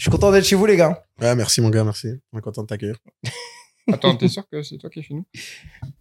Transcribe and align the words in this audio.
Je 0.00 0.04
suis 0.04 0.10
content 0.10 0.32
d'être 0.32 0.46
chez 0.46 0.56
vous, 0.56 0.64
les 0.64 0.78
gars. 0.78 1.04
Ouais, 1.20 1.36
merci, 1.36 1.60
mon 1.60 1.68
gars, 1.68 1.84
merci. 1.84 2.08
On 2.32 2.38
est 2.38 2.40
content 2.40 2.62
de 2.62 2.66
t'accueillir. 2.68 2.96
Attends, 3.92 4.16
t'es 4.16 4.28
sûr 4.28 4.48
que 4.48 4.62
c'est 4.62 4.78
toi 4.78 4.88
qui 4.88 5.00
es 5.00 5.02
chez 5.02 5.12
nous? 5.12 5.26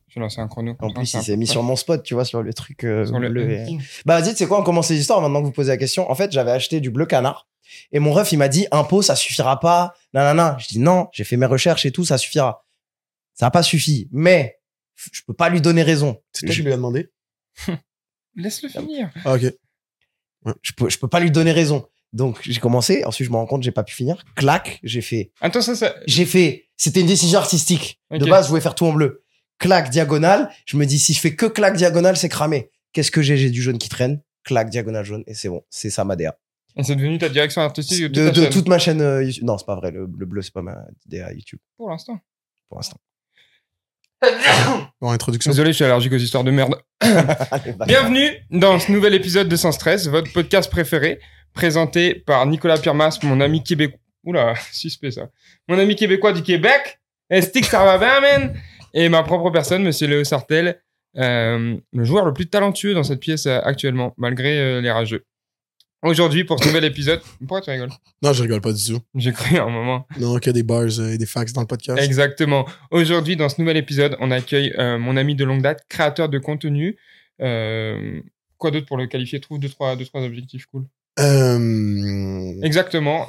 Je 0.08 0.16
vais 0.16 0.22
lancer 0.22 0.40
un 0.40 0.48
chrono. 0.48 0.78
En 0.80 0.90
plus, 0.94 1.06
c'est 1.06 1.18
il 1.18 1.24
s'est 1.26 1.36
mis 1.36 1.46
sur 1.46 1.64
mon 1.64 1.76
spot, 1.76 2.02
tu 2.02 2.14
vois, 2.14 2.24
sur 2.24 2.42
le 2.42 2.54
truc 2.54 2.86
euh, 2.86 3.06
Sur 3.06 3.20
le 3.20 3.28
bleu 3.28 3.52
et- 3.52 3.60
hunting. 3.64 3.82
Bah, 4.06 4.22
vas-y, 4.22 4.38
sais 4.38 4.48
quoi, 4.48 4.62
on 4.62 4.64
commence 4.64 4.90
les 4.90 4.98
histoires 5.02 5.20
maintenant 5.20 5.42
que 5.42 5.48
vous 5.48 5.52
posez 5.52 5.68
la 5.68 5.76
question. 5.76 6.10
En 6.10 6.16
fait, 6.16 6.32
j'avais 6.32 6.52
acheté 6.52 6.80
du 6.80 6.92
bleu 6.92 7.06
canard. 7.06 7.50
Et 7.92 8.00
mon 8.00 8.14
ref, 8.14 8.32
il 8.32 8.38
m'a 8.38 8.48
dit, 8.48 8.68
impôt, 8.72 9.02
ça 9.02 9.18
suffira 9.18 9.60
pas. 9.60 9.94
Nanana. 10.14 10.56
Je 10.62 10.70
dis, 10.70 10.80
non, 10.80 11.10
j'ai 11.12 11.26
fait 11.26 11.36
mes 11.36 11.46
recherches 11.46 11.86
et 11.86 11.92
tout, 11.92 12.06
ça 12.06 12.18
suffira. 12.18 12.66
Ça 13.34 13.48
n'a 13.48 13.52
pas 13.52 13.64
suffi. 13.64 14.08
Mais, 14.14 14.60
je 15.12 15.24
peux 15.28 15.34
pas 15.34 15.50
lui 15.50 15.60
donner 15.60 15.84
raison. 15.84 16.22
C'est 16.32 16.46
toi 16.46 16.54
Je- 16.54 16.60
qui 16.62 16.64
lui 16.66 16.72
as 16.72 16.78
demandé? 16.78 17.10
Laisse-le 18.38 18.70
finir. 18.70 19.10
Ah, 19.26 19.34
ok. 19.36 19.54
je 20.62 20.72
peux, 20.72 20.90
je 20.90 20.98
peux 20.98 21.10
pas 21.10 21.20
lui 21.20 21.32
donner 21.32 21.52
raison. 21.52 21.86
Donc, 22.14 22.40
j'ai 22.42 22.60
commencé. 22.60 23.04
Ensuite, 23.06 23.28
je 23.28 23.32
me 23.32 23.38
rends 23.38 23.46
compte, 23.46 23.64
j'ai 23.64 23.72
pas 23.72 23.84
pu 23.84 23.94
finir. 23.94 24.24
Clac, 24.36 24.80
j'ai 24.84 25.02
fait. 25.02 25.32
Attends, 25.42 25.62
ça, 25.62 25.76
ça. 25.76 25.96
J'ai 26.08 26.26
fait. 26.26 26.66
C'était 26.76 27.02
une 27.02 27.08
décision 27.08 27.40
artistique. 27.40 28.00
De 28.12 28.26
base, 28.26 28.46
je 28.46 28.50
voulais 28.50 28.62
faire 28.62 28.76
tout 28.76 28.86
en 28.86 28.94
bleu. 28.94 29.24
Clac, 29.60 29.90
diagonale. 29.90 30.50
Je 30.66 30.78
me 30.78 30.86
dis, 30.86 30.98
si 30.98 31.14
je 31.14 31.20
fais 31.20 31.36
que 31.36 31.46
clac, 31.46 31.76
diagonale, 31.76 32.18
c'est 32.18 32.30
cramé. 32.30 32.72
Qu'est-ce 32.94 33.12
que 33.12 33.22
j'ai? 33.22 33.38
J'ai 33.38 33.50
du 33.52 33.62
jaune 33.62 33.78
qui 33.78 33.90
traîne. 33.90 34.22
Clac, 34.44 34.70
diagonale, 34.70 35.06
jaune. 35.06 35.24
Et 35.28 35.34
c'est 35.34 35.50
bon. 35.50 35.62
C'est 35.70 35.90
ça 35.90 36.06
ma 36.06 36.16
DA. 36.16 36.38
Et 36.76 36.84
c'est 36.84 36.96
devenu 36.96 37.18
ta 37.18 37.30
direction 37.30 37.62
artistique 37.62 38.00
de, 38.04 38.08
toute 38.08 38.16
De, 38.16 38.24
ta 38.26 38.32
de 38.32 38.42
chaîne, 38.42 38.54
toute 38.54 38.68
ma 38.68 38.80
chaîne 38.80 39.02
euh, 39.02 39.24
YouTube. 39.24 39.44
Non, 39.44 39.58
c'est 39.58 39.66
pas 39.66 39.76
vrai. 39.76 39.92
Le, 39.92 40.10
le 40.18 40.26
bleu, 40.26 40.42
c'est 40.42 40.54
pas 40.54 40.62
ma 40.62 40.78
DA 41.06 41.34
YouTube 41.34 41.60
pour 41.78 41.90
l'instant. 41.90 42.20
pour 42.70 42.78
l'instant. 42.78 42.98
Bon, 45.02 45.12
introduction. 45.12 45.52
Désolé, 45.52 45.72
je 45.72 45.76
suis 45.76 45.86
allergique 45.86 46.12
aux 46.14 46.18
histoires 46.18 46.44
de 46.44 46.52
merde. 46.52 46.76
Bienvenue 47.88 48.30
dans 48.52 48.80
ce 48.80 48.92
nouvel 48.92 49.14
épisode 49.14 49.48
de 49.48 49.56
Sans 49.56 49.72
Stress, 49.72 50.08
votre 50.08 50.32
podcast 50.34 50.70
préféré, 50.70 51.20
présenté 51.54 52.16
par 52.16 52.46
Nicolas 52.46 52.78
Pirmas, 52.78 53.20
mon 53.24 53.42
ami 53.42 53.64
québécois. 53.64 54.00
Oula, 54.24 54.54
suspect 54.72 55.12
ça. 55.12 55.30
Mon 55.68 55.78
ami 55.80 55.96
québécois 55.96 56.34
du 56.34 56.44
Québec. 56.44 57.00
Est-ce 57.30 57.52
que 57.52 57.66
ça 57.66 57.84
va 57.84 57.98
bien, 57.98 58.22
man? 58.22 58.54
Et 58.94 59.08
ma 59.10 59.24
propre 59.24 59.52
personne, 59.52 59.84
monsieur 59.84 60.08
Léo 60.08 60.24
Sartel, 60.24 60.82
euh, 61.18 61.78
le 61.94 62.04
joueur 62.04 62.26
le 62.26 62.34
plus 62.34 62.48
talentueux 62.48 62.94
dans 62.94 63.04
cette 63.04 63.20
pièce 63.20 63.46
euh, 63.46 63.60
actuellement, 63.64 64.14
malgré 64.18 64.60
euh, 64.60 64.82
les 64.82 64.92
rageux. 64.92 65.26
Aujourd'hui, 66.02 66.46
pour 66.46 66.64
ce 66.64 66.68
nouvel 66.68 66.86
épisode. 66.86 67.20
Pourquoi 67.40 67.62
tu 67.62 67.72
rigoles? 67.72 67.90
Non, 68.22 68.32
je 68.32 68.42
rigole 68.42 68.62
pas 68.62 68.72
du 68.72 68.84
tout. 68.84 69.02
J'ai 69.16 69.34
cru 69.34 69.58
à 69.58 69.64
un 69.64 69.70
moment. 69.70 70.08
Non, 70.18 70.38
qu'il 70.38 70.48
y 70.48 70.50
a 70.52 70.54
des 70.54 70.64
bars 70.64 71.00
et 71.02 71.18
des 71.18 71.26
facts 71.26 71.54
dans 71.54 71.62
le 71.62 71.68
podcast. 71.68 72.02
Exactement. 72.02 72.66
Aujourd'hui, 72.90 73.36
dans 73.36 73.50
ce 73.50 73.60
nouvel 73.60 73.76
épisode, 73.76 74.16
on 74.22 74.32
accueille 74.32 74.74
mon 74.78 75.18
ami 75.18 75.36
de 75.36 75.44
longue 75.44 75.62
date, 75.62 75.84
créateur 75.90 76.30
de 76.30 76.40
contenu. 76.40 76.96
Quoi 77.38 78.72
d'autre 78.72 78.86
pour 78.86 78.96
le 78.96 79.08
qualifier? 79.08 79.42
Trouve 79.42 79.60
deux 79.60 79.68
trois, 79.68 79.98
deux, 79.98 80.06
trois 80.06 80.22
objectifs 80.22 80.68
cool. 80.68 80.86
Euh... 81.20 82.54
Exactement. 82.64 83.26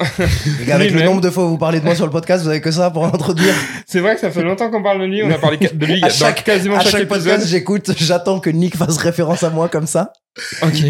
Gars, 0.67 0.77
avec 0.77 0.93
le 0.93 1.03
nombre 1.03 1.21
de 1.21 1.31
fois 1.31 1.45
où 1.47 1.51
vous 1.51 1.59
parlez 1.59 1.81
de 1.81 1.85
moi 1.85 1.95
sur 1.95 2.05
le 2.07 2.11
podcast, 2.13 2.43
vous 2.43 2.49
avez 2.51 2.61
que 2.61 2.71
ça 2.71 2.91
pour 2.91 3.05
introduire. 3.05 3.55
C'est 3.87 4.01
vrai 4.01 4.15
que 4.15 4.21
ça 4.21 4.31
fait 4.31 4.43
longtemps 4.43 4.71
qu'on 4.71 4.83
parle 4.83 5.01
de 5.01 5.07
lui. 5.07 5.23
On 5.23 5.31
a 5.31 5.39
parlé 5.39 5.57
de 5.59 5.87
lui 5.87 5.97
À 6.03 6.09
dans 6.09 6.15
chaque- 6.15 6.45
quasiment 6.45 6.77
À 6.77 6.81
chaque, 6.81 6.93
chaque 6.93 7.01
épisode. 7.03 7.23
podcast, 7.25 7.47
j'écoute, 7.49 7.91
j'attends 7.99 8.41
que 8.41 8.51
Nick 8.51 8.77
fasse 8.77 8.97
référence 8.99 9.43
à 9.43 9.51
moi 9.51 9.69
comme 9.69 9.87
ça. 9.87 10.13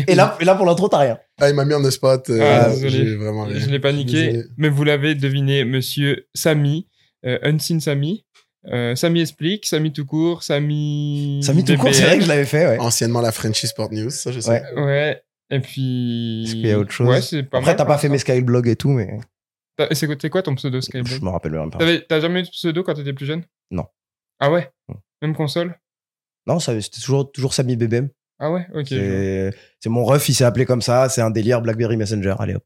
Et 0.07 0.15
là, 0.15 0.37
et 0.41 0.45
là 0.45 0.55
pour 0.55 0.67
l'intro, 0.67 0.89
t'as 0.89 0.99
rien. 0.99 1.19
Ah, 1.41 1.49
il 1.49 1.55
m'a 1.55 1.65
mis 1.65 1.75
en 1.75 1.83
the 1.83 1.91
spot. 1.91 2.29
euh, 2.31 2.41
Ah, 2.43 2.69
désolé. 2.71 2.91
J'ai 2.91 3.17
vraiment 3.17 3.45
rien. 3.45 3.59
Je 3.59 3.67
l'ai 3.71 3.79
paniqué, 3.81 4.27
Désolé. 4.33 4.45
mais 4.59 4.69
vous 4.69 4.85
l'avez 4.85 5.15
deviné, 5.15 5.65
monsieur 5.65 6.27
Samy, 6.35 6.87
euh, 7.27 7.39
Unseen 7.43 7.81
Samy. 7.81 8.25
Euh, 8.71 8.95
Samy 8.95 9.23
explique, 9.23 9.65
Samy 9.65 9.91
tout 9.93 10.05
court, 10.05 10.43
Samy. 10.43 11.41
Mis 11.55 11.65
tout 11.65 11.77
court, 11.79 11.95
c'est 11.95 12.03
vrai 12.05 12.19
que 12.19 12.25
je 12.25 12.29
l'avais 12.29 12.45
fait, 12.45 12.67
ouais. 12.67 12.79
Anciennement 12.79 13.23
la 13.23 13.33
Frenchy 13.33 13.67
Sport 13.67 13.89
News, 13.93 14.11
ça, 14.11 14.33
je 14.33 14.41
sais. 14.41 14.51
Ouais. 14.51 14.63
Ouais. 14.77 15.23
Et 15.51 15.61
puis. 15.61 16.45
Est-ce 16.45 16.53
qu'il 16.55 16.67
y 16.67 16.73
a 16.73 16.79
autre 16.79 16.93
chose 16.93 17.09
Ouais, 17.09 17.21
c'est 17.23 17.43
pas 17.43 17.59
Après, 17.59 17.71
mal 17.73 17.77
t'as 17.77 17.85
pas 17.85 17.99
fait 17.99 18.09
mes 18.09 18.19
skyblogs 18.19 18.69
et 18.69 18.77
tout, 18.77 18.91
mais 18.91 19.19
T'as- 19.77 19.95
C'est 19.95 20.07
quoi- 20.07 20.17
c'est 20.21 20.31
quoi 20.31 20.43
ton 20.43 20.55
pseudo 20.55 20.77
je 20.81 20.87
Skyblog 20.87 21.23
me 21.23 21.29
rappelle 21.31 21.53
même 21.53 21.71
pas. 21.71 21.79
T'avais- 21.79 22.03
T'as 22.07 22.21
jamais 22.21 22.41
eu 22.41 22.43
de 22.45 22.49
pseudo 22.51 22.83
quand 22.83 22.95
t'étais 22.95 23.13
plus 23.15 23.27
jeune? 23.27 23.45
Non. 23.71 23.87
Ah 24.39 24.51
ouais? 24.51 24.71
Non. 24.89 24.97
Même 25.23 25.35
console? 25.35 25.79
Non, 26.47 26.59
ça- 26.61 26.79
c'était 26.81 27.01
toujours, 27.01 27.31
toujours 27.33 27.55
Samy 27.55 27.77
BBM. 27.77 28.09
Ah 28.39 28.51
ouais? 28.51 28.67
Ok. 28.75 28.87
je 28.89 28.95
vois. 28.95 29.05
C'est 29.53 29.57
c'est 29.81 29.89
mon 29.91 30.05
ref, 30.05 30.29
il 30.29 30.35
s'est 30.35 30.45
appelé 30.45 30.65
comme 30.67 30.83
ça. 30.83 31.09
C'est 31.09 31.21
un 31.21 31.31
délire 31.31 31.61
BlackBerry 31.63 31.97
Messenger. 31.97 32.35
Allez 32.39 32.55
hop. 32.55 32.65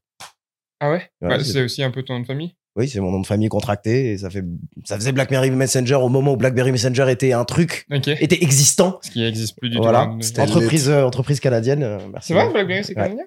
Ah 0.79 0.89
ouais, 0.91 1.09
Ouais, 1.21 1.29
Bah, 1.29 1.39
c'est- 1.43 1.53
C'est 1.53 1.61
aussi 1.63 1.83
un 1.83 1.91
peu 1.91 2.03
ton 2.03 2.13
nom 2.15 2.19
de 2.21 2.25
famille? 2.25 2.55
Oui, 2.77 2.89
c'est 2.89 2.99
mon 2.99 3.09
nom 3.11 3.21
de 3.21 3.25
famille 3.25 3.47
contracté 3.47 4.11
et 4.11 4.17
ça 4.17 4.29
fait, 4.29 4.43
ça 4.83 4.97
faisait 4.97 5.13
BlackBerry 5.13 5.49
Messenger 5.49 5.95
au 5.95 6.09
moment 6.09 6.33
où 6.33 6.37
BlackBerry 6.37 6.73
Messenger 6.73 7.05
était 7.09 7.31
un 7.31 7.45
truc, 7.45 7.85
Ok. 7.93 8.09
était 8.19 8.43
existant. 8.43 8.99
Ce 9.01 9.11
qui 9.11 9.21
n'existe 9.21 9.57
plus 9.57 9.69
du 9.69 9.77
Voilà. 9.77 10.13
tout. 10.19 10.41
Entreprise, 10.41 10.89
euh, 10.89 11.03
entreprise 11.05 11.39
canadienne. 11.39 11.83
euh, 11.83 11.99
merci. 12.11 12.27
C'est 12.27 12.33
vrai, 12.33 12.51
Blackberry, 12.51 12.83
c'est 12.83 12.89
Ouais. 12.97 13.03
canadien 13.03 13.23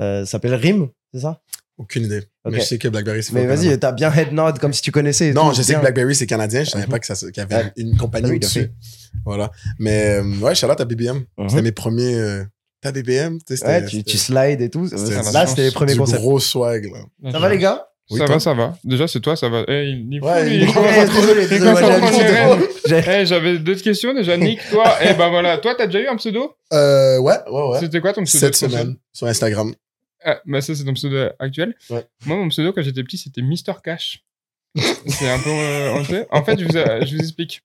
Euh, 0.00 0.24
ça 0.24 0.32
s'appelle 0.32 0.54
RIM, 0.54 0.88
c'est 1.14 1.20
ça? 1.20 1.40
Aucune 1.78 2.04
idée. 2.04 2.22
Mais 2.44 2.58
je 2.60 2.64
sais 2.64 2.78
que 2.78 2.88
BlackBerry, 2.88 3.22
c'est 3.22 3.32
Mais 3.34 3.46
vas-y, 3.46 3.78
t'as 3.78 3.92
bien 3.92 4.12
head 4.12 4.32
nod 4.32 4.58
comme 4.58 4.72
si 4.72 4.82
tu 4.82 4.90
connaissais. 4.90 5.32
Non, 5.32 5.50
tout, 5.50 5.56
je 5.56 5.62
sais 5.62 5.74
que 5.74 5.80
BlackBerry, 5.80 6.14
c'est 6.14 6.26
canadien. 6.26 6.64
Je 6.64 6.70
savais 6.70 6.84
Mhm. 6.84 6.90
pas 6.90 6.98
que 6.98 7.06
ça- 7.06 7.14
qu'il 7.14 7.36
y 7.36 7.40
avait 7.40 7.72
une 7.76 7.96
compagnie 7.96 8.40
fait. 8.42 8.72
Voilà. 9.24 9.50
Mais, 9.78 10.20
euh, 10.20 10.38
ouais, 10.40 10.54
Charlotte 10.54 10.80
à 10.80 10.84
BBM. 10.84 11.24
Mhm. 11.38 11.48
C'était 11.48 11.62
mes 11.62 11.72
premiers. 11.72 12.14
Euh, 12.16 12.44
T'as 12.82 12.90
BBM? 12.90 13.38
Ouais, 13.64 13.86
tu, 13.86 14.02
tu 14.02 14.18
slides 14.18 14.60
et 14.60 14.68
tout. 14.68 14.88
Là, 15.32 15.46
c'était 15.46 15.62
les 15.62 15.70
premiers 15.70 15.92
du 15.92 16.00
concepts. 16.00 16.20
gros 16.20 16.40
swag, 16.40 16.90
là. 16.92 17.30
Ça 17.30 17.38
va, 17.38 17.48
les 17.48 17.58
gars? 17.58 17.86
Oui, 18.12 18.18
ça 18.18 18.26
va, 18.26 18.38
ça 18.40 18.54
va. 18.54 18.76
Déjà, 18.84 19.06
c'est 19.08 19.20
toi, 19.20 19.36
ça 19.36 19.48
va. 19.48 19.64
Eh, 19.68 19.84
il, 19.90 20.14
il- 20.14 20.20
Ouais, 20.22 20.60
j'avais 23.26 23.58
d'autres 23.58 23.82
questions 23.82 24.14
déjà. 24.14 24.36
Nick, 24.36 24.60
toi, 24.70 24.84
eh 25.02 25.14
ben 25.14 25.28
voilà. 25.30 25.58
Toi, 25.58 25.74
t'as 25.76 25.86
déjà 25.86 26.00
eu 26.00 26.06
un 26.08 26.16
pseudo 26.16 26.54
Euh, 26.72 27.18
ouais, 27.18 27.34
ouais, 27.50 27.68
ouais. 27.70 27.80
C'était 27.80 28.00
quoi 28.00 28.12
ton 28.12 28.24
pseudo 28.24 28.46
Cette 28.46 28.56
semaine, 28.56 28.96
sur 29.12 29.26
Instagram. 29.26 29.74
Ah, 30.24 30.40
bah 30.46 30.60
ça, 30.60 30.74
c'est 30.74 30.84
ton 30.84 30.94
pseudo 30.94 31.28
actuel. 31.38 31.74
Ouais. 31.90 32.04
Moi, 32.26 32.36
mon 32.36 32.48
pseudo, 32.48 32.72
quand 32.72 32.82
j'étais 32.82 33.02
petit, 33.02 33.18
c'était 33.18 33.42
Mister 33.42 33.72
Cash. 33.82 34.22
c'est 35.06 35.28
un 35.28 35.38
peu 35.38 35.50
euh. 35.50 36.24
En 36.30 36.44
fait, 36.44 36.58
je 36.58 36.64
vous, 36.64 36.76
euh, 36.76 37.04
je 37.04 37.14
vous 37.16 37.20
explique. 37.20 37.62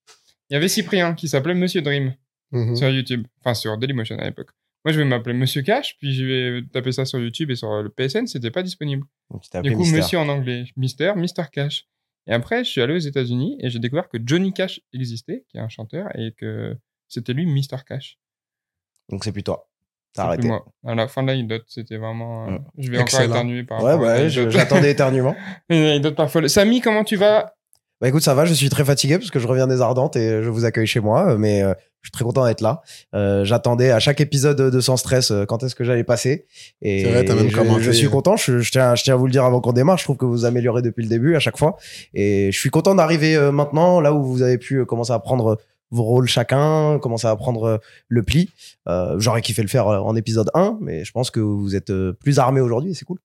Il 0.49 0.53
y 0.53 0.57
avait 0.57 0.67
Cyprien 0.67 1.13
qui 1.13 1.27
s'appelait 1.27 1.53
Monsieur 1.53 1.81
Dream 1.81 2.13
Mhm. 2.51 2.75
sur 2.77 2.89
YouTube. 2.89 3.25
Enfin, 3.41 3.53
sur 3.53 3.77
Dailymotion 3.77 4.17
à 4.19 4.23
l'époque. 4.25 4.49
Moi, 4.85 4.93
je 4.93 4.99
vais 4.99 5.05
m'appeler 5.05 5.35
Monsieur 5.35 5.61
Cash, 5.63 5.97
puis 5.99 6.13
je 6.13 6.23
vais 6.25 6.61
taper 6.71 6.91
ça 6.93 7.03
sur 7.05 7.19
YouTube 7.19 7.51
et 7.51 7.55
sur 7.55 7.81
le 7.83 7.89
PSN, 7.89 8.25
c'était 8.27 8.51
pas 8.51 8.63
disponible. 8.63 9.05
Donc, 9.31 9.41
tu 9.43 9.61
Du 9.61 9.71
coup, 9.73 9.79
Mister. 9.79 9.97
Monsieur 9.97 10.19
en 10.19 10.29
anglais, 10.29 10.65
Mister, 10.77 11.13
Mister 11.17 11.43
Cash. 11.51 11.87
Et 12.27 12.33
après, 12.33 12.63
je 12.63 12.69
suis 12.69 12.81
allé 12.81 12.93
aux 12.93 12.97
États-Unis 12.99 13.57
et 13.61 13.69
j'ai 13.69 13.79
découvert 13.79 14.07
que 14.09 14.17
Johnny 14.23 14.53
Cash 14.53 14.79
existait, 14.93 15.45
qui 15.49 15.57
est 15.57 15.61
un 15.61 15.69
chanteur, 15.69 16.07
et 16.17 16.33
que 16.37 16.75
c'était 17.07 17.33
lui 17.33 17.45
Mister 17.45 17.77
Cash. 17.87 18.17
Donc, 19.09 19.23
c'est 19.23 19.31
plus 19.31 19.43
toi. 19.43 19.69
T'as 20.13 20.23
arrêté. 20.25 20.47
moi. 20.47 20.65
À 20.85 20.95
la 20.95 21.07
fin 21.07 21.21
de 21.21 21.27
l'anecdote, 21.27 21.63
c'était 21.67 21.97
vraiment. 21.97 22.47
euh, 22.47 22.51
Mm. 22.51 22.65
Je 22.77 22.91
vais 22.91 22.99
Excellent. 22.99 23.23
encore 23.25 23.35
éternuer 23.35 23.63
par 23.63 23.83
Ouais, 23.83 23.91
rapport 23.91 24.07
à 24.07 24.13
ouais, 24.17 24.29
j'attendais 24.29 24.91
éternuement. 24.91 25.35
Une 25.69 25.77
anecdote 25.83 26.15
pas 26.15 26.27
folle. 26.27 26.49
Samy, 26.49 26.81
comment 26.81 27.03
tu 27.03 27.17
vas? 27.17 27.53
Bah 27.99 28.07
écoute, 28.07 28.21
ça 28.21 28.35
va, 28.35 28.45
je 28.45 28.53
suis 28.53 28.69
très 28.69 28.85
fatigué 28.85 29.17
parce 29.17 29.31
que 29.31 29.39
je 29.39 29.47
reviens 29.47 29.65
des 29.65 29.81
Ardentes 29.81 30.15
et 30.15 30.43
je 30.43 30.49
vous 30.49 30.65
accueille 30.65 30.85
chez 30.85 30.99
moi, 30.99 31.31
euh, 31.31 31.37
mais 31.39 31.63
euh, 31.63 31.73
je 32.01 32.09
suis 32.09 32.11
très 32.11 32.23
content 32.23 32.45
d'être 32.45 32.61
là. 32.61 32.83
Euh, 33.15 33.43
J'attendais 33.43 33.89
à 33.89 33.99
chaque 33.99 34.21
épisode 34.21 34.61
de 34.61 34.79
Sans 34.79 34.97
Stress 34.97 35.31
euh, 35.31 35.45
quand 35.45 35.63
est-ce 35.63 35.73
que 35.73 35.83
j'allais 35.83 36.03
passer. 36.03 36.45
Et 36.83 37.03
C'est 37.03 37.09
vrai, 37.09 37.25
t'as 37.25 37.33
même 37.33 37.49
je, 37.49 37.81
je 37.81 37.91
suis 37.91 38.07
content, 38.07 38.37
je, 38.37 38.59
je 38.59 38.71
tiens, 38.71 38.93
je 38.93 39.03
tiens 39.03 39.15
à 39.15 39.17
vous 39.17 39.25
le 39.25 39.31
dire 39.31 39.45
avant 39.45 39.61
qu'on 39.61 39.73
démarre, 39.73 39.97
je 39.97 40.03
trouve 40.03 40.17
que 40.17 40.25
vous 40.25 40.45
améliorez 40.45 40.83
depuis 40.83 41.01
le 41.01 41.09
début 41.09 41.35
à 41.35 41.39
chaque 41.39 41.57
fois. 41.57 41.75
Et 42.13 42.51
je 42.51 42.59
suis 42.59 42.69
content 42.69 42.93
d'arriver 42.93 43.35
maintenant 43.51 43.99
là 43.99 44.13
où 44.13 44.23
vous 44.23 44.43
avez 44.43 44.59
pu 44.59 44.85
commencer 44.85 45.13
à 45.13 45.19
prendre 45.19 45.57
vos 45.89 46.03
rôles 46.03 46.27
chacun, 46.27 46.99
commencer 47.01 47.25
à 47.27 47.35
prendre 47.35 47.81
le 48.09 48.23
pli. 48.23 48.51
J'aurais 49.17 49.41
kiffé 49.41 49.63
le 49.63 49.69
faire 49.69 49.87
en 49.87 50.15
épisode 50.15 50.51
1, 50.53 50.77
mais 50.81 51.03
je 51.03 51.11
pense 51.11 51.31
que 51.31 51.39
vous 51.39 51.75
êtes 51.75 51.91
plus 52.19 52.37
armés 52.37 52.61
aujourd'hui 52.61 52.91
et 52.91 52.93
c'est 52.93 53.05
cool. 53.05 53.17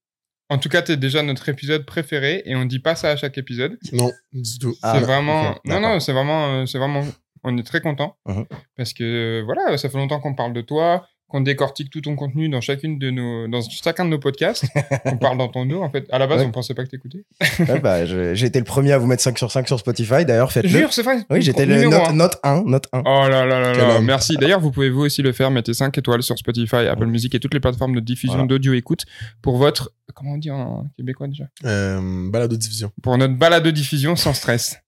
En 0.52 0.58
tout 0.58 0.68
cas, 0.68 0.82
t'es 0.82 0.96
déjà 0.98 1.22
notre 1.22 1.48
épisode 1.48 1.86
préféré 1.86 2.42
et 2.44 2.54
on 2.54 2.64
dit 2.66 2.78
pas 2.78 2.94
ça 2.94 3.10
à 3.10 3.16
chaque 3.16 3.38
épisode. 3.38 3.78
Non, 3.92 4.10
du 4.32 4.58
tout. 4.58 4.74
Ah, 4.82 4.92
c'est 4.94 5.00
non, 5.00 5.06
vraiment. 5.06 5.58
non, 5.64 5.80
non, 5.80 5.98
c'est 6.00 6.12
vraiment, 6.12 6.46
euh, 6.48 6.66
c'est 6.66 6.78
vraiment. 6.78 7.04
On 7.44 7.56
est 7.58 7.62
très 7.62 7.80
content 7.80 8.16
Mhm. 8.26 8.44
parce 8.76 8.92
que 8.92 9.02
euh, 9.02 9.42
voilà, 9.44 9.76
ça 9.78 9.88
fait 9.88 9.98
longtemps 9.98 10.20
qu'on 10.20 10.34
parle 10.34 10.52
de 10.52 10.60
toi, 10.60 11.06
qu'on 11.32 11.40
décortique 11.40 11.90
tout 11.90 12.00
ton 12.02 12.14
contenu 12.14 12.48
dans 12.48 12.60
chacune 12.60 12.98
de 12.98 13.10
nos, 13.10 13.48
dans 13.48 13.60
chacun 13.62 14.04
de 14.04 14.10
nos 14.10 14.18
podcasts. 14.20 14.64
on 15.06 15.16
parle 15.16 15.38
dans 15.38 15.48
ton 15.48 15.66
dos 15.66 15.82
en 15.82 15.90
fait. 15.90 16.06
À 16.12 16.18
la 16.20 16.26
base, 16.28 16.40
Ouais. 16.42 16.46
on 16.46 16.52
pensait 16.52 16.74
pas 16.74 16.84
que 16.84 16.90
t'écoutais. 16.90 17.24
Ouais, 17.58 17.80
bah, 17.82 18.06
je- 18.06 18.34
J'ai 18.34 18.46
été 18.46 18.58
le 18.58 18.64
premier 18.64 18.92
à 18.92 18.98
vous 18.98 19.06
mettre 19.06 19.22
5 19.22 19.36
sur 19.38 19.50
5 19.50 19.66
sur 19.66 19.78
Spotify, 19.80 20.24
d'ailleurs 20.24 20.52
faites-le. 20.52 20.68
Jure, 20.68 20.92
c'est 20.92 21.02
vrai. 21.02 21.18
Oui, 21.30 21.42
j'étais 21.42 21.66
le 21.66 21.82
note, 21.88 22.12
note 22.14 22.36
1, 22.44 22.62
note 22.66 22.86
1. 22.92 23.02
Oh 23.04 23.28
là 23.28 23.44
là 23.46 23.60
là 23.60 23.72
là, 23.74 24.00
merci. 24.00 24.36
D'ailleurs, 24.36 24.60
vous 24.60 24.70
pouvez 24.70 24.90
vous 24.90 25.00
aussi 25.02 25.22
le 25.22 25.32
faire. 25.32 25.50
Mettez 25.50 25.74
5 25.74 25.96
étoiles 25.98 26.22
sur 26.22 26.38
Spotify, 26.38 26.76
Apple 26.88 27.06
Music 27.06 27.34
et 27.34 27.40
toutes 27.40 27.54
les 27.54 27.60
plateformes 27.60 27.94
de 27.94 28.00
diffusion 28.00 28.34
Voilà. 28.34 28.48
d'audio 28.48 28.74
écoute 28.74 29.04
pour 29.40 29.56
votre, 29.56 29.92
comment 30.14 30.32
on 30.34 30.38
dit 30.38 30.50
en 30.50 30.86
québécois 30.96 31.26
déjà? 31.28 31.44
Euh, 31.64 32.30
balado 32.30 32.56
diffusion. 32.56 32.92
Pour 33.02 33.16
notre 33.18 33.34
balade 33.34 33.64
de 33.64 33.70
diffusion 33.70 34.14
sans 34.16 34.34
stress. 34.34 34.78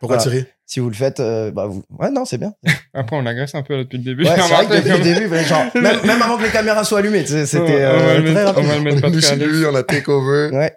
Pourquoi 0.00 0.18
Voilà. 0.18 0.30
ris? 0.38 0.44
Si 0.66 0.80
vous 0.80 0.88
le 0.90 0.94
faites, 0.94 1.18
euh, 1.20 1.50
bah 1.50 1.66
vous... 1.66 1.82
ouais, 1.98 2.10
non, 2.10 2.24
c'est 2.26 2.36
bien. 2.36 2.52
Après, 2.92 3.16
on 3.16 3.22
l'agresse 3.22 3.54
un 3.54 3.62
peu 3.62 3.74
là, 3.74 3.84
depuis 3.84 3.96
le 3.98 4.04
début. 4.04 4.24
Ouais, 4.24 4.30
c'est 4.36 4.52
vrai 4.54 4.66
que 4.66 4.74
depuis 4.76 4.90
le 4.98 5.14
début, 5.14 5.28
mais 5.28 5.42
genre, 5.44 5.64
même, 5.74 5.96
même 6.04 6.20
avant 6.22 6.36
que 6.36 6.42
les 6.42 6.50
caméras 6.50 6.84
soient 6.84 6.98
allumées, 6.98 7.22
tu 7.22 7.28
sais, 7.30 7.46
c'était 7.46 7.62
on, 7.62 7.66
va 7.66 7.74
euh, 7.78 8.18
le 8.18 8.24
très 8.32 8.44
mettre, 8.44 8.58
on 8.58 8.62
va 8.62 8.74
le 8.76 8.82
mettre 8.82 8.96
On 8.98 9.10
pas 9.10 9.20
très 9.20 9.36
lui, 9.36 9.64
on 9.64 9.74
a 9.74 9.82
takeover. 9.82 10.50
Ouais. 10.52 10.72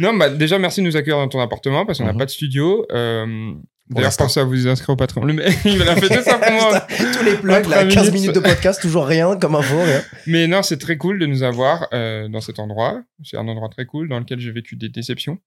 Non, 0.00 0.14
bah 0.14 0.30
déjà 0.30 0.58
merci 0.58 0.80
de 0.80 0.86
nous 0.86 0.96
accueillir 0.96 1.18
dans 1.18 1.28
ton 1.28 1.40
appartement 1.40 1.86
parce 1.86 1.98
qu'on 1.98 2.06
n'a 2.06 2.12
Mhm. 2.12 2.18
pas 2.18 2.24
de 2.26 2.30
studio. 2.30 2.84
Euh, 2.92 3.52
D'ailleurs, 3.88 4.16
pensez 4.16 4.40
à 4.40 4.44
vous 4.44 4.66
inscrire 4.66 4.90
au 4.90 4.96
Patreon. 4.96 5.24
Le 5.24 5.34
mec, 5.34 5.56
il 5.66 5.80
a 5.82 5.94
fait 5.94 6.08
tout 6.08 6.22
ça 6.24 6.38
pour 6.38 6.52
moi. 6.52 6.80
Tous 6.80 7.22
les 7.24 7.34
plugs, 7.36 7.66
là, 7.68 7.84
15 7.86 8.12
minutes 8.12 8.34
de 8.34 8.40
podcast, 8.40 8.80
toujours 8.80 9.06
rien, 9.06 9.36
comme 9.36 9.54
info, 9.54 9.76
rien. 9.76 10.02
Mais 10.26 10.46
non, 10.48 10.62
c'est 10.62 10.78
très 10.78 10.96
cool 10.96 11.18
de 11.18 11.26
nous 11.26 11.42
avoir 11.42 11.86
euh, 11.92 12.26
dans 12.28 12.40
cet 12.40 12.58
endroit. 12.58 13.02
C'est 13.22 13.36
un 13.36 13.46
endroit 13.46 13.68
très 13.68 13.84
cool 13.84 14.08
dans 14.08 14.18
lequel 14.18 14.40
j'ai 14.40 14.50
vécu 14.52 14.76
des 14.76 14.88
déceptions. 14.88 15.38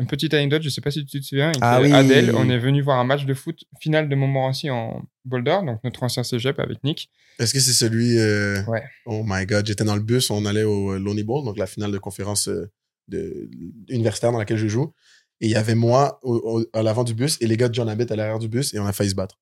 Une 0.00 0.06
petite 0.06 0.34
anecdote, 0.34 0.62
je 0.62 0.68
sais 0.70 0.80
pas 0.80 0.90
si 0.90 1.04
tu 1.04 1.20
te 1.20 1.24
souviens, 1.24 1.52
Ah 1.60 1.80
oui. 1.82 1.92
Adèle, 1.92 2.32
on 2.34 2.48
est 2.48 2.58
venu 2.58 2.80
voir 2.82 2.98
un 2.98 3.04
match 3.04 3.24
de 3.26 3.34
foot 3.34 3.60
final 3.80 4.08
de 4.08 4.14
Montmorency 4.16 4.70
en 4.70 5.02
Boulder, 5.24 5.58
donc 5.66 5.78
notre 5.84 6.02
ancien 6.02 6.22
cégep 6.24 6.58
avec 6.58 6.82
Nick. 6.84 7.10
Est-ce 7.38 7.52
que 7.54 7.60
c'est 7.60 7.72
celui. 7.72 8.18
euh, 8.18 8.62
Ouais. 8.66 8.82
Oh 9.06 9.22
my 9.26 9.46
god, 9.46 9.66
j'étais 9.66 9.84
dans 9.84 9.94
le 9.94 10.02
bus, 10.02 10.30
on 10.30 10.44
allait 10.46 10.64
au 10.64 10.92
euh, 10.94 10.98
Lonely 10.98 11.22
Bowl, 11.22 11.44
donc 11.44 11.58
la 11.58 11.66
finale 11.66 11.92
de 11.92 11.98
conférence 11.98 12.48
euh, 12.48 12.70
de, 13.08 13.48
universitaire 13.88 14.32
dans 14.32 14.38
laquelle 14.38 14.56
je 14.58 14.68
joue. 14.68 14.92
Et 15.42 15.46
il 15.46 15.50
y 15.52 15.56
avait 15.56 15.74
moi 15.74 16.18
au- 16.22 16.60
au- 16.60 16.66
à 16.78 16.82
l'avant 16.82 17.04
du 17.04 17.14
bus 17.14 17.38
et 17.40 17.46
les 17.46 17.56
gars 17.56 17.68
de 17.68 17.74
John 17.74 17.88
Abbott 17.88 18.10
à 18.10 18.16
l'arrière 18.16 18.38
du 18.38 18.48
bus 18.48 18.74
et 18.74 18.78
on 18.78 18.86
a 18.86 18.92
failli 18.92 19.10
se 19.10 19.14
battre. 19.14 19.38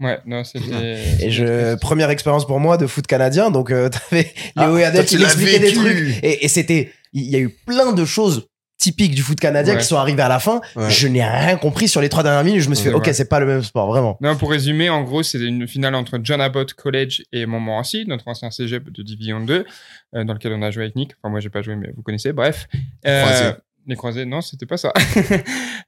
Ouais, 0.00 0.18
non, 0.26 0.44
c'était. 0.44 0.96
Et 1.20 1.30
je, 1.30 1.74
première 1.76 2.10
expérience 2.10 2.46
pour 2.46 2.60
moi 2.60 2.76
de 2.76 2.86
foot 2.86 3.06
canadien, 3.06 3.50
donc 3.50 3.70
euh, 3.70 3.88
t'avais 4.10 4.32
Ah, 4.56 4.66
Léo 4.66 4.78
et 4.78 4.84
Adèle 4.84 5.04
qui 5.06 5.16
tu 5.16 5.18
l'as 5.20 5.26
m'expliquaient 5.34 5.58
des 5.58 5.66
vécu. 5.68 5.78
trucs. 5.78 6.24
Et, 6.24 6.44
et 6.44 6.48
c'était, 6.48 6.92
il 7.12 7.24
y 7.24 7.36
a 7.36 7.40
eu 7.40 7.48
plein 7.48 7.92
de 7.92 8.04
choses 8.04 8.47
typiques 8.78 9.14
du 9.14 9.22
foot 9.22 9.38
canadien 9.38 9.74
Ouais. 9.74 9.80
qui 9.80 9.86
sont 9.86 9.96
arrivées 9.96 10.22
à 10.22 10.28
la 10.28 10.38
fin. 10.38 10.60
Ouais. 10.76 10.88
Je 10.88 11.08
n'ai 11.08 11.24
rien 11.24 11.56
compris 11.56 11.88
sur 11.88 12.00
les 12.00 12.08
trois 12.08 12.22
dernières 12.22 12.44
minutes. 12.44 12.62
Je 12.62 12.70
me 12.70 12.74
suis 12.74 12.88
fait, 12.88 12.94
ok, 12.94 13.08
c'est 13.12 13.28
pas 13.28 13.40
le 13.40 13.46
même 13.46 13.62
sport, 13.62 13.88
vraiment. 13.88 14.16
Non, 14.20 14.36
pour 14.36 14.50
résumer, 14.50 14.88
en 14.88 15.02
gros, 15.02 15.22
c'est 15.22 15.38
une 15.40 15.66
finale 15.68 15.94
entre 15.96 16.18
John 16.22 16.40
Abbott 16.40 16.72
College 16.74 17.22
et 17.32 17.44
Montmorency, 17.46 18.04
notre 18.06 18.28
ancien 18.28 18.50
cégep 18.50 18.90
de 18.90 19.02
Division 19.02 19.40
2, 19.40 19.66
euh, 20.14 20.24
dans 20.24 20.32
lequel 20.32 20.52
on 20.52 20.62
a 20.62 20.70
joué 20.70 20.84
avec 20.84 20.96
Nick. 20.96 21.12
Enfin, 21.20 21.30
moi, 21.30 21.40
j'ai 21.40 21.50
pas 21.50 21.60
joué, 21.62 21.74
mais 21.76 21.90
vous 21.96 22.02
connaissez. 22.02 22.32
Bref. 22.32 22.68
Euh, 23.06 23.22
Croisés. 23.24 23.54
Les 23.88 23.96
croisés, 23.96 24.24
non, 24.26 24.40
c'était 24.42 24.66
pas 24.66 24.76
ça. 24.76 24.92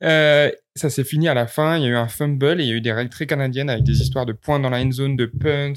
Euh, 0.03 0.51
ça 0.77 0.89
s'est 0.89 1.05
fini 1.05 1.29
à 1.29 1.35
la 1.35 1.47
fin. 1.47 1.77
Il 1.77 1.83
y 1.83 1.87
a 1.87 1.89
eu 1.89 1.95
un 1.95 2.09
fumble 2.09 2.59
et 2.61 2.65
il 2.65 2.69
y 2.71 2.73
a 2.73 2.75
eu 2.77 2.81
des 2.81 2.93
règles 2.93 3.11
très 3.11 3.27
canadiennes 3.27 3.69
avec 3.69 3.85
des 3.85 4.01
histoires 4.01 4.25
de 4.25 4.33
points 4.33 4.59
dans 4.59 4.71
la 4.71 4.79
end 4.81 4.91
zone, 4.93 5.15
de 5.15 5.27
punt, 5.27 5.75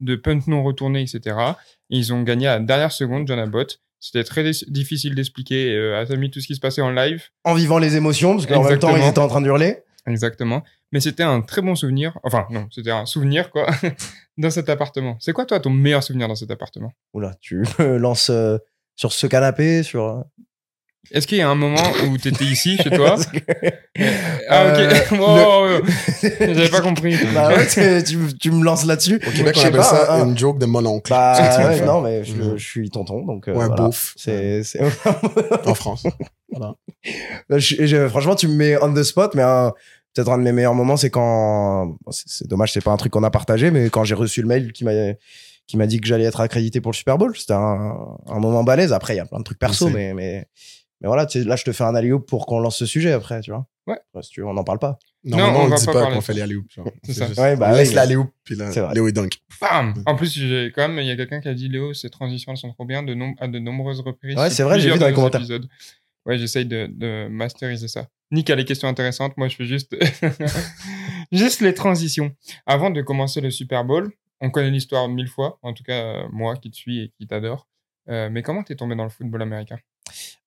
de 0.00 0.16
punt 0.16 0.40
non 0.46 0.62
retourné, 0.62 1.02
etc. 1.02 1.36
Et 1.90 1.98
ils 1.98 2.12
ont 2.14 2.22
gagné 2.22 2.46
à 2.46 2.58
la 2.58 2.64
dernière 2.64 2.90
seconde, 2.92 3.26
John 3.28 3.38
Abbott. 3.38 3.80
C'était 4.00 4.24
très 4.24 4.50
difficile 4.68 5.14
d'expliquer 5.14 5.74
euh, 5.74 6.00
à 6.00 6.06
Samy 6.06 6.30
tout 6.30 6.40
ce 6.40 6.46
qui 6.46 6.54
se 6.54 6.60
passait 6.60 6.82
en 6.82 6.90
live. 6.90 7.24
En 7.44 7.54
vivant 7.54 7.78
les 7.78 7.96
émotions, 7.96 8.34
parce 8.34 8.46
qu'en 8.46 8.62
même 8.62 8.78
temps, 8.78 8.96
ils 8.96 9.06
étaient 9.06 9.18
en 9.18 9.28
train 9.28 9.40
d'hurler. 9.40 9.78
Exactement. 10.06 10.62
Mais 10.92 11.00
c'était 11.00 11.24
un 11.24 11.40
très 11.40 11.62
bon 11.62 11.74
souvenir. 11.74 12.18
Enfin, 12.22 12.46
non, 12.50 12.68
c'était 12.70 12.92
un 12.92 13.06
souvenir, 13.06 13.50
quoi, 13.50 13.66
dans 14.38 14.50
cet 14.50 14.68
appartement. 14.68 15.16
C'est 15.20 15.32
quoi, 15.32 15.46
toi, 15.46 15.58
ton 15.58 15.70
meilleur 15.70 16.02
souvenir 16.02 16.28
dans 16.28 16.36
cet 16.36 16.50
appartement? 16.50 16.92
Oula, 17.12 17.34
tu 17.40 17.64
me 17.78 17.96
lances 17.96 18.30
euh, 18.30 18.58
sur 18.94 19.12
ce 19.12 19.26
canapé, 19.26 19.82
sur. 19.82 20.24
Euh, 21.12 21.18
Est-ce 21.18 21.26
qu'il 21.26 21.38
y 21.38 21.40
a 21.40 21.48
un 21.48 21.54
moment 21.54 21.82
où 22.08 22.16
t'étais 22.18 22.44
ici, 22.44 22.76
chez 22.78 22.90
toi 22.90 23.16
que- 23.16 23.38
Ah, 24.48 24.66
ok. 24.72 24.78
Euh, 24.78 24.92
Wow. 25.18 25.86
J'avais 26.40 26.68
pas 26.68 26.80
compris. 26.80 27.16
bah 27.34 27.48
ouais, 27.48 27.66
tu, 27.66 27.80
tu 28.04 28.16
me- 28.16 28.32
tu 28.32 28.50
me 28.50 28.64
lances 28.64 28.84
là-dessus. 28.84 29.16
Au 29.26 29.30
Québec, 29.30 29.54
Je 29.56 29.60
on 29.60 29.64
appelle 29.64 29.76
pas, 29.78 29.82
ça 29.82 30.14
hein. 30.14 30.26
une 30.28 30.36
joke 30.38 30.58
de 30.58 30.66
mon 30.66 30.84
oncle. 30.86 31.10
Bah 31.10 31.58
ouais, 31.68 31.80
non, 31.82 32.00
mais 32.00 32.24
je, 32.24 32.34
Mhm. 32.34 32.56
je 32.58 32.64
suis 32.66 32.90
tonton, 32.90 33.24
donc. 33.24 33.48
euh, 33.48 33.52
Ou 33.54 33.60
un 33.60 33.66
voilà. 33.68 33.82
beauf. 33.84 34.14
C'est, 34.16 34.62
c'est... 34.64 34.80
En 35.64 35.74
France. 35.74 36.04
Je- 37.50 37.86
je- 37.86 38.08
franchement, 38.08 38.34
tu 38.34 38.48
me 38.48 38.54
mets 38.54 38.76
on 38.82 38.92
the 38.92 39.02
spot, 39.02 39.34
mais 39.34 39.42
un- 39.42 39.72
peut-être 40.14 40.30
un 40.30 40.38
de 40.38 40.42
mes 40.42 40.52
meilleurs 40.52 40.74
moments, 40.74 40.96
c'est 40.96 41.10
quand. 41.10 41.86
bon, 41.86 42.10
c'est, 42.10 42.24
c'est 42.26 42.48
dommage, 42.48 42.72
c'est 42.72 42.82
pas 42.82 42.90
un 42.92 42.96
truc 42.96 43.12
qu'on 43.12 43.22
a 43.22 43.30
partagé, 43.30 43.70
mais 43.70 43.90
quand 43.90 44.04
j'ai 44.04 44.14
reçu 44.14 44.40
le 44.42 44.48
mail 44.48 44.72
qui 44.72 44.84
m'a 44.84 44.92
qui 45.68 45.76
m'a 45.76 45.86
dit 45.86 46.00
que 46.00 46.06
j'allais 46.06 46.24
être 46.24 46.40
accrédité 46.40 46.80
pour 46.80 46.92
le 46.92 46.96
Super 46.96 47.18
Bowl, 47.18 47.36
c'était 47.36 47.52
un, 47.54 47.96
un 48.28 48.38
moment 48.38 48.62
balèze. 48.64 48.92
Après, 48.92 49.14
il 49.14 49.16
y 49.16 49.20
a 49.20 49.26
plein 49.26 49.38
de 49.38 49.44
trucs 49.44 49.58
perso, 49.58 49.88
mais 49.90 50.46
mais 51.00 51.08
voilà, 51.08 51.26
là, 51.34 51.56
je 51.56 51.64
te 51.64 51.72
fais 51.72 51.84
un 51.84 51.94
alley 51.94 52.12
pour 52.26 52.46
qu'on 52.46 52.58
lance 52.60 52.78
ce 52.78 52.86
sujet 52.86 53.12
après, 53.12 53.40
tu 53.40 53.50
vois. 53.50 53.66
Ouais. 53.86 53.98
Si 54.22 54.30
tu 54.30 54.40
veux, 54.40 54.46
on 54.46 54.54
n'en 54.54 54.64
parle 54.64 54.78
pas. 54.80 54.98
Normalement, 55.22 55.60
on 55.64 55.68
ne 55.68 55.76
dit 55.76 55.86
pas 55.86 56.06
qu'on 56.12 56.20
fait 56.20 56.32
les 56.34 56.42
alley. 56.42 56.56
C'est 57.04 57.12
ça. 57.12 57.26
juste- 57.26 57.38
Ouais, 57.40 57.56
bah 57.56 57.70
on 57.72 57.76
laisse 57.76 57.90
oui, 57.90 57.94
l'alley 57.94 58.16
puis 58.44 58.54
là, 58.56 58.70
c'est 58.72 58.80
vrai. 58.80 58.94
Léo 58.94 59.06
et 59.08 59.12
Dunk. 59.12 59.38
Bam 59.60 59.94
En 60.06 60.14
plus, 60.16 60.36
quand 60.74 60.88
même, 60.88 60.98
il 60.98 61.06
y 61.06 61.10
a 61.10 61.16
quelqu'un 61.16 61.40
qui 61.40 61.48
a 61.48 61.54
dit 61.54 61.68
Léo, 61.68 61.92
ces 61.94 62.10
transitions 62.10 62.52
elles 62.52 62.58
sont 62.58 62.72
trop 62.72 62.84
bien 62.84 63.02
de 63.02 63.14
nom- 63.14 63.34
à 63.38 63.46
de 63.48 63.58
nombreuses 63.58 64.00
reprises. 64.00 64.36
Ouais, 64.36 64.50
c'est 64.50 64.62
vrai, 64.64 64.80
j'ai 64.80 64.90
vu 64.92 64.98
dans 64.98 65.06
les 65.06 65.12
commentaires. 65.12 65.40
épisodes. 65.40 65.68
Ouais, 66.24 66.38
j'essaye 66.38 66.66
de, 66.66 66.88
de 66.90 67.28
masteriser 67.28 67.86
ça. 67.86 68.06
Nick 68.32 68.50
a 68.50 68.56
les 68.56 68.64
questions 68.64 68.88
intéressantes, 68.88 69.36
moi 69.36 69.46
je 69.46 69.54
fais 69.54 69.66
juste, 69.66 69.94
juste 71.32 71.60
les 71.60 71.74
transitions. 71.74 72.34
Avant 72.66 72.90
de 72.90 73.02
commencer 73.02 73.40
le 73.40 73.50
Super 73.50 73.84
Bowl, 73.84 74.10
on 74.40 74.50
connaît 74.50 74.70
l'histoire 74.70 75.08
mille 75.08 75.28
fois, 75.28 75.58
en 75.62 75.72
tout 75.72 75.84
cas 75.84 76.26
moi 76.32 76.56
qui 76.56 76.70
te 76.70 76.76
suis 76.76 77.00
et 77.00 77.12
qui 77.18 77.26
t'adore. 77.26 77.68
Euh, 78.08 78.28
mais 78.30 78.42
comment 78.42 78.62
t'es 78.62 78.74
tombé 78.76 78.94
dans 78.96 79.04
le 79.04 79.10
football 79.10 79.42
américain? 79.42 79.78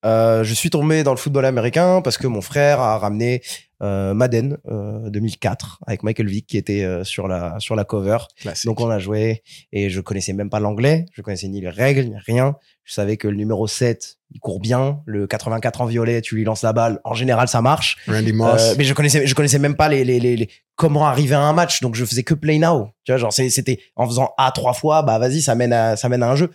Euh, 0.06 0.44
je 0.46 0.54
suis 0.54 0.70
tombé 0.70 1.04
dans 1.04 1.12
le 1.12 1.18
football 1.18 1.46
américain 1.46 2.02
parce 2.02 2.18
que 2.18 2.26
mon 2.28 2.40
frère 2.42 2.80
a 2.80 2.98
ramené 2.98 3.42
euh, 3.82 4.14
Madden 4.14 4.58
euh, 4.70 5.10
2004 5.10 5.80
avec 5.88 6.04
Michael 6.04 6.28
Vick 6.28 6.48
qui 6.48 6.58
était 6.58 6.84
euh, 6.84 7.04
sur 7.04 7.28
la 7.28 7.56
sur 7.60 7.76
la 7.76 7.84
cover. 7.84 8.18
Classique. 8.40 8.66
Donc 8.66 8.80
on 8.80 8.90
a 8.90 9.00
joué 9.00 9.44
et 9.74 9.90
je 9.90 10.00
connaissais 10.00 10.32
même 10.34 10.50
pas 10.50 10.60
l'anglais, 10.62 11.06
je 11.14 11.22
connaissais 11.22 11.48
ni 11.50 11.60
les 11.60 11.70
règles, 11.70 12.04
ni 12.06 12.18
rien. 12.18 12.56
Je 12.86 12.94
savais 12.94 13.18
que 13.18 13.28
le 13.28 13.36
numéro 13.36 13.68
7, 13.68 14.18
il 14.34 14.40
court 14.40 14.60
bien, 14.60 15.02
le 15.06 15.28
84 15.28 15.82
en 15.82 15.86
violet, 15.86 16.22
tu 16.22 16.36
lui 16.36 16.44
lances 16.44 16.64
la 16.64 16.74
balle, 16.74 17.00
en 17.04 17.14
général 17.14 17.48
ça 17.48 17.62
marche. 17.62 17.98
Randy 18.08 18.34
Moss. 18.34 18.62
Euh, 18.72 18.76
mais 18.78 18.84
je 18.86 18.94
connaissais 18.94 19.28
je 19.28 19.36
connaissais 19.36 19.60
même 19.60 19.76
pas 19.76 19.90
les, 19.90 20.04
les, 20.06 20.20
les, 20.20 20.36
les- 20.38 20.50
comment 20.80 21.06
arriver 21.06 21.36
à 21.36 21.42
un 21.42 21.52
match, 21.52 21.82
donc 21.82 21.96
je 21.96 22.06
faisais 22.06 22.24
que 22.24 22.34
play 22.34 22.58
now. 22.58 22.90
Tu 23.04 23.12
vois, 23.12 23.20
genre 23.20 23.34
c'était 23.34 23.80
en 23.98 24.08
faisant 24.08 24.32
A 24.38 24.50
trois 24.52 24.72
fois, 24.72 25.04
bah 25.04 25.20
vas-y, 25.20 25.42
ça 25.42 25.54
mène 25.54 25.74
à 25.74 25.98
ça 25.98 26.08
mène 26.08 26.24
à 26.24 26.32
un 26.32 26.38
jeu. 26.38 26.52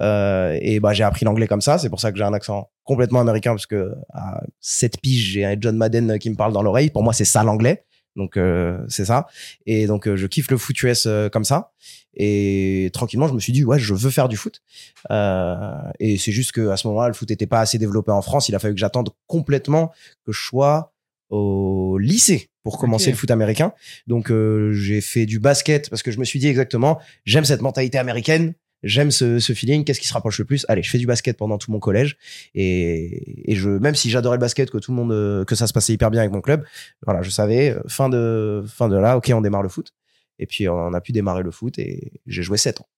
Euh, 0.00 0.58
et 0.62 0.80
bah 0.80 0.94
j'ai 0.94 1.04
appris 1.04 1.26
l'anglais 1.26 1.46
comme 1.46 1.60
ça, 1.60 1.76
c'est 1.76 1.90
pour 1.90 2.00
ça 2.00 2.10
que 2.10 2.16
j'ai 2.16 2.24
un 2.24 2.32
accent 2.32 2.70
complètement 2.84 3.20
américain 3.20 3.50
parce 3.50 3.66
que 3.66 3.92
à 4.14 4.40
7 4.60 4.98
piges, 5.02 5.32
j'ai 5.32 5.44
un 5.44 5.56
John 5.60 5.76
Madden 5.76 6.18
qui 6.18 6.30
me 6.30 6.36
parle 6.36 6.54
dans 6.54 6.62
l'oreille. 6.62 6.88
Pour 6.88 7.02
moi, 7.02 7.12
c'est 7.12 7.26
ça 7.26 7.44
l'anglais. 7.44 7.84
Donc 8.16 8.38
euh, 8.38 8.82
c'est 8.88 9.04
ça. 9.04 9.26
Et 9.66 9.86
donc 9.86 10.08
euh, 10.08 10.16
je 10.16 10.26
kiffe 10.26 10.50
le 10.50 10.56
foot 10.56 10.82
US 10.82 11.04
euh, 11.04 11.28
comme 11.28 11.44
ça. 11.44 11.72
Et 12.14 12.88
tranquillement, 12.94 13.28
je 13.28 13.34
me 13.34 13.40
suis 13.40 13.52
dit 13.52 13.62
ouais, 13.62 13.78
je 13.78 13.92
veux 13.92 14.10
faire 14.10 14.30
du 14.30 14.38
foot. 14.38 14.62
Euh, 15.10 15.76
et 16.00 16.16
c'est 16.16 16.32
juste 16.32 16.52
que 16.52 16.68
à 16.68 16.78
ce 16.78 16.88
moment-là, 16.88 17.08
le 17.08 17.14
foot 17.14 17.28
n'était 17.28 17.46
pas 17.46 17.60
assez 17.60 17.76
développé 17.76 18.10
en 18.10 18.22
France. 18.22 18.48
Il 18.48 18.54
a 18.54 18.58
fallu 18.58 18.72
que 18.72 18.80
j'attende 18.80 19.10
complètement 19.26 19.92
que 20.24 20.32
je 20.32 20.42
sois 20.42 20.94
au 21.28 21.98
lycée 21.98 22.48
pour 22.66 22.78
commencer 22.78 23.12
le 23.12 23.16
foot 23.16 23.30
américain. 23.30 23.72
Donc 24.08 24.32
euh, 24.32 24.72
j'ai 24.72 25.00
fait 25.00 25.24
du 25.24 25.38
basket 25.38 25.88
parce 25.88 26.02
que 26.02 26.10
je 26.10 26.18
me 26.18 26.24
suis 26.24 26.40
dit 26.40 26.48
exactement, 26.48 26.98
j'aime 27.24 27.44
cette 27.44 27.62
mentalité 27.62 27.96
américaine. 27.96 28.54
J'aime 28.82 29.12
ce, 29.12 29.38
ce 29.38 29.52
feeling. 29.52 29.84
Qu'est-ce 29.84 30.00
qui 30.00 30.08
se 30.08 30.12
rapproche 30.12 30.38
le 30.40 30.44
plus? 30.44 30.66
Allez, 30.68 30.82
je 30.82 30.90
fais 30.90 30.98
du 30.98 31.06
basket 31.06 31.36
pendant 31.36 31.58
tout 31.58 31.70
mon 31.70 31.78
collège 31.78 32.18
et, 32.54 33.50
et 33.50 33.54
je, 33.54 33.70
même 33.70 33.94
si 33.94 34.10
j'adorais 34.10 34.36
le 34.36 34.40
basket, 34.40 34.70
que 34.70 34.78
tout 34.78 34.90
le 34.90 34.96
monde, 34.96 35.12
euh, 35.12 35.44
que 35.44 35.54
ça 35.54 35.68
se 35.68 35.72
passait 35.72 35.92
hyper 35.92 36.10
bien 36.10 36.20
avec 36.20 36.32
mon 36.32 36.40
club, 36.40 36.64
voilà, 37.04 37.22
je 37.22 37.30
savais 37.30 37.70
euh, 37.70 37.80
fin 37.86 38.08
de 38.08 38.64
fin 38.66 38.88
de 38.88 38.96
là, 38.96 39.16
ok, 39.16 39.30
on 39.32 39.40
démarre 39.40 39.62
le 39.62 39.68
foot. 39.68 39.92
Et 40.40 40.46
puis 40.46 40.68
on 40.68 40.92
a 40.92 41.00
pu 41.00 41.12
démarrer 41.12 41.44
le 41.44 41.52
foot 41.52 41.78
et 41.78 42.20
j'ai 42.26 42.42
joué 42.42 42.58
7 42.58 42.80
ans. 42.80 42.88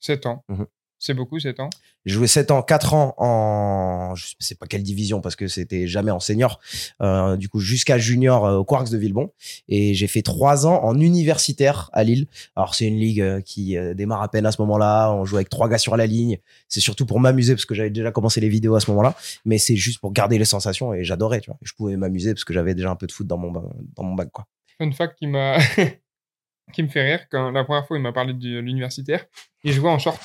7 0.00 0.26
ans. 0.26 0.44
Mhm. 0.50 0.66
C'est 0.98 1.14
beaucoup, 1.14 1.38
7 1.38 1.60
ans? 1.60 1.70
J'ai 2.06 2.14
joué 2.14 2.26
7 2.26 2.50
ans, 2.50 2.62
4 2.62 2.94
ans 2.94 3.14
en, 3.18 4.14
je 4.16 4.34
sais 4.40 4.56
pas 4.56 4.66
quelle 4.66 4.82
division 4.82 5.20
parce 5.20 5.36
que 5.36 5.46
c'était 5.46 5.86
jamais 5.86 6.10
en 6.10 6.18
senior, 6.18 6.58
euh, 7.02 7.36
du 7.36 7.48
coup 7.48 7.60
jusqu'à 7.60 7.98
junior 7.98 8.44
euh, 8.44 8.56
au 8.56 8.64
Quarks 8.64 8.90
de 8.90 8.98
Villebon. 8.98 9.30
Et 9.68 9.94
j'ai 9.94 10.08
fait 10.08 10.22
3 10.22 10.66
ans 10.66 10.82
en 10.82 10.98
universitaire 10.98 11.88
à 11.92 12.02
Lille. 12.02 12.26
Alors 12.56 12.74
c'est 12.74 12.86
une 12.86 12.98
ligue 12.98 13.20
euh, 13.20 13.40
qui 13.40 13.76
démarre 13.94 14.22
à 14.22 14.28
peine 14.28 14.44
à 14.46 14.52
ce 14.52 14.60
moment-là. 14.62 15.12
On 15.12 15.24
joue 15.24 15.36
avec 15.36 15.48
trois 15.48 15.68
gars 15.68 15.78
sur 15.78 15.96
la 15.96 16.06
ligne. 16.06 16.38
C'est 16.68 16.80
surtout 16.80 17.06
pour 17.06 17.20
m'amuser 17.20 17.54
parce 17.54 17.66
que 17.66 17.74
j'avais 17.74 17.90
déjà 17.90 18.10
commencé 18.10 18.40
les 18.40 18.48
vidéos 18.48 18.74
à 18.74 18.80
ce 18.80 18.90
moment-là. 18.90 19.14
Mais 19.44 19.58
c'est 19.58 19.76
juste 19.76 20.00
pour 20.00 20.12
garder 20.12 20.38
les 20.38 20.44
sensations 20.44 20.92
et 20.92 21.04
j'adorais, 21.04 21.40
tu 21.40 21.50
vois. 21.50 21.58
Je 21.62 21.72
pouvais 21.74 21.96
m'amuser 21.96 22.34
parce 22.34 22.44
que 22.44 22.54
j'avais 22.54 22.74
déjà 22.74 22.90
un 22.90 22.96
peu 22.96 23.06
de 23.06 23.12
foot 23.12 23.26
dans 23.26 23.38
mon, 23.38 23.52
dans 23.52 24.02
mon 24.02 24.14
bac, 24.14 24.30
quoi. 24.32 24.46
Fun 24.78 24.90
fact 24.92 25.18
qui 25.18 25.26
m'a 25.26 25.58
qui 26.72 26.82
me 26.82 26.88
fait 26.88 27.02
rire 27.02 27.26
quand 27.30 27.50
la 27.50 27.64
première 27.64 27.86
fois 27.86 27.96
il 27.96 28.02
m'a 28.02 28.12
parlé 28.12 28.34
de 28.34 28.58
l'universitaire, 28.58 29.24
il 29.64 29.72
jouait 29.72 29.90
en 29.90 29.98
short. 29.98 30.20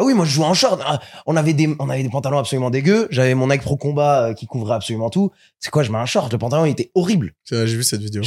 Ah 0.00 0.04
oui, 0.04 0.14
moi 0.14 0.24
je 0.24 0.30
jouais 0.32 0.46
en 0.46 0.54
short. 0.54 0.80
Ah, 0.84 0.98
On 1.26 1.36
avait 1.36 1.52
des, 1.52 1.68
on 1.78 1.90
avait 1.90 2.02
des 2.02 2.08
pantalons 2.08 2.38
absolument 2.38 2.70
dégueux. 2.70 3.06
J'avais 3.10 3.34
mon 3.34 3.48
Nike 3.48 3.60
Pro 3.62 3.76
Combat 3.76 4.28
euh, 4.28 4.34
qui 4.34 4.46
couvrait 4.46 4.74
absolument 4.74 5.10
tout. 5.10 5.30
C'est 5.58 5.70
quoi, 5.70 5.82
je 5.82 5.92
mets 5.92 5.98
un 5.98 6.06
short? 6.06 6.32
Le 6.32 6.38
pantalon 6.38 6.64
il 6.64 6.70
était 6.70 6.90
horrible. 6.94 7.32
J'ai 7.44 7.64
vu 7.66 7.84
cette 7.84 8.00
vidéo. 8.00 8.22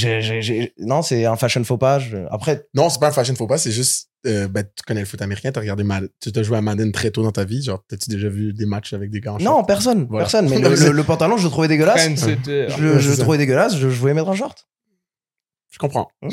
Non, 0.79 1.01
c'est 1.01 1.25
un 1.25 1.35
fashion 1.35 1.63
faux 1.63 1.77
pas. 1.77 1.99
Je- 1.99 2.17
Après, 2.29 2.67
Non, 2.73 2.89
c'est 2.89 2.99
pas 2.99 3.07
un 3.07 3.11
fashion 3.11 3.33
faux 3.35 3.47
pas, 3.47 3.57
c'est 3.57 3.71
juste, 3.71 4.09
euh, 4.27 4.47
ben, 4.47 4.63
tu 4.63 4.83
connais 4.85 4.99
le 5.01 5.05
foot 5.05 5.21
américain, 5.21 5.51
t'as 5.51 5.59
regardé 5.61 5.83
Madden, 5.83 6.09
tu 6.21 6.31
t'as 6.31 6.43
joué 6.43 6.57
à 6.57 6.61
Madden 6.61 6.91
très 6.91 7.09
tôt 7.11 7.23
dans 7.23 7.31
ta 7.31 7.43
vie, 7.43 7.63
genre, 7.63 7.83
t'as-tu 7.87 8.09
déjà 8.09 8.29
vu 8.29 8.53
des 8.53 8.65
matchs 8.65 8.93
avec 8.93 9.09
des 9.09 9.19
gars 9.19 9.33
en 9.33 9.39
short? 9.39 9.57
non, 9.57 9.63
personne, 9.63 10.05
Voilà. 10.09 10.25
personne. 10.25 10.47
Mais 10.49 10.59
le, 10.59 10.75
le- 10.75 10.91
le 10.91 11.03
pantalon, 11.03 11.37
je 11.37 11.43
le 11.45 11.49
trouvais 11.49 11.67
dégueulasse. 11.67 12.05
Trendsetter. 12.05 12.67
Je, 12.69 12.83
le- 13.09 13.17
trouvais 13.17 13.37
dégueulasse. 13.39 13.75
Je, 13.77 13.89
je 13.89 13.99
voulais 13.99 14.13
mettre 14.13 14.29
un 14.29 14.35
short. 14.35 14.67
Je 15.71 15.79
comprends. 15.79 16.07
Hein? 16.21 16.29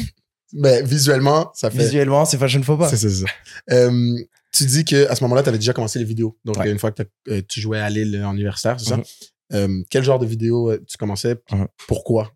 Mais 0.52 0.82
visuellement, 0.82 1.50
ça 1.54 1.70
fait. 1.70 1.78
Visuellement, 1.78 2.24
c'est 2.24 2.36
fashion 2.36 2.62
faux 2.62 2.76
pas. 2.76 2.88
C'est 2.88 2.96
c'est 2.96 3.08
ça. 3.10 3.26
Euh, 3.70 4.16
tu 4.52 4.64
dis 4.66 4.84
que 4.84 5.08
à 5.08 5.14
ce 5.14 5.22
moment-là, 5.24 5.42
tu 5.42 5.48
avais 5.48 5.58
déjà 5.58 5.72
commencé 5.72 5.98
les 5.98 6.04
vidéos. 6.04 6.36
Donc, 6.44 6.56
Ouais. 6.58 6.70
une 6.70 6.78
fois 6.78 6.90
que 6.92 7.02
euh, 7.28 7.42
tu 7.48 7.60
jouais 7.60 7.80
à 7.80 7.88
Lille 7.90 8.22
en 8.24 8.34
universitaire, 8.34 8.78
c'est 8.80 8.88
ça? 8.90 8.96
Mhm. 8.96 9.04
Euh, 9.52 9.82
quel 9.90 10.04
genre 10.04 10.18
de 10.18 10.26
vidéos 10.26 10.70
euh, 10.70 10.84
tu 10.86 10.96
commençais? 10.96 11.36
Mhm. 11.52 11.66
Pourquoi? 11.86 12.32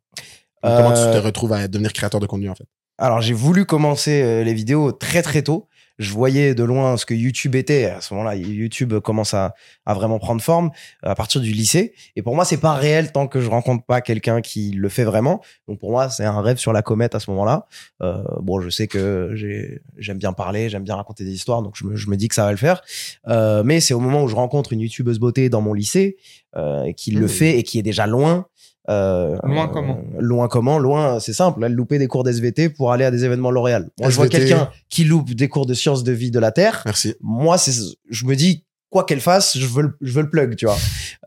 Comment 0.63 0.93
tu 0.93 1.01
te 1.19 1.23
retrouves 1.23 1.53
à 1.53 1.69
devenir 1.69 1.93
créateur 1.93 2.21
de 2.21 2.27
contenu, 2.27 2.49
en 2.49 2.55
fait? 2.55 2.65
Alors, 2.97 3.21
j'ai 3.21 3.35
voulu 3.35 3.67
commencer 3.67 4.45
les 4.45 4.55
vidéos 4.55 4.93
très 4.93 5.21
très 5.21 5.43
tôt. 5.43 5.69
Je 5.99 6.13
voyais 6.13 6.55
de 6.55 6.65
loin 6.65 6.97
ce 6.97 7.07
que 7.07 7.15
YouTube 7.15 7.55
était. 7.55 7.85
À 7.87 8.01
ce 8.01 8.13
moment-là, 8.15 8.35
YouTube 8.37 8.99
commence 9.01 9.33
à, 9.35 9.55
à 9.87 9.95
vraiment 9.95 10.19
prendre 10.19 10.41
forme 10.43 10.71
euh, 11.05 11.11
à 11.11 11.15
partir 11.15 11.41
du 11.41 11.53
lycée. 11.53 11.95
Et 12.17 12.23
pour 12.23 12.35
moi, 12.35 12.45
c'est 12.45 12.57
pas 12.61 12.75
réel 12.75 13.13
tant 13.13 13.27
que 13.29 13.41
je 13.41 13.49
rencontre 13.49 13.85
pas 13.85 14.01
quelqu'un 14.01 14.41
qui 14.41 14.71
le 14.73 14.89
fait 14.89 15.05
vraiment. 15.05 15.41
Donc 15.69 15.79
pour 15.79 15.91
moi, 15.91 16.09
c'est 16.11 16.25
un 16.25 16.41
rêve 16.41 16.57
sur 16.59 16.73
la 16.73 16.83
comète 16.83 17.15
à 17.15 17.21
ce 17.21 17.31
moment-là. 17.31 17.67
Euh, 18.03 18.23
bon, 18.41 18.61
je 18.61 18.71
sais 18.71 18.87
que 18.89 19.31
j'ai- 19.35 19.81
j'aime 19.97 20.19
bien 20.19 20.33
parler, 20.33 20.69
j'aime 20.69 20.85
bien 20.85 20.97
raconter 20.97 21.25
des 21.25 21.33
histoires, 21.33 21.63
donc 21.63 21.75
je 21.77 21.85
me, 21.85 21.97
je 21.97 22.09
me 22.09 22.17
dis 22.17 22.29
que 22.29 22.35
ça 22.35 22.45
va 22.45 22.51
le 22.51 22.57
faire. 22.57 22.83
Euh, 23.29 23.63
mais 23.65 23.81
c'est 23.81 23.95
au 23.95 24.01
moment 24.01 24.25
où 24.25 24.29
je 24.29 24.35
rencontre 24.35 24.73
une 24.73 24.81
youtubeuse 24.81 25.19
beauté 25.19 25.49
dans 25.49 25.61
mon 25.61 25.73
lycée 25.75 26.17
euh, 26.57 26.93
qui 26.93 27.11
le 27.13 27.25
Mmh. 27.27 27.29
fait 27.29 27.59
et 27.59 27.63
qui 27.63 27.79
est 27.79 27.83
déjà 27.83 28.07
loin. 28.07 28.47
Euh, 28.91 29.37
Loin 29.43 29.65
euh, 29.65 29.73
comment 29.73 30.05
Loin 30.19 30.49
comment 30.49 30.79
Loin, 30.79 31.21
c'est 31.21 31.33
simple. 31.33 31.65
Elle 31.65 31.73
loupait 31.73 31.99
des 31.99 32.07
cours 32.07 32.25
d'SVT 32.25 32.69
pour 32.69 32.93
aller 32.93 33.05
à 33.05 33.11
des 33.11 33.25
événements 33.25 33.51
L'Oréal. 33.51 33.89
Moi, 33.99 34.11
je 34.11 34.17
vois 34.17 34.27
SVT. 34.27 34.47
quelqu'un 34.47 34.71
qui 34.89 35.05
loupe 35.05 35.31
des 35.31 35.49
cours 35.49 35.67
de 35.67 35.75
sciences 35.75 36.05
de 36.05 36.13
vie 36.13 36.31
de 36.31 36.39
la 36.39 36.53
Terre. 36.53 36.83
Merci. 36.85 37.15
Moi, 37.21 37.59
c'est, 37.59 37.73
je 38.11 38.25
me 38.27 38.35
dis, 38.37 38.65
quoi 38.91 39.05
qu'elle 39.05 39.21
fasse, 39.21 39.59
je 39.59 39.67
veux 39.67 39.83
le, 39.83 39.97
je 40.01 40.13
veux 40.13 40.23
le 40.23 40.31
plug, 40.31 40.57
tu 40.57 40.67
vois. 40.67 40.77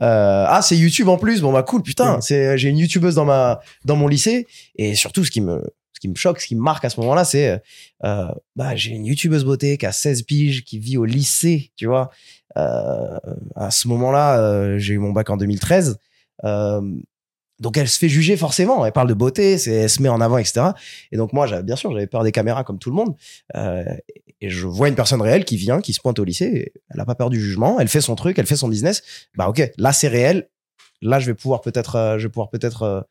Euh, 0.01 0.45
ah, 0.47 0.61
c'est 0.61 0.77
YouTube 0.77 1.09
en 1.09 1.17
plus. 1.17 1.41
Bon, 1.41 1.51
bah, 1.51 1.63
cool, 1.63 1.81
putain. 1.81 2.21
C'est, 2.21 2.57
j'ai 2.57 2.69
une 2.69 2.77
YouTubeuse 2.77 3.15
dans 3.15 3.25
ma, 3.25 3.59
dans 3.85 3.95
mon 3.95 4.07
lycée. 4.07 4.47
Et 4.75 4.95
surtout, 4.95 5.25
ce 5.25 5.31
qui 5.31 5.41
me, 5.41 5.61
ce 5.93 5.99
qui 5.99 6.07
me 6.09 6.15
choque, 6.15 6.39
ce 6.39 6.47
qui 6.47 6.55
me 6.55 6.61
marque 6.61 6.85
à 6.85 6.89
ce 6.89 6.99
moment-là, 6.99 7.25
c'est, 7.25 7.59
euh, 8.03 8.27
bah, 8.55 8.75
j'ai 8.75 8.91
une 8.91 9.05
YouTubeuse 9.05 9.43
beauté 9.43 9.77
qui 9.77 9.87
a 9.87 9.91
16 9.91 10.21
piges, 10.23 10.63
qui 10.63 10.77
vit 10.77 10.97
au 10.97 11.05
lycée, 11.05 11.71
tu 11.75 11.87
vois. 11.87 12.11
Euh, 12.55 13.17
à 13.55 13.71
ce 13.71 13.87
moment-là, 13.87 14.39
euh, 14.39 14.77
j'ai 14.77 14.93
eu 14.93 14.99
mon 14.99 15.11
bac 15.11 15.29
en 15.29 15.37
2013. 15.37 15.97
Euh, 16.43 16.81
donc 17.59 17.77
elle 17.77 17.87
se 17.87 17.97
fait 17.97 18.09
juger 18.09 18.37
forcément. 18.37 18.85
Elle 18.85 18.91
parle 18.91 19.09
de 19.09 19.13
beauté, 19.13 19.57
c'est, 19.57 19.73
elle 19.73 19.89
se 19.89 20.01
met 20.01 20.09
en 20.09 20.21
avant, 20.21 20.37
etc. 20.37 20.67
Et 21.11 21.17
donc 21.17 21.33
moi, 21.33 21.61
bien 21.61 21.75
sûr, 21.75 21.91
j'avais 21.91 22.07
peur 22.07 22.23
des 22.23 22.31
caméras 22.31 22.63
comme 22.63 22.79
tout 22.79 22.89
le 22.89 22.95
monde. 22.95 23.15
Euh, 23.55 23.83
et 24.39 24.49
je 24.49 24.67
vois 24.67 24.87
une 24.87 24.95
personne 24.95 25.21
réelle 25.21 25.45
qui 25.45 25.57
vient, 25.57 25.81
qui 25.81 25.93
se 25.93 25.99
pointe 25.99 26.19
au 26.19 26.23
lycée. 26.23 26.73
Elle 26.89 26.99
a 26.99 27.05
pas 27.05 27.15
peur 27.15 27.29
du 27.29 27.39
jugement. 27.41 27.79
Elle 27.79 27.87
fait 27.87 28.01
son 28.01 28.15
truc, 28.15 28.37
elle 28.37 28.45
fait 28.45 28.55
son 28.55 28.67
business. 28.67 29.01
Bah 29.35 29.47
ok, 29.49 29.71
là 29.77 29.93
c'est 29.93 30.07
réel. 30.07 30.49
Là, 31.01 31.19
je 31.19 31.27
vais 31.27 31.35
pouvoir 31.35 31.61
peut-être, 31.61 31.95
euh, 31.95 32.17
je 32.17 32.23
vais 32.27 32.31
pouvoir 32.31 32.49
peut-être 32.49 32.83
euh, 32.83 33.01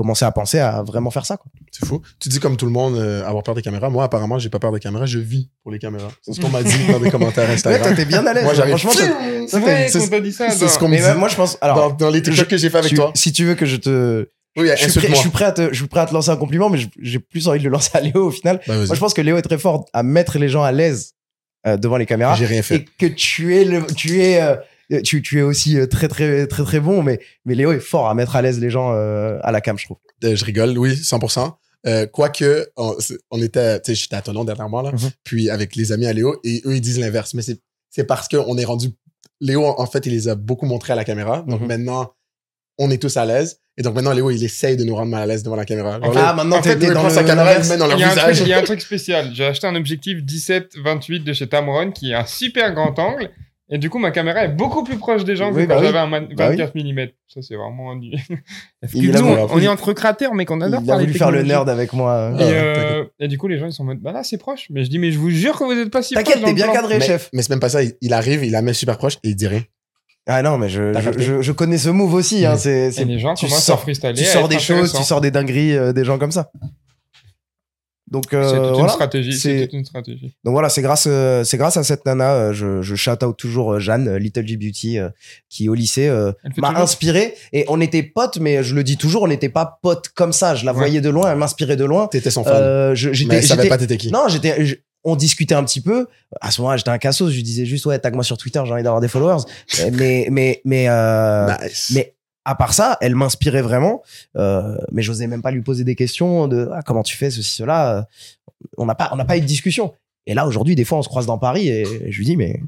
commencer 0.00 0.24
à 0.24 0.32
penser 0.32 0.58
à 0.58 0.82
vraiment 0.82 1.10
faire 1.10 1.26
ça. 1.26 1.36
Quoi. 1.36 1.52
C'est 1.70 1.84
fou. 1.86 2.00
Tu 2.18 2.30
dis 2.30 2.40
comme 2.40 2.56
tout 2.56 2.64
le 2.64 2.72
monde 2.72 2.96
euh, 2.96 3.22
avoir 3.26 3.42
peur 3.42 3.54
des 3.54 3.60
caméras. 3.60 3.90
Moi, 3.90 4.02
apparemment, 4.04 4.38
j'ai 4.38 4.48
pas 4.48 4.58
peur 4.58 4.72
des 4.72 4.80
caméras. 4.80 5.04
Je 5.04 5.18
vis 5.18 5.50
pour 5.62 5.70
les 5.72 5.78
caméras. 5.78 6.08
C'est 6.22 6.32
ce 6.32 6.40
qu'on 6.40 6.48
m'a 6.48 6.62
dit 6.62 6.72
dans 6.90 6.98
des 6.98 7.10
commentaires 7.10 7.48
Ouais, 7.48 7.56
toi, 7.56 7.72
Instagram. 7.72 7.94
t'es 7.94 8.04
bien 8.06 8.26
à 8.26 8.32
l'aise. 8.32 8.44
Moi, 8.44 8.54
j'arrive. 8.54 8.76
Franchement, 8.78 8.92
C'est 8.92 9.48
ça, 9.48 9.60
vrai 9.60 9.88
c'est- 9.88 9.98
qu'on 9.98 10.08
t'a 10.08 10.20
dit 10.20 10.32
ça. 10.32 10.50
c'est 10.50 10.66
ce 10.68 10.74
dans- 10.74 10.80
qu'on 10.80 10.88
me 10.88 10.96
dit. 10.96 11.02
ouais, 11.02 11.14
moi, 11.14 11.28
je 11.28 11.36
pense. 11.36 11.58
Alors, 11.60 11.76
dans, 11.76 12.06
dans 12.06 12.10
les 12.10 12.22
TikTok 12.22 12.48
que 12.48 12.56
j'ai 12.56 12.70
fait 12.70 12.78
avec 12.78 12.88
tu- 12.88 12.96
toi. 12.96 13.12
si 13.14 13.32
tu 13.32 13.44
veux 13.44 13.54
que 13.54 13.66
je 13.66 13.76
te, 13.76 14.28
Oui, 14.56 14.66
je 14.68 14.74
suis, 14.76 14.76
prêt, 14.76 14.76
je 14.76 14.84
insulte-moi. 14.86 15.20
suis 15.20 15.30
prêt 15.30 15.44
à 15.44 15.52
te, 15.52 15.68
je 15.72 15.76
suis 15.78 15.86
prêt 15.86 16.00
à 16.00 16.06
te 16.06 16.14
lancer 16.14 16.30
un 16.30 16.36
compliment, 16.36 16.70
mais 16.70 16.78
j'ai 17.00 17.18
plus 17.18 17.46
envie 17.46 17.58
de 17.58 17.64
le 17.64 17.70
lancer 17.76 17.90
à 17.94 18.00
Léo 18.00 18.26
au 18.28 18.30
final. 18.30 18.60
Bah. 18.66 18.74
Moi, 18.76 18.94
je 18.94 19.00
pense 19.00 19.14
que 19.14 19.20
Léo 19.20 19.36
est 19.36 19.42
très 19.42 19.58
fort 19.58 19.84
à 19.92 20.02
mettre 20.02 20.38
les 20.38 20.48
gens 20.48 20.62
à 20.62 20.72
l'aise 20.72 21.12
euh, 21.66 21.76
devant 21.76 21.98
les 21.98 22.06
caméras. 22.06 22.34
J'ai 22.36 22.46
rien 22.46 22.62
fait. 22.62 22.76
et 22.76 22.84
que 22.98 23.06
tu 23.06 23.54
es 23.56 23.64
le, 23.64 23.84
tu 23.94 24.20
es 24.22 24.40
euh, 24.40 24.56
tu, 25.04 25.22
tu 25.22 25.38
es 25.38 25.42
aussi 25.42 25.78
euh, 25.78 25.86
très 25.86 26.08
très 26.08 26.46
très 26.46 26.64
très 26.64 26.80
bon 26.80 27.02
mais 27.02 27.20
mais 27.44 27.54
Léo 27.54 27.72
est 27.72 27.80
fort 27.80 28.08
à 28.08 28.14
mettre 28.14 28.36
à 28.36 28.42
l'aise 28.42 28.58
les 28.60 28.70
gens 28.70 28.92
euh, 28.94 29.38
à 29.42 29.52
la 29.52 29.60
cam 29.60 29.78
je 29.78 29.84
trouve 29.84 29.98
Euh, 30.24 30.36
je 30.36 30.44
rigole, 30.44 30.76
oui, 30.76 30.92
100%. 30.94 31.52
Euh, 31.86 32.06
Quoique, 32.06 32.68
on, 32.76 33.40
était, 33.40 33.80
tu 33.80 33.86
sais, 33.86 33.94
j'étais 33.94 34.16
à 34.16 34.20
Tonon 34.20 34.44
dernièrement, 34.44 34.82
là, 34.82 34.92
Mhm. 34.92 35.10
puis 35.24 35.48
avec 35.48 35.76
les 35.76 35.92
amis 35.92 36.04
à 36.06 36.12
Léo, 36.12 36.38
et 36.44 36.60
eux, 36.66 36.74
ils 36.76 36.80
disent 36.82 36.98
l'inverse. 37.00 37.32
Mais 37.32 37.40
c'est, 37.40 37.58
c'est 37.88 38.04
parce 38.04 38.28
qu'on 38.28 38.58
est 38.58 38.66
rendu. 38.66 38.88
Léo, 39.40 39.64
en 39.64 39.86
fait, 39.86 40.04
il 40.04 40.12
les 40.12 40.28
a 40.28 40.34
beaucoup 40.34 40.66
montrés 40.66 40.92
à 40.92 40.96
la 40.96 41.04
caméra. 41.04 41.42
Donc 41.48 41.62
Mhm. 41.62 41.68
maintenant, 41.68 42.12
on 42.78 42.90
est 42.90 42.98
tous 43.00 43.16
à 43.16 43.24
l'aise. 43.24 43.60
Et 43.78 43.82
donc 43.82 43.94
maintenant, 43.94 44.12
Léo, 44.12 44.30
il 44.30 44.44
essaye 44.44 44.76
de 44.76 44.84
nous 44.84 44.94
rendre 44.94 45.10
mal 45.10 45.22
à 45.22 45.26
l'aise 45.26 45.42
devant 45.42 45.56
la 45.56 45.64
caméra. 45.64 45.98
Ah 46.02 46.06
Léo- 46.06 46.34
maintenant 46.36 46.60
t'es 46.60 46.76
dans 46.76 47.02
le 47.04 47.08
sa 47.08 47.24
caméra, 47.24 47.54
il 47.54 47.66
met 47.66 47.78
dans 47.78 47.86
leur 47.86 47.98
truc, 47.98 48.36
il 48.42 48.48
y 48.48 48.52
a 48.52 48.58
un 48.58 48.62
truc 48.62 48.82
spécial. 48.82 49.30
J'ai 49.32 49.46
acheté 49.46 49.66
un 49.66 49.74
objectif 49.74 50.18
17-28 50.22 51.24
de 51.24 51.32
chez 51.32 51.48
Tamron 51.48 51.92
qui 51.92 52.10
est 52.10 52.14
un 52.14 52.26
super 52.26 52.74
grand 52.74 52.98
angle. 52.98 53.30
Et 53.72 53.78
du 53.78 53.88
coup, 53.88 53.98
ma 53.98 54.10
caméra 54.10 54.44
est 54.44 54.48
beaucoup 54.48 54.82
plus 54.82 54.96
proche 54.98 55.24
des 55.24 55.36
gens 55.36 55.52
Oui, 55.52 55.62
que 55.62 55.68
bah 55.68 55.74
quand 55.76 55.80
oui. 55.82 55.86
j'avais 55.86 55.98
un 55.98 56.06
man- 56.08 56.26
Bah 56.36 56.48
oui. 56.50 56.56
24 56.56 56.74
mm. 56.74 57.06
Ça, 57.28 57.40
c'est 57.40 57.54
vraiment 57.54 57.94
du. 57.94 58.10
Parce 58.80 58.92
que 58.92 58.98
Il 58.98 59.10
nous, 59.12 59.16
a 59.16 59.20
voulu- 59.22 59.40
on, 59.42 59.54
on 59.54 59.60
est 59.60 59.68
entre 59.68 59.92
créateurs, 59.92 60.34
mais 60.34 60.44
qu'on 60.44 60.60
adore 60.60 60.80
il 60.84 60.90
a 60.90 60.98
voulu 60.98 61.12
faire 61.14 61.30
le 61.30 61.42
nerd 61.44 61.68
avec 61.68 61.92
moi 61.92 62.32
Et, 62.38 62.42
Ah, 62.42 62.46
euh, 62.46 63.04
et 63.20 63.28
du 63.28 63.38
coup, 63.38 63.46
les 63.46 63.58
gens, 63.58 63.66
ils 63.66 63.72
sont 63.72 63.82
en 63.84 63.86
mode, 63.86 64.00
bah 64.00 64.10
là, 64.12 64.24
c'est 64.24 64.38
proche. 64.38 64.66
Mais 64.70 64.84
je 64.84 64.90
dis, 64.90 64.98
mais 64.98 65.12
je 65.12 65.18
vous 65.20 65.30
jure 65.30 65.56
que 65.56 65.62
vous 65.64 65.72
êtes 65.72 65.90
pas 65.90 66.02
si 66.02 66.14
proche. 66.14 66.24
t'inquiète 66.24 66.44
t'es 66.44 66.52
bien 66.52 66.64
plan. 66.64 66.74
cadré 66.74 66.98
mais, 66.98 67.04
chef 67.06 67.30
mais 67.32 67.42
c'est 67.42 67.50
même 67.50 67.60
pas 67.60 67.68
ça. 67.68 67.82
Il, 67.84 67.92
il 68.00 68.12
arrive, 68.12 68.44
il 68.44 68.50
la 68.50 68.62
met 68.62 68.72
super 68.72 68.98
proche 68.98 69.18
et 69.22 69.28
il 69.28 69.36
dit 69.36 69.46
rien. 69.46 69.62
ah 70.26 70.42
non 70.42 70.58
mais 70.58 70.68
je 70.68 70.92
je, 70.92 71.00
capté 71.00 71.22
je, 71.22 71.40
je 71.42 71.52
connais 71.52 71.78
ce 71.78 71.88
move 71.90 72.12
aussi 72.14 72.44
hein, 72.44 72.56
c'est 72.56 72.90
les 73.04 73.18
gens 73.18 73.34
tu 73.34 73.46
commencent 73.46 73.64
sors- 73.64 73.78
à 73.78 73.82
freestyler. 73.82 74.14
tu 74.14 74.24
sors 74.24 74.48
des 74.48 74.58
choses 74.58 74.92
tu 74.92 75.02
sors 75.02 75.20
des 75.20 75.30
dingueries 75.30 75.76
euh, 75.76 75.92
des 75.92 76.04
gens 76.04 76.18
comme 76.18 76.30
ça 76.30 76.50
donc 78.10 78.32
euh, 78.34 78.48
C'est 78.48 78.56
toute 78.56 78.64
une 78.66 78.72
voilà 78.74 78.88
stratégie. 78.92 79.32
C'est 79.38 79.68
une 79.72 79.84
stratégie. 79.84 80.34
Donc 80.44 80.52
voilà, 80.52 80.68
c'est 80.68 80.82
grâce, 80.82 81.04
euh, 81.06 81.44
c'est 81.44 81.56
grâce 81.58 81.76
à 81.76 81.84
cette 81.84 82.04
nana, 82.06 82.32
euh, 82.34 82.52
je, 82.52 82.82
je 82.82 82.94
shout 82.96 83.22
out 83.24 83.36
toujours 83.36 83.74
euh, 83.74 83.78
Jeanne, 83.78 84.08
euh, 84.08 84.18
Little 84.18 84.46
G 84.46 84.56
Beauty, 84.56 84.98
euh, 84.98 85.08
qui 85.48 85.68
au 85.68 85.74
lycée 85.74 86.08
euh, 86.08 86.32
m'a 86.56 86.70
inspiré. 86.80 87.34
Et 87.52 87.64
on 87.68 87.80
était 87.80 88.02
potes, 88.02 88.38
mais 88.38 88.62
je 88.64 88.74
le 88.74 88.82
dis 88.84 88.96
toujours, 88.96 89.22
on 89.22 89.28
n'était 89.28 89.48
pas 89.48 89.78
potes 89.82 90.08
comme 90.08 90.32
ça. 90.32 90.54
Je 90.54 90.64
la 90.66 90.72
Ouais. 90.72 90.78
voyais 90.78 91.00
de 91.00 91.08
loin, 91.10 91.30
elle 91.30 91.38
m'inspirait 91.38 91.76
de 91.76 91.84
loin. 91.84 92.06
T'étais 92.08 92.30
son 92.30 92.44
fan. 92.44 92.54
Euh, 92.56 92.94
j'étais, 92.94 93.36
elle 93.36 93.44
savait 93.46 93.68
pas 93.68 93.78
t'étais 93.78 93.96
qui. 93.96 94.10
non, 94.10 94.26
j'étais, 94.28 94.80
on 95.04 95.16
discutait 95.16 95.54
un 95.54 95.64
petit 95.64 95.80
peu. 95.80 96.06
À 96.40 96.50
ce 96.50 96.60
moment-là, 96.60 96.76
j'étais 96.76 96.90
un 96.90 96.98
cassos. 96.98 97.30
Je 97.30 97.36
lui 97.36 97.42
disais 97.42 97.64
juste, 97.64 97.86
ouais, 97.86 97.98
tag 97.98 98.14
moi 98.14 98.24
sur 98.24 98.36
Twitter, 98.36 98.60
j'ai 98.66 98.72
envie 98.72 98.82
d'avoir 98.82 99.00
des 99.00 99.08
followers. 99.08 99.42
Mais, 99.92 100.26
mais, 100.30 100.60
mais, 100.64 100.88
euh, 100.88 101.46
Nice. 101.62 101.90
mais 101.94 102.14
à 102.44 102.54
part 102.54 102.72
ça, 102.74 102.96
elle 103.00 103.14
m'inspirait 103.14 103.62
vraiment. 103.62 104.02
Euh, 104.36 104.76
mais 104.92 105.02
j'osais 105.02 105.26
même 105.26 105.42
pas 105.42 105.50
lui 105.50 105.62
poser 105.62 105.84
des 105.84 105.94
questions 105.94 106.48
de 106.48 106.68
ah, 106.72 106.82
comment 106.82 107.02
tu 107.02 107.16
fais 107.16 107.30
ceci, 107.30 107.54
cela. 107.56 107.98
Euh, 107.98 108.02
On 108.76 108.86
n'a 108.86 108.94
pas, 108.94 109.10
on 109.12 109.16
n'a 109.16 109.24
pas 109.24 109.36
eu 109.36 109.40
de 109.40 109.46
discussion. 109.46 109.94
Et 110.26 110.34
là, 110.34 110.46
aujourd'hui, 110.46 110.74
des 110.74 110.84
fois, 110.84 110.98
on 110.98 111.02
se 111.02 111.08
croise 111.08 111.26
dans 111.26 111.38
Paris 111.38 111.68
et 111.68 111.84
je 112.10 112.18
lui 112.18 112.24
dis, 112.24 112.36
mais 112.36 112.60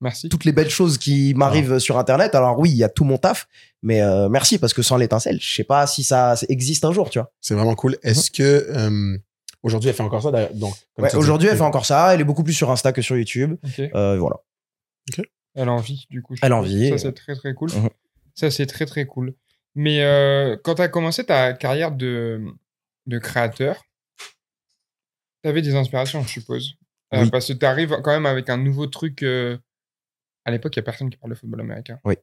Merci. 0.00 0.28
toutes 0.28 0.44
les 0.44 0.52
belles 0.52 0.70
choses 0.70 0.98
qui 0.98 1.32
m'arrivent 1.34 1.78
sur 1.78 1.98
Internet. 1.98 2.34
Alors 2.34 2.58
oui, 2.58 2.70
il 2.70 2.76
y 2.76 2.84
a 2.84 2.88
tout 2.88 3.04
mon 3.04 3.16
taf, 3.16 3.46
mais 3.82 4.02
euh, 4.02 4.28
merci 4.28 4.58
parce 4.58 4.74
que 4.74 4.82
sans 4.82 4.96
l'étincelle, 4.96 5.38
je 5.40 5.54
sais 5.54 5.64
pas 5.64 5.86
si 5.86 6.02
ça 6.02 6.34
existe 6.48 6.84
un 6.84 6.92
jour, 6.92 7.10
tu 7.10 7.18
vois. 7.18 7.32
C'est 7.40 7.54
vraiment 7.54 7.74
cool. 7.74 7.96
Est-ce 8.02 8.30
que 8.30 8.42
euh, 8.42 9.16
aujourd'hui 9.62 9.88
elle 9.88 9.94
fait 9.96 10.02
encore 10.02 10.22
ça? 10.22 10.30
Donc 10.54 10.74
Ouais, 10.98 11.14
aujourd'hui, 11.14 11.48
elle 11.48 11.56
fait 11.56 11.62
encore 11.62 11.86
ça. 11.86 12.12
Elle 12.12 12.20
est 12.20 12.24
beaucoup 12.24 12.44
plus 12.44 12.52
sur 12.54 12.70
Insta 12.70 12.92
que 12.92 13.00
sur 13.02 13.16
YouTube. 13.16 13.56
Ok. 13.64 13.78
Euh, 13.94 14.18
voilà. 14.18 14.36
Elle 15.54 15.68
en 15.68 15.78
vit, 15.78 16.06
du 16.10 16.20
coup. 16.22 16.34
je 16.34 16.40
Elle 16.42 16.52
en 16.52 16.64
suppose. 16.64 16.76
vit. 16.80 16.90
Ça, 16.90 16.98
c'est 16.98 17.12
très, 17.12 17.34
très 17.36 17.54
cool. 17.54 17.70
Mhm. 17.72 17.88
Ça, 18.34 18.50
c'est 18.50 18.66
très, 18.66 18.86
très 18.86 19.06
cool. 19.06 19.34
Mais 19.74 20.02
euh, 20.04 20.56
quand 20.62 20.76
tu 20.76 20.82
as 20.82 20.88
commencé 20.88 21.24
ta 21.24 21.52
carrière 21.52 21.92
de, 21.92 22.40
de 23.06 23.18
créateur, 23.18 23.82
tu 25.42 25.48
avais 25.48 25.62
des 25.62 25.74
inspirations, 25.74 26.22
je 26.22 26.28
suppose. 26.28 26.74
Euh, 27.12 27.22
Oui. 27.24 27.30
Parce 27.30 27.48
que 27.48 27.52
tu 27.52 27.66
arrives 27.66 27.90
quand 28.02 28.12
même 28.12 28.26
avec 28.26 28.48
un 28.50 28.56
nouveau 28.56 28.86
truc. 28.86 29.22
euh, 29.22 29.58
À 30.44 30.50
l'époque, 30.50 30.74
il 30.76 30.78
n'y 30.80 30.84
a 30.84 30.84
personne 30.84 31.10
qui 31.10 31.16
parle 31.16 31.32
de 31.32 31.38
football 31.38 31.60
américain. 31.60 32.00
Oui. 32.04 32.14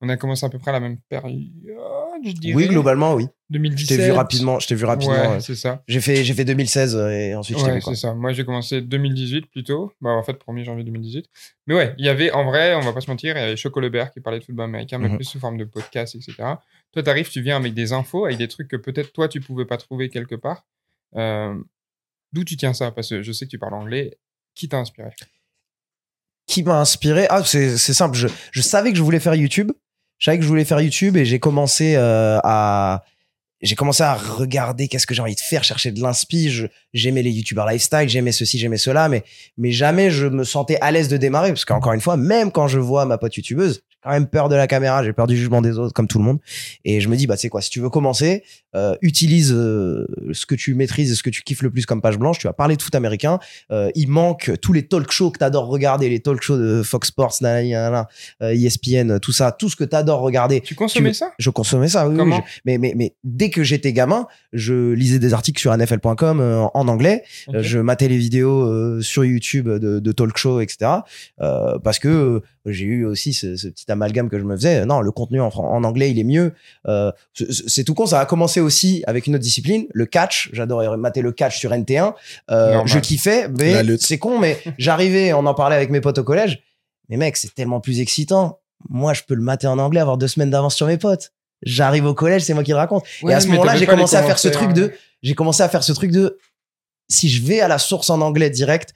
On 0.00 0.08
a 0.08 0.16
commencé 0.16 0.46
à 0.46 0.48
peu 0.48 0.58
près 0.58 0.70
à 0.70 0.74
la 0.74 0.80
même 0.80 0.98
période, 1.08 1.50
je 2.24 2.32
dirais. 2.32 2.54
Oui, 2.54 2.68
globalement, 2.68 3.14
oui. 3.14 3.26
Je 3.50 3.54
2017. 3.58 3.88
t'ai 3.98 4.04
vu 4.04 4.12
rapidement. 4.12 4.58
Je 4.60 4.68
t'ai 4.68 4.74
vu 4.76 4.84
rapidement. 4.84 5.32
Ouais, 5.32 5.40
c'est 5.40 5.54
ça. 5.56 5.82
J'ai 5.88 6.00
fait, 6.00 6.22
j'ai 6.24 6.34
fait 6.34 6.44
2016 6.44 6.94
euh, 6.96 7.10
et 7.10 7.34
ensuite 7.34 7.58
je 7.58 7.64
t'ai 7.64 7.72
Ouais, 7.72 7.80
c'est 7.80 7.94
ça. 7.96 8.14
Moi, 8.14 8.32
j'ai 8.32 8.44
commencé 8.44 8.80
2018 8.80 9.46
plutôt. 9.50 9.92
Bah, 10.00 10.10
en 10.10 10.22
fait, 10.22 10.34
1er 10.34 10.64
janvier 10.64 10.84
2018. 10.84 11.26
Mais 11.66 11.74
ouais, 11.74 11.94
il 11.98 12.04
y 12.04 12.08
avait, 12.08 12.30
en 12.32 12.44
vrai, 12.44 12.74
on 12.76 12.80
va 12.80 12.92
pas 12.92 13.00
se 13.00 13.10
mentir, 13.10 13.36
il 13.36 13.40
y 13.40 13.42
avait 13.42 13.56
Choco 13.56 13.80
Lebert 13.80 14.12
qui 14.12 14.20
parlait 14.20 14.38
de 14.38 14.44
football 14.44 14.66
américain, 14.66 14.98
mais 14.98 15.08
Mhm. 15.08 15.16
plus 15.16 15.24
sous 15.24 15.40
forme 15.40 15.56
de 15.58 15.64
podcast, 15.64 16.14
etc. 16.14 16.34
Toi, 16.92 17.02
t'arrives, 17.02 17.28
tu 17.28 17.40
viens 17.42 17.56
avec 17.56 17.74
des 17.74 17.92
infos, 17.92 18.24
avec 18.26 18.38
des 18.38 18.48
trucs 18.48 18.68
que 18.68 18.76
peut-être 18.76 19.12
toi, 19.12 19.28
tu 19.28 19.40
pouvais 19.40 19.64
pas 19.64 19.76
trouver 19.78 20.08
quelque 20.10 20.34
part. 20.36 20.64
Euh, 21.16 21.54
D'où 22.32 22.44
tu 22.44 22.56
tiens 22.56 22.72
ça? 22.72 22.92
Parce 22.92 23.08
que 23.08 23.22
je 23.22 23.32
sais 23.32 23.46
que 23.46 23.50
tu 23.50 23.58
parles 23.58 23.74
anglais. 23.74 24.16
Qui 24.54 24.68
t'a 24.68 24.78
inspiré? 24.78 25.10
Qui 26.46 26.62
m'a 26.62 26.80
inspiré? 26.80 27.26
Ah, 27.30 27.42
c'est 27.44 27.76
c'est 27.76 27.94
simple. 27.94 28.16
Je, 28.16 28.28
je 28.52 28.60
savais 28.62 28.90
que 28.92 28.96
je 28.98 29.02
voulais 29.02 29.20
faire 29.20 29.34
YouTube. 29.34 29.70
Je 30.20 30.26
savais 30.26 30.38
que 30.38 30.44
je 30.44 30.48
voulais 30.48 30.66
faire 30.66 30.80
YouTube 30.80 31.16
et 31.16 31.24
j'ai 31.24 31.40
commencé 31.40 31.94
euh, 31.96 32.38
à 32.44 33.02
j'ai 33.62 33.74
commencé 33.74 34.02
à 34.02 34.14
regarder 34.14 34.88
qu'est-ce 34.88 35.06
que 35.06 35.14
j'ai 35.14 35.20
envie 35.20 35.34
de 35.34 35.40
faire, 35.40 35.64
chercher 35.64 35.92
de 35.92 36.00
l'inspi. 36.00 36.50
J'aimais 36.94 37.22
les 37.22 37.30
YouTubers 37.30 37.66
lifestyle, 37.66 38.08
j'aimais 38.08 38.32
ceci, 38.32 38.58
j'aimais 38.58 38.78
cela, 38.78 39.08
mais 39.08 39.24
mais 39.58 39.72
jamais 39.72 40.10
je 40.10 40.26
me 40.26 40.44
sentais 40.44 40.78
à 40.80 40.92
l'aise 40.92 41.08
de 41.08 41.16
démarrer 41.16 41.48
parce 41.48 41.64
qu'encore 41.64 41.92
une 41.94 42.00
fois, 42.00 42.16
même 42.16 42.52
quand 42.52 42.68
je 42.68 42.78
vois 42.78 43.04
ma 43.06 43.18
pote 43.18 43.36
YouTubeuse, 43.36 43.82
quand 44.02 44.10
même 44.10 44.26
peur 44.26 44.48
de 44.48 44.54
la 44.54 44.66
caméra, 44.66 45.02
j'ai 45.04 45.12
peur 45.12 45.26
du 45.26 45.36
jugement 45.36 45.60
des 45.62 45.78
autres 45.78 45.92
comme 45.92 46.08
tout 46.08 46.18
le 46.18 46.24
monde. 46.24 46.38
Et 46.84 47.00
je 47.00 47.08
me 47.08 47.16
dis 47.16 47.26
bah 47.26 47.36
sais 47.36 47.48
quoi, 47.48 47.60
si 47.60 47.70
tu 47.70 47.80
veux 47.80 47.90
commencer, 47.90 48.42
euh, 48.74 48.96
utilise 49.02 49.52
euh, 49.52 50.06
ce 50.32 50.46
que 50.46 50.54
tu 50.54 50.74
maîtrises, 50.74 51.14
ce 51.16 51.22
que 51.22 51.30
tu 51.30 51.42
kiffes 51.42 51.62
le 51.62 51.70
plus 51.70 51.86
comme 51.86 52.00
page 52.00 52.18
blanche. 52.18 52.38
Tu 52.38 52.46
vas 52.46 52.52
parler 52.52 52.76
de 52.76 52.82
foot 52.82 52.94
américain. 52.94 53.38
Euh, 53.72 53.90
il 53.94 54.08
manque 54.08 54.52
tous 54.62 54.72
les 54.72 54.86
talk 54.86 55.10
shows 55.10 55.30
que 55.32 55.38
t'adores 55.38 55.66
regarder, 55.66 56.08
les 56.08 56.20
talk 56.20 56.40
shows 56.42 56.56
de 56.58 56.82
Fox 56.82 57.08
Sports, 57.08 57.34
nanana, 57.40 57.68
nanana, 57.68 58.08
euh, 58.42 58.54
ESPN, 58.54 59.18
tout 59.18 59.32
ça, 59.32 59.52
tout 59.52 59.68
ce 59.68 59.76
que 59.76 59.84
t'adores 59.84 60.20
regarder. 60.20 60.60
Tu 60.60 60.74
consommais 60.74 61.10
Tu- 61.10 61.16
ça? 61.16 61.32
Je 61.38 61.50
consommais 61.50 61.88
ça, 61.88 62.08
oui. 62.08 62.16
oui, 62.20 62.32
je- 62.32 62.60
mais, 62.64 62.78
mais, 62.78 62.92
mais 62.96 63.14
dès 63.24 63.50
que 63.50 63.62
j'étais 63.64 63.92
gamin, 63.92 64.26
je 64.52 64.92
lisais 64.92 65.18
des 65.18 65.34
articles 65.34 65.60
sur 65.60 65.72
NFL.com 65.76 66.40
euh, 66.40 66.62
en 66.74 66.88
anglais. 66.88 67.22
Euh, 67.54 67.62
Je 67.62 67.78
matais 67.78 68.08
les 68.08 68.18
vidéos 68.18 68.62
euh, 68.62 69.00
sur 69.00 69.24
YouTube 69.24 69.68
de, 69.68 69.98
de 70.00 70.12
talk 70.12 70.36
show, 70.36 70.60
etc. 70.60 70.90
Euh, 71.40 71.78
parce 71.78 71.98
que, 71.98 72.42
j'ai 72.66 72.84
eu 72.84 73.04
aussi 73.06 73.32
ce, 73.32 73.56
ce 73.56 73.68
petit 73.68 73.90
amalgame 73.90 74.28
que 74.28 74.38
je 74.38 74.44
me 74.44 74.56
faisais. 74.56 74.84
Non, 74.86 75.00
le 75.00 75.10
contenu 75.12 75.40
en, 75.40 75.48
en 75.48 75.84
anglais, 75.84 76.10
il 76.10 76.18
est 76.18 76.24
mieux. 76.24 76.52
Euh, 76.86 77.10
c'est- 77.34 77.84
tout 77.84 77.94
con. 77.94 78.06
Ça 78.06 78.20
a 78.20 78.26
commencé 78.26 78.60
aussi 78.60 79.02
avec 79.06 79.26
une 79.26 79.34
autre 79.34 79.42
discipline, 79.44 79.86
le 79.92 80.06
catch. 80.06 80.50
J'adorais 80.52 80.96
mater 80.96 81.22
le 81.22 81.32
catch 81.32 81.58
sur 81.58 81.70
NT1. 81.72 82.14
Euh, 82.50 82.82
je 82.86 82.98
kiffais, 82.98 83.48
mais 83.48 83.72
c'est 83.98 84.18
con. 84.18 84.38
Mais 84.38 84.58
j'arrivais, 84.78 85.32
on 85.32 85.46
en 85.46 85.54
parlait 85.54 85.76
avec 85.76 85.90
mes 85.90 86.00
potes 86.00 86.18
au 86.18 86.24
collège. 86.24 86.62
Mais 87.08 87.16
mec, 87.16 87.36
c'est 87.36 87.54
tellement 87.54 87.80
plus 87.80 88.00
excitant. 88.00 88.58
Moi, 88.88 89.12
je 89.14 89.22
peux 89.26 89.34
le 89.34 89.42
mater 89.42 89.66
en 89.66 89.78
anglais, 89.78 90.00
avoir 90.00 90.16
deux 90.18 90.28
semaines 90.28 90.50
d'avance 90.50 90.74
sur 90.76 90.86
mes 90.86 90.96
potes. 90.98 91.32
J'arrive 91.62 92.06
au 92.06 92.14
collège, 92.14 92.42
c'est 92.42 92.54
moi 92.54 92.62
qui 92.64 92.70
le 92.70 92.76
raconte. 92.78 93.04
et 93.22 93.34
à 93.34 93.40
ce 93.40 93.48
moment-là, 93.48 93.76
j'ai 93.76 93.86
commencé 93.86 94.16
à 94.16 94.22
faire 94.22 94.38
ce 94.38 94.48
truc 94.48 94.72
de, 94.72 94.92
j'ai 95.22 95.34
commencé 95.34 95.62
à 95.62 95.68
faire 95.68 95.82
ce 95.84 95.92
truc 95.92 96.10
de, 96.10 96.38
si 97.08 97.28
je 97.28 97.42
vais 97.42 97.60
à 97.60 97.68
la 97.68 97.76
source 97.78 98.08
en 98.08 98.20
anglais 98.22 98.48
direct, 98.48 98.94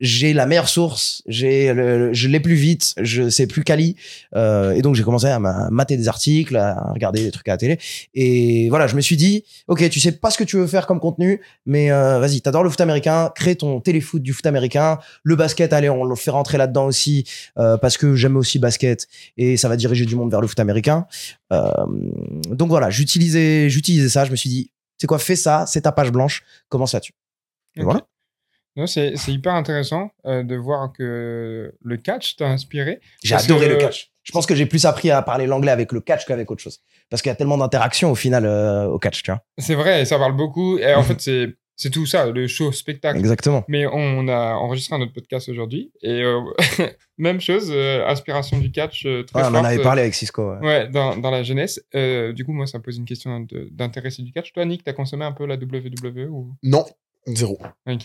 j'ai 0.00 0.32
la 0.32 0.46
meilleure 0.46 0.68
source, 0.68 1.22
j'ai 1.26 1.72
le, 1.72 2.12
je 2.12 2.28
l'ai 2.28 2.40
plus 2.40 2.54
vite, 2.54 2.94
je 3.00 3.28
sais 3.28 3.46
plus 3.46 3.64
quali, 3.64 3.96
euh, 4.34 4.72
et 4.72 4.82
donc 4.82 4.94
j'ai 4.94 5.02
commencé 5.02 5.26
à 5.26 5.38
ma- 5.38 5.68
mater 5.70 5.96
des 5.96 6.08
articles, 6.08 6.56
à 6.56 6.92
regarder 6.92 7.22
des 7.22 7.30
trucs 7.30 7.48
à 7.48 7.52
la 7.52 7.58
télé, 7.58 7.78
et 8.14 8.68
voilà, 8.68 8.86
je 8.86 8.96
me 8.96 9.00
suis 9.00 9.16
dit, 9.16 9.44
ok, 9.68 9.88
tu 9.90 10.00
sais 10.00 10.12
pas 10.12 10.30
ce 10.30 10.38
que 10.38 10.44
tu 10.44 10.56
veux 10.56 10.66
faire 10.66 10.86
comme 10.86 11.00
contenu, 11.00 11.40
mais 11.66 11.90
euh, 11.90 12.18
vas-y, 12.18 12.40
t'adores 12.40 12.64
le 12.64 12.70
foot 12.70 12.80
américain, 12.80 13.30
crée 13.34 13.56
ton 13.56 13.80
téléfoot 13.80 14.22
du 14.22 14.32
foot 14.32 14.46
américain, 14.46 14.98
le 15.22 15.36
basket, 15.36 15.72
allez, 15.72 15.90
on 15.90 16.04
le 16.04 16.16
fait 16.16 16.30
rentrer 16.30 16.58
là-dedans 16.58 16.86
aussi, 16.86 17.24
euh, 17.58 17.76
parce 17.76 17.96
que 17.96 18.14
j'aime 18.14 18.36
aussi 18.36 18.58
basket, 18.58 19.06
et 19.36 19.56
ça 19.56 19.68
va 19.68 19.76
diriger 19.76 20.06
du 20.06 20.16
monde 20.16 20.30
vers 20.30 20.40
le 20.40 20.46
foot 20.46 20.60
américain. 20.60 21.06
Euh, 21.52 21.70
donc 22.50 22.68
voilà, 22.68 22.90
j'utilisais, 22.90 23.68
j'utilisais 23.68 24.08
ça, 24.08 24.24
je 24.24 24.30
me 24.30 24.36
suis 24.36 24.50
dit, 24.50 24.70
c'est 24.98 25.06
quoi, 25.06 25.18
fais 25.18 25.36
ça, 25.36 25.64
c'est 25.66 25.82
ta 25.82 25.92
page 25.92 26.10
blanche, 26.12 26.42
commence 26.68 26.92
là-dessus. 26.94 27.12
Et 27.76 27.82
voilà. 27.82 28.06
Non, 28.76 28.86
c'est 28.86 29.16
c'est 29.16 29.32
hyper 29.32 29.54
intéressant 29.54 30.10
euh, 30.26 30.42
de 30.42 30.56
voir 30.56 30.92
que 30.92 31.72
le 31.80 31.96
catch 31.96 32.36
t'a 32.36 32.48
inspiré. 32.48 33.00
J'ai 33.22 33.34
adoré 33.34 33.66
que- 33.68 33.72
le 33.72 33.78
catch. 33.78 34.10
Je 34.24 34.32
pense 34.32 34.46
que 34.46 34.54
j'ai 34.54 34.64
plus 34.66 34.86
appris 34.86 35.10
à 35.10 35.20
parler 35.20 35.46
l'anglais 35.46 35.70
avec 35.70 35.92
le 35.92 36.00
catch 36.00 36.24
qu'avec 36.24 36.50
autre 36.50 36.62
chose. 36.62 36.80
Parce 37.10 37.20
qu'il 37.20 37.28
y 37.28 37.32
a 37.32 37.36
tellement 37.36 37.58
d'interactions 37.58 38.10
au 38.10 38.14
final 38.14 38.46
euh, 38.46 38.86
au 38.86 38.98
catch, 38.98 39.22
tu 39.22 39.30
vois. 39.30 39.42
C'est 39.58 39.74
vrai, 39.74 40.04
ça 40.06 40.18
parle 40.18 40.34
beaucoup. 40.34 40.78
Et 40.78 40.94
en 40.94 41.02
fait, 41.04 41.20
c'est 41.20 41.48
c'est 41.76 41.90
tout 41.90 42.06
ça, 42.06 42.26
le 42.30 42.46
show, 42.46 42.70
spectacle. 42.72 43.18
Exactement. 43.18 43.64
Mais 43.68 43.84
on 43.84 44.28
a 44.28 44.54
enregistré 44.54 44.94
un 44.96 45.00
autre 45.00 45.12
podcast 45.12 45.48
aujourd'hui. 45.48 45.92
Et 46.02 46.22
euh, 46.22 46.40
même 47.18 47.40
chose, 47.40 47.68
euh, 47.70 48.06
inspiration 48.06 48.58
du 48.58 48.70
catch 48.70 49.04
euh, 49.06 49.24
très 49.24 49.40
Ouais, 49.40 49.44
on 49.46 49.50
en 49.50 49.52
forte, 49.54 49.66
avait 49.66 49.82
parlé 49.82 50.02
avec 50.02 50.14
Cisco. 50.14 50.52
ouais. 50.52 50.58
Ouais, 50.60 50.88
dans, 50.88 51.16
dans 51.16 51.30
la 51.32 51.42
jeunesse. 51.42 51.84
Euh, 51.96 52.32
du 52.32 52.44
coup, 52.44 52.52
moi, 52.52 52.66
ça 52.68 52.78
me 52.78 52.82
pose 52.84 52.96
une 52.96 53.04
question 53.04 53.40
de- 53.40 53.68
d'intéresser 53.72 54.22
du 54.22 54.30
catch. 54.32 54.52
Toi, 54.52 54.64
Nick, 54.66 54.84
t'as 54.84 54.92
consommé 54.92 55.24
un 55.24 55.32
peu 55.32 55.46
la 55.46 55.56
WWE 55.56 56.28
ou... 56.30 56.54
Non, 56.62 56.86
zéro. 57.26 57.58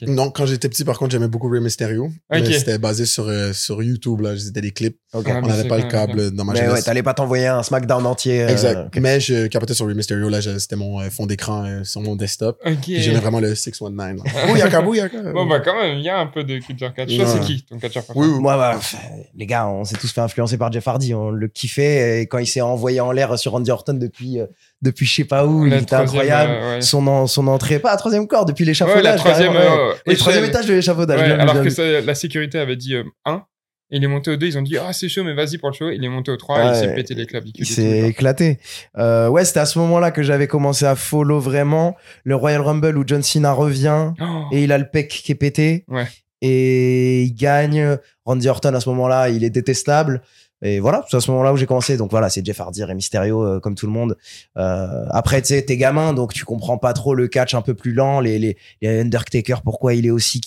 Non, 0.08 0.30
quand 0.32 0.46
j'étais 0.46 0.70
petit, 0.70 0.84
par 0.86 0.98
contre, 0.98 1.12
j'aimais 1.12 1.28
beaucoup 1.28 1.50
Rey 1.50 1.60
Mysterio. 1.60 2.10
Mais 2.32 2.40
Ok. 2.42 2.54
C'était 2.54 2.78
basé 2.78 3.06
sur, 3.06 3.28
euh, 3.28 3.52
sur 3.54 3.82
YouTube, 3.84 4.22
là. 4.22 4.38
C'était 4.38 4.62
des 4.62 4.72
clips. 4.72 4.98
Ok. 5.14 5.28
Ah, 5.30 5.40
On 5.44 5.48
n'avait 5.48 5.68
pas 5.68 5.78
le 5.78 5.84
câble 5.90 6.32
dans 6.32 6.46
ma 6.46 6.54
Mais 6.54 6.60
ouais, 6.62 6.66
jeunesse. 6.68 6.84
t'allais 6.86 7.04
pas 7.04 7.14
t'envoyer 7.14 7.48
un 7.48 7.64
SmackDown 7.64 8.06
entier. 8.06 8.44
euh, 8.44 8.48
exact. 8.50 8.96
Mais 9.00 9.20
je 9.20 9.48
capotais 9.48 9.74
sur 9.74 9.88
Rey 9.88 9.94
Mysterio, 9.94 10.30
là. 10.30 10.42
C'était 10.42 10.76
mon 10.76 11.00
euh, 11.02 11.10
fond 11.10 11.26
d'écran 11.26 11.66
euh, 11.66 11.84
sur 11.84 12.02
mon 12.02 12.16
desktop. 12.16 12.60
J'aimais 12.88 13.20
vraiment 13.20 13.40
le 13.40 13.56
619. 13.56 14.18
là. 14.18 14.46
Bouyaka, 14.48 14.82
bouyaka. 14.82 15.34
Bon, 15.34 15.46
bah, 15.46 15.60
quand 15.60 15.76
même, 15.76 15.98
il 15.98 16.04
y 16.04 16.10
a 16.10 16.20
un 16.20 16.28
peu 16.28 16.44
de 16.44 16.58
culture 16.60 16.94
catch. 16.94 17.16
Toi, 17.16 17.26
Ouais. 17.26 17.32
c'est 17.34 17.40
qui 17.46 17.64
ton 17.64 17.78
catcheur 17.80 18.04
préféré? 18.04 18.26
Oui, 18.26 18.34
oui. 18.34 18.40
Moi, 18.42 18.56
bah, 18.58 18.76
pff, 18.76 18.96
les 19.36 19.46
gars, 19.46 19.68
on 19.68 19.84
s'est 19.84 19.98
tous 19.98 20.12
fait 20.12 20.22
influencer 20.22 20.58
par 20.58 20.72
Jeff 20.72 20.88
Hardy. 20.88 21.14
On 21.14 21.30
le 21.32 21.48
kiffait 21.48 22.22
et 22.22 22.28
quand 22.28 22.38
il 22.38 22.48
s'est 22.48 22.62
envoyé 22.62 23.00
en 23.02 23.12
l'air 23.12 23.38
sur 23.40 23.52
Randy 23.54 23.72
Orton 23.72 23.94
depuis, 23.94 24.40
euh, 24.40 24.46
depuis 24.82 25.06
je 25.06 25.14
sais 25.16 25.24
pas 25.26 25.46
où, 25.46 25.66
il 25.68 25.74
était 25.74 25.96
incroyable. 25.96 26.52
euh, 26.54 26.76
ouais. 26.76 26.82
Son, 26.82 27.06
en- 27.08 27.28
son 27.28 27.48
entrée, 27.48 27.80
pas 27.80 27.92
à 27.92 27.98
troisième 27.98 28.28
corps, 28.28 28.46
depuis 28.46 28.64
l'échafaudage. 28.66 29.24
ouais. 29.26 29.32
euh, 29.48 29.94
Oui, 30.08 30.14
le 30.14 30.18
troisième 30.18 30.46
étage 30.46 30.66
de 30.68 30.74
l'échafaudage. 30.74 31.20
Ouais, 31.22 31.32
alors 31.32 31.62
que 31.62 31.70
ça, 31.70 32.02
la 32.02 32.16
sécurité 32.16 32.58
avait 32.60 32.76
dit 32.78 32.96
1. 33.26 33.44
il 33.92 34.04
est 34.04 34.08
monté 34.08 34.32
au 34.32 34.36
2, 34.38 34.46
ils 34.48 34.58
ont 34.58 34.62
dit 34.62 34.78
Ah, 34.78 34.94
c'est 34.94 35.10
chaud, 35.10 35.24
mais 35.24 35.34
vas-y 35.34 35.58
pour 35.58 35.70
le 35.70 35.76
show. 35.76 35.90
Il 35.90 36.04
est 36.06 36.10
monté 36.10 36.32
au 36.32 36.38
3, 36.38 36.64
il 36.70 36.76
s'est 36.76 36.94
pété 36.96 37.14
les 37.16 37.26
clavicules. 37.26 37.64
Il 37.64 37.68
s'est 37.68 38.08
éclaté. 38.08 38.60
Euh, 38.98 39.28
ouais, 39.28 39.44
c'était 39.46 39.60
à 39.60 39.66
ce 39.66 39.80
moment-là 39.80 40.12
que 40.12 40.24
j'avais 40.24 40.48
commencé 40.48 40.86
à 40.86 40.96
follow 40.96 41.40
vraiment 41.40 41.98
le 42.24 42.36
Royal 42.36 42.62
Rumble 42.62 42.98
où 42.98 43.04
John 43.06 43.22
Cena 43.24 43.52
revient 43.52 44.12
Oh, 44.22 44.44
et 44.52 44.64
il 44.64 44.72
a 44.72 44.78
le 44.78 44.90
pec 44.90 45.10
qui 45.10 45.32
est 45.32 45.36
pété. 45.36 45.84
Ouais. 45.90 46.06
Et 46.42 47.24
il 47.24 47.34
gagne. 47.36 47.98
Randy 48.26 48.48
Orton 48.48 48.74
à 48.74 48.80
ce 48.80 48.88
moment-là, 48.90 49.30
il 49.30 49.44
est 49.44 49.50
détestable. 49.50 50.22
Et 50.62 50.80
voilà, 50.80 51.06
c'est 51.10 51.18
à 51.18 51.22
ce 51.22 51.32
moment-là 51.32 51.54
où 51.54 51.58
j'ai 51.58 51.66
commencé. 51.66 51.96
Donc 51.98 52.12
voilà, 52.12 52.30
c'est 52.30 52.46
Jeff 52.46 52.60
Hardy 52.60 52.82
et 52.82 52.94
Mysterio 52.94 53.44
euh, 53.46 53.60
comme 53.60 53.76
tout 53.76 53.86
le 53.86 53.92
monde. 53.92 54.18
Euh, 54.58 55.06
après, 55.10 55.42
tu 55.42 55.50
sais, 55.50 55.62
t'es 55.64 55.78
gamin, 55.78 56.14
donc 56.14 56.34
tu 56.34 56.46
comprends 56.46 56.78
pas 56.78 56.94
trop 56.94 57.16
le 57.16 57.28
catch 57.28 57.54
un 57.54 57.62
peu 57.62 57.74
plus 57.74 57.94
lent, 57.94 58.20
les, 58.20 58.40
les, 58.40 58.58
les 58.82 59.00
Undertaker, 59.00 59.62
pourquoi 59.64 59.94
il 59.94 60.06
est 60.06 60.12
aussi 60.12 60.42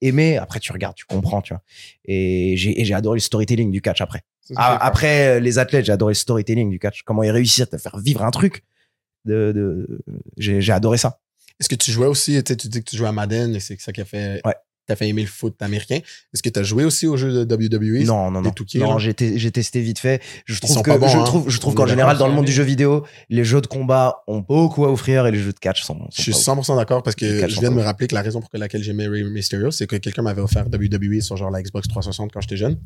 aimé. 0.00 0.36
Après, 0.36 0.58
tu 0.58 0.72
regardes, 0.72 0.96
tu 0.96 1.04
comprends, 1.04 1.42
tu 1.42 1.54
vois. 1.54 1.62
Et 2.04 2.54
j'ai 2.56 2.94
adoré 2.94 3.16
le 3.16 3.20
storytelling 3.20 3.70
du 3.70 3.80
catch 3.80 4.00
après. 4.00 4.22
Ah, 4.56 4.84
après, 4.84 5.36
euh, 5.36 5.40
les 5.40 5.58
athlètes, 5.58 5.84
j'ai 5.84 5.92
adoré 5.92 6.10
le 6.10 6.16
storytelling 6.16 6.68
du 6.68 6.78
catch. 6.78 7.02
Comment 7.04 7.22
ils 7.22 7.30
réussissent 7.30 7.60
à 7.62 7.66
te 7.66 7.78
faire 7.78 7.96
vivre 7.98 8.24
un 8.24 8.30
truc. 8.30 8.64
De, 9.24 9.52
de... 9.54 10.02
J'ai 10.36 10.60
j'ai 10.60 10.72
adoré 10.72 10.98
ça. 10.98 11.20
Est-ce 11.60 11.68
que 11.68 11.76
tu 11.76 11.92
jouais 11.92 12.08
aussi, 12.08 12.42
tu 12.42 12.52
sais, 12.52 12.56
tu 12.56 12.68
dis 12.68 12.82
que 12.82 12.90
tu 12.90 12.96
jouais 12.96 13.06
à 13.06 13.12
Madden 13.12 13.54
et 13.54 13.60
c'est 13.60 13.80
ça 13.80 13.92
qui 13.92 14.00
a 14.00 14.04
fait, 14.04 14.40
Ouais. 14.44 14.56
T'as 14.86 14.96
fait 14.96 15.08
aimer 15.08 15.22
le 15.22 15.28
foot 15.28 15.54
américain. 15.60 15.96
Est-ce 16.34 16.42
que 16.42 16.48
tu 16.48 16.58
as 16.58 16.62
joué 16.62 16.84
aussi 16.84 17.06
aux 17.06 17.16
jeux 17.16 17.44
de 17.44 17.54
WWE? 17.54 18.04
Non, 18.04 18.30
non, 18.30 18.40
non. 18.42 18.50
2K, 18.50 18.78
non 18.80 18.98
j'ai 18.98 19.14
te- 19.14 19.36
j'ai 19.36 19.50
testé 19.50 19.80
vite 19.80 19.98
fait. 19.98 20.20
Je 20.46 20.58
trouve 20.60 20.74
sont 20.76 20.82
que 20.82 20.90
pas 20.90 20.98
bons, 20.98 21.08
je 21.08 21.16
hein. 21.18 21.24
trouve, 21.24 21.48
je 21.50 21.58
trouve 21.58 21.74
qu'en 21.74 21.86
général, 21.86 22.18
dans 22.18 22.26
le 22.28 22.34
monde 22.34 22.44
du 22.46 22.52
jeu 22.52 22.62
vidéo, 22.64 23.04
les 23.30 23.44
jeux 23.44 23.60
de 23.60 23.66
combat 23.66 24.22
ont 24.26 24.40
beaucoup 24.40 24.84
à 24.84 24.90
offrir 24.92 25.26
et 25.26 25.30
les 25.32 25.38
jeux 25.38 25.52
de 25.52 25.58
catch 25.58 25.82
sont. 25.82 25.98
sont 25.98 26.08
Je 26.16 26.22
suis 26.22 26.32
pas 26.32 26.38
100% 26.54 26.76
d'accord 26.76 27.02
parce 27.02 27.16
que 27.16 27.48
je 27.48 27.60
viens 27.60 27.70
de 27.70 27.76
me 27.76 27.82
rappeler 27.82 28.06
que 28.08 28.14
la 28.14 28.22
raison 28.22 28.40
pour 28.40 28.50
laquelle 28.54 28.82
j'aimais 28.82 29.06
Rey 29.06 29.22
Mysterio, 29.24 29.70
c'est 29.70 29.86
que 29.86 29.96
quelqu'un 29.96 30.22
m'avait 30.22 30.42
offert 30.42 30.66
WWE 30.72 31.20
sur 31.20 31.36
genre 31.36 31.50
la 31.50 31.62
Xbox 31.62 31.88
360 31.88 32.32
quand 32.32 32.40
j'étais 32.40 32.56
jeune. 32.56 32.78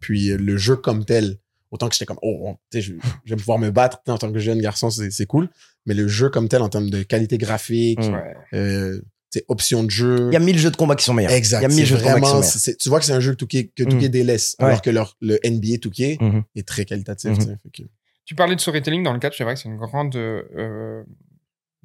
Puis 0.00 0.30
euh, 0.30 0.36
le 0.36 0.56
jeu 0.56 0.76
comme 0.76 1.04
tel, 1.04 1.38
autant 1.70 1.88
que 1.88 1.94
j'étais 1.94 2.04
comme, 2.04 2.18
oh, 2.22 2.54
tu 2.70 2.80
sais, 2.82 2.82
je, 3.24 3.30
vais 3.34 3.36
pouvoir 3.36 3.58
me 3.58 3.70
battre 3.70 3.98
en 4.08 4.18
tant 4.18 4.30
que 4.32 4.38
jeune 4.38 4.60
garçon, 4.60 4.90
c'est 4.90 5.26
cool. 5.26 5.48
Mais 5.86 5.94
le 5.94 6.08
jeu 6.08 6.28
comme 6.30 6.48
tel, 6.48 6.62
en 6.62 6.68
termes 6.68 6.88
de 6.90 7.02
qualité 7.02 7.36
graphique, 7.38 7.98
Mm. 8.00 8.12
Ouais. 8.14 8.34
euh, 8.54 9.00
options 9.48 9.82
de 9.84 9.90
jeu. 9.90 10.28
Il 10.30 10.34
y 10.34 10.36
a 10.36 10.40
mille 10.40 10.58
jeux 10.58 10.70
de 10.70 10.76
combat 10.76 10.94
qui 10.94 11.04
sont 11.04 11.14
meilleurs. 11.14 11.32
Exact. 11.32 11.60
Il 11.60 11.62
y 11.62 11.72
a 11.72 11.74
mille 11.74 11.86
jeux 11.86 11.96
de 11.96 12.02
combat 12.02 12.14
qui 12.14 12.20
sont 12.20 12.26
vraiment, 12.26 12.40
meilleurs. 12.40 12.44
c'est- 12.60 12.76
tu 12.78 12.88
vois 12.88 13.00
que 13.00 13.04
c'est 13.06 13.12
un 13.12 13.20
jeu 13.20 13.32
que 13.34 13.44
2K, 13.44 13.72
que 13.74 13.82
2K 13.84 14.04
Mm. 14.06 14.08
délaisse, 14.08 14.56
Ouais. 14.60 14.66
alors 14.66 14.82
que 14.82 14.90
leur, 14.90 15.16
le 15.20 15.38
NBA 15.44 15.78
2K 15.78 16.18
Mhm. 16.20 16.42
est 16.56 16.66
très 16.68 16.84
qualitatif. 16.84 17.30
Mhm. 17.30 17.36
tu 17.38 17.42
sais, 17.44 17.56
fait 17.62 17.70
que- 17.84 17.88
Tu 18.26 18.34
parlais 18.34 18.54
de 18.56 18.60
storytelling 18.60 19.02
dans 19.02 19.12
le 19.12 19.18
catch, 19.18 19.36
c'est 19.36 19.44
vrai 19.44 19.54
que 19.54 19.60
c'est 19.60 19.68
une 19.68 19.76
grande 19.76 20.16
euh, 20.16 21.02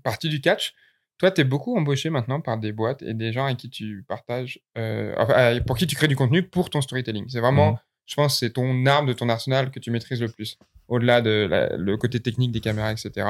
partie 0.03 0.29
du 0.29 0.39
catch. 0.41 0.73
Toi, 1.17 1.31
tu 1.31 1.41
es 1.41 1.43
beaucoup 1.43 1.77
embauché 1.77 2.09
maintenant 2.09 2.39
par 2.39 2.57
des 2.57 2.71
boîtes 2.71 3.01
et 3.01 3.13
des 3.13 3.33
gens 3.33 3.45
avec 3.45 3.57
qui 3.57 3.69
tu 3.69 4.05
partages, 4.07 4.59
euh, 4.77 5.13
enfin, 5.17 5.33
euh, 5.33 5.59
pour 5.61 5.77
qui 5.77 5.85
tu 5.85 5.95
crées 5.97 6.07
du 6.07 6.15
contenu 6.15 6.43
pour 6.43 6.69
ton 6.69 6.79
storytelling. 6.79 7.25
C'est 7.27 7.41
vraiment, 7.41 7.71
Mhm. 7.73 7.77
je 8.05 8.15
pense, 8.15 8.39
c'est 8.39 8.51
ton 8.51 8.85
arme 8.85 9.07
de 9.07 9.13
ton 9.13 9.27
arsenal 9.27 9.69
que 9.69 9.79
tu 9.79 9.91
maîtrises 9.91 10.21
le 10.21 10.29
plus. 10.29 10.57
Au-delà 10.89 11.21
de 11.21 11.47
la- 11.49 11.77
le 11.77 11.95
côté 11.97 12.19
technique 12.19 12.51
des 12.51 12.59
caméras, 12.61 12.91
etc. 12.91 13.25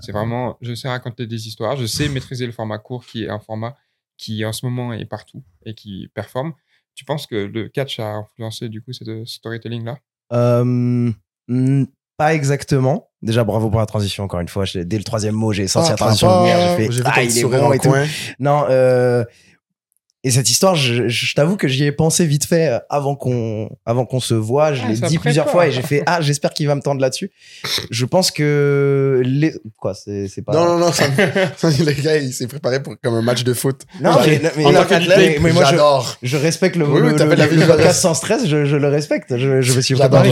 C'est 0.00 0.12
vraiment, 0.12 0.56
je 0.62 0.74
sais 0.74 0.88
raconter 0.88 1.26
des 1.26 1.46
histoires, 1.46 1.76
je 1.76 1.86
sais 1.86 2.08
maîtriser 2.08 2.46
le 2.46 2.52
format 2.52 2.78
court 2.78 3.04
qui 3.06 3.24
est 3.24 3.28
un 3.28 3.38
format 3.38 3.76
qui 4.18 4.44
en 4.44 4.52
ce 4.52 4.64
moment 4.66 4.92
est 4.92 5.04
partout 5.04 5.42
et 5.66 5.74
qui 5.74 6.08
performe. 6.14 6.54
Tu 6.94 7.04
penses 7.04 7.26
que 7.26 7.36
le 7.36 7.68
catch 7.68 8.00
a 8.00 8.06
influencé 8.14 8.68
du 8.68 8.82
coup 8.82 8.92
ce 8.92 9.24
storytelling-là? 9.24 9.98
Euh, 10.32 11.12
hmm, 11.48 11.84
pas 12.16 12.34
exactement. 12.34 13.10
Déjà, 13.22 13.44
bravo 13.44 13.70
pour 13.70 13.80
la 13.80 13.86
transition, 13.86 14.24
encore 14.24 14.40
une 14.40 14.48
fois. 14.48 14.64
J'ai- 14.64 14.84
Dès 14.84 14.98
le 14.98 15.04
troisième 15.04 15.34
mot, 15.34 15.52
j'ai 15.52 15.68
senti 15.68 15.90
la 15.90 15.96
transition 15.96 16.28
venir. 16.40 16.56
J'ai 16.60 16.88
fait, 16.88 17.02
ah, 17.04 17.22
il 17.22 17.38
est 17.38 17.44
bon 17.44 17.72
et 17.72 17.78
tout. 17.78 17.88
Non, 18.38 18.64
euh, 18.68 19.24
et 20.24 20.30
cette 20.30 20.48
histoire, 20.50 20.74
je, 20.76 21.08
je 21.08 21.34
t'avoue 21.34 21.56
que 21.56 21.66
j'y 21.68 21.84
ai 21.84 21.92
pensé 21.92 22.24
vite 22.26 22.44
fait 22.44 22.68
euh, 22.68 22.78
avant 22.88 23.16
qu'on 23.16 23.68
avant 23.86 24.06
qu'on 24.06 24.20
se 24.20 24.34
voit. 24.34 24.72
Je 24.72 24.82
Ah, 24.84 24.88
l'ai 24.92 25.00
dit 25.08 25.18
plusieurs 25.18 25.50
fois 25.50 25.66
et 25.66 25.72
j'ai 25.72 25.82
fait 25.82 26.02
ah 26.06 26.20
j'espère 26.20 26.52
qu'il 26.52 26.66
va 26.66 26.74
me 26.74 26.80
tendre 26.80 27.00
là-dessus. 27.00 27.30
Je 27.90 28.04
pense 28.04 28.30
que 28.30 29.20
les 29.24 29.52
quoi 29.76 29.94
c'est 29.94 30.28
c'est 30.28 30.42
pas 30.42 30.52
Non, 30.52 30.64
non, 30.64 30.78
non, 30.78 30.92
ça, 30.92 31.04
ça, 31.56 31.70
le 31.70 31.92
gars, 32.02 32.16
il 32.18 32.32
s'est 32.32 32.46
préparé 32.46 32.82
pour, 32.82 32.94
comme 33.02 33.14
un 33.14 33.22
match 33.22 33.42
de 33.44 33.52
foot. 33.54 33.82
Non, 34.00 34.12
mais- 34.24 34.40
mais- 34.56 34.64
en 34.66 34.72
tant 34.72 34.84
qu'athlète, 34.84 35.18
mais- 35.18 35.38
mais 35.40 35.52
moi, 35.52 35.64
je- 35.64 35.70
j'adore. 35.70 36.16
je 36.22 36.36
respecte 36.36 36.76
le, 36.76 36.84
Oui, 36.86 37.00
oui, 37.00 37.08
le, 37.18 37.24
le- 37.24 37.34
la 37.34 37.46
le 37.46 37.66
podcast 37.66 38.00
sans 38.00 38.14
stress. 38.14 38.46
Je, 38.46 38.64
je 38.64 38.76
le 38.76 38.88
respecte. 38.88 39.36
Je, 39.36 39.60
je 39.60 39.72
me 39.74 39.80
suis 39.80 39.94
préparé. 39.94 40.30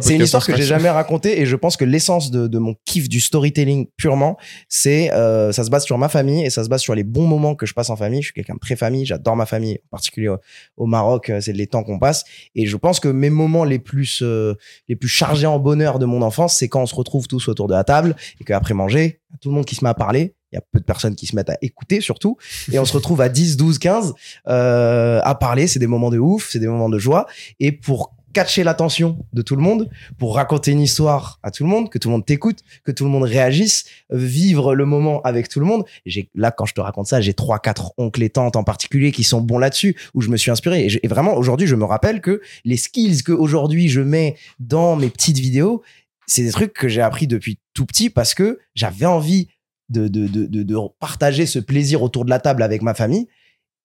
c'est 0.00 0.14
une 0.14 0.22
histoire 0.22 0.44
que 0.46 0.56
j'ai 0.56 0.62
jamais 0.62 0.90
racontée 0.90 1.40
et 1.40 1.46
je 1.46 1.56
pense 1.56 1.76
que 1.76 1.84
l'essence 1.84 2.30
de, 2.30 2.46
de 2.46 2.58
mon 2.58 2.74
kiff 2.84 3.08
du 3.08 3.20
storytelling 3.20 3.86
purement, 3.96 4.36
c'est 4.68 5.12
euh, 5.12 5.50
ça 5.52 5.64
se 5.64 5.70
base 5.70 5.84
sur 5.84 5.98
ma 5.98 6.08
famille 6.08 6.44
et 6.44 6.50
ça 6.50 6.62
se 6.64 6.68
base 6.68 6.80
sur 6.82 6.94
les 6.94 7.04
bons 7.04 7.26
moments 7.26 7.54
que 7.54 7.66
je 7.66 7.74
passe 7.74 7.90
en 7.90 7.96
famille. 7.96 8.22
Je 8.22 8.26
suis 8.26 8.34
quelqu'un 8.34 8.54
de 8.54 8.60
très 8.60 8.76
famille, 8.76 8.91
j'adore 9.04 9.36
ma 9.36 9.46
famille, 9.46 9.78
en 9.86 9.88
particulier 9.90 10.34
au, 10.76 10.86
Maroc, 10.86 11.30
euh, 11.30 11.40
c'est 11.40 11.52
les 11.52 11.66
temps 11.66 11.82
qu'on 11.84 11.98
passe 11.98 12.24
et 12.54 12.66
je 12.66 12.76
pense 12.76 13.00
que 13.00 13.08
mes 13.08 13.30
moments 13.30 13.64
les 13.64 13.78
plus 13.78 14.20
euh, 14.22 14.54
les 14.88 14.96
plus 14.96 15.08
chargés 15.08 15.46
en 15.46 15.58
bonheur 15.58 15.98
de 15.98 16.06
mon 16.06 16.22
enfance, 16.22 16.56
c'est 16.56 16.68
quand 16.68 16.82
on 16.82 16.86
se 16.86 16.94
retrouve 16.94 17.26
tous 17.28 17.48
autour 17.48 17.68
de 17.68 17.74
la 17.74 17.84
table 17.84 18.16
et 18.40 18.44
qu'après 18.44 18.74
manger, 18.74 19.20
tout 19.40 19.48
le 19.48 19.54
monde 19.54 19.64
qui 19.64 19.74
se 19.74 19.84
met 19.84 19.90
à 19.90 19.94
parler. 19.94 20.34
Il 20.52 20.56
y 20.56 20.58
a 20.58 20.62
peu 20.70 20.78
de 20.78 20.84
personnes 20.84 21.14
qui 21.14 21.26
se 21.26 21.34
mettent 21.34 21.48
à 21.48 21.56
écouter 21.62 22.02
surtout. 22.02 22.36
Et 22.70 22.78
on 22.78 22.84
se 22.84 22.92
retrouve 22.92 23.22
à 23.22 23.30
10, 23.30 23.56
12, 23.56 23.78
15 23.78 24.14
euh, 24.48 25.20
à 25.24 25.34
parler. 25.34 25.66
C'est 25.66 25.78
des 25.78 25.86
moments 25.86 26.10
de 26.10 26.18
ouf, 26.18 26.50
c'est 26.50 26.58
des 26.58 26.68
moments 26.68 26.90
de 26.90 26.98
joie. 26.98 27.26
Et 27.58 27.72
pour 27.72 28.12
catcher 28.32 28.64
l'attention 28.64 29.18
de 29.32 29.42
tout 29.42 29.56
le 29.56 29.62
monde, 29.62 29.88
pour 30.18 30.34
raconter 30.36 30.72
une 30.72 30.80
histoire 30.80 31.38
à 31.42 31.50
tout 31.50 31.64
le 31.64 31.68
monde, 31.68 31.90
que 31.90 31.98
tout 31.98 32.08
le 32.08 32.12
monde 32.12 32.26
t'écoute, 32.26 32.60
que 32.84 32.92
tout 32.92 33.04
le 33.04 33.10
monde 33.10 33.24
réagisse, 33.24 33.84
vivre 34.10 34.74
le 34.74 34.84
moment 34.84 35.20
avec 35.22 35.48
tout 35.48 35.60
le 35.60 35.66
monde. 35.66 35.84
J'ai 36.06 36.30
là 36.34 36.50
quand 36.50 36.64
je 36.64 36.74
te 36.74 36.80
raconte 36.80 37.06
ça, 37.06 37.20
j'ai 37.20 37.34
trois 37.34 37.58
quatre 37.58 37.92
oncles 37.98 38.22
et 38.22 38.30
tantes 38.30 38.56
en 38.56 38.64
particulier 38.64 39.12
qui 39.12 39.24
sont 39.24 39.40
bons 39.40 39.58
là-dessus 39.58 39.96
où 40.14 40.20
je 40.20 40.28
me 40.28 40.36
suis 40.36 40.50
inspiré 40.50 40.88
et, 41.02 41.08
vraiment 41.08 41.34
aujourd'hui, 41.34 41.66
je 41.66 41.76
me 41.76 41.84
rappelle 41.84 42.20
que 42.20 42.40
les 42.64 42.76
skills 42.76 43.22
que 43.22 43.32
aujourd'hui 43.32 43.88
je 43.88 44.00
mets 44.00 44.36
dans 44.58 44.96
mes 44.96 45.08
petites 45.08 45.38
vidéos, 45.38 45.82
c'est 46.26 46.42
des 46.42 46.50
trucs 46.50 46.72
que 46.72 46.88
j'ai 46.88 47.02
appris 47.02 47.26
depuis 47.26 47.58
tout 47.74 47.86
petit 47.86 48.10
parce 48.10 48.34
que 48.34 48.58
j'avais 48.74 49.06
envie 49.06 49.48
de, 49.88 50.08
de, 50.08 50.26
de, 50.26 50.46
de, 50.46 50.76
partager 50.98 51.44
ce 51.46 51.58
plaisir 51.58 52.02
autour 52.02 52.24
de 52.24 52.30
la 52.30 52.38
table 52.38 52.62
avec 52.62 52.82
ma 52.82 52.94
famille 52.94 53.28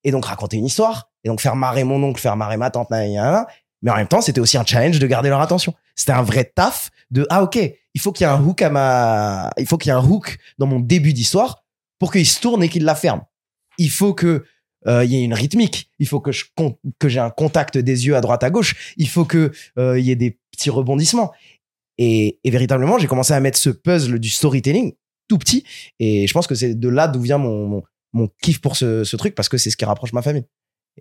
et 0.04 0.12
donc 0.12 0.26
raconter 0.26 0.58
une 0.58 0.66
histoire 0.66 1.12
et 1.24 1.28
donc 1.28 1.42
faire 1.42 1.56
marrer 1.56 1.84
mon 1.84 2.02
oncle, 2.04 2.22
faire 2.22 2.38
marrer 2.38 2.58
ma 2.58 2.70
tante. 2.70 2.90
Mais 3.82 3.92
en 3.92 3.96
même 3.96 4.08
temps, 4.08 4.22
c'était 4.22 4.40
aussi 4.40 4.58
un 4.58 4.66
challenge 4.66 5.00
de 5.00 5.08
garder 5.08 5.30
leur 5.30 5.42
attention. 5.42 5.74
C'était 5.96 6.14
un 6.14 6.24
vrai 6.24 6.46
taf 6.46 6.90
de 7.12 7.26
ah 7.30 7.44
ok, 7.44 7.60
il 7.94 8.02
faut 8.02 8.12
qu'il 8.12 8.26
y 8.26 8.30
ait 8.30 8.34
un 8.34 8.44
hook 8.44 8.62
à 8.62 8.70
ma, 8.70 9.52
il 9.58 9.68
faut 9.68 9.78
qu'il 9.78 9.90
y 9.90 9.92
un 9.92 10.04
hook 10.04 10.38
dans 10.58 10.68
mon 10.68 10.80
début 10.80 11.14
d'histoire 11.14 11.64
pour 12.00 12.12
qu'il 12.12 12.28
se 12.28 12.40
tourne 12.40 12.64
et 12.64 12.70
qu'il 12.70 12.84
la 12.84 12.96
ferme. 12.96 13.22
Il 13.78 13.90
faut 13.90 14.14
que 14.14 14.46
euh, 14.88 15.04
il 15.04 15.12
y 15.12 15.18
ait 15.18 15.24
une 15.24 15.34
rythmique. 15.34 15.92
Il 16.00 16.08
faut 16.08 16.20
que 16.20 16.32
je 16.32 16.46
que 17.00 17.10
j'ai 17.10 17.20
un 17.20 17.30
contact 17.30 17.78
des 17.78 18.08
yeux 18.08 18.16
à 18.16 18.22
droite 18.22 18.44
à 18.44 18.50
gauche. 18.50 18.94
Il 18.98 19.10
faut 19.10 19.26
que 19.26 19.52
euh, 19.78 20.00
il 20.00 20.06
y 20.06 20.12
ait 20.12 20.16
des 20.16 20.40
petits 20.52 20.70
rebondissements. 20.70 21.32
Et, 22.00 22.40
véritablement, 22.46 23.00
j'ai 23.00 23.08
commencé 23.08 23.34
à 23.34 23.40
mettre 23.40 23.58
ce 23.58 23.72
puzzle 23.72 24.20
du 24.20 24.30
storytelling 24.30 24.94
tout 25.28 25.40
petit. 25.40 25.64
Et 26.00 26.28
je 26.28 26.34
pense 26.34 26.46
que 26.48 26.56
c'est 26.56 26.76
de 26.76 26.90
là 26.90 27.08
d'où 27.08 27.22
vient 27.22 27.40
mon, 27.40 27.84
mon, 28.14 28.30
kiff 28.42 28.62
pour 28.62 28.78
ce 28.78 29.16
truc 29.16 29.36
parce 29.36 29.50
que 29.50 29.58
c'est 29.58 29.72
ce 29.72 29.78
qui 29.78 29.86
rapproche 29.86 30.14
ma 30.14 30.22
famille. 30.22 30.46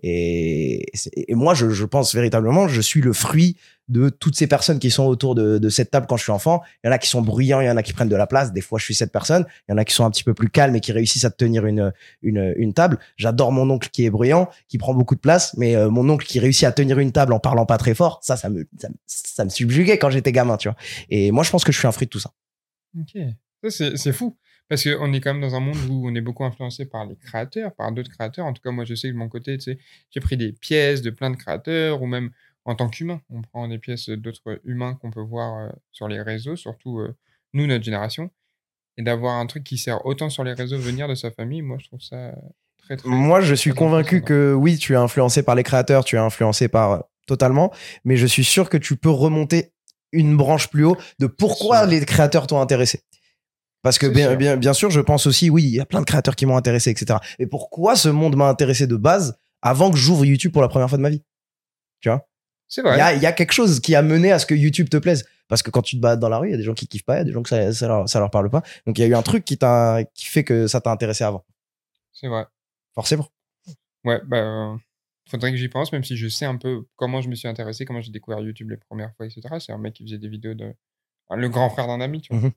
Et, 0.03 0.85
moi, 1.29 1.53
je, 1.53 1.69
je 1.69 1.85
pense 1.85 2.13
véritablement, 2.13 2.67
je 2.67 2.81
suis 2.81 3.01
le 3.01 3.13
fruit 3.13 3.57
de 3.87 4.09
toutes 4.09 4.35
ces 4.35 4.47
personnes 4.47 4.79
qui 4.79 4.91
sont 4.91 5.05
autour 5.05 5.33
de, 5.33 5.57
de 5.57 5.69
cette 5.69 5.91
table 5.91 6.07
quand 6.07 6.17
je 6.17 6.23
suis 6.23 6.31
enfant. 6.31 6.61
Il 6.83 6.87
y 6.87 6.89
en 6.89 6.93
a 6.93 6.97
qui 6.97 7.07
sont 7.07 7.21
bruyants, 7.21 7.61
il 7.61 7.67
y 7.67 7.69
en 7.69 7.77
a 7.77 7.83
qui 7.83 7.93
prennent 7.93 8.09
de 8.09 8.15
la 8.15 8.27
place. 8.27 8.51
Des 8.51 8.61
fois, 8.61 8.79
je 8.79 8.83
suis 8.83 8.93
cette 8.93 9.11
personne. 9.11 9.45
Il 9.67 9.71
y 9.71 9.73
en 9.73 9.77
a 9.77 9.85
qui 9.85 9.93
sont 9.93 10.05
un 10.05 10.11
petit 10.11 10.23
peu 10.23 10.33
plus 10.33 10.49
calmes 10.49 10.75
et 10.75 10.81
qui 10.81 10.91
réussissent 10.91 11.25
à 11.25 11.29
tenir 11.29 11.65
une, 11.65 11.93
une, 12.21 12.53
une 12.57 12.73
table. 12.73 12.99
J'adore 13.15 13.51
mon 13.51 13.69
oncle 13.69 13.89
qui 13.89 14.05
est 14.05 14.09
bruyant, 14.09 14.49
qui 14.67 14.77
prend 14.77 14.93
beaucoup 14.93 15.15
de 15.15 15.21
place, 15.21 15.55
mais 15.57 15.75
euh, 15.75 15.89
mon 15.89 16.09
oncle 16.09 16.25
qui 16.25 16.39
réussit 16.39 16.65
à 16.65 16.71
tenir 16.71 16.99
une 16.99 17.11
table 17.11 17.33
en 17.33 17.39
parlant 17.39 17.65
pas 17.65 17.77
très 17.77 17.95
fort, 17.95 18.19
ça, 18.21 18.35
ça 18.35 18.49
me, 18.49 18.67
ça, 18.77 18.89
ça 19.07 19.45
me 19.45 19.49
subjuguait 19.49 19.97
quand 19.97 20.09
j'étais 20.09 20.31
gamin, 20.31 20.57
tu 20.57 20.67
vois. 20.67 20.77
Et 21.09 21.31
moi, 21.31 21.43
je 21.43 21.51
pense 21.51 21.63
que 21.63 21.71
je 21.71 21.77
suis 21.79 21.87
un 21.87 21.91
fruit 21.91 22.07
de 22.07 22.11
tout 22.11 22.19
ça. 22.19 22.31
Ok. 22.99 23.21
C'est 23.69 24.13
fou. 24.13 24.37
Parce 24.69 24.83
qu'on 24.83 25.13
est 25.13 25.21
quand 25.21 25.33
même 25.33 25.41
dans 25.41 25.55
un 25.55 25.59
monde 25.61 25.77
où 25.89 26.09
on 26.09 26.15
est 26.15 26.21
beaucoup 26.21 26.43
influencé 26.43 26.85
par 26.85 27.05
les 27.05 27.15
créateurs, 27.15 27.73
par 27.75 27.91
d'autres 27.91 28.11
créateurs. 28.11 28.45
En 28.45 28.53
tout 28.53 28.61
cas, 28.61 28.71
moi, 28.71 28.83
je 28.83 28.95
sais 28.95 29.07
que 29.07 29.13
de 29.13 29.17
mon 29.17 29.29
côté, 29.29 29.57
tu 29.57 29.63
sais, 29.63 29.77
j'ai 30.11 30.19
pris 30.19 30.35
des 30.35 30.51
pièces 30.51 31.01
de 31.01 31.09
plein 31.09 31.29
de 31.29 31.37
créateurs, 31.37 32.01
ou 32.01 32.05
même 32.05 32.31
en 32.65 32.75
tant 32.75 32.89
qu'humain. 32.89 33.21
On 33.29 33.41
prend 33.41 33.67
des 33.67 33.79
pièces 33.79 34.09
d'autres 34.09 34.59
humains 34.65 34.95
qu'on 34.95 35.09
peut 35.09 35.21
voir 35.21 35.57
euh, 35.57 35.69
sur 35.91 36.07
les 36.07 36.21
réseaux, 36.21 36.57
surtout 36.57 36.99
euh, 36.99 37.15
nous, 37.53 37.65
notre 37.65 37.83
génération. 37.83 38.29
Et 38.97 39.03
d'avoir 39.03 39.35
un 39.35 39.45
truc 39.45 39.63
qui 39.63 39.77
sert 39.77 40.05
autant 40.05 40.29
sur 40.29 40.43
les 40.43 40.53
réseaux 40.53 40.77
venir 40.77 41.07
de 41.07 41.15
sa 41.15 41.31
famille, 41.31 41.61
moi, 41.61 41.77
je 41.79 41.87
trouve 41.87 42.01
ça 42.01 42.33
très, 42.77 42.97
très. 42.97 43.07
Moi, 43.07 43.41
je 43.41 43.55
suis 43.55 43.71
convaincu 43.71 44.21
que 44.21 44.53
oui, 44.53 44.77
tu 44.77 44.93
es 44.93 44.97
influencé 44.97 45.43
par 45.43 45.55
les 45.55 45.63
créateurs, 45.63 46.03
tu 46.03 46.17
es 46.17 46.19
influencé 46.19 46.67
par 46.67 46.91
euh, 46.91 46.99
totalement, 47.25 47.71
mais 48.03 48.17
je 48.17 48.25
suis 48.25 48.43
sûr 48.43 48.69
que 48.69 48.77
tu 48.77 48.97
peux 48.97 49.09
remonter 49.09 49.71
une 50.11 50.35
branche 50.35 50.69
plus 50.69 50.85
haut 50.85 50.97
de 51.19 51.27
pourquoi 51.27 51.85
les 51.85 52.03
créateurs 52.05 52.47
t'ont 52.47 52.61
intéressé. 52.61 53.01
Parce 53.87 53.99
que 53.99 54.07
C'est 54.07 54.13
bien, 54.13 54.27
sûr. 54.31 54.37
bien, 54.37 54.57
bien 54.57 54.73
sûr, 54.73 54.89
je 54.91 54.99
pense 54.99 55.27
aussi, 55.27 55.49
oui, 55.49 55.63
il 55.63 55.69
y 55.75 55.79
a 55.79 55.85
plein 55.85 56.01
de 56.01 56.05
créateurs 56.05 56.35
qui 56.35 56.45
m'ont 56.45 56.57
intéressé, 56.57 56.89
etc. 56.89 57.19
Mais 57.39 57.47
pourquoi 57.47 57.95
ce 57.95 58.09
monde 58.09 58.35
m'a 58.35 58.49
intéressé 58.49 58.85
de 58.85 58.97
base 58.97 59.39
avant 59.61 59.91
que 59.91 59.95
j'ouvre 59.95 60.25
YouTube 60.25 60.51
pour 60.51 60.61
la 60.61 60.67
première 60.67 60.89
fois 60.89 60.97
de 60.97 61.03
ma 61.03 61.09
vie? 61.09 61.23
C'est 62.69 62.81
Il 62.81 62.83
vrai. 62.83 62.97
y, 62.97 63.01
a, 63.01 63.13
il 63.13 63.21
y 63.21 63.25
a 63.25 63.31
quelque 63.31 63.53
chose 63.53 63.79
qui 63.79 63.95
a 63.95 64.01
mené 64.01 64.33
à 64.33 64.39
ce 64.39 64.45
que 64.45 64.53
YouTube 64.53 64.89
te 64.89 64.97
plaise. 64.97 65.25
Parce 65.47 65.63
que 65.63 65.71
quand 65.71 65.81
tu 65.81 65.95
te 65.95 66.01
bats 66.01 66.17
dans 66.17 66.27
la 66.27 66.37
rue, 66.39 66.49
il 66.49 66.51
y 66.51 66.53
a 66.53 66.57
des 66.57 66.63
gens 66.63 66.73
qui 66.73 66.85
kiffent 66.85 67.05
pas, 67.05 67.15
il 67.15 67.19
y 67.19 67.21
a 67.21 67.23
des 67.23 67.31
gens 67.31 67.41
que 67.43 67.47
ça, 67.47 67.71
ça, 67.71 67.87
leur, 67.87 68.09
ça 68.09 68.19
leur 68.19 68.29
parle 68.29 68.49
pas. 68.49 68.61
Donc 68.85 68.97
il 68.97 69.01
y 69.01 69.05
a 69.05 69.07
eu 69.07 69.15
un 69.15 69.21
truc 69.21 69.45
qui, 69.45 69.57
t'a, 69.57 69.99
qui 70.13 70.25
fait 70.25 70.43
que 70.43 70.67
ça 70.67 70.81
t'a 70.81 70.91
intéressé 70.91 71.23
avant. 71.23 71.45
C'est 72.11 72.27
vrai. 72.27 72.45
Forcément. 72.93 73.29
Ouais, 74.03 74.19
bah, 74.25 74.37
euh, 74.37 74.75
faudrait 75.29 75.51
que 75.51 75.57
j'y 75.57 75.69
pense, 75.69 75.93
même 75.93 76.03
si 76.03 76.17
je 76.17 76.27
sais 76.27 76.43
un 76.45 76.57
peu 76.57 76.83
comment 76.97 77.21
je 77.21 77.29
me 77.29 77.35
suis 77.35 77.47
intéressé, 77.47 77.85
comment 77.85 78.01
j'ai 78.01 78.11
découvert 78.11 78.41
YouTube 78.41 78.69
les 78.69 78.75
premières 78.77 79.13
fois, 79.15 79.25
etc. 79.25 79.41
C'est 79.61 79.71
un 79.71 79.77
mec 79.77 79.93
qui 79.93 80.03
faisait 80.03 80.17
des 80.17 80.27
vidéos 80.27 80.53
de. 80.53 80.73
Le 81.33 81.49
grand 81.49 81.69
frère 81.69 81.87
d'un 81.87 82.01
ami, 82.01 82.19
tu 82.21 82.33
vois. 82.33 82.41
Mhm. 82.43 82.51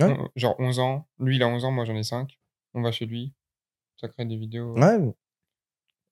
Ouais. 0.00 0.16
On- 0.18 0.28
Genre 0.36 0.56
11 0.58 0.78
ans. 0.78 1.08
Lui, 1.18 1.36
il 1.36 1.42
a 1.42 1.48
11 1.48 1.64
ans, 1.64 1.70
moi 1.72 1.84
j'en 1.84 1.96
ai 1.96 2.02
5. 2.02 2.38
On 2.74 2.82
va 2.82 2.92
chez 2.92 3.06
lui. 3.06 3.32
Ça 4.00 4.08
crée 4.08 4.24
des 4.24 4.36
vidéos. 4.36 4.74
Ouais. 4.78 4.98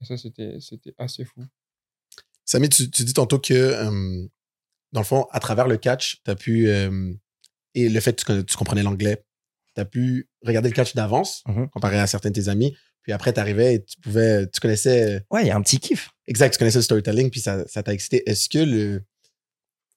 Et 0.00 0.04
ça, 0.04 0.16
c'était 0.16 0.56
c'était 0.60 0.94
assez 0.98 1.24
fou. 1.24 1.44
Samy, 2.44 2.68
tu, 2.68 2.90
tu 2.90 3.04
dis 3.04 3.12
tantôt 3.14 3.38
que, 3.38 3.52
euh, 3.54 4.26
dans 4.92 5.00
le 5.00 5.06
fond, 5.06 5.26
à 5.30 5.40
travers 5.40 5.66
le 5.68 5.76
catch, 5.76 6.22
tu 6.24 6.30
as 6.30 6.34
pu, 6.36 6.68
euh, 6.68 7.12
et 7.74 7.88
le 7.88 8.00
fait 8.00 8.22
que 8.24 8.40
tu, 8.42 8.56
comprenais 8.56 8.82
l'anglais, 8.82 9.22
tu 9.74 9.80
as 9.80 9.84
pu 9.84 10.28
regarder 10.42 10.68
le 10.70 10.74
catch 10.74 10.94
d'avance, 10.94 11.42
Mhm. 11.46 11.68
comparé 11.70 11.98
à 11.98 12.06
certains 12.06 12.30
de 12.30 12.34
tes 12.34 12.48
amis. 12.48 12.76
Puis 13.02 13.12
après, 13.12 13.32
tu 13.32 13.40
arrivais 13.40 13.74
et 13.76 13.84
tu 13.84 14.00
pouvais, 14.00 14.46
tu 14.48 14.60
connaissais, 14.60 15.24
Ouais, 15.30 15.42
il 15.44 15.48
y 15.48 15.50
a 15.50 15.56
un 15.56 15.62
petit 15.62 15.78
kiff. 15.78 16.10
exact, 16.26 16.52
tu 16.52 16.58
connaissais 16.58 16.78
le 16.78 16.82
storytelling, 16.82 17.30
puis 17.30 17.40
ça 17.40 17.66
ça 17.68 17.82
t'a 17.82 17.92
excité. 17.92 18.22
Est-ce 18.28 18.48
que 18.48 18.58
le, 18.58 19.02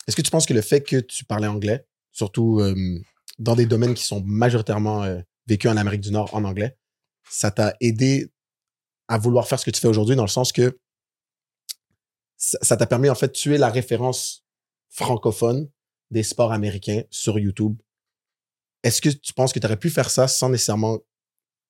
est-ce 0.07 0.15
que 0.15 0.21
tu 0.21 0.31
penses 0.31 0.45
que 0.45 0.53
le 0.53 0.61
fait 0.61 0.81
que 0.81 0.97
tu 0.97 1.23
parlais 1.25 1.47
anglais, 1.47 1.85
surtout 2.11 2.59
euh, 2.59 2.75
dans 3.41 3.55
des 3.55 3.65
domaines 3.65 3.95
qui 3.95 4.05
sont 4.05 4.21
majoritairement 4.23 5.03
euh, 5.03 5.19
vécus 5.47 5.69
en 5.69 5.77
Amérique 5.77 6.01
du 6.01 6.11
Nord 6.11 6.33
en 6.33 6.43
anglais, 6.43 6.77
ça 7.27 7.49
t'a 7.49 7.73
aidé 7.81 8.31
à 9.07 9.17
vouloir 9.17 9.47
faire 9.47 9.59
ce 9.59 9.65
que 9.65 9.71
tu 9.71 9.81
fais 9.81 9.87
aujourd'hui 9.87 10.15
dans 10.15 10.23
le 10.23 10.29
sens 10.29 10.51
que 10.51 10.79
ça 12.37 12.77
t'a 12.77 12.87
permis 12.87 13.09
en 13.09 13.15
fait 13.15 13.27
de 13.27 13.33
tuer 13.33 13.57
la 13.57 13.69
référence 13.69 14.45
francophone 14.89 15.69
des 16.11 16.23
sports 16.23 16.51
américains 16.51 17.03
sur 17.09 17.39
YouTube. 17.39 17.77
Est-ce 18.83 19.01
que 19.01 19.09
tu 19.09 19.33
penses 19.33 19.53
que 19.53 19.59
tu 19.59 19.65
aurais 19.65 19.77
pu 19.77 19.89
faire 19.89 20.09
ça 20.09 20.27
sans 20.27 20.49
nécessairement 20.49 20.99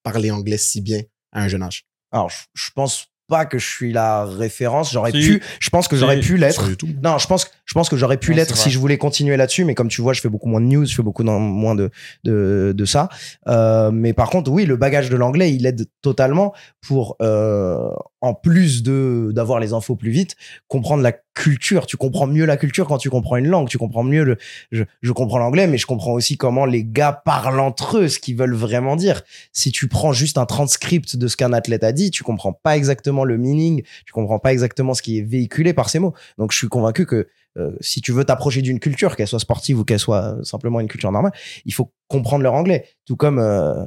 parler 0.03 0.31
anglais 0.31 0.57
si 0.57 0.81
bien 0.81 1.01
à 1.31 1.43
un 1.43 1.47
jeune 1.47 1.63
âge? 1.63 1.86
Alors, 2.12 2.31
je 2.53 2.71
pense 2.71 3.07
pas 3.32 3.46
que 3.46 3.58
je 3.58 3.65
suis 3.65 3.94
la 3.94 4.26
référence. 4.26 4.91
J'aurais 4.91 5.12
Si. 5.13 5.20
pu, 5.26 5.41
je 5.60 5.70
pense 5.70 5.88
que 5.88 5.96
Si. 5.96 6.02
j'aurais 6.02 6.20
pu 6.20 6.36
l'être. 6.36 6.70
Non, 7.02 7.17
je 7.17 7.28
pense, 7.28 7.50
je 7.65 7.74
pense 7.74 7.88
que 7.89 7.96
j'aurais 7.96 8.17
pu 8.17 8.34
l'être 8.34 8.58
si 8.58 8.70
je 8.70 8.78
voulais 8.78 8.98
continuer 8.98 9.38
là-dessus, 9.38 9.63
mais 9.63 9.74
comme 9.74 9.88
tu 9.88 10.02
vois, 10.02 10.12
je 10.13 10.20
fais 10.20 10.28
beaucoup 10.30 10.50
moins 10.50 10.60
de 10.60 10.65
news, 10.65 10.86
je 10.86 10.94
fais 10.94 11.02
beaucoup 11.02 11.24
moins 11.24 11.74
de, 11.76 11.89
de, 12.26 12.74
de 12.76 12.86
ça. 12.86 13.08
Euh, 13.48 13.89
mais 13.91 14.12
par 14.12 14.30
contre, 14.30 14.52
oui, 14.52 14.65
le 14.65 14.76
bagage 14.76 15.10
de 15.10 15.15
l'anglais, 15.15 15.54
il 15.54 15.65
aide 15.65 15.86
totalement 16.02 16.54
pour, 16.86 17.15
euh, 17.22 17.89
en 18.21 18.34
plus 18.34 18.84
de 18.84 19.31
d'avoir 19.34 19.60
les 19.60 19.73
infos 19.73 19.95
plus 19.95 20.12
vite, 20.12 20.36
comprendre 20.67 21.03
la 21.03 21.12
culture. 21.34 21.88
Tu 21.88 21.97
comprends 21.97 22.27
mieux 22.27 22.45
la 22.45 22.57
culture 22.57 22.88
quand 22.88 22.97
tu 22.97 23.10
comprends 23.10 23.38
une 23.38 23.47
langue. 23.47 23.67
Tu 23.67 23.77
comprends 23.77 24.03
mieux 24.03 24.23
le. 24.23 24.38
Je, 24.71 24.84
je 25.01 25.12
comprends 25.12 25.39
l'anglais, 25.39 25.67
mais 25.67 25.77
je 25.77 25.86
comprends 25.86 26.13
aussi 26.13 26.38
comment 26.38 26.65
les 26.65 26.84
gars 26.84 27.12
parlent 27.12 27.60
entre 27.60 27.97
eux, 27.97 28.07
ce 28.07 28.19
qu'ils 28.19 28.38
veulent 28.38 28.55
vraiment 28.55 28.95
dire. 28.95 29.23
Si 29.53 29.71
tu 29.71 29.88
prends 29.88 30.13
juste 30.13 30.38
un 30.38 30.45
transcript 30.45 31.15
de 31.15 31.27
ce 31.27 31.36
qu'un 31.36 31.53
athlète 31.53 31.84
a 31.84 31.91
dit, 31.91 32.12
tu 32.12 32.23
comprends 32.23 32.53
pas 32.53 32.77
exactement 32.77 33.23
le 33.23 33.38
meaning, 33.38 33.84
tu 34.05 34.13
comprends 34.13 34.39
pas 34.39 34.51
exactement 34.53 34.93
ce 34.93 35.01
qui 35.01 35.19
est 35.19 35.23
véhiculé 35.23 35.73
par 35.73 35.89
ces 35.89 35.99
mots. 35.99 36.13
Donc, 36.38 36.51
je 36.51 36.57
suis 36.57 36.67
convaincu 36.67 37.05
que 37.05 37.27
euh, 37.57 37.71
si 37.81 38.01
tu 38.01 38.11
veux 38.11 38.23
t'approcher 38.23 38.61
d'une 38.61 38.79
culture, 38.79 39.15
qu'elle 39.15 39.27
soit 39.27 39.39
sportive 39.39 39.79
ou 39.79 39.83
qu'elle 39.83 39.99
soit 39.99 40.37
simplement 40.43 40.79
une 40.79 40.87
culture 40.87 41.11
normale, 41.11 41.33
il 41.65 41.73
faut 41.73 41.91
comprendre 42.07 42.43
leur 42.43 42.53
anglais. 42.53 42.85
Tout 43.05 43.15
comme 43.15 43.39
euh, 43.39 43.85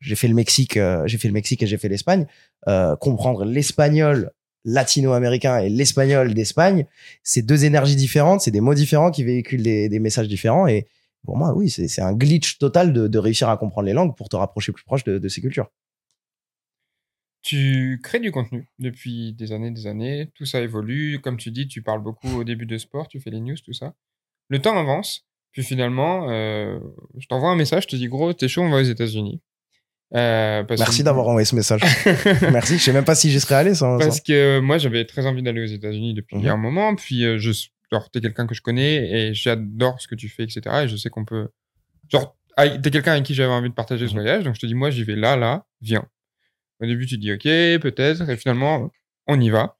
j'ai 0.00 0.14
fait 0.14 0.28
le 0.28 0.34
Mexique, 0.34 0.76
euh, 0.76 1.06
j'ai 1.06 1.18
fait 1.18 1.28
le 1.28 1.34
Mexique 1.34 1.62
et 1.62 1.66
j'ai 1.66 1.78
fait 1.78 1.88
l'Espagne. 1.88 2.26
Euh, 2.68 2.96
comprendre 2.96 3.44
l'espagnol 3.44 4.30
latino-américain 4.64 5.58
et 5.58 5.68
l'espagnol 5.68 6.34
d'Espagne, 6.34 6.86
c'est 7.22 7.42
deux 7.42 7.64
énergies 7.64 7.96
différentes, 7.96 8.40
c'est 8.42 8.52
des 8.52 8.60
mots 8.60 8.74
différents 8.74 9.10
qui 9.10 9.24
véhiculent 9.24 9.62
des, 9.62 9.88
des 9.88 9.98
messages 9.98 10.28
différents. 10.28 10.66
Et 10.66 10.86
pour 11.24 11.36
moi, 11.36 11.52
oui, 11.54 11.68
c'est 11.68 11.88
c'est 11.88 12.02
un 12.02 12.12
glitch 12.12 12.58
total 12.58 12.92
de, 12.92 13.08
de 13.08 13.18
réussir 13.18 13.48
à 13.48 13.56
comprendre 13.56 13.86
les 13.86 13.92
langues 13.92 14.16
pour 14.16 14.28
te 14.28 14.36
rapprocher 14.36 14.72
plus 14.72 14.84
proche 14.84 15.04
de, 15.04 15.18
de 15.18 15.28
ces 15.28 15.40
cultures. 15.40 15.68
Tu 17.42 18.00
crées 18.02 18.20
du 18.20 18.30
contenu 18.30 18.68
depuis 18.78 19.32
des 19.32 19.52
années, 19.52 19.70
des 19.72 19.86
années. 19.88 20.30
Tout 20.34 20.44
ça 20.46 20.60
évolue. 20.60 21.18
Comme 21.20 21.36
tu 21.36 21.50
dis, 21.50 21.66
tu 21.66 21.82
parles 21.82 22.02
beaucoup 22.02 22.38
au 22.38 22.44
début 22.44 22.66
de 22.66 22.78
sport, 22.78 23.08
tu 23.08 23.18
fais 23.20 23.30
les 23.30 23.40
news, 23.40 23.56
tout 23.64 23.72
ça. 23.72 23.94
Le 24.48 24.60
temps 24.60 24.78
avance. 24.78 25.26
Puis 25.50 25.62
finalement, 25.64 26.28
euh, 26.30 26.78
je 27.18 27.26
t'envoie 27.26 27.50
un 27.50 27.56
message, 27.56 27.82
je 27.84 27.88
te 27.88 27.96
dis, 27.96 28.06
gros, 28.08 28.32
t'es 28.32 28.48
chaud, 28.48 28.62
on 28.62 28.70
va 28.70 28.78
aux 28.78 28.82
États-Unis. 28.82 29.40
Euh, 30.14 30.62
Merci 30.68 31.00
que- 31.00 31.04
d'avoir 31.04 31.26
envoyé 31.28 31.44
ce 31.44 31.56
message. 31.56 31.80
Merci. 32.52 32.78
Je 32.78 32.82
sais 32.84 32.92
même 32.92 33.04
pas 33.04 33.14
si 33.14 33.30
j'y 33.30 33.40
serais 33.40 33.56
allé 33.56 33.74
sans. 33.74 33.98
Parce 33.98 34.20
que 34.20 34.60
moi, 34.60 34.78
j'avais 34.78 35.04
très 35.04 35.26
envie 35.26 35.42
d'aller 35.42 35.62
aux 35.62 35.66
États-Unis 35.72 36.14
depuis 36.14 36.36
Mhm. 36.36 36.46
un 36.46 36.56
moment. 36.56 36.94
Puis, 36.94 37.24
euh, 37.24 37.38
je, 37.38 37.50
genre, 37.90 38.08
t'es 38.10 38.20
quelqu'un 38.20 38.46
que 38.46 38.54
je 38.54 38.62
connais 38.62 39.10
et 39.10 39.34
j'adore 39.34 40.00
ce 40.00 40.06
que 40.06 40.14
tu 40.14 40.28
fais, 40.28 40.44
etc. 40.44 40.60
Et 40.84 40.88
je 40.88 40.96
sais 40.96 41.10
qu'on 41.10 41.24
peut. 41.24 41.48
Genre, 42.10 42.36
t'es 42.56 42.90
quelqu'un 42.90 43.12
avec 43.12 43.24
qui 43.24 43.34
j'avais 43.34 43.52
envie 43.52 43.68
de 43.70 43.74
partager 43.74 44.06
ce 44.06 44.12
Mhm. 44.14 44.20
voyage. 44.20 44.44
Donc, 44.44 44.54
je 44.54 44.60
te 44.60 44.66
dis, 44.66 44.74
moi, 44.74 44.90
j'y 44.90 45.02
vais 45.02 45.16
là, 45.16 45.36
là, 45.36 45.64
viens. 45.80 46.06
Au 46.82 46.86
début, 46.86 47.06
tu 47.06 47.16
dis, 47.18 47.32
OK, 47.32 47.42
peut-être. 47.44 48.28
Et 48.28 48.36
finalement, 48.36 48.90
on 49.26 49.40
y 49.40 49.50
va. 49.50 49.76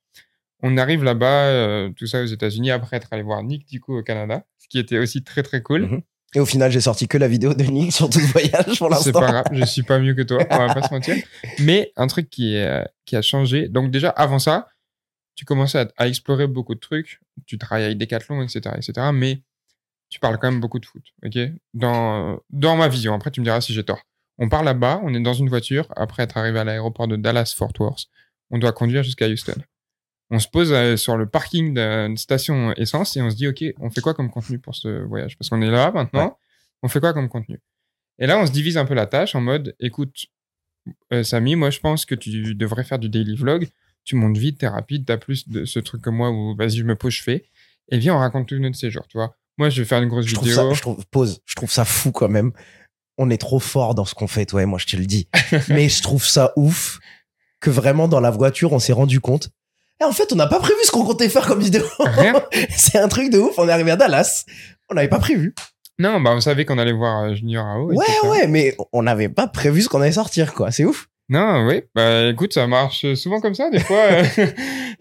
On 0.62 0.76
arrive 0.76 1.02
là-bas, 1.02 1.46
euh, 1.46 1.90
tout 1.96 2.06
ça 2.06 2.22
aux 2.22 2.26
États-Unis, 2.26 2.70
après 2.70 2.96
être 2.96 3.08
allé 3.10 3.22
voir 3.22 3.42
Nick 3.42 3.66
Tico 3.66 3.98
au 3.98 4.02
Canada, 4.04 4.44
ce 4.58 4.68
qui 4.68 4.78
était 4.78 4.98
aussi 4.98 5.24
très, 5.24 5.42
très 5.42 5.60
cool. 5.62 5.82
Mhm. 5.86 6.02
Et 6.34 6.40
au 6.40 6.46
final, 6.46 6.70
j'ai 6.70 6.80
sorti 6.80 7.08
que 7.08 7.18
la 7.18 7.28
vidéo 7.28 7.52
de 7.52 7.64
Nick 7.64 7.92
sur 7.92 8.08
tout 8.08 8.20
ce 8.20 8.32
voyage 8.32 8.78
pour 8.78 8.88
C'est 8.88 8.88
l'instant. 8.88 9.20
pas 9.20 9.26
grave, 9.32 9.44
je 9.52 9.64
suis 9.64 9.82
pas 9.82 9.98
mieux 9.98 10.14
que 10.14 10.22
toi, 10.22 10.38
on 10.50 10.56
va 10.66 10.72
pas 10.72 10.86
se 10.88 10.94
mentir. 10.94 11.16
Mais 11.58 11.92
un 11.96 12.06
truc 12.06 12.30
qui, 12.30 12.56
euh, 12.56 12.82
qui 13.04 13.16
a 13.16 13.22
changé. 13.22 13.68
Donc 13.68 13.90
déjà, 13.90 14.08
avant 14.10 14.38
ça, 14.38 14.68
tu 15.34 15.44
commences 15.44 15.74
à, 15.74 15.88
à 15.96 16.06
explorer 16.08 16.46
beaucoup 16.46 16.74
de 16.74 16.80
trucs. 16.80 17.20
Tu 17.46 17.58
travailles 17.58 17.84
avec 17.86 17.98
Decathlon, 17.98 18.42
etc., 18.42 18.60
etc. 18.76 19.08
Mais 19.12 19.42
tu 20.08 20.20
parles 20.20 20.38
quand 20.38 20.50
même 20.50 20.60
beaucoup 20.60 20.78
de 20.78 20.86
foot, 20.86 21.02
ok? 21.24 21.38
Dans, 21.74 22.38
dans 22.50 22.76
ma 22.76 22.88
vision. 22.88 23.14
Après, 23.14 23.30
tu 23.30 23.40
me 23.40 23.44
diras 23.44 23.60
si 23.60 23.74
j'ai 23.74 23.82
tort. 23.84 24.02
On 24.42 24.48
part 24.48 24.64
là-bas, 24.64 25.00
on 25.04 25.14
est 25.14 25.20
dans 25.20 25.34
une 25.34 25.48
voiture, 25.48 25.86
après 25.94 26.24
être 26.24 26.36
arrivé 26.36 26.58
à 26.58 26.64
l'aéroport 26.64 27.06
de 27.06 27.14
Dallas-Fort 27.14 27.72
Worth, 27.78 28.06
on 28.50 28.58
doit 28.58 28.72
conduire 28.72 29.04
jusqu'à 29.04 29.28
Houston. 29.28 29.54
On 30.30 30.40
se 30.40 30.48
pose 30.48 30.72
euh, 30.72 30.96
sur 30.96 31.16
le 31.16 31.26
parking 31.26 31.74
d'une 31.74 32.16
station 32.16 32.72
essence 32.72 33.16
et 33.16 33.22
on 33.22 33.30
se 33.30 33.36
dit, 33.36 33.46
OK, 33.46 33.62
on 33.78 33.88
fait 33.90 34.00
quoi 34.00 34.14
comme 34.14 34.30
contenu 34.30 34.58
pour 34.58 34.74
ce 34.74 35.04
voyage? 35.04 35.38
Parce 35.38 35.48
qu'on 35.48 35.62
est 35.62 35.70
là 35.70 35.92
maintenant, 35.92 36.36
on 36.82 36.88
fait 36.88 36.98
quoi 36.98 37.12
comme 37.12 37.28
contenu? 37.28 37.60
Et 38.18 38.26
là, 38.26 38.36
on 38.36 38.44
se 38.44 38.50
divise 38.50 38.76
un 38.78 38.84
peu 38.84 38.94
la 38.94 39.06
tâche 39.06 39.36
en 39.36 39.40
mode, 39.40 39.76
écoute, 39.78 40.26
euh, 41.12 41.22
Samy, 41.22 41.54
moi 41.54 41.70
je 41.70 41.78
pense 41.78 42.04
que 42.04 42.16
tu 42.16 42.56
devrais 42.56 42.82
faire 42.82 42.98
du 42.98 43.08
daily 43.08 43.36
vlog. 43.36 43.68
Tu 44.02 44.16
montes 44.16 44.36
vite, 44.36 44.58
t'es 44.58 44.66
rapide, 44.66 45.04
t'as 45.06 45.18
plus 45.18 45.48
de 45.48 45.64
ce 45.64 45.78
truc 45.78 46.02
que 46.02 46.10
moi 46.10 46.32
où 46.32 46.56
vas-y, 46.56 46.78
je 46.78 46.84
me 46.84 46.96
pose, 46.96 47.12
je 47.12 47.22
fais. 47.22 47.44
Et 47.92 47.98
viens, 47.98 48.16
on 48.16 48.18
raconte 48.18 48.48
tout 48.48 48.58
notre 48.58 48.74
séjour, 48.74 49.06
tu 49.06 49.18
vois. 49.18 49.36
Moi, 49.58 49.68
je 49.70 49.82
vais 49.82 49.86
faire 49.86 50.02
une 50.02 50.08
grosse 50.08 50.26
Je 50.26 50.34
trouve 50.34 50.48
vidéo. 50.48 50.70
ça, 50.70 50.74
je 50.74 50.80
trouve, 50.80 51.06
pause, 51.06 51.40
je 51.44 51.54
trouve 51.54 51.70
ça 51.70 51.84
fou 51.84 52.10
quand 52.10 52.28
même. 52.28 52.52
On 53.18 53.30
est 53.30 53.38
trop 53.38 53.60
fort 53.60 53.94
dans 53.94 54.04
ce 54.04 54.14
qu'on 54.14 54.26
fait, 54.26 54.46
toi 54.46 54.62
et 54.62 54.66
moi, 54.66 54.78
je 54.78 54.86
te 54.86 54.96
le 54.96 55.06
dis. 55.06 55.28
Mais 55.68 55.88
je 55.88 56.02
trouve 56.02 56.24
ça 56.24 56.52
ouf 56.56 56.98
que 57.60 57.70
vraiment 57.70 58.08
dans 58.08 58.20
la 58.20 58.30
voiture, 58.30 58.72
on 58.72 58.78
s'est 58.78 58.92
rendu 58.92 59.20
compte. 59.20 59.50
Et 60.00 60.04
en 60.04 60.12
fait, 60.12 60.32
on 60.32 60.36
n'a 60.36 60.48
pas 60.48 60.58
prévu 60.58 60.78
ce 60.84 60.90
qu'on 60.90 61.04
comptait 61.04 61.28
faire 61.28 61.46
comme 61.46 61.60
vidéo. 61.60 61.84
C'est 62.70 62.98
un 62.98 63.08
truc 63.08 63.30
de 63.30 63.38
ouf. 63.38 63.54
On 63.56 63.68
est 63.68 63.72
arrivé 63.72 63.92
à 63.92 63.96
Dallas. 63.96 64.44
On 64.90 64.94
n'avait 64.94 65.08
pas 65.08 65.20
prévu. 65.20 65.54
Non, 65.98 66.20
bah, 66.20 66.32
on 66.34 66.40
savait 66.40 66.64
qu'on 66.64 66.78
allait 66.78 66.92
voir 66.92 67.24
euh, 67.24 67.34
Junior 67.34 67.64
AO. 67.64 67.92
Ouais, 67.92 68.06
ouais, 68.24 68.46
mais 68.48 68.76
on 68.92 69.04
n'avait 69.04 69.28
pas 69.28 69.46
prévu 69.46 69.82
ce 69.82 69.88
qu'on 69.88 70.00
allait 70.00 70.12
sortir, 70.12 70.54
quoi. 70.54 70.72
C'est 70.72 70.84
ouf. 70.84 71.08
Non, 71.28 71.66
oui. 71.68 71.82
Bah, 71.94 72.30
écoute, 72.30 72.52
ça 72.52 72.66
marche 72.66 73.14
souvent 73.14 73.40
comme 73.40 73.54
ça. 73.54 73.70
Des 73.70 73.78
fois, 73.78 74.02
euh, 74.10 74.46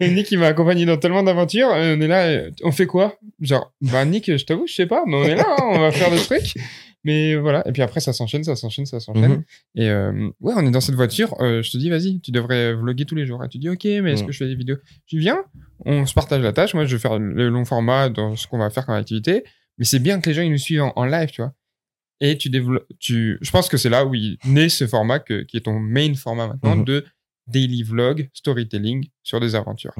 Nick, 0.00 0.30
il 0.30 0.38
m'a 0.38 0.46
accompagné 0.46 0.86
dans 0.86 0.96
tellement 0.98 1.22
d'aventures. 1.24 1.68
On 1.72 2.00
est 2.00 2.06
là, 2.06 2.42
on 2.62 2.70
fait 2.70 2.86
quoi? 2.86 3.16
Genre, 3.40 3.72
bah, 3.80 4.04
Nick, 4.04 4.36
je 4.36 4.44
t'avoue, 4.44 4.66
je 4.68 4.74
sais 4.74 4.86
pas, 4.86 5.02
mais 5.06 5.16
on 5.16 5.24
est 5.24 5.34
là, 5.34 5.46
hein, 5.48 5.64
on 5.64 5.80
va 5.80 5.90
faire 5.90 6.10
des 6.10 6.18
trucs. 6.18 6.54
Mais 7.04 7.34
voilà. 7.36 7.66
Et 7.68 7.72
puis 7.72 7.82
après, 7.82 8.00
ça 8.00 8.12
s'enchaîne, 8.12 8.44
ça 8.44 8.54
s'enchaîne, 8.54 8.86
ça 8.86 9.00
s'enchaîne. 9.00 9.32
Mhm. 9.32 9.44
Et 9.74 9.90
euh, 9.90 10.28
ouais, 10.40 10.54
on 10.56 10.64
est 10.66 10.70
dans 10.70 10.80
cette 10.80 10.94
voiture. 10.94 11.34
euh, 11.40 11.62
je 11.62 11.70
te 11.72 11.76
dis, 11.76 11.90
vas-y, 11.90 12.20
tu 12.20 12.30
devrais 12.30 12.74
vlogger 12.74 13.04
tous 13.06 13.14
les 13.16 13.26
jours. 13.26 13.42
Et 13.44 13.48
tu 13.48 13.58
dis, 13.58 13.68
ok, 13.68 13.84
mais 13.84 14.12
est-ce 14.12 14.20
Mhm. 14.22 14.26
que 14.28 14.32
je 14.32 14.38
fais 14.38 14.46
des 14.46 14.54
vidéos? 14.54 14.76
Tu 15.06 15.18
viens, 15.18 15.38
on 15.84 16.06
se 16.06 16.14
partage 16.14 16.42
la 16.42 16.52
tâche. 16.52 16.74
Moi, 16.74 16.84
je 16.84 16.94
vais 16.94 17.00
faire 17.00 17.18
le 17.18 17.48
long 17.48 17.64
format 17.64 18.08
dans 18.08 18.36
ce 18.36 18.46
qu'on 18.46 18.58
va 18.58 18.70
faire 18.70 18.86
comme 18.86 18.94
activité. 18.94 19.42
Mais 19.78 19.84
c'est 19.84 19.98
bien 19.98 20.20
que 20.20 20.28
les 20.30 20.34
gens, 20.34 20.42
ils 20.42 20.50
nous 20.50 20.58
suivent 20.58 20.82
en, 20.82 20.92
en 20.94 21.04
live, 21.04 21.30
tu 21.30 21.42
vois. 21.42 21.52
Et 22.20 22.38
tu 22.38 22.50
développes, 22.50 22.86
tu, 23.00 23.36
je 23.40 23.50
pense 23.50 23.68
que 23.68 23.76
c'est 23.76 23.88
là 23.88 24.04
où 24.06 24.14
il 24.14 24.38
naît 24.44 24.68
ce 24.68 24.86
format 24.86 25.18
que, 25.18 25.42
qui 25.42 25.56
est 25.56 25.62
ton 25.62 25.80
main 25.80 26.14
format 26.14 26.46
maintenant 26.46 26.76
Mhm. 26.76 26.84
de 26.84 27.04
daily 27.48 27.82
vlog, 27.82 28.28
storytelling 28.32 29.08
sur 29.24 29.40
des 29.40 29.56
aventures. 29.56 29.92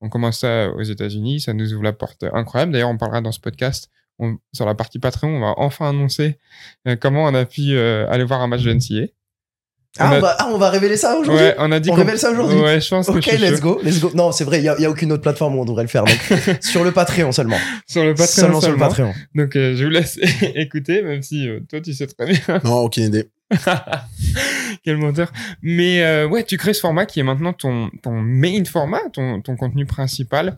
On 0.00 0.08
commence 0.08 0.38
ça 0.38 0.70
aux 0.70 0.82
États-Unis, 0.82 1.40
ça 1.40 1.52
nous 1.52 1.74
ouvre 1.74 1.82
la 1.82 1.92
porte 1.92 2.24
incroyable. 2.32 2.72
D'ailleurs, 2.72 2.88
on 2.88 2.96
parlera 2.96 3.20
dans 3.20 3.32
ce 3.32 3.40
podcast 3.40 3.90
on- 4.18 4.36
sur 4.52 4.66
la 4.66 4.74
partie 4.74 4.98
Patreon, 4.98 5.28
on 5.36 5.40
va 5.40 5.54
enfin 5.56 5.88
annoncer 5.90 6.38
euh, 6.86 6.96
comment 7.00 7.24
on 7.24 7.34
a 7.34 7.44
pu 7.44 7.72
euh, 7.72 8.06
aller 8.10 8.24
voir 8.24 8.40
un 8.42 8.46
match 8.48 8.62
de 8.62 8.72
NCA. 8.72 9.06
Ah, 10.00 10.10
On 10.10 10.12
a- 10.12 10.18
on 10.18 10.20
va, 10.20 10.36
ah, 10.38 10.48
on 10.52 10.58
va 10.58 10.70
révéler 10.70 10.96
ça 10.96 11.16
aujourd'hui 11.16 11.42
Ouais, 11.44 11.54
on 11.58 11.72
a 11.72 11.80
dit 11.80 11.88
On 11.90 11.94
qu'on- 11.94 11.98
révèle 12.00 12.18
ça 12.18 12.30
aujourd'hui 12.30 12.58
Ouais, 12.60 12.80
je 12.80 12.88
pense 12.88 13.06
que 13.06 13.12
Ok, 13.12 13.22
je 13.24 13.30
suis 13.30 13.38
let's 13.38 13.60
go, 13.60 13.80
let's 13.82 13.98
go. 14.00 14.12
Non, 14.14 14.30
c'est 14.32 14.44
vrai, 14.44 14.58
il 14.58 14.62
n'y 14.62 14.68
a, 14.68 14.76
il 14.78 14.82
y 14.82 14.84
a 14.84 14.90
aucune 14.90 15.10
autre 15.12 15.22
plateforme 15.22 15.56
où 15.56 15.62
on 15.62 15.64
devrait 15.64 15.82
le 15.82 15.88
faire. 15.88 16.04
Donc, 16.04 16.18
sur 16.62 16.84
le 16.84 16.92
Patreon 16.92 17.32
seulement. 17.32 17.56
Sur 17.86 18.04
le 18.04 18.12
Patreon 18.14 18.26
seulement 18.42 18.60
sur 18.60 18.70
le. 18.70 18.76
Patreon. 18.76 19.12
Donc, 19.34 19.56
euh, 19.56 19.74
je 19.76 19.84
vous 19.84 19.90
laisse 19.90 20.18
écouter, 20.54 21.02
même 21.02 21.22
si 21.22 21.48
euh, 21.48 21.60
toi, 21.68 21.80
tu 21.80 21.94
sais 21.94 22.06
très 22.06 22.26
bien. 22.26 22.60
Non, 22.64 22.76
aucune 22.80 23.04
idée. 23.04 23.28
Quel 24.84 24.98
menteur. 24.98 25.32
Mais 25.62 26.02
euh, 26.02 26.26
ouais, 26.28 26.44
tu 26.44 26.56
crées 26.58 26.74
ce 26.74 26.80
format 26.80 27.06
qui 27.06 27.20
est 27.20 27.24
maintenant 27.24 27.52
ton, 27.52 27.90
ton 28.02 28.12
main 28.20 28.62
format, 28.64 29.00
ton, 29.12 29.40
ton 29.40 29.56
contenu 29.56 29.86
principal. 29.86 30.56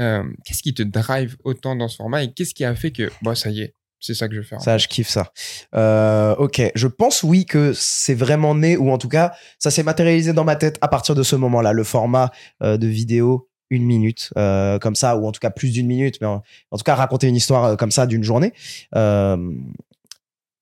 Euh, 0.00 0.24
qu'est-ce 0.44 0.62
qui 0.62 0.74
te 0.74 0.82
drive 0.82 1.36
autant 1.44 1.76
dans 1.76 1.88
ce 1.88 1.96
format 1.96 2.22
et 2.22 2.32
qu'est-ce 2.32 2.54
qui 2.54 2.64
a 2.64 2.74
fait 2.74 2.90
que, 2.90 3.10
bah, 3.22 3.34
ça 3.34 3.50
y 3.50 3.60
est, 3.60 3.74
c'est 4.00 4.14
ça 4.14 4.28
que 4.28 4.34
je 4.34 4.40
vais 4.40 4.46
faire. 4.46 4.60
Ça, 4.62 4.78
je 4.78 4.88
kiffe 4.88 5.08
ça. 5.08 5.32
Euh, 5.74 6.34
ok, 6.36 6.62
je 6.74 6.86
pense 6.86 7.22
oui 7.22 7.44
que 7.44 7.72
c'est 7.74 8.14
vraiment 8.14 8.54
né, 8.54 8.76
ou 8.76 8.90
en 8.90 8.98
tout 8.98 9.08
cas, 9.08 9.32
ça 9.58 9.70
s'est 9.70 9.82
matérialisé 9.82 10.32
dans 10.32 10.44
ma 10.44 10.56
tête 10.56 10.78
à 10.80 10.88
partir 10.88 11.14
de 11.14 11.22
ce 11.22 11.36
moment-là. 11.36 11.72
Le 11.72 11.84
format 11.84 12.32
euh, 12.62 12.78
de 12.78 12.86
vidéo 12.86 13.48
une 13.68 13.84
minute, 13.84 14.30
euh, 14.36 14.80
comme 14.80 14.96
ça, 14.96 15.16
ou 15.16 15.28
en 15.28 15.32
tout 15.32 15.38
cas 15.38 15.50
plus 15.50 15.70
d'une 15.70 15.86
minute, 15.86 16.16
mais 16.20 16.26
en, 16.26 16.42
en 16.72 16.76
tout 16.76 16.82
cas 16.82 16.96
raconter 16.96 17.28
une 17.28 17.36
histoire 17.36 17.76
comme 17.76 17.92
ça 17.92 18.06
d'une 18.06 18.24
journée. 18.24 18.52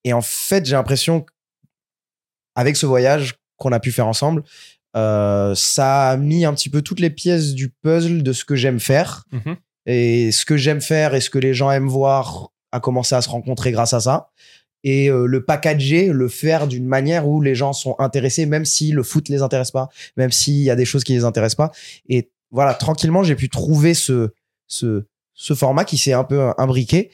Et 0.05 0.13
en 0.13 0.21
fait, 0.21 0.67
j'ai 0.67 0.75
l'impression 0.75 1.25
avec 2.55 2.77
ce 2.77 2.87
voyage 2.87 3.37
qu'on 3.57 3.73
a 3.73 3.81
pu 3.81 3.93
faire 3.93 4.07
ensemble, 4.07 4.43
euh, 4.97 5.55
ça 5.55 6.11
a 6.11 6.17
mis 6.17 6.45
un 6.45 6.55
petit 6.55 6.71
peu 6.71 6.83
toutes 6.83 7.01
les 7.01 7.11
pièces 7.11 7.55
du 7.55 7.71
puzzle 7.71 8.23
de 8.23 8.33
ce 8.33 8.45
que 8.45 8.57
j'aime 8.57 8.81
faire. 8.81 9.25
Mhm. 9.33 9.57
Et 9.87 10.33
ce 10.33 10.45
que 10.45 10.57
j'aime 10.57 10.81
faire 10.81 11.15
et 11.15 11.21
ce 11.21 11.31
que 11.31 11.39
les 11.39 11.55
gens 11.55 11.71
aiment 11.71 11.89
voir 11.89 12.51
a 12.73 12.81
commencé 12.81 13.15
à 13.15 13.23
se 13.23 13.29
rencontrer 13.29 13.73
grâce 13.73 13.95
à 13.95 14.01
ça. 14.01 14.31
Et 14.85 15.11
euh, 15.11 15.27
le 15.27 15.45
packager, 15.45 16.09
le 16.09 16.29
faire 16.29 16.69
d'une 16.69 16.87
manière 16.87 17.27
où 17.27 17.41
les 17.41 17.55
gens 17.55 17.73
sont 17.73 17.97
intéressés, 17.99 18.47
même 18.47 18.65
si 18.65 18.93
le 18.93 19.03
foot 19.03 19.29
les 19.29 19.43
intéresse 19.43 19.71
pas, 19.71 19.89
même 20.17 20.31
s'il 20.31 20.61
y 20.61 20.71
a 20.71 20.77
des 20.77 20.85
choses 20.85 21.05
qui 21.05 21.15
les 21.15 21.25
intéressent 21.25 21.57
pas. 21.57 21.73
Et 22.09 22.31
voilà, 22.51 22.75
tranquillement, 22.75 23.23
j'ai 23.23 23.35
pu 23.35 23.49
trouver 23.49 23.95
ce, 23.95 24.31
ce, 24.67 25.05
ce 25.35 25.55
format 25.55 25.85
qui 25.85 25.99
s'est 25.99 26.13
un 26.13 26.25
peu 26.25 26.53
imbriqué. 26.59 27.11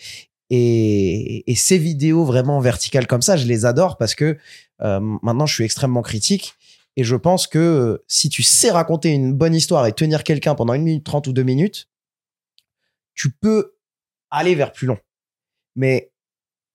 Et, 0.50 1.50
et 1.50 1.54
ces 1.54 1.78
vidéos 1.78 2.24
vraiment 2.24 2.60
verticales 2.60 3.06
comme 3.06 3.22
ça, 3.22 3.36
je 3.36 3.46
les 3.46 3.64
adore 3.64 3.96
parce 3.96 4.14
que 4.14 4.36
euh, 4.82 5.00
maintenant, 5.22 5.46
je 5.46 5.54
suis 5.54 5.64
extrêmement 5.64 6.02
critique. 6.02 6.54
Et 6.96 7.04
je 7.04 7.16
pense 7.16 7.46
que 7.46 7.58
euh, 7.58 8.04
si 8.06 8.28
tu 8.28 8.42
sais 8.42 8.70
raconter 8.70 9.10
une 9.10 9.32
bonne 9.32 9.54
histoire 9.54 9.86
et 9.86 9.92
tenir 9.92 10.24
quelqu'un 10.24 10.54
pendant 10.54 10.74
une 10.74 10.82
minute 10.82 11.04
trente 11.04 11.26
ou 11.26 11.32
deux 11.32 11.42
minutes, 11.42 11.88
tu 13.14 13.30
peux 13.30 13.74
aller 14.30 14.54
vers 14.54 14.72
plus 14.72 14.86
long. 14.86 14.98
Mais 15.76 16.12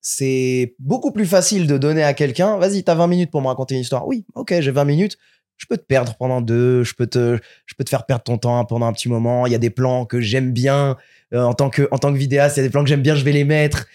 c'est 0.02 0.76
beaucoup 0.80 1.12
plus 1.12 1.26
facile 1.26 1.68
de 1.68 1.78
donner 1.78 2.04
à 2.04 2.14
quelqu'un, 2.14 2.58
vas-y, 2.58 2.84
t'as 2.84 2.96
20 2.96 3.08
minutes 3.08 3.32
pour 3.32 3.42
me 3.42 3.48
raconter 3.48 3.76
une 3.76 3.82
histoire. 3.82 4.08
Oui, 4.08 4.26
ok, 4.36 4.60
j'ai 4.60 4.72
20 4.72 4.86
minutes. 4.86 5.18
Je 5.58 5.66
peux 5.66 5.76
te 5.76 5.84
perdre 5.84 6.16
pendant 6.16 6.40
deux, 6.40 6.84
je 6.86 6.94
peux 6.94 7.08
te, 7.08 7.38
je 7.66 7.76
peux 7.76 7.84
te 7.84 7.90
faire 7.90 8.06
perdre 8.06 8.24
ton 8.24 8.38
temps 8.38 8.64
pendant 8.64 8.86
un 8.86 8.94
petit 8.94 9.10
moment. 9.10 9.46
Il 9.46 9.52
y 9.52 9.56
a 9.56 9.60
des 9.60 9.70
plans 9.70 10.06
que 10.06 10.22
j'aime 10.22 10.54
bien 10.54 10.96
euh, 11.34 11.44
en 11.44 11.54
tant 11.54 11.70
que, 11.70 11.88
en 11.92 11.98
tant 11.98 12.14
que 12.14 12.18
vidéaste. 12.18 12.56
Il 12.56 12.62
y 12.62 12.64
a 12.64 12.68
des 12.68 12.72
plans 12.72 12.84
que 12.84 12.90
j'aime 12.90 13.02
bien, 13.02 13.16
je 13.16 13.26
vais 13.26 13.34
les 13.34 13.44
mettre. 13.44 13.88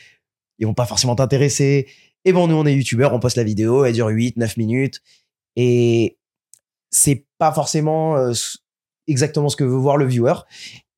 Ils 0.59 0.67
vont 0.67 0.75
pas 0.75 0.85
forcément 0.85 1.15
t'intéresser. 1.15 1.89
Et 2.27 2.33
bon, 2.33 2.49
nous, 2.49 2.55
on 2.55 2.67
est 2.67 2.75
youtubeurs, 2.75 3.15
on 3.15 3.21
poste 3.21 3.37
la 3.37 3.45
vidéo, 3.45 3.85
elle 3.87 3.95
dure 3.95 4.09
8, 4.09 4.37
9 4.37 4.59
minutes. 4.59 5.01
Et 5.57 6.19
c'est 6.90 7.27
pas 7.38 7.53
forcément 7.53 8.17
euh, 8.17 8.33
exactement 9.07 9.49
ce 9.49 9.57
que 9.57 9.64
veut 9.64 9.77
voir 9.77 9.97
le 9.97 10.07
viewer. 10.07 10.35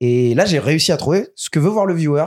Et 0.01 0.35
là, 0.35 0.45
j'ai 0.45 0.59
réussi 0.59 0.92
à 0.92 0.97
trouver 0.97 1.29
ce 1.35 1.51
que 1.51 1.59
veut 1.59 1.69
voir 1.71 1.87
le 1.87 1.95
viewer 1.95 2.27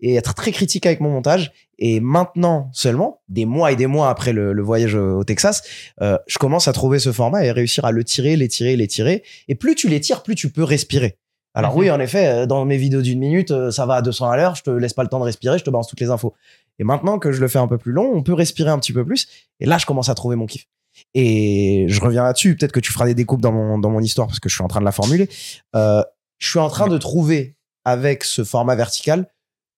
et 0.00 0.14
être 0.14 0.34
très 0.34 0.52
critique 0.52 0.86
avec 0.86 1.00
mon 1.00 1.10
montage. 1.10 1.52
Et 1.78 2.00
maintenant 2.00 2.70
seulement, 2.72 3.20
des 3.28 3.44
mois 3.44 3.72
et 3.72 3.76
des 3.76 3.86
mois 3.86 4.08
après 4.08 4.32
le, 4.32 4.52
le 4.52 4.62
voyage 4.62 4.94
au 4.94 5.24
Texas, 5.24 5.62
euh, 6.00 6.18
je 6.26 6.38
commence 6.38 6.68
à 6.68 6.72
trouver 6.72 6.98
ce 6.98 7.12
format 7.12 7.44
et 7.44 7.52
réussir 7.52 7.84
à 7.84 7.92
le 7.92 8.04
tirer, 8.04 8.36
les 8.36 8.48
tirer, 8.48 8.76
les 8.76 8.86
tirer. 8.86 9.22
Et 9.48 9.54
plus 9.54 9.74
tu 9.74 9.88
les 9.88 10.00
tires, 10.00 10.22
plus 10.22 10.34
tu 10.34 10.50
peux 10.50 10.64
respirer. 10.64 11.18
Alors 11.52 11.72
Mhm. 11.72 11.78
oui, 11.78 11.90
en 11.90 12.00
effet, 12.00 12.26
euh, 12.26 12.46
dans 12.46 12.64
mes 12.64 12.76
vidéos 12.76 13.02
d'une 13.02 13.18
minute, 13.18 13.52
ça 13.70 13.84
va 13.84 13.96
à 13.96 14.02
200 14.02 14.30
à 14.30 14.36
l'heure, 14.36 14.54
je 14.54 14.62
te 14.62 14.70
laisse 14.70 14.94
pas 14.94 15.02
le 15.02 15.08
temps 15.08 15.18
de 15.18 15.24
respirer, 15.24 15.58
je 15.58 15.64
te 15.64 15.70
balance 15.70 15.88
toutes 15.88 16.00
les 16.00 16.10
infos. 16.10 16.34
Et 16.78 16.84
maintenant 16.84 17.18
que 17.18 17.32
je 17.32 17.40
le 17.40 17.48
fais 17.48 17.58
un 17.58 17.66
peu 17.66 17.76
plus 17.76 17.92
long, 17.92 18.10
on 18.14 18.22
peut 18.22 18.34
respirer 18.34 18.70
un 18.70 18.78
petit 18.78 18.92
peu 18.92 19.04
plus. 19.04 19.26
Et 19.58 19.66
là, 19.66 19.76
je 19.76 19.84
commence 19.84 20.08
à 20.08 20.14
trouver 20.14 20.36
mon 20.36 20.46
kiff. 20.46 20.66
Et 21.14 21.86
je 21.88 22.00
reviens 22.00 22.24
là-dessus. 22.24 22.56
Peut-être 22.56 22.72
que 22.72 22.80
tu 22.80 22.92
feras 22.92 23.06
des 23.06 23.14
découpes 23.14 23.40
dans 23.40 23.52
mon, 23.52 23.78
dans 23.78 23.90
mon 23.90 24.00
histoire 24.00 24.26
parce 24.26 24.40
que 24.40 24.48
je 24.48 24.54
suis 24.54 24.64
en 24.64 24.68
train 24.68 24.80
de 24.80 24.84
la 24.84 24.92
formuler. 24.92 25.28
Euh, 25.74 26.02
je 26.38 26.48
suis 26.48 26.58
en 26.58 26.68
train 26.68 26.88
de 26.88 26.98
trouver 26.98 27.56
avec 27.84 28.24
ce 28.24 28.44
format 28.44 28.74
vertical 28.74 29.28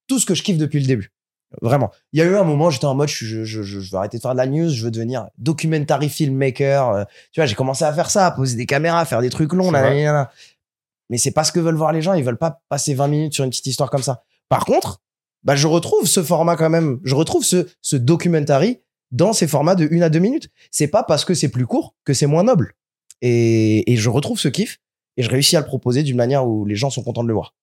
tout 0.09 0.19
ce 0.19 0.27
que 0.27 0.35
je 0.35 0.43
kiffe 0.43 0.59
depuis 0.59 0.81
le 0.81 0.87
début. 0.87 1.13
Vraiment. 1.61 1.91
Il 2.13 2.19
y 2.19 2.23
a 2.23 2.25
eu 2.25 2.37
un 2.37 2.45
moment, 2.45 2.71
j'étais 2.71 2.87
en 2.87 2.95
mode, 2.95 3.09
je, 3.09 3.45
je, 3.45 3.45
je, 3.45 3.63
je 3.63 3.91
vais 3.91 3.97
arrêter 3.99 4.17
de 4.17 4.23
faire 4.23 4.33
de 4.33 4.39
la 4.39 4.47
news, 4.47 4.71
je 4.71 4.85
veux 4.85 4.91
devenir 4.91 5.27
documentary 5.37 6.09
filmmaker. 6.09 6.89
Euh, 6.89 7.05
tu 7.31 7.41
vois, 7.41 7.47
j'ai 7.47 7.55
commencé 7.55 7.85
à 7.85 7.93
faire 7.93 8.11
ça, 8.11 8.27
à 8.27 8.31
poser 8.31 8.57
des 8.57 8.67
caméras, 8.67 9.01
à 9.01 9.05
faire 9.05 9.21
des 9.21 9.31
trucs 9.31 9.53
longs. 9.53 9.71
Mais 11.11 11.19
c'est 11.19 11.33
pas 11.33 11.45
ce 11.45 11.53
que 11.53 11.61
veulent 11.61 11.77
voir 11.77 11.93
les 11.93 12.01
gens. 12.01 12.15
Ils 12.15 12.25
veulent 12.25 12.39
pas 12.39 12.63
passer 12.71 12.95
20 12.95 13.09
minutes 13.09 13.35
sur 13.35 13.45
une 13.45 13.51
petite 13.51 13.67
histoire 13.67 13.91
comme 13.91 14.03
ça. 14.03 14.25
Par 14.49 14.65
contre, 14.65 15.03
bah, 15.43 15.57
je 15.57 15.67
retrouve 15.67 16.07
ce 16.07 16.23
format 16.23 16.57
quand 16.57 16.71
même. 16.71 17.01
Je 17.05 17.15
retrouve 17.15 17.45
ce, 17.45 17.69
ce 17.83 17.97
documentary 17.97 18.81
dans 19.13 19.33
ces 19.33 19.47
formats 19.47 19.75
de 19.77 19.89
1 19.93 20.01
à 20.03 20.09
2 20.09 20.19
minutes. 20.19 20.49
C'est 20.71 20.89
pas 20.89 21.03
parce 21.05 21.25
que 21.25 21.35
c'est 21.35 21.49
plus 21.51 21.67
court 21.67 21.95
que 22.05 22.13
c'est 22.15 22.27
moins 22.27 22.43
noble. 22.43 22.75
Et, 23.21 23.93
et 23.93 23.97
je 23.97 24.09
retrouve 24.11 24.39
ce 24.41 24.49
kiff 24.49 24.79
et 25.17 25.23
je 25.23 25.31
réussis 25.31 25.57
à 25.57 25.61
le 25.61 25.67
proposer 25.67 26.03
d'une 26.03 26.17
manière 26.17 26.47
où 26.49 26.65
les 26.65 26.75
gens 26.75 26.91
sont 26.91 27.03
contents 27.05 27.23
de 27.23 27.29
le 27.29 27.35
voir. 27.35 27.55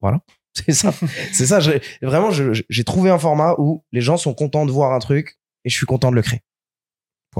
Voilà. 0.00 0.20
C'est 0.54 0.72
ça. 0.72 0.94
c'est 1.32 1.46
ça. 1.46 1.58
Vraiment, 2.00 2.30
j'ai 2.30 2.84
trouvé 2.84 3.10
un 3.10 3.18
format 3.18 3.56
où 3.58 3.82
les 3.90 4.00
gens 4.00 4.16
sont 4.16 4.34
contents 4.34 4.66
de 4.66 4.70
voir 4.70 4.92
un 4.92 5.00
truc 5.00 5.36
et 5.64 5.68
je 5.68 5.74
suis 5.76 5.84
content 5.86 6.10
de 6.12 6.14
le 6.16 6.22
créer. 6.22 6.42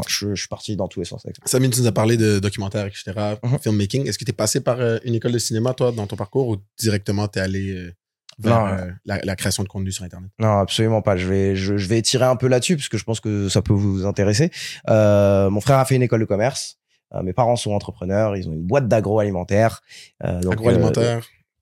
Je, 0.08 0.34
je 0.34 0.40
suis 0.40 0.48
parti 0.48 0.74
dans 0.74 0.88
tous 0.88 0.98
les 0.98 1.04
sens 1.06 1.24
avec 1.24 1.36
ça. 1.36 1.42
Samy, 1.46 1.70
tu 1.70 1.80
nous 1.80 1.86
as 1.86 1.92
parlé 1.92 2.16
de 2.16 2.40
documentaire, 2.40 2.86
etc., 2.86 3.12
Mhm. 3.44 3.58
filmmaking. 3.60 4.08
Est-ce 4.08 4.18
que 4.18 4.24
tu 4.24 4.30
es 4.30 4.34
passé 4.34 4.60
par 4.60 4.80
euh, 4.80 4.98
une 5.04 5.14
école 5.14 5.30
de 5.30 5.38
cinéma, 5.38 5.74
toi, 5.74 5.92
dans 5.92 6.08
ton 6.08 6.16
parcours, 6.16 6.48
ou 6.48 6.56
directement 6.76 7.28
tu 7.28 7.38
es 7.38 7.42
allé 7.42 7.70
euh, 7.70 7.94
vers 8.38 8.58
Non, 8.58 8.66
euh, 8.66 8.90
la, 9.04 9.20
la 9.22 9.36
création 9.36 9.62
de 9.62 9.68
contenu 9.68 9.92
sur 9.92 10.04
Internet? 10.04 10.30
Non, 10.38 10.58
absolument 10.58 11.02
pas. 11.02 11.16
Je 11.16 11.26
vais, 11.26 11.56
je, 11.56 11.76
je 11.76 11.88
vais 11.88 12.02
tirer 12.02 12.24
un 12.24 12.36
peu 12.36 12.48
là-dessus 12.48 12.76
parce 12.76 12.88
que 12.88 12.98
je 12.98 13.04
pense 13.04 13.20
que 13.20 13.48
ça 13.48 13.62
peut 13.62 13.72
vous 13.72 14.06
intéresser. 14.06 14.50
Euh, 14.88 15.50
mon 15.50 15.60
frère 15.60 15.78
a 15.78 15.84
fait 15.84 15.96
une 15.96 16.02
école 16.02 16.20
de 16.20 16.24
commerce. 16.26 16.78
Euh, 17.14 17.22
mes 17.22 17.32
parents 17.32 17.56
sont 17.56 17.72
entrepreneurs, 17.72 18.36
ils 18.36 18.48
ont 18.48 18.52
une 18.52 18.62
boîte 18.66 18.88
d'agroalimentaire. 18.88 19.82
Euh, 20.24 20.40
Agroalimentaire. 20.50 21.18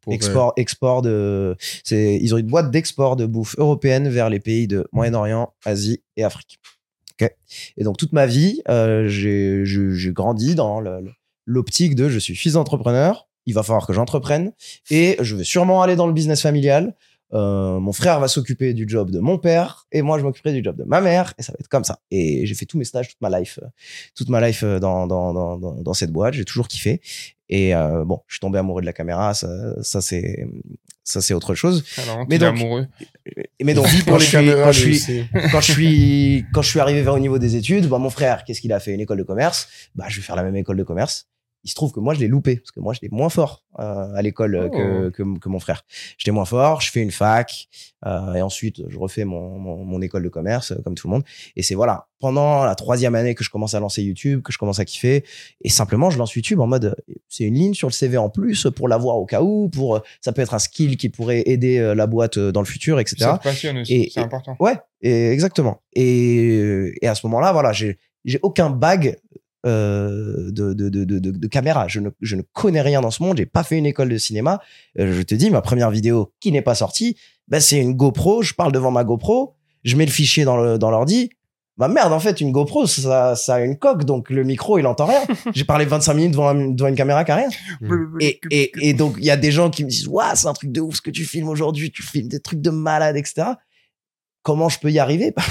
euh, 0.09 0.13
export, 0.13 0.53
export 0.57 1.03
de, 1.03 1.57
c'est, 1.85 2.17
ils 2.21 2.35
ont 2.35 2.39
une 2.39 2.47
boîte 2.47 2.71
d'export 2.71 3.17
de 3.17 3.27
bouffe 3.27 3.55
européenne 3.59 4.09
vers 4.09 4.31
les 4.31 4.41
pays 4.41 4.67
de 4.67 4.89
Moyen-Orient, 4.93 5.53
Asie 5.65 6.03
et 6.17 6.25
Afrique. 6.25 6.59
Ok. 7.21 7.31
Et 7.77 7.85
donc 7.85 7.99
toute 7.99 8.13
ma 8.13 8.27
vie, 8.27 8.63
euh, 8.69 9.07
j'ai, 9.09 9.65
j'ai, 9.67 9.93
j'ai 9.93 10.13
grandi 10.13 10.55
dans 10.55 10.83
l'optique 11.45 11.95
de 11.95 12.09
je 12.09 12.19
suis 12.19 12.35
fils 12.35 12.55
d'entrepreneur, 12.55 13.29
il 13.47 13.55
va 13.55 13.63
falloir 13.63 13.87
que 13.87 13.93
j'entreprenne 13.93 14.53
et 14.91 15.17
je 15.21 15.37
vais 15.37 15.45
sûrement 15.45 15.83
aller 15.83 15.97
dans 15.97 16.07
le 16.07 16.13
business 16.13 16.43
familial. 16.43 16.95
Euh, 17.35 17.81
mon 17.81 17.93
frère 17.95 18.21
va 18.21 18.29
s'occuper 18.29 18.75
du 18.75 18.85
job 18.87 19.11
de 19.11 19.19
mon 19.19 19.39
père 19.39 19.87
et 19.91 20.03
moi 20.03 20.19
je 20.19 20.23
m'occuperai 20.23 20.53
du 20.53 20.63
job 20.63 20.77
de 20.77 20.85
ma 20.85 21.01
mère 21.01 21.33
et 21.39 21.43
ça 21.43 21.53
va 21.53 21.57
être 21.61 21.69
comme 21.69 21.83
ça. 21.85 21.99
Et 22.11 22.45
j'ai 22.45 22.55
fait 22.55 22.67
tous 22.67 22.77
mes 22.77 22.85
stages 22.85 23.09
toute 23.09 23.21
ma 23.23 23.31
life, 23.41 23.59
euh, 23.63 23.67
toute 24.15 24.29
ma 24.29 24.47
life 24.47 24.63
euh, 24.65 24.79
dans, 24.79 25.07
dans, 25.07 25.33
dans, 25.33 25.57
dans, 25.59 25.95
cette 25.95 26.11
boîte. 26.13 26.35
J'ai 26.35 26.45
toujours 26.45 26.69
kiffé. 26.69 27.01
Et 27.49 27.75
euh, 27.75 28.05
bon, 28.05 28.21
je 28.29 28.35
suis 28.35 28.41
tombé 28.41 28.59
amoureux 28.59 28.83
de 28.83 28.87
la 28.87 28.93
caméra, 28.93 29.33
ça, 29.33 29.49
ça 29.83 30.01
c'est 30.03 30.47
ça 31.05 31.21
c'est 31.23 31.33
autre 31.35 31.55
chose. 31.55 31.85
Alors, 32.03 32.27
Mais 32.29 32.39
donc- 32.39 32.51
amoureux. 32.57 32.87
Mais 33.63 33.73
donc 33.75 33.87
pour 34.07 34.19
je 34.19 34.21
les 34.21 34.27
suis- 34.27 34.33
caméras, 34.33 34.65
quand 34.67 34.73
je 34.73 34.91
suis 34.93 35.25
quand 35.51 35.61
je 35.61 35.73
suis 35.73 36.45
quand 36.53 36.61
je 36.63 36.69
suis 36.69 36.81
arrivé 36.81 37.01
vers 37.03 37.15
au 37.15 37.19
niveau 37.19 37.39
des 37.39 37.57
études, 37.57 37.87
bah 37.89 37.97
mon 37.99 38.11
frère, 38.11 38.45
qu'est-ce 38.45 38.61
qu'il 38.61 38.73
a 38.75 38.81
fait? 38.81 38.93
Une 38.93 39.01
école 39.01 39.19
de 39.19 39.23
commerce. 39.23 39.69
Bah 39.95 40.05
je 40.09 40.17
vais 40.17 40.23
faire 40.23 40.37
la 40.37 40.43
même 40.43 40.57
école 40.57 40.77
de 40.77 40.83
commerce. 40.85 41.29
Il 41.65 41.71
se 41.71 41.75
trouve 41.75 41.93
que 41.93 42.01
moi 42.01 42.15
je 42.15 42.21
l'ai 42.21 42.29
loupé 42.29 42.57
parce 42.57 42.73
que 42.73 42.81
moi 42.81 42.93
j'étais 42.93 43.09
moins 43.13 43.29
fort 43.29 43.65
euh, 43.79 44.15
à 44.15 44.21
l'école 44.23 44.55
euh, 44.57 44.69
que, 44.69 45.09
Oh. 45.09 45.11
que 45.11 45.39
que 45.39 45.49
mon 45.49 45.61
frère. 45.61 45.85
J'étais 46.19 46.31
moins 46.33 46.45
fort. 46.45 46.81
Je 46.81 46.91
fais 46.91 47.01
une 47.01 47.11
fac 47.13 47.69
euh, 48.05 48.35
et 48.35 48.43
ensuite 48.43 48.83
je 48.89 48.99
refais 48.99 49.25
mon, 49.25 49.59
mon 49.59 49.85
mon 49.85 50.03
école 50.03 50.25
de 50.25 50.29
commerce 50.29 50.73
euh, 50.73 50.77
comme 50.85 50.95
tout 50.95 51.07
le 51.09 51.13
monde. 51.13 51.25
Et 51.57 51.63
c'est 51.63 51.75
voilà 51.77 52.09
pendant 52.19 52.65
la 52.65 52.75
troisième 52.75 53.15
année 53.15 53.35
que 53.35 53.43
je 53.45 53.51
commence 53.51 53.75
à 53.75 53.81
lancer 53.81 54.03
YouTube, 54.03 54.43
que 54.43 54.53
je 54.53 54.59
commence 54.59 54.79
à 54.81 54.85
kiffer 54.85 55.25
et 55.61 55.69
simplement 55.69 56.11
je 56.11 56.19
lance 56.19 56.35
YouTube 56.35 56.61
en 56.61 56.67
mode 56.67 56.97
c'est 57.29 57.45
une 57.45 57.55
ligne 57.55 57.75
sur 57.75 57.89
le 57.89 57.93
CV 57.93 58.17
en 58.17 58.29
plus 58.29 58.67
pour 58.75 58.89
l'avoir 58.89 59.17
au 59.19 59.27
cas 59.27 59.43
où, 59.43 59.69
pour 59.69 59.97
euh, 59.97 60.01
ça 60.21 60.33
peut 60.33 60.43
être 60.43 60.55
un 60.55 60.59
skill 60.59 60.97
qui 60.97 61.09
pourrait 61.09 61.43
aider 61.47 61.93
la 61.97 62.07
boîte 62.07 62.39
dans 62.39 62.61
le 62.61 62.67
futur, 62.67 62.99
etc. 63.01 63.17
Ça 63.19 63.39
te 63.39 63.43
passionne 63.45 63.79
aussi, 63.79 64.11
c'est 64.13 64.21
important. 64.21 64.57
Ouais, 64.61 64.77
et 65.01 65.31
exactement. 65.31 65.83
Et, 65.95 66.93
et 67.03 67.09
à 67.09 67.15
ce 67.15 67.27
moment-là, 67.27 67.53
voilà, 67.53 67.73
j'ai 67.73 67.99
j'ai 68.25 68.39
aucun 68.43 68.71
bag 68.71 69.19
euh, 69.65 70.51
de, 70.51 70.73
de, 70.73 70.89
de, 70.89 71.05
de, 71.05 71.47
caméra. 71.49 71.87
Je 71.89 72.01
ne, 72.01 72.11
je 72.21 72.37
ne 72.37 72.43
connais 72.53 72.81
rien 72.81 73.01
dans 73.01 73.11
ce 73.11 73.23
monde. 73.23 73.37
J'ai 73.37 73.47
pas 73.47 73.63
fait 73.63 73.79
une 73.79 73.87
école 73.87 74.09
de 74.09 74.19
cinéma. 74.19 74.61
Euh, 74.99 75.13
je 75.13 75.23
te 75.23 75.35
dis, 75.35 75.51
ma 75.51 75.61
première 75.63 75.91
vidéo 75.91 76.33
qui 76.41 76.51
n'est 76.53 76.63
pas 76.63 76.75
sortie, 76.75 77.17
bah, 77.49 77.61
c'est 77.61 77.79
une 77.81 77.95
GoPro. 77.95 78.43
Je 78.43 78.55
parle 78.55 78.73
devant 78.73 78.91
ma 78.91 79.05
GoPro. 79.05 79.55
Je 79.85 79.97
mets 79.97 80.07
le 80.07 80.11
fichier 80.13 80.45
dans 80.45 80.57
le 80.57 80.79
dans 80.79 80.91
l'ordi. 80.91 81.31
Bah 81.79 81.89
merde, 81.89 82.13
en 82.13 82.21
fait, 82.21 82.41
une 82.43 82.53
GoPro, 82.53 82.87
ça, 82.87 83.35
ça 83.35 83.55
a 83.55 83.61
une 83.61 83.79
coque, 83.79 84.05
donc 84.05 84.29
le 84.29 84.45
micro, 84.45 84.79
il 84.79 84.87
entend 84.87 85.07
rien. 85.07 85.23
J'ai 85.55 85.65
parlé 85.65 85.87
25 85.87 86.13
minutes 86.15 86.33
devant, 86.33 86.49
un- 86.51 86.69
devant 86.69 86.89
une 86.89 86.95
caméra 86.95 87.25
qui 87.25 87.31
a 87.33 87.37
rien. 87.37 87.49
Et, 88.21 88.41
et, 88.51 88.73
et 88.91 88.93
donc, 88.93 89.15
il 89.19 89.25
y 89.25 89.31
a 89.31 89.39
des 89.39 89.51
gens 89.51 89.71
qui 89.71 89.83
me 89.83 89.89
disent, 89.89 90.07
Ouah, 90.07 90.35
c'est 90.37 90.47
un 90.49 90.53
truc 90.53 90.71
de 90.71 90.83
ouf 90.83 90.97
ce 90.97 91.01
que 91.01 91.11
tu 91.11 91.25
filmes 91.25 91.49
aujourd'hui, 91.49 91.91
tu 91.91 92.03
filmes 92.03 92.29
des 92.29 92.41
trucs 92.41 92.61
de 92.61 92.69
malade, 92.71 93.17
etc. 93.17 93.53
Comment 94.43 94.69
je 94.69 94.79
peux 94.79 94.91
y 94.91 94.99
arriver? 94.99 95.35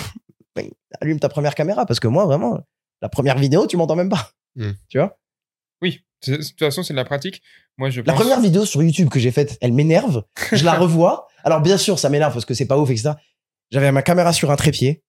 Ben, 0.54 0.70
Allume 1.00 1.18
ta 1.20 1.30
première 1.30 1.56
caméra, 1.56 1.86
parce 1.86 2.02
que 2.02 2.10
moi, 2.10 2.26
vraiment, 2.26 2.60
la 3.02 3.10
première 3.10 3.38
vidéo, 3.38 3.68
tu 3.68 3.78
m'entends 3.78 3.96
même 3.96 4.10
pas. 4.10 4.32
Hmm. 4.56 4.72
Tu 4.90 4.98
vois? 4.98 5.18
Oui, 5.82 6.02
de 6.28 6.38
toute 6.38 6.60
façon, 6.60 6.84
c'est 6.84 6.94
de 6.94 6.98
la 6.98 7.06
pratique. 7.06 7.42
Moi, 7.78 7.90
je 7.90 8.02
La 8.02 8.14
première 8.14 8.40
vidéo 8.42 8.66
sur 8.66 8.84
YouTube 8.84 9.10
que 9.10 9.20
j'ai 9.20 9.32
faite, 9.32 9.58
elle 9.62 9.72
m'énerve. 9.74 10.24
Je 10.52 10.64
la 10.66 10.74
revois. 10.80 11.28
Alors, 11.44 11.62
bien 11.62 11.78
sûr, 11.78 11.98
ça 11.98 12.10
m'énerve 12.10 12.34
parce 12.34 12.46
que 12.46 12.54
c'est 12.54 12.66
pas 12.68 12.78
ouf, 12.78 12.90
etc. 12.90 13.12
J'avais 13.72 13.92
ma 13.92 14.02
caméra 14.04 14.34
sur 14.34 14.52
un 14.52 14.56
trépied 14.56 15.02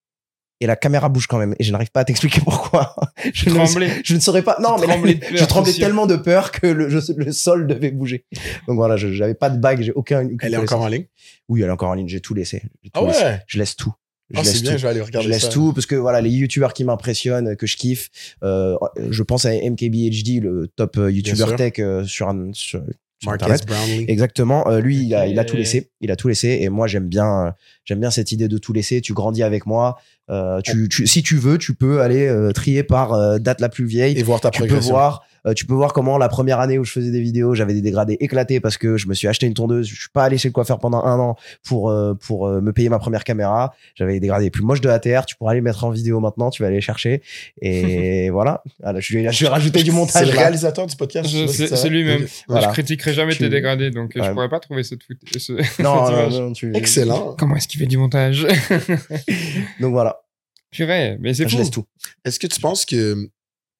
et 0.61 0.67
la 0.67 0.77
caméra 0.77 1.09
bouge 1.09 1.27
quand 1.27 1.37
même. 1.39 1.55
Et 1.59 1.65
je 1.65 1.73
n'arrive 1.73 1.91
pas 1.91 2.01
à 2.01 2.05
t'expliquer 2.05 2.41
pourquoi. 2.45 2.95
Je 3.35 3.51
ne, 3.51 3.55
Tremblé. 3.57 3.91
je 4.05 4.15
ne 4.15 4.21
saurais 4.21 4.43
pas. 4.43 4.57
Non, 4.61 4.79
mais 4.79 4.87
là, 4.87 4.95
tremblais 4.95 5.15
de 5.15 5.21
peur, 5.27 5.37
je 5.37 5.45
tremblais 5.45 5.73
tellement 5.73 6.07
de 6.07 6.17
peur 6.17 6.53
que 6.53 6.67
le, 6.69 6.89
je- 6.89 7.13
le 7.13 7.33
sol 7.33 7.67
devait 7.67 7.91
bouger. 7.91 8.25
Donc 8.69 8.77
voilà, 8.77 8.97
je 8.97 9.13
j'avais 9.13 9.35
pas 9.35 9.51
de 9.51 9.59
bague, 9.59 9.83
j'ai 9.83 9.93
aucun. 9.93 10.27
Elle 10.41 10.55
est 10.55 10.57
encore 10.57 10.81
en 10.81 10.87
ligne? 10.89 11.07
Oui, 11.49 11.61
elle 11.63 11.69
est 11.69 11.73
encore 11.73 11.91
en 11.91 11.95
ligne. 11.95 12.09
J'ai 12.09 12.21
tout 12.21 12.33
laissé. 12.33 12.63
Tout 12.85 12.91
Ah 12.95 13.03
laissé. 13.03 13.25
ouais? 13.25 13.43
Je 13.49 13.59
laisse 13.59 13.77
tout. 13.77 13.93
Je 14.33 14.39
Ah, 14.39 14.43
laisse 14.43 14.53
c'est 14.57 14.63
bien, 14.63 14.73
tout. 14.73 14.79
je 14.79 14.83
vais 14.83 14.89
aller 14.89 15.01
regarder 15.01 15.27
Je 15.29 15.33
laisse 15.33 15.43
ça. 15.43 15.49
tout 15.49 15.73
parce 15.73 15.87
que 15.87 15.95
voilà, 15.95 16.21
les 16.21 16.31
youtubeurs 16.31 16.73
qui 16.73 16.85
m'impressionnent, 16.85 17.57
que 17.57 17.67
je 17.67 17.77
kiffe, 17.77 18.09
euh, 18.43 18.77
je 19.11 19.23
pense 19.23 19.45
à 19.45 19.51
MKBHD, 19.53 20.41
le 20.43 20.69
top 20.75 20.97
euh, 20.99 21.11
youtubeur 21.11 21.57
tech 21.57 21.75
euh, 21.79 22.05
sur, 22.05 22.29
un- 22.29 22.51
sur, 22.53 22.81
sur 23.21 23.31
Marcus 23.31 23.45
Internet. 23.47 23.67
Brownlee. 23.67 24.05
Exactement. 24.09 24.69
Euh, 24.69 24.81
lui, 24.81 24.97
il 25.05 25.15
a, 25.15 25.27
il 25.27 25.39
a 25.39 25.45
tout 25.45 25.57
laissé. 25.57 25.91
Il 26.01 26.11
a 26.11 26.17
tout 26.17 26.29
laissé. 26.29 26.59
Et 26.63 26.69
moi, 26.69 26.87
j'aime 26.87 27.09
bien, 27.09 27.47
euh, 27.47 27.51
j'aime 27.85 28.01
bien 28.01 28.11
cette 28.11 28.33
idée 28.33 28.49
de 28.49 28.59
tout 28.59 28.73
laisser. 28.73 29.01
Tu 29.01 29.13
grandis 29.13 29.43
avec 29.43 29.67
moi. 29.67 29.97
Euh, 30.31 30.61
tu, 30.63 30.89
tu, 30.89 31.07
si 31.07 31.23
tu 31.23 31.37
veux, 31.37 31.59
tu 31.59 31.75
peux 31.75 32.01
aller 32.01 32.27
euh, 32.27 32.53
trier 32.53 32.83
par 32.83 33.13
euh, 33.13 33.39
date 33.39 33.61
la 33.61 33.69
plus 33.69 33.85
vieille. 33.85 34.19
Et 34.19 34.23
voir 34.23 34.41
ta 34.41 34.51
tu 34.51 34.61
peux 34.63 34.67
progression. 34.67 34.95
voir, 34.95 35.25
euh, 35.47 35.55
tu 35.55 35.67
peux 35.67 35.75
voir 35.75 35.93
comment 35.93 36.19
la 36.19 36.29
première 36.29 36.61
année 36.61 36.79
où 36.79 36.85
je 36.85 36.93
faisais 36.93 37.11
des 37.11 37.21
vidéos, 37.21 37.55
j'avais 37.55 37.75
des 37.75 37.83
dégradés 37.83 38.17
éclatés 38.21 38.61
parce 38.61 38.77
que 38.77 38.97
je 38.97 39.09
me 39.09 39.15
suis 39.15 39.27
acheté 39.29 39.47
une 39.47 39.55
tondeuse. 39.55 39.87
Je 39.89 39.95
suis 39.99 40.09
pas 40.13 40.25
allé 40.25 40.39
chez 40.39 40.49
le 40.49 40.53
coiffeur 40.53 40.79
pendant 40.79 41.03
un 41.05 41.19
an 41.19 41.37
pour 41.65 41.91
euh, 41.91 42.15
pour 42.15 42.47
euh, 42.47 42.61
me 42.61 42.73
payer 42.73 42.89
ma 42.89 42.99
première 42.99 43.25
caméra. 43.25 43.75
J'avais 43.95 44.15
des 44.15 44.21
dégradés 44.21 44.45
les 44.47 44.51
plus 44.51 44.63
moches 44.63 44.81
de 44.81 44.89
ATR. 44.89 45.27
Tu 45.27 45.37
pourras 45.37 45.53
aller 45.53 45.61
mettre 45.61 45.85
en 45.85 45.91
vidéo 45.91 46.21
maintenant. 46.21 46.51
Tu 46.51 46.63
vas 46.63 46.69
aller 46.69 46.77
les 46.77 46.81
chercher. 46.83 47.23
Et 47.61 48.31
voilà. 48.33 48.63
Je 48.99 49.19
vais, 49.19 49.33
je 49.33 49.45
vais 49.45 49.49
rajouter 49.51 49.83
du 49.83 49.91
C'est 49.91 49.97
montage. 49.97 50.29
le 50.29 50.35
là. 50.35 50.41
réalisateur 50.43 50.87
du 50.87 50.97
podcast. 50.97 51.29
Je- 51.29 51.47
C'est 51.47 51.75
c'est 51.77 51.89
lui-même. 51.89 52.27
Voilà. 52.49 52.69
Je 52.69 52.73
critiquerai 52.73 53.13
jamais 53.15 53.33
Tu- 53.33 53.39
tes 53.41 53.49
dégradés, 53.49 53.91
donc 53.91 54.17
euh, 54.17 54.21
je 54.23 54.29
Ouais. 54.29 54.33
pourrais 54.35 54.49
pas 54.49 54.61
trouver 54.61 54.83
cette 54.85 55.03
foot. 55.03 55.19
ce- 55.39 55.53
Non, 55.53 55.61
cette 55.63 55.81
non, 55.85 56.09
image. 56.11 56.33
non, 56.41 56.53
tu- 56.53 56.75
Excellent. 56.77 57.35
Comment 57.39 57.57
est-ce 57.57 57.69
qu'il 57.69 57.81
fait 57.81 57.87
du 57.87 57.99
montage? 57.99 58.47
Donc 59.81 59.93
voilà. 59.93 60.21
Purée, 60.71 61.19
mais 61.21 61.35
c'est 61.35 61.45
Je 61.45 61.51
fou. 61.51 61.59
laisse 61.59 61.71
tout. 61.71 61.85
Est-ce 62.25 62.39
que 62.39 62.47
tu 62.47 62.61
penses 62.61 62.87
que. 62.87 63.29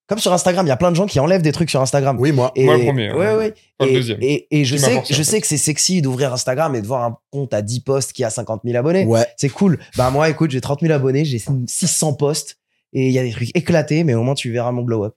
Comme 0.09 0.19
sur 0.19 0.33
Instagram, 0.33 0.67
il 0.67 0.69
y 0.69 0.73
a 0.73 0.77
plein 0.77 0.91
de 0.91 0.97
gens 0.97 1.07
qui 1.07 1.21
enlèvent 1.21 1.43
des 1.43 1.53
trucs 1.53 1.71
sur 1.71 1.81
Instagram. 1.81 2.17
Oui, 2.19 2.33
moi. 2.33 2.53
Et, 2.57 2.65
Moi, 2.65 2.77
le 2.77 2.85
premier. 2.85 3.13
Ouais, 3.13 3.35
ouais. 3.35 3.55
Pas 3.79 3.87
le 3.87 3.93
et, 3.93 3.95
deuxième. 3.95 4.19
Et, 4.21 4.47
et 4.51 4.65
je 4.65 4.77
sais, 4.77 4.95
forcé, 4.95 5.15
je 5.15 5.21
en 5.21 5.25
sais 5.25 5.41
que 5.41 5.47
c'est 5.47 5.57
sexy 5.57 6.03
d'ouvrir 6.03 6.33
Instagram 6.33 6.75
et 6.75 6.83
de 6.83 6.87
voir 6.87 7.05
un 7.05 7.17
compte 7.31 7.55
à 7.55 7.63
10 7.63 7.81
posts 7.81 8.13
qui 8.13 8.25
a 8.25 8.31
50 8.31 8.63
000 8.65 8.77
abonnés. 8.77 9.05
Ouais. 9.07 9.27
C'est 9.37 9.49
cool. 9.49 9.79
Bah, 9.97 10.11
moi, 10.11 10.29
écoute, 10.29 10.51
j'ai 10.51 10.61
30 10.61 10.81
000 10.81 10.93
abonnés, 10.93 11.25
j'ai 11.25 11.39
600 11.67 12.15
posts 12.15 12.59
et 12.93 13.07
il 13.07 13.13
y 13.13 13.19
a 13.19 13.23
des 13.23 13.31
trucs 13.31 13.57
éclatés, 13.57 14.05
mais 14.05 14.15
au 14.15 14.23
moins, 14.23 14.35
tu 14.35 14.53
verras 14.53 14.73
mon 14.73 14.83
glow 14.83 15.05
up. 15.05 15.15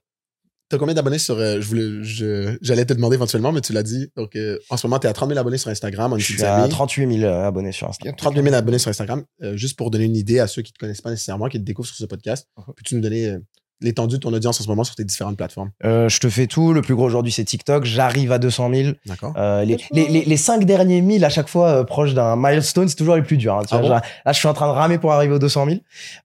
T'as 0.68 0.78
combien 0.78 0.94
d'abonnés 0.94 1.18
sur. 1.18 1.36
euh, 1.38 1.60
je 1.60 1.66
voulais, 1.68 2.02
je, 2.02 2.56
j'allais 2.60 2.84
te 2.84 2.92
demander 2.92 3.14
éventuellement, 3.14 3.52
mais 3.52 3.60
tu 3.60 3.72
l'as 3.72 3.84
dit. 3.84 4.10
Donc, 4.16 4.34
euh, 4.34 4.58
en 4.68 4.76
ce 4.76 4.86
moment, 4.86 4.98
t'es 4.98 5.06
à 5.06 5.12
30 5.12 5.28
000 5.28 5.38
abonnés 5.38 5.58
sur 5.58 5.70
Instagram. 5.70 6.12
On 6.12 6.16
est 6.16 6.20
Je 6.20 6.32
suis 6.32 6.42
à 6.42 6.56
famille. 6.56 6.70
38 6.70 7.18
000 7.20 7.32
abonnés 7.32 7.70
sur 7.70 7.88
Instagram. 7.88 8.16
38 8.16 8.42
000 8.42 8.54
abonnés 8.54 8.78
sur 8.78 8.88
Instagram. 8.90 9.22
Euh, 9.42 9.56
juste 9.56 9.76
pour 9.76 9.90
donner 9.92 10.04
une 10.06 10.16
idée 10.16 10.40
à 10.40 10.48
ceux 10.48 10.62
qui 10.62 10.72
te 10.72 10.78
connaissent 10.78 11.02
pas 11.02 11.10
nécessairement, 11.10 11.48
qui 11.48 11.58
te 11.58 11.64
découvrent 11.64 11.86
sur 11.88 11.96
ce 11.96 12.04
podcast, 12.06 12.48
Uh-huh. 12.58 12.74
peux-tu 12.74 12.96
nous 12.96 13.00
donner 13.00 13.26
euh, 13.26 13.38
l'étendue 13.80 14.16
de 14.16 14.20
ton 14.20 14.32
audience 14.32 14.60
en 14.60 14.64
ce 14.64 14.68
moment 14.68 14.84
sur 14.84 14.94
tes 14.94 15.04
différentes 15.04 15.36
plateformes? 15.36 15.70
Euh, 15.84 16.08
je 16.08 16.18
te 16.20 16.28
fais 16.28 16.46
tout. 16.46 16.72
Le 16.72 16.82
plus 16.82 16.94
gros 16.94 17.04
aujourd'hui, 17.04 17.32
c'est 17.32 17.44
TikTok. 17.44 17.84
J'arrive 17.84 18.32
à 18.32 18.38
200 18.38 18.70
000. 18.74 18.90
D'accord. 19.06 19.32
Euh, 19.36 19.64
les, 19.64 19.76
les, 19.92 20.08
les, 20.08 20.24
les 20.24 20.36
cinq 20.36 20.64
derniers 20.64 21.00
1000 21.00 21.24
à 21.24 21.28
chaque 21.28 21.48
fois 21.48 21.68
euh, 21.68 21.84
proches 21.84 22.14
d'un 22.14 22.36
milestone, 22.36 22.88
c'est 22.88 22.96
toujours 22.96 23.16
les 23.16 23.22
plus 23.22 23.36
durs. 23.36 23.54
hein. 23.54 23.62
Tu 23.62 23.68
Ah 23.74 23.78
vois, 23.78 23.82
bon 23.82 23.88
genre, 23.94 24.02
là, 24.24 24.32
je 24.32 24.38
suis 24.38 24.48
en 24.48 24.54
train 24.54 24.66
de 24.68 24.72
ramer 24.72 24.98
pour 24.98 25.12
arriver 25.12 25.34
aux 25.34 25.38
200 25.38 25.66
000. 25.66 25.78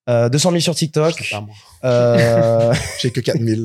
Euh, 0.09 0.29
200 0.29 0.49
000 0.51 0.59
sur 0.61 0.73
Je 0.73 0.77
sais 0.79 0.85
TikTok. 0.85 1.29
pas, 1.31 1.41
moi. 1.41 1.55
Euh, 1.83 2.73
J'ai 2.99 3.11
que 3.11 3.19
4 3.21 3.39
000. 3.39 3.61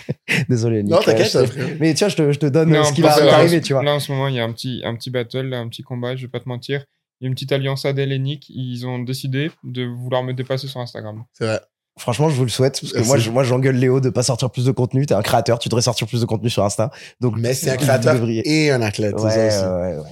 désolé, 0.48 0.82
Nick. 0.82 0.92
non, 0.92 1.00
t'inquiète, 1.00 1.30
je. 1.32 1.62
Mais 1.80 1.94
tiens, 1.94 2.08
je 2.08 2.16
te, 2.16 2.32
je 2.32 2.38
te 2.38 2.46
donne 2.46 2.70
Non, 2.70 2.84
ce 2.84 2.92
qui 2.92 3.02
va 3.02 3.14
t'arriver, 3.14 3.60
tu 3.60 3.72
vois. 3.72 3.82
Là, 3.82 3.94
en 3.94 4.00
ce 4.00 4.12
moment, 4.12 4.28
il 4.28 4.34
y 4.36 4.40
a 4.40 4.44
un 4.44 4.52
petit, 4.52 4.82
un 4.84 4.94
petit 4.94 5.10
battle, 5.10 5.52
un 5.54 5.68
petit 5.68 5.82
combat, 5.82 6.16
je 6.16 6.22
vais 6.22 6.28
pas 6.30 6.40
te 6.40 6.48
mentir. 6.48 6.84
Il 7.20 7.24
y 7.24 7.26
a 7.26 7.28
une 7.28 7.34
petite 7.34 7.52
alliance 7.52 7.84
Adèle 7.86 8.12
et 8.12 8.18
Nick. 8.18 8.46
Ils 8.50 8.86
ont 8.86 8.98
décidé 8.98 9.50
de 9.64 9.84
vouloir 9.84 10.22
me 10.22 10.32
dépasser 10.34 10.68
sur 10.68 10.80
Instagram. 10.80 11.24
C'est 11.32 11.46
vrai. 11.46 11.60
Franchement, 11.98 12.28
je 12.28 12.34
vous 12.36 12.42
le 12.44 12.50
souhaite 12.50 12.78
parce 12.80 12.92
que 12.92 13.00
moi, 13.06 13.16
je, 13.16 13.30
moi, 13.30 13.42
j'engueule 13.42 13.76
Léo 13.76 14.00
de 14.00 14.10
pas 14.10 14.22
sortir 14.22 14.50
plus 14.50 14.66
de 14.66 14.70
contenu. 14.72 15.06
T'es 15.06 15.14
un 15.14 15.22
créateur, 15.22 15.58
tu 15.58 15.68
devrais 15.70 15.82
sortir 15.82 16.06
plus 16.06 16.20
de 16.20 16.26
contenu 16.26 16.50
sur 16.50 16.62
Insta. 16.64 16.90
Donc, 17.20 17.36
Mais 17.38 17.54
c'est 17.54 17.70
un 17.70 17.76
créateur 17.76 18.14
devriez- 18.14 18.42
et 18.46 18.70
un 18.70 18.82
athlète. 18.82 19.14
Ouais, 19.14 19.24
aussi. 19.26 19.36
ouais, 19.64 19.96
ouais. 19.96 20.02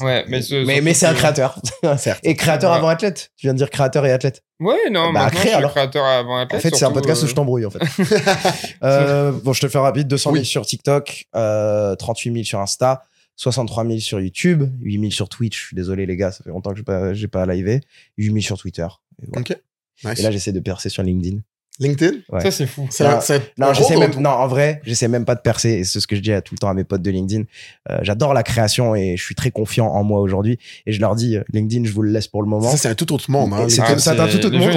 Ouais, 0.00 0.24
mais 0.28 0.42
ce- 0.42 0.54
mais, 0.64 0.64
surtout 0.74 0.84
mais 0.84 0.94
c'est 0.94 1.06
un 1.06 1.14
créateur. 1.14 1.60
Certes. 1.98 2.20
Et 2.24 2.34
créateur 2.34 2.70
Ouais. 2.72 2.78
avant 2.78 2.88
athlète. 2.88 3.30
Tu 3.36 3.46
viens 3.46 3.52
de 3.52 3.58
dire 3.58 3.70
créateur 3.70 4.04
et 4.06 4.10
athlète. 4.12 4.42
Ouais, 4.58 4.74
non, 4.90 5.12
Bah, 5.12 5.24
maintenant, 5.24 5.38
crée, 5.40 5.50
je 5.52 5.56
suis 5.58 5.66
créateur 5.68 6.04
avant 6.04 6.38
athlète. 6.38 6.58
En 6.58 6.62
fait, 6.70 6.74
c'est 6.74 6.84
un 6.86 6.90
podcast 6.90 7.22
où 7.22 7.26
euh, 7.26 7.28
je 7.28 7.34
t'embrouille, 7.34 7.66
en 7.66 7.70
fait. 7.70 7.78
euh, 8.82 9.32
bon, 9.44 9.52
je 9.52 9.60
te 9.60 9.66
le 9.66 9.70
fais 9.70 9.78
rapide. 9.78 10.08
200 10.08 10.30
000 10.32 10.40
Oui. 10.40 10.46
sur 10.46 10.64
TikTok, 10.66 11.26
euh, 11.36 11.94
38 11.96 12.32
000 12.32 12.44
sur 12.44 12.60
Insta, 12.60 13.02
63 13.36 13.84
000 13.86 13.98
sur 13.98 14.18
YouTube, 14.20 14.64
8 14.80 14.98
000 15.00 15.10
sur 15.12 15.28
Twitch. 15.28 15.60
Je 15.60 15.66
suis 15.68 15.76
désolé, 15.76 16.06
les 16.06 16.16
gars, 16.16 16.32
ça 16.32 16.42
fait 16.42 16.50
longtemps 16.50 16.70
que 16.70 16.78
j'ai 16.78 16.82
pas, 16.82 17.14
j'ai 17.14 17.28
pas 17.28 17.46
livé. 17.46 17.80
8 18.18 18.26
000 18.32 18.40
sur 18.40 18.58
Twitter. 18.58 18.86
Et, 19.22 19.26
voilà. 19.32 19.42
Ok. 19.42 19.56
Nice. 20.04 20.18
Et 20.18 20.22
là, 20.22 20.30
j'essaie 20.30 20.52
de 20.52 20.60
percer 20.60 20.88
sur 20.88 21.02
LinkedIn. 21.02 21.38
LinkedIn? 21.78 22.20
Ouais. 22.32 22.40
Ça, 22.40 22.50
c'est 22.50 22.66
fou. 22.66 22.84
Un- 22.84 23.20
c'est 23.20 23.34
un 23.34 23.40
Non, 23.58 23.74
j'essaie 23.74 23.98
même, 23.98 24.10
non, 24.18 24.30
en 24.30 24.46
vrai, 24.48 24.80
j'essaie 24.84 25.08
même 25.08 25.26
pas 25.26 25.34
de 25.34 25.42
percer. 25.42 25.70
Et 25.72 25.84
c'est 25.84 26.00
ce 26.00 26.06
que 26.06 26.16
je 26.16 26.22
dis 26.22 26.32
à 26.32 26.40
tout 26.40 26.54
le 26.54 26.58
temps 26.58 26.70
à 26.70 26.74
mes 26.74 26.84
potes 26.84 27.02
de 27.02 27.10
LinkedIn. 27.10 27.42
Euh, 27.90 27.98
j'adore 28.00 28.32
la 28.32 28.42
création 28.42 28.94
et 28.94 29.18
je 29.18 29.22
suis 29.22 29.34
très 29.34 29.50
confiant 29.50 29.86
en 29.88 30.02
moi 30.02 30.20
aujourd'hui. 30.20 30.58
Et 30.86 30.92
je 30.92 31.00
leur 31.00 31.14
dis, 31.16 31.36
euh, 31.36 31.42
LinkedIn, 31.52 31.84
je 31.84 31.92
vous 31.92 32.00
le 32.00 32.10
laisse 32.12 32.28
pour 32.28 32.42
le 32.42 32.48
moment. 32.48 32.70
Ça, 32.70 32.78
c'est 32.78 32.88
un 32.88 32.94
tout 32.94 33.12
autre 33.12 33.30
monde. 33.30 33.52
Hein, 33.52 33.66
c'est 33.68 33.76
ça, 33.98 34.14
t'as 34.14 34.26
tout 34.28 34.46
autre 34.46 34.56
monde. 34.56 34.70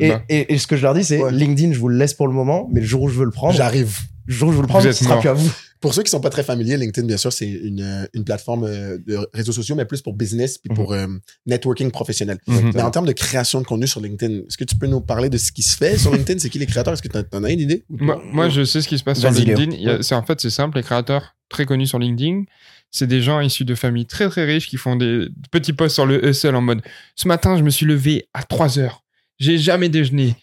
Et- 0.00 0.06
Et, 0.28 0.36
et, 0.36 0.54
et 0.54 0.58
ce 0.58 0.68
que 0.68 0.76
je 0.76 0.82
leur 0.82 0.94
dis, 0.94 1.02
c'est 1.02 1.20
Ouais. 1.20 1.32
LinkedIn, 1.32 1.72
je 1.72 1.78
vous 1.80 1.88
le 1.88 1.96
laisse 1.98 2.14
pour 2.14 2.28
le 2.28 2.34
moment, 2.34 2.68
mais 2.72 2.80
le 2.80 2.86
jour 2.86 3.02
où 3.02 3.08
je 3.08 3.18
veux 3.18 3.24
le 3.24 3.32
prendre, 3.32 3.54
J'arrive. 3.56 3.98
le 4.26 4.32
jour 4.34 4.48
où 4.50 4.52
je 4.52 4.56
veux 4.58 4.62
le 4.62 4.68
prendre, 4.68 4.84
ce 4.84 4.92
sera 5.04 5.18
plus 5.18 5.28
à 5.28 5.32
vous. 5.32 5.50
Pour 5.80 5.94
ceux 5.94 6.02
qui 6.02 6.10
sont 6.10 6.20
pas 6.20 6.30
très 6.30 6.42
familiers, 6.42 6.76
LinkedIn, 6.76 7.06
bien 7.06 7.16
sûr, 7.16 7.32
c'est 7.32 7.48
une, 7.48 8.08
une 8.14 8.24
plateforme 8.24 8.64
euh, 8.64 8.98
de 8.98 9.18
réseaux 9.32 9.52
sociaux, 9.52 9.74
mais 9.74 9.84
plus 9.84 10.02
pour 10.02 10.14
business 10.14 10.58
puis 10.58 10.74
pour 10.74 10.92
euh, 10.92 11.06
networking 11.46 11.90
professionnel. 11.90 12.38
Mhm. 12.46 12.72
Mais 12.74 12.82
en 12.82 12.90
termes 12.90 13.06
de 13.06 13.12
création 13.12 13.60
de 13.60 13.66
contenu 13.66 13.86
sur 13.86 14.00
LinkedIn, 14.00 14.40
est-ce 14.46 14.56
que 14.56 14.64
tu 14.64 14.76
peux 14.76 14.86
nous 14.86 15.00
parler 15.00 15.28
de 15.28 15.38
ce 15.38 15.52
qui 15.52 15.62
se 15.62 15.76
fait 15.76 15.98
sur 15.98 16.12
LinkedIn? 16.12 16.38
C'est 16.38 16.50
qui 16.50 16.58
les 16.58 16.66
créateurs? 16.66 16.94
Est-ce 16.94 17.02
que 17.02 17.08
tu 17.08 17.36
en 17.36 17.44
as 17.44 17.50
une 17.50 17.60
idée? 17.60 17.84
Moi, 17.88 18.22
moi, 18.32 18.48
je 18.48 18.64
sais 18.64 18.80
ce 18.80 18.88
qui 18.88 18.98
se 18.98 19.04
passe 19.04 19.20
sur. 19.20 19.30
LinkedIn. 19.30 20.02
C'est 20.02 20.14
en 20.14 20.22
fait, 20.22 20.40
c'est 20.40 20.50
simple. 20.50 20.78
Les 20.78 20.82
créateurs 20.82 21.36
très 21.48 21.66
connus 21.66 21.86
sur 21.86 21.98
LinkedIn, 21.98 22.44
c'est 22.90 23.06
des 23.06 23.20
gens 23.20 23.40
issus 23.40 23.64
de 23.64 23.74
familles 23.74 24.06
très 24.06 24.28
très 24.28 24.44
riches 24.44 24.68
qui 24.68 24.76
font 24.76 24.96
des 24.96 25.28
petits 25.50 25.72
posts 25.72 25.94
sur 25.94 26.06
le 26.06 26.26
hustle 26.26 26.54
en 26.54 26.62
mode 26.62 26.82
ce 27.14 27.28
matin, 27.28 27.56
je 27.56 27.62
me 27.62 27.70
suis 27.70 27.86
levé 27.86 28.28
à 28.34 28.42
3 28.42 28.78
heures. 28.78 29.02
J'ai 29.38 29.58
jamais 29.58 29.88
déjeuné. 29.88 30.34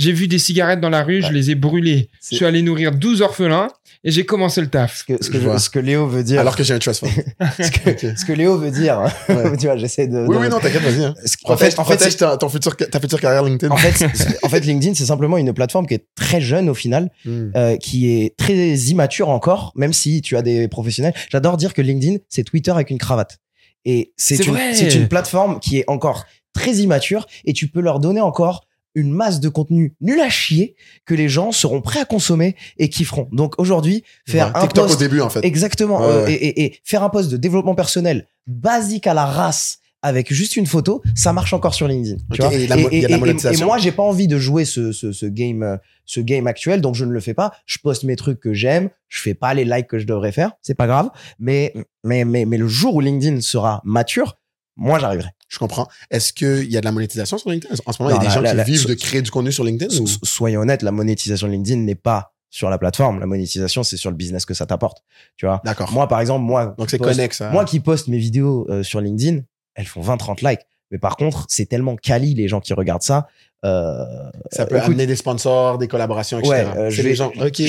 J'ai 0.00 0.12
vu 0.12 0.28
des 0.28 0.38
cigarettes 0.38 0.80
dans 0.80 0.88
la 0.88 1.02
rue, 1.02 1.20
je 1.22 1.30
les 1.32 1.50
ai 1.50 1.54
brûlées. 1.54 2.08
Je 2.30 2.36
suis 2.36 2.44
allé 2.46 2.62
nourrir 2.62 2.92
12 2.92 3.20
orphelins 3.20 3.68
et 4.02 4.10
j'ai 4.10 4.24
commencé 4.24 4.62
le 4.62 4.68
taf. 4.68 4.96
Ce 4.98 5.04
que, 5.04 5.22
ce, 5.22 5.28
que 5.30 5.38
Je 5.38 5.58
ce 5.58 5.68
que 5.68 5.78
Léo 5.78 6.06
veut 6.06 6.24
dire. 6.24 6.40
Alors 6.40 6.56
que 6.56 6.62
j'ai 6.64 6.72
un 6.72 6.78
trust 6.78 7.00
fund. 7.00 7.10
ce, 7.58 7.70
que, 7.70 8.16
ce 8.16 8.24
que 8.24 8.32
Léo 8.32 8.56
veut 8.56 8.70
dire. 8.70 8.98
Ouais. 9.28 9.56
tu 9.58 9.66
vois, 9.66 9.76
j'essaie 9.76 10.06
de. 10.08 10.24
Oui, 10.26 10.36
de- 10.36 10.40
oui, 10.40 10.48
non, 10.48 10.58
t'inquiète, 10.58 10.80
vas-y. 10.82 11.04
hein. 11.04 11.14
En 11.44 11.56
fait, 11.58 11.78
en 11.78 11.84
fait, 11.84 12.16
ta, 12.16 12.36
ton 12.38 12.48
futur, 12.48 12.74
ta 12.76 12.98
future 12.98 13.20
carrière 13.20 13.44
LinkedIn. 13.44 13.70
en 13.72 13.76
fait, 13.76 13.92
c'est- 14.14 14.42
en 14.44 14.48
fait, 14.48 14.60
LinkedIn, 14.60 14.94
c'est 14.94 15.04
simplement 15.04 15.36
une 15.36 15.52
plateforme 15.52 15.86
qui 15.86 15.94
est 15.94 16.06
très 16.14 16.40
jeune 16.40 16.70
au 16.70 16.74
final, 16.74 17.10
Hmm. 17.26 17.50
euh, 17.54 17.76
qui 17.76 18.08
est 18.10 18.34
très 18.38 18.74
immature 18.76 19.28
encore, 19.28 19.72
même 19.76 19.92
si 19.92 20.22
tu 20.22 20.36
as 20.38 20.42
des 20.42 20.66
professionnels. 20.68 21.12
J'adore 21.30 21.58
dire 21.58 21.74
que 21.74 21.82
LinkedIn, 21.82 22.16
c'est 22.30 22.44
Twitter 22.44 22.70
avec 22.70 22.88
une 22.90 22.98
cravate. 22.98 23.38
Et 23.84 24.12
c'est 24.16 24.46
une, 24.46 24.56
une 24.94 25.08
plateforme 25.08 25.60
qui 25.60 25.78
est 25.78 25.84
encore 25.88 26.24
très 26.54 26.76
immature 26.76 27.26
et 27.44 27.52
tu 27.52 27.68
peux 27.68 27.80
leur 27.80 27.98
donner 28.00 28.20
encore 28.20 28.66
une 28.94 29.10
masse 29.12 29.40
de 29.40 29.48
contenu 29.48 29.94
nul 30.00 30.20
à 30.20 30.28
chier 30.28 30.74
que 31.06 31.14
les 31.14 31.28
gens 31.28 31.52
seront 31.52 31.80
prêts 31.80 32.00
à 32.00 32.04
consommer 32.04 32.56
et 32.78 32.88
kifferont. 32.88 33.28
Donc 33.32 33.54
aujourd'hui, 33.58 34.02
faire 34.26 34.48
Ouais, 34.48 34.52
un 34.56 34.60
TikTok 34.62 34.86
post 34.86 34.96
au 34.96 34.98
début, 34.98 35.20
en 35.20 35.30
fait. 35.30 35.44
Exactement. 35.44 36.00
Ouais, 36.00 36.06
euh, 36.06 36.24
ouais. 36.26 36.32
Et, 36.34 36.46
et- 36.48 36.64
et 36.64 36.80
faire 36.84 37.02
un 37.02 37.08
post 37.10 37.30
de 37.30 37.36
développement 37.36 37.74
personnel 37.74 38.26
basique 38.46 39.06
à 39.06 39.14
la 39.14 39.26
race 39.26 39.78
avec 40.02 40.32
juste 40.32 40.56
une 40.56 40.64
photo, 40.64 41.02
ça 41.14 41.34
marche 41.34 41.52
encore 41.52 41.74
sur 41.74 41.86
LinkedIn. 41.86 42.16
tu 42.32 42.40
Ok, 42.42 42.50
vois 42.50 42.54
et 42.90 43.04
et- 43.04 43.64
moi, 43.64 43.76
j'ai 43.76 43.92
pas 43.92 44.02
envie 44.02 44.26
de 44.28 44.38
jouer 44.38 44.64
ce, 44.64 44.92
ce, 44.92 45.12
ce 45.12 45.26
game, 45.26 45.62
euh, 45.62 45.76
ce 46.06 46.20
game 46.20 46.46
actuel, 46.46 46.80
donc 46.80 46.94
je 46.94 47.04
ne 47.04 47.10
le 47.12 47.20
fais 47.20 47.34
pas. 47.34 47.52
Je 47.66 47.76
poste 47.82 48.04
mes 48.04 48.16
trucs 48.16 48.40
que 48.40 48.54
j'aime. 48.54 48.88
Je 49.08 49.20
fais 49.20 49.34
pas 49.34 49.52
les 49.52 49.66
likes 49.66 49.88
que 49.88 49.98
je 49.98 50.06
devrais 50.06 50.32
faire. 50.32 50.52
C'est 50.62 50.74
pas 50.74 50.86
grave. 50.86 51.10
Mais, 51.38 51.74
mais, 52.02 52.24
mais, 52.24 52.46
mais 52.46 52.56
le 52.56 52.66
jour 52.66 52.94
où 52.94 53.00
LinkedIn 53.02 53.42
sera 53.42 53.82
mature, 53.84 54.38
moi, 54.76 54.98
j'arriverai. 54.98 55.28
Je 55.48 55.58
comprends. 55.58 55.86
Est-ce 56.10 56.32
qu'il 56.32 56.70
y 56.70 56.76
a 56.76 56.80
de 56.80 56.84
la 56.84 56.92
monétisation 56.92 57.36
sur 57.38 57.50
LinkedIn? 57.50 57.74
En 57.86 57.92
ce 57.92 58.02
moment, 58.02 58.14
il 58.14 58.14
y 58.14 58.16
a 58.16 58.20
des 58.20 58.26
la- 58.28 58.34
gens 58.34 58.40
la- 58.40 58.50
qui 58.52 58.56
la- 58.56 58.64
vivent 58.64 58.86
de 58.86 58.94
créer 58.94 59.20
du 59.22 59.30
contenu 59.30 59.52
sur 59.52 59.64
LinkedIn? 59.64 59.94
ou- 60.00 60.06
So- 60.06 60.18
Soyons 60.22 60.60
honnêtes, 60.60 60.82
la 60.82 60.92
monétisation 60.92 61.46
de 61.48 61.52
LinkedIn 61.52 61.80
n'est 61.80 61.94
pas 61.96 62.32
sur 62.50 62.70
la 62.70 62.78
plateforme. 62.78 63.20
La 63.20 63.26
monétisation, 63.26 63.82
c'est 63.82 63.96
sur 63.96 64.10
le 64.10 64.16
business 64.16 64.44
que 64.46 64.54
ça 64.54 64.66
t'apporte. 64.66 65.02
Tu 65.36 65.46
vois? 65.46 65.60
D'accord. 65.64 65.92
Moi, 65.92 66.06
par 66.08 66.20
exemple, 66.20 66.44
moi, 66.44 66.74
Donc, 66.78 66.90
c'est 66.90 66.98
connexe. 66.98 67.38
ça. 67.38 67.50
Moi 67.50 67.64
qui 67.64 67.80
poste 67.80 68.08
mes 68.08 68.18
vidéos 68.18 68.66
euh, 68.70 68.82
sur 68.82 69.00
LinkedIn, 69.00 69.40
elles 69.74 69.86
font 69.86 70.00
20-30 70.02 70.42
likes. 70.42 70.60
Mais 70.90 70.98
par 70.98 71.16
contre, 71.16 71.46
c'est 71.48 71.66
tellement 71.66 71.96
quali 71.96 72.34
les 72.34 72.48
gens 72.48 72.60
qui 72.60 72.72
regardent 72.74 73.02
ça. 73.02 73.28
Euh, 73.64 74.04
ça 74.50 74.64
peut 74.66 74.76
écoute, 74.76 74.88
amener 74.88 75.06
des 75.06 75.16
sponsors, 75.16 75.76
des 75.78 75.86
collaborations, 75.86 76.38
etc. 76.38 76.50
Ouais, 76.52 76.78
euh, 76.78 76.90
je 76.90 77.02
les 77.02 77.14
gens. 77.14 77.30
Ok. 77.40 77.60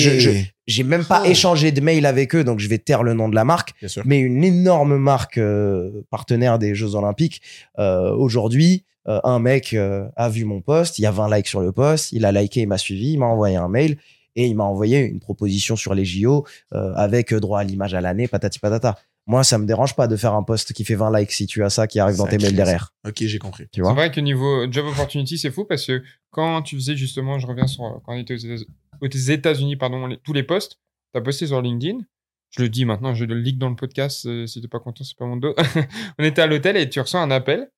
j'ai 0.66 0.82
même 0.84 1.04
pas 1.04 1.22
Oh. 1.24 1.28
échangé 1.28 1.70
de 1.70 1.80
mail 1.80 2.06
avec 2.06 2.34
eux, 2.34 2.44
donc 2.44 2.60
je 2.60 2.68
vais 2.68 2.78
taire 2.78 3.02
le 3.02 3.12
nom 3.14 3.28
de 3.28 3.34
la 3.34 3.44
marque. 3.44 3.74
Bien 3.78 3.88
sûr. 3.88 4.02
Mais 4.06 4.18
une 4.18 4.42
énorme 4.42 4.96
marque 4.96 5.36
euh, 5.38 6.02
partenaire 6.10 6.58
des 6.58 6.74
Jeux 6.74 6.94
Olympiques. 6.94 7.42
euh, 7.78 8.12
Aujourd'hui, 8.14 8.84
euh, 9.08 9.20
un 9.24 9.38
mec 9.38 9.74
euh, 9.74 10.06
a 10.16 10.28
vu 10.30 10.44
mon 10.44 10.60
post, 10.62 10.98
il 10.98 11.02
y 11.02 11.06
a 11.06 11.10
20 11.10 11.36
likes 11.36 11.48
sur 11.48 11.60
le 11.60 11.72
post, 11.72 12.12
il 12.12 12.24
a 12.24 12.32
liké, 12.32 12.60
il 12.62 12.68
m'a 12.68 12.78
suivi, 12.78 13.12
il 13.12 13.18
m'a 13.18 13.26
envoyé 13.26 13.56
un 13.56 13.68
mail 13.68 13.98
et 14.34 14.46
il 14.46 14.54
m'a 14.56 14.64
envoyé 14.64 14.98
une 15.00 15.20
proposition 15.20 15.76
sur 15.76 15.94
les 15.94 16.04
JO 16.06 16.46
euh, 16.72 16.94
avec 16.94 17.32
euh, 17.34 17.40
droit 17.40 17.60
à 17.60 17.64
l'image 17.64 17.92
à 17.92 18.00
l'année, 18.00 18.28
patati 18.28 18.58
patata. 18.60 18.96
Moi, 19.26 19.44
ça 19.44 19.56
me 19.58 19.66
dérange 19.66 19.94
pas 19.94 20.08
de 20.08 20.16
faire 20.16 20.34
un 20.34 20.42
post 20.42 20.72
qui 20.72 20.84
fait 20.84 20.96
20 20.96 21.16
likes 21.18 21.30
si 21.32 21.46
tu 21.46 21.62
as 21.62 21.70
ça 21.70 21.86
qui 21.86 22.00
arrive 22.00 22.16
dans 22.16 22.26
tes 22.26 22.38
mails 22.38 22.56
derrière. 22.56 22.92
Ok, 23.06 23.16
j'ai 23.20 23.38
compris. 23.38 23.66
Tu 23.72 23.82
C'est 23.84 23.92
vrai 23.92 24.10
que 24.10 24.20
niveau 24.20 24.70
job 24.70 24.86
opportunity, 24.86 25.38
c'est 25.38 25.50
fou 25.52 25.64
parce 25.64 25.86
que 25.86 26.02
quand 26.30 26.62
tu 26.62 26.74
faisais 26.76 26.96
justement, 26.96 27.38
je 27.38 27.46
reviens 27.46 27.66
sur 27.68 27.82
quand 28.04 28.14
on 28.14 28.18
était 28.18 28.34
aux 28.34 28.36
États- 28.36 28.64
aux 29.00 29.06
États-Unis, 29.08 29.76
pardon, 29.76 30.06
les- 30.08 30.18
tous 30.18 30.32
les 30.32 30.42
posts, 30.42 30.78
tu 31.14 31.18
as 31.18 31.22
posté 31.22 31.46
sur 31.46 31.62
LinkedIn. 31.62 31.98
Je 32.50 32.62
le 32.62 32.68
dis 32.68 32.84
maintenant, 32.84 33.14
je 33.14 33.24
le 33.24 33.34
leak 33.38 33.58
dans 33.58 33.70
le 33.70 33.76
podcast. 33.76 34.26
euh, 34.26 34.46
si 34.46 34.60
t'es 34.60 34.68
pas 34.68 34.80
content, 34.80 35.04
c'est 35.04 35.16
pas 35.16 35.24
mon 35.26 35.36
dos. 35.36 35.54
on 36.18 36.24
était 36.24 36.42
à 36.42 36.46
l'hôtel 36.46 36.76
et 36.76 36.88
tu 36.90 37.00
reçois 37.00 37.20
un 37.20 37.30
appel 37.30 37.70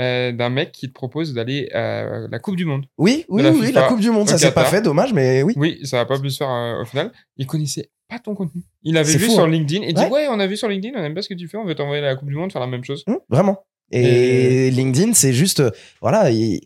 euh, 0.00 0.32
d'un 0.32 0.50
mec 0.50 0.72
qui 0.72 0.88
te 0.88 0.92
propose 0.92 1.34
d'aller 1.34 1.68
à 1.72 2.26
la 2.30 2.38
Coupe 2.38 2.56
du 2.56 2.64
Monde. 2.64 2.86
Oui, 2.98 3.24
oui, 3.28 3.42
la 3.42 3.50
oui, 3.52 3.66
FIFA 3.66 3.80
la 3.82 3.86
Coupe 3.88 4.00
du 4.00 4.10
Monde, 4.10 4.28
ça 4.28 4.38
s'est 4.38 4.52
pas 4.52 4.64
fait, 4.64 4.82
dommage, 4.82 5.12
mais 5.12 5.42
oui. 5.42 5.54
Oui, 5.56 5.80
ça 5.84 5.98
va 5.98 6.06
pas 6.06 6.18
pu 6.18 6.30
se 6.30 6.38
faire 6.38 6.50
euh, 6.50 6.82
au 6.82 6.84
final. 6.84 7.12
Il 7.36 7.46
connaissait 7.46 7.90
pas 8.08 8.18
ton 8.18 8.34
contenu. 8.34 8.62
Il 8.82 8.96
avait 8.96 9.12
vu 9.16 9.26
fou, 9.26 9.32
sur 9.32 9.44
hein. 9.44 9.48
LinkedIn 9.48 9.82
et 9.86 9.92
dit 9.92 10.02
Ouais. 10.10 10.26
on 10.30 10.38
a 10.40 10.46
vu 10.46 10.56
sur 10.56 10.68
LinkedIn, 10.68 10.98
on 10.98 11.02
aime 11.04 11.14
pas 11.14 11.22
ce 11.22 11.28
que 11.28 11.34
tu 11.34 11.48
fais, 11.48 11.56
on 11.56 11.64
veut 11.64 11.74
t'envoyer 11.74 12.02
à 12.02 12.06
la 12.06 12.16
Coupe 12.16 12.28
du 12.28 12.34
Monde 12.34 12.52
faire 12.52 12.60
la 12.60 12.66
même 12.66 12.84
chose. 12.84 13.04
Hum, 13.06 13.18
vraiment. 13.28 13.64
Et, 13.90 14.70
LinkedIn, 14.70 15.12
c'est 15.14 15.32
juste, 15.32 15.60
euh, 15.60 15.70
voilà, 16.00 16.30
il- 16.30 16.60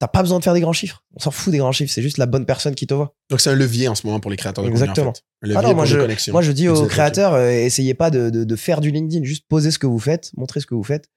t'as 0.00 0.08
pas 0.08 0.22
besoin 0.22 0.38
de 0.38 0.44
faire 0.44 0.54
des 0.54 0.60
grands 0.60 0.72
chiffres. 0.72 1.02
On 1.14 1.20
s'en 1.20 1.30
fout 1.30 1.52
des 1.52 1.58
grands 1.58 1.72
chiffres, 1.72 1.92
c'est 1.92 2.02
juste 2.02 2.18
la 2.18 2.26
bonne 2.26 2.44
personne 2.46 2.74
qui 2.74 2.86
te 2.86 2.94
voit. 2.94 3.14
Donc, 3.30 3.40
c'est 3.40 3.50
un 3.50 3.54
levier 3.54 3.86
en 3.88 3.94
ce 3.94 4.06
moment 4.06 4.18
pour 4.20 4.30
les 4.30 4.36
créateurs 4.36 4.64
de 4.64 4.68
contenu. 4.70 4.82
Exactement. 4.82 5.10
en 5.10 5.14
fait. 5.14 5.22
Un 5.42 5.46
levier 5.48 5.58
Ah 5.58 5.62
non, 5.62 5.68
moi, 5.74 5.84
pour 5.84 5.86
je- 5.86 5.96
les 5.96 6.02
connexions. 6.02 6.32
Moi, 6.32 6.42
je 6.42 6.52
dis 6.52 6.68
aux 6.68 6.86
créateurs, 6.86 7.34
euh, 7.34 7.48
essayez 7.50 7.94
pas 7.94 8.10
de, 8.10 8.30
de, 8.30 8.44
de 8.44 8.56
faire 8.56 8.80
du 8.80 8.90
LinkedIn, 8.90 9.24
juste 9.24 9.44
posez 9.48 9.70
ce 9.70 9.78
que 9.78 9.86
vous 9.86 9.98
faites, 10.00 10.32
montrez 10.36 10.60
ce 10.60 10.66
que 10.66 10.74
vous 10.74 10.82
faites. 10.82 11.08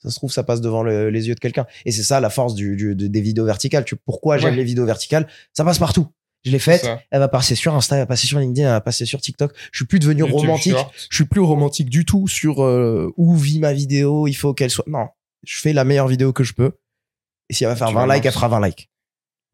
Ça 0.00 0.10
se 0.10 0.16
trouve, 0.16 0.30
ça 0.32 0.42
passe 0.44 0.60
devant 0.60 0.82
le- 0.82 1.10
les 1.10 1.28
yeux 1.28 1.34
de 1.34 1.40
quelqu'un. 1.40 1.66
Et 1.84 1.92
c'est 1.92 2.02
ça 2.02 2.20
la 2.20 2.30
force 2.30 2.54
du, 2.54 2.76
du- 2.76 2.94
de- 2.94 3.06
des 3.06 3.20
vidéos 3.20 3.44
verticales. 3.46 3.84
Tu, 3.84 3.96
pourquoi 3.96 4.36
j'aime 4.38 4.50
Ouais. 4.50 4.56
les 4.56 4.64
vidéos 4.64 4.84
verticales? 4.86 5.26
Ça 5.52 5.64
passe 5.64 5.78
partout. 5.78 6.06
Je 6.44 6.52
l'ai 6.52 6.58
faite, 6.60 6.88
elle 7.10 7.18
va 7.18 7.26
passer 7.28 7.56
sur 7.56 7.74
Insta, 7.74 7.96
elle 7.96 8.02
va 8.02 8.06
passer 8.06 8.28
sur 8.28 8.38
LinkedIn, 8.38 8.68
elle 8.68 8.72
va 8.74 8.80
passer 8.80 9.04
sur 9.04 9.20
TikTok. 9.20 9.52
Je 9.72 9.78
suis 9.78 9.86
plus 9.86 9.98
devenu 9.98 10.20
YouTube 10.20 10.36
romantique. 10.38 10.72
Shorts. 10.74 10.92
Je 11.10 11.16
suis 11.16 11.24
plus 11.24 11.40
romantique 11.40 11.90
du 11.90 12.04
tout 12.04 12.28
sur 12.28 12.62
euh, 12.62 13.12
où 13.16 13.34
vit 13.34 13.58
ma 13.58 13.72
vidéo, 13.72 14.28
il 14.28 14.34
faut 14.34 14.54
qu'elle 14.54 14.70
soit. 14.70 14.84
Non, 14.86 15.08
je 15.44 15.58
fais 15.58 15.72
la 15.72 15.82
meilleure 15.84 16.06
vidéo 16.06 16.32
que 16.32 16.44
je 16.44 16.52
peux. 16.54 16.72
Et 17.48 17.54
si 17.54 17.64
elle 17.64 17.70
va 17.70 17.74
faire 17.76 17.88
Tu 17.88 17.94
20 17.94 18.06
vas 18.06 18.14
likes, 18.14 18.26
elle 18.26 18.32
fera 18.32 18.46
20 18.46 18.64
likes. 18.64 18.90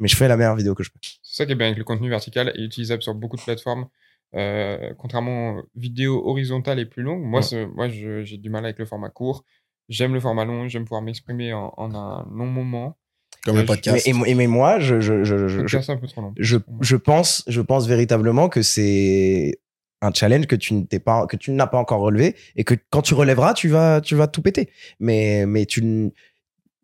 Mais 0.00 0.08
je 0.08 0.16
fais 0.16 0.28
la 0.28 0.36
meilleure 0.36 0.56
vidéo 0.56 0.74
que 0.74 0.82
je 0.82 0.90
peux. 0.90 0.98
C'est 1.22 1.36
ça 1.36 1.46
qui 1.46 1.52
est 1.52 1.54
bien 1.54 1.66
avec 1.68 1.78
le 1.78 1.84
contenu 1.84 2.10
vertical 2.10 2.52
et 2.56 2.62
utilisable 2.62 3.02
sur 3.02 3.14
beaucoup 3.14 3.36
de 3.36 3.42
plateformes. 3.42 3.86
Euh, 4.34 4.92
contrairement 4.98 5.56
aux 5.58 5.62
vidéos 5.74 6.26
horizontales 6.26 6.78
et 6.78 6.86
plus 6.86 7.02
longues, 7.02 7.22
moi, 7.22 7.40
Ouais. 7.52 7.66
moi 7.74 7.88
j'ai 7.88 8.36
du 8.38 8.50
mal 8.50 8.64
avec 8.64 8.78
le 8.78 8.86
format 8.86 9.10
court. 9.10 9.44
J'aime 9.88 10.14
le 10.14 10.20
format 10.20 10.44
long, 10.44 10.68
j'aime 10.68 10.84
pouvoir 10.84 11.02
m'exprimer 11.02 11.52
en, 11.52 11.72
en 11.76 11.94
un 11.94 12.26
long 12.34 12.46
moment. 12.46 12.96
Comme 13.44 13.56
un 13.56 13.60
Mais- 13.60 13.66
podcast. 13.66 14.08
Mais, 14.14 14.30
et, 14.30 14.34
mais 14.34 14.46
moi, 14.46 14.78
je, 14.78 15.00
je, 15.00 15.24
je, 15.24 15.48
je, 15.48 15.60
Le 15.60 15.90
un 15.90 15.96
peu 15.96 16.06
trop 16.06 16.20
long. 16.20 16.32
je, 16.38 16.58
je 16.80 16.96
pense, 16.96 17.42
je 17.48 17.60
pense 17.60 17.86
véritablement 17.88 18.48
que 18.48 18.62
c'est 18.62 19.58
un 20.00 20.12
challenge 20.12 20.46
que 20.46 20.56
tu 20.56 20.74
ne 20.74 20.82
t'es 20.84 21.00
pas, 21.00 21.26
que 21.26 21.36
tu 21.36 21.50
n'as 21.50 21.66
pas 21.66 21.78
encore 21.78 22.00
relevé 22.00 22.36
et 22.56 22.64
que 22.64 22.74
quand 22.90 23.02
tu 23.02 23.14
relèveras, 23.14 23.54
tu 23.54 23.68
vas, 23.68 24.00
tu 24.00 24.14
vas 24.14 24.28
tout 24.28 24.42
péter. 24.42 24.70
Mais, 25.00 25.44
mais 25.46 25.66
tu, 25.66 26.10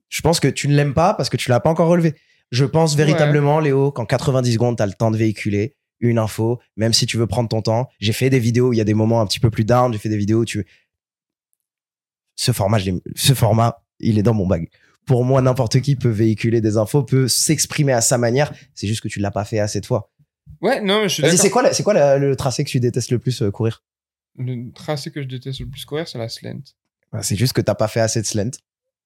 je 0.09 0.20
pense 0.20 0.40
que 0.40 0.49
tu 0.49 0.68
ne 0.68 0.74
l'aimes 0.74 0.94
pas 0.94 1.14
parce 1.14 1.28
que 1.28 1.36
tu 1.36 1.51
l'as 1.51 1.61
pas 1.61 1.70
encore 1.70 1.88
relevé. 1.88 2.14
Je 2.51 2.64
pense 2.64 2.96
véritablement, 2.96 3.61
Léo, 3.61 3.92
qu'en 3.92 4.07
90 4.07 4.53
secondes, 4.55 4.76
tu 4.76 4.82
as 4.82 4.86
le 4.86 4.94
temps 4.94 5.11
de 5.11 5.16
véhiculer 5.16 5.76
une 6.01 6.18
info, 6.18 6.61
même 6.76 6.92
si 6.92 7.07
tu 7.07 7.16
veux 7.18 7.26
prendre 7.26 7.49
ton 7.49 7.61
temps. 7.61 7.88
J'ai 7.99 8.12
fait 8.12 8.30
des 8.30 8.38
vidéos 8.38 8.68
où 8.68 8.72
il 8.72 8.76
y 8.76 8.80
a 8.80 8.84
des 8.84 8.94
moments 8.94 9.20
un 9.20 9.26
petit 9.26 9.40
peu 9.40 9.51
plus 9.51 9.64
down, 9.64 9.92
j'ai 9.92 9.99
fait 9.99 10.09
des 10.09 10.16
vidéos 10.16 10.40
où 10.40 10.44
tu. 10.44 10.66
Ce 12.41 12.53
format, 12.53 12.78
je 12.78 12.93
ce 13.16 13.34
format, 13.34 13.82
il 13.99 14.16
est 14.18 14.22
dans 14.22 14.32
mon 14.34 14.47
bag. 14.47 14.68
Pour 15.07 15.24
moi, 15.24 15.43
n'importe 15.43 15.80
qui 15.80 15.97
peut 15.97 16.09
véhiculer 16.09 16.61
des 16.61 16.76
infos, 16.76 17.03
peut 17.03 17.26
s'exprimer 17.26 17.93
à 17.93 18.01
sa 18.01 18.16
manière. 18.16 18.53
C'est 18.74 18.86
juste 18.86 19.01
que 19.01 19.09
tu 19.09 19.18
l'as 19.18 19.30
pas 19.32 19.45
fait 19.45 19.59
assez 19.59 19.80
de 19.80 19.86
fois. 19.86 20.12
Ouais, 20.61 20.80
non, 20.80 21.03
mais 21.03 21.09
je 21.09 21.14
suis 21.14 21.22
d'accord. 21.22 21.39
c'est 21.41 21.51
quoi, 21.51 21.72
c'est 21.72 21.82
quoi 21.82 21.95
la- 21.95 22.16
le 22.18 22.36
tracé 22.36 22.62
que 22.64 22.70
tu 22.70 22.78
détestes 22.78 23.11
le 23.11 23.18
plus 23.18 23.43
euh, 23.43 23.51
courir? 23.51 23.82
Le 24.39 24.70
tracé 24.72 25.11
que 25.11 25.20
je 25.20 25.26
déteste 25.26 25.59
le 25.61 25.66
plus 25.66 25.84
courir, 25.84 26.07
c'est 26.07 26.18
la 26.18 26.28
slant. 26.28 26.61
Bah, 27.12 27.22
C'est 27.22 27.36
juste 27.36 27.55
que 27.55 27.61
t'as 27.61 27.74
pas 27.74 27.89
fait 27.89 28.01
assez 28.01 28.20
de 28.20 28.26
slant. 28.26 28.51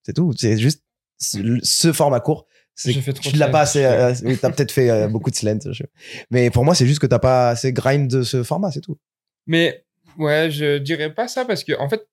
C'est 0.03 0.13
tout. 0.13 0.33
C'est 0.37 0.59
juste 0.59 0.83
ce 1.19 1.93
format 1.93 2.21
court. 2.21 2.47
fait 2.77 3.13
trop 3.13 3.31
Tu 3.31 3.37
l'as 3.37 3.49
pas 3.49 3.61
assez. 3.61 3.85
euh, 3.85 4.13
oui, 4.25 4.37
t'as 4.41 4.51
peut-être 4.51 4.73
fait 4.73 4.91
euh, 4.91 5.09
beaucoup 5.09 5.31
de 5.31 5.37
slant. 5.37 5.59
je- 5.73 5.85
Mais 6.31 6.51
pour 6.51 6.65
moi, 6.65 6.75
c'est 6.75 6.87
juste 6.87 6.99
que 7.01 7.07
t'as 7.07 7.19
pas 7.21 7.51
assez 7.51 7.73
grind 7.73 8.11
de 8.11 8.23
ce 8.25 8.43
format, 8.43 8.71
c'est 8.73 8.81
tout. 8.81 8.99
Mais 9.47 9.85
ouais, 10.19 10.51
je 10.51 10.79
dirais 10.79 11.15
pas 11.15 11.29
ça 11.29 11.45
parce 11.45 11.65
que 11.65 11.79
en 11.79 11.89
fait, 11.89 12.07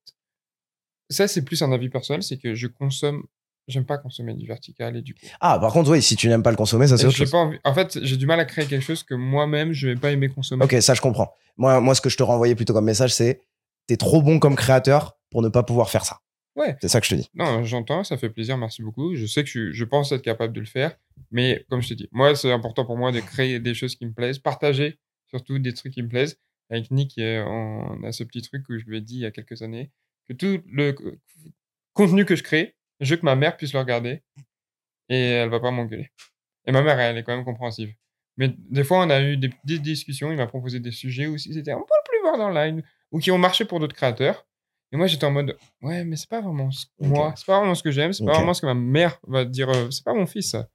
ça 1.10 1.28
c'est 1.28 1.44
plus 1.44 1.62
un 1.62 1.72
avis 1.72 1.90
personnel, 1.90 2.24
c'est 2.24 2.38
que 2.38 2.54
je 2.56 2.68
consomme, 2.68 3.24
j'aime 3.68 3.86
pas 3.86 3.98
consommer 3.98 4.34
du 4.34 4.48
vertical 4.48 4.96
et 4.98 5.02
du 5.02 5.14
coup. 5.14 5.26
Ah, 5.42 5.60
par 5.60 5.72
contre, 5.74 5.92
oui, 5.92 6.02
si 6.02 6.16
tu 6.16 6.28
n'aimes 6.28 6.44
pas 6.44 6.52
le 6.52 6.58
consommer, 6.58 6.88
ça 6.88 6.98
c'est 6.98 7.06
autre 7.06 7.16
chose. 7.18 7.32
pas 7.32 7.38
envie- 7.38 7.60
En 7.64 7.74
fait, 7.74 8.00
j'ai 8.04 8.18
du 8.18 8.26
mal 8.26 8.40
à 8.40 8.46
créer 8.46 8.66
quelque 8.66 8.84
chose 8.84 9.04
que 9.04 9.14
moi-même 9.16 9.74
je 9.74 9.88
vais 9.90 9.96
pas 9.96 10.12
aimer 10.12 10.30
consommer. 10.30 10.64
Ok, 10.66 10.76
ça 10.82 10.94
je 10.94 11.02
comprends. 11.02 11.34
Moi, 11.58 11.80
moi, 11.82 11.94
ce 11.96 12.02
que 12.02 12.10
je 12.10 12.18
te 12.18 12.24
renvoyais 12.24 12.56
plutôt 12.56 12.74
comme 12.74 12.86
message, 12.86 13.14
c'est 13.14 13.42
t'es 13.88 13.98
trop 13.98 14.22
bon 14.22 14.40
comme 14.40 14.56
créateur 14.56 15.18
pour 15.30 15.42
ne 15.42 15.50
pas 15.50 15.64
pouvoir 15.64 15.90
faire 15.90 16.06
ça. 16.06 16.20
Ouais. 16.56 16.76
C'est 16.82 16.88
ça 16.90 17.00
que 17.00 17.06
je 17.06 17.12
te 17.12 17.16
dis. 17.22 17.30
Non, 17.36 17.64
j'entends, 17.64 18.04
ça 18.04 18.18
fait 18.18 18.30
plaisir, 18.30 18.58
merci 18.58 18.82
beaucoup. 18.82 19.16
Je 19.16 19.26
sais 19.26 19.44
que 19.44 19.50
je, 19.50 19.72
je 19.72 19.84
pense 19.86 20.12
être 20.12 20.22
capable 20.22 20.52
de 20.54 20.60
le 20.60 20.66
faire, 20.66 20.96
mais 21.32 21.66
comme 21.70 21.82
je 21.82 21.90
te 21.90 21.94
dis, 21.94 22.08
moi 22.12 22.36
c'est 22.36 22.52
important 22.52 22.86
pour 22.86 22.98
moi 22.98 23.12
de 23.12 23.20
créer 23.20 23.60
des 23.60 23.74
choses 23.74 23.96
qui 23.96 24.06
me 24.06 24.12
plaisent, 24.14 24.40
partager 24.40 25.00
surtout 25.28 25.58
des 25.60 25.74
trucs 25.74 25.94
qui 25.94 26.02
me 26.04 26.10
plaisent. 26.10 26.38
Avec 26.72 26.92
Nick, 26.92 27.14
on 27.20 28.04
a 28.04 28.12
ce 28.12 28.24
petit 28.24 28.42
truc 28.42 28.64
où 28.70 28.78
je 28.78 28.86
lui 28.86 28.98
ai 28.98 29.02
dit 29.02 29.16
il 29.16 29.22
y 29.22 29.26
a 29.26 29.32
quelques 29.32 29.62
années 29.62 29.92
que 30.30 30.34
tout 30.34 30.64
le 30.72 30.92
co- 30.94 31.12
contenu 31.94 32.24
que 32.26 32.36
je 32.36 32.44
crée, 32.44 32.76
je 33.00 33.14
veux 33.14 33.20
que 33.20 33.26
ma 33.26 33.36
mère 33.36 33.58
puisse 33.58 33.74
le 33.74 33.80
regarder 33.80 34.22
et 35.10 35.20
elle 35.20 35.50
va 35.50 35.60
pas 35.60 35.72
m'engueuler. 35.72 36.12
Et 36.66 36.72
ma 36.72 36.82
mère, 36.84 37.00
elle 37.00 37.18
est 37.18 37.24
quand 37.24 37.36
même 37.36 37.46
compréhensive. 37.46 37.94
Mais 38.38 38.54
des 38.58 38.84
fois, 38.84 39.00
on 39.06 39.10
a 39.10 39.22
eu 39.22 39.38
des 39.38 39.50
petites 39.50 39.82
discussions, 39.82 40.32
il 40.32 40.38
m'a 40.38 40.48
proposé 40.48 40.80
des 40.80 40.92
sujets 40.92 41.28
où 41.28 41.38
c'était 41.38 41.72
un 41.72 41.80
peu 41.80 41.94
plus 42.06 42.22
borderline 42.24 42.84
ou 43.12 43.20
qui 43.20 43.32
ont 43.32 43.38
marché 43.38 43.66
pour 43.66 43.80
d'autres 43.80 43.96
créateurs. 43.96 44.46
Et 44.92 44.98
moi, 44.98 45.08
j'étais 45.08 45.26
en 45.26 45.32
mode, 45.32 45.58
ouais, 45.82 46.04
mais 46.06 46.16
c'est 46.16 46.30
pas 46.30 46.42
vraiment 46.42 46.72
ce- 46.72 46.86
Ok. 47.00 47.08
moi, 47.10 47.34
c'est 47.36 47.46
pas 47.46 47.60
vraiment 47.60 47.76
ce 47.76 47.84
que 47.84 47.92
j'aime, 47.92 48.14
c'est 48.14 48.24
pas 48.24 48.32
Ok. 48.32 48.38
vraiment 48.38 48.54
ce 48.54 48.62
que 48.62 48.66
ma 48.68 48.74
mère 48.74 49.20
va 49.28 49.46
dire, 49.46 49.70
euh, 49.70 49.90
c'est 49.92 50.04
pas 50.04 50.14
mon 50.14 50.26
fils, 50.26 50.52
ça. 50.52 50.68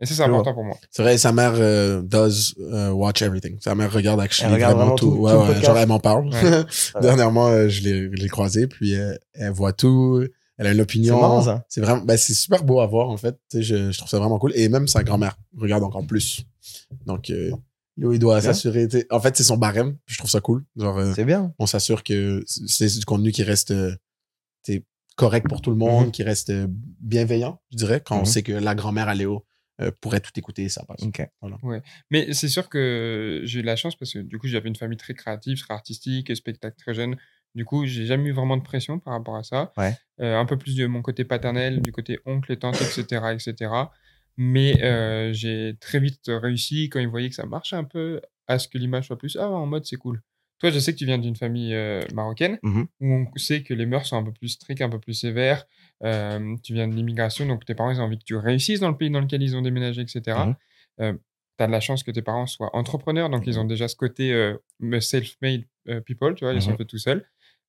Et 0.00 0.04
ça, 0.06 0.14
c'est 0.14 0.22
important 0.24 0.52
pour 0.52 0.64
moi. 0.64 0.76
C'est 0.90 1.02
vrai, 1.02 1.16
sa 1.16 1.32
mère 1.32 1.54
euh, 1.56 2.02
does 2.02 2.54
euh, 2.60 2.90
watch 2.90 3.22
everything. 3.22 3.56
Sa 3.60 3.74
mère 3.74 3.90
regarde 3.92 4.20
actually 4.20 4.48
Elle 4.48 4.54
regarde 4.54 4.74
vraiment 4.76 4.94
vraiment 4.94 4.96
tout. 4.96 5.10
tout- 5.16 5.22
Ouais, 5.22 5.32
tout 5.32 5.38
ouais, 5.58 5.62
genre 5.64 5.78
elle 5.78 5.88
m'en 5.88 6.00
parle. 6.00 6.28
Ouais. 6.28 6.64
Dernièrement, 7.00 7.48
euh, 7.48 7.68
je 7.68 7.82
l'ai 8.08 8.28
croisée, 8.28 8.66
puis 8.66 8.94
euh, 8.94 9.14
elle 9.32 9.52
voit 9.52 9.72
tout. 9.72 10.22
Elle 10.58 10.66
a 10.66 10.72
une 10.72 10.80
opinion. 10.80 11.14
C'est 11.16 11.20
marrant, 11.20 11.42
ça. 11.42 11.64
C'est 11.68 11.80
vraiment, 11.80 12.02
ben, 12.02 12.16
c'est 12.16 12.34
super 12.34 12.62
beau 12.64 12.80
à 12.80 12.86
voir 12.86 13.08
en 13.08 13.16
fait. 13.16 13.38
Je, 13.54 13.90
je 13.90 13.96
trouve 13.98 14.08
ça 14.10 14.18
vraiment 14.18 14.38
cool. 14.38 14.52
Et 14.54 14.68
même 14.68 14.86
sa 14.88 15.02
grand-mère 15.02 15.36
regarde 15.56 15.82
encore 15.82 16.06
plus. 16.06 16.44
Donc, 17.06 17.30
euh, 17.30 17.50
Léo, 17.98 18.12
il 18.12 18.18
doit 18.18 18.40
s'assurer. 18.42 18.88
En 19.10 19.20
fait, 19.20 19.34
c'est 19.36 19.42
son 19.44 19.56
barème. 19.56 19.96
puis 20.04 20.14
Je 20.14 20.18
trouve 20.18 20.30
ça 20.30 20.40
cool. 20.40 20.64
Euh, 20.80 21.12
C'est 21.14 21.24
bien. 21.24 21.54
on 21.58 21.64
s'assure 21.66 22.04
que 22.04 22.42
c'est 22.46 22.98
du 22.98 23.04
contenu 23.06 23.32
qui 23.32 23.42
reste 23.42 23.72
correct 25.16 25.48
pour 25.48 25.62
tout 25.62 25.70
le 25.70 25.76
monde, 25.76 26.06
Mhm. 26.06 26.10
qui 26.10 26.22
reste 26.22 26.52
bienveillant, 27.00 27.58
je 27.72 27.78
dirais, 27.78 28.02
quand 28.04 28.16
on 28.16 28.20
Mhm. 28.20 28.24
sait 28.26 28.42
que 28.42 28.52
la 28.52 28.74
grand-mère 28.74 29.08
à 29.08 29.14
Léo 29.14 29.45
euh, 29.80 29.90
pourrait 30.00 30.20
tout 30.20 30.32
écouter, 30.36 30.68
ça 30.68 30.84
passe. 30.84 31.02
Mais 32.10 32.32
c'est 32.32 32.48
sûr 32.48 32.68
que 32.68 33.42
j'ai 33.44 33.60
eu 33.60 33.62
la 33.62 33.76
chance 33.76 33.96
parce 33.96 34.12
que 34.12 34.20
du 34.20 34.38
coup, 34.38 34.46
j'avais 34.46 34.68
une 34.68 34.76
famille 34.76 34.96
très 34.96 35.14
créative, 35.14 35.58
très 35.58 35.74
artistique, 35.74 36.34
spectacle 36.34 36.76
très 36.78 36.94
jeune. 36.94 37.16
Du 37.54 37.64
coup, 37.64 37.86
j'ai 37.86 38.06
jamais 38.06 38.30
eu 38.30 38.32
vraiment 38.32 38.56
de 38.56 38.62
pression 38.62 38.98
par 38.98 39.14
rapport 39.14 39.36
à 39.36 39.42
ça. 39.42 39.72
Ouais. 39.76 39.94
Euh, 40.20 40.38
un 40.38 40.44
peu 40.44 40.58
plus 40.58 40.76
de 40.76 40.86
mon 40.86 41.02
côté 41.02 41.24
paternel, 41.24 41.80
du 41.80 41.92
côté 41.92 42.18
oncle 42.26 42.52
et 42.52 42.58
tante, 42.58 42.76
etc., 42.80 43.22
etc. 43.32 43.70
Mais 44.36 44.82
euh, 44.82 45.32
j'ai 45.32 45.76
très 45.80 45.98
vite 45.98 46.28
réussi 46.28 46.90
quand 46.90 47.00
ils 47.00 47.08
voyaient 47.08 47.30
que 47.30 47.34
ça 47.34 47.46
marchait 47.46 47.76
un 47.76 47.84
peu 47.84 48.20
à 48.46 48.58
ce 48.58 48.68
que 48.68 48.78
l'image 48.78 49.06
soit 49.06 49.18
plus 49.18 49.36
ah 49.40 49.48
en 49.48 49.66
mode 49.66 49.84
c'est 49.86 49.96
cool. 49.96 50.22
Toi, 50.58 50.70
je 50.70 50.78
sais 50.78 50.92
que 50.92 50.98
tu 50.98 51.04
viens 51.06 51.18
d'une 51.18 51.36
famille 51.36 51.74
euh, 51.74 52.00
marocaine 52.14 52.58
Mhm. 52.62 52.86
où 53.00 53.06
on 53.12 53.26
sait 53.36 53.62
que 53.62 53.74
les 53.74 53.84
mœurs 53.86 54.06
sont 54.06 54.16
un 54.16 54.22
peu 54.24 54.32
plus 54.32 54.48
strictes, 54.48 54.80
un 54.80 54.88
peu 54.88 54.98
plus 54.98 55.12
sévères. 55.14 55.66
Euh, 56.02 56.56
tu 56.62 56.72
viens 56.74 56.88
de 56.88 56.94
l'immigration, 56.94 57.46
donc 57.46 57.64
tes 57.64 57.74
parents 57.74 57.90
ils 57.90 58.00
ont 58.00 58.04
envie 58.04 58.18
que 58.18 58.24
tu 58.24 58.36
réussisses 58.36 58.80
dans 58.80 58.90
le 58.90 58.96
pays 58.96 59.10
dans 59.10 59.20
lequel 59.20 59.42
ils 59.42 59.54
ont 59.56 59.62
déménagé, 59.62 60.02
etc. 60.02 60.46
Mhm. 60.46 60.54
Euh, 61.00 61.12
tu 61.58 61.64
as 61.64 61.66
de 61.66 61.72
la 61.72 61.80
chance 61.80 62.02
que 62.02 62.10
tes 62.10 62.22
parents 62.22 62.46
soient 62.46 62.74
entrepreneurs, 62.76 63.28
donc 63.30 63.46
ils 63.46 63.58
ont 63.58 63.64
déjà 63.64 63.88
ce 63.88 63.96
côté 63.96 64.54
self-made 65.00 65.64
people, 66.04 66.34
tu 66.34 66.44
vois, 66.44 66.52
ils 66.54 66.60
sont 66.62 66.72
Mhm. 66.72 66.76
faits 66.78 66.86
tout 66.88 66.98
seuls. 66.98 67.24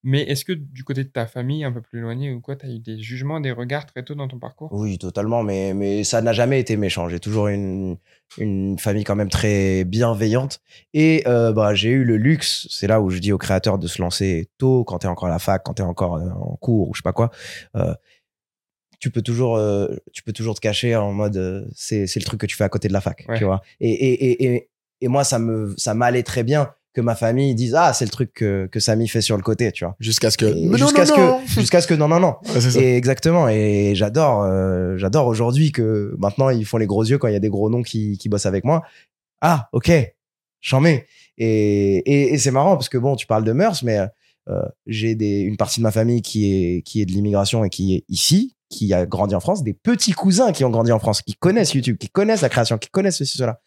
Mais 0.10 0.22
est-ce 0.22 0.46
que 0.46 0.54
du 0.54 0.86
côté 0.86 1.04
de 1.04 1.10
ta 1.10 1.28
famille, 1.28 1.66
un 1.66 1.72
peu 1.74 1.82
plus 1.82 2.00
éloignée 2.00 2.32
ou 2.32 2.40
quoi, 2.40 2.56
tu 2.56 2.66
as 2.66 2.70
eu 2.70 2.80
des 2.80 2.98
jugements, 2.98 3.42
des 3.42 3.52
regards 3.52 3.86
très 3.86 4.04
tôt 4.04 4.16
dans 4.16 4.30
ton 4.30 4.40
parcours? 4.40 4.70
Oui, 4.72 4.98
totalement, 4.98 5.44
mais, 5.44 5.74
mais 5.74 6.06
ça 6.06 6.22
n'a 6.22 6.32
jamais 6.32 6.62
été 6.62 6.78
méchant. 6.78 7.10
J'ai 7.10 7.20
toujours 7.20 7.50
une, 7.50 7.98
une 8.38 8.80
famille 8.80 9.04
quand 9.04 9.18
même 9.18 9.28
très 9.28 9.84
bienveillante. 9.84 10.62
Et 10.94 11.24
euh, 11.28 11.52
bah, 11.52 11.76
j'ai 11.76 11.90
eu 11.90 12.06
le 12.06 12.16
luxe, 12.16 12.68
c'est 12.72 12.88
là 12.88 13.02
où 13.02 13.10
je 13.10 13.20
dis 13.20 13.34
aux 13.34 13.38
créateurs 13.38 13.78
de 13.78 13.86
se 13.88 14.02
lancer 14.02 14.50
tôt, 14.58 14.86
quand 14.86 15.00
t'es 15.00 15.10
encore 15.10 15.28
à 15.28 15.32
la 15.32 15.40
fac, 15.40 15.62
quand 15.66 15.74
t'es 15.74 15.84
encore 15.84 16.16
euh, 16.16 16.30
en 16.30 16.56
cours 16.56 16.88
ou 16.88 16.94
je 16.94 17.00
sais 17.00 17.04
pas 17.04 17.12
quoi. 17.12 17.30
euh, 17.76 17.94
tu 19.00 19.12
peux 19.12 19.22
toujours, 19.22 19.58
euh, 19.58 19.94
tu 20.14 20.24
peux 20.24 20.32
toujours 20.32 20.56
te 20.56 20.62
cacher 20.62 20.96
en 20.96 21.12
mode, 21.12 21.36
euh, 21.36 21.66
c'est, 21.76 22.06
le 22.16 22.24
truc 22.24 22.40
que 22.40 22.46
tu 22.46 22.56
fais 22.56 22.64
à 22.64 22.70
côté 22.70 22.88
de 22.88 22.94
la 22.94 23.02
fac, 23.02 23.26
Ouais. 23.28 23.38
tu 23.38 23.44
vois. 23.44 23.62
Et, 23.82 23.92
et, 23.92 24.32
et, 24.32 24.56
et, 24.56 24.70
et 25.02 25.08
moi, 25.10 25.26
ça 25.26 25.38
me, 25.38 25.76
ça 25.78 25.94
m'allait 25.94 26.24
très 26.24 26.44
bien 26.44 26.74
que 26.98 27.02
ma 27.02 27.14
famille 27.14 27.54
dise, 27.54 27.76
ah, 27.76 27.94
c'est 27.94 28.06
le 28.06 28.10
truc 28.10 28.34
que, 28.34 28.68
que 28.72 28.80
Samy 28.80 29.08
fait 29.08 29.22
sur 29.22 29.38
le 29.38 29.44
côté, 29.44 29.72
tu 29.72 29.86
vois. 29.86 29.96
Jusqu'à 30.00 30.32
ce 30.32 30.38
que. 30.38 30.48
Jusqu'à 30.48 31.06
non, 31.06 31.06
ce 31.06 31.12
non. 31.12 31.40
que, 31.40 31.48
jusqu'à 31.62 31.80
ce 31.80 31.86
que, 31.86 31.94
non, 31.94 32.08
non, 32.08 32.20
non. 32.20 32.38
Ouais. 32.56 32.82
Et 32.82 32.98
exactement. 32.98 33.48
Et 33.48 33.94
j'adore, 33.94 34.42
euh, 34.42 34.98
j'adore 34.98 35.28
aujourd'hui 35.28 35.72
que 35.72 36.16
maintenant 36.18 36.50
ils 36.50 36.66
font 36.66 36.78
les 36.78 36.88
gros 36.88 37.04
yeux 37.04 37.20
quand 37.20 37.28
il 37.28 37.34
y 37.34 37.38
a 37.38 37.40
des 37.40 37.50
gros 37.50 37.70
noms 37.70 37.84
qui, 37.84 38.18
qui 38.18 38.30
bossent 38.30 38.48
avec 38.48 38.64
moi. 38.64 38.82
Ah, 39.42 39.70
ok, 39.74 39.92
j'en 40.60 40.82
mets. 40.82 41.06
Et, 41.38 41.98
et, 41.98 42.34
et 42.34 42.38
c'est 42.40 42.50
marrant 42.50 42.76
parce 42.76 42.90
que 42.90 42.98
bon, 42.98 43.16
tu 43.16 43.28
parles 43.28 43.44
de 43.44 43.52
mœurs, 43.52 43.84
mais 43.84 44.00
euh, 44.50 44.62
j'ai 44.88 45.14
des, 45.14 45.42
une 45.42 45.56
partie 45.56 45.80
de 45.80 45.84
ma 45.84 45.92
famille 45.92 46.24
qui 46.24 46.52
est, 46.52 46.82
qui 46.82 47.00
est 47.00 47.06
de 47.06 47.12
l'immigration 47.12 47.64
et 47.64 47.70
qui 47.70 47.94
est 47.94 48.06
ici, 48.10 48.56
qui 48.70 48.92
a 48.92 49.06
grandi 49.06 49.36
en 49.36 49.40
France, 49.40 49.64
des 49.64 49.74
petits 49.74 50.14
cousins 50.14 50.52
qui 50.52 50.66
ont 50.66 50.72
grandi 50.72 50.92
en 50.92 50.98
France, 50.98 51.22
qui 51.22 51.36
connaissent 51.36 51.76
YouTube, 51.76 51.98
qui 52.00 52.10
connaissent 52.10 52.42
la 52.42 52.50
création, 52.50 52.80
qui 52.80 52.90
connaissent 52.90 53.18
ceci, 53.18 53.38
cela. 53.38 53.62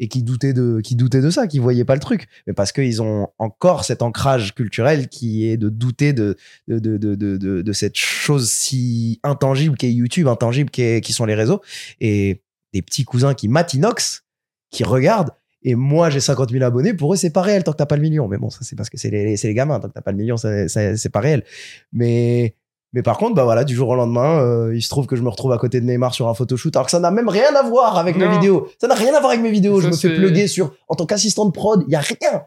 Et 0.00 0.08
qui 0.08 0.22
doutaient 0.24 0.52
de, 0.52 0.80
qui 0.82 0.96
doutaient 0.96 1.20
de 1.20 1.30
ça, 1.30 1.46
qui 1.46 1.60
voyaient 1.60 1.84
pas 1.84 1.94
le 1.94 2.00
truc. 2.00 2.26
Mais 2.46 2.52
parce 2.52 2.72
qu'ils 2.72 3.00
ont 3.00 3.28
encore 3.38 3.84
cet 3.84 4.02
ancrage 4.02 4.54
culturel 4.54 5.08
qui 5.08 5.46
est 5.46 5.56
de 5.56 5.68
douter 5.68 6.12
de, 6.12 6.36
de, 6.66 6.78
de, 6.80 6.96
de, 7.14 7.36
de, 7.62 7.72
cette 7.72 7.94
chose 7.96 8.50
si 8.50 9.20
intangible 9.22 9.76
qu'est 9.76 9.92
YouTube, 9.92 10.26
intangible 10.26 10.70
qu'est- 10.70 11.00
qui 11.00 11.12
sont 11.12 11.26
les 11.26 11.34
réseaux. 11.36 11.60
Et 12.00 12.42
des 12.72 12.82
petits 12.82 13.04
cousins 13.04 13.34
qui 13.34 13.46
matinox, 13.48 14.24
qui 14.70 14.82
regardent. 14.82 15.30
Et 15.62 15.76
moi, 15.76 16.10
j'ai 16.10 16.20
50 16.20 16.50
000 16.50 16.64
abonnés. 16.64 16.92
Pour 16.92 17.14
eux, 17.14 17.16
c'est 17.16 17.30
pas 17.30 17.40
réel 17.42 17.62
tant 17.62 17.70
que 17.72 17.76
t'as 17.78 17.86
pas 17.86 17.94
le 17.96 18.02
million. 18.02 18.26
Mais 18.26 18.36
bon, 18.36 18.50
ça, 18.50 18.58
c'est 18.62 18.74
parce 18.76 18.90
que 18.90 18.98
c'est 18.98 19.10
les, 19.10 19.36
c'est 19.36 19.46
les 19.48 19.54
gamins. 19.54 19.78
Tant 19.80 19.88
que 19.88 19.94
t'as 19.94 20.02
pas 20.02 20.10
le 20.10 20.18
million, 20.18 20.36
ça- 20.36 20.68
c'est 20.68 21.08
pas 21.08 21.20
réel. 21.20 21.44
Mais, 21.92 22.56
mais 22.94 23.02
par 23.02 23.18
contre, 23.18 23.34
bah 23.34 23.44
voilà, 23.44 23.64
du 23.64 23.74
jour 23.74 23.88
au 23.90 23.94
lendemain, 23.96 24.40
euh, 24.40 24.74
il 24.74 24.80
se 24.80 24.88
trouve 24.88 25.06
que 25.06 25.16
je 25.16 25.22
me 25.22 25.28
retrouve 25.28 25.52
à 25.52 25.58
côté 25.58 25.80
de 25.80 25.84
Neymar 25.86 26.14
sur 26.14 26.28
un 26.28 26.34
photoshoot, 26.34 26.74
alors 26.74 26.86
que 26.86 26.90
ça 26.92 27.00
n'a 27.00 27.10
même 27.10 27.28
rien 27.28 27.54
à 27.54 27.62
voir 27.62 27.98
avec 27.98 28.16
mes 28.16 28.28
vidéos. 28.28 28.68
Ça 28.80 28.86
n'a 28.86 28.94
rien 28.94 29.12
à 29.14 29.18
voir 29.20 29.32
avec 29.32 29.42
mes 29.42 29.50
vidéos. 29.50 29.80
Ça, 29.80 29.88
je 29.88 29.92
me 29.92 29.96
fais 29.96 30.14
plugger 30.14 30.46
sur, 30.48 30.72
en 30.88 30.94
tant 30.94 31.04
qu'assistant 31.04 31.44
de 31.44 31.50
prod, 31.50 31.84
il 31.86 31.92
y 31.92 31.96
a 31.96 32.00
rien. 32.00 32.44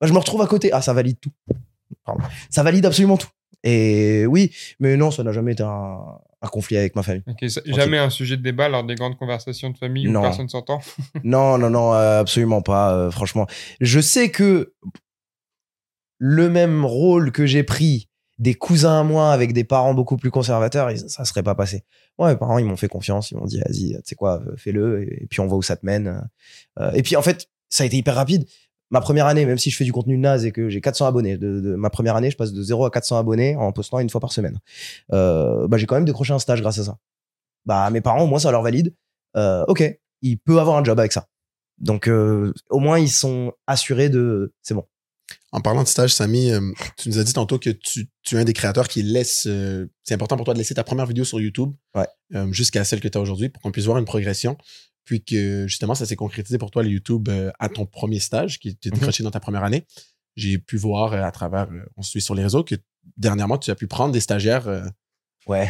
Bah, 0.00 0.06
je 0.08 0.12
me 0.12 0.18
retrouve 0.18 0.42
à 0.42 0.46
côté. 0.46 0.72
Ah, 0.72 0.82
ça 0.82 0.92
valide 0.92 1.20
tout. 1.20 1.30
Pardon. 2.04 2.24
Ça 2.50 2.62
valide 2.64 2.84
absolument 2.86 3.16
tout. 3.18 3.28
Et 3.64 4.26
oui, 4.26 4.50
mais 4.80 4.96
non, 4.96 5.12
ça 5.12 5.22
n'a 5.22 5.30
jamais 5.30 5.52
été 5.52 5.62
un, 5.62 5.98
un 6.40 6.48
conflit 6.48 6.76
avec 6.76 6.96
ma 6.96 7.02
famille. 7.04 7.22
Ça- 7.48 7.60
Jamais 7.64 7.98
un 7.98 8.10
sujet 8.10 8.36
de 8.36 8.42
débat 8.42 8.68
lors 8.68 8.82
des 8.82 8.96
grandes 8.96 9.16
conversations 9.16 9.70
de 9.70 9.78
famille 9.78 10.08
Non. 10.08 10.18
où 10.18 10.22
personne 10.24 10.48
s'entend 10.48 10.80
Non, 11.22 11.58
non, 11.58 11.70
non, 11.70 11.94
euh, 11.94 12.18
absolument 12.20 12.60
pas, 12.62 12.92
euh, 12.92 13.10
franchement. 13.12 13.46
Je 13.80 14.00
sais 14.00 14.30
que 14.32 14.72
le 16.18 16.48
même 16.48 16.84
rôle 16.84 17.30
que 17.32 17.46
j'ai 17.46 17.62
pris 17.62 18.08
des 18.42 18.54
cousins 18.54 19.00
à 19.00 19.02
moi 19.04 19.32
avec 19.32 19.52
des 19.52 19.64
parents 19.64 19.94
beaucoup 19.94 20.16
plus 20.16 20.30
conservateurs, 20.30 20.90
ça 21.08 21.24
serait 21.24 21.42
pas 21.44 21.54
passé. 21.54 21.84
Moi, 22.18 22.30
mes 22.32 22.36
parents, 22.36 22.58
ils 22.58 22.64
m'ont 22.64 22.76
fait 22.76 22.88
confiance, 22.88 23.30
ils 23.30 23.36
m'ont 23.36 23.46
dit, 23.46 23.60
vas-y, 23.60 23.94
tu 23.94 24.00
sais 24.04 24.14
quoi, 24.16 24.42
euh, 24.46 24.56
fais-le, 24.56 25.02
et, 25.02 25.26
puis 25.30 25.40
on 25.40 25.46
voit 25.46 25.58
où 25.58 25.62
ça 25.62 25.76
te 25.76 25.86
mène. 25.86 26.28
Et 26.94 27.02
puis, 27.02 27.16
en 27.16 27.22
fait, 27.22 27.48
ça 27.68 27.84
a 27.84 27.86
été 27.86 27.96
hyper 27.96 28.14
rapide. 28.14 28.46
Ma 28.90 29.00
première 29.00 29.26
année, 29.26 29.46
même 29.46 29.56
si 29.56 29.70
je 29.70 29.76
fais 29.76 29.84
du 29.84 29.92
contenu 29.92 30.18
naze 30.18 30.44
et 30.44 30.52
que 30.52 30.68
j'ai 30.68 30.82
400 30.82 31.06
abonnés, 31.06 31.38
de, 31.38 31.60
de- 31.60 31.74
ma 31.76 31.88
première 31.88 32.14
année, 32.16 32.30
je 32.30 32.36
passe 32.36 32.52
de 32.52 32.62
0 32.62 32.84
à 32.84 32.90
400 32.90 33.16
abonnés 33.16 33.56
en 33.56 33.72
postant 33.72 34.00
une 34.00 34.10
fois 34.10 34.20
par 34.20 34.32
semaine. 34.32 34.58
Euh, 35.12 35.66
bah, 35.68 35.78
j'ai 35.78 35.86
quand 35.86 35.94
même 35.94 36.04
décroché 36.04 36.34
un 36.34 36.38
stage 36.38 36.60
grâce 36.60 36.78
à 36.78 36.84
ça. 36.84 36.98
Bah, 37.64 37.88
mes 37.90 38.02
parents, 38.02 38.26
moi, 38.26 38.38
ça 38.38 38.50
leur 38.50 38.60
valide. 38.60 38.94
Euh, 39.36 39.64
ok, 39.68 39.98
il 40.20 40.38
peut 40.38 40.58
avoir 40.60 40.76
un 40.76 40.84
job 40.84 40.98
avec 40.98 41.12
ça. 41.12 41.26
Donc, 41.78 42.06
euh, 42.06 42.52
au 42.68 42.80
moins, 42.80 42.98
ils 42.98 43.10
sont 43.10 43.52
assurés 43.66 44.10
de. 44.10 44.52
C'est 44.60 44.74
bon. 44.74 44.84
En 45.54 45.60
parlant 45.60 45.82
de 45.82 45.88
stage, 45.88 46.14
Samy, 46.14 46.50
euh, 46.50 46.60
tu 46.96 47.10
nous 47.10 47.18
as 47.18 47.24
dit 47.24 47.34
tantôt 47.34 47.58
que 47.58 47.68
tu, 47.70 48.08
tu 48.22 48.36
es 48.36 48.38
un 48.38 48.44
des 48.44 48.54
créateurs 48.54 48.88
qui 48.88 49.02
laisse. 49.02 49.44
euh, 49.46 49.86
c'est 50.02 50.14
important 50.14 50.36
pour 50.36 50.44
toi 50.46 50.54
de 50.54 50.58
laisser 50.58 50.74
ta 50.74 50.82
première 50.84 51.04
vidéo 51.06 51.24
sur 51.24 51.40
YouTube 51.40 51.72
Ouais. 51.94 52.06
euh, 52.34 52.50
jusqu'à 52.52 52.84
celle 52.84 53.00
que 53.00 53.08
tu 53.08 53.18
as 53.18 53.20
aujourd'hui 53.20 53.50
pour 53.50 53.62
qu'on 53.62 53.70
puisse 53.70 53.84
voir 53.84 53.98
une 53.98 54.06
progression. 54.06 54.56
Puis 55.04 55.22
que 55.24 55.66
justement, 55.68 55.94
ça 55.94 56.06
s'est 56.06 56.16
concrétisé 56.16 56.56
pour 56.58 56.70
toi, 56.70 56.82
le 56.82 56.88
YouTube, 56.88 57.28
à 57.58 57.68
ton 57.68 57.86
premier 57.86 58.18
stage 58.20 58.58
qui 58.60 58.76
t'est 58.76 58.90
Mhm. 58.90 58.98
décroché 58.98 59.22
dans 59.24 59.30
ta 59.32 59.40
première 59.40 59.64
année. 59.64 59.84
J'ai 60.36 60.56
pu 60.58 60.76
voir 60.78 61.12
à 61.12 61.30
travers, 61.32 61.68
on 61.96 62.02
se 62.02 62.10
suit 62.10 62.22
sur 62.22 62.34
les 62.34 62.42
réseaux, 62.44 62.64
que 62.64 62.76
dernièrement, 63.18 63.58
tu 63.58 63.70
as 63.70 63.74
pu 63.74 63.86
prendre 63.88 64.12
des 64.12 64.20
stagiaires 64.20 64.68
Ouais. 65.48 65.68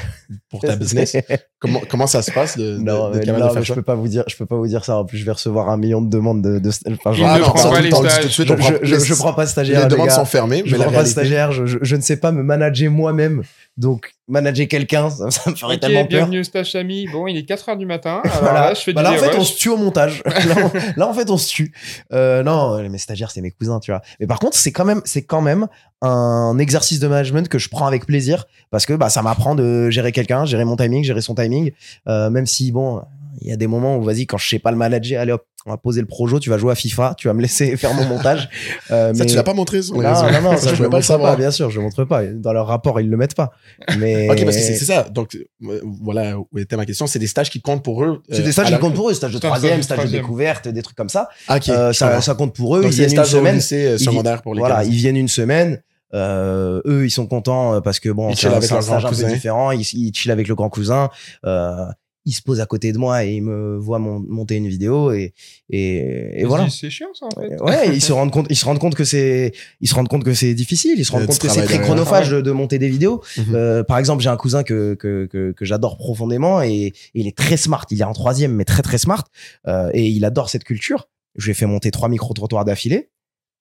pour 0.51 0.61
ta 0.61 0.77
business. 0.77 1.17
comment, 1.59 1.81
comment 1.89 2.07
ça 2.07 2.21
se 2.23 2.31
passe 2.31 2.59
de, 2.59 2.77
non, 2.77 3.11
de 3.11 3.21
faire 3.21 3.63
je 3.63 3.73
peux 3.73 3.83
pas 3.83 3.95
vous 3.95 4.09
dire, 4.09 4.25
je 4.29 4.37
peux 4.37 4.47
pas 4.47 4.57
vous 4.57 4.67
dire 4.67 4.85
ça. 4.85 4.99
En 4.99 5.05
plus, 5.05 5.19
je 5.19 5.25
vais 5.25 5.33
recevoir 5.33 5.71
un 5.71 5.77
million 5.77 6.03
de 6.03 6.11
demandes 6.11 6.43
de. 6.43 6.59
de 6.59 6.71
enfin, 6.93 7.13
genre- 7.13 7.29
ne 7.29 7.35
Ah 7.35 7.39
non, 7.39 7.45
prend 7.47 7.57
ça, 7.57 7.71
pas 7.71 7.81
les 7.81 7.91
stages. 7.91 8.27
suite, 8.29 8.49
je, 8.49 8.75
je, 8.83 8.99
je, 8.99 9.15
prends 9.15 9.33
pas 9.33 9.45
de 9.45 9.51
stagiaire. 9.51 9.79
Les 9.79 9.85
les 9.85 9.91
demandes 9.91 10.09
gars. 10.09 10.15
sont 10.15 10.25
fermées, 10.25 10.63
Je 10.67 10.77
prends 10.77 10.93
pas 10.93 11.05
stagiaire. 11.07 11.53
Je, 11.53 11.65
je, 11.67 11.79
je 11.81 11.97
ne 11.97 12.03
sais 12.03 12.17
pas 12.17 12.33
me 12.33 12.43
manager 12.43 12.91
moi-même. 12.91 13.43
Donc, 13.79 14.13
manager 14.29 14.69
quelqu'un, 14.69 15.09
ça, 15.11 15.31
ça 15.31 15.51
me 15.51 15.57
ferait 15.57 15.79
tellement 15.79 16.01
peur. 16.01 16.09
bienvenue 16.09 16.41
au 16.41 16.45
stage 16.45 16.73
Samy. 16.73 17.07
Bon, 17.09 17.27
il 17.27 17.37
est 17.39 17.49
4h 17.49 17.79
du 17.79 17.87
matin. 17.87 18.21
Alors 18.25 18.41
Voilà. 18.43 18.61
là, 18.69 18.75
je 18.75 18.81
fais 18.81 18.93
Bah 18.93 19.03
là, 19.03 19.13
en 19.13 19.17
fait, 19.17 19.35
on 19.37 19.45
se 19.45 19.57
tue 19.57 19.71
au 19.71 19.77
montage. 19.79 20.23
là, 20.27 20.55
on- 20.59 21.01
là, 21.01 21.09
en 21.09 21.15
fait, 21.15 21.31
on 21.31 21.39
se 21.39 21.49
tue. 21.49 21.73
Euh, 22.13 22.43
non, 22.43 22.87
mes 22.89 22.99
stagiaires, 22.99 23.31
c'est 23.31 23.41
mes 23.41 23.51
cousins, 23.51 23.81
tu 23.81 23.91
vois. 23.91 24.03
Mais 24.21 24.27
par 24.27 24.39
contre, 24.39 24.57
c'est 24.57 24.73
quand 24.73 24.85
même, 24.85 25.01
c'est 25.07 25.23
quand 25.25 25.41
même 25.41 25.69
un 26.03 26.59
exercice 26.59 27.01
de 27.01 27.09
management 27.09 27.49
que 27.49 27.59
je 27.59 27.69
prends 27.71 27.87
avec 27.87 28.05
plaisir 28.07 28.45
parce 28.71 28.85
que 28.87 28.93
bah, 28.93 29.09
ça 29.09 29.23
m'apprend 29.23 29.55
de 29.55 29.89
gérer 29.89 30.13
quelqu'un, 30.13 30.45
gérer 30.45 30.65
mon 30.65 30.77
timing, 30.77 31.03
gérer 31.05 31.21
son 31.23 31.35
timing. 31.35 31.73
Euh, 32.09 32.29
même 32.29 32.47
si, 32.47 32.73
bon, 32.73 33.03
il 33.41 33.49
y 33.49 33.53
a 33.53 33.57
des 33.57 33.67
moments 33.67 33.97
où, 33.97 34.03
vas-y, 34.03 34.27
quand 34.27 34.37
je 34.39 34.49
sais 34.49 34.59
pas 34.59 34.71
le 34.71 34.77
manager, 34.77 35.21
allez 35.21 35.33
hop, 35.33 35.45
on 35.65 35.71
va 35.71 35.77
poser 35.77 36.01
le 36.01 36.07
projo, 36.09 36.41
tu 36.41 36.51
vas 36.51 36.59
jouer 36.59 36.73
à 36.73 36.75
FIFA, 36.75 37.15
tu 37.17 37.29
vas 37.29 37.35
me 37.35 37.41
laisser 37.41 37.77
faire 37.79 37.95
mon 37.95 38.05
montage. 38.05 38.49
Euh, 38.91 39.15
Ça, 39.15 39.25
mais- 39.25 39.31
tu 39.31 39.37
l'as 39.37 39.43
pas 39.45 39.55
montré 39.55 39.81
sur 39.81 39.95
les 39.95 40.03
non, 40.03 40.13
non, 40.13 40.41
non, 40.43 40.57
ça, 40.57 40.71
je 40.71 40.75
pouvais 40.75 40.77
le 40.77 40.77
pas 40.77 40.83
le 40.85 40.89
montre 40.91 41.05
savoir. 41.05 41.33
pas, 41.33 41.37
bien 41.37 41.51
sûr, 41.51 41.71
je 41.71 41.77
le 41.79 41.83
montre 41.85 42.05
pas. 42.05 42.25
Dans 42.27 42.53
leur 42.53 42.67
rapport, 42.67 43.01
ils 43.01 43.09
le 43.09 43.17
mettent 43.17 43.35
pas. 43.37 43.53
Mais 43.99 44.29
Ok, 44.29 44.45
parce 44.45 44.57
que 44.57 44.63
c'est 44.63 44.75
ça. 44.85 45.05
Donc, 45.05 45.37
euh, 45.37 45.81
voilà 46.03 46.37
où 46.39 46.47
était 46.59 46.77
ma 46.77 46.85
question. 46.85 47.07
C'est 47.07 47.19
des 47.21 47.27
stages 47.29 47.49
qui 47.51 47.61
comptent 47.61 47.85
pour 47.85 48.05
eux. 48.05 48.23
c'est 48.31 48.41
euh, 48.41 48.45
des 48.45 48.53
stages 48.53 48.65
à 48.65 48.69
qui 48.69 48.73
la- 48.73 48.79
comptent 48.79 48.95
pour 48.95 49.09
eux, 49.09 49.15
stage 49.15 49.33
de 49.33 49.39
troisième, 49.39 49.83
stage 49.83 50.05
de 50.05 50.09
découverte, 50.11 50.67
des 50.69 50.83
trucs 50.83 50.97
comme 50.97 51.09
ça. 51.09 51.29
Ah, 51.49 51.57
ok. 51.57 51.69
Euh, 51.69 51.93
je 51.93 51.99
ça, 51.99 52.21
ça 52.21 52.35
compte 52.35 52.55
pour 52.55 52.77
eux. 52.77 52.83
Donc, 52.83 52.91
ils 52.91 52.97
viennent 52.97 53.11
une 53.11 53.17
stages 53.17 53.29
semaine. 53.31 53.55
lycée 53.57 53.87
euh, 53.87 53.99
secondaire 53.99 54.43
pour 54.43 54.55
les 54.55 54.59
Voilà, 54.61 54.85
ils 54.85 54.91
viennent 54.95 55.17
une 55.17 55.29
semaine. 55.29 55.81
Euh, 56.15 56.83
eux, 56.87 57.07
ils 57.07 57.11
sont 57.11 57.27
contents 57.27 57.75
euh, 57.75 57.81
parce 57.81 57.99
que 57.99 58.11
bon, 58.11 58.29
Ils 58.29 58.37
c'est 58.37 58.49
chillent 58.49 58.57
un, 58.57 58.61
stage 58.61 58.85
grand 58.87 58.97
un 58.97 59.01
peu 59.01 59.09
cousin. 59.09 59.29
différent. 59.29 59.71
Ils, 59.71 59.81
ils 59.81 60.13
chillent 60.15 60.31
avec 60.33 60.47
le 60.47 60.55
grand 60.55 60.69
cousin. 60.69 61.09
Euh, 61.47 61.87
il 62.25 62.33
se 62.33 62.43
pose 62.43 62.61
à 62.61 62.67
côté 62.67 62.93
de 62.93 62.99
moi 62.99 63.25
et 63.25 63.35
il 63.35 63.43
me 63.43 63.77
voit 63.79 63.99
mon- 63.99 64.21
monter 64.21 64.55
une 64.57 64.69
vidéo 64.69 65.11
et 65.13 65.35
et, 65.71 66.45
voilà. 66.45 66.69
C'est 66.71 66.91
chiant 66.91 67.13
ça 67.15 67.27
en 67.27 67.31
fait. 67.41 67.61
Ouais, 67.61 67.89
ils 67.95 68.01
se 68.03 68.13
rendent 68.13 68.31
compte, 68.31 68.47
ils 68.51 68.57
se 68.57 68.65
rendent 68.65 68.79
compte 68.79 68.95
que 68.95 69.05
c'est, 69.05 69.53
ils 69.81 69.89
se 69.89 69.95
rendent 69.95 70.09
compte 70.09 70.23
que 70.25 70.35
c'est 70.35 70.55
difficile, 70.55 70.95
ils 70.99 71.05
se 71.05 71.11
rendent 71.13 71.27
compte 71.27 71.39
que 71.39 71.49
c'est 71.49 71.65
très 71.65 71.79
chronophage 71.83 72.31
de, 72.31 72.41
de 72.41 72.51
monter 72.53 72.79
des 72.79 72.89
vidéos. 72.89 73.23
Mhm. 73.39 73.55
Euh, 73.55 73.83
par 73.85 73.99
exemple, 73.99 74.23
j'ai 74.23 74.29
un 74.29 74.37
cousin 74.37 74.63
que 74.63 74.95
que 74.95 75.27
que, 75.27 75.53
que 75.53 75.65
j'adore 75.65 75.97
profondément 75.99 76.63
et, 76.63 76.71
et 76.73 76.93
il 77.15 77.27
est 77.27 77.37
très 77.37 77.57
smart. 77.57 77.87
Il 77.91 78.01
est 78.01 78.05
en 78.05 78.13
troisième, 78.13 78.55
mais 78.55 78.65
très 78.65 78.83
très 78.83 78.99
smart 78.99 79.25
euh, 79.67 79.91
et 79.95 80.07
il 80.09 80.25
adore 80.25 80.49
cette 80.49 80.65
culture. 80.65 81.09
Je 81.37 81.47
lui 81.47 81.51
ai 81.53 81.55
fait 81.55 81.67
monter 81.67 81.91
trois 81.91 82.09
micro 82.09 82.33
trottoirs 82.35 82.65
d'affilée. 82.65 83.11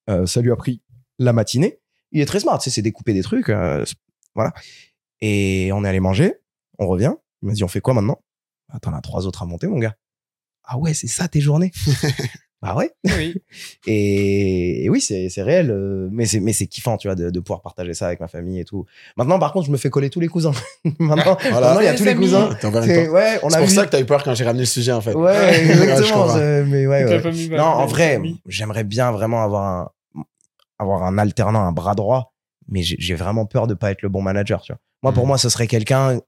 Euh, 0.10 0.26
ça 0.26 0.42
lui 0.42 0.52
a 0.52 0.56
pris 0.56 0.82
la 1.20 1.34
matinée. 1.34 1.80
Il 2.12 2.20
est 2.22 2.26
très 2.26 2.40
smart, 2.42 2.62
sais, 2.62 2.70
c'est 2.70 2.82
découper 2.82 3.14
des 3.14 3.22
trucs, 3.24 3.48
euh, 3.50 3.86
c'est- 3.86 3.96
voilà. 4.36 4.52
Et 5.22 5.70
on 5.74 5.86
est 5.86 5.88
allé 5.88 6.00
manger, 6.00 6.34
on 6.80 6.88
revient. 6.88 7.14
Il 7.42 7.48
m'a 7.48 7.54
dit, 7.54 7.64
on 7.64 7.68
fait 7.70 7.80
quoi 7.82 7.94
maintenant? 7.94 8.20
Attends, 8.72 8.92
on 8.92 8.96
a 8.96 9.02
trois 9.02 9.26
autres 9.28 9.44
à 9.44 9.46
monter, 9.46 9.68
mon 9.68 9.78
gars. 9.80 9.96
Ah 10.64 10.78
ouais, 10.78 10.94
c'est 10.94 11.08
ça 11.08 11.28
tes 11.28 11.42
journées 11.42 11.72
Bah 12.62 12.76
ouais. 12.76 12.92
Oui. 13.18 13.34
Et, 13.88 14.86
et 14.86 14.90
oui, 14.92 15.02
c'est 15.02 15.28
réel, 15.42 15.72
euh, 15.72 16.08
mais 16.12 16.28
c'est 16.28 16.40
mais 16.40 16.54
c'est 16.54 16.68
kiffant, 16.68 16.96
tu 16.98 17.08
vois, 17.08 17.16
de, 17.16 17.32
de 17.32 17.40
pouvoir 17.40 17.62
partager 17.64 17.96
ça 17.96 18.06
avec 18.06 18.20
ma 18.20 18.28
famille 18.28 18.60
et 18.60 18.66
tout. 18.66 18.86
Maintenant, 19.18 19.40
par 19.40 19.52
contre, 19.52 19.66
je 19.66 19.72
me 19.72 19.78
fais 19.78 19.90
coller 19.90 20.12
tous 20.12 20.20
les 20.20 20.28
cousins. 20.28 20.52
maintenant, 21.00 21.38
Voilà. 21.50 21.78
il 21.82 21.86
y 21.86 21.88
a 21.88 21.96
tous 21.96 22.04
les 22.06 22.14
cousins. 22.14 22.56
C'est-. 22.62 23.10
Ouais, 23.10 23.40
pour 23.40 23.50
vu. 23.50 23.68
ça 23.74 23.86
que 23.86 23.90
t'as 23.90 24.00
eu 24.00 24.06
peur 24.06 24.24
quand 24.24 24.36
j'ai 24.36 24.44
ramené 24.44 24.62
le 24.62 24.68
sujet, 24.68 24.92
en 24.92 25.02
fait. 25.02 25.16
Ouais, 25.16 25.32
Ouais, 25.40 25.54
je 25.66 25.72
exactement. 25.72 26.22
comprends. 26.24 26.36
c'est- 26.36 26.64
mais 26.66 26.86
ouais, 26.86 27.04
ouais. 27.04 27.10
la 27.16 27.20
famille 27.22 27.48
va- 27.50 27.58
Non, 27.58 27.64
en 27.64 27.86
vrai, 27.88 28.22
j'aimerais 28.46 28.84
bien 28.84 29.12
vraiment 29.12 29.44
avoir 29.44 29.64
un 29.66 29.90
avoir 30.78 31.04
un 31.04 31.18
alternant, 31.18 31.62
un 31.62 31.72
bras 31.72 31.96
droit, 31.96 32.34
mais 32.68 32.82
j'ai 32.84 33.16
vraiment 33.16 33.46
peur 33.48 33.66
de 33.68 33.74
pas 33.74 33.90
être 33.92 34.02
le 34.04 34.10
bon 34.10 34.22
manager, 34.22 34.62
tu 34.62 34.72
vois. 34.72 34.80
Moi, 35.04 35.14
pour 35.14 35.24
Mhm. 35.24 35.28
moi, 35.30 35.38
ce 35.40 35.50
serait 35.50 35.66
quelqu'un 35.68 36.20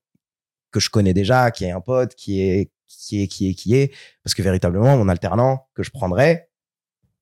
que 0.74 0.80
je 0.80 0.90
connais 0.90 1.14
déjà, 1.14 1.52
qui 1.52 1.64
est 1.66 1.72
un 1.72 1.82
pote, 1.82 2.16
qui 2.16 2.42
est 2.42 2.72
qui 2.88 3.24
est 3.24 3.28
qui 3.28 3.50
est 3.50 3.54
qui 3.54 3.76
est, 3.76 3.94
parce 4.24 4.34
que 4.34 4.42
véritablement, 4.42 4.98
mon 4.98 5.08
alternant 5.08 5.68
que 5.74 5.84
je 5.84 5.92
prendrais, 5.92 6.50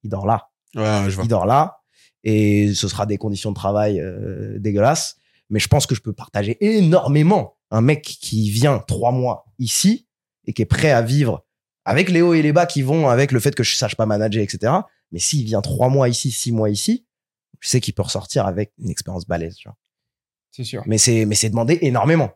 il 0.03 0.09
dort 0.09 0.25
là 0.25 0.49
Ouais, 0.75 1.09
je 1.09 1.15
vois. 1.15 1.25
il 1.25 1.27
dort 1.27 1.45
là 1.45 1.81
et 2.23 2.73
ce 2.73 2.87
sera 2.87 3.05
des 3.05 3.17
conditions 3.17 3.49
de 3.51 3.55
travail 3.55 3.99
euh, 3.99 4.59
dégueulasses. 4.59 5.17
Mais 5.49 5.59
je 5.59 5.67
pense 5.67 5.85
que 5.85 5.95
je 5.95 6.01
peux 6.01 6.13
partager 6.13 6.57
énormément 6.61 7.57
un 7.71 7.81
mec 7.81 8.03
qui 8.03 8.49
vient 8.51 8.79
trois 8.79 9.11
mois 9.11 9.45
ici 9.59 10.07
et 10.45 10.53
qui 10.53 10.61
est 10.61 10.65
prêt 10.65 10.91
à 10.91 11.01
vivre 11.01 11.45
avec 11.83 12.09
les 12.09 12.21
hauts 12.21 12.33
et 12.33 12.41
les 12.41 12.53
bas 12.53 12.65
qui 12.65 12.83
vont 12.83 13.09
avec 13.09 13.31
le 13.31 13.39
fait 13.39 13.55
que 13.55 13.63
je 13.63 13.75
sache 13.75 13.95
pas 13.95 14.05
manager, 14.05 14.41
etc. 14.41 14.73
Mais 15.11 15.19
s'il 15.19 15.43
vient 15.45 15.61
trois 15.61 15.89
mois 15.89 16.07
ici, 16.09 16.31
six 16.31 16.51
mois 16.51 16.69
ici, 16.69 17.05
je 17.59 17.67
sais 17.69 17.81
qu'il 17.81 17.93
peut 17.93 18.03
ressortir 18.03 18.45
avec 18.45 18.71
une 18.77 18.89
expérience 18.89 19.27
balèze. 19.27 19.55
Tu 19.55 19.67
vois. 19.67 19.77
C'est 20.51 20.63
sûr. 20.63 20.83
Mais 20.85 20.97
c'est 20.97 21.25
mais 21.25 21.35
c'est 21.35 21.49
demandé 21.49 21.79
énormément. 21.81 22.31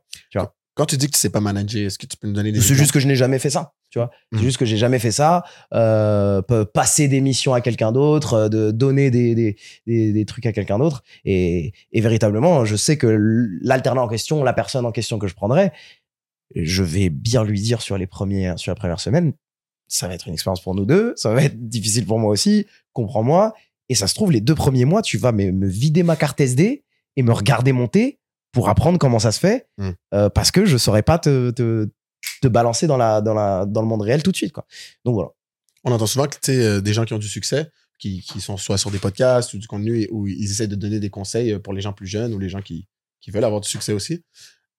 Quand 0.75 0.85
tu 0.85 0.97
dis 0.97 1.07
que 1.07 1.11
tu 1.13 1.19
sais 1.19 1.29
pas 1.29 1.39
manager, 1.39 1.85
est-ce 1.87 1.97
que 1.97 2.05
tu 2.05 2.17
peux 2.17 2.27
nous 2.27 2.33
donner 2.33 2.51
des 2.51 2.59
C'est 2.61 2.75
juste 2.75 2.91
que 2.91 2.99
je 2.99 3.07
n'ai 3.07 3.15
jamais 3.15 3.39
fait 3.39 3.49
ça. 3.49 3.73
Tu 3.89 3.97
vois, 3.99 4.11
c'est 4.33 4.39
Mhm. 4.39 4.43
juste 4.43 4.57
que 4.57 4.65
j'ai 4.65 4.75
jamais 4.75 4.99
fait 4.99 5.11
ça. 5.11 5.43
Euh, 5.73 6.41
passer 6.73 7.07
des 7.07 7.21
missions 7.21 7.53
à 7.53 7.61
quelqu'un 7.61 7.93
d'autre, 7.93 8.33
euh, 8.33 8.49
de 8.49 8.71
donner 8.71 9.09
des, 9.09 9.35
des, 9.35 9.55
des, 9.87 10.11
des 10.11 10.25
trucs 10.25 10.45
à 10.45 10.51
quelqu'un 10.51 10.77
d'autre. 10.77 11.01
Et, 11.23 11.71
et 11.93 12.01
véritablement, 12.01 12.65
je 12.65 12.75
sais 12.75 12.97
que 12.97 13.07
l'alternant 13.61 14.03
en 14.03 14.07
question, 14.09 14.43
la 14.43 14.51
personne 14.53 14.85
en 14.85 14.91
question 14.91 15.17
que 15.17 15.27
je 15.27 15.33
prendrais, 15.35 15.71
je 16.55 16.83
vais 16.83 17.09
bien 17.09 17.43
lui 17.45 17.61
dire 17.61 17.81
sur 17.81 17.97
les 17.97 18.05
premières, 18.07 18.59
sur 18.59 18.71
la 18.71 18.75
première 18.75 18.99
semaine, 18.99 19.33
ça 19.87 20.07
va 20.09 20.13
être 20.15 20.27
une 20.27 20.33
expérience 20.33 20.61
pour 20.61 20.75
nous 20.75 20.85
deux, 20.85 21.13
ça 21.15 21.33
va 21.33 21.43
être 21.43 21.69
difficile 21.69 22.05
pour 22.05 22.19
moi 22.19 22.31
aussi, 22.31 22.65
comprends-moi. 22.93 23.53
Et 23.87 23.95
ça 23.95 24.07
se 24.07 24.15
trouve, 24.15 24.31
les 24.31 24.41
deux 24.41 24.55
premiers 24.55 24.85
mois, 24.85 25.01
tu 25.01 25.17
vas 25.17 25.31
me, 25.31 25.51
me 25.51 25.67
vider 25.67 26.03
ma 26.03 26.15
carte 26.15 26.41
SD 26.41 26.83
et 27.15 27.23
me 27.23 27.31
regarder 27.31 27.71
monter 27.71 28.19
pour 28.55 28.69
apprendre 28.69 28.97
comment 28.97 29.19
ça 29.19 29.31
se 29.33 29.39
fait, 29.39 29.67
Mm. 29.77 29.89
euh, 30.13 30.29
parce 30.29 30.49
que 30.49 30.65
je 30.65 30.77
saurais 30.77 31.03
pas 31.03 31.19
te, 31.19 31.51
te, 31.51 31.89
te 32.41 32.47
balancer 32.47 32.87
dans, 32.87 32.95
la, 32.97 33.19
dans, 33.21 33.33
la, 33.33 33.65
dans 33.65 33.81
le 33.81 33.87
monde 33.87 34.01
réel 34.01 34.23
tout 34.23 34.31
de 34.31 34.37
suite. 34.37 34.53
Quoi. 34.53 34.65
Donc 35.03 35.13
voilà. 35.15 35.29
On 35.83 35.91
entend 35.91 36.07
souvent 36.07 36.25
que 36.27 36.37
euh, 36.51 36.79
des 36.81 36.93
gens 36.93 37.03
qui 37.05 37.13
ont 37.13 37.19
du 37.19 37.27
succès, 37.27 37.69
qui, 37.99 38.21
qui 38.21 38.39
sont 38.41 38.55
soit 38.57 38.77
sur 38.77 38.91
des 38.91 38.97
podcasts 38.97 39.53
ou 39.53 39.57
du 39.57 39.67
contenu, 39.67 40.01
et- 40.01 40.09
où 40.09 40.25
ils 40.25 40.45
essaient 40.49 40.67
de 40.67 40.75
donner 40.75 40.99
des 41.01 41.09
conseils 41.09 41.51
euh, 41.51 41.59
pour 41.59 41.73
les 41.73 41.81
gens 41.81 41.91
plus 41.93 42.07
jeunes 42.07 42.33
ou 42.33 42.39
les 42.39 42.47
gens 42.49 42.61
qui, 42.61 42.87
qui 43.21 43.29
veulent 43.29 43.43
avoir 43.43 43.59
du 43.61 43.67
succès 43.69 43.91
aussi, 43.93 44.23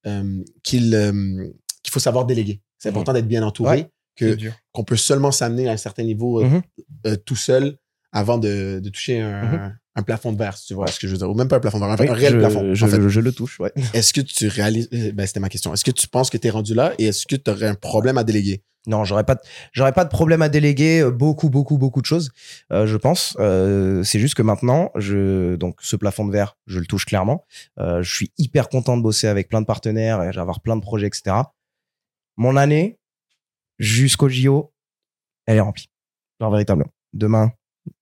euh, 0.06 0.42
qu'il 0.62 0.94
euh, 0.94 1.46
qu'il 1.82 1.92
faut 1.92 2.00
savoir 2.00 2.24
déléguer. 2.24 2.62
C'est 2.78 2.88
important 2.88 3.12
d'être 3.12 3.28
bien 3.28 3.42
entouré, 3.42 3.76
Ouais. 3.78 3.90
Que 4.16 4.34
qu'on 4.72 4.84
peut 4.84 4.96
seulement 4.96 5.30
s'amener 5.30 5.68
à 5.68 5.72
un 5.72 5.76
certain 5.76 6.02
niveau 6.02 6.42
Mhm. 6.42 6.62
tout 7.26 7.36
seul 7.36 7.76
avant 8.16 8.38
de, 8.38 8.80
de 8.82 8.88
toucher 8.88 9.20
un, 9.20 9.42
Mhm. 9.44 9.78
un 9.96 10.02
plafond 10.02 10.32
de 10.32 10.38
verre, 10.38 10.56
si 10.56 10.66
tu 10.66 10.74
vois 10.74 10.86
ce 10.88 10.98
que 10.98 11.06
je 11.06 11.12
veux 11.12 11.18
dire. 11.18 11.30
Ou 11.30 11.34
même 11.34 11.48
pas 11.48 11.56
un 11.56 11.60
plafond 11.60 11.78
de 11.78 11.84
verre, 11.84 11.92
un, 11.92 11.96
Oui, 12.02 12.08
un 12.08 12.14
réel 12.14 12.32
je, 12.34 12.38
plafond. 12.38 12.74
Je, 12.74 12.84
en 12.84 12.88
fait. 12.88 13.00
je- 13.00 13.08
je 13.08 13.20
le 13.20 13.32
touche, 13.32 13.60
ouais. 13.60 13.72
Est-ce 13.94 14.12
que 14.12 14.20
tu 14.20 14.48
réalises, 14.48 14.88
euh, 14.92 15.12
ben, 15.12 15.26
c'était 15.26 15.40
ma 15.40 15.48
question, 15.48 15.72
est-ce 15.74 15.84
que 15.84 15.90
tu 15.90 16.08
penses 16.08 16.30
que 16.30 16.36
tu 16.38 16.46
es 16.46 16.50
rendu 16.50 16.74
là 16.74 16.92
et 16.98 17.06
est-ce 17.06 17.26
que 17.26 17.36
tu 17.36 17.50
aurais 17.50 17.66
un 17.68 17.74
problème 17.74 18.18
à 18.18 18.24
déléguer? 18.24 18.62
Non, 18.88 19.02
j'aurais 19.04 19.24
pas, 19.24 19.36
j'aurais 19.72 19.92
pas 19.92 20.04
de 20.04 20.08
problème 20.10 20.42
à 20.42 20.48
déléguer 20.48 21.00
euh, 21.00 21.10
beaucoup, 21.10 21.50
beaucoup, 21.50 21.76
beaucoup 21.76 22.00
de 22.00 22.06
choses. 22.06 22.30
euh, 22.72 22.86
je 22.86 22.96
pense. 22.96 23.36
Euh, 23.40 24.04
c'est 24.04 24.20
juste 24.20 24.34
que 24.34 24.42
maintenant, 24.42 24.92
je 24.94 25.56
donc 25.56 25.78
ce 25.82 25.96
plafond 25.96 26.24
de 26.24 26.30
verre, 26.32 26.56
je 26.68 26.78
le 26.78 26.86
touche 26.86 27.04
clairement. 27.04 27.44
Euh, 27.80 28.00
je 28.02 28.14
suis 28.14 28.30
hyper 28.38 28.68
content 28.68 28.96
de 28.96 29.02
bosser 29.02 29.26
avec 29.26 29.48
plein 29.48 29.60
de 29.60 29.66
partenaires 29.66 30.22
et 30.22 30.30
d'avoir 30.30 30.60
plein 30.60 30.76
de 30.76 30.82
projets, 30.82 31.08
etc. 31.08 31.36
Mon 32.36 32.54
année 32.56 32.98
jusqu'au 33.80 34.28
JO, 34.28 34.72
elle 35.46 35.56
est 35.56 35.60
remplie. 35.60 35.90
Genre 36.40 36.50
véritablement. 36.52 36.90
Demain, 37.12 37.50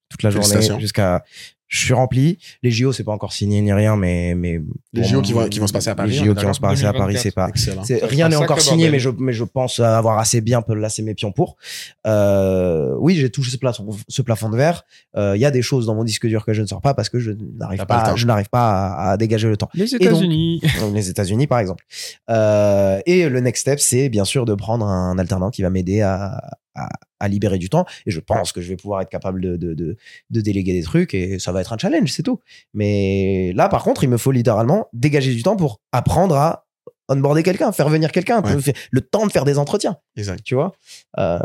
toute 0.09 0.23
la 0.23 0.29
journée 0.29 0.79
jusqu'à. 0.79 1.23
Je 1.67 1.83
suis 1.83 1.95
rempli. 1.95 2.37
Les 2.61 2.69
JO, 2.69 2.93
c'est 2.93 3.03
pas 3.03 3.11
encore 3.11 3.33
signé 3.33 3.59
ni 3.59 3.73
rien, 3.73 3.95
mais 3.97 4.35
mais 4.35 4.61
Les 4.93 5.03
JO 5.03 5.23
qui 5.23 5.33
vont- 5.33 5.49
qui 5.49 5.57
vont 5.59 5.65
se 5.65 5.73
passer 5.73 5.89
à 5.89 5.95
Paris, 5.95 6.11
Les 6.11 6.19
on 6.19 6.23
est 6.23 6.25
JO 6.27 6.35
qui 6.35 6.45
vont 6.45 6.53
se 6.53 6.59
passer 6.59 6.85
à 6.85 6.93
Paris, 6.93 7.15
2024. 7.15 7.57
c'est 7.57 7.99
pas. 7.99 8.05
Rien 8.07 8.29
n'est 8.29 8.35
encore 8.35 8.61
signé, 8.61 8.83
bordel. 8.85 8.91
mais 8.91 8.99
je, 8.99 9.09
mais 9.17 9.33
je 9.33 9.43
pense 9.43 9.79
avoir 9.79 10.19
assez 10.19 10.41
bien 10.41 10.63
laissé 10.69 11.01
mes 11.01 11.15
pions 11.15 11.31
pour. 11.31 11.57
Euh, 12.05 12.95
oui, 12.99 13.15
j'ai 13.15 13.31
touché 13.31 13.49
ce 13.49 13.57
plafond, 13.57 13.89
ce 14.07 14.21
plafond 14.21 14.49
de 14.49 14.57
verre. 14.57 14.83
Euh, 15.17 15.35
Il 15.35 15.41
y 15.41 15.45
a 15.45 15.49
des 15.51 15.63
choses 15.63 15.87
dans 15.87 15.95
mon 15.95 16.03
disque 16.03 16.27
dur 16.27 16.45
que 16.45 16.53
je 16.53 16.61
ne 16.61 16.67
sors 16.67 16.81
pas 16.81 16.93
parce 16.93 17.09
que 17.09 17.17
je 17.19 17.31
n'arrive 17.31 17.83
pas 17.87 18.15
je 18.15 18.27
n'arrive 18.27 18.49
pas 18.49 18.87
à, 18.93 19.11
à 19.13 19.17
dégager 19.17 19.47
le 19.47 19.57
temps. 19.57 19.69
Les 19.73 19.93
États-Unis. 19.95 20.61
Les 20.93 21.09
États-Unis, 21.09 21.47
par 21.47 21.57
exemple. 21.59 21.83
Euh, 22.29 22.99
et 23.07 23.27
le 23.27 23.39
next 23.39 23.61
step, 23.61 23.79
c'est 23.79 24.09
bien 24.09 24.23
sûr 24.23 24.45
de 24.45 24.53
prendre 24.53 24.85
un 24.85 25.17
alternant 25.17 25.49
qui 25.49 25.63
va 25.63 25.71
m'aider 25.71 26.01
à, 26.01 26.41
à, 26.75 26.89
à 27.19 27.27
libérer 27.27 27.57
du 27.57 27.69
temps. 27.69 27.85
Et 28.05 28.11
je 28.11 28.19
pense 28.19 28.51
que 28.51 28.61
je 28.61 28.67
vais 28.69 28.75
pouvoir 28.75 29.01
être 29.01 29.09
capable 29.09 29.41
de, 29.41 29.55
de, 29.57 29.73
de, 29.73 29.97
de 30.29 30.41
déléguer 30.41 30.73
des 30.73 30.83
trucs 30.83 31.13
et 31.13 31.39
ça 31.39 31.51
va 31.51 31.61
être 31.61 31.73
un 31.73 31.77
challenge, 31.77 32.11
c'est 32.11 32.23
tout. 32.23 32.39
Mais 32.73 33.53
là, 33.53 33.69
par 33.69 33.83
contre, 33.83 34.03
il 34.03 34.09
me 34.09 34.17
faut 34.17 34.31
littéralement 34.31 34.87
dégager 34.93 35.33
du 35.33 35.41
temps 35.43 35.55
pour 35.55 35.81
apprendre 35.91 36.35
à 36.35 36.67
onboarder 37.07 37.43
quelqu'un, 37.43 37.71
faire 37.71 37.89
venir 37.89 38.11
quelqu'un, 38.11 38.41
Ouais. 38.41 38.73
le 38.91 39.01
temps 39.01 39.25
de 39.27 39.31
faire 39.31 39.45
des 39.45 39.57
entretiens, 39.59 39.97
Exact. 40.15 40.43
tu 40.43 40.55
vois. 40.55 40.73
Euh, 41.19 41.39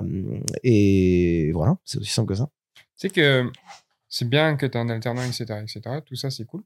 et 0.64 1.50
voilà, 1.52 1.76
c'est 1.84 1.98
aussi 1.98 2.10
simple 2.10 2.28
que 2.28 2.34
ça. 2.34 2.48
C'est 2.96 3.10
que 3.10 3.50
c'est 4.08 4.28
bien 4.28 4.56
que 4.56 4.66
tu 4.66 4.76
as 4.76 4.80
un 4.80 4.88
alternant, 4.88 5.22
etc., 5.22 5.44
etc. 5.62 5.80
Tout 6.04 6.16
ça, 6.16 6.30
c'est 6.30 6.44
cool. 6.44 6.62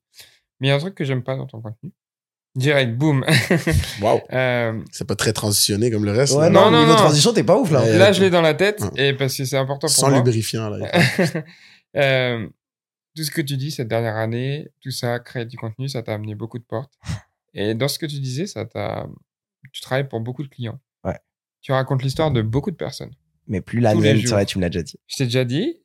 Mais 0.61 0.69
il 0.69 0.71
y 0.71 0.73
a 0.73 0.77
un 0.77 0.79
truc 0.79 0.95
que 0.95 1.05
j'aime 1.05 1.23
pas 1.23 1.37
dans 1.37 1.47
ton 1.47 1.61
contenu. 1.61 1.91
Direct, 2.57 2.97
boum. 2.97 3.25
Wow. 4.01 4.21
Euh, 4.33 4.81
C'est 4.93 5.07
pas 5.07 5.17
très 5.17 5.33
transitionné 5.33 5.91
comme 5.91 6.05
le 6.05 6.13
reste. 6.13 6.35
Ouais, 6.35 6.51
non, 6.51 6.67
Non, 6.67 6.71
non, 6.71 6.79
niveau 6.81 6.93
non. 6.93 6.97
transition, 6.99 7.33
t'es 7.33 7.43
pas 7.43 7.57
ouf 7.59 7.71
là. 7.73 7.85
Là, 7.97 8.13
je 8.13 8.21
l'ai 8.21 8.31
dans 8.31 8.43
la 8.43 8.55
tête, 8.55 8.81
Ouais. 8.81 9.09
et 9.09 9.13
parce 9.15 9.37
que 9.37 9.45
c'est 9.45 9.57
important 9.57 9.87
pour 9.89 9.97
Sans 9.97 10.09
moi. 10.09 10.19
lubrifiant, 10.19 10.69
là. 10.69 10.89
Euh, 11.97 12.49
tout 13.17 13.23
ce 13.23 13.31
que 13.31 13.41
tu 13.41 13.57
dis 13.57 13.71
cette 13.71 13.87
dernière 13.87 14.17
année, 14.17 14.67
tout 14.83 14.91
ça, 14.91 15.21
créer 15.21 15.45
du 15.47 15.57
contenu, 15.57 15.89
ça 15.89 16.03
t'a 16.03 16.15
amené 16.15 16.35
beaucoup 16.35 16.59
de 16.59 16.65
portes. 16.65 16.93
Et 17.55 17.75
dans 17.75 17.87
ce 17.87 18.01
que 18.01 18.07
tu 18.07 18.19
disais, 18.19 18.47
ça 18.49 18.65
t'a, 18.65 19.07
tu 19.73 19.81
travailles 19.81 20.09
pour 20.09 20.19
beaucoup 20.21 20.43
de 20.43 20.49
clients. 20.49 20.81
Ouais. 21.05 21.17
Tu 21.61 21.71
racontes 21.71 22.03
l'histoire 22.03 22.33
de 22.33 22.43
beaucoup 22.43 22.73
de 22.73 22.77
personnes. 22.77 23.13
Mais 23.47 23.61
plus 23.61 23.79
la 23.79 23.95
mienne, 23.95 24.19
tu 24.19 24.59
me 24.59 24.63
l'as 24.63 24.71
déjà 24.71 24.83
dit. 24.83 24.97
Je 25.07 25.17
t'ai 25.17 25.25
déjà 25.27 25.45
dit, 25.45 25.77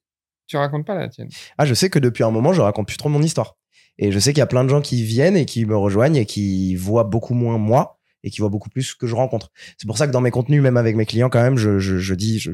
tu 0.47 0.57
racontes 0.57 0.87
pas 0.87 0.95
la 0.95 1.09
tienne. 1.09 1.29
Ah, 1.59 1.65
je 1.65 1.75
sais 1.75 1.91
que 1.91 1.99
depuis 1.99 2.23
un 2.23 2.31
moment, 2.31 2.53
je 2.53 2.61
raconte 2.61 2.87
plus 2.87 2.97
trop 2.97 3.09
mon 3.09 3.21
histoire. 3.21 3.55
Et 3.99 4.11
je 4.11 4.17
sais 4.17 4.31
qu'il 4.31 4.39
y 4.39 4.41
a 4.41 4.47
plein 4.47 4.63
de 4.63 4.69
gens 4.69 4.81
qui 4.81 5.03
viennent 5.03 5.37
et 5.37 5.45
qui 5.45 5.65
me 5.65 5.77
rejoignent 5.77 6.15
et 6.15 6.25
qui 6.25 6.75
voient 6.75 7.03
beaucoup 7.03 7.35
moins 7.35 7.57
moi 7.57 7.99
et 8.23 8.31
qui 8.31 8.39
voient 8.39 8.49
beaucoup 8.49 8.69
plus 8.69 8.83
ce 8.83 8.95
que 8.95 9.05
je 9.05 9.15
rencontre. 9.15 9.51
C'est 9.77 9.85
pour 9.85 9.97
ça 9.97 10.07
que 10.07 10.11
dans 10.11 10.21
mes 10.21 10.31
contenus, 10.31 10.61
même 10.61 10.77
avec 10.77 10.95
mes 10.95 11.05
clients, 11.05 11.29
quand 11.29 11.41
même, 11.41 11.57
je, 11.57 11.79
je, 11.79 11.97
je 11.97 12.15
dis, 12.15 12.39
je, 12.39 12.51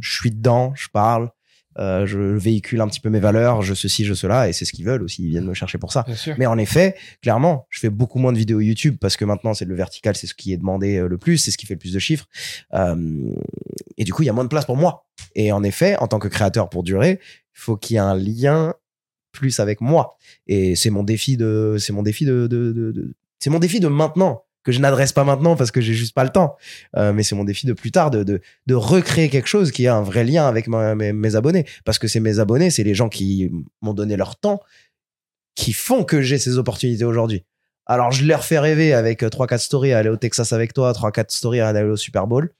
je 0.00 0.12
suis 0.12 0.30
dedans, 0.30 0.72
je 0.76 0.88
parle, 0.92 1.30
euh, 1.78 2.06
je 2.06 2.18
véhicule 2.18 2.80
un 2.80 2.88
petit 2.88 2.98
peu 3.00 3.08
mes 3.10 3.20
valeurs, 3.20 3.62
je 3.62 3.74
ceci, 3.74 4.04
je 4.04 4.14
cela, 4.14 4.48
et 4.48 4.52
c'est 4.52 4.64
ce 4.64 4.72
qu'ils 4.72 4.84
veulent 4.84 5.02
aussi. 5.02 5.22
Ils 5.22 5.30
viennent 5.30 5.46
me 5.46 5.54
chercher 5.54 5.78
pour 5.78 5.92
ça. 5.92 6.04
Mais 6.36 6.46
en 6.46 6.58
effet, 6.58 6.96
clairement, 7.22 7.66
je 7.70 7.78
fais 7.78 7.90
beaucoup 7.90 8.18
moins 8.18 8.32
de 8.32 8.38
vidéos 8.38 8.60
YouTube 8.60 8.96
parce 9.00 9.16
que 9.16 9.24
maintenant, 9.24 9.54
c'est 9.54 9.64
le 9.64 9.74
vertical, 9.74 10.16
c'est 10.16 10.26
ce 10.26 10.34
qui 10.34 10.52
est 10.52 10.56
demandé 10.56 10.96
euh, 10.96 11.08
le 11.08 11.18
plus, 11.18 11.38
c'est 11.38 11.50
ce 11.52 11.58
qui 11.58 11.66
fait 11.66 11.74
le 11.74 11.78
plus 11.78 11.92
de 11.92 11.98
chiffres. 12.00 12.26
Euh, 12.74 13.32
et 13.96 14.04
du 14.04 14.12
coup, 14.12 14.22
il 14.22 14.26
y 14.26 14.30
a 14.30 14.32
moins 14.32 14.44
de 14.44 14.48
place 14.48 14.66
pour 14.66 14.76
moi. 14.76 15.06
Et 15.36 15.52
en 15.52 15.62
effet, 15.62 15.96
en 15.96 16.08
tant 16.08 16.18
que 16.18 16.28
créateur 16.28 16.68
pour 16.68 16.82
durer, 16.82 17.20
il 17.22 17.60
faut 17.60 17.76
qu'il 17.76 17.94
y 17.94 17.96
ait 17.96 18.00
un 18.00 18.16
lien 18.16 18.74
plus 19.32 19.60
avec 19.60 19.80
moi. 19.80 20.16
Et 20.46 20.76
c'est 20.76 20.90
mon 20.90 21.02
défi 21.02 21.36
de, 21.36 21.76
c'est 21.78 21.92
mon 21.92 22.02
défi 22.02 22.24
de, 22.24 23.14
c'est 23.38 23.50
mon 23.50 23.58
défi 23.58 23.80
de 23.80 23.88
maintenant 23.88 24.44
que 24.64 24.72
je 24.72 24.80
n'adresse 24.80 25.12
pas 25.12 25.24
maintenant 25.24 25.56
parce 25.56 25.70
que 25.70 25.80
j'ai 25.80 25.94
juste 25.94 26.14
pas 26.14 26.24
le 26.24 26.30
temps. 26.30 26.56
Euh, 26.96 27.12
mais 27.12 27.22
c'est 27.22 27.34
mon 27.34 27.44
défi 27.44 27.66
de 27.66 27.72
plus 27.72 27.90
tard 27.90 28.10
de, 28.10 28.22
de, 28.22 28.74
recréer 28.74 29.30
quelque 29.30 29.46
chose 29.46 29.72
qui 29.72 29.86
a 29.86 29.94
un 29.94 30.02
vrai 30.02 30.24
lien 30.24 30.46
avec 30.46 30.68
mes, 30.68 31.36
abonnés. 31.36 31.64
Parce 31.84 31.98
que 31.98 32.08
c'est 32.08 32.20
mes 32.20 32.38
abonnés, 32.38 32.70
c'est 32.70 32.84
les 32.84 32.94
gens 32.94 33.08
qui 33.08 33.50
m'ont 33.80 33.94
donné 33.94 34.16
leur 34.16 34.36
temps, 34.36 34.60
qui 35.54 35.72
font 35.72 36.04
que 36.04 36.20
j'ai 36.20 36.38
ces 36.38 36.58
opportunités 36.58 37.04
aujourd'hui. 37.04 37.44
Alors, 37.86 38.12
je 38.12 38.26
leur 38.26 38.44
fais 38.44 38.58
rêver 38.58 38.92
avec 38.92 39.22
3-4 39.22 39.58
stories 39.58 39.92
à 39.92 39.98
aller 39.98 40.10
au 40.10 40.18
Texas 40.18 40.52
avec 40.52 40.74
toi, 40.74 40.92
3-4 40.92 41.30
stories 41.30 41.60
à 41.60 41.68
aller 41.68 41.82
au 41.82 41.96
Super 41.96 42.26
Bowl. 42.26 42.52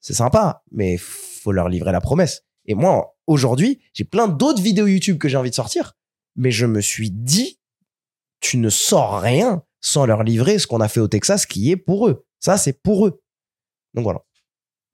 c'est 0.00 0.14
sympa, 0.14 0.62
mais 0.72 0.96
faut 0.96 1.52
leur 1.52 1.68
livrer 1.68 1.92
la 1.92 2.00
promesse. 2.00 2.44
Et 2.64 2.74
moi, 2.74 3.16
aujourd'hui, 3.26 3.80
j'ai 3.92 4.04
plein 4.04 4.28
d'autres 4.28 4.62
vidéos 4.62 4.86
YouTube 4.86 5.18
que 5.18 5.28
j'ai 5.28 5.36
envie 5.36 5.50
de 5.50 5.54
sortir, 5.54 5.96
mais 6.40 6.50
je 6.50 6.64
me 6.64 6.80
suis 6.80 7.10
dit, 7.10 7.60
tu 8.40 8.56
ne 8.56 8.70
sors 8.70 9.20
rien 9.20 9.62
sans 9.82 10.06
leur 10.06 10.22
livrer 10.22 10.58
ce 10.58 10.66
qu'on 10.66 10.80
a 10.80 10.88
fait 10.88 11.00
au 11.00 11.06
Texas 11.06 11.44
qui 11.44 11.70
est 11.70 11.76
pour 11.76 12.08
eux. 12.08 12.24
Ça, 12.38 12.56
c'est 12.56 12.82
pour 12.82 13.06
eux. 13.06 13.22
Donc 13.92 14.04
voilà. 14.04 14.20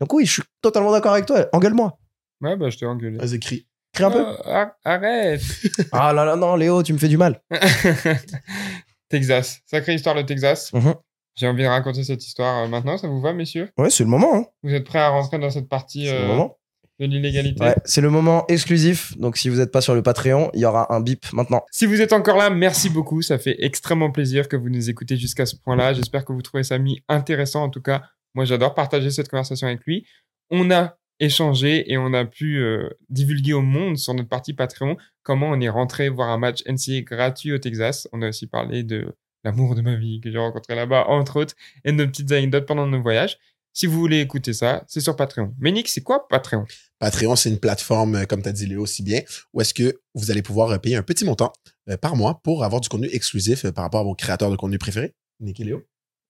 Donc 0.00 0.12
oui, 0.12 0.26
je 0.26 0.32
suis 0.32 0.42
totalement 0.60 0.90
d'accord 0.90 1.12
avec 1.12 1.26
toi. 1.26 1.46
Engueule-moi. 1.52 1.98
Ouais, 2.40 2.56
bah, 2.56 2.68
je 2.68 2.76
t'ai 2.78 2.86
engueulé. 2.86 3.18
Vas-y, 3.18 3.38
crie. 3.38 3.68
Crie 3.92 4.04
un 4.04 4.10
peu. 4.10 4.24
Oh, 4.26 4.48
ar- 4.48 4.72
arrête 4.84 5.40
Ah 5.92 6.12
là 6.12 6.24
là, 6.24 6.34
non, 6.34 6.56
Léo, 6.56 6.82
tu 6.82 6.92
me 6.92 6.98
fais 6.98 7.08
du 7.08 7.16
mal. 7.16 7.40
Texas. 9.08 9.60
Sacrée 9.66 9.94
histoire 9.94 10.16
de 10.16 10.22
Texas. 10.22 10.72
Mhm. 10.72 10.94
J'ai 11.36 11.46
envie 11.46 11.62
de 11.62 11.68
raconter 11.68 12.02
cette 12.02 12.26
histoire 12.26 12.64
euh, 12.64 12.68
maintenant. 12.68 12.98
Ça 12.98 13.06
vous 13.06 13.20
va, 13.20 13.32
messieurs? 13.32 13.70
Ouais, 13.78 13.90
c'est 13.90 14.02
le 14.02 14.10
moment. 14.10 14.34
Hein. 14.34 14.46
Vous 14.64 14.74
êtes 14.74 14.84
prêts 14.84 14.98
à 14.98 15.10
rentrer 15.10 15.38
dans 15.38 15.50
cette 15.50 15.68
partie 15.68 16.06
C'est 16.06 16.18
le 16.18 16.24
euh, 16.24 16.26
moment. 16.26 16.58
De 16.98 17.06
l'illégalité 17.06 17.62
Ouais, 17.62 17.76
c'est 17.84 18.00
le 18.00 18.10
moment 18.10 18.46
exclusif. 18.48 19.16
Donc 19.18 19.36
si 19.36 19.48
vous 19.48 19.56
n'êtes 19.56 19.72
pas 19.72 19.80
sur 19.80 19.94
le 19.94 20.02
Patreon, 20.02 20.50
il 20.54 20.60
y 20.60 20.64
aura 20.64 20.94
un 20.94 21.00
bip 21.00 21.26
maintenant. 21.32 21.64
Si 21.70 21.86
vous 21.86 22.00
êtes 22.00 22.12
encore 22.12 22.36
là, 22.36 22.50
merci 22.50 22.88
beaucoup. 22.88 23.22
Ça 23.22 23.38
fait 23.38 23.56
extrêmement 23.58 24.10
plaisir 24.10 24.48
que 24.48 24.56
vous 24.56 24.70
nous 24.70 24.88
écoutez 24.88 25.16
jusqu'à 25.16 25.46
ce 25.46 25.56
point-là. 25.56 25.92
J'espère 25.92 26.24
que 26.24 26.32
vous 26.32 26.42
trouvez 26.42 26.62
Samy 26.62 27.02
intéressant. 27.08 27.64
En 27.64 27.70
tout 27.70 27.82
cas, 27.82 28.02
moi, 28.34 28.44
j'adore 28.44 28.74
partager 28.74 29.10
cette 29.10 29.28
conversation 29.28 29.66
avec 29.66 29.84
lui. 29.84 30.06
On 30.50 30.70
a 30.70 30.96
échangé 31.20 31.90
et 31.90 31.96
on 31.98 32.12
a 32.12 32.24
pu 32.24 32.58
euh, 32.58 32.88
divulguer 33.08 33.54
au 33.54 33.62
monde 33.62 33.96
sur 33.96 34.12
notre 34.14 34.28
partie 34.28 34.52
Patreon 34.52 34.96
comment 35.22 35.48
on 35.48 35.60
est 35.60 35.68
rentré 35.68 36.08
voir 36.08 36.28
un 36.28 36.38
match 36.38 36.62
NCAA 36.66 37.00
gratuit 37.00 37.52
au 37.52 37.58
Texas. 37.58 38.08
On 38.12 38.22
a 38.22 38.28
aussi 38.28 38.46
parlé 38.46 38.82
de 38.82 39.14
l'amour 39.42 39.74
de 39.74 39.80
ma 39.80 39.96
vie 39.96 40.20
que 40.20 40.30
j'ai 40.30 40.38
rencontré 40.38 40.74
là-bas, 40.74 41.06
entre 41.08 41.40
autres, 41.40 41.54
et 41.84 41.92
de 41.92 41.96
nos 41.96 42.06
petites 42.06 42.30
anecdotes 42.32 42.66
pendant 42.66 42.86
nos 42.86 43.00
voyages. 43.00 43.38
Si 43.72 43.86
vous 43.86 43.98
voulez 43.98 44.20
écouter 44.20 44.52
ça, 44.52 44.84
c'est 44.88 45.00
sur 45.00 45.16
Patreon. 45.16 45.54
Mais 45.58 45.70
Nick, 45.72 45.88
c'est 45.88 46.02
quoi 46.02 46.28
Patreon? 46.28 46.64
Patreon, 46.98 47.36
c'est 47.36 47.50
une 47.50 47.58
plateforme, 47.58 48.16
euh, 48.16 48.24
comme 48.24 48.42
tu 48.42 48.48
as 48.48 48.52
dit 48.52 48.66
Léo 48.66 48.86
si 48.86 49.02
bien, 49.02 49.20
où 49.52 49.60
est-ce 49.60 49.74
que 49.74 50.00
vous 50.14 50.30
allez 50.30 50.42
pouvoir 50.42 50.70
euh, 50.70 50.78
payer 50.78 50.96
un 50.96 51.02
petit 51.02 51.24
montant 51.24 51.52
euh, 51.90 51.96
par 51.96 52.16
mois 52.16 52.40
pour 52.42 52.64
avoir 52.64 52.80
du 52.80 52.88
contenu 52.88 53.08
exclusif 53.12 53.68
par 53.70 53.84
rapport 53.84 54.00
à 54.00 54.04
vos 54.04 54.14
créateurs 54.14 54.50
de 54.50 54.56
contenu 54.56 54.78
préférés, 54.78 55.14
Nick 55.40 55.60
et 55.60 55.64
Léo, 55.64 55.82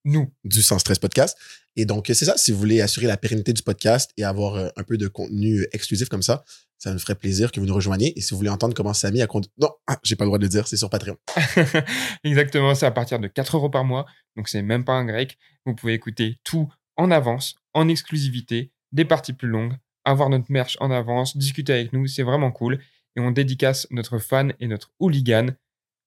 Nous. 0.05 0.33
du 0.45 0.63
Sans 0.63 0.79
Stress 0.79 0.99
Podcast. 0.99 1.39
Et 1.77 1.85
donc, 1.85 2.07
c'est 2.09 2.25
ça, 2.25 2.37
si 2.37 2.53
vous 2.53 2.59
voulez 2.59 2.81
assurer 2.81 3.07
la 3.07 3.17
pérennité 3.17 3.53
du 3.53 3.63
podcast 3.63 4.11
et 4.17 4.25
avoir 4.25 4.57
un 4.77 4.83
peu 4.83 4.97
de 4.97 5.09
contenu 5.09 5.67
exclusif 5.73 6.09
comme 6.09 6.23
ça, 6.23 6.43
ça 6.79 6.93
nous 6.93 6.99
ferait 6.99 7.15
plaisir 7.15 7.53
que 7.53 7.61
vous 7.61 7.67
nous 7.67 7.75
rejoigniez. 7.75 8.19
Et 8.19 8.23
si 8.23 8.31
vous 8.31 8.39
voulez 8.39 8.49
entendre 8.49 8.75
comment 8.75 8.95
Samy 8.95 9.21
a 9.21 9.27
conduit... 9.27 9.51
Non, 9.59 9.69
ah, 9.87 9.99
j'ai 10.03 10.17
pas 10.17 10.25
le 10.25 10.29
droit 10.29 10.39
de 10.39 10.45
le 10.45 10.49
dire, 10.49 10.67
c'est 10.67 10.79
sur 10.79 10.89
Patreon. 10.89 11.17
Exactement, 12.25 12.75
c'est 12.75 12.87
à 12.87 12.91
partir 12.91 13.19
de 13.19 13.29
4 13.29 13.57
euros 13.57 13.69
par 13.69 13.85
mois, 13.85 14.07
donc 14.37 14.49
c'est 14.49 14.63
même 14.63 14.87
pas 14.87 14.95
un 14.95 15.05
grec. 15.05 15.37
Vous 15.67 15.75
pouvez 15.75 15.93
écouter 15.93 16.39
tout 16.45 16.73
en 16.97 17.11
avance, 17.11 17.57
en 17.75 17.89
exclusivité, 17.89 18.73
des 18.93 19.05
parties 19.05 19.35
plus 19.35 19.49
longues, 19.49 19.75
avoir 20.07 20.31
notre 20.31 20.51
merch 20.51 20.77
en 20.81 20.91
avance, 20.91 21.37
discuter 21.37 21.73
avec 21.75 21.93
nous, 21.93 22.07
c'est 22.07 22.23
vraiment 22.23 22.51
cool. 22.53 22.81
Et 23.17 23.21
on 23.21 23.31
dédicace 23.31 23.87
notre 23.91 24.19
fan 24.19 24.55
et 24.61 24.67
notre 24.69 24.91
hooligan, 25.01 25.49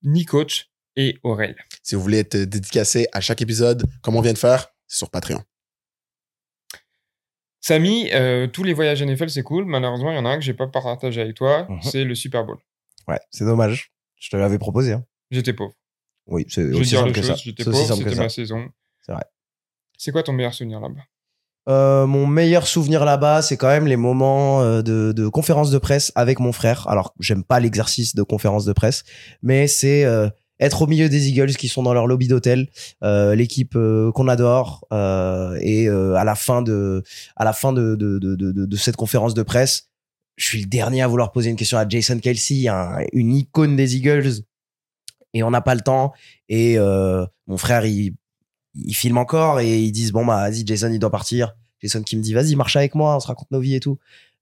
Nicoach 0.03 0.69
et 0.95 1.17
Aurel. 1.23 1.55
Si 1.83 1.95
vous 1.95 2.01
voulez 2.01 2.19
être 2.19 2.35
dédicacé 2.37 3.07
à 3.11 3.21
chaque 3.21 3.41
épisode, 3.41 3.83
comme 4.01 4.15
on 4.15 4.21
vient 4.21 4.33
de 4.33 4.37
faire, 4.37 4.67
c'est 4.87 4.97
sur 4.97 5.09
Patreon. 5.11 5.43
Samy, 7.61 8.09
euh, 8.13 8.47
tous 8.47 8.63
les 8.63 8.73
voyages 8.73 9.01
NFL, 9.01 9.29
c'est 9.29 9.43
cool. 9.43 9.65
Malheureusement, 9.65 10.11
il 10.11 10.15
y 10.15 10.17
en 10.17 10.25
a 10.25 10.29
un 10.29 10.35
que 10.37 10.43
j'ai 10.43 10.53
pas 10.53 10.67
partagé 10.67 11.21
avec 11.21 11.35
toi, 11.35 11.65
Mhm. 11.69 11.81
c'est 11.81 12.03
le 12.05 12.15
Super 12.15 12.45
Bowl. 12.45 12.57
Ouais, 13.07 13.19
c'est 13.31 13.43
dommage. 13.45 13.91
Je 14.15 14.29
te 14.29 14.37
l'avais 14.37 14.57
proposé. 14.59 14.93
Hein. 14.93 15.05
J'étais 15.31 15.53
pauvre. 15.53 15.73
Oui, 16.27 16.45
c'est 16.47 16.63
aussi 16.71 16.89
dire 16.91 16.99
simple 16.99 17.11
que 17.11 17.21
ça. 17.21 17.35
j'étais 17.35 17.63
C'est 17.63 17.69
aussi 17.69 17.87
pauvre, 17.87 17.95
c'était 18.03 18.15
ma 18.15 18.29
saison. 18.29 18.69
C'est 19.05 19.11
vrai. 19.11 19.23
C'est 19.97 20.11
quoi 20.11 20.23
ton 20.23 20.33
meilleur 20.33 20.53
souvenir 20.53 20.79
là-bas? 20.79 21.01
Euh, 21.69 22.07
mon 22.07 22.25
meilleur 22.25 22.65
souvenir 22.65 23.05
là-bas, 23.05 23.43
c'est 23.43 23.55
quand 23.55 23.67
même 23.67 23.85
les 23.85 23.95
moments 23.95 24.61
euh, 24.63 24.81
de, 24.81 25.27
conférence 25.27 25.69
de 25.69 25.77
presse 25.77 26.11
avec 26.15 26.39
mon 26.39 26.51
frère. 26.51 26.87
Alors, 26.87 27.13
j'aime 27.19 27.43
pas 27.43 27.59
l'exercice 27.59 28.15
de 28.15 28.23
conférence 28.23 28.65
de 28.65 28.73
presse, 28.73 29.03
mais 29.43 29.67
c'est 29.67 30.03
euh, 30.03 30.29
être 30.59 30.81
au 30.81 30.87
milieu 30.87 31.09
des 31.09 31.29
Eagles 31.29 31.53
qui 31.53 31.67
sont 31.67 31.83
dans 31.83 31.93
leur 31.93 32.07
lobby 32.07 32.27
d'hôtel, 32.27 32.67
l'équipe 33.01 33.77
qu'on 34.13 34.27
adore, 34.27 34.85
et 34.91 35.87
à 35.87 36.23
la 36.25 36.35
fin 36.35 36.61
de, 36.61 37.01
à 37.37 37.45
la 37.45 37.53
fin 37.53 37.71
de, 37.71 37.97
cette 38.75 38.97
conférence 38.97 39.33
de 39.33 39.43
presse, 39.43 39.87
je 40.35 40.45
suis 40.45 40.61
le 40.61 40.67
dernier 40.67 41.01
à 41.01 41.07
vouloir 41.07 41.31
poser 41.31 41.49
une 41.49 41.55
question 41.55 41.77
à 41.77 41.87
Jason 41.87 42.19
Kelsey, 42.19 42.67
un- 42.67 42.97
une 43.13 43.33
icône 43.33 43.77
des 43.77 43.95
Eagles, 43.95 44.41
et 45.33 45.43
on 45.43 45.51
n'a 45.51 45.61
pas 45.61 45.75
le 45.75 45.81
temps. 45.81 46.11
Et 46.49 46.77
mon 46.77 47.57
frère, 47.57 47.85
il, 47.85 48.15
il 48.75 48.93
filme 48.93 49.17
encore 49.17 49.59
et 49.59 49.79
ils 49.79 49.91
disent 49.91 50.11
bon 50.11 50.25
bah 50.25 50.49
vas-y 50.49 50.65
Jason 50.65 50.91
il 50.91 50.99
doit 50.99 51.11
partir. 51.11 51.55
Jason 51.81 52.01
qui 52.01 52.17
me 52.17 52.21
dit 52.21 52.33
vas-y 52.33 52.55
marche 52.55 52.75
avec 52.75 52.95
moi, 52.95 53.15
on 53.15 53.19
se 53.19 53.27
raconte 53.27 53.51
nos 53.51 53.59
vies 53.59 53.75
et 53.75 53.79
tout. 53.79 53.97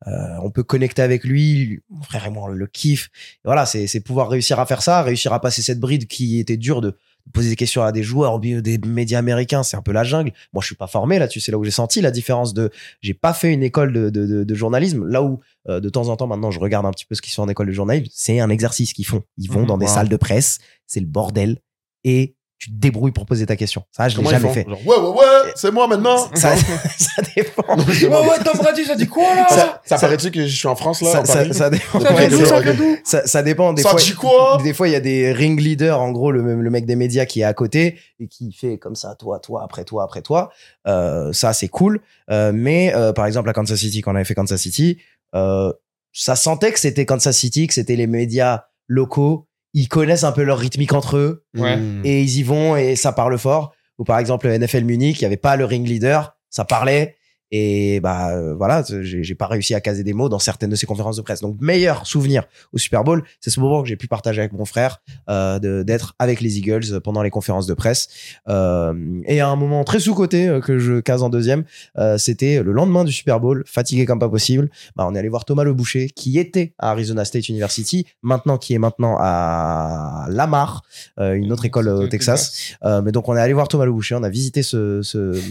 Euh, 0.06 0.12
on 0.44 0.52
peut 0.52 0.64
connecter 0.64 1.02
avec 1.02 1.24
lui, 1.24 1.80
mon 1.90 2.04
frère 2.04 2.26
et 2.26 2.30
moi 2.30 2.44
on 2.46 2.48
le 2.48 2.68
kiffe. 2.68 3.10
Et 3.38 3.46
voilà, 3.46 3.66
c'est 3.66 3.88
c'est 3.88 4.00
pouvoir 4.00 4.30
réussir 4.30 4.60
à 4.60 4.66
faire 4.66 4.82
ça, 4.82 5.02
réussir 5.02 5.34
à 5.34 5.42
passer 5.42 5.62
cette 5.62 5.80
bride 5.80 6.08
qui 6.08 6.40
était 6.40 6.58
dure 6.58 6.82
de 6.82 6.96
poser 7.34 7.50
des 7.50 7.56
questions 7.56 7.84
à 7.84 7.92
des 7.92 8.04
joueurs 8.04 8.34
au 8.34 8.40
milieu 8.40 8.62
des 8.62 8.78
médias 8.78 9.20
américains, 9.20 9.62
c'est 9.64 9.76
un 9.76 9.82
peu 9.82 9.92
la 9.92 10.06
jungle. 10.06 10.32
Moi, 10.54 10.62
je 10.62 10.68
suis 10.68 10.76
pas 10.76 10.88
formé 10.88 11.20
là-dessus, 11.20 11.42
c'est 11.42 11.52
là 11.52 11.58
où 11.58 11.64
j'ai 11.66 11.72
senti 11.72 12.00
la 12.00 12.12
différence 12.12 12.54
de 12.54 12.70
j'ai 13.02 13.14
pas 13.14 13.34
fait 13.34 13.52
une 13.52 13.64
école 13.64 13.92
de, 13.92 14.10
de, 14.10 14.26
de, 14.26 14.44
de 14.46 14.56
journalisme, 14.56 15.06
là 15.06 15.22
où 15.24 15.42
euh, 15.68 15.82
de 15.82 15.90
temps 15.90 16.08
en 16.08 16.16
temps 16.16 16.28
maintenant 16.28 16.52
je 16.52 16.60
regarde 16.60 16.86
un 16.86 16.92
petit 16.92 17.06
peu 17.06 17.16
ce 17.16 17.22
qu'ils 17.22 17.34
font 17.34 17.44
en 17.44 17.50
école 17.50 17.68
de 17.68 17.74
journalisme, 17.74 18.10
c'est 18.14 18.40
un 18.40 18.50
exercice 18.50 18.94
qu'ils 18.94 19.06
font. 19.06 19.24
Ils 19.38 19.52
vont 19.52 19.62
Mhm, 19.62 19.68
dans 19.68 19.78
des 19.78 19.88
salles 19.88 20.10
de 20.10 20.16
presse, 20.16 20.60
c'est 20.86 21.02
le 21.02 21.06
bordel 21.06 21.58
et 22.06 22.37
tu 22.60 22.72
te 22.72 22.76
débrouilles 22.76 23.12
pour 23.12 23.26
poser 23.28 23.46
ta 23.46 23.56
question. 23.56 23.84
Ça, 23.92 24.10
je 24.10 24.18
l'ai 24.18 24.24
ils 24.24 24.30
jamais 24.30 24.48
font 24.48 24.54
fait. 24.54 24.66
Genre, 24.68 24.80
ouais, 24.88 24.98
ouais, 24.98 25.10
ouais, 25.10 25.52
c'est 25.56 25.72
moi 25.72 25.86
maintenant. 25.88 26.18
Ça, 26.36 26.56
ça 26.56 27.22
dépend. 27.36 27.76
Non, 27.76 27.86
je 27.88 28.06
demande. 28.06 28.26
Tom 28.44 28.58
Brady, 28.58 28.84
ça 28.86 28.96
dit 28.96 29.08
quoi 29.08 29.36
là 29.36 29.46
Ça, 29.50 29.56
ça 29.86 29.98
ça- 29.98 29.98
paraît-tu 30.08 30.32
que 30.32 30.42
je 30.48 30.56
suis 30.56 30.68
en 30.68 30.76
France 30.76 31.02
là 31.02 31.12
Ça, 31.12 31.22
en 31.22 31.26
ça, 31.26 31.34
Paris 31.36 31.54
ça 31.54 31.70
dépend. 31.70 32.00
Ça 32.00 32.28
d'où, 32.28 32.46
ça 32.46 32.62
d'où 32.74 32.98
Ça, 33.04 33.28
ça 33.28 33.44
dépend. 33.44 33.74
Des 33.74 33.84
Ça 33.84 33.92
fois, 33.92 34.00
dit 34.00 34.14
quoi 34.14 34.58
des 34.64 34.74
fois, 34.74 34.88
il 34.88 34.92
y 34.92 34.96
a 34.96 35.00
des 35.00 35.32
ring 35.32 35.60
leaders, 35.60 36.02
en 36.02 36.12
gros, 36.12 36.32
le, 36.32 36.42
le 36.62 36.70
mec 36.70 36.86
des 36.88 36.96
médias 36.96 37.26
qui 37.26 37.42
est 37.42 37.44
à 37.44 37.54
côté 37.54 38.00
et 38.20 38.28
qui 38.28 38.52
fait 38.52 38.78
comme 38.80 38.96
ça, 38.96 39.14
toi, 39.16 39.40
toi, 39.40 39.62
après 39.64 39.84
toi, 39.84 40.04
après 40.04 40.22
toi. 40.24 40.50
Euh, 40.88 41.32
ça, 41.34 41.54
c'est 41.54 41.68
cool. 41.68 42.02
Euh, 42.32 42.52
mais 42.54 42.94
euh, 42.96 43.14
par 43.14 43.26
exemple, 43.28 43.50
à 43.50 43.54
Kansas 43.54 43.78
City, 43.80 44.02
quand 44.02 44.12
on 44.14 44.16
avait 44.16 44.26
fait 44.26 44.36
Kansas 44.36 44.60
City, 44.60 44.98
euh, 45.36 45.72
ça 46.12 46.36
sentait 46.36 46.72
que 46.72 46.80
c'était 46.80 47.06
Kansas 47.06 47.38
City, 47.38 47.68
que 47.68 47.74
c'était 47.76 47.96
les 47.96 48.08
médias 48.08 48.64
locaux. 48.88 49.47
Ils 49.78 49.88
connaissent 49.88 50.24
un 50.24 50.32
peu 50.32 50.42
leur 50.44 50.58
rythmique 50.58 50.94
entre 50.94 51.18
eux 51.18 51.46
Ouais. 51.56 51.78
Hmm. 51.78 52.02
et 52.04 52.22
ils 52.22 52.40
y 52.40 52.44
vont 52.44 52.76
et 52.76 52.96
ça 52.96 53.12
parle 53.12 53.38
fort. 53.38 53.74
Ou 54.00 54.04
par 54.04 54.18
exemple, 54.18 54.48
NFL 54.48 54.84
Munich, 54.86 55.20
il 55.20 55.22
y 55.22 55.26
avait 55.26 55.38
pas 55.38 55.56
le 55.56 55.66
ring 55.66 55.88
leader, 55.88 56.36
ça 56.50 56.66
parlait. 56.66 57.17
Et 57.52 58.00
bah 58.00 58.32
euh, 58.32 58.56
voilà, 58.56 58.84
j'ai 59.02 59.36
pas 59.36 59.48
réussi 59.48 59.74
à 59.74 59.82
caser 59.82 60.04
des 60.04 60.14
mots 60.14 60.30
dans 60.30 60.40
certaines 60.40 60.70
de 60.70 60.76
ces 60.76 60.86
conférences 60.86 61.18
de 61.18 61.22
presse. 61.22 61.42
Donc 61.42 61.58
meilleur 61.62 62.06
souvenir 62.06 62.44
au 62.74 62.78
Super 62.78 63.04
Bowl, 63.04 63.24
c'est 63.40 63.50
ce 63.50 63.60
moment 63.60 63.82
que 63.82 63.88
j'ai 63.88 63.96
pu 63.96 64.08
partager 64.08 64.42
avec 64.42 64.54
mon 64.54 64.66
frère, 64.66 65.02
euh, 65.30 65.84
d'être 65.84 66.16
avec 66.20 66.42
les 66.42 66.58
Eagles 66.58 67.00
pendant 67.04 67.22
les 67.22 67.30
conférences 67.30 67.68
de 67.68 67.74
presse. 67.74 68.10
Euh, 68.50 68.94
et 69.26 69.40
un 69.40 69.56
moment 69.56 69.84
très 69.84 70.00
sous 70.00 70.14
côté 70.14 70.60
que 70.64 70.78
je 70.80 71.00
case 71.00 71.24
en 71.24 71.30
deuxième, 71.30 71.64
euh, 71.98 72.18
c'était 72.18 72.62
le 72.64 72.72
lendemain 72.72 73.04
du 73.04 73.12
Super 73.12 73.40
Bowl, 73.40 73.64
fatigué 73.66 74.06
comme 74.06 74.20
pas 74.20 74.30
possible. 74.30 74.70
Bah, 74.96 75.06
on 75.08 75.16
est 75.16 75.20
allé 75.20 75.30
voir 75.30 75.46
Thomas 75.46 75.64
Le 75.64 75.74
Boucher, 75.74 76.10
qui 76.10 76.38
était 76.40 76.74
à 76.80 76.92
Arizona 76.92 77.26
State 77.26 77.50
University, 77.50 78.06
maintenant 78.22 78.58
qui 78.58 78.74
est 78.74 78.80
maintenant 78.80 79.18
à 79.20 80.26
Lamar, 80.30 80.84
euh, 81.20 81.34
une 81.34 81.52
autre 81.52 81.66
école 81.66 81.88
au 81.90 82.08
Texas. 82.08 82.76
Euh, 82.84 83.02
mais 83.02 83.12
donc 83.12 83.30
on 83.30 83.36
est 83.36 83.40
allé 83.42 83.54
voir 83.54 83.68
Thomas 83.68 83.86
Le 83.86 83.92
Boucher, 83.92 84.16
on 84.16 84.24
a 84.24 84.30
visité 84.30 84.64
ce, 84.64 85.02
ce, 85.02 85.18
euh, 85.18 85.42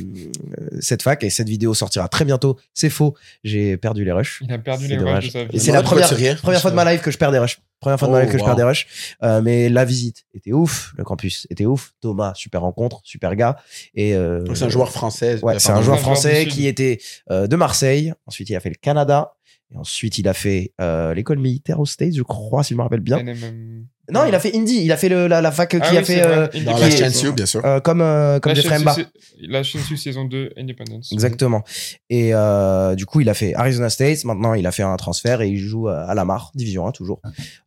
cette 0.80 1.02
fac 1.02 1.22
et 1.24 1.30
cette 1.30 1.48
vidéo 1.48 1.74
sortira 1.86 2.08
très 2.08 2.24
bientôt. 2.24 2.58
C'est 2.74 2.90
faux, 2.90 3.14
j'ai 3.44 3.76
perdu 3.76 4.04
les 4.04 4.12
rushs. 4.12 4.42
Il 4.42 4.52
a 4.52 4.58
perdu 4.58 4.86
les 4.88 4.96
rushs 4.96 5.26
de 5.26 5.30
sa 5.30 5.44
vie. 5.44 5.56
Et 5.56 5.58
c'est 5.58 5.72
la 5.72 5.82
première, 5.82 6.08
première 6.42 6.60
fois 6.60 6.70
de 6.70 6.76
ma 6.76 6.90
life 6.92 7.02
que 7.02 7.10
je 7.10 7.18
perds 7.18 7.32
des 7.32 7.38
rushs. 7.38 7.58
Première 7.80 7.98
fois 7.98 8.08
de 8.08 8.12
ma 8.12 8.18
Oh, 8.18 8.22
life 8.22 8.32
que 8.32 8.38
je 8.38 8.44
perds 8.44 8.56
des 8.56 8.62
rushs. 8.62 8.86
Euh, 9.22 9.42
mais 9.42 9.68
la 9.68 9.84
visite 9.84 10.24
était 10.34 10.52
ouf, 10.52 10.94
le 10.96 11.04
campus 11.04 11.46
était 11.50 11.66
ouf. 11.66 11.92
Thomas, 12.00 12.32
super 12.34 12.62
rencontre, 12.62 13.00
super 13.04 13.36
gars. 13.36 13.56
Et 13.94 14.14
euh, 14.14 14.44
C'est 14.54 14.64
un 14.64 14.68
joueur 14.68 14.90
français. 14.90 15.38
Ouais, 15.44 15.58
c'est 15.58 15.72
un 15.72 15.82
joueur 15.82 16.00
français 16.00 16.46
qui 16.46 16.66
était 16.66 16.98
euh, 17.30 17.46
de 17.46 17.56
Marseille. 17.56 18.12
Ensuite, 18.26 18.48
il 18.50 18.56
a 18.56 18.60
fait 18.60 18.70
le 18.70 18.76
Canada. 18.80 19.34
Et 19.72 19.76
ensuite, 19.76 20.18
il 20.18 20.28
a 20.28 20.34
fait 20.34 20.72
euh, 20.80 21.12
l'école 21.12 21.38
militaire 21.38 21.80
aux 21.80 21.86
States, 21.86 22.14
je 22.14 22.22
crois, 22.22 22.62
si 22.62 22.72
je 22.74 22.78
me 22.78 22.82
rappelle 22.82 23.00
bien. 23.00 23.18
NMM. 23.18 23.86
Non, 24.12 24.24
il 24.26 24.34
a 24.34 24.40
fait 24.40 24.54
Indy. 24.56 24.82
Il 24.84 24.92
a 24.92 24.96
fait 24.96 25.08
le, 25.08 25.26
la, 25.26 25.40
la 25.40 25.50
fac 25.50 25.70
qui 25.70 25.76
Ah 25.80 25.86
a 25.88 25.94
oui, 25.98 26.04
fait 26.04 26.22
euh, 26.24 26.46
qui 26.48 26.60
la 26.60 26.72
est- 26.88 27.32
bien 27.32 27.46
sûr. 27.46 27.64
euh, 27.64 27.80
comme 27.80 28.00
euh, 28.00 28.38
comme 28.40 28.50
La 28.52 28.54
Jeffrey 28.60 28.78
Mba. 28.78 28.94
La 29.40 29.62
saison 29.64 30.24
2, 30.24 30.52
Independence. 30.56 31.10
Exactement. 31.12 31.62
Et 32.08 32.34
euh, 32.34 32.94
du 32.94 33.04
coup, 33.06 33.20
il 33.20 33.28
a 33.28 33.34
fait 33.34 33.54
Arizona 33.54 33.90
State. 33.90 34.24
Maintenant, 34.24 34.54
il 34.54 34.66
a 34.66 34.72
fait 34.72 34.82
un 34.84 34.96
transfert 34.96 35.40
et 35.42 35.48
il 35.48 35.58
joue 35.58 35.88
à 35.88 36.14
Lamar, 36.14 36.52
Division 36.54 36.86
1 36.86 36.92
toujours. 36.92 37.20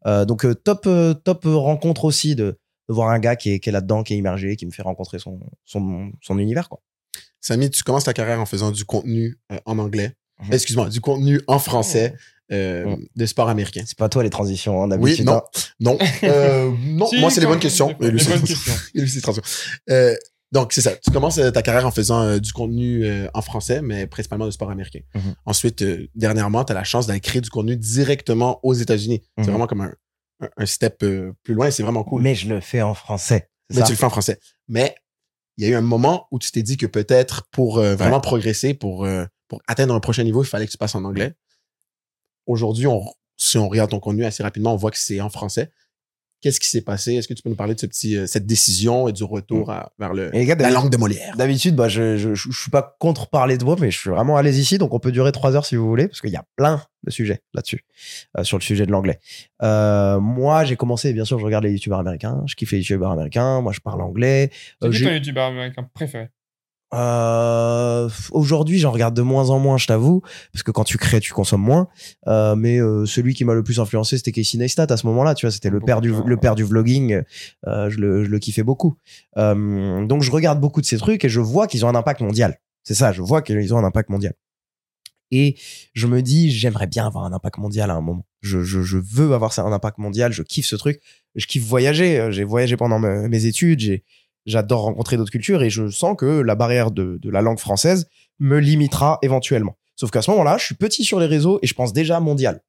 Euh, 0.08 0.26
donc 0.26 0.46
euh, 0.46 0.54
top 0.56 0.84
euh, 0.88 1.14
top 1.14 1.42
rencontre 1.46 2.06
aussi 2.06 2.36
de, 2.36 2.58
de 2.88 2.94
voir 2.94 3.10
un 3.10 3.20
gars 3.20 3.36
qui 3.36 3.52
est, 3.54 3.60
qui 3.60 3.70
est 3.70 3.72
là-dedans, 3.72 4.04
qui 4.04 4.14
est 4.14 4.18
immergé, 4.18 4.56
qui 4.56 4.66
me 4.66 4.72
fait 4.72 4.82
rencontrer 4.82 5.20
son 5.20 5.40
son, 5.66 6.12
son 6.22 6.40
univers 6.40 6.70
quoi. 6.70 6.80
Samy, 7.42 7.70
tu 7.70 7.84
commences 7.84 8.04
ta 8.06 8.14
carrière 8.14 8.40
en 8.42 8.46
faisant 8.46 8.72
du 8.72 8.86
contenu 8.86 9.38
euh, 9.52 9.58
en 9.66 9.78
anglais. 9.80 10.14
Mhm. 10.44 10.54
Excuse-moi, 10.54 10.90
du 10.90 11.02
contenu 11.02 11.42
en 11.48 11.60
français 11.60 12.16
euh, 12.52 12.86
Mhm. 12.86 13.06
de 13.16 13.26
sport 13.26 13.50
américain. 13.50 13.84
C'est 13.86 13.98
pas 13.98 14.10
toi 14.10 14.24
les 14.24 14.30
transitions, 14.30 14.82
hein, 14.82 14.86
Oui, 14.86 14.90
d'habitude. 15.18 15.26
non. 15.26 15.34
hein. 15.38 15.42
Non, 15.80 15.98
euh, 16.24 16.72
non. 16.86 17.08
Si, 17.08 17.20
moi, 17.20 17.30
c'est 17.30 17.42
les 17.42 17.48
bonnes 17.48 17.60
questions. 17.60 17.96
des- 18.00 18.08
des 18.08 18.12
Lui, 18.12 18.20
c'est- 18.20 18.30
bonnes 18.30 18.42
questions. 18.44 18.74
Euh, 19.90 20.16
Donc, 20.52 20.74
c'est 20.74 20.82
ça. 20.82 20.96
Tu 20.96 21.12
commences 21.12 21.38
euh, 21.38 21.52
ta 21.52 21.62
carrière 21.62 21.86
en 21.86 21.92
faisant 21.92 22.22
euh, 22.24 22.40
du 22.40 22.52
contenu 22.54 23.06
euh, 23.06 23.28
en 23.36 23.42
français, 23.44 23.84
mais 23.84 24.08
principalement 24.08 24.48
de 24.48 24.52
sport 24.52 24.72
américain. 24.72 25.02
Mhm. 25.14 25.36
Ensuite, 25.46 25.84
euh, 25.84 26.08
dernièrement, 26.16 26.64
tu 26.66 26.72
as 26.72 26.76
la 26.76 26.84
chance 26.84 27.06
d'aller 27.06 27.20
créer 27.20 27.40
du 27.42 27.52
contenu 27.52 27.78
directement 27.78 28.60
aux 28.64 28.74
États-Unis. 28.74 29.22
C'est 29.38 29.46
vraiment 29.52 29.68
comme 29.68 29.82
un, 29.82 29.94
un, 30.42 30.50
un 30.58 30.66
step 30.66 31.04
euh, 31.04 31.34
plus 31.44 31.54
loin. 31.54 31.70
C'est 31.70 31.84
vraiment 31.84 32.04
cool. 32.04 32.24
Mais 32.24 32.34
je 32.34 32.50
le 32.50 32.62
fais 32.62 32.82
en 32.82 32.96
français. 32.96 33.48
Mais 33.70 33.78
ça? 33.82 33.84
tu 33.84 33.92
le 33.92 33.98
fais 33.98 34.06
en 34.06 34.10
français. 34.10 34.40
Mais 34.68 34.96
il 35.58 35.66
y 35.66 35.68
a 35.68 35.70
eu 35.70 35.76
un 35.76 35.82
moment 35.82 36.26
où 36.32 36.40
tu 36.40 36.50
t'es 36.52 36.64
dit 36.64 36.78
que 36.78 36.88
peut-être 36.88 37.44
pour 37.52 37.78
euh, 37.78 37.96
vraiment 37.96 38.20
progresser, 38.20 38.74
pour, 38.74 39.06
euh, 39.06 39.26
pour 39.50 39.62
atteindre 39.68 39.94
un 39.94 40.00
prochain 40.00 40.24
niveau, 40.24 40.42
il 40.44 40.48
fallait 40.48 40.66
que 40.66 40.72
tu 40.72 40.78
passes 40.80 40.96
en 40.96 41.04
anglais. 41.04 41.34
Aujourd'hui, 42.50 42.88
on, 42.88 43.02
si 43.38 43.58
on 43.58 43.70
regarde 43.70 43.92
ton 43.92 44.00
contenu 44.00 44.26
assez 44.26 44.42
rapidement, 44.44 44.74
on 44.74 44.78
voit 44.78 44.92
que 44.92 44.98
c'est 44.98 45.22
en 45.22 45.30
français. 45.30 45.70
Qu'est-ce 46.42 46.62
qui 46.62 46.70
s'est 46.70 46.82
passé? 46.82 47.16
Est-ce 47.16 47.28
que 47.28 47.34
tu 47.34 47.44
peux 47.44 47.50
nous 47.50 47.56
parler 47.58 47.76
de 47.76 47.80
ce 47.82 47.86
petit, 47.86 48.16
euh, 48.16 48.26
cette 48.26 48.46
décision 48.46 49.10
et 49.10 49.12
du 49.12 49.26
retour 49.26 49.72
à- 49.72 49.92
vers 50.00 50.14
le, 50.14 50.34
Et 50.34 50.40
les 50.40 50.46
gars, 50.46 50.56
la 50.56 50.72
langue 50.72 50.90
de 50.90 50.96
Molière? 50.96 51.36
D'habitude, 51.36 51.76
bah, 51.76 51.90
je, 51.90 52.16
je, 52.16 52.34
je, 52.34 52.50
je 52.50 52.62
suis 52.62 52.72
pas 52.72 52.96
contre 52.98 53.28
parler 53.28 53.58
de 53.58 53.66
moi, 53.66 53.76
mais 53.80 53.92
je 53.92 54.00
suis 54.00 54.10
vraiment 54.10 54.38
à 54.38 54.42
l'aise 54.42 54.58
ici, 54.58 54.78
donc 54.78 54.94
on 54.94 55.00
peut 55.00 55.12
durer 55.12 55.34
trois 55.34 55.56
heures 55.58 55.66
si 55.66 55.76
vous 55.76 55.86
voulez, 55.86 56.08
parce 56.08 56.22
qu'il 56.22 56.30
y 56.32 56.38
a 56.38 56.46
plein 56.56 56.82
de 57.04 57.12
sujets 57.12 57.42
là-dessus, 57.54 57.82
euh, 58.38 58.44
sur 58.46 58.58
le 58.58 58.64
sujet 58.64 58.86
de 58.86 58.92
l'anglais. 58.92 59.20
Euh, 59.64 60.20
moi, 60.22 60.64
j'ai 60.64 60.78
commencé, 60.78 61.12
bien 61.12 61.26
sûr, 61.26 61.38
je 61.40 61.46
regarde 61.46 61.66
les 61.66 61.72
youtubeurs 61.74 62.00
américains, 62.00 62.42
je 62.48 62.56
kiffe 62.56 62.72
les 62.72 62.78
youtubeurs 62.80 63.12
américains, 63.12 63.60
moi 63.62 63.74
je 63.74 63.82
parle 63.82 64.02
anglais. 64.02 64.50
C'est 64.82 64.88
Euh, 64.88 64.92
qui 64.92 65.04
ton 65.04 65.12
youtubeur 65.12 65.44
américain 65.48 65.88
préféré? 65.94 66.30
Euh, 66.94 68.10
Aujourd'hui, 68.32 68.80
j'en 68.80 68.92
regarde 68.92 69.16
de 69.16 69.22
moins 69.22 69.50
en 69.50 69.60
moins, 69.60 69.78
je 69.78 69.88
t'avoue, 69.88 70.22
parce 70.54 70.64
que 70.64 70.72
quand 70.72 70.84
tu 70.84 70.98
crées, 70.98 71.20
tu 71.20 71.34
consommes 71.34 71.62
moins. 71.62 71.88
Euh, 72.28 72.56
mais 72.56 72.80
euh, 72.80 73.06
celui 73.06 73.34
qui 73.34 73.46
m'a 73.46 73.54
le 73.54 73.64
plus 73.64 73.80
influencé, 73.80 74.18
c'était 74.18 74.32
Casey 74.32 74.58
Neistat 74.58 74.88
à 74.90 74.98
ce 74.98 75.06
moment-là. 75.08 75.36
Tu 75.36 75.46
vois, 75.46 75.52
c'était 75.52 75.70
le 75.70 75.80
père 75.80 76.02
du 76.02 76.14
le 76.26 76.38
père 76.38 76.56
du 76.56 76.64
vlogging. 76.64 77.22
Euh, 77.68 77.90
je 77.90 77.98
le 78.00 78.24
je 78.24 78.30
le 78.30 78.40
kiffais 78.40 78.64
beaucoup. 78.64 78.98
Euh, 79.38 80.06
donc 80.06 80.24
je 80.24 80.32
regarde 80.32 80.60
beaucoup 80.60 80.82
de 80.82 80.86
ces 80.86 80.98
trucs 80.98 81.24
et 81.26 81.30
je 81.30 81.40
vois 81.40 81.68
qu'ils 81.68 81.86
ont 81.86 81.90
un 81.90 81.96
impact 81.96 82.22
mondial. 82.22 82.60
C'est 82.84 82.96
ça, 82.96 83.12
je 83.12 83.22
vois 83.22 83.42
qu'ils 83.42 83.74
ont 83.74 83.78
un 83.78 83.84
impact 83.84 84.10
mondial. 84.10 84.34
Et 85.32 85.58
je 85.94 86.08
me 86.08 86.24
dis, 86.24 86.50
j'aimerais 86.50 86.88
bien 86.88 87.06
avoir 87.06 87.24
un 87.26 87.34
impact 87.34 87.60
mondial 87.60 87.92
à 87.92 87.94
un 87.94 88.02
moment. 88.02 88.26
Je, 88.42 88.64
je, 88.64 88.82
je 88.82 88.98
veux 88.98 89.34
avoir 89.36 89.54
ça, 89.54 89.62
un 89.62 89.72
impact 89.72 90.00
mondial. 90.00 90.32
Je 90.34 90.42
kiffe 90.42 90.66
ce 90.66 90.76
truc. 90.76 91.00
Je 91.36 91.46
kiffe 91.46 91.64
voyager. 91.66 92.20
Euh, 92.20 92.32
J'ai 92.32 92.44
voyagé 92.44 92.78
pendant 92.78 92.98
me- 92.98 93.28
mes 93.28 93.46
études. 93.46 93.80
J'ai 93.80 94.04
j'adore 94.50 94.82
rencontrer 94.82 95.16
d'autres 95.18 95.32
cultures 95.32 95.62
et 95.64 95.70
je 95.70 95.90
sens 95.90 96.16
que 96.18 96.26
la 96.42 96.56
barrière 96.56 96.92
de, 96.92 97.18
de 97.22 97.30
la 97.30 97.42
langue 97.42 97.60
française 97.60 98.08
me 98.40 98.58
limitera 98.60 99.20
éventuellement. 99.22 99.78
Sauf 99.96 100.12
qu'à 100.12 100.22
ce 100.22 100.32
moment-là, 100.32 100.58
je 100.58 100.66
suis 100.66 100.76
petit 100.76 101.04
sur 101.04 101.20
les 101.20 101.26
réseaux 101.26 101.60
et 101.62 101.68
je 101.68 101.74
pense 101.74 101.94
déjà 101.94 102.20
mondial. 102.20 102.62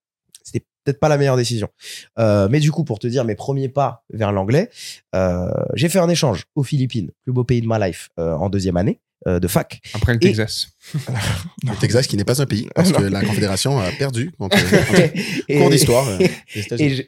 C'était 0.42 0.64
peut-être 0.84 0.98
pas 1.00 1.08
la 1.08 1.18
meilleure 1.18 1.36
décision. 1.36 1.68
Euh, 2.18 2.48
mais 2.50 2.60
du 2.60 2.72
coup, 2.72 2.82
pour 2.84 2.98
te 2.98 3.06
dire 3.06 3.24
mes 3.24 3.34
premiers 3.34 3.68
pas 3.68 4.04
vers 4.12 4.32
l'anglais, 4.32 4.70
euh, 5.14 5.48
j'ai 5.74 5.88
fait 5.88 5.98
un 5.98 6.08
échange 6.08 6.44
aux 6.54 6.62
Philippines, 6.62 7.10
plus 7.22 7.32
beau 7.32 7.44
pays 7.44 7.60
de 7.60 7.66
ma 7.66 7.78
life, 7.86 8.08
euh, 8.18 8.32
en 8.34 8.48
deuxième 8.48 8.76
année 8.78 9.00
euh, 9.28 9.38
de 9.38 9.46
fac. 9.48 9.80
Après 9.94 10.12
le 10.14 10.16
Et- 10.24 10.28
Texas. 10.32 10.68
Le 11.62 11.78
Texas, 11.78 12.06
qui 12.06 12.16
n'est 12.16 12.24
pas 12.24 12.40
un 12.40 12.46
pays, 12.46 12.66
parce 12.74 12.90
que 12.90 13.02
la 13.02 13.20
Confédération 13.22 13.78
a 13.78 13.90
perdu 13.92 14.32
Et- 15.48 15.58
cours 15.60 15.70
d'histoire. 15.70 16.08
euh. 16.08 16.18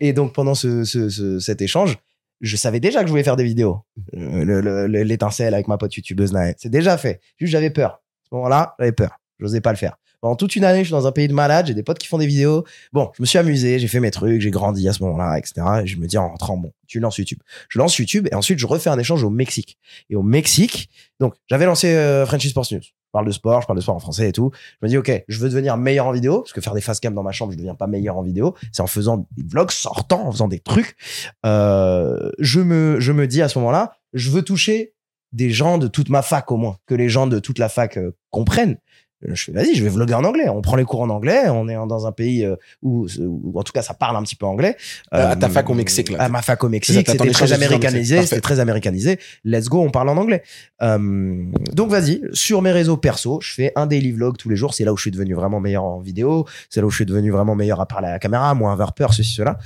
Et, 0.00 0.12
donc 0.12 0.34
pendant 0.34 0.54
ce, 0.54 0.84
ce- 0.84 1.08
ce- 1.08 1.38
cet 1.40 1.62
échange, 1.62 1.96
je 2.42 2.56
savais 2.56 2.80
déjà 2.80 3.00
que 3.00 3.06
je 3.06 3.10
voulais 3.10 3.22
faire 3.24 3.36
des 3.36 3.44
vidéos. 3.44 3.80
Euh, 4.14 4.44
le- 4.44 4.60
le- 4.60 4.86
le- 4.86 5.02
L'étincelle 5.04 5.54
avec 5.54 5.68
ma 5.68 5.78
pote 5.78 5.96
youtubeuse. 5.96 6.32
C'est 6.58 6.68
déjà 6.70 6.98
fait. 6.98 7.20
Juste 7.38 7.52
j'avais 7.52 7.70
peur. 7.70 7.92
À 7.92 8.00
ce 8.28 8.34
moment-là, 8.34 8.74
j'avais 8.78 8.92
peur. 8.92 9.18
J'osais 9.38 9.60
pas 9.60 9.70
le 9.72 9.76
faire. 9.78 9.96
Pendant 10.22 10.36
toute 10.36 10.54
une 10.54 10.62
année, 10.62 10.78
je 10.78 10.84
suis 10.84 10.92
dans 10.92 11.08
un 11.08 11.12
pays 11.12 11.26
de 11.26 11.34
malades, 11.34 11.66
j'ai 11.66 11.74
des 11.74 11.82
potes 11.82 11.98
qui 11.98 12.06
font 12.06 12.16
des 12.16 12.28
vidéos. 12.28 12.64
Bon, 12.92 13.10
je 13.16 13.22
me 13.22 13.26
suis 13.26 13.38
amusé, 13.38 13.80
j'ai 13.80 13.88
fait 13.88 13.98
mes 13.98 14.12
trucs, 14.12 14.40
j'ai 14.40 14.52
grandi 14.52 14.88
à 14.88 14.92
ce 14.92 15.02
moment-là, 15.02 15.36
etc. 15.36 15.54
Et 15.82 15.86
je 15.88 15.98
me 15.98 16.06
dis 16.06 16.16
en 16.16 16.28
rentrant, 16.28 16.56
bon, 16.56 16.72
tu 16.86 17.00
lances 17.00 17.18
YouTube. 17.18 17.40
Je 17.68 17.80
lance 17.80 17.98
YouTube 17.98 18.28
et 18.30 18.34
ensuite 18.36 18.60
je 18.60 18.66
refais 18.68 18.88
un 18.88 18.98
échange 19.00 19.24
au 19.24 19.30
Mexique. 19.30 19.78
Et 20.10 20.14
au 20.14 20.22
Mexique, 20.22 20.90
donc 21.18 21.34
j'avais 21.50 21.66
lancé 21.66 21.88
euh, 21.88 22.24
Frenchy 22.24 22.50
Sports 22.50 22.66
News. 22.70 22.82
Je 22.82 23.18
parle 23.18 23.26
de 23.26 23.32
sport, 23.32 23.62
je 23.62 23.66
parle 23.66 23.78
de 23.78 23.82
sport 23.82 23.96
en 23.96 23.98
français 23.98 24.28
et 24.28 24.32
tout. 24.32 24.52
Je 24.80 24.86
me 24.86 24.88
dis, 24.88 24.96
ok, 24.96 25.24
je 25.26 25.38
veux 25.40 25.48
devenir 25.48 25.76
meilleur 25.76 26.06
en 26.06 26.12
vidéo, 26.12 26.42
parce 26.42 26.52
que 26.52 26.60
faire 26.60 26.72
des 26.72 26.80
face 26.80 27.00
cam 27.00 27.14
dans 27.14 27.24
ma 27.24 27.32
chambre, 27.32 27.52
je 27.52 27.58
deviens 27.58 27.74
pas 27.74 27.88
meilleur 27.88 28.16
en 28.16 28.22
vidéo. 28.22 28.54
C'est 28.70 28.80
en 28.80 28.86
faisant 28.86 29.26
des 29.36 29.42
vlogs 29.42 29.72
sortant, 29.72 30.28
en 30.28 30.30
faisant 30.30 30.48
des 30.48 30.60
trucs. 30.60 30.96
Euh, 31.44 32.30
je 32.38 32.60
me, 32.60 33.00
je 33.00 33.10
me 33.10 33.26
dis 33.26 33.42
à 33.42 33.48
ce 33.48 33.58
moment-là, 33.58 33.96
je 34.12 34.30
veux 34.30 34.42
toucher 34.42 34.94
des 35.32 35.50
gens 35.50 35.78
de 35.78 35.88
toute 35.88 36.10
ma 36.10 36.22
fac 36.22 36.50
au 36.52 36.56
moins, 36.56 36.76
que 36.86 36.94
les 36.94 37.08
gens 37.08 37.26
de 37.26 37.38
toute 37.38 37.58
la 37.58 37.68
fac 37.68 37.96
euh, 37.96 38.12
comprennent. 38.30 38.78
Je 39.26 39.44
fais, 39.44 39.52
vas-y, 39.52 39.74
je 39.74 39.82
vais 39.84 39.90
vlogger 39.90 40.14
en 40.14 40.24
anglais. 40.24 40.48
On 40.48 40.62
prend 40.62 40.76
les 40.76 40.84
cours 40.84 41.00
en 41.00 41.10
anglais. 41.10 41.48
On 41.48 41.68
est 41.68 41.74
dans 41.74 42.06
un 42.06 42.12
pays 42.12 42.44
euh, 42.44 42.56
où, 42.82 43.06
où, 43.18 43.58
en 43.58 43.62
tout 43.62 43.72
cas, 43.72 43.82
ça 43.82 43.94
parle 43.94 44.16
un 44.16 44.22
petit 44.22 44.36
peu 44.36 44.46
anglais. 44.46 44.76
Euh, 45.14 45.32
à 45.32 45.36
ta 45.36 45.48
fac 45.48 45.68
au 45.70 45.74
Mexique, 45.74 46.10
là. 46.10 46.22
À 46.22 46.28
ma 46.28 46.42
fac 46.42 46.62
au 46.64 46.68
Mexique, 46.68 47.08
c'était 47.08 47.30
très 47.30 47.52
américanisé. 47.52 48.22
C'était 48.22 48.40
très 48.40 48.60
américanisé. 48.60 49.18
Let's 49.44 49.68
go, 49.68 49.80
on 49.80 49.90
parle 49.90 50.08
en 50.08 50.16
anglais. 50.16 50.42
Euh, 50.82 51.44
donc 51.72 51.90
vas-y, 51.90 52.22
sur 52.32 52.62
mes 52.62 52.72
réseaux 52.72 52.96
perso, 52.96 53.40
je 53.40 53.54
fais 53.54 53.72
un 53.76 53.86
daily 53.86 54.12
vlog 54.12 54.36
tous 54.36 54.48
les 54.48 54.56
jours. 54.56 54.74
C'est 54.74 54.84
là 54.84 54.92
où 54.92 54.96
je 54.96 55.02
suis 55.02 55.10
devenu 55.10 55.34
vraiment 55.34 55.60
meilleur 55.60 55.84
en 55.84 56.00
vidéo. 56.00 56.46
C'est 56.68 56.80
là 56.80 56.86
où 56.86 56.90
je 56.90 56.96
suis 56.96 57.06
devenu 57.06 57.30
vraiment 57.30 57.54
meilleur 57.54 57.80
à 57.80 57.86
parler 57.86 58.08
à 58.08 58.12
la 58.12 58.18
caméra, 58.18 58.52
moins 58.54 58.72
avoir 58.72 58.92
peur, 58.92 59.14
ceci, 59.14 59.34
cela. 59.34 59.58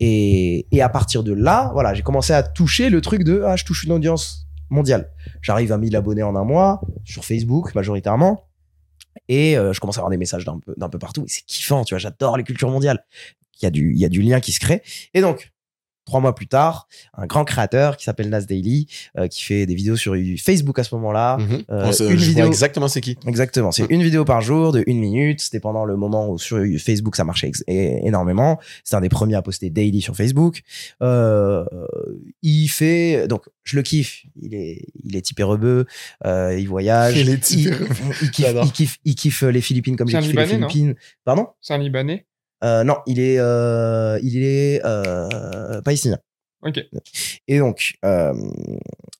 Et, 0.00 0.66
et 0.72 0.82
à 0.82 0.88
partir 0.88 1.22
de 1.22 1.32
là, 1.32 1.70
voilà, 1.74 1.94
j'ai 1.94 2.02
commencé 2.02 2.32
à 2.32 2.42
toucher 2.42 2.90
le 2.90 3.00
truc 3.00 3.24
de 3.24 3.42
ah, 3.46 3.56
je 3.56 3.64
touche 3.64 3.84
une 3.84 3.92
audience 3.92 4.48
mondiale. 4.70 5.10
J'arrive 5.42 5.70
à 5.72 5.78
1000 5.78 5.94
abonnés 5.94 6.22
en 6.22 6.34
un 6.34 6.44
mois 6.44 6.80
sur 7.04 7.24
Facebook 7.24 7.74
majoritairement. 7.74 8.44
Et 9.28 9.56
euh, 9.56 9.72
je 9.72 9.80
commence 9.80 9.98
à 9.98 10.00
avoir 10.00 10.10
des 10.10 10.16
messages 10.16 10.44
d'un 10.44 10.58
peu, 10.58 10.74
peu 10.74 10.98
partout. 10.98 11.24
Et 11.24 11.28
c'est 11.28 11.44
kiffant, 11.46 11.84
tu 11.84 11.94
vois. 11.94 11.98
J'adore 11.98 12.36
les 12.36 12.44
cultures 12.44 12.70
mondiales. 12.70 13.04
Il 13.60 13.64
y, 13.64 13.66
a 13.66 13.70
du, 13.70 13.92
il 13.92 13.98
y 13.98 14.04
a 14.04 14.08
du 14.08 14.22
lien 14.22 14.40
qui 14.40 14.50
se 14.50 14.58
crée. 14.58 14.82
Et 15.14 15.20
donc, 15.20 15.51
trois 16.04 16.20
mois 16.20 16.34
plus 16.34 16.48
tard, 16.48 16.88
un 17.14 17.26
grand 17.26 17.44
créateur 17.44 17.96
qui 17.96 18.04
s'appelle 18.04 18.28
Nas 18.28 18.42
Daily, 18.42 18.86
euh, 19.18 19.28
qui 19.28 19.42
fait 19.42 19.66
des 19.66 19.74
vidéos 19.74 19.96
sur 19.96 20.14
Facebook 20.42 20.78
à 20.78 20.84
ce 20.84 20.94
moment-là. 20.96 21.36
Mhm. 21.38 21.62
Euh, 21.70 21.86
une 21.92 22.18
je 22.18 22.24
vidéo- 22.24 22.46
exactement 22.46 22.88
c'est 22.88 23.00
qui. 23.00 23.16
Exactement. 23.26 23.70
C'est 23.72 23.86
une 23.88 24.02
vidéo 24.02 24.24
par 24.24 24.40
jour 24.40 24.72
de 24.72 24.82
une 24.86 24.98
minute. 24.98 25.40
C'était 25.40 25.60
pendant 25.60 25.84
le 25.84 25.96
moment 25.96 26.28
où 26.28 26.38
sur 26.38 26.58
Facebook 26.78 27.16
ça 27.16 27.24
marchait 27.24 27.52
énormément. 27.68 28.58
C'est 28.84 28.96
un 28.96 29.00
des 29.00 29.08
premiers 29.08 29.36
à 29.36 29.42
poster 29.42 29.70
daily 29.70 30.02
sur 30.02 30.16
Facebook. 30.16 30.62
Euh, 31.02 31.64
il 32.42 32.68
fait 32.68 33.26
donc 33.28 33.44
je 33.62 33.76
le 33.76 33.82
kiffe. 33.82 34.24
Il 34.40 34.54
est 34.54 34.84
il 35.04 35.16
est 35.16 35.22
typé 35.22 35.42
rebeu. 35.42 35.86
Euh, 36.26 36.56
il 36.58 36.68
voyage. 36.68 37.16
Il 37.16 37.28
est 37.30 37.38
typé 37.38 37.74
il, 38.22 38.30
kiffe, 38.30 38.54
il 38.64 38.72
kiffe 38.72 38.98
il 39.04 39.14
kiffe 39.14 39.42
les 39.42 39.60
Philippines 39.60 39.96
comme 39.96 40.08
j'ai 40.08 40.18
kiffé 40.18 40.32
les 40.32 40.42
Libanais, 40.42 40.58
non? 40.58 40.68
Philippines. 40.68 40.94
Pardon? 41.24 41.46
C'est 41.60 41.74
un 41.74 41.78
Libanais? 41.78 42.26
Non, 42.62 42.96
il 43.06 43.20
est 43.20 43.38
euh, 43.38 44.18
il 44.22 44.42
est 44.44 44.80
euh, 44.84 45.80
palestinien. 45.82 46.18
Ok. 46.64 46.80
Et 47.48 47.58
donc, 47.58 47.94
euh, 48.04 48.32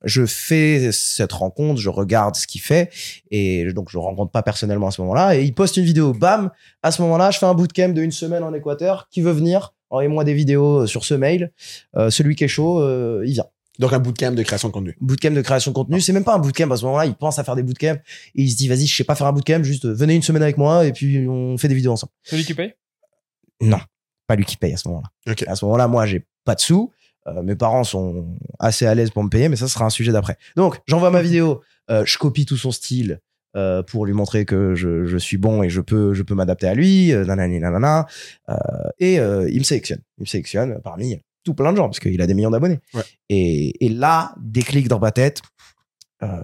je 0.04 0.24
fais 0.26 0.92
cette 0.92 1.32
rencontre, 1.32 1.80
je 1.80 1.88
regarde 1.88 2.36
ce 2.36 2.46
qu'il 2.46 2.60
fait, 2.60 2.90
et 3.32 3.72
donc 3.72 3.90
je 3.90 3.96
le 3.96 4.02
rencontre 4.02 4.30
pas 4.30 4.42
personnellement 4.42 4.88
à 4.88 4.90
ce 4.92 5.00
moment-là. 5.02 5.36
Et 5.36 5.42
il 5.42 5.52
poste 5.52 5.76
une 5.76 5.84
vidéo, 5.84 6.12
bam, 6.12 6.50
à 6.82 6.92
ce 6.92 7.02
moment-là, 7.02 7.32
je 7.32 7.38
fais 7.38 7.46
un 7.46 7.54
bootcamp 7.54 7.88
de 7.90 8.02
une 8.02 8.12
semaine 8.12 8.44
en 8.44 8.54
Équateur. 8.54 9.08
Qui 9.10 9.22
veut 9.22 9.32
venir 9.32 9.74
Envoyez-moi 9.90 10.24
des 10.24 10.32
vidéos 10.32 10.86
sur 10.86 11.04
ce 11.04 11.12
mail. 11.14 11.52
Euh, 11.96 12.08
celui 12.10 12.34
qui 12.34 12.44
est 12.44 12.48
chaud, 12.48 12.80
euh, 12.80 13.22
il 13.26 13.32
vient. 13.32 13.46
Donc, 13.78 13.92
un 13.92 13.98
bootcamp 13.98 14.32
de 14.32 14.42
création 14.42 14.68
de 14.68 14.72
contenu. 14.72 14.96
Bootcamp 15.00 15.32
de 15.32 15.42
création 15.42 15.70
de 15.70 15.74
contenu, 15.74 16.00
c'est 16.00 16.12
même 16.12 16.24
pas 16.24 16.34
un 16.34 16.38
bootcamp 16.38 16.70
à 16.70 16.76
ce 16.76 16.84
moment-là. 16.84 17.06
Il 17.06 17.14
pense 17.14 17.38
à 17.38 17.44
faire 17.44 17.56
des 17.56 17.62
bootcamps 17.62 17.98
et 18.34 18.42
il 18.42 18.50
se 18.50 18.56
dit, 18.56 18.68
vas-y, 18.68 18.86
je 18.86 18.94
sais 18.94 19.04
pas 19.04 19.14
faire 19.14 19.26
un 19.26 19.32
bootcamp, 19.32 19.62
juste 19.64 19.84
euh, 19.84 19.92
venez 19.92 20.14
une 20.14 20.22
semaine 20.22 20.42
avec 20.42 20.56
moi 20.56 20.86
et 20.86 20.92
puis 20.92 21.26
on 21.28 21.58
fait 21.58 21.68
des 21.68 21.74
vidéos 21.74 21.92
ensemble. 21.92 22.12
C'est 22.22 22.36
lui 22.36 22.44
qui 22.44 22.54
paye? 22.54 22.72
Non, 23.62 23.80
pas 24.26 24.36
lui 24.36 24.44
qui 24.44 24.56
paye 24.56 24.74
à 24.74 24.76
ce 24.76 24.88
moment-là. 24.88 25.34
À 25.46 25.56
ce 25.56 25.64
moment-là, 25.64 25.88
moi, 25.88 26.06
j'ai 26.06 26.26
pas 26.44 26.54
de 26.54 26.60
sous. 26.60 26.92
Euh, 27.28 27.42
mes 27.42 27.54
parents 27.54 27.84
sont 27.84 28.36
assez 28.58 28.86
à 28.86 28.94
l'aise 28.94 29.10
pour 29.10 29.22
me 29.22 29.28
payer, 29.28 29.48
mais 29.48 29.56
ça 29.56 29.68
sera 29.68 29.84
un 29.84 29.90
sujet 29.90 30.12
d'après. 30.12 30.36
Donc, 30.56 30.80
j'envoie 30.86 31.10
ma 31.10 31.22
vidéo, 31.22 31.62
euh, 31.90 32.04
je 32.04 32.18
copie 32.18 32.46
tout 32.46 32.56
son 32.56 32.72
style 32.72 33.20
euh, 33.54 33.82
pour 33.82 34.06
lui 34.06 34.12
montrer 34.12 34.44
que 34.44 34.74
je, 34.74 35.04
je 35.04 35.16
suis 35.16 35.36
bon 35.36 35.62
et 35.62 35.70
je 35.70 35.80
peux, 35.80 36.14
je 36.14 36.22
peux 36.22 36.34
m'adapter 36.34 36.66
à 36.66 36.74
lui, 36.74 37.12
nanani, 37.12 37.60
nanana. 37.60 38.06
Et 38.98 39.16
il 39.16 39.58
me 39.58 39.64
sélectionne. 39.64 40.00
Il 40.18 40.22
me 40.22 40.26
sélectionne 40.26 40.80
parmi 40.82 41.20
tout 41.44 41.54
plein 41.54 41.72
de 41.72 41.76
gens, 41.76 41.86
parce 41.86 41.98
qu'il 41.98 42.20
a 42.22 42.26
des 42.26 42.34
millions 42.34 42.50
d'abonnés. 42.50 42.78
Ouais. 42.94 43.02
Et, 43.28 43.84
et 43.84 43.88
là, 43.88 44.32
déclic 44.40 44.86
dans 44.86 45.00
ma 45.00 45.10
tête, 45.10 45.42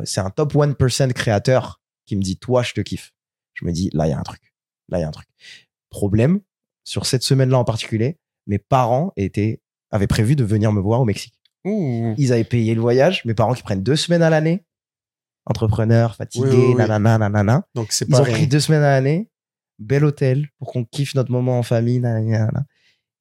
c'est 0.05 0.21
un 0.21 0.31
top 0.31 0.55
1% 0.55 1.13
créateur 1.13 1.81
qui 2.05 2.17
me 2.17 2.23
dit, 2.23 2.37
toi, 2.37 2.63
je 2.63 2.73
te 2.73 2.81
kiffe. 2.81 3.13
Je 3.55 3.65
me 3.65 3.73
dis, 3.73 3.91
là, 3.93 4.07
il 4.07 4.11
y 4.11 4.13
a 4.13 4.19
un 4.19 4.23
truc. 4.23 4.55
Là, 4.89 4.99
il 4.99 5.03
y 5.03 5.05
a 5.05 5.09
un 5.09 5.13
truc. 5.13 5.29
Problème, 5.91 6.41
sur 6.89 7.07
cette 7.07 7.23
semaine-là 7.23 7.59
en 7.59 7.65
particulier, 7.65 8.19
mes 8.47 8.59
parents 8.59 9.13
étaient, 9.17 9.61
avaient 9.91 10.07
prévu 10.07 10.37
de 10.37 10.45
venir 10.45 10.73
me 10.73 10.81
voir 10.81 11.01
au 11.01 11.05
Mexique. 11.05 11.35
Ils 11.65 12.33
avaient 12.33 12.45
payé 12.45 12.75
le 12.75 12.81
voyage. 12.81 13.23
Mes 13.27 13.35
parents 13.35 13.53
qui 13.53 13.63
prennent 13.63 13.83
deux 13.83 13.97
semaines 13.97 14.23
à 14.23 14.31
l'année. 14.31 14.65
Entrepreneurs, 15.47 16.15
fatigués, 16.15 16.47
Oui, 16.49 16.57
oui, 16.57 16.67
oui. 16.71 16.75
nanana, 16.77 17.19
nanana. 17.19 17.67
Donc, 17.75 17.93
c'est 17.93 18.07
Ils 18.07 18.11
pas 18.13 18.21
ont 18.21 18.25
rien. 18.25 18.35
pris 18.35 18.47
deux 18.47 18.61
semaines 18.61 18.83
à 18.83 18.91
l'année. 18.91 19.29
Bel 19.79 20.05
hôtel 20.05 20.49
pour 20.59 20.73
qu'on 20.73 20.85
kiffe 20.85 21.15
notre 21.15 21.31
moment 21.31 21.59
en 21.59 21.63
famille. 21.63 22.01
nanana. 22.01 22.65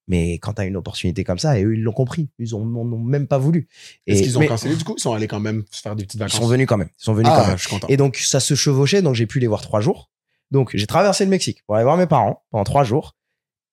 Mais 0.10 0.34
quand 0.36 0.54
t'as 0.54 0.66
une 0.66 0.78
opportunité 0.78 1.26
comme 1.26 1.38
ça, 1.40 1.60
et 1.60 1.64
eux, 1.66 1.76
ils 1.76 1.84
l'ont 1.84 1.92
compris. 1.92 2.30
Ils 2.40 2.56
ont, 2.56 2.66
n'en 2.66 2.82
ont 2.82 3.00
même 3.00 3.28
pas 3.28 3.38
voulu. 3.38 3.68
Est-ce 4.08 4.22
Et- 4.22 4.24
qu'ils 4.24 4.38
ont 4.38 4.40
mais 4.40 4.48
cancellé 4.48 4.76
du 4.76 4.84
coup? 4.86 4.96
Ils 4.98 5.02
sont 5.02 5.14
allés 5.14 5.28
quand 5.28 5.42
même 5.42 5.64
se 5.72 5.82
faire 5.82 5.96
des 5.98 6.04
petites 6.04 6.16
Ils 6.16 6.20
vacances. 6.20 6.40
sont 6.40 6.48
venus 6.48 6.68
quand 6.68 6.78
même. 6.78 6.90
Ils 6.98 7.04
sont 7.04 7.14
venus 7.14 7.30
quand 7.30 7.42
Ah, 7.44 7.48
même. 7.50 7.58
je 7.58 7.62
suis 7.64 7.70
content. 7.70 7.88
Et 7.90 7.98
donc, 7.98 8.16
ça 8.16 8.40
se 8.40 8.56
chevauchait, 8.56 9.02
donc 9.02 9.16
j'ai 9.16 9.28
pu 9.28 9.40
les 9.40 9.48
voir 9.48 9.62
trois 9.62 9.82
jours. 9.82 10.10
Donc, 10.52 10.72
j'ai 10.74 10.88
traversé 10.88 11.26
le 11.26 11.30
Mexique 11.32 11.64
pour 11.66 11.76
aller 11.76 11.84
voir 11.84 11.98
mes 11.98 12.08
parents 12.08 12.44
pendant 12.52 12.64
trois 12.64 12.86
jours. 12.86 13.17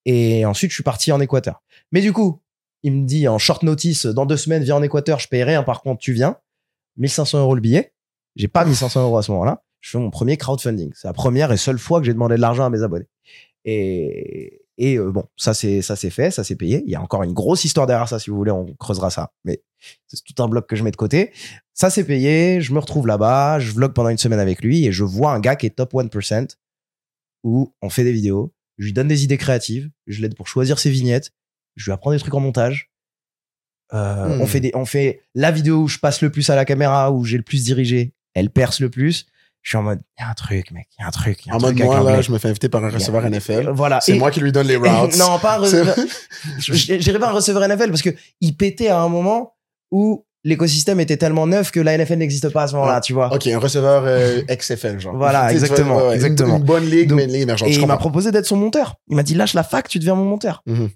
Et 0.05 0.45
ensuite, 0.45 0.71
je 0.71 0.75
suis 0.75 0.83
parti 0.83 1.11
en 1.11 1.19
Équateur. 1.19 1.63
Mais 1.91 2.01
du 2.01 2.13
coup, 2.13 2.41
il 2.83 2.93
me 2.93 3.05
dit 3.05 3.27
en 3.27 3.37
short 3.37 3.63
notice, 3.63 4.05
dans 4.05 4.25
deux 4.25 4.37
semaines, 4.37 4.63
viens 4.63 4.75
en 4.75 4.83
Équateur, 4.83 5.19
je 5.19 5.27
paye 5.27 5.43
rien, 5.43 5.63
par 5.63 5.81
contre, 5.81 5.99
tu 5.99 6.13
viens. 6.13 6.37
1500 6.97 7.39
euros 7.39 7.55
le 7.55 7.61
billet. 7.61 7.93
J'ai 8.35 8.47
pas 8.47 8.65
mis 8.65 8.75
500 8.75 9.03
euros 9.03 9.17
à 9.17 9.23
ce 9.23 9.31
moment-là. 9.31 9.63
Je 9.81 9.91
fais 9.91 9.97
mon 9.97 10.09
premier 10.09 10.37
crowdfunding. 10.37 10.91
C'est 10.95 11.07
la 11.07 11.13
première 11.13 11.51
et 11.51 11.57
seule 11.57 11.79
fois 11.79 11.99
que 11.99 12.05
j'ai 12.05 12.13
demandé 12.13 12.35
de 12.35 12.41
l'argent 12.41 12.65
à 12.65 12.69
mes 12.69 12.83
abonnés. 12.83 13.07
Et, 13.65 14.65
et 14.77 14.97
euh, 14.97 15.11
bon, 15.11 15.25
ça 15.37 15.53
c'est 15.53 15.81
ça 15.81 15.95
c'est 15.95 16.09
fait, 16.09 16.31
ça 16.31 16.43
c'est 16.43 16.55
payé. 16.55 16.83
Il 16.85 16.91
y 16.91 16.95
a 16.95 17.01
encore 17.01 17.23
une 17.23 17.33
grosse 17.33 17.65
histoire 17.65 17.87
derrière 17.87 18.07
ça, 18.07 18.19
si 18.19 18.29
vous 18.29 18.35
voulez, 18.35 18.51
on 18.51 18.65
creusera 18.75 19.09
ça. 19.09 19.31
Mais 19.43 19.63
c'est 20.07 20.23
tout 20.23 20.41
un 20.43 20.47
bloc 20.47 20.67
que 20.67 20.75
je 20.75 20.83
mets 20.83 20.91
de 20.91 20.95
côté. 20.95 21.31
Ça 21.73 21.89
c'est 21.89 22.03
payé, 22.03 22.61
je 22.61 22.73
me 22.73 22.79
retrouve 22.79 23.07
là-bas, 23.07 23.59
je 23.59 23.71
vlog 23.71 23.93
pendant 23.93 24.09
une 24.09 24.17
semaine 24.17 24.39
avec 24.39 24.61
lui 24.61 24.85
et 24.85 24.91
je 24.91 25.03
vois 25.03 25.31
un 25.31 25.39
gars 25.39 25.55
qui 25.55 25.65
est 25.65 25.75
top 25.75 25.93
1% 25.93 26.55
où 27.43 27.73
on 27.81 27.89
fait 27.89 28.03
des 28.03 28.11
vidéos, 28.11 28.53
je 28.77 28.85
lui 28.85 28.93
donne 28.93 29.07
des 29.07 29.23
idées 29.23 29.37
créatives, 29.37 29.89
je 30.07 30.21
l'aide 30.21 30.35
pour 30.35 30.47
choisir 30.47 30.79
ses 30.79 30.89
vignettes, 30.89 31.31
je 31.75 31.85
lui 31.85 31.91
apprends 31.91 32.11
des 32.11 32.19
trucs 32.19 32.33
en 32.33 32.39
montage. 32.39 32.91
Euh, 33.93 34.37
Hmm. 34.37 34.41
On 34.41 34.47
fait 34.47 34.59
des, 34.59 34.71
on 34.73 34.85
fait 34.85 35.21
la 35.35 35.51
vidéo 35.51 35.83
où 35.83 35.87
je 35.87 35.99
passe 35.99 36.21
le 36.21 36.31
plus 36.31 36.49
à 36.49 36.55
la 36.55 36.65
caméra, 36.65 37.11
où 37.11 37.23
j'ai 37.23 37.37
le 37.37 37.43
plus 37.43 37.63
dirigé, 37.63 38.13
elle 38.33 38.49
perce 38.49 38.79
le 38.79 38.89
plus. 38.89 39.27
Je 39.61 39.69
suis 39.69 39.77
en 39.77 39.83
mode, 39.83 40.01
il 40.17 40.21
y 40.21 40.25
a 40.25 40.29
un 40.29 40.33
truc, 40.33 40.71
mec, 40.71 40.87
il 40.97 41.01
y 41.01 41.05
a 41.05 41.07
un 41.07 41.11
truc. 41.11 41.45
y 41.45 41.49
a 41.49 41.53
un 41.53 41.55
En 41.55 41.59
truc 41.59 41.77
mode, 41.79 41.87
moi, 41.87 42.11
là, 42.11 42.21
je 42.21 42.31
me 42.31 42.37
fais 42.37 42.49
inviter 42.49 42.69
par 42.69 42.83
un 42.83 42.89
receveur 42.89 43.27
NFL. 43.27 43.69
Voilà. 43.73 43.99
C'est 44.01 44.17
moi 44.17 44.29
qui 44.31 44.39
lui 44.39 44.51
donne 44.51 44.67
les 44.67 44.75
routes. 44.75 45.17
non, 45.17 45.39
pas 45.39 45.55
un 45.55 45.59
receveur. 45.59 45.95
J'irai 46.59 47.19
pas 47.19 47.29
un 47.29 47.33
receveur 47.33 47.67
NFL 47.67 47.89
parce 47.89 48.01
que 48.01 48.11
il 48.41 48.55
pétait 48.55 48.89
à 48.89 48.99
un 48.99 49.09
moment 49.09 49.55
où 49.91 50.24
l'écosystème 50.45 50.99
était 51.01 51.17
tellement 51.17 51.47
neuf 51.47 51.71
que 51.71 51.81
la 51.81 51.97
NFL 51.97 52.15
n'existe 52.19 52.49
pas 52.49 52.63
à 52.63 52.67
ce 52.67 52.75
moment-là, 52.75 53.01
tu 53.01 53.11
vois. 53.13 53.33
Ok, 53.33 53.47
un 53.47 53.59
receveur 53.59 54.03
euh, 54.05 54.41
XFL, 54.49 54.99
genre. 54.99 55.17
Voilà, 55.17 55.41
vois, 55.41 55.51
exactement, 55.51 55.97
ouais, 55.97 56.01
ouais, 56.03 56.07
une- 56.09 56.13
exactement. 56.15 56.57
Une, 56.57 56.63
bonne 56.63 56.85
ligue, 56.85 57.09
Donc- 57.09 57.17
mais 57.17 57.25
une 57.25 57.31
ligue 57.31 57.41
émergente. 57.41 57.67
Et 57.67 57.73
il 57.73 57.85
m'a 57.85 57.97
proposé 57.97 58.31
d'être 58.31 58.45
son 58.45 58.55
monteur. 58.55 58.95
Il 59.09 59.17
m'a 59.17 59.23
dit 59.23 59.33
lâche 59.35 59.53
la 59.55 59.63
fac, 59.63 59.89
tu 59.89 59.99
deviens 59.99 60.15
mon 60.15 60.23
monteur. 60.23 60.61
Mhm. 60.67 60.89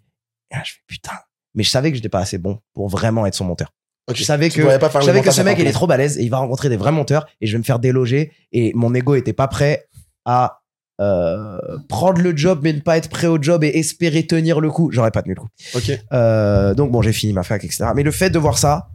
Et 0.51 0.55
là, 0.55 0.61
je 0.63 0.71
fais 0.73 0.79
putain. 0.87 1.13
Mais 1.55 1.63
je 1.63 1.69
savais 1.69 1.89
que 1.89 1.95
j'étais 1.97 2.09
pas 2.09 2.19
assez 2.19 2.37
bon 2.37 2.59
pour 2.73 2.87
vraiment 2.87 3.25
être 3.25 3.35
son 3.35 3.43
monteur. 3.43 3.73
Je 4.13 4.23
savais 4.23 4.49
que, 4.49 4.61
je 4.61 5.05
savais 5.05 5.31
ce 5.31 5.41
mec, 5.41 5.57
il 5.59 5.67
est 5.67 5.71
trop 5.71 5.85
balèze 5.85 6.17
et 6.17 6.23
il 6.23 6.29
va 6.29 6.37
rencontrer 6.37 6.69
des 6.69 6.77
vrais 6.77 6.91
monteurs 6.91 7.27
et 7.41 7.47
je 7.47 7.51
vais 7.51 7.59
me 7.59 7.63
faire 7.63 7.77
déloger. 7.79 8.31
Et 8.51 8.71
mon 8.73 8.93
ego 8.95 9.13
était 9.15 9.33
pas 9.33 9.47
prêt 9.47 9.87
à 10.25 10.61
euh, 10.99 11.57
prendre 11.87 12.21
le 12.21 12.35
job, 12.35 12.59
mais 12.63 12.73
ne 12.73 12.79
pas 12.81 12.97
être 12.97 13.09
prêt 13.09 13.27
au 13.27 13.41
job 13.41 13.63
et 13.63 13.67
espérer 13.67 14.25
tenir 14.25 14.59
le 14.61 14.69
coup. 14.71 14.89
J'aurais 14.91 15.11
pas 15.11 15.21
tenu 15.21 15.33
le 15.35 15.41
coup. 15.41 15.47
Ok. 15.75 15.91
Euh, 16.11 16.73
donc 16.73 16.91
bon, 16.91 17.01
j'ai 17.01 17.13
fini 17.13 17.33
ma 17.33 17.43
fac, 17.43 17.63
etc. 17.63 17.85
Mais 17.95 18.03
le 18.03 18.11
fait 18.11 18.29
de 18.29 18.39
voir 18.39 18.57
ça, 18.57 18.89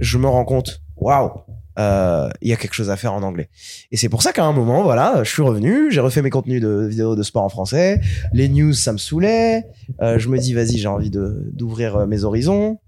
je 0.00 0.18
me 0.18 0.28
rends 0.28 0.44
compte, 0.44 0.82
waouh, 0.96 1.42
euh, 1.78 2.28
il 2.40 2.48
y 2.48 2.52
a 2.52 2.56
quelque 2.56 2.74
chose 2.74 2.90
à 2.90 2.96
faire 2.96 3.12
en 3.12 3.22
anglais. 3.22 3.50
Et 3.90 3.96
c'est 3.96 4.08
pour 4.08 4.22
ça 4.22 4.32
qu'à 4.32 4.44
un 4.44 4.52
moment, 4.52 4.82
voilà, 4.82 5.22
je 5.24 5.30
suis 5.30 5.42
revenu, 5.42 5.90
j'ai 5.90 6.00
refait 6.00 6.22
mes 6.22 6.30
contenus 6.30 6.62
de 6.62 6.86
vidéos 6.86 7.16
de 7.16 7.22
sport 7.22 7.42
en 7.42 7.48
français, 7.48 8.00
les 8.32 8.48
news, 8.48 8.72
ça 8.72 8.92
me 8.92 8.98
saoulait. 8.98 9.66
Euh, 10.00 10.18
je 10.18 10.28
me 10.28 10.38
dis, 10.38 10.54
vas-y, 10.54 10.78
j'ai 10.78 10.88
envie 10.88 11.10
de 11.10 11.50
d'ouvrir 11.52 11.96
euh, 11.96 12.06
mes 12.06 12.24
horizons. 12.24 12.78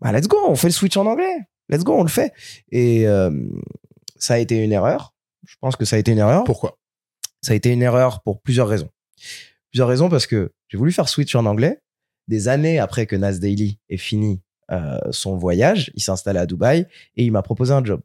Bah, 0.00 0.12
let's 0.12 0.28
go, 0.28 0.36
on 0.46 0.54
fait 0.54 0.68
le 0.68 0.72
switch 0.72 0.96
en 0.96 1.06
anglais. 1.06 1.36
Let's 1.68 1.84
go, 1.84 1.94
on 1.94 2.02
le 2.02 2.08
fait. 2.08 2.32
Et 2.70 3.06
euh, 3.06 3.30
ça 4.16 4.34
a 4.34 4.38
été 4.38 4.56
une 4.62 4.72
erreur. 4.72 5.14
Je 5.46 5.56
pense 5.60 5.76
que 5.76 5.84
ça 5.84 5.96
a 5.96 5.98
été 5.98 6.12
une 6.12 6.18
erreur. 6.18 6.44
Pourquoi? 6.44 6.78
Ça 7.42 7.52
a 7.52 7.56
été 7.56 7.72
une 7.72 7.82
erreur 7.82 8.22
pour 8.22 8.40
plusieurs 8.40 8.68
raisons. 8.68 8.90
Plusieurs 9.70 9.88
raisons 9.88 10.08
parce 10.08 10.26
que 10.26 10.52
j'ai 10.68 10.78
voulu 10.78 10.92
faire 10.92 11.08
switch 11.08 11.34
en 11.34 11.46
anglais. 11.46 11.80
Des 12.28 12.48
années 12.48 12.78
après 12.78 13.06
que 13.06 13.16
Nas 13.16 13.38
Daily 13.38 13.80
ait 13.88 13.96
fini 13.96 14.42
euh, 14.70 14.98
son 15.10 15.36
voyage, 15.36 15.90
il 15.94 16.02
s'est 16.02 16.10
installé 16.10 16.38
à 16.38 16.46
Dubaï 16.46 16.86
et 17.16 17.24
il 17.24 17.32
m'a 17.32 17.42
proposé 17.42 17.72
un 17.72 17.84
job. 17.84 18.00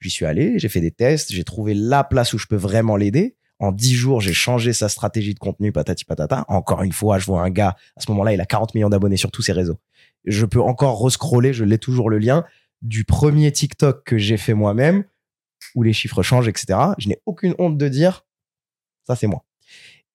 J'y 0.00 0.10
suis 0.10 0.26
allé, 0.26 0.58
j'ai 0.58 0.68
fait 0.68 0.80
des 0.80 0.90
tests, 0.90 1.32
j'ai 1.32 1.44
trouvé 1.44 1.74
la 1.74 2.04
place 2.04 2.32
où 2.32 2.38
je 2.38 2.46
peux 2.46 2.56
vraiment 2.56 2.96
l'aider. 2.96 3.36
En 3.60 3.70
dix 3.70 3.94
jours, 3.94 4.20
j'ai 4.20 4.32
changé 4.32 4.72
sa 4.72 4.88
stratégie 4.88 5.34
de 5.34 5.38
contenu, 5.38 5.70
patati 5.70 6.04
patata. 6.04 6.44
Encore 6.48 6.82
une 6.82 6.92
fois, 6.92 7.18
je 7.18 7.26
vois 7.26 7.42
un 7.42 7.50
gars, 7.50 7.76
à 7.96 8.00
ce 8.00 8.10
moment-là, 8.10 8.32
il 8.32 8.40
a 8.40 8.46
40 8.46 8.74
millions 8.74 8.88
d'abonnés 8.88 9.16
sur 9.16 9.30
tous 9.30 9.42
ses 9.42 9.52
réseaux. 9.52 9.78
Je 10.24 10.44
peux 10.44 10.60
encore 10.60 11.02
rescroller, 11.02 11.52
je 11.52 11.64
l'ai 11.64 11.78
toujours 11.78 12.10
le 12.10 12.18
lien, 12.18 12.44
du 12.82 13.04
premier 13.04 13.52
TikTok 13.52 14.04
que 14.04 14.18
j'ai 14.18 14.36
fait 14.36 14.54
moi-même, 14.54 15.04
où 15.76 15.84
les 15.84 15.92
chiffres 15.92 16.22
changent, 16.22 16.48
etc. 16.48 16.78
Je 16.98 17.08
n'ai 17.08 17.20
aucune 17.24 17.54
honte 17.58 17.78
de 17.78 17.88
dire, 17.88 18.26
ça 19.06 19.14
c'est 19.14 19.28
moi. 19.28 19.44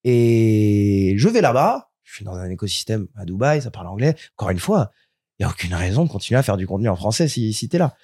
Et 0.03 1.15
je 1.17 1.29
vais 1.29 1.41
là-bas, 1.41 1.91
je 2.03 2.15
suis 2.15 2.25
dans 2.25 2.35
un 2.35 2.49
écosystème 2.49 3.07
à 3.15 3.25
Dubaï, 3.25 3.61
ça 3.61 3.71
parle 3.71 3.87
anglais. 3.87 4.15
Encore 4.35 4.49
une 4.49 4.59
fois, 4.59 4.91
il 5.39 5.43
n'y 5.43 5.45
a 5.45 5.49
aucune 5.49 5.73
raison 5.73 6.03
de 6.05 6.09
continuer 6.09 6.37
à 6.39 6.43
faire 6.43 6.57
du 6.57 6.65
contenu 6.67 6.89
en 6.89 6.95
français 6.95 7.27
si, 7.27 7.53
si 7.53 7.69
t'es 7.69 7.77
là. 7.77 7.95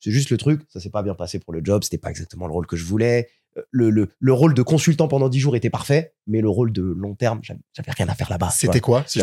C'est 0.00 0.10
juste 0.10 0.30
le 0.30 0.36
truc, 0.36 0.62
ça 0.68 0.80
s'est 0.80 0.90
pas 0.90 1.02
bien 1.02 1.14
passé 1.14 1.38
pour 1.38 1.52
le 1.54 1.60
job, 1.64 1.82
c'était 1.82 1.98
pas 1.98 2.10
exactement 2.10 2.46
le 2.46 2.52
rôle 2.52 2.66
que 2.66 2.76
je 2.76 2.84
voulais. 2.84 3.28
Euh, 3.56 3.62
Le, 3.70 3.88
le, 3.88 4.08
le 4.18 4.32
rôle 4.34 4.52
de 4.52 4.60
consultant 4.62 5.08
pendant 5.08 5.28
10 5.30 5.38
jours 5.40 5.56
était 5.56 5.70
parfait, 5.70 6.12
mais 6.26 6.40
le 6.42 6.48
rôle 6.50 6.72
de 6.72 6.82
long 6.82 7.14
terme, 7.14 7.40
j'avais 7.42 7.90
rien 7.92 8.08
à 8.08 8.14
faire 8.14 8.28
là-bas. 8.28 8.50
C'était 8.50 8.80
quoi 8.80 9.04
si. 9.06 9.20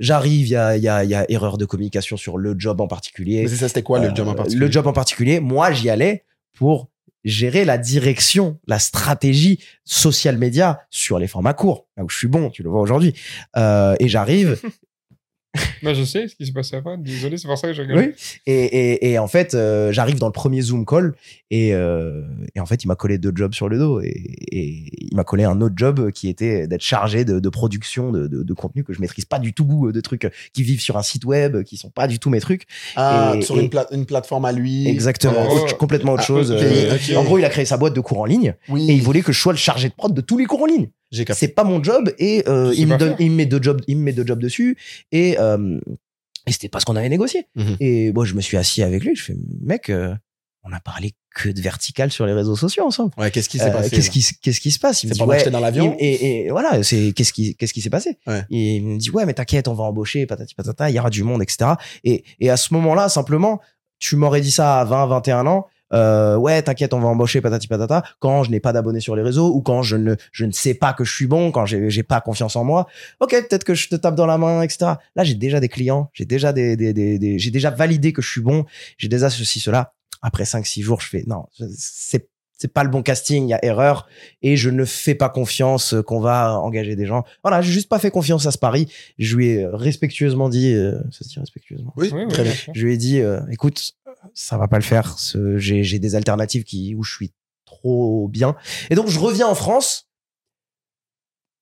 J'arrive, 0.00 0.46
il 0.46 0.50
y 0.50 0.56
a, 0.56 0.76
y, 0.76 0.88
a, 0.88 1.04
il 1.04 1.10
y 1.10 1.14
a 1.14 1.30
erreur 1.30 1.58
de 1.58 1.64
communication 1.66 2.16
sur 2.16 2.38
le 2.38 2.54
job 2.56 2.80
en 2.80 2.86
particulier. 2.88 3.42
Mais 3.42 3.48
ça, 3.48 3.68
c'était 3.68 3.82
quoi 3.82 3.98
le 3.98 4.08
Euh, 4.08 4.14
job 4.14 4.28
en 4.28 4.34
particulier? 4.34 4.66
Le 4.66 4.72
job 4.72 4.86
en 4.86 4.92
particulier, 4.94 5.40
moi, 5.40 5.72
j'y 5.72 5.90
allais 5.90 6.24
pour 6.54 6.88
gérer 7.24 7.64
la 7.64 7.76
direction, 7.76 8.58
la 8.68 8.78
stratégie 8.78 9.58
social 9.84 10.38
média 10.38 10.80
sur 10.90 11.18
les 11.18 11.26
formats 11.26 11.54
courts, 11.54 11.88
là 11.96 12.04
où 12.04 12.08
je 12.08 12.16
suis 12.16 12.28
bon, 12.28 12.50
tu 12.50 12.62
le 12.62 12.70
vois 12.70 12.80
aujourd'hui. 12.80 13.14
Euh, 13.56 13.96
et 13.98 14.06
j'arrive, 14.08 14.58
Bah, 15.82 15.94
je 15.94 16.02
sais 16.04 16.26
ce 16.28 16.34
qui 16.34 16.46
s'est 16.46 16.52
passé 16.52 16.76
après. 16.76 16.96
Désolé, 16.98 17.36
c'est 17.38 17.46
pour 17.48 17.58
ça 17.58 17.68
que 17.68 17.74
je 17.74 17.82
rigole. 17.82 17.98
oui, 17.98 18.12
et, 18.46 18.64
et, 18.64 19.10
et 19.12 19.18
en 19.18 19.26
fait, 19.28 19.54
euh, 19.54 19.92
j'arrive 19.92 20.18
dans 20.18 20.26
le 20.26 20.32
premier 20.32 20.60
Zoom 20.62 20.84
call 20.86 21.14
et, 21.50 21.74
euh, 21.74 22.22
et 22.54 22.60
en 22.60 22.66
fait, 22.66 22.82
il 22.84 22.88
m'a 22.88 22.96
collé 22.96 23.18
deux 23.18 23.32
jobs 23.34 23.52
sur 23.54 23.68
le 23.68 23.78
dos 23.78 24.00
et, 24.00 24.08
et 24.52 24.84
il 25.10 25.14
m'a 25.16 25.24
collé 25.24 25.44
un 25.44 25.60
autre 25.60 25.74
job 25.76 26.10
qui 26.10 26.28
était 26.28 26.66
d'être 26.66 26.82
chargé 26.82 27.24
de, 27.24 27.38
de 27.40 27.48
production 27.48 28.10
de, 28.12 28.26
de, 28.26 28.42
de 28.42 28.54
contenu 28.54 28.82
que 28.84 28.92
je 28.92 29.00
maîtrise 29.00 29.24
pas 29.26 29.38
du 29.38 29.52
tout, 29.52 29.92
de 29.92 30.00
trucs 30.00 30.28
qui 30.52 30.62
vivent 30.62 30.80
sur 30.80 30.96
un 30.96 31.02
site 31.02 31.24
web, 31.24 31.62
qui 31.62 31.76
sont 31.76 31.90
pas 31.90 32.06
du 32.08 32.18
tout 32.18 32.30
mes 32.30 32.40
trucs. 32.40 32.66
Ah, 32.96 33.34
et- 33.36 33.42
sur 33.42 33.58
et- 33.58 33.62
une, 33.62 33.70
pla- 33.70 33.86
une 33.92 34.06
plateforme 34.06 34.44
à 34.46 34.52
lui. 34.52 34.88
Exactement, 34.88 35.48
autre- 35.50 35.76
complètement 35.76 36.12
autre 36.14 36.22
Ah, 36.24 36.26
chose. 36.26 36.52
Euh. 36.58 36.96
En 37.16 37.24
gros, 37.24 37.38
il 37.38 37.44
a 37.44 37.48
créé 37.50 37.64
sa 37.64 37.76
boîte 37.76 37.94
de 37.94 38.00
cours 38.00 38.18
en 38.20 38.24
ligne 38.24 38.54
Oui, 38.68 38.90
et 38.90 38.94
il 38.94 39.02
voulait 39.02 39.22
que 39.22 39.32
je 39.32 39.38
sois 39.40 39.52
le 39.52 39.58
chargé 39.58 39.88
de 39.88 39.94
prod 39.94 40.12
de 40.14 40.20
tous 40.20 40.38
les 40.38 40.44
cours 40.46 40.62
en 40.62 40.66
ligne. 40.66 40.88
C'est 41.34 41.48
pas 41.48 41.64
mon 41.64 41.82
job 41.82 42.12
et 42.18 42.42
euh, 42.48 42.72
il 42.76 42.86
me 42.86 42.92
donne, 42.98 43.16
il 43.20 43.30
me 43.30 43.36
met 43.36 43.46
deux 43.46 43.62
jobs, 43.62 43.80
il 43.86 43.96
me 43.98 44.02
met 44.02 44.12
deux 44.12 44.26
jobs 44.26 44.40
dessus 44.40 44.76
et, 45.12 45.36
euh, 45.38 45.78
et 46.46 46.52
c'était 46.52 46.68
pas 46.68 46.80
ce 46.80 46.84
qu'on 46.86 46.96
avait 46.96 47.08
négocié. 47.08 47.46
Mhm. 47.54 47.76
Et 47.80 48.12
moi, 48.12 48.24
je 48.24 48.34
me 48.34 48.40
suis 48.40 48.56
assis 48.56 48.82
avec 48.82 49.04
lui. 49.04 49.14
Je 49.16 49.22
fais, 49.22 49.36
mec, 49.62 49.88
euh, 49.90 50.14
on 50.64 50.72
a 50.72 50.80
parlé 50.80 51.12
que 51.34 51.48
de 51.48 51.60
vertical 51.60 52.10
sur 52.10 52.26
les 52.26 52.32
réseaux 52.32 52.56
sociaux 52.56 52.84
ensemble. 52.84 53.12
Ouais, 53.18 53.30
qu'est-ce 53.30 53.48
qui 53.48 53.58
s'est 53.58 53.66
Euh, 53.68 53.72
passé 53.72 53.90
Qu'est-ce 53.90 54.10
qui, 54.10 54.18
s- 54.20 54.32
qu'est-ce 54.42 54.60
qui 54.60 54.70
se 54.72 54.78
passe? 54.78 55.02
Il 55.04 55.08
me 55.08 55.12
C'est 55.14 55.18
dit, 55.22 55.24
ouais, 55.28 55.50
dans 55.50 55.60
l'avion 55.60 55.94
il- 56.00 56.04
et, 56.04 56.46
et 56.46 56.50
voilà, 56.50 56.82
c'est 56.82 57.12
qu'est-ce 57.14 57.32
qui, 57.32 57.54
qu'est-ce 57.56 57.72
qui 57.74 57.82
s'est 57.82 57.90
passé? 57.90 58.18
Ouais. 58.26 58.42
Et 58.50 58.76
il 58.76 58.84
me 58.84 58.98
dit, 58.98 59.10
ouais, 59.10 59.26
mais 59.26 59.34
t'inquiète, 59.34 59.68
on 59.68 59.74
va 59.74 59.84
embaucher, 59.84 60.26
patati 60.26 60.54
patata, 60.54 60.90
il 60.90 60.96
y 60.96 60.98
aura 60.98 61.10
du 61.10 61.22
monde, 61.22 61.42
etc. 61.42 61.72
Et, 62.04 62.24
et 62.40 62.50
à 62.50 62.56
ce 62.56 62.72
moment-là, 62.74 63.08
simplement, 63.08 63.60
tu 63.98 64.16
m'aurais 64.16 64.40
dit 64.40 64.50
ça 64.50 64.80
à 64.80 64.84
20, 64.84 65.06
21 65.06 65.46
ans. 65.46 65.66
Euh, 65.92 66.36
ouais, 66.36 66.60
t'inquiète, 66.62 66.92
on 66.94 67.00
va 67.00 67.08
embaucher 67.08 67.40
patati 67.40 67.68
patata. 67.68 68.02
Quand 68.18 68.42
je 68.42 68.50
n'ai 68.50 68.60
pas 68.60 68.72
d'abonnés 68.72 69.00
sur 69.00 69.14
les 69.16 69.22
réseaux 69.22 69.52
ou 69.54 69.62
quand 69.62 69.82
je 69.82 69.96
ne, 69.96 70.14
je 70.32 70.44
ne 70.44 70.52
sais 70.52 70.74
pas 70.74 70.92
que 70.92 71.04
je 71.04 71.12
suis 71.14 71.26
bon, 71.26 71.52
quand 71.52 71.64
j'ai, 71.66 71.90
j'ai 71.90 72.02
pas 72.02 72.20
confiance 72.20 72.56
en 72.56 72.64
moi. 72.64 72.86
Ok, 73.20 73.30
peut-être 73.30 73.64
que 73.64 73.74
je 73.74 73.88
te 73.88 73.96
tape 73.96 74.14
dans 74.16 74.26
la 74.26 74.38
main, 74.38 74.62
etc. 74.62 74.92
Là, 75.14 75.24
j'ai 75.24 75.34
déjà 75.34 75.60
des 75.60 75.68
clients, 75.68 76.10
j'ai 76.12 76.24
déjà 76.24 76.52
des, 76.52 76.76
des, 76.76 76.92
des, 76.92 77.18
des- 77.18 77.38
j'ai 77.38 77.50
déjà 77.50 77.70
validé 77.70 78.12
que 78.12 78.20
je 78.22 78.28
suis 78.30 78.40
bon, 78.40 78.64
j'ai 78.98 79.08
déjà 79.08 79.30
ceci, 79.30 79.60
cela. 79.60 79.92
Après 80.22 80.44
5, 80.44 80.66
6 80.66 80.82
jours, 80.82 81.00
je 81.00 81.08
fais, 81.08 81.24
non, 81.26 81.44
c'est, 81.76 82.28
c'est 82.58 82.72
pas 82.72 82.82
le 82.84 82.88
bon 82.90 83.02
casting, 83.02 83.44
il 83.46 83.50
y 83.50 83.54
a 83.54 83.62
erreur 83.64 84.08
et 84.42 84.56
je 84.56 84.70
ne 84.70 84.84
fais 84.86 85.14
pas 85.14 85.28
confiance 85.28 85.94
qu'on 86.06 86.20
va 86.20 86.58
engager 86.58 86.96
des 86.96 87.04
gens. 87.06 87.22
Voilà, 87.44 87.60
j'ai 87.60 87.70
juste 87.70 87.88
pas 87.90 87.98
fait 87.98 88.10
confiance 88.10 88.46
à 88.46 88.50
ce 88.50 88.56
pari. 88.58 88.90
Je 89.18 89.36
lui 89.36 89.48
ai 89.48 89.66
respectueusement 89.66 90.48
dit, 90.48 90.72
euh, 90.72 90.98
ça 91.12 91.22
se 91.22 91.28
dit 91.28 91.38
respectueusement. 91.38 91.92
Oui, 91.96 92.08
Oui, 92.12 92.22
oui, 92.24 92.28
très 92.32 92.44
bien. 92.44 92.52
Je 92.74 92.84
lui 92.86 92.94
ai 92.94 92.96
dit, 92.96 93.20
euh, 93.20 93.40
écoute, 93.50 93.92
ça 94.34 94.56
va 94.58 94.68
pas 94.68 94.76
le 94.78 94.82
faire. 94.84 95.16
J'ai 95.56 95.82
j'ai 95.84 95.98
des 95.98 96.14
alternatives 96.14 96.64
qui 96.64 96.94
où 96.94 97.02
je 97.02 97.14
suis 97.14 97.32
trop 97.64 98.28
bien. 98.28 98.56
Et 98.90 98.94
donc 98.94 99.08
je 99.08 99.18
reviens 99.18 99.46
en 99.48 99.54
France. 99.54 100.08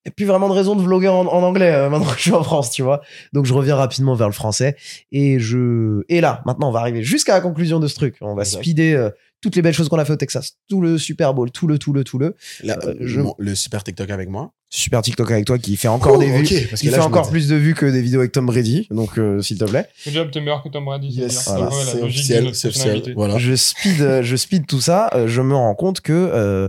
Et 0.06 0.10
plus 0.10 0.26
vraiment 0.26 0.50
de 0.50 0.54
raison 0.54 0.76
de 0.76 0.82
vlogger 0.82 1.08
en, 1.08 1.20
en 1.26 1.42
anglais 1.42 1.72
euh, 1.72 1.88
maintenant 1.88 2.10
que 2.10 2.16
je 2.18 2.22
suis 2.24 2.32
en 2.32 2.42
France, 2.44 2.70
tu 2.70 2.82
vois. 2.82 3.00
Donc 3.32 3.46
je 3.46 3.54
reviens 3.54 3.74
rapidement 3.74 4.14
vers 4.14 4.26
le 4.28 4.34
français 4.34 4.76
et 5.12 5.38
je 5.38 6.02
et 6.10 6.20
là 6.20 6.42
maintenant 6.44 6.68
on 6.68 6.72
va 6.72 6.80
arriver 6.80 7.02
jusqu'à 7.02 7.32
la 7.32 7.40
conclusion 7.40 7.80
de 7.80 7.88
ce 7.88 7.94
truc. 7.94 8.16
On 8.20 8.34
va 8.34 8.42
Exact. 8.42 8.60
speeder 8.62 8.94
euh, 8.96 9.10
toutes 9.44 9.56
les 9.56 9.62
belles 9.62 9.74
choses 9.74 9.90
qu'on 9.90 9.98
a 9.98 10.06
fait 10.06 10.14
au 10.14 10.16
Texas, 10.16 10.54
tout 10.70 10.80
le 10.80 10.96
Super 10.96 11.34
Bowl, 11.34 11.50
tout 11.50 11.66
le 11.66 11.78
tout 11.78 11.92
le 11.92 12.02
tout 12.02 12.18
le 12.18 12.34
Euh, 12.66 12.94
je- 13.00 13.20
mon- 13.20 13.34
Le 13.38 13.54
super 13.54 13.84
TikTok 13.84 14.08
avec 14.08 14.30
moi. 14.30 14.52
super 14.70 15.02
TikTok 15.02 15.30
avec 15.30 15.44
toi 15.44 15.58
qui 15.58 15.76
fait 15.76 15.86
encore 15.88 16.14
Oh, 16.16 16.18
des 16.18 16.26
vues. 16.26 16.66
parce 16.70 16.80
que 16.80 16.86
Il 16.86 16.90
là, 16.90 16.96
fait 16.98 17.04
encore 17.04 17.28
plus 17.30 17.46
de 17.46 17.54
vues 17.56 17.74
que 17.74 17.84
des 17.84 18.00
vidéos 18.00 18.20
avec 18.20 18.32
Tom 18.32 18.46
Brady, 18.46 18.88
donc 18.90 19.18
euh, 19.18 19.42
s'il 19.42 19.58
te 19.58 19.64
plaît. 19.66 19.86
Le 20.06 20.12
job, 20.12 20.30
t'es 20.32 20.40
meilleur 20.40 20.62
que 20.62 20.70
Tom 20.70 20.86
Brady. 20.86 21.08
Yes, 21.08 21.44
voilà, 21.46 21.70
c'est 21.70 22.02
officiel, 22.02 22.54
c'est. 22.54 23.12
Voilà. 23.14 23.36
Je 23.38 23.54
speed, 23.54 24.00
euh, 24.00 24.22
je 24.22 24.34
speed 24.34 24.66
tout 24.66 24.80
ça. 24.80 25.10
euh, 25.14 25.28
je 25.28 25.42
me 25.42 25.54
rends 25.54 25.74
compte 25.74 26.00
que 26.00 26.12
euh, 26.14 26.68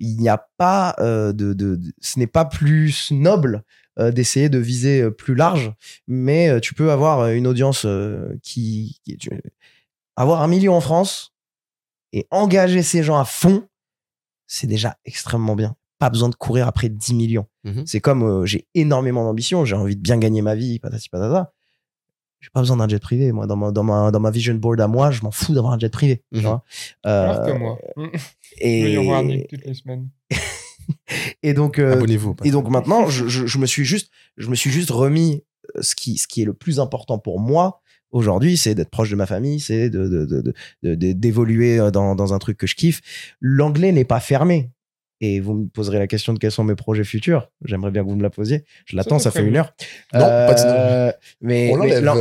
il 0.00 0.16
n'y 0.16 0.28
a 0.28 0.44
pas 0.58 0.96
euh, 0.98 1.32
de, 1.32 1.52
de, 1.54 1.76
de- 1.76 1.92
ce 2.00 2.18
n'est 2.18 2.26
pas 2.26 2.44
plus 2.44 3.12
noble 3.12 3.62
euh, 3.98 4.10
d'essayer 4.10 4.48
de 4.50 4.58
viser 4.58 5.00
euh, 5.02 5.10
plus 5.10 5.34
large, 5.36 5.72
mais 6.08 6.48
euh, 6.50 6.58
tu 6.60 6.74
peux 6.74 6.90
avoir 6.90 7.20
euh, 7.20 7.32
une 7.34 7.46
audience 7.46 7.84
euh, 7.86 8.36
qui, 8.42 9.00
qui- 9.04 9.16
tu- 9.16 9.30
avoir 10.16 10.42
un 10.42 10.48
million 10.48 10.74
en 10.74 10.80
France 10.80 11.32
et 12.16 12.26
engager 12.30 12.82
ces 12.82 13.02
gens 13.02 13.18
à 13.18 13.24
fond, 13.26 13.68
c'est 14.46 14.66
déjà 14.66 14.96
extrêmement 15.04 15.54
bien. 15.54 15.76
Pas 15.98 16.08
besoin 16.10 16.28
de 16.30 16.34
courir 16.34 16.66
après 16.66 16.88
10 16.88 17.12
millions. 17.14 17.46
Mhm. 17.64 17.86
C'est 17.86 18.00
comme 18.00 18.22
euh, 18.22 18.46
j'ai 18.46 18.66
énormément 18.74 19.22
d'ambition, 19.24 19.64
j'ai 19.66 19.76
envie 19.76 19.96
de 19.96 20.00
bien 20.00 20.16
gagner 20.18 20.40
ma 20.40 20.54
vie, 20.54 20.78
patati 20.78 21.08
patata. 21.10 21.52
j'ai 22.40 22.48
pas 22.50 22.60
besoin 22.60 22.78
d'un 22.78 22.88
jet 22.88 22.98
privé. 23.00 23.32
Moi, 23.32 23.46
dans 23.46 23.56
ma, 23.56 23.70
dans 23.70 23.82
ma, 23.82 24.10
dans 24.10 24.20
ma 24.20 24.30
vision 24.30 24.54
board 24.54 24.80
à 24.80 24.88
moi, 24.88 25.10
je 25.10 25.22
m'en 25.22 25.30
fous 25.30 25.52
d'avoir 25.54 25.74
un 25.74 25.78
jet 25.78 25.90
privé. 25.92 26.22
tu 26.32 26.38
Mhm. 26.40 26.44
vois. 26.46 26.64
Euh, 27.06 27.46
que 27.46 27.58
moi. 27.58 27.78
et, 28.58 28.96
on 28.98 29.08
warning 29.08 29.46
toutes 29.48 29.64
les 29.64 29.74
semaines. 29.74 30.08
et 31.42 31.52
donc, 31.52 31.78
euh, 31.78 31.92
Abonnez-vous. 31.94 32.34
et 32.44 32.50
donc 32.50 32.68
maintenant, 32.70 33.08
je, 33.08 33.26
je, 33.28 33.46
je 33.46 33.58
me 33.58 33.66
suis 33.66 33.84
juste, 33.84 34.10
je 34.38 34.48
me 34.48 34.54
suis 34.54 34.70
juste 34.70 34.90
remis 34.90 35.44
ce 35.80 35.94
qui, 35.94 36.16
ce 36.16 36.26
qui 36.26 36.40
est 36.42 36.44
le 36.46 36.54
plus 36.54 36.80
important 36.80 37.18
pour 37.18 37.40
moi 37.40 37.82
aujourd'hui, 38.10 38.56
c'est 38.56 38.74
d'être 38.74 38.90
proche 38.90 39.10
de 39.10 39.16
ma 39.16 39.26
famille, 39.26 39.60
c'est 39.60 39.90
de, 39.90 40.08
de, 40.08 40.24
de, 40.26 40.54
de- 40.82 40.94
de- 40.94 41.12
d'évoluer 41.12 41.78
euh, 41.78 41.90
dans, 41.90 42.14
dans 42.14 42.32
un 42.34 42.38
truc 42.38 42.56
que 42.58 42.66
je 42.66 42.74
kiffe. 42.74 43.00
L'anglais 43.40 43.92
n'est 43.92 44.04
pas 44.04 44.20
fermé. 44.20 44.70
Et 45.22 45.40
vous 45.40 45.54
me 45.54 45.66
poserez 45.66 45.98
la 45.98 46.06
question 46.06 46.34
de 46.34 46.38
quels 46.38 46.50
sont 46.50 46.62
mes 46.62 46.74
projets 46.74 47.02
futurs. 47.02 47.50
J'aimerais 47.64 47.90
bien 47.90 48.04
que 48.04 48.08
vous 48.10 48.16
me 48.16 48.22
la 48.22 48.28
posiez. 48.28 48.64
Je 48.84 48.96
l'attends, 48.96 49.18
ça, 49.18 49.30
fait 49.30 49.46
une 49.48 49.56
heure. 49.56 49.72
Non, 50.12 50.20
pas 50.20 50.52
de- 50.52 50.60
Euh, 50.66 51.12
mais, 51.40 51.70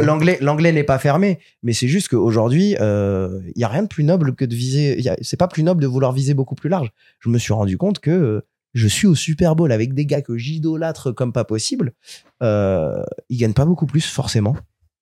l'anglais, 0.05 0.37
l'anglais 0.39 0.71
n'est 0.71 0.85
pas 0.85 0.97
fermé. 0.97 1.39
Mais 1.61 1.73
c'est 1.73 1.89
juste 1.89 2.07
qu'aujourd'hui, 2.07 2.77
euh, 2.79 3.41
il 3.53 3.59
y 3.59 3.65
a 3.65 3.67
rien 3.67 3.83
de 3.83 3.89
plus 3.89 4.05
noble 4.05 4.33
que 4.33 4.45
de 4.45 4.55
viser. 4.55 5.01
C'est 5.21 5.35
pas 5.35 5.49
plus 5.49 5.61
noble 5.63 5.81
de 5.81 5.87
vouloir 5.87 6.13
viser 6.13 6.33
beaucoup 6.33 6.55
plus 6.55 6.69
large. 6.69 6.89
Je 7.19 7.27
me 7.27 7.37
suis 7.37 7.51
rendu 7.51 7.77
compte 7.77 7.99
que 7.99 8.11
euh, 8.11 8.41
je 8.73 8.87
suis 8.87 9.07
au 9.07 9.15
Super 9.15 9.57
Bowl 9.57 9.73
avec 9.73 9.93
des 9.93 10.05
gars 10.05 10.21
que 10.21 10.37
j'idolâtre 10.37 11.11
comme 11.11 11.33
pas 11.33 11.43
possible. 11.43 11.91
Euh, 12.43 13.03
ils 13.29 13.37
gagnent 13.37 13.53
pas 13.53 13.65
beaucoup 13.65 13.87
plus 13.87 14.05
forcément. 14.05 14.55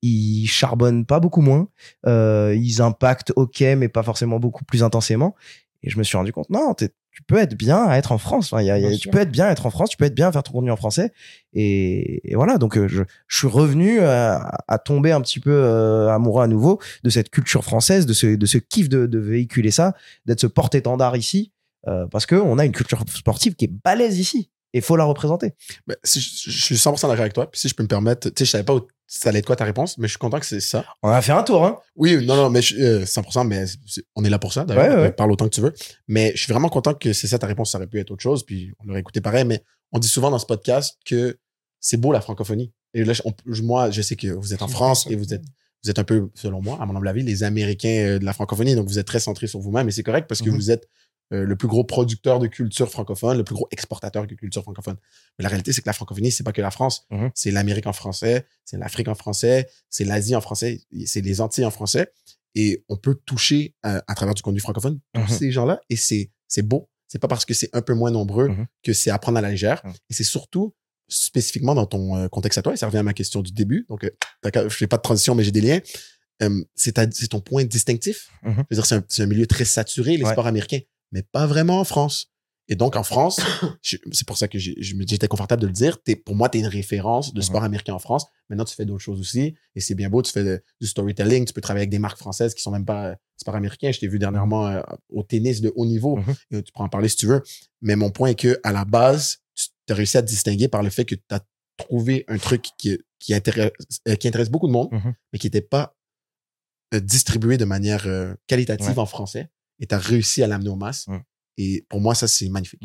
Ils 0.06 0.47
charbonnent 0.47 1.06
pas 1.06 1.20
beaucoup 1.20 1.41
moins. 1.41 1.68
Euh, 2.06 2.54
ils 2.56 2.82
impactent 2.82 3.32
ok, 3.36 3.62
mais 3.78 3.88
pas 3.88 4.04
forcément 4.04 4.38
beaucoup 4.39 4.66
plus 4.66 4.84
intensément. 4.84 5.34
Et 5.82 5.89
je 5.89 5.97
me 5.97 6.04
suis 6.04 6.18
rendu 6.18 6.32
compte, 6.32 6.49
non, 6.49 6.74
tu 6.76 6.89
peux 7.28 7.38
être 7.38 7.56
bien 7.56 7.84
à 7.86 7.97
être 7.97 8.12
en 8.12 8.18
France. 8.18 8.51
Enfin, 8.51 8.62
il 8.62 8.66
y 8.68 8.72
a- 8.72 8.78
il 8.78 8.84
y 8.84 8.86
a- 8.86 8.89
Bien 8.89 8.97
tu 8.97 9.10
peux 9.10 9.20
être 9.20 9.32
bien 9.32 9.45
à 9.45 9.51
être 9.51 9.66
en 9.66 9.70
France, 9.70 9.89
tu 9.89 9.97
peux 9.97 10.06
être 10.06 10.16
bien 10.16 10.28
à 10.30 10.32
faire 10.32 10.43
ton 10.43 10.51
contenu 10.54 10.72
en 10.72 10.76
français. 10.78 11.12
Et, 11.54 12.32
et 12.32 12.36
voilà, 12.36 12.58
donc 12.58 12.78
euh, 12.78 12.88
je, 12.88 13.04
je 13.28 13.38
suis 13.38 13.47
revenu 13.47 13.99
à, 13.99 14.49
à 14.68 14.78
tomber 14.80 15.12
un 15.12 15.22
petit 15.22 15.39
peu 15.39 15.51
euh, 15.51 16.10
amoureux 16.10 16.43
à 16.43 16.47
nouveau 16.47 16.80
de 17.04 17.10
cette 17.10 17.30
culture 17.30 17.64
française, 17.64 18.06
de 18.06 18.14
ce, 18.14 18.28
de 18.36 18.45
ce 18.45 18.58
kiff 18.58 18.89
de, 18.89 19.06
de 19.06 19.20
véhiculer 19.20 19.72
ça, 19.72 19.93
d'être 20.26 20.39
ce 20.41 20.47
porte-étendard 20.47 21.16
ici, 21.18 21.51
euh, 21.88 22.08
parce 22.08 22.26
que 22.26 22.36
on 22.36 22.58
a 22.58 22.66
une 22.66 22.72
culture 22.72 23.04
sportive 23.14 23.56
qui 23.56 23.66
est 23.66 23.72
balèze 23.84 24.20
ici. 24.20 24.49
Et 24.76 24.82
faut 24.82 24.95
la 24.95 25.04
représenter. 25.04 25.54
Si 26.04 26.20
je, 26.20 26.49
je 26.49 26.66
suis 26.66 26.76
100% 26.78 27.01
d'accord 27.08 27.20
avec 27.22 27.34
toi. 27.34 27.51
Puis 27.51 27.62
si 27.62 27.68
je 27.70 27.76
peux 27.76 27.84
me 27.84 27.88
permettre, 27.88 28.30
tu 28.30 28.34
sais, 28.39 28.45
je 28.45 28.49
savais 28.49 28.64
pas 28.64 28.74
où 28.74 28.82
ça 29.08 29.30
allait 29.30 29.39
être 29.39 29.45
quoi 29.45 29.56
ta 29.56 29.66
réponse, 29.66 29.97
mais 29.97 30.08
je 30.08 30.14
suis 30.14 30.18
content 30.20 30.39
que 30.39 30.45
c'est 30.45 30.60
ça. 30.60 30.86
On 31.04 31.10
a 31.10 31.22
fait 31.22 31.32
un 31.34 31.43
tour, 31.43 31.66
hein. 31.66 31.78
Oui, 31.95 32.26
non, 32.26 32.36
non, 32.36 32.49
mais 32.49 32.62
je, 32.62 32.76
euh, 32.78 33.06
100%, 33.06 33.43
mais 33.45 33.66
c'est- 33.86 34.04
on 34.16 34.24
est 34.26 34.30
là 34.30 34.39
pour 34.39 34.54
ça, 34.54 34.66
d'ailleurs. 34.66 34.84
Ouais, 34.95 35.01
ouais. 35.01 35.08
Euh, 35.10 35.12
Parle 35.12 35.32
autant 35.32 35.45
que 35.45 35.54
tu 35.54 35.62
veux. 35.62 35.74
Mais 36.08 36.32
je 36.36 36.41
suis 36.43 36.51
vraiment 36.51 36.70
content 36.70 36.93
que 36.93 37.14
c'est 37.14 37.28
ça 37.28 37.38
ta 37.38 37.47
réponse. 37.47 37.72
Ça 37.72 37.78
aurait 37.78 37.88
pu 37.88 37.99
être 37.99 38.12
autre 38.12 38.24
chose, 38.24 38.43
puis 38.43 38.72
on 38.84 38.89
aurait 38.89 38.99
écouté 39.01 39.22
pareil. 39.22 39.45
Mais 39.45 39.62
on 39.91 39.99
dit 39.99 40.08
souvent 40.08 40.32
dans 40.32 40.39
ce 40.39 40.45
podcast 40.45 40.97
que 41.06 41.38
c'est 41.80 41.97
beau 41.97 42.12
la 42.12 42.22
francophonie. 42.22 42.72
Et 42.93 43.04
là, 43.04 43.14
on- 43.26 43.34
moi, 43.62 43.91
je 43.91 44.01
sais 44.01 44.16
que 44.16 44.28
vous 44.28 44.54
êtes 44.54 44.62
en 44.62 44.68
France 44.68 45.06
et 45.10 45.16
vous 45.16 45.34
êtes, 45.34 45.43
vous 45.84 45.89
êtes 45.91 45.99
un 45.99 46.04
peu, 46.04 46.30
selon 46.34 46.62
moi, 46.62 46.78
à 46.82 46.86
mon 46.86 46.95
humble 46.95 47.08
avis, 47.10 47.24
les 47.24 47.43
Américains 47.43 47.89
euh, 48.16 48.20
de 48.20 48.26
la 48.26 48.34
francophonie. 48.34 48.74
Donc, 48.76 48.88
vous 48.88 48.99
êtes 48.99 49.08
très 49.08 49.20
centrés 49.20 49.47
sur 49.47 49.60
vous-même 49.60 49.88
et 49.89 49.91
c'est 49.91 50.04
correct 50.04 50.28
parce 50.28 50.41
que 50.41 50.49
Mhm. 50.49 50.56
vous 50.56 50.72
êtes 50.72 50.88
euh, 51.34 51.43
le 51.45 51.55
plus 51.55 51.67
gros 51.67 51.84
producteur 51.84 52.39
de 52.39 52.47
culture 52.47 52.89
francophone, 52.89 53.38
le 53.38 53.43
plus 53.43 53.55
gros 53.55 53.67
exportateur 53.71 54.25
de 54.27 54.36
culture 54.36 54.61
francophone. 54.61 54.97
Mais 55.38 55.43
la 55.43 55.49
réalité, 55.49 55.73
c'est 55.73 55.81
que 55.81 55.88
la 55.89 55.93
francophonie, 55.93 56.31
c'est 56.31 56.43
pas 56.43 56.51
que 56.53 56.61
la 56.61 56.71
France. 56.71 57.05
Mhm. 57.09 57.31
C'est 57.34 57.51
l'Amérique 57.51 57.88
en 57.88 57.93
français, 57.93 58.45
c'est 58.65 58.77
l'Afrique 58.77 59.07
en 59.07 59.15
français, 59.15 59.67
c'est 59.89 60.05
l'Asie 60.05 60.36
en 60.36 60.41
français, 60.41 60.81
c'est 61.05 61.21
les 61.21 61.41
Antilles 61.41 61.65
en 61.65 61.71
français. 61.71 62.11
Et 62.55 62.86
on 62.88 62.97
peut 62.97 63.15
toucher 63.25 63.75
euh, 63.86 63.99
à 64.07 64.13
travers 64.15 64.36
du 64.36 64.41
contenu 64.43 64.59
francophone 64.59 64.99
tous 65.13 65.21
Mhm. 65.21 65.27
ces 65.27 65.51
gens-là. 65.51 65.81
Et 65.89 65.95
c'est 65.95 66.29
beau. 66.61 66.88
C'est 67.07 67.19
pas 67.19 67.27
parce 67.27 67.45
que 67.45 67.53
c'est 67.53 67.69
un 67.73 67.81
peu 67.81 67.93
moins 67.95 68.11
nombreux 68.11 68.49
Mhm. 68.49 68.65
que 68.84 68.93
c'est 68.93 69.09
à 69.09 69.17
prendre 69.19 69.38
à 69.39 69.41
la 69.41 69.49
légère. 69.49 69.81
Et 70.09 70.13
c'est 70.13 70.23
surtout 70.23 70.73
spécifiquement 71.09 71.75
dans 71.75 71.86
ton 71.86 72.15
euh, 72.15 72.27
contexte 72.27 72.57
à 72.57 72.61
toi, 72.61 72.73
et 72.73 72.77
ça 72.77 72.86
revient 72.88 72.97
à 72.99 73.03
ma 73.03 73.13
question 73.13 73.41
du 73.41 73.51
début. 73.51 73.86
Donc, 73.89 74.03
euh, 74.03 74.09
je 74.69 74.75
fais 74.75 74.88
pas 74.88 74.97
de 74.97 75.01
transition, 75.01 75.36
mais 75.36 75.43
j'ai 75.43 75.51
des 75.51 75.61
liens. 75.61 75.79
C'est 76.75 76.93
ton 77.29 77.39
point 77.39 77.63
distinctif. 77.65 78.29
Je 78.43 78.49
veux 78.49 78.63
dire, 78.71 78.86
c'est 78.86 78.95
un, 78.95 79.03
c'est 79.07 79.23
un 79.23 79.27
milieu 79.27 79.47
très 79.47 79.65
saturé, 79.65 80.17
les 80.17 80.23
Ouais. 80.23 80.31
sports 80.31 80.47
américains, 80.47 80.79
mais 81.14 81.24
pas 81.24 81.45
vraiment 81.47 81.80
en 81.80 81.86
France. 81.86 82.30
Et 82.70 82.76
donc, 82.76 82.95
en 82.95 83.03
France, 83.03 83.39
c'est 83.84 84.26
pour 84.26 84.38
ça 84.38 84.47
que 84.47 84.57
j'étais 84.57 85.28
confortable 85.28 85.61
de 85.61 85.68
le 85.68 85.74
dire. 85.74 85.97
Pour 86.26 86.34
moi, 86.36 86.47
tu 86.49 86.57
es 86.57 86.61
une 86.61 86.68
référence 86.68 87.34
de 87.34 87.39
Mhm. 87.39 87.43
sport 87.43 87.64
américain 87.66 87.93
en 87.93 87.99
France. 87.99 88.26
Maintenant, 88.49 88.64
tu 88.64 88.74
fais 88.74 88.86
d'autres 88.86 89.03
choses 89.03 89.20
aussi. 89.20 89.53
Et 89.76 89.82
c'est 89.82 89.95
bien 89.95 90.09
beau. 90.09 90.22
Tu 90.22 90.32
fais 90.32 90.43
de- 90.45 90.64
du 90.80 90.88
storytelling. 90.88 91.43
Tu 91.45 91.51
peux 91.53 91.59
travailler 91.61 91.82
avec 91.84 91.89
des 91.89 91.99
marques 91.99 92.18
françaises 92.18 92.53
qui 92.53 92.61
sont 92.61 92.72
même 92.72 92.86
pas 92.86 93.07
euh, 93.09 93.16
sport 93.36 93.55
américain. 93.55 93.91
Je 93.91 93.99
t'ai 93.99 94.07
vu 94.07 94.18
dernièrement 94.18 94.68
euh, 94.68 94.82
au 95.09 95.24
tennis 95.24 95.59
de 95.59 95.74
haut 95.76 95.86
niveau. 95.86 96.16
Mhm. 96.18 96.36
Et 96.51 96.64
tu 96.64 96.72
pourras 96.72 96.86
en 96.86 96.89
parler 96.89 97.09
si 97.09 97.18
tu 97.18 97.26
veux. 97.28 97.41
Mais 97.82 97.97
mon 97.97 98.11
point 98.11 98.30
est 98.30 98.36
que 98.39 98.57
à 98.64 98.72
la 98.72 98.86
base, 98.86 99.39
tu 99.55 99.66
as 99.91 99.95
réussi 99.95 100.18
à 100.18 100.22
te 100.22 100.28
distinguer 100.28 100.70
par 100.70 100.84
le 100.84 100.89
fait 100.89 101.03
que 101.03 101.16
tu 101.16 101.22
as 101.32 101.41
trouvé 101.78 102.24
un 102.30 102.38
truc 102.38 102.66
qui, 102.78 102.97
qui, 103.20 103.34
intéresse, 103.34 103.72
euh, 104.07 104.16
qui 104.16 104.28
intéresse 104.30 104.49
beaucoup 104.49 104.68
de 104.68 104.72
monde, 104.74 104.88
Mhm. 104.91 105.14
mais 105.34 105.39
qui 105.39 105.47
n'était 105.47 105.61
pas 105.61 105.95
euh, 106.93 106.99
distribué 107.01 107.57
de 107.57 107.66
manière 107.66 108.07
euh, 108.07 108.36
qualitative 108.47 108.88
Ouais. 108.91 108.99
en 108.99 109.05
français. 109.05 109.49
Et 109.84 109.86
tu 109.86 109.93
as 109.93 109.99
réussi 109.99 110.41
à 110.41 110.47
l'amener 110.47 110.69
aux 110.69 110.75
masses. 110.77 111.07
Mhm. 111.07 111.21
Et 111.59 111.86
pour 111.89 112.01
moi, 112.01 112.15
ça, 112.15 112.27
c'est 112.27 112.49
magnifique. 112.49 112.81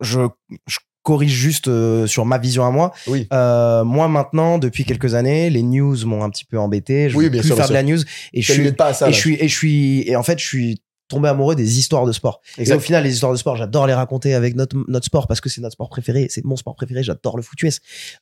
Je, 0.00 0.20
je 0.68 0.78
corrige 1.02 1.32
juste 1.32 1.66
euh, 1.68 2.06
sur 2.06 2.24
ma 2.26 2.36
vision 2.38 2.64
à 2.66 2.70
moi. 2.70 2.92
Oui. 3.06 3.26
Euh, 3.32 3.82
moi 3.84 4.06
maintenant, 4.08 4.58
depuis 4.58 4.84
quelques 4.84 5.14
années, 5.14 5.50
les 5.50 5.62
news 5.62 5.96
m'ont 6.04 6.22
un 6.22 6.30
petit 6.30 6.44
peu 6.44 6.58
embêté. 6.58 7.08
Je 7.10 7.16
Oui, 7.16 7.24
veux 7.24 7.30
bien 7.30 7.40
plus 7.40 7.48
sûr, 7.48 7.56
faire 7.56 7.68
bien 7.68 7.82
de 7.82 7.86
la 7.88 7.94
news 7.96 8.02
et 8.32 8.42
je 8.42 8.52
Je 8.52 8.60
suis 8.60 8.72
pas 8.72 8.92
ça. 8.92 9.08
et 9.08 9.12
je 9.12 9.18
suis 9.18 9.34
et 9.40 9.48
je 9.48 9.56
suis 9.56 10.02
et 10.08 10.14
en 10.16 10.22
fait 10.24 10.38
je 10.40 10.44
suis 10.44 10.82
tombé 11.08 11.28
amoureux 11.28 11.54
des 11.54 11.78
histoires 11.78 12.04
de 12.06 12.10
sport. 12.12 12.40
Et 12.58 12.62
Exact. 12.62 12.76
au 12.76 12.80
final, 12.80 13.04
les 13.04 13.12
histoires 13.14 13.30
de 13.30 13.36
sport, 13.38 13.54
j'adore 13.56 13.86
les 13.86 13.94
raconter 13.94 14.34
avec 14.34 14.56
notre, 14.56 14.76
notre 14.88 15.06
sport 15.06 15.28
parce 15.28 15.40
que 15.40 15.48
c'est 15.48 15.60
notre 15.60 15.74
sport 15.74 15.88
préféré. 15.88 16.26
C'est 16.30 16.44
mon 16.44 16.56
sport 16.56 16.74
préféré. 16.74 17.04
J'adore 17.04 17.36
le 17.36 17.42
foot 17.44 17.62
US. 17.62 17.78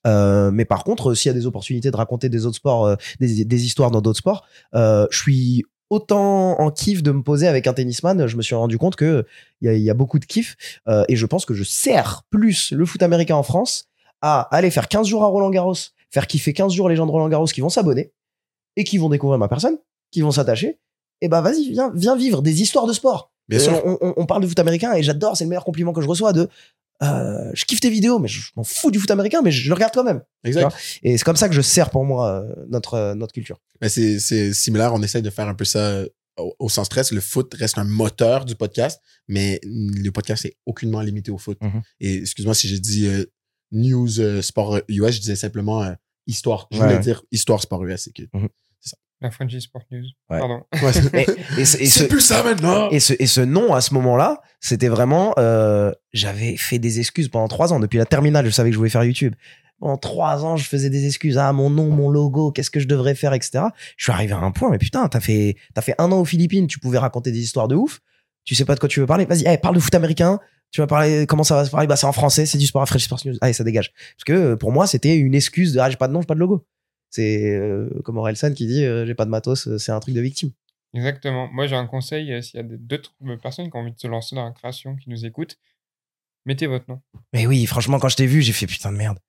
Euh, 0.06 0.50
mais 0.50 0.66
par 0.66 0.84
contre, 0.84 1.14
s'il 1.14 1.30
y 1.30 1.34
a 1.34 1.34
des 1.34 1.46
opportunités 1.46 1.90
de 1.90 1.96
raconter 1.96 2.28
des 2.28 2.44
autres 2.44 2.56
sports, 2.56 2.84
euh, 2.84 2.96
des, 3.20 3.46
des 3.46 3.64
histoires 3.64 3.90
dans 3.90 4.02
d'autres 4.02 4.18
sports, 4.18 4.44
euh, 4.74 5.06
je 5.10 5.18
suis 5.18 5.64
autant 5.94 6.60
en 6.60 6.70
kiff 6.70 7.02
de 7.02 7.10
me 7.12 7.22
poser 7.22 7.48
avec 7.48 7.66
un 7.66 7.72
tennisman. 7.72 8.26
Je 8.26 8.36
me 8.36 8.42
suis 8.42 8.54
rendu 8.54 8.76
compte 8.78 8.96
que 8.96 9.24
il 9.60 9.66
y 9.66 9.68
a, 9.68 9.74
il 9.74 9.82
y 9.82 9.90
a 9.90 9.94
beaucoup 9.94 10.18
de 10.18 10.24
kiff 10.24 10.56
euh, 10.88 11.04
et 11.08 11.16
je 11.16 11.26
pense 11.26 11.44
que 11.46 11.54
je 11.54 11.62
sers 11.64 12.22
plus 12.30 12.72
le 12.72 12.84
foot 12.86 13.02
américain 13.02 13.36
en 13.36 13.42
France 13.42 13.86
à 14.20 14.42
aller 14.54 14.70
faire 14.70 14.88
15 14.88 15.06
jours 15.06 15.22
à 15.24 15.26
Roland 15.26 15.50
Garros, 15.50 15.74
faire 16.10 16.26
kiffer 16.26 16.52
15 16.52 16.72
jours 16.72 16.88
les 16.88 16.96
gens 16.96 17.06
de 17.06 17.10
Roland 17.10 17.28
Garros 17.28 17.46
qui 17.46 17.60
vont 17.60 17.68
s'abonner 17.68 18.12
et 18.76 18.84
qui 18.84 18.98
vont 18.98 19.08
découvrir 19.08 19.38
ma 19.38 19.48
personne, 19.48 19.78
qui 20.10 20.20
vont 20.20 20.30
s'attacher. 20.30 20.78
Et 21.20 21.28
bah 21.28 21.40
vas-y, 21.40 21.70
viens, 21.70 21.92
viens 21.94 22.16
vivre 22.16 22.42
des 22.42 22.60
histoires 22.62 22.86
de 22.86 22.92
sport. 22.92 23.30
Bien 23.48 23.58
sûr. 23.58 23.72
On, 23.84 23.98
on- 24.00 24.14
on 24.16 24.26
parle 24.26 24.42
de 24.42 24.46
foot 24.46 24.58
américain 24.58 24.94
et 24.94 25.02
j'adore, 25.02 25.36
c'est 25.36 25.44
le 25.44 25.50
meilleur 25.50 25.64
compliment 25.64 25.92
que 25.92 26.00
je 26.00 26.08
reçois 26.08 26.32
de 26.32 26.48
euh, 27.02 27.50
je 27.54 27.64
kiffe 27.64 27.80
tes 27.80 27.90
vidéos, 27.90 28.18
mais 28.18 28.28
je 28.28 28.40
m'en 28.56 28.64
fous 28.64 28.90
du 28.90 28.98
foot 28.98 29.10
américain, 29.10 29.42
mais 29.42 29.50
je 29.50 29.68
le 29.68 29.74
regarde 29.74 29.92
quand 29.92 30.04
même. 30.04 30.22
Exact. 30.44 30.74
Et 31.02 31.16
c'est 31.18 31.24
comme 31.24 31.36
ça 31.36 31.48
que 31.48 31.54
je 31.54 31.60
sers 31.60 31.90
pour 31.90 32.04
moi 32.04 32.30
euh, 32.30 32.54
notre, 32.68 32.94
euh, 32.94 33.14
notre 33.14 33.32
culture. 33.32 33.60
Mais 33.80 33.88
c'est, 33.88 34.52
similaire. 34.52 34.94
On 34.94 35.02
essaye 35.02 35.22
de 35.22 35.30
faire 35.30 35.48
un 35.48 35.54
peu 35.54 35.64
ça 35.64 36.04
au, 36.38 36.54
au 36.58 36.68
sens 36.68 36.86
stress. 36.86 37.12
Le 37.12 37.20
foot 37.20 37.54
reste 37.54 37.78
un 37.78 37.84
moteur 37.84 38.44
du 38.44 38.54
podcast, 38.54 39.00
mais 39.28 39.60
le 39.64 40.10
podcast 40.10 40.44
est 40.44 40.56
aucunement 40.66 41.00
limité 41.00 41.30
au 41.30 41.38
foot. 41.38 41.58
Mhm. 41.62 41.82
Et 42.00 42.16
excuse-moi 42.18 42.54
si 42.54 42.68
j'ai 42.68 42.78
dit 42.78 43.06
euh, 43.06 43.24
news 43.72 44.20
euh, 44.20 44.42
sport 44.42 44.80
US, 44.88 45.14
je 45.14 45.20
disais 45.20 45.36
simplement 45.36 45.94
histoire. 46.26 46.68
Je 46.70 46.78
voulais 46.78 46.94
ouais. 46.94 47.00
dire 47.00 47.22
histoire 47.32 47.60
sport 47.60 47.84
US. 47.84 48.02
C'est 48.02 48.12
que... 48.12 48.22
La 49.24 49.30
Frenchie 49.30 49.60
Sport 49.60 49.82
News. 49.90 50.04
Ouais. 50.30 50.38
Pardon. 50.38 50.62
Ouais, 50.82 51.24
Et, 51.56 51.60
et 51.62 51.64
ce- 51.64 51.78
et 51.82 51.86
ce- 51.86 51.98
c'est 52.00 52.08
plus 52.08 52.20
ça 52.20 52.42
maintenant! 52.42 52.90
Et 52.90 53.00
ce, 53.00 53.14
et 53.18 53.26
ce 53.26 53.40
nom, 53.40 53.74
à 53.74 53.80
ce 53.80 53.94
moment-là, 53.94 54.40
c'était 54.60 54.88
vraiment. 54.88 55.34
euh, 55.38 55.90
J'avais 56.12 56.56
fait 56.56 56.78
des 56.78 57.00
excuses 57.00 57.28
pendant 57.28 57.48
trois 57.48 57.72
ans. 57.72 57.80
Depuis 57.80 57.98
la 57.98 58.04
terminale, 58.06 58.44
je 58.46 58.50
savais 58.50 58.68
que 58.68 58.74
je 58.74 58.78
voulais 58.78 58.90
faire 58.90 59.02
YouTube. 59.04 59.34
Pendant 59.80 59.96
trois 59.96 60.44
ans, 60.44 60.56
je 60.56 60.64
faisais 60.68 60.90
des 60.90 61.06
excuses. 61.06 61.36
Ah, 61.38 61.52
mon 61.52 61.68
nom, 61.70 61.88
mon 61.90 62.08
logo, 62.10 62.52
qu'est-ce 62.52 62.70
que 62.70 62.80
je 62.80 62.86
devrais 62.86 63.14
faire, 63.14 63.32
etc. 63.32 63.64
Je 63.96 64.04
suis 64.04 64.12
arrivé 64.12 64.32
à 64.34 64.38
un 64.38 64.50
point, 64.52 64.70
mais 64.70 64.78
putain, 64.78 65.08
t'as 65.08 65.20
fait, 65.20 65.56
t'as 65.74 65.82
fait 65.82 65.94
un 65.98 66.12
an 66.12 66.20
aux 66.20 66.24
Philippines, 66.24 66.66
tu 66.66 66.78
pouvais 66.78 66.98
raconter 66.98 67.32
des 67.32 67.40
histoires 67.40 67.66
de 67.66 67.74
ouf. 67.74 68.00
Tu 68.44 68.54
sais 68.54 68.64
pas 68.66 68.74
de 68.74 68.80
quoi 68.80 68.88
tu 68.88 69.00
veux 69.00 69.06
parler. 69.06 69.24
Vas-y, 69.24 69.44
parle 69.58 69.74
de 69.74 69.80
foot 69.80 69.94
américain. 69.94 70.38
Tu 70.70 70.80
vas 70.80 70.86
parler, 70.86 71.24
comment 71.26 71.44
ça 71.44 71.54
va 71.54 71.64
se 71.64 71.70
parler? 71.70 71.86
Bah, 71.86 71.96
c'est 71.96 72.06
en 72.06 72.12
français, 72.12 72.46
c'est 72.46 72.58
du 72.58 72.66
sport 72.66 72.82
à 72.82 72.86
French 72.86 73.04
Sports 73.04 73.20
News. 73.24 73.36
Allez, 73.40 73.52
ça 73.54 73.64
dégage. 73.64 73.92
Parce 74.16 74.24
que 74.26 74.32
euh, 74.32 74.56
pour 74.56 74.70
moi, 74.72 74.86
c'était 74.86 75.16
une 75.16 75.34
excuse 75.34 75.72
de, 75.72 75.80
ah, 75.80 75.88
j'ai 75.88 75.96
pas 75.96 76.08
de 76.08 76.12
nom, 76.12 76.20
j'ai 76.20 76.26
pas 76.26 76.34
de 76.34 76.40
logo. 76.40 76.66
C'est 77.14 77.54
euh, 77.54 77.88
comme 78.02 78.16
Orelsan 78.16 78.54
qui 78.54 78.66
dit, 78.66 78.84
euh, 78.84 79.06
j'ai 79.06 79.14
pas 79.14 79.24
de 79.24 79.30
matos, 79.30 79.68
euh, 79.68 79.78
c'est 79.78 79.92
un 79.92 80.00
truc 80.00 80.16
de 80.16 80.20
victime. 80.20 80.50
Exactement. 80.94 81.46
Moi, 81.52 81.68
j'ai 81.68 81.76
un 81.76 81.86
conseil 81.86 82.42
s'il 82.42 82.56
y 82.56 82.60
a 82.60 82.66
d'autres 82.66 83.14
personnes 83.40 83.70
qui 83.70 83.76
ont 83.76 83.80
envie 83.82 83.92
de 83.92 84.00
se 84.00 84.08
lancer 84.08 84.34
dans 84.34 84.44
la 84.44 84.50
création, 84.50 84.96
qui 84.96 85.10
nous 85.10 85.24
écoutent, 85.24 85.56
mettez 86.44 86.66
votre 86.66 86.86
nom. 86.88 87.00
Mais 87.32 87.46
oui, 87.46 87.66
franchement, 87.66 88.00
quand 88.00 88.08
je 88.08 88.16
t'ai 88.16 88.26
vu, 88.26 88.42
j'ai 88.42 88.52
fait 88.52 88.66
putain 88.66 88.90
de 88.90 88.96
merde. 88.96 89.20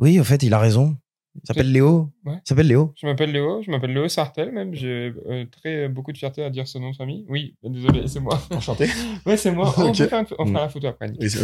Oui, 0.00 0.18
au 0.18 0.24
fait, 0.24 0.42
il 0.42 0.52
a 0.54 0.58
raison. 0.58 0.96
Il 1.34 1.46
s'appelle 1.46 1.72
Léo. 1.72 2.10
Ouais. 2.26 2.34
Il 2.34 2.48
s'appelle 2.48 2.66
Léo. 2.66 2.92
Je 3.00 3.06
m'appelle 3.06 3.32
Léo, 3.32 3.62
je 3.62 3.70
m'appelle 3.70 3.92
Léo 3.94 4.06
Sartel 4.08 4.52
même. 4.52 4.74
J'ai 4.74 5.14
euh, 5.28 5.46
très 5.50 5.88
beaucoup 5.88 6.12
de 6.12 6.18
fierté 6.18 6.42
à 6.44 6.50
dire 6.50 6.68
ce 6.68 6.76
nom 6.78 6.90
de 6.90 6.96
famille. 6.96 7.24
Oui, 7.28 7.56
euh, 7.64 7.70
désolé, 7.70 8.06
c'est 8.06 8.20
moi. 8.20 8.38
Enchanté. 8.50 8.86
ouais, 9.26 9.36
c'est 9.38 9.50
moi. 9.50 9.72
On, 9.78 9.88
Ok. 9.88 9.96
peut 9.98 10.06
faire 10.08 10.20
une- 10.20 10.26
on 10.38 10.46
fera 10.46 10.60
la 10.60 10.68
photo 10.68 10.86
après. 10.88 11.10
Oui, 11.18 11.30
S'il 11.30 11.40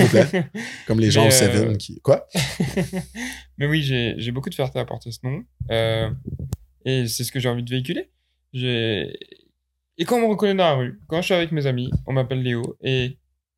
vous 0.00 0.08
plaît. 0.08 0.50
Comme 0.86 1.00
les 1.00 1.10
gens 1.10 1.22
Mais, 1.22 1.28
au 1.28 1.30
euh, 1.30 1.52
Seven 1.54 1.76
qui. 1.78 2.00
Quoi? 2.02 2.26
Mais 3.58 3.66
oui, 3.66 3.82
j'ai 3.82 4.14
j'ai 4.18 4.30
beaucoup 4.32 4.50
de 4.50 4.54
fierté 4.54 4.78
à 4.78 4.84
porter 4.84 5.10
ce 5.10 5.18
nom. 5.22 5.42
Euh, 5.70 6.10
et 6.84 7.06
c'est 7.06 7.24
ce 7.24 7.32
que 7.32 7.40
j'ai 7.40 7.48
envie 7.48 7.62
de 7.64 7.70
véhiculer. 7.70 8.10
J'ai- 8.52 9.10
Et 9.98 10.04
quand 10.04 10.16
on 10.16 10.20
me 10.22 10.26
reconnaît 10.26 10.54
dans 10.54 10.64
la 10.64 10.74
rue, 10.74 11.00
quand 11.08 11.18
je 11.20 11.26
suis 11.26 11.34
avec 11.34 11.52
mes 11.52 11.66
amis, 11.66 11.90
on 12.06 12.12
m'appelle 12.12 12.42
Léo. 12.42 12.76
Et 12.82 13.04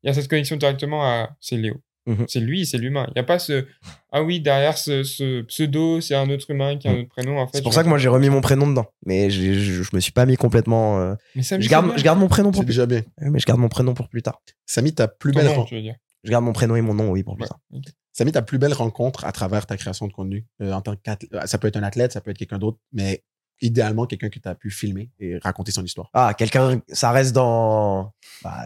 il 0.03 0.07
y 0.07 0.09
a 0.09 0.13
cette 0.13 0.27
connexion 0.29 0.55
directement 0.55 1.03
à 1.03 1.35
c'est 1.41 1.57
Léo. 1.57 1.75
Mhm. 2.05 2.25
C'est 2.27 2.39
lui, 2.41 2.65
c'est 2.65 2.77
l'humain. 2.77 3.05
Il 3.09 3.13
n'y 3.15 3.21
a 3.21 3.23
pas 3.23 3.39
ce. 3.39 3.65
Ah 4.11 4.23
oui, 4.23 4.41
derrière 4.41 4.77
ce, 4.77 5.03
ce 5.03 5.41
pseudo, 5.43 6.01
c'est 6.01 6.15
un 6.15 6.29
autre 6.29 6.49
humain 6.51 6.77
qui 6.77 6.87
a 6.87 6.91
un 6.91 6.99
autre 6.99 7.09
prénom. 7.09 7.39
En 7.39 7.47
fait, 7.47 7.57
C'est 7.57 7.63
pour 7.63 7.73
ça 7.73 7.83
que 7.83 7.87
moi 7.89 7.97
j'ai 7.97 8.09
remis 8.09 8.29
mon 8.29 8.41
prénom 8.41 8.67
dedans. 8.67 8.85
Mais 9.05 9.29
je, 9.29 9.53
je 9.53 9.95
me 9.95 9.99
suis 10.01 10.11
pas 10.11 10.25
mis 10.25 10.35
complètement. 10.35 10.99
euh, 10.99 11.15
Mais 11.35 11.43
Je 11.43 11.69
garde, 11.69 11.93
je 11.97 12.03
garde 12.03 12.19
mon 12.19 12.27
prénom 12.27 12.51
pour 12.51 12.61
C'est 12.61 12.65
plus 12.65 12.73
déjà 12.73 12.85
bien. 12.85 13.03
Mais 13.21 13.39
je 13.39 13.45
garde 13.45 13.59
mon 13.59 13.69
prénom 13.69 13.93
pour 13.93 14.09
plus 14.09 14.21
tard. 14.21 14.41
Samy, 14.65 14.93
ta 14.93 15.07
plus 15.07 15.31
Ton 15.31 15.37
belle 15.39 15.45
nom, 15.47 15.51
rencontre. 15.53 15.69
tu 15.69 15.75
veux 15.75 15.81
dire. 15.81 15.95
Je 16.25 16.31
garde 16.31 16.43
mon 16.45 16.53
prénom 16.53 16.75
et 16.75 16.81
mon 16.81 16.93
nom, 16.93 17.09
oui, 17.11 17.23
pour 17.23 17.35
plus 17.35 17.43
Ouais. 17.43 17.47
tard. 17.49 17.59
Ok. 17.73 17.83
Samy, 18.11 18.31
ta 18.31 18.41
plus 18.41 18.57
belle 18.59 18.73
rencontre 18.73 19.25
à 19.25 19.31
travers 19.31 19.65
ta 19.65 19.75
création 19.77 20.07
de 20.07 20.13
contenu 20.13 20.45
euh, 20.61 20.71
en 20.73 20.81
tant 20.81 20.95
qu'athlète. 20.95 21.31
Ça 21.47 21.57
peut 21.57 21.67
être 21.67 21.77
un 21.77 21.83
athlète, 21.83 22.11
ça 22.11 22.21
peut 22.21 22.31
être 22.31 22.37
quelqu'un 22.37 22.59
d'autre, 22.59 22.77
mais 22.91 23.23
idéalement 23.61 24.05
quelqu'un 24.05 24.29
que 24.29 24.39
tu 24.39 24.47
as 24.49 24.55
pu 24.55 24.69
filmer 24.71 25.09
et 25.19 25.37
raconter 25.37 25.71
son 25.71 25.83
histoire. 25.83 26.09
Ah, 26.13 26.33
quelqu'un, 26.37 26.81
ça 26.89 27.11
reste 27.11 27.33
dans. 27.33 28.11
Bah, 28.43 28.65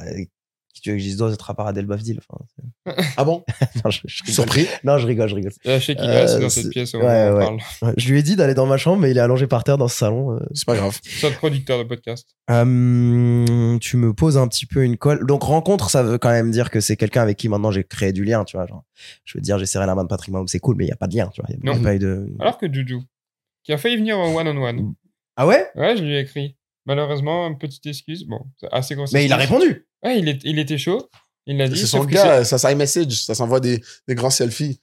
qui 0.78 0.82
tu 0.82 0.90
veux 0.92 0.96
que 0.96 1.02
je 1.02 1.08
dise 1.08 1.18
d'autre, 1.18 1.50
à 1.50 1.54
part 1.54 1.68
Adèle 1.68 1.86
Bafdil 1.86 2.20
enfin, 2.30 2.94
Ah 3.18 3.24
bon? 3.24 3.44
Non, 3.84 3.92
je, 3.92 4.00
je 4.06 4.22
rigole. 4.24 4.34
Surpris? 4.34 4.68
Non, 4.84 4.98
je 4.98 5.08
rigole, 5.08 5.30
je 5.30 5.36
rigole. 5.36 5.52
Je 5.66 5.80
sais 5.80 5.96
qu'il 5.96 6.06
est 6.06 6.08
Euh, 6.08 6.24
assis 6.24 6.40
dans 6.40 6.50
cette 6.50 6.70
pièce 6.70 6.94
ouais, 6.94 7.00
moment 7.02 7.14
où 7.14 7.18
on 7.18 7.38
ouais. 7.38 7.46
parle. 7.46 7.58
Ouais, 7.82 7.94
Je 7.98 8.10
lui 8.12 8.20
ai 8.20 8.24
dit 8.24 8.36
d'aller 8.36 8.54
dans 8.54 8.66
ma 8.66 8.78
chambre, 8.78 9.02
mais 9.02 9.12
il 9.12 9.18
est 9.18 9.22
allongé 9.22 9.46
par 9.48 9.64
terre 9.64 9.78
dans 9.78 9.88
ce 9.88 9.98
salon. 9.98 10.34
euh. 10.36 10.40
C'est 10.54 10.66
pas 10.66 10.76
grave. 10.76 10.98
C'est 11.04 11.28
notre 11.28 11.38
producteur 11.38 11.78
de 11.80 11.84
podcast. 11.84 12.30
Euh, 12.52 13.78
tu 13.80 13.98
me 13.98 14.14
poses 14.14 14.38
un 14.38 14.48
petit 14.48 14.66
peu 14.66 14.84
une 14.84 14.98
colle. 14.98 15.26
Donc 15.26 15.44
rencontre, 15.44 15.90
ça 15.90 16.04
veut 16.04 16.18
quand 16.18 16.30
même 16.30 16.52
dire 16.52 16.70
que 16.70 16.80
c'est 16.80 16.96
quelqu'un 16.98 17.22
avec 17.22 17.38
qui 17.38 17.50
maintenant 17.50 17.72
j'ai 17.72 17.84
créé 17.84 18.14
du 18.14 18.24
lien, 18.24 18.44
tu 18.44 18.58
vois. 18.58 18.66
Genre, 18.68 18.84
je 19.26 19.38
veux 19.38 19.42
dire, 19.42 19.58
j'ai 19.60 19.66
serré 19.66 19.86
la 19.86 19.96
main 19.96 20.04
de 20.04 20.10
Patrick 20.10 20.32
Mahomes, 20.34 20.48
c'est 20.48 20.60
cool, 20.60 20.76
mais 20.78 20.86
il 20.86 20.90
y 20.90 20.94
a 20.94 20.96
pas 20.96 21.08
de 21.08 21.16
lien, 21.16 21.30
tu 21.34 21.42
vois. 21.42 21.50
Il 21.50 21.56
y 21.66 21.70
a 21.70 21.74
Non. 21.76 21.82
pas 21.82 21.96
eu 21.96 22.00
de. 22.00 22.28
Alors 22.40 22.58
que 22.58 22.72
Juju, 22.72 23.00
qui 23.64 23.74
a 23.74 23.78
failli 23.78 23.98
venir 23.98 24.18
en 24.18 24.34
one-on-one. 24.34 24.94
Ah 25.36 25.46
ouais? 25.48 25.68
Ouais, 25.76 25.96
je 25.98 26.04
lui 26.04 26.16
ai 26.16 26.20
écrit. 26.22 26.56
Malheureusement, 26.86 27.48
une 27.48 27.58
petite 27.58 27.86
excuse. 27.86 28.26
Bon, 28.26 28.46
c'est 28.58 28.70
assez 28.72 28.96
grosse. 28.96 29.12
Mais 29.12 29.26
il 29.26 29.34
a 29.34 29.36
répondu. 29.38 29.87
Ouais, 30.04 30.20
il, 30.20 30.28
est- 30.30 30.42
il 30.44 30.60
était 30.60 30.78
chaud. 30.78 31.10
Il 31.46 31.58
l'a 31.58 31.68
dit. 31.68 31.78
C'est 31.80 31.88
son 31.88 32.04
gars, 32.06 32.44
ça 32.44 32.58
side 32.58 32.78
message, 32.78 33.24
ça 33.24 33.34
s'envoie 33.36 33.60
des, 33.60 33.82
des 34.08 34.16
grands 34.16 34.30
selfies. 34.30 34.82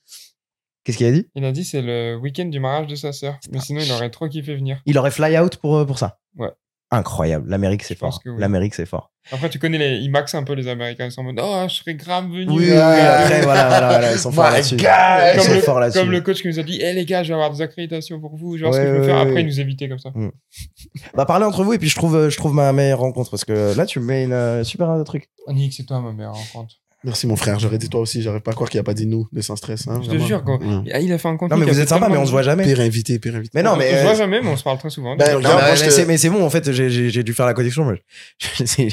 Qu'est-ce 0.83 0.99
qu'il 0.99 1.07
a 1.07 1.13
dit? 1.13 1.27
Il 1.35 1.45
a 1.45 1.53
dit 1.53 1.65
c'est 1.65 1.81
le 1.83 2.17
week-end 2.17 2.45
du 2.47 2.61
mariage 2.61 2.87
de 2.89 2.95
sa 2.95 3.13
sœur. 3.13 3.39
Mais 3.51 3.61
sinon, 3.61 3.81
il 3.81 3.91
aurait 3.93 4.11
trop 4.11 4.29
kiffé 4.29 4.55
venir. 4.55 4.81
Il 4.87 4.99
aurait 4.99 5.11
fly 5.11 5.39
out 5.39 5.57
pour, 5.57 5.77
euh, 5.77 5.85
pour 5.87 5.99
ça. 5.99 6.19
Ouais. 6.37 6.51
Incroyable. 6.91 7.49
L'Amérique, 7.51 7.83
c'est 7.83 7.95
Je 7.95 7.99
fort. 7.99 8.21
oui. 8.25 8.33
L'Amérique, 8.39 8.75
c'est 8.75 8.87
fort. 8.87 9.11
Après, 9.33 9.49
tu 9.49 9.59
connais 9.59 9.79
les. 9.79 9.97
Ils 9.97 10.11
maxent 10.11 10.35
un 10.35 10.45
peu 10.45 10.53
les 10.53 10.69
Américains. 10.69 11.07
Ils 11.07 11.11
sont 11.13 11.23
en 11.23 11.25
mode 11.25 11.41
Oh, 11.43 11.65
je 11.69 11.75
serais 11.75 11.95
grave 11.95 12.27
venu. 12.27 12.47
Oui, 12.51 12.71
Euh, 12.71 13.23
après, 13.23 13.41
voilà, 13.41 13.69
voilà, 13.69 13.89
voilà, 13.89 14.13
ils 14.13 14.19
sont 14.19 14.31
forts 14.31 14.45
là-dessus. 14.51 14.77
Ils 14.77 15.41
sont 15.43 15.55
le, 15.55 15.61
forts 15.61 15.81
là-dessus. 15.81 15.99
comme 15.99 16.11
le 16.11 16.21
coach 16.21 16.43
qui 16.43 16.49
nous 16.49 16.59
a 16.59 16.63
dit 16.63 16.79
Eh 16.83 16.93
les 16.93 17.05
gars, 17.07 17.23
je 17.23 17.29
vais 17.29 17.35
avoir 17.35 17.51
des 17.51 17.63
accréditations 17.63 18.21
pour 18.21 18.37
vous. 18.37 18.59
Genre 18.59 18.73
ce 18.73 18.79
Ouais, 18.79 18.85
que 18.85 18.91
je 18.91 18.95
peux 18.97 19.01
ouais, 19.01 19.07
faire. 19.07 19.15
ouais, 19.17 19.21
Après, 19.23 19.35
ouais. 19.35 19.41
il 19.41 19.47
nous 19.47 19.61
évitait 19.61 19.89
comme 19.89 19.99
ça. 19.99 20.11
Bah, 21.15 21.25
parlez 21.25 21.45
entre 21.47 21.65
vous 21.65 21.73
et 21.73 21.79
puis 21.79 21.89
je 21.89 21.97
trouve, 21.97 22.15
euh, 22.17 22.31
je 22.31 22.37
trouve 22.37 22.55
ma 22.55 22.73
meilleure 22.73 22.99
rencontre 23.01 23.31
parce 23.31 23.45
que 23.45 23.77
là, 23.77 23.87
tu 23.87 23.99
me 24.01 24.05
mets 24.05 24.25
une 24.25 24.33
euh, 24.33 24.63
super 24.65 24.91
euh, 24.91 25.03
truc. 25.05 25.31
Nick, 25.49 25.73
c'est 25.73 25.85
toi 25.85 26.01
ma 26.01 26.13
meilleure 26.13 26.35
rencontre. 26.35 26.75
Merci 27.05 27.27
mon 27.27 27.37
frère, 27.37 27.59
j'aurais 27.59 27.77
dit 27.79 27.89
toi 27.91 28.01
aussi, 28.01 28.23
j'arrive 28.23 28.41
pas 28.41 28.53
à 28.53 28.55
croire 28.55 28.71
qu'il 28.71 28.81
a 28.81 28.83
pas 28.83 28.95
dit 28.95 29.07
nous 29.07 29.29
de 29.31 29.41
sans 29.43 29.57
stress. 29.57 29.87
Hein, 29.89 30.01
Je 30.03 30.11
te 30.11 30.19
jure. 30.19 30.43
Ouais. 30.47 30.91
Ah, 30.93 31.01
Il 31.01 31.13
a 31.13 31.19
fait 31.19 31.29
un 31.29 31.37
contenu. 31.37 31.59
Non, 31.59 31.65
mais 31.65 31.71
vous 31.71 31.79
êtes 31.79 31.89
sympa, 31.89 32.09
mais 32.09 32.17
on 32.17 32.25
se 32.25 32.31
voit 32.31 32.43
jamais. 32.43 32.65
Pire 32.65 32.81
invité, 32.81 33.19
pire 33.19 33.37
invité. 33.37 33.51
Mais 33.55 33.63
non, 33.63 33.73
On 33.73 33.77
mais. 33.77 33.91
se 33.91 33.97
euh, 33.97 34.03
voit 34.03 34.15
jamais, 34.15 34.41
mais 34.41 34.49
on 34.49 34.57
se 34.57 34.65
parle 34.65 34.79
très 34.79 34.89
souvent. 34.91 35.15
Ben, 35.17 35.31
Non, 35.33 35.39
regarde, 35.39 35.63
mais, 35.63 35.75
te- 35.87 35.91
c'est- 35.91 36.31
bon, 36.31 36.43
en 36.45 36.51
fait, 36.51 36.73
j'ai- 36.73 37.23
dû 37.23 37.35
faire 37.35 37.47
la 37.47 37.55
connexion. 37.55 37.85
mais 37.85 38.01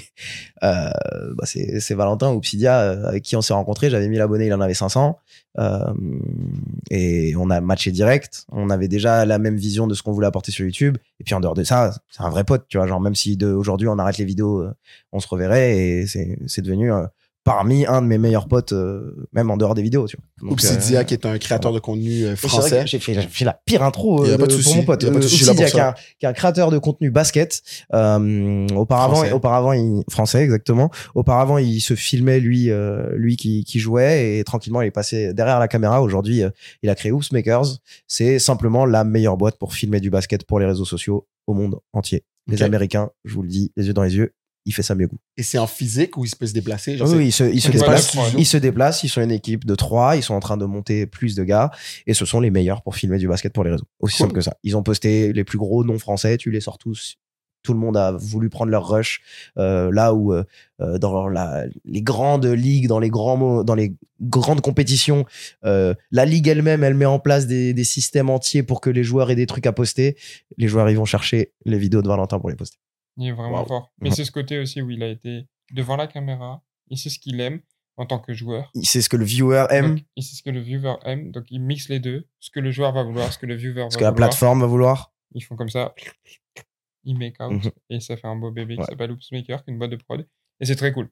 euh, 0.64 0.90
bah, 1.36 1.46
c'est- 1.46 1.94
Valentin 1.94 2.32
ou 2.34 2.40
Psidia 2.42 2.80
euh, 2.82 3.08
avec 3.08 3.24
qui 3.24 3.36
on 3.36 3.42
s'est 3.42 3.54
rencontrés. 3.54 3.90
J'avais 3.90 4.08
1000 4.08 4.22
abonnés, 4.22 4.48
il 4.48 4.54
en 4.54 4.62
avait 4.62 4.74
500. 4.74 5.18
Euh, 5.60 5.80
et 6.90 7.34
on 7.38 7.50
a 7.50 7.62
matché 7.62 7.92
direct. 7.92 8.46
On 8.52 8.70
avait 8.70 8.88
déjà 8.88 9.26
la 9.26 9.38
même 9.40 9.56
vision 9.58 9.88
de 9.88 9.94
ce 9.94 10.04
qu'on 10.04 10.12
voulait 10.12 10.28
apporter 10.28 10.52
sur 10.52 10.66
YouTube. 10.66 10.98
Et 11.20 11.24
puis 11.24 11.34
en 11.34 11.40
dehors 11.40 11.54
de 11.56 11.64
ça, 11.64 11.94
c'est 12.10 12.22
un 12.24 12.30
vrai 12.30 12.44
pote, 12.44 12.66
tu 12.68 12.78
vois. 12.78 12.88
Genre, 12.88 13.02
même 13.02 13.16
si 13.16 13.38
de- 13.38 13.52
aujourd'hui 13.52 13.88
on 13.88 13.98
arrête 14.00 14.18
les 14.18 14.26
vidéos, 14.26 14.62
euh, 14.62 14.74
on 15.12 15.20
se 15.20 15.28
reverrait. 15.28 15.78
Et 15.78 16.08
c'est 16.08 16.38
c'est 16.48 16.62
devenu 16.62 16.92
euh, 16.92 17.06
parmi 17.44 17.86
un 17.88 18.02
de 18.04 18.08
mes 18.08 18.18
meilleurs 18.20 18.48
potes, 18.48 18.72
euh, 18.72 19.28
même 19.34 19.50
en 19.50 19.58
dehors 19.58 19.74
des 19.74 19.82
vidéos, 19.82 20.08
tu 20.08 20.16
vois. 20.42 20.52
Obsidia, 20.52 21.00
euh, 21.00 21.04
qui 21.04 21.14
est 21.16 21.26
un 21.26 21.38
créateur 21.40 21.74
de 21.74 21.80
contenu 21.80 22.24
euh, 22.26 22.36
français. 22.36 22.84
J'ai 22.86 23.00
fait, 23.00 23.14
fait 23.22 23.46
la 23.46 23.54
pire 23.66 23.84
intro 23.84 24.24
euh, 24.26 24.38
de 24.38 24.46
de- 24.46 24.62
pour 24.64 24.76
mon 24.76 24.84
pote. 24.84 25.04
Euh, 25.04 25.14
Obsidia, 25.16 25.54
qui 25.56 25.64
est, 25.64 25.68
ça. 25.70 25.90
un, 25.90 25.94
qui 26.20 26.26
est 26.26 26.30
un 26.30 26.34
créateur 26.34 26.70
de 26.72 26.78
contenu 26.78 27.10
basket. 27.10 27.62
Euh, 27.94 28.68
auparavant, 28.76 29.16
Français. 29.16 29.32
auparavant, 29.32 29.74
il, 29.74 30.04
français 30.10 30.44
exactement. 30.44 30.92
Auparavant, 31.16 31.58
il 31.58 31.82
se 31.82 31.96
filmait 31.96 32.40
lui, 32.40 32.70
euh, 32.70 33.10
lui 33.16 33.38
qui, 33.38 33.64
qui 33.64 33.80
jouait 33.80 34.38
et 34.38 34.44
tranquillement, 34.44 34.82
il 34.82 34.88
est 34.88 34.92
passé 34.92 35.34
derrière 35.34 35.60
la 35.60 35.68
caméra. 35.68 36.02
Aujourd'hui, 36.02 36.44
euh, 36.44 36.50
il 36.84 36.90
a 36.90 36.96
créé 36.96 37.12
Oops 37.12 37.32
Makers. 37.32 37.78
C'est 38.08 38.38
simplement 38.40 38.86
la 38.86 39.04
meilleure 39.04 39.38
boîte 39.38 39.58
pour 39.58 39.74
filmer 39.74 40.00
du 40.00 40.10
basket 40.10 40.44
pour 40.46 40.60
les 40.60 40.66
réseaux 40.68 40.86
sociaux 40.86 41.28
au 41.48 41.54
monde 41.54 41.80
entier. 41.94 42.24
Les. 42.48 42.64
Américains, 42.64 43.10
je 43.24 43.34
vous 43.36 43.44
le 43.44 43.50
dis, 43.50 43.72
les 43.78 43.88
yeux 43.88 43.94
dans 43.94 44.04
les 44.04 44.16
yeux, 44.16 44.34
il 44.66 44.74
fait 44.74 44.84
ça 44.84 44.96
mieux 44.96 45.08
que 45.08 45.12
vous. 45.12 45.20
Et 45.38 45.44
c'est 45.44 45.58
en 45.58 45.68
physique 45.68 46.18
où 46.18 46.26
il 46.26 46.30
se 46.30 46.36
peut 46.36 46.46
se 46.46 46.54
déplacer. 46.54 46.98
Genre, 46.98 47.10
Oui, 47.10 47.28
ils 47.28 47.32
se, 47.32 47.44
ils 47.44 47.62
se 47.62 47.70
non 48.16 48.24
Ils 48.38 48.46
se 48.46 48.58
déplacent. 48.58 49.04
Ils 49.04 49.10
sont 49.10 49.22
une 49.22 49.32
équipe 49.32 49.66
de 49.66 49.76
trois. 49.76 50.16
Ils 50.16 50.24
sont 50.24 50.36
en 50.36 50.40
train 50.40 50.58
de 50.58 50.66
monter 50.66 51.06
plus 51.08 51.36
de 51.36 51.44
gars. 51.44 51.72
Et 52.06 52.14
ce 52.14 52.26
sont 52.26 52.40
les 52.40 52.52
meilleurs 52.52 52.82
pour 52.84 52.96
filmer 52.96 53.18
du 53.18 53.28
basket 53.28 53.54
pour 53.54 53.64
les 53.64 53.72
réseaux. 53.72 53.86
Aussi 54.00 54.18
Cool. 54.18 54.26
simple 54.28 54.36
que 54.36 54.42
ça. 54.42 54.56
Ils 54.64 54.78
ont 54.78 54.84
posté 54.84 55.34
les 55.34 55.44
plus 55.44 55.58
gros 55.58 55.84
noms 55.84 56.00
français. 56.00 56.38
Tu 56.38 56.52
les 56.52 56.62
sors 56.62 56.78
tous. 56.78 57.16
Tout 57.64 57.74
le 57.74 57.80
monde 57.80 57.96
a 57.96 58.12
voulu 58.12 58.50
prendre 58.50 58.72
leur 58.72 58.88
rush. 58.88 59.22
Euh, 59.58 59.92
là 59.92 60.14
où, 60.16 60.34
euh, 60.34 60.44
euh, 60.80 60.98
dans 60.98 61.28
la, 61.28 61.66
les 61.86 62.02
grandes 62.02 62.46
ligues, 62.48 62.88
dans 62.88 62.98
les, 63.00 63.10
grands, 63.10 63.64
dans 63.64 63.76
les 63.76 63.96
grandes 64.20 64.62
compétitions, 64.62 65.26
euh, 65.64 65.94
la 66.10 66.26
ligue 66.26 66.48
elle-même, 66.48 66.84
elle 66.84 66.96
met 66.96 67.06
en 67.06 67.20
place 67.20 67.46
des, 67.46 67.74
des 67.76 67.84
systèmes 67.84 68.30
entiers 68.32 68.64
pour 68.64 68.82
que 68.82 68.90
les 68.90 69.04
joueurs 69.04 69.30
aient 69.30 69.36
des 69.36 69.46
trucs 69.46 69.68
à 69.68 69.74
poster. 69.74 70.18
Les 70.58 70.68
joueurs, 70.68 70.90
ils 70.90 70.98
vont 70.98 71.06
chercher 71.06 71.52
les 71.66 71.78
vidéos 71.78 72.02
de 72.02 72.08
Valentin 72.08 72.40
pour 72.40 72.50
les 72.50 72.56
poster. 72.56 72.78
Il 73.18 73.28
est 73.28 73.32
vraiment 73.32 73.66
fort. 73.66 73.92
Mais 74.02 74.10
Mhm. 74.10 74.16
c'est 74.16 74.26
ce 74.26 74.32
côté 74.32 74.60
aussi 74.60 74.82
où 74.82 74.90
il 74.90 75.04
a 75.04 75.08
été 75.08 75.48
devant 75.74 75.96
la 75.96 76.08
caméra. 76.08 76.64
Il 76.90 76.98
sait 76.98 77.10
ce 77.10 77.20
qu'il 77.20 77.40
aime 77.42 77.62
en 77.98 78.06
tant 78.06 78.20
que 78.20 78.34
joueur. 78.34 78.72
C'est 78.84 79.02
ce 79.02 79.10
que 79.10 79.18
le 79.18 79.26
viewer 79.26 79.66
aime, 79.70 79.96
Donc, 79.96 80.06
il 80.16 80.24
sait 80.24 80.36
ce 80.36 80.44
que 80.44 80.50
le 80.50 80.60
viewer 80.62 80.96
aime. 81.04 81.32
Donc, 81.32 81.46
il 81.50 81.60
mixe 81.62 81.90
les 81.90 82.00
deux. 82.00 82.26
Ce 82.40 82.50
que 82.50 82.60
le 82.60 82.72
joueur 82.72 82.94
va 82.94 83.04
vouloir, 83.04 83.32
ce 83.32 83.38
que 83.38 83.46
le 83.46 83.56
viewer 83.56 83.84
va 83.84 83.90
ce 83.90 83.98
que 83.98 84.04
la 84.04 84.12
vouloir. 84.12 84.30
plateforme 84.30 84.62
va 84.62 84.68
vouloir. 84.68 85.14
Ils 85.34 85.44
font 85.44 85.56
comme 85.56 85.70
ça. 85.70 85.94
Ils 87.04 87.18
make 87.18 87.36
out. 87.42 87.52
Mhm. 87.52 87.72
Et 87.90 88.00
ça 88.00 88.16
fait 88.18 88.28
un 88.28 88.36
beau 88.36 88.52
bébé 88.52 88.78
qui 88.78 88.84
s'appelle 88.84 89.12
Oopsmaker, 89.12 89.64
qui 89.64 89.70
est 89.70 89.74
une 89.74 89.80
boîte 89.80 89.92
de 89.92 89.96
prod. 89.98 90.28
Et 90.60 90.66
c'est 90.66 90.76
très 90.76 90.92
cool. 90.94 91.10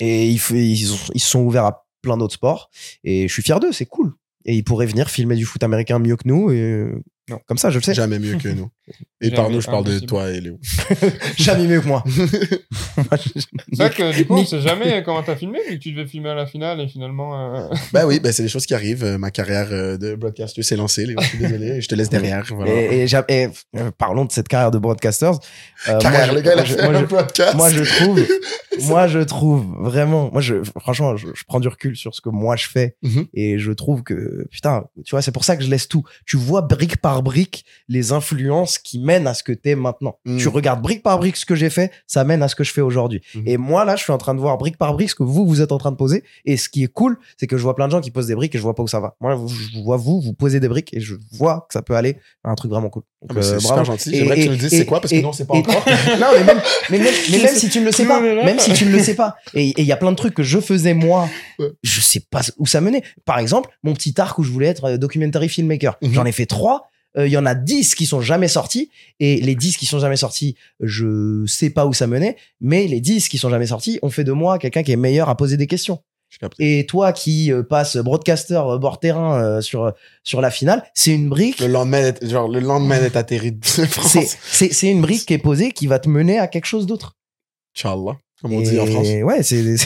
Et 0.00 0.28
ils, 0.30 0.40
ils, 0.50 1.20
sont 1.20 1.40
ouverts 1.40 1.66
à 1.66 1.86
plein 2.02 2.16
d'autres 2.16 2.34
sports. 2.34 2.68
Et 3.04 3.28
je 3.28 3.32
suis 3.32 3.42
fier 3.42 3.60
d'eux, 3.60 3.70
c'est 3.70 3.86
cool. 3.86 4.12
Et 4.44 4.54
ils 4.56 4.64
pourraient 4.64 4.86
venir 4.86 5.08
filmer 5.08 5.36
du 5.36 5.44
foot 5.44 5.62
américain 5.62 5.98
mieux 6.00 6.16
que 6.16 6.26
nous. 6.26 6.50
Et 6.50 6.90
Non. 7.30 7.38
Comme 7.46 7.56
ça, 7.58 7.70
je 7.70 7.78
le 7.78 7.82
sais. 7.82 7.94
Jamais 7.94 8.18
mieux 8.18 8.36
que 8.36 8.48
nous. 8.48 8.68
Et 9.20 9.30
Jamais 9.30 9.36
par 9.36 9.48
nous, 9.50 9.60
je 9.62 9.66
parle 9.66 9.84
de 9.84 9.98
toi 10.00 10.30
et 10.30 10.40
Léo. 10.40 10.58
Jamais 11.38 11.66
mieux 11.66 11.80
que 11.80 11.86
moi. 11.88 12.04
C'est 12.06 13.76
vrai 13.76 13.90
que 13.90 14.14
du 14.14 14.26
coup, 14.26 14.34
on 14.34 14.44
sait 14.44 14.60
jamais 14.60 15.02
comment 15.02 15.22
t'as 15.22 15.36
filmé, 15.36 15.58
vu 15.68 15.78
que 15.78 15.82
tu 15.82 15.92
devais 15.92 16.06
filmer 16.06 16.30
à 16.30 16.34
la 16.34 16.46
finale 16.46 16.80
et 16.80 16.88
finalement. 16.88 17.54
euh, 17.56 17.68
ben 17.92 18.04
oui, 18.06 18.20
ben 18.20 18.32
c'est 18.32 18.42
des 18.42 18.48
choses 18.48 18.66
qui 18.66 18.74
arrivent. 18.74 19.04
Euh, 19.04 19.18
Ma 19.18 19.30
carrière 19.30 19.68
euh, 19.70 19.96
de 19.96 20.14
broadcaster 20.14 20.62
s'est 20.62 20.76
lancée, 20.76 21.06
Léo. 21.06 21.16
Je 21.20 21.26
suis 21.28 21.38
désolé. 21.38 21.80
Je 21.80 21.88
te 21.88 21.94
laisse 21.94 22.10
derrière. 22.10 22.44
Voilà. 22.54 22.72
Et, 22.72 23.00
et 23.02 23.06
j'a- 23.06 23.24
et, 23.28 23.48
euh, 23.76 23.90
parlons 23.96 24.24
de 24.24 24.32
cette 24.32 24.48
carrière 24.48 24.70
de 24.70 24.78
broadcasters. 24.78 25.38
Euh, 25.88 25.98
carrière, 25.98 26.26
moi, 26.26 26.34
le 26.34 26.40
gars, 26.42 26.52
il 26.54 26.60
a 26.60 26.64
je- 26.64 26.74
fait 26.74 26.82
moi, 26.84 26.94
un 26.96 27.00
je- 27.00 27.04
podcast. 27.06 27.54
moi, 27.56 27.70
je 27.70 27.84
trouve, 27.84 28.20
moi, 28.82 29.06
je 29.06 29.18
trouve 29.20 29.64
vraiment, 29.80 30.30
moi, 30.30 30.40
je, 30.40 30.56
franchement, 30.80 31.16
je, 31.16 31.28
je 31.34 31.44
prends 31.46 31.60
du 31.60 31.68
recul 31.68 31.96
sur 31.96 32.14
ce 32.14 32.20
que 32.20 32.28
moi 32.28 32.56
je 32.56 32.68
fais 32.68 32.96
Mhm. 33.02 33.26
et 33.34 33.58
je 33.58 33.72
trouve 33.72 34.02
que, 34.02 34.46
putain, 34.50 34.84
tu 35.04 35.12
vois, 35.12 35.22
c'est 35.22 35.32
pour 35.32 35.44
ça 35.44 35.56
que 35.56 35.64
je 35.64 35.70
laisse 35.70 35.88
tout. 35.88 36.02
Tu 36.26 36.36
vois 36.36 36.62
brique 36.62 36.98
par 36.98 37.13
brique 37.22 37.64
les 37.88 38.12
influences 38.12 38.78
qui 38.78 38.98
mènent 38.98 39.26
à 39.26 39.34
ce 39.34 39.42
que 39.42 39.52
t'es 39.52 39.74
maintenant. 39.74 40.18
Mhm. 40.24 40.38
Tu 40.38 40.48
regardes 40.48 40.82
brique 40.82 41.02
par 41.02 41.18
brique 41.18 41.36
ce 41.36 41.44
que 41.46 41.54
j'ai 41.54 41.70
fait, 41.70 41.90
ça 42.06 42.24
mène 42.24 42.42
à 42.42 42.48
ce 42.48 42.54
que 42.56 42.64
je 42.64 42.72
fais 42.72 42.80
aujourd'hui. 42.80 43.20
Mhm. 43.34 43.42
Et 43.46 43.56
moi, 43.56 43.84
là, 43.84 43.96
je 43.96 44.02
suis 44.02 44.12
en 44.12 44.18
train 44.18 44.34
de 44.34 44.40
voir 44.40 44.56
brique 44.58 44.76
par 44.78 44.92
brique 44.94 45.10
ce 45.10 45.14
que 45.14 45.22
vous, 45.22 45.46
vous 45.46 45.60
êtes 45.60 45.72
en 45.72 45.78
train 45.78 45.90
de 45.92 45.96
poser. 45.96 46.24
Et 46.44 46.56
ce 46.56 46.68
qui 46.68 46.82
est 46.84 46.88
cool, 46.92 47.18
c'est 47.38 47.46
que 47.46 47.56
je 47.56 47.62
vois 47.62 47.74
plein 47.74 47.86
de 47.86 47.92
gens 47.92 48.00
qui 48.00 48.10
posent 48.10 48.26
des 48.26 48.34
briques 48.34 48.54
et 48.54 48.58
je 48.58 48.62
vois 48.62 48.74
pas 48.74 48.82
où 48.82 48.88
ça 48.88 49.00
va. 49.00 49.16
Moi, 49.20 49.38
je 49.72 49.82
vois 49.82 49.96
vous, 49.96 50.20
vous 50.20 50.32
posez 50.34 50.60
des 50.60 50.68
briques 50.68 50.92
et 50.94 51.00
je 51.00 51.14
vois 51.32 51.66
que 51.68 51.72
ça 51.74 51.82
peut 51.82 51.94
aller 51.96 52.16
à 52.42 52.50
un 52.50 52.54
truc 52.54 52.70
vraiment 52.70 52.90
cool. 52.90 53.02
Ah, 53.28 53.34
c'est 53.40 53.54
euh, 53.54 53.58
super 53.58 53.84
gentil. 53.86 54.14
J'aimerais 54.14 54.36
que 54.36 54.42
tu 54.42 54.48
nous 54.50 54.56
dises 54.56 54.68
c'est 54.70 54.84
quoi, 54.84 55.00
parce 55.00 55.10
que 55.10 55.16
et- 55.16 55.22
non, 55.22 55.32
c'est 55.32 55.46
pas 55.46 55.54
et- 55.54 55.58
encore. 55.58 55.82
non, 56.20 56.26
mais 56.38 56.44
même, 56.44 56.60
mais 56.90 56.98
même, 56.98 57.14
mais 57.30 57.38
même 57.38 57.54
si 57.54 57.70
tu 57.70 57.80
ne 57.80 57.86
le 57.86 57.92
sais 57.92 58.04
pas, 58.04 58.20
même 58.20 58.58
si 58.58 58.72
tu 58.74 58.84
ne 58.84 58.90
le 58.90 58.98
sais 58.98 59.14
pas, 59.14 59.36
et 59.54 59.72
il 59.80 59.86
y 59.86 59.92
a 59.92 59.96
plein 59.96 60.10
de 60.10 60.16
trucs 60.16 60.34
que 60.34 60.42
je 60.42 60.58
faisais 60.60 60.92
moi, 60.94 61.28
Ouais. 61.58 61.70
je 61.82 62.00
sais 62.00 62.20
pas 62.30 62.40
où 62.58 62.66
ça 62.66 62.80
menait. 62.80 63.02
Par 63.24 63.38
exemple, 63.38 63.70
mon 63.82 63.94
petit 63.94 64.12
arc 64.20 64.38
où 64.38 64.42
je 64.42 64.50
voulais 64.50 64.66
être 64.68 64.84
euh, 64.84 64.96
documentary 64.98 65.48
filmmaker. 65.48 65.96
Mhm. 66.02 66.12
J'en 66.12 66.24
ai 66.26 66.32
fait 66.32 66.46
trois. 66.46 66.88
Euh, 67.16 67.26
Il 67.26 67.32
y 67.32 67.36
en 67.36 67.46
a 67.46 67.54
dix 67.54 67.94
qui 67.94 68.06
sont 68.06 68.20
jamais 68.20 68.48
sortis. 68.48 68.90
Et 69.20 69.40
les 69.40 69.54
dix 69.54 69.76
qui 69.76 69.86
sont 69.86 69.98
jamais 70.00 70.16
sortis, 70.16 70.56
je 70.80 71.44
sais 71.46 71.70
pas 71.70 71.86
où 71.86 71.92
ça 71.92 72.06
menait. 72.06 72.36
Mais 72.60 72.86
les 72.86 73.00
dix 73.00 73.28
qui 73.28 73.38
sont 73.38 73.50
jamais 73.50 73.66
sortis 73.68 73.98
ont 74.02 74.10
fait 74.10 74.24
de 74.24 74.32
moi 74.32 74.58
quelqu'un 74.58 74.82
qui 74.82 74.92
est 74.92 74.96
meilleur 74.96 75.28
à 75.28 75.36
poser 75.36 75.56
des 75.56 75.66
questions. 75.66 76.00
Et 76.58 76.84
toi 76.86 77.12
qui 77.12 77.52
euh, 77.52 77.62
passe 77.62 77.96
broadcaster 77.96 78.56
euh, 78.66 78.76
bord 78.78 78.98
terrain 78.98 79.40
euh, 79.40 79.60
sur, 79.60 79.92
sur 80.24 80.40
la 80.40 80.50
finale, 80.50 80.82
c'est 80.92 81.12
une 81.14 81.28
brique. 81.28 81.60
Le 81.60 81.68
lendemain, 81.68 82.02
d'être- 82.02 82.28
genre, 82.28 82.48
le 82.48 82.58
lendemain 82.58 82.98
d'être 82.98 83.14
atterri 83.16 83.52
de 83.52 83.58
C'est 83.64 83.86
France. 83.86 84.16
c'est- 84.42 84.72
c'est 84.72 84.88
une 84.90 85.00
brique 85.00 85.26
qui 85.26 85.34
est 85.34 85.38
posée 85.38 85.70
qui 85.70 85.86
va 85.86 86.00
te 86.00 86.08
mener 86.08 86.40
à 86.40 86.48
quelque 86.48 86.64
chose 86.66 86.86
d'autre. 86.86 87.16
Inch'Allah, 87.76 88.18
comme 88.42 88.52
on 88.52 88.60
dit 88.62 88.80
en 88.80 88.86
France. 88.86 89.06
Ouais, 89.22 89.44
c'est. 89.44 89.62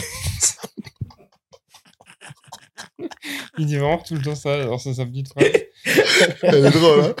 Il 3.57 3.65
dit 3.65 3.75
vraiment 3.77 3.97
tout 3.99 4.15
le 4.15 4.21
temps 4.21 4.35
ça 4.35 4.63
dans 4.65 4.77
sa, 4.77 4.93
sa 4.93 5.05
petite 5.05 5.29
phrase. 5.29 5.45
Elle 6.43 6.65
est 6.65 6.69
drôle, 6.71 7.01
hein 7.01 7.13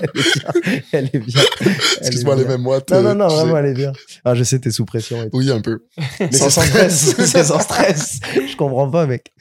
Elle 0.91 1.09
est 1.13 1.19
bien. 1.19 1.41
Elle 1.61 1.67
est 1.67 1.97
Excuse-moi, 2.01 2.35
les 2.35 2.43
bien. 2.43 2.51
mêmes 2.53 2.61
mois. 2.61 2.79
Non, 2.91 3.01
non, 3.01 3.15
non, 3.15 3.27
vraiment, 3.27 3.57
elle 3.57 3.65
est 3.67 3.73
bien. 3.73 3.91
Ah, 4.25 4.35
je 4.35 4.43
sais, 4.43 4.59
t'es 4.59 4.71
sous 4.71 4.85
pression 4.85 5.21
et 5.23 5.29
tout. 5.29 5.37
Oui, 5.37 5.51
un 5.51 5.61
peu. 5.61 5.85
Mais 6.19 6.31
c'est 6.31 6.49
sans 6.49 6.61
stress. 6.61 7.15
c'est 7.25 7.43
sans 7.43 7.59
stress. 7.59 8.19
Je 8.33 8.55
comprends 8.55 8.89
pas, 8.89 9.05
mec. 9.05 9.31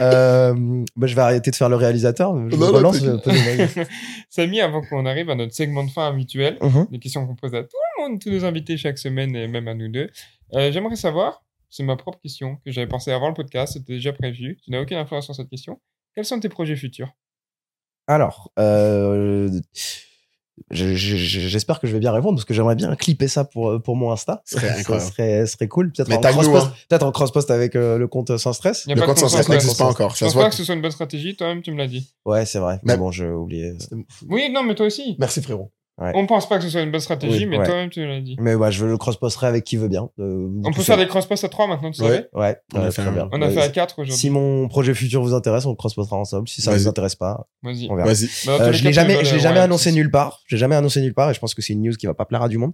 Euh, 0.00 0.54
bah, 0.96 1.06
je 1.06 1.14
vais 1.14 1.22
arrêter 1.22 1.50
de 1.50 1.56
faire 1.56 1.68
le 1.68 1.76
réalisateur. 1.76 2.34
Je 2.50 2.56
Non, 2.56 2.72
non, 2.72 2.78
relance. 2.78 3.00
Samy, 4.30 4.60
avant 4.60 4.82
qu'on 4.82 5.06
arrive 5.06 5.30
à 5.30 5.34
notre 5.34 5.54
segment 5.54 5.84
de 5.84 5.90
fin 5.90 6.08
habituel, 6.08 6.58
des 6.90 6.98
questions 6.98 7.26
qu'on 7.26 7.36
pose 7.36 7.54
à 7.54 7.62
tout 7.62 7.76
le 7.98 8.02
monde, 8.02 8.20
tous 8.20 8.30
nos 8.30 8.44
invités 8.44 8.76
chaque 8.76 8.98
semaine 8.98 9.34
et 9.36 9.46
même 9.48 9.68
à 9.68 9.74
nous 9.74 9.88
deux, 9.88 10.08
euh, 10.54 10.72
j'aimerais 10.72 10.96
savoir, 10.96 11.44
c'est 11.70 11.82
ma 11.82 11.96
propre 11.96 12.18
question 12.20 12.56
que 12.64 12.70
j'avais 12.70 12.86
pensé 12.86 13.10
avant 13.10 13.28
le 13.28 13.34
podcast, 13.34 13.74
c'était 13.74 13.94
déjà 13.94 14.12
prévu, 14.12 14.58
tu 14.62 14.70
n'as 14.70 14.80
aucune 14.80 14.96
influence 14.96 15.24
sur 15.24 15.34
cette 15.34 15.48
question. 15.48 15.80
Quels 16.14 16.24
sont 16.24 16.38
tes 16.38 16.48
projets 16.48 16.76
futurs? 16.76 17.08
Alors, 18.06 18.50
euh, 18.58 19.48
je- 20.70 20.94
je- 20.94 21.16
je- 21.16 21.40
j'espère 21.48 21.80
que 21.80 21.86
je 21.86 21.92
vais 21.92 21.98
bien 21.98 22.12
répondre 22.12 22.36
parce 22.36 22.44
que 22.44 22.54
j'aimerais 22.54 22.74
bien 22.74 22.94
clipper 22.96 23.28
ça 23.28 23.44
pour, 23.44 23.80
pour 23.82 23.96
mon 23.96 24.12
Insta. 24.12 24.42
Ce 24.46 24.56
serait 24.56 24.82
Ça 24.82 25.00
serait, 25.00 25.46
serait 25.46 25.68
cool. 25.68 25.92
Peut-être 25.92 26.12
en 26.14 26.20
cross-post 26.20 26.66
hein. 26.66 26.72
peut-être 26.88 27.02
en 27.02 27.12
cross-post 27.12 27.50
avec 27.50 27.76
euh, 27.76 27.98
le 27.98 28.06
compte 28.08 28.36
sans 28.36 28.52
stress. 28.52 28.86
Le 28.86 28.94
compte 29.00 29.18
sans 29.18 29.28
stress 29.28 29.48
n'existe 29.48 29.78
pas 29.78 29.86
encore. 29.86 30.14
Je 30.14 30.24
pense 30.24 30.34
pas 30.34 30.50
que 30.50 30.54
ce 30.54 30.64
soit 30.64 30.74
une 30.74 30.82
bonne 30.82 30.90
stratégie, 30.90 31.36
toi-même 31.36 31.62
tu 31.62 31.72
me 31.72 31.78
l'as 31.78 31.86
dit. 31.88 32.14
Ouais, 32.24 32.44
c'est 32.46 32.58
vrai. 32.58 32.78
Mais 32.82 32.92
Mais- 32.94 32.98
bon, 32.98 33.10
j'ai 33.10 33.28
oublié. 33.28 33.72
Oui, 34.28 34.50
non, 34.52 34.62
mais 34.62 34.74
toi 34.74 34.86
aussi. 34.86 35.16
Merci, 35.18 35.42
frérot. 35.42 35.70
Ouais. 35.96 36.10
On 36.16 36.26
pense 36.26 36.48
pas 36.48 36.58
que 36.58 36.64
ce 36.64 36.70
soit 36.70 36.80
une 36.80 36.90
bonne 36.90 37.00
stratégie, 37.00 37.38
Oui, 37.44 37.46
mais 37.46 37.58
ouais. 37.58 37.64
toi-même 37.66 37.88
tu 37.88 38.04
l'as 38.04 38.20
dit. 38.20 38.36
Mais 38.40 38.56
ouais, 38.56 38.72
je 38.72 38.84
le 38.84 38.98
cross-posterai 38.98 39.46
avec 39.46 39.62
qui 39.62 39.76
veut 39.76 39.86
bien. 39.86 40.10
Euh, 40.18 40.48
On 40.64 40.72
peut 40.72 40.82
faire 40.82 40.96
des 40.96 41.06
cross-posts 41.06 41.44
à 41.44 41.48
3 41.48 41.68
maintenant, 41.68 41.92
tu 41.92 42.02
Ouais. 42.02 42.08
savais? 42.08 42.28
Ouais, 42.32 42.56
On 42.74 42.80
a 42.80 42.90
fait 42.90 43.02
très 43.02 43.10
un- 43.10 43.14
bien. 43.14 43.28
On 43.32 43.40
a 43.42 43.48
fait 43.48 43.60
à 43.62 43.68
4 43.68 44.00
aujourd'hui. 44.00 44.16
Si 44.18 44.28
mon 44.28 44.66
projet 44.66 44.92
futur 44.92 45.22
vous 45.22 45.34
intéresse, 45.34 45.66
on 45.66 45.70
le 45.70 45.76
cross-postera 45.76 46.16
ensemble. 46.16 46.48
Si 46.48 46.62
ça 46.62 46.72
Vas-y. 46.72 46.80
vous 46.80 46.88
intéresse 46.88 47.14
pas, 47.14 47.46
Vas-y. 47.62 47.86
on 47.90 47.94
verra. 47.94 48.08
Vas-y. 48.08 48.28
Bah, 48.44 48.56
Euh, 48.60 48.72
je 48.72 48.82
l'ai 48.82 48.92
jamais, 48.92 49.24
je 49.24 49.34
l'ai 49.34 49.40
jamais 49.40 49.58
ouais, 49.58 49.64
annoncé 49.64 49.92
nulle 49.92 50.10
part. 50.10 50.42
J'ai 50.48 50.56
jamais 50.56 50.74
annoncé 50.74 51.00
nulle 51.00 51.14
part 51.14 51.30
et 51.30 51.34
je 51.34 51.38
pense 51.38 51.54
que 51.54 51.62
c'est 51.62 51.74
une 51.74 51.82
news 51.82 51.92
qui 51.94 52.06
va 52.06 52.14
pas 52.14 52.24
plaire 52.24 52.42
à 52.42 52.48
du 52.48 52.58
monde. 52.58 52.72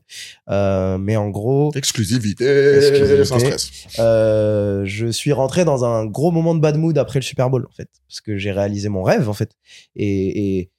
Euh, 0.50 0.96
mais 0.96 1.16
en 1.16 1.28
gros, 1.28 1.72
Exclusivité. 1.74 2.44
Exclusivité. 2.78 3.24
Sans 3.26 3.38
stress. 3.38 3.70
euh, 3.98 4.82
je 4.86 5.08
suis 5.08 5.32
rentré 5.32 5.66
dans 5.66 5.84
un 5.84 6.06
gros 6.06 6.30
moment 6.30 6.54
de 6.54 6.60
bad 6.60 6.78
mood 6.78 6.96
après 6.96 7.18
le 7.18 7.22
Super 7.24 7.50
Bowl 7.50 7.66
en 7.68 7.72
fait, 7.74 7.88
parce 8.08 8.22
que 8.22 8.38
j'ai 8.38 8.50
réalisé 8.50 8.88
mon 8.88 9.02
rêve 9.02 9.28
en 9.28 9.34
fait. 9.34 9.50
Et, 9.94 10.58
et, 10.60 10.70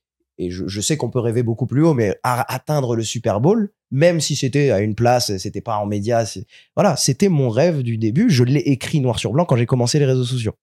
et 0.41 0.49
je, 0.49 0.81
sais 0.81 0.97
qu'on 0.97 1.11
peut 1.11 1.19
rêver 1.19 1.43
beaucoup 1.43 1.67
plus 1.67 1.83
haut, 1.83 1.93
mais 1.93 2.17
atteindre 2.23 2.95
le 2.95 3.03
Super 3.03 3.39
Bowl, 3.39 3.71
même 3.91 4.19
si 4.19 4.35
c'était 4.35 4.71
à 4.71 4.79
une 4.79 4.95
place, 4.95 5.37
c'était 5.37 5.61
pas 5.61 5.77
en 5.77 5.85
média, 5.85 6.25
c'est- 6.25 6.47
voilà, 6.75 6.95
c'était 6.95 7.29
mon 7.29 7.49
rêve 7.49 7.83
du 7.83 7.99
début. 7.99 8.27
Je 8.31 8.43
l'ai 8.43 8.61
écrit 8.61 9.01
noir 9.01 9.19
sur 9.19 9.33
blanc 9.33 9.45
quand 9.45 9.55
j'ai 9.55 9.67
commencé 9.67 9.99
les 9.99 10.05
réseaux 10.05 10.23
sociaux. 10.23 10.55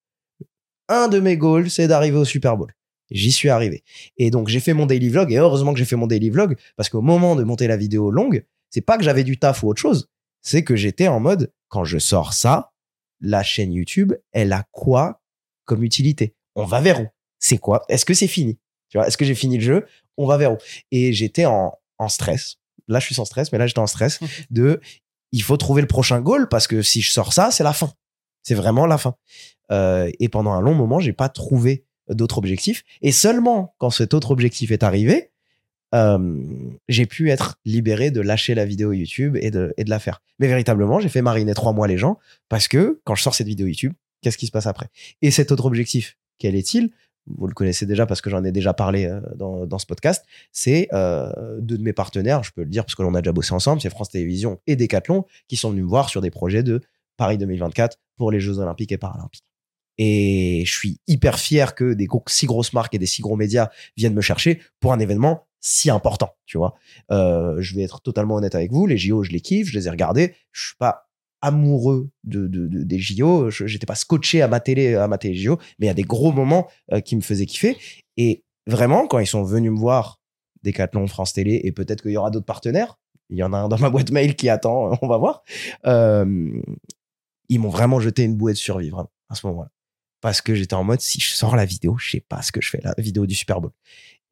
Un 0.88 1.06
de 1.06 1.20
mes 1.20 1.36
goals, 1.36 1.70
c'est 1.70 1.86
d'arriver 1.86 2.16
au 2.16 2.24
Super 2.24 2.56
Bowl. 2.56 2.74
J'y 3.12 3.30
suis 3.30 3.50
arrivé. 3.50 3.84
Et 4.16 4.32
donc 4.32 4.48
j'ai 4.48 4.58
fait 4.58 4.72
mon 4.72 4.84
daily 4.84 5.10
vlog. 5.10 5.32
Et 5.32 5.36
heureusement 5.36 5.72
que 5.72 5.78
j'ai 5.78 5.84
fait 5.84 5.96
mon 5.96 6.08
daily 6.08 6.30
vlog 6.30 6.56
parce 6.76 6.88
qu'au 6.88 7.00
moment 7.00 7.36
de 7.36 7.44
monter 7.44 7.68
la 7.68 7.76
vidéo 7.76 8.10
longue, 8.10 8.44
c'est 8.70 8.80
pas 8.80 8.98
que 8.98 9.04
j'avais 9.04 9.22
du 9.22 9.38
taf 9.38 9.62
ou 9.62 9.68
autre 9.68 9.80
chose, 9.80 10.08
c'est 10.42 10.64
que 10.64 10.74
j'étais 10.74 11.06
en 11.06 11.20
mode 11.20 11.52
quand 11.68 11.84
je 11.84 11.98
sors 11.98 12.32
ça, 12.32 12.72
la 13.20 13.44
chaîne 13.44 13.72
YouTube, 13.72 14.12
elle 14.32 14.52
a 14.52 14.64
quoi 14.72 15.22
comme 15.66 15.84
utilité? 15.84 16.34
On 16.56 16.64
va 16.64 16.80
vers 16.80 17.00
où? 17.00 17.06
C'est 17.38 17.58
quoi? 17.58 17.84
Est-ce 17.88 18.04
que 18.04 18.14
c'est 18.14 18.26
fini? 18.26 18.58
Tu 18.88 18.98
vois 18.98 19.06
Est-ce 19.06 19.16
que 19.16 19.24
j'ai 19.24 19.34
fini 19.34 19.58
le 19.58 19.64
jeu? 19.64 19.86
On 20.16 20.26
va 20.26 20.36
vers 20.36 20.52
où? 20.52 20.56
Et 20.90 21.12
j'étais 21.12 21.44
en, 21.44 21.72
en 21.98 22.08
stress. 22.08 22.56
Là, 22.88 23.00
je 23.00 23.06
suis 23.06 23.14
sans 23.14 23.24
stress, 23.24 23.52
mais 23.52 23.58
là, 23.58 23.66
j'étais 23.66 23.80
en 23.80 23.86
stress 23.86 24.20
de 24.50 24.80
il 25.32 25.42
faut 25.42 25.56
trouver 25.56 25.82
le 25.82 25.88
prochain 25.88 26.20
goal 26.20 26.48
parce 26.48 26.66
que 26.66 26.82
si 26.82 27.02
je 27.02 27.10
sors 27.10 27.32
ça, 27.32 27.50
c'est 27.50 27.64
la 27.64 27.72
fin. 27.72 27.92
C'est 28.42 28.54
vraiment 28.54 28.86
la 28.86 28.96
fin. 28.98 29.14
Euh, 29.70 30.10
et 30.20 30.28
pendant 30.28 30.52
un 30.52 30.60
long 30.60 30.74
moment, 30.74 31.00
j'ai 31.00 31.12
pas 31.12 31.28
trouvé 31.28 31.84
d'autres 32.08 32.38
objectifs. 32.38 32.84
Et 33.02 33.12
seulement 33.12 33.74
quand 33.78 33.90
cet 33.90 34.14
autre 34.14 34.30
objectif 34.30 34.70
est 34.70 34.82
arrivé, 34.82 35.30
euh, 35.94 36.42
j'ai 36.88 37.06
pu 37.06 37.30
être 37.30 37.58
libéré 37.64 38.10
de 38.10 38.20
lâcher 38.20 38.54
la 38.54 38.64
vidéo 38.64 38.92
YouTube 38.92 39.36
et 39.40 39.50
de, 39.50 39.74
et 39.76 39.84
de 39.84 39.90
la 39.90 39.98
faire. 39.98 40.22
Mais 40.38 40.46
véritablement, 40.46 41.00
j'ai 41.00 41.08
fait 41.08 41.22
mariner 41.22 41.54
trois 41.54 41.72
mois 41.72 41.86
les 41.86 41.98
gens 41.98 42.18
parce 42.48 42.68
que 42.68 43.00
quand 43.04 43.14
je 43.14 43.22
sors 43.22 43.34
cette 43.34 43.46
vidéo 43.46 43.66
YouTube, 43.66 43.92
qu'est-ce 44.22 44.38
qui 44.38 44.46
se 44.46 44.52
passe 44.52 44.66
après? 44.66 44.88
Et 45.22 45.30
cet 45.30 45.52
autre 45.52 45.66
objectif, 45.66 46.16
quel 46.38 46.54
est-il? 46.54 46.90
Vous 47.36 47.46
le 47.46 47.54
connaissez 47.54 47.86
déjà 47.86 48.06
parce 48.06 48.20
que 48.20 48.30
j'en 48.30 48.44
ai 48.44 48.52
déjà 48.52 48.74
parlé 48.74 49.06
euh, 49.06 49.20
dans, 49.36 49.66
dans 49.66 49.78
ce 49.78 49.86
podcast. 49.86 50.24
C'est 50.52 50.88
euh, 50.92 51.58
deux 51.60 51.78
de 51.78 51.82
mes 51.82 51.92
partenaires, 51.92 52.42
je 52.42 52.52
peux 52.52 52.62
le 52.62 52.68
dire 52.68 52.84
parce 52.84 52.94
que 52.94 53.02
l'on 53.02 53.14
a 53.14 53.22
déjà 53.22 53.32
bossé 53.32 53.52
ensemble, 53.52 53.80
c'est 53.80 53.90
France 53.90 54.10
Télévisions 54.10 54.60
et 54.66 54.76
Decathlon 54.76 55.24
qui 55.48 55.56
sont 55.56 55.70
venus 55.70 55.84
me 55.84 55.88
voir 55.88 56.08
sur 56.08 56.20
des 56.20 56.30
projets 56.30 56.62
de 56.62 56.80
Paris 57.16 57.38
2024 57.38 57.98
pour 58.16 58.30
les 58.30 58.40
Jeux 58.40 58.58
Olympiques 58.58 58.92
et 58.92 58.98
Paralympiques. 58.98 59.44
Et 59.98 60.62
je 60.64 60.72
suis 60.72 61.00
hyper 61.08 61.38
fier 61.38 61.74
que 61.74 61.92
des 61.92 62.06
si 62.28 62.46
grosses 62.46 62.72
marques 62.72 62.94
et 62.94 62.98
des 62.98 63.06
si 63.06 63.20
gros 63.20 63.36
médias 63.36 63.68
viennent 63.96 64.14
me 64.14 64.20
chercher 64.20 64.60
pour 64.80 64.92
un 64.92 65.00
événement 65.00 65.44
si 65.60 65.90
important, 65.90 66.36
tu 66.46 66.56
vois. 66.56 66.74
Euh, 67.10 67.56
je 67.60 67.74
vais 67.74 67.82
être 67.82 68.00
totalement 68.00 68.36
honnête 68.36 68.54
avec 68.54 68.70
vous, 68.70 68.86
les 68.86 68.96
JO, 68.96 69.24
je 69.24 69.32
les 69.32 69.40
kiffe, 69.40 69.68
je 69.68 69.76
les 69.76 69.88
ai 69.88 69.90
regardés. 69.90 70.34
Je 70.52 70.66
suis 70.68 70.76
pas 70.76 71.07
amoureux 71.40 72.10
de, 72.24 72.46
de- 72.46 72.66
de- 72.66 72.82
des 72.82 72.98
JO, 72.98 73.50
je 73.50 73.66
j'étais 73.66 73.86
pas 73.86 73.94
scotché 73.94 74.42
à 74.42 74.48
ma 74.48 74.60
télé, 74.60 74.94
à 74.94 75.06
ma 75.08 75.18
télé 75.18 75.34
JO, 75.34 75.58
mais 75.78 75.86
il 75.86 75.88
y 75.88 75.90
a 75.90 75.94
des 75.94 76.02
gros 76.02 76.32
moments 76.32 76.68
euh, 76.92 77.00
qui 77.00 77.16
me 77.16 77.20
faisaient 77.20 77.46
kiffer. 77.46 77.76
Et 78.16 78.44
vraiment, 78.66 79.06
quand 79.06 79.18
ils 79.18 79.26
sont 79.26 79.42
venus 79.44 79.70
me 79.72 79.78
voir, 79.78 80.20
Decathlon, 80.64 81.06
France 81.06 81.32
Télé, 81.32 81.60
et 81.64 81.72
peut-être 81.72 82.02
qu'il 82.02 82.10
y 82.12 82.16
aura 82.16 82.30
d'autres 82.30 82.46
partenaires, 82.46 82.98
il 83.30 83.36
y 83.38 83.42
en 83.42 83.52
a 83.52 83.58
un 83.58 83.68
dans 83.68 83.78
ma 83.78 83.90
boîte 83.90 84.10
mail 84.10 84.34
qui 84.36 84.48
attend, 84.48 84.98
on 85.02 85.06
va 85.06 85.18
voir. 85.18 85.42
Euh, 85.86 86.60
ils 87.48 87.58
m'ont 87.60 87.68
vraiment 87.70 88.00
jeté 88.00 88.24
une 88.24 88.36
bouée 88.36 88.52
de 88.52 88.58
survie, 88.58 88.90
vraiment, 88.90 89.10
à 89.28 89.34
ce 89.34 89.46
moment-là. 89.46 89.70
Parce 90.20 90.40
que 90.42 90.54
j'étais 90.54 90.74
en 90.74 90.82
mode, 90.84 91.00
si 91.00 91.20
je 91.20 91.32
sors 91.32 91.54
la 91.54 91.64
vidéo, 91.64 91.96
je 91.98 92.10
sais 92.10 92.20
pas 92.20 92.42
ce 92.42 92.50
que 92.50 92.60
je 92.60 92.70
fais, 92.70 92.80
la 92.82 92.94
vidéo 92.98 93.24
du 93.26 93.34
Super 93.36 93.60
Bowl. 93.60 93.70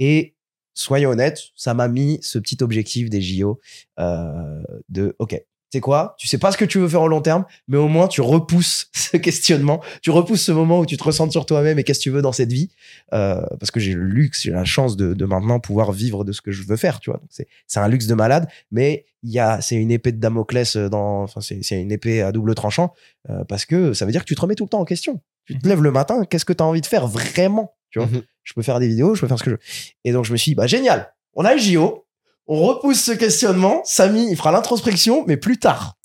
Et 0.01 0.35
soyons 0.75 1.11
honnêtes, 1.11 1.41
ça 1.55 1.75
m'a 1.75 1.87
mis 1.89 2.19
ce 2.23 2.39
petit 2.41 2.59
objectif 2.63 3.09
des 3.09 3.23
JO 3.23 3.61
euh, 4.01 4.63
de, 4.89 5.15
OK, 5.21 5.41
tu 5.71 5.79
sais 5.79 5.81
quoi, 5.81 6.15
tu 6.17 6.29
sais 6.29 6.39
pas 6.39 6.53
ce 6.53 6.57
que 6.57 6.65
tu 6.65 6.79
veux 6.79 6.89
faire 6.89 7.03
au 7.03 7.09
long 7.09 7.21
terme, 7.21 7.45
mais 7.67 7.77
au 7.77 7.89
moins 7.89 8.07
tu 8.07 8.21
repousses 8.21 8.89
ce 8.95 9.17
questionnement, 9.17 9.83
tu 10.01 10.11
repousses 10.11 10.43
ce 10.43 10.53
moment 10.53 10.79
où 10.81 10.87
tu 10.87 10.97
te 10.97 11.03
ressens 11.03 11.31
sur 11.31 11.45
toi-même 11.45 11.79
et 11.79 11.85
qu'est-ce 11.85 11.99
que 11.99 12.05
tu 12.05 12.11
veux 12.11 12.23
dans 12.23 12.33
cette 12.33 12.53
vie. 12.53 12.71
Euh, 13.13 13.45
parce 13.59 13.73
que 13.73 13.81
j'ai 13.81 13.95
le 13.95 14.05
luxe, 14.05 14.43
j'ai 14.43 14.53
la 14.53 14.65
chance 14.65 14.97
de, 14.97 15.13
de 15.13 15.25
maintenant 15.25 15.59
pouvoir 15.59 15.91
vivre 15.91 16.25
de 16.25 16.33
ce 16.33 16.41
que 16.41 16.53
je 16.53 16.63
veux 16.63 16.77
faire, 16.77 17.01
tu 17.01 17.11
vois. 17.11 17.21
C'est, 17.31 17.49
c'est 17.67 17.81
un 17.81 17.89
luxe 17.89 18.07
de 18.07 18.15
malade, 18.15 18.49
mais 18.71 19.07
il 19.25 19.33
y 19.33 19.41
a, 19.41 19.61
c'est 19.61 19.75
une 19.75 19.91
épée 19.91 20.13
de 20.13 20.19
Damoclès 20.19 20.77
dans, 20.77 21.23
enfin 21.23 21.41
c'est, 21.41 21.61
c'est 21.63 21.81
une 21.81 21.91
épée 21.91 22.23
à 22.23 22.31
double 22.31 22.55
tranchant 22.55 22.95
euh, 23.29 23.45
parce 23.45 23.65
que 23.65 23.93
ça 23.93 24.07
veut 24.07 24.13
dire 24.13 24.23
que 24.23 24.29
tu 24.29 24.37
te 24.37 24.41
remets 24.41 24.55
tout 24.55 24.65
le 24.65 24.69
temps 24.69 24.81
en 24.81 24.85
question. 24.85 25.21
Tu 25.47 25.59
te 25.59 25.69
lèves 25.69 25.83
le 25.83 25.91
matin, 25.91 26.25
qu'est-ce 26.25 26.45
que 26.45 26.53
tu 26.53 26.63
as 26.63 26.67
envie 26.67 26.81
de 26.81 26.87
faire 26.87 27.07
vraiment, 27.07 27.75
tu 27.91 27.99
vois? 27.99 28.09
Mhm. 28.09 28.23
Je 28.45 28.53
peux 28.55 28.63
faire 28.63 28.79
des 28.79 28.89
vidéos, 28.89 29.15
je 29.15 29.21
peux 29.21 29.29
faire 29.29 29.39
ce 29.39 29.45
que 29.45 29.51
je 29.51 29.57
veux. 29.57 29.61
Et 30.05 30.13
donc 30.13 30.25
je 30.25 30.33
me 30.33 30.37
suis 30.37 30.53
dit, 30.53 30.55
bah 30.55 30.67
génial, 30.67 31.13
on 31.35 31.45
a 31.45 31.55
le 31.55 31.61
JO, 31.61 32.06
on 32.47 32.63
repousse 32.63 33.03
ce 33.03 33.13
questionnement, 33.13 33.83
Samy, 33.85 34.31
il 34.31 34.37
fera 34.37 34.53
l'introspection, 34.53 35.25
mais 35.27 35.37
plus 35.37 35.59
tard. 35.59 35.99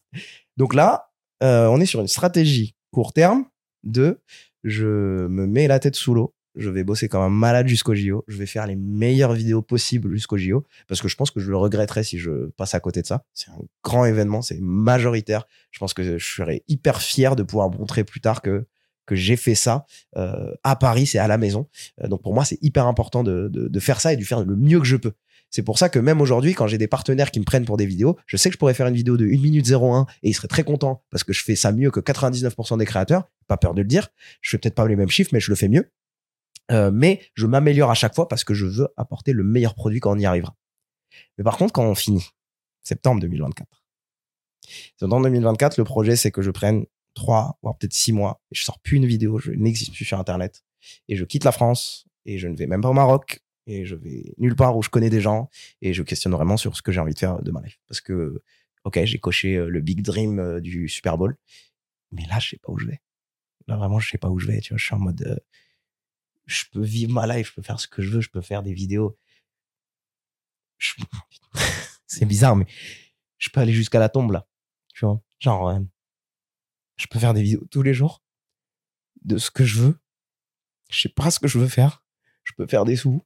Donc 0.58 0.74
là, 0.74 1.12
euh, 1.44 1.68
on 1.68 1.80
est 1.80 1.86
sur 1.86 2.02
une 2.02 2.08
stratégie 2.08 2.76
court 2.92 3.14
terme 3.14 3.46
de 3.84 4.22
je 4.64 5.28
me 5.28 5.48
mets 5.48 5.68
la 5.68 5.80
tête 5.80 5.96
sous 5.96 6.14
l'eau, 6.14 6.36
je 6.56 6.70
vais 6.70 6.84
bosser 6.84 7.08
comme 7.08 7.22
un 7.22 7.30
malade 7.30 7.68
jusqu'au 7.68 7.96
JO, 7.96 8.24
je 8.28 8.38
vais 8.38 8.46
faire 8.46 8.68
les 8.68 8.76
meilleures 8.76 9.34
vidéos 9.34 9.62
possibles 9.62 10.14
jusqu'au 10.14 10.38
JO, 10.38 10.66
parce 10.88 11.02
que 11.02 11.08
je 11.08 11.16
pense 11.16 11.32
que 11.32 11.40
je 11.40 11.50
le 11.50 11.58
regretterais 11.58 12.04
si 12.04 12.20
je 12.20 12.50
passe 12.58 12.76
à 12.76 12.80
côté 12.80 13.02
de 13.02 13.08
ça. 13.08 13.24
C'est 13.34 13.50
un 13.50 13.60
grand 13.84 14.06
événement, 14.06 14.42
c'est 14.42 14.60
majoritaire. 14.60 15.46
Je 15.72 15.80
pense 15.80 15.94
que 15.94 16.04
je 16.18 16.24
serais 16.24 16.64
hyper 16.68 17.02
fier 17.02 17.36
de 17.36 17.44
pouvoir 17.44 17.72
montrer 17.72 18.04
plus 18.04 18.22
tard 18.22 18.42
que 18.42 18.66
que 19.08 19.16
j'ai 19.16 19.36
fait 19.36 19.56
ça 19.56 19.86
euh, 20.16 20.54
à 20.64 20.76
Paris, 20.76 21.06
c'est 21.08 21.18
à 21.18 21.28
la 21.28 21.38
maison. 21.38 21.68
Euh, 22.02 22.08
donc 22.08 22.22
pour 22.22 22.34
moi, 22.34 22.46
c'est 22.46 22.60
hyper 22.62 22.88
important 22.88 23.24
de, 23.24 23.50
de, 23.50 23.68
de 23.68 23.80
faire 23.80 24.00
ça 24.00 24.14
et 24.14 24.16
de 24.16 24.24
faire 24.24 24.46
le 24.46 24.56
mieux 24.56 24.80
que 24.80 24.86
je 24.86 24.96
peux. 24.96 25.14
C'est 25.52 25.64
pour 25.64 25.78
ça 25.78 25.90
que 25.90 26.00
même 26.00 26.22
aujourd'hui, 26.22 26.54
quand 26.54 26.66
j'ai 26.68 26.78
des 26.78 26.88
partenaires 26.88 27.30
qui 27.30 27.40
me 27.40 27.46
prennent 27.46 27.66
pour 27.66 27.76
des 27.76 27.86
vidéos, 27.86 28.18
je 28.26 28.38
sais 28.38 28.50
que 28.50 28.54
je 28.54 28.58
pourrais 28.58 28.74
faire 28.74 28.88
une 28.88 28.96
vidéo 28.96 29.18
de 29.18 29.26
1 29.26 29.28
minute 29.42 29.70
01 29.70 30.08
et 30.24 30.30
ils 30.30 30.34
seraient 30.34 30.48
très 30.48 30.64
contents 30.64 31.04
parce 31.12 31.26
que 31.26 31.34
je 31.34 31.44
fais 31.44 31.58
ça 31.58 31.74
mieux 31.74 31.92
que 31.92 32.00
99% 32.00 32.78
des 32.78 32.86
créateurs. 32.86 33.30
Pas 33.48 33.58
peur 33.58 33.74
de 33.74 33.82
le 33.82 33.88
dire. 33.88 34.08
Je 34.40 34.50
fais 34.50 34.58
peut-être 34.58 34.76
pas 34.76 34.88
les 34.88 34.96
mêmes 34.96 35.10
chiffres, 35.10 35.32
mais 35.34 35.42
je 35.42 35.52
le 35.52 35.56
fais 35.56 35.68
mieux. 35.68 35.92
Euh, 36.72 36.90
mais 36.94 37.22
je 37.34 37.48
m'améliore 37.48 37.92
à 37.92 37.96
chaque 37.96 38.16
fois 38.16 38.30
parce 38.30 38.46
que 38.46 38.54
je 38.54 38.66
veux 38.66 38.88
apporter 38.96 39.34
le 39.34 39.44
meilleur 39.44 39.76
produit 39.76 40.00
quand 40.00 40.16
on 40.16 40.20
y 40.20 40.26
arrivera. 40.26 40.56
Mais 41.38 41.44
par 41.44 41.58
contre, 41.58 41.74
quand 41.74 41.84
on 41.84 41.96
finit, 41.96 42.26
septembre 42.82 43.20
2024, 43.20 43.68
septembre 44.98 45.24
2024, 45.24 45.78
le 45.78 45.84
projet, 45.84 46.16
c'est 46.16 46.32
que 46.32 46.42
je 46.42 46.52
prenne 46.52 46.86
trois, 47.14 47.58
voire 47.62 47.78
peut-être 47.78 47.94
six 47.94 48.14
mois, 48.14 48.42
et 48.52 48.56
je 48.56 48.64
sors 48.64 48.80
plus 48.80 48.98
une 48.98 49.06
vidéo, 49.06 49.38
je 49.38 49.52
n'existe 49.52 49.94
plus 49.94 50.06
sur 50.06 50.18
Internet, 50.18 50.64
et 51.10 51.18
je 51.18 51.26
quitte 51.26 51.44
la 51.44 51.52
France, 51.52 52.06
et 52.26 52.38
je 52.38 52.48
ne 52.48 52.56
vais 52.56 52.68
même 52.68 52.80
pas 52.80 52.90
au 52.90 52.94
Maroc, 52.94 53.42
et 53.68 53.86
je 53.86 53.96
vais 53.96 54.34
nulle 54.38 54.56
part 54.56 54.78
où 54.78 54.82
je 54.82 54.90
connais 54.90 55.10
des 55.10 55.22
gens, 55.22 55.50
et 55.82 55.94
je 55.94 56.04
questionne 56.04 56.34
vraiment 56.34 56.58
sur 56.58 56.76
ce 56.76 56.82
que 56.82 56.92
j'ai 56.92 57.00
envie 57.00 57.14
de 57.14 57.20
faire 57.20 57.42
de 57.42 57.52
ma 57.52 57.62
life. 57.62 57.80
Parce 57.88 58.02
que, 58.02 58.42
ok, 58.84 59.04
j'ai 59.04 59.20
coché 59.20 59.56
euh, 59.56 59.70
le 59.70 59.82
big 59.82 60.02
dream 60.02 60.40
euh, 60.40 60.60
du 60.60 60.88
Super 60.90 61.18
Bowl, 61.18 61.36
mais 62.12 62.26
là, 62.28 62.40
je 62.40 62.50
sais 62.50 62.58
pas 62.58 62.72
où 62.72 62.78
je 62.78 62.88
vais. 62.88 63.02
Là, 63.68 63.78
vraiment, 63.78 64.00
je 64.00 64.10
sais 64.10 64.18
pas 64.18 64.30
où 64.30 64.40
je 64.40 64.48
vais, 64.48 64.60
tu 64.62 64.74
vois, 64.74 64.78
je 64.78 64.86
suis 64.86 64.96
en 64.96 65.00
mode, 65.00 65.22
euh, 65.24 65.38
je 66.46 66.66
peux 66.72 66.82
vivre 66.82 67.14
ma 67.14 67.28
life, 67.28 67.50
je 67.50 67.54
peux 67.54 67.62
faire 67.62 67.80
ce 67.80 67.88
que 67.88 68.02
je 68.02 68.10
veux, 68.10 68.22
je 68.22 68.30
peux 68.30 68.42
faire 68.42 68.64
des 68.64 68.74
vidéos. 68.74 69.18
C'est 72.08 72.26
bizarre, 72.26 72.56
mais 72.56 72.66
je 73.38 73.50
peux 73.50 73.62
aller 73.62 73.74
jusqu'à 73.74 74.00
la 74.00 74.10
tombe, 74.10 74.32
là. 74.32 74.48
Tu 74.94 75.06
vois, 75.06 75.22
genre, 75.40 75.80
je 76.98 77.08
peux 77.08 77.20
faire 77.20 77.34
des 77.34 77.42
vidéos 77.42 77.66
tous 77.72 77.82
les 77.82 77.94
jours 77.94 78.22
de 79.24 79.38
ce 79.38 79.52
que 79.52 79.64
je 79.66 79.82
veux. 79.82 80.00
Je 80.90 81.02
sais 81.02 81.10
pas 81.10 81.32
ce 81.32 81.40
que 81.40 81.48
je 81.48 81.58
veux 81.58 81.68
faire. 81.68 82.04
Je 82.44 82.54
peux 82.54 82.68
faire 82.68 82.86
des 82.86 82.96
sous. 82.96 83.12
Hmm, 83.12 83.22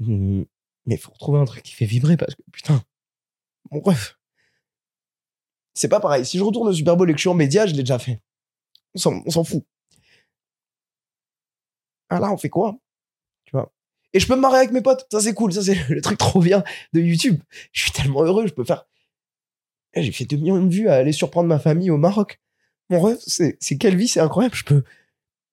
Mais 0.00 0.96
faut 0.96 1.12
retrouver 1.12 1.38
un 1.38 1.44
truc 1.44 1.62
qui 1.62 1.72
fait 1.72 1.86
vibrer 1.86 2.16
parce 2.16 2.34
que 2.34 2.42
putain, 2.52 2.82
mon 3.70 3.80
ref. 3.80 4.18
C'est 5.74 5.88
pas 5.88 6.00
pareil. 6.00 6.24
Si 6.24 6.38
je 6.38 6.42
retourne 6.42 6.68
au 6.68 6.72
Super 6.72 6.96
Bowl 6.96 7.08
et 7.08 7.12
que 7.12 7.18
je 7.18 7.22
suis 7.22 7.28
en 7.28 7.34
média, 7.34 7.66
je 7.66 7.72
l'ai 7.72 7.82
déjà 7.82 7.98
fait. 7.98 8.20
On 8.94 9.30
s'en, 9.30 9.44
fout. 9.44 9.64
Ah 12.08 12.18
là, 12.18 12.32
on 12.32 12.36
fait 12.36 12.48
quoi? 12.48 12.78
Tu 13.44 13.52
vois? 13.52 13.72
Et 14.12 14.20
je 14.20 14.26
peux 14.26 14.34
me 14.34 14.40
marrer 14.40 14.56
avec 14.56 14.72
mes 14.72 14.80
potes. 14.80 15.06
Ça, 15.12 15.20
c'est 15.20 15.34
cool. 15.34 15.52
Ça, 15.52 15.62
c'est 15.62 15.88
le 15.88 16.00
truc 16.00 16.18
trop 16.18 16.40
bien 16.40 16.64
de 16.92 17.00
YouTube. 17.00 17.40
Je 17.72 17.82
suis 17.82 17.92
tellement 17.92 18.22
heureux. 18.22 18.46
Je 18.46 18.54
peux 18.54 18.64
faire. 18.64 18.86
Eh, 19.94 20.02
J'ai 20.02 20.12
fait 20.12 20.24
2 20.24 20.36
millions 20.36 20.62
de 20.62 20.72
vues 20.72 20.88
à 20.88 20.94
aller 20.94 21.12
surprendre 21.12 21.48
ma 21.48 21.58
famille 21.58 21.90
au 21.90 21.98
Maroc. 21.98 22.40
Mon 22.90 23.00
rêve, 23.00 23.18
c'est, 23.20 23.58
quelle 23.78 23.96
vie, 23.96 24.08
c'est 24.08 24.20
incroyable. 24.20 24.54
Je 24.54 24.64
peux. 24.64 24.82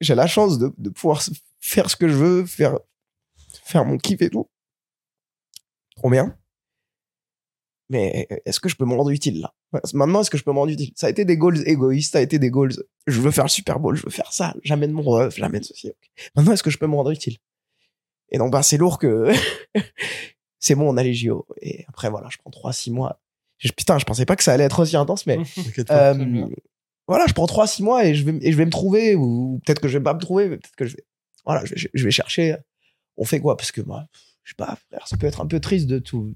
J'ai 0.02 0.16
la 0.16 0.28
chance 0.28 0.58
de, 0.58 0.90
pouvoir 0.90 1.22
faire 1.60 1.90
ce 1.90 1.96
que 1.96 2.08
je 2.08 2.16
veux, 2.16 2.46
faire, 2.46 2.80
faire 3.64 3.86
mon 3.86 3.98
kiff 3.98 4.22
et 4.22 4.30
tout. 4.30 4.50
Trop 5.96 6.10
bien. 6.10 6.38
Mais 7.90 8.28
est-ce 8.46 8.60
que 8.60 8.68
je 8.68 8.76
peux 8.76 8.86
me 8.86 8.96
rendre 8.96 9.12
utile 9.12 9.42
là? 9.42 9.54
Maintenant, 9.94 10.22
est-ce 10.22 10.32
que 10.32 10.38
je 10.38 10.44
peux 10.44 10.52
me 10.52 10.58
rendre 10.58 10.72
utile? 10.72 10.92
Ça 10.96 11.08
a 11.08 11.10
été 11.10 11.24
des 11.24 11.38
goals 11.38 11.68
égoïstes, 11.68 12.14
ça 12.14 12.18
a 12.18 12.22
été 12.22 12.40
des 12.40 12.50
goals. 12.50 12.74
Je 13.06 13.22
veux 13.22 13.30
faire 13.32 13.44
le 13.46 13.50
Super 13.50 13.80
Bowl, 13.80 13.96
je 13.96 14.04
veux 14.04 14.10
faire 14.10 14.34
ça, 14.34 14.56
j'amène 14.64 14.92
mon 14.92 15.04
ref, 15.04 15.36
j'amène 15.36 15.62
ceci. 15.64 15.92
Maintenant, 16.36 16.54
est-ce 16.54 16.64
que 16.64 16.72
je 16.72 16.78
peux 16.80 16.88
me 16.88 16.96
rendre 16.96 17.12
utile? 17.12 17.38
Et 18.30 18.38
donc, 18.40 18.52
bah, 18.52 18.64
c'est 18.64 18.78
lourd 18.78 18.98
que. 18.98 19.32
c'est 20.60 20.74
bon, 20.74 20.90
on 20.92 20.98
a 20.98 21.04
les 21.04 21.14
JO. 21.14 21.46
Et 21.62 21.86
après, 21.88 22.10
voilà, 22.10 22.28
je 22.32 22.38
prends 22.38 22.50
3-6 22.50 22.92
mois. 22.92 23.22
Je- 23.60 23.72
putain, 23.72 24.00
je 24.00 24.06
pensais 24.06 24.26
pas 24.26 24.36
que 24.36 24.44
ça 24.44 24.54
allait 24.54 24.64
être 24.64 24.80
aussi 24.80 24.98
intense, 24.98 25.28
mais. 25.28 25.38
Euh, 25.92 26.14
voilà, 27.08 27.26
je 27.28 27.34
prends 27.34 27.46
3-6 27.46 27.84
mois 27.84 28.04
et 28.06 28.16
je, 28.16 28.24
vais, 28.26 28.36
et 28.42 28.52
je 28.52 28.58
vais 28.58 28.66
me 28.66 28.72
trouver, 28.72 29.14
ou 29.14 29.62
peut-être 29.64 29.80
que 29.80 29.88
je 29.88 30.00
vais 30.00 30.04
pas 30.04 30.16
me 30.16 30.20
trouver, 30.20 30.50
mais 30.50 30.58
peut-être 30.58 30.76
que 30.76 30.86
je 30.86 30.96
vais. 30.96 31.06
Voilà, 31.46 31.64
je 31.66 32.04
vais 32.04 32.12
chercher. 32.12 32.56
On 33.18 33.26
fait 33.26 33.40
quoi? 33.40 33.58
Parce 33.58 33.72
que 33.72 33.82
moi, 33.82 34.06
je 34.44 34.52
sais 34.52 34.56
pas, 34.56 34.78
frère, 34.90 35.08
ça 35.08 35.18
peut 35.18 35.28
être 35.28 35.42
un 35.42 35.48
peu 35.48 35.60
triste 35.60 35.88
de 35.88 36.00
tout. 36.00 36.34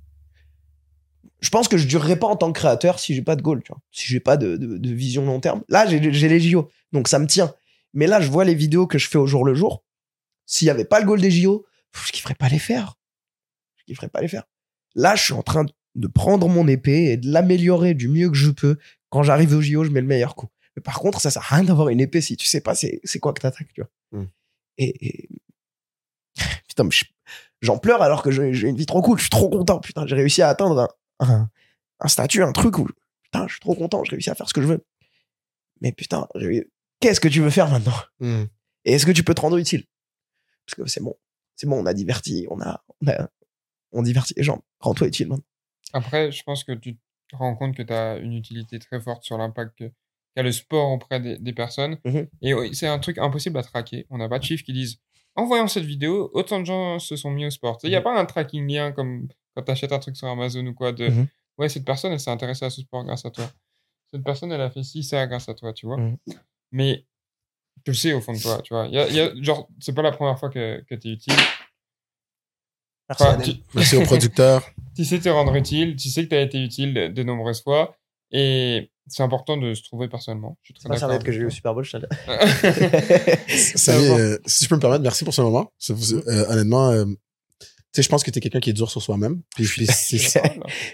Je 1.41 1.49
pense 1.49 1.67
que 1.67 1.77
je 1.77 1.87
durerai 1.87 2.17
pas 2.17 2.27
en 2.27 2.35
tant 2.35 2.51
que 2.51 2.59
créateur 2.59 2.99
si 2.99 3.13
j'ai 3.15 3.21
pas 3.21 3.35
de 3.35 3.41
goal, 3.41 3.61
tu 3.63 3.71
vois. 3.71 3.81
Si 3.91 4.07
j'ai 4.07 4.19
pas 4.19 4.35
de, 4.37 4.57
de, 4.57 4.77
de 4.77 4.93
vision 4.93 5.25
long 5.25 5.39
terme. 5.39 5.63
Là, 5.69 5.85
j'ai 5.87 5.99
les 5.99 6.39
JO, 6.39 6.69
donc 6.91 7.07
ça 7.07 7.19
me 7.19 7.27
tient. 7.27 7.53
Mais 7.93 8.07
là, 8.07 8.19
je 8.21 8.29
vois 8.29 8.45
les 8.45 8.55
vidéos 8.55 8.87
que 8.87 8.97
je 8.97 9.07
fais 9.07 9.17
au 9.17 9.25
jour 9.27 9.45
le 9.45 9.53
jour. 9.53 9.83
S'il 10.45 10.67
y 10.67 10.69
avait 10.71 10.85
pas 10.85 10.99
le 10.99 11.05
goal 11.05 11.21
des 11.21 11.31
JO, 11.31 11.65
je 12.05 12.11
kifferais 12.11 12.35
pas 12.35 12.49
les 12.49 12.59
faire. 12.59 12.95
Je 13.77 13.85
kifferais 13.85 14.09
pas 14.09 14.21
les 14.21 14.27
faire. 14.27 14.43
Là, 14.95 15.15
je 15.15 15.23
suis 15.23 15.33
en 15.33 15.43
train 15.43 15.65
de 15.95 16.07
prendre 16.07 16.47
mon 16.49 16.67
épée 16.67 17.11
et 17.11 17.17
de 17.17 17.31
l'améliorer 17.31 17.93
du 17.93 18.07
mieux 18.09 18.29
que 18.29 18.35
je 18.37 18.51
peux. 18.51 18.77
Quand 19.09 19.23
j'arrive 19.23 19.53
au 19.55 19.61
JO, 19.61 19.83
je 19.83 19.89
mets 19.91 20.01
le 20.01 20.07
meilleur 20.07 20.35
coup. 20.35 20.47
Mais 20.75 20.81
par 20.81 20.99
contre, 20.99 21.19
ça 21.21 21.31
sert 21.31 21.41
à 21.51 21.55
rien 21.55 21.63
d'avoir 21.63 21.89
une 21.89 21.99
épée 21.99 22.21
si 22.21 22.37
tu 22.37 22.47
sais 22.47 22.61
pas 22.61 22.75
c'est 22.75 22.99
c'est 23.03 23.19
quoi 23.19 23.33
que 23.33 23.41
t'attaques, 23.41 23.73
tu 23.73 23.81
vois. 23.81 24.21
Mm. 24.21 24.27
Et, 24.77 25.07
et- 25.07 25.29
putain, 26.67 26.83
mais 26.83 26.89
j'en 27.61 27.77
pleure 27.77 28.01
alors 28.01 28.23
que 28.23 28.31
j'ai 28.31 28.67
une 28.67 28.75
vie 28.75 28.85
trop 28.85 29.01
cool. 29.01 29.17
Je 29.17 29.23
suis 29.23 29.29
trop 29.29 29.49
content. 29.49 29.79
Putain, 29.79 30.05
j'ai 30.07 30.15
réussi 30.15 30.41
à 30.41 30.49
atteindre 30.49 30.95
un, 31.19 31.27
un, 31.27 31.49
un 31.99 32.07
statut, 32.07 32.43
un 32.43 32.51
truc 32.51 32.77
où 32.77 32.87
putain, 33.23 33.47
je 33.47 33.53
suis 33.53 33.61
trop 33.61 33.75
content. 33.75 34.03
J'ai 34.03 34.11
réussi 34.11 34.29
à 34.29 34.35
faire 34.35 34.47
ce 34.47 34.53
que 34.53 34.61
je 34.61 34.67
veux. 34.67 34.85
Mais 35.81 35.91
putain, 35.91 36.27
qu'est-ce 36.99 37.19
que 37.19 37.27
tu 37.27 37.41
veux 37.41 37.49
faire 37.49 37.69
maintenant? 37.69 37.95
Hmm. 38.19 38.45
Et 38.85 38.93
est-ce 38.93 39.05
que 39.05 39.11
tu 39.11 39.23
peux 39.23 39.33
te 39.33 39.41
rendre 39.41 39.57
utile? 39.57 39.85
Parce 40.65 40.75
que 40.75 40.85
c'est 40.87 41.01
bon, 41.01 41.15
c'est 41.55 41.67
bon, 41.67 41.81
on 41.81 41.85
a 41.85 41.93
diverti, 41.93 42.47
on 42.49 42.61
a, 42.61 42.83
on 43.01 43.07
a, 43.07 43.29
on 43.91 44.01
divertit 44.01 44.33
les 44.37 44.43
gens. 44.43 44.63
Rends-toi 44.79 45.07
utile 45.07 45.29
maintenant. 45.29 45.45
Après, 45.93 46.31
je 46.31 46.43
pense 46.43 46.63
que 46.63 46.73
tu 46.73 46.97
te 47.29 47.35
rends 47.35 47.55
compte 47.55 47.75
que 47.75 47.83
tu 47.83 47.93
as 47.93 48.17
une 48.17 48.33
utilité 48.33 48.77
très 48.77 48.99
forte 48.99 49.23
sur 49.23 49.37
l'impact 49.37 49.83
qu'a 50.35 50.43
le 50.43 50.51
sport 50.51 50.91
auprès 50.91 51.19
des, 51.19 51.37
des 51.37 51.53
personnes. 51.53 51.97
Mhm. 52.05 52.27
Et 52.41 52.53
oui, 52.53 52.75
c'est 52.75 52.87
un 52.87 52.99
truc 52.99 53.17
impossible 53.17 53.57
à 53.57 53.63
traquer. 53.63 54.05
On 54.09 54.17
n'a 54.17 54.29
pas 54.29 54.39
de 54.39 54.43
chiffres 54.43 54.63
qui 54.63 54.73
disent 54.73 54.99
en 55.35 55.45
voyant 55.45 55.67
cette 55.67 55.85
vidéo, 55.85 56.29
autant 56.33 56.59
de 56.59 56.65
gens 56.65 56.99
se 56.99 57.15
sont 57.15 57.31
mis 57.31 57.45
au 57.45 57.49
sport. 57.49 57.77
Il 57.83 57.89
n'y 57.89 57.95
a 57.95 57.99
Mhm. 57.99 58.03
pas 58.03 58.19
un 58.19 58.25
tracking 58.25 58.67
lien 58.67 58.91
comme 58.91 59.27
quand 59.55 59.63
tu 59.63 59.71
achètes 59.71 59.91
un 59.91 59.99
truc 59.99 60.15
sur 60.17 60.27
Amazon 60.27 60.65
ou 60.67 60.73
quoi 60.73 60.91
de 60.91 61.07
Mhm. 61.09 61.27
ouais, 61.57 61.69
cette 61.69 61.85
personne, 61.85 62.11
elle 62.11 62.19
s'est 62.19 62.31
intéressée 62.31 62.65
à 62.65 62.69
ce 62.69 62.81
sport 62.81 63.03
grâce 63.03 63.25
à 63.25 63.31
toi. 63.31 63.49
Cette 64.13 64.23
personne, 64.23 64.51
elle 64.51 64.61
a 64.61 64.69
fait 64.69 64.83
ci, 64.83 65.03
ça 65.03 65.25
grâce 65.27 65.47
à 65.49 65.53
toi, 65.53 65.71
tu 65.73 65.85
vois. 65.85 65.97
Mhm. 65.97 66.17
Mais 66.71 67.05
tu 67.85 67.91
le 67.91 67.95
sais 67.95 68.13
au 68.13 68.21
fond 68.21 68.33
de 68.33 68.39
toi, 68.41 68.61
tu 68.63 68.73
vois. 68.73 68.87
Y 68.87 68.97
a, 68.97 69.07
y 69.09 69.19
a- 69.19 69.33
genre, 69.41 69.67
c'est 69.79 69.93
pas 69.93 70.01
la 70.01 70.11
première 70.11 70.37
fois 70.39 70.49
que, 70.49 70.83
que 70.87 70.95
tu 70.95 71.09
es 71.09 71.11
utile. 71.13 71.33
Merci, 73.09 73.23
Enfin, 73.23 73.37
tu, 73.39 73.51
Merci 73.73 73.95
au 73.97 74.03
producteur. 74.03 74.69
tu 74.95 75.03
sais 75.05 75.19
te 75.19 75.29
rendre 75.29 75.55
utile, 75.55 75.95
tu 75.95 76.09
sais 76.09 76.23
que 76.25 76.29
tu 76.29 76.35
as 76.35 76.41
été 76.41 76.61
utile 76.63 76.93
de, 76.93 77.07
de 77.07 77.23
nombreuses 77.23 77.63
fois. 77.63 77.95
Et 78.31 78.91
c'est 79.09 79.23
important 79.23 79.57
de 79.57 79.73
se 79.73 79.83
trouver 79.83 80.07
personnellement. 80.07 80.57
Je 80.61 80.67
suis 80.67 80.73
très 80.75 80.89
C'est. 80.93 80.99
Sarnette 80.99 81.23
que 81.23 81.31
j'ai 81.31 81.39
eu 81.39 81.45
au 81.45 81.49
Super 81.49 81.73
Bowl, 81.73 81.83
je 81.83 81.97
dis. 81.97 82.05
Samy, 83.75 84.07
bon. 84.07 84.17
euh, 84.17 84.37
si 84.45 84.63
je 84.63 84.69
peux 84.69 84.75
me 84.75 84.79
permettre, 84.81 85.03
merci 85.03 85.23
pour 85.23 85.33
ce 85.33 85.41
moment. 85.41 85.71
Ça 85.77 85.93
vous- 85.93 86.15
euh, 86.15 86.45
honnêtement, 86.49 86.89
euh, 86.91 87.05
tu 87.05 87.65
sais, 87.93 88.03
je 88.03 88.09
pense 88.09 88.23
que 88.23 88.31
t'es 88.31 88.39
quelqu'un 88.39 88.59
qui 88.59 88.69
est 88.69 88.73
dur 88.73 88.89
sur 88.89 89.01
soi-même. 89.01 89.41
Puis, 89.55 89.65
puis 89.65 89.85
c'est 89.87 90.17
ça. 90.19 90.41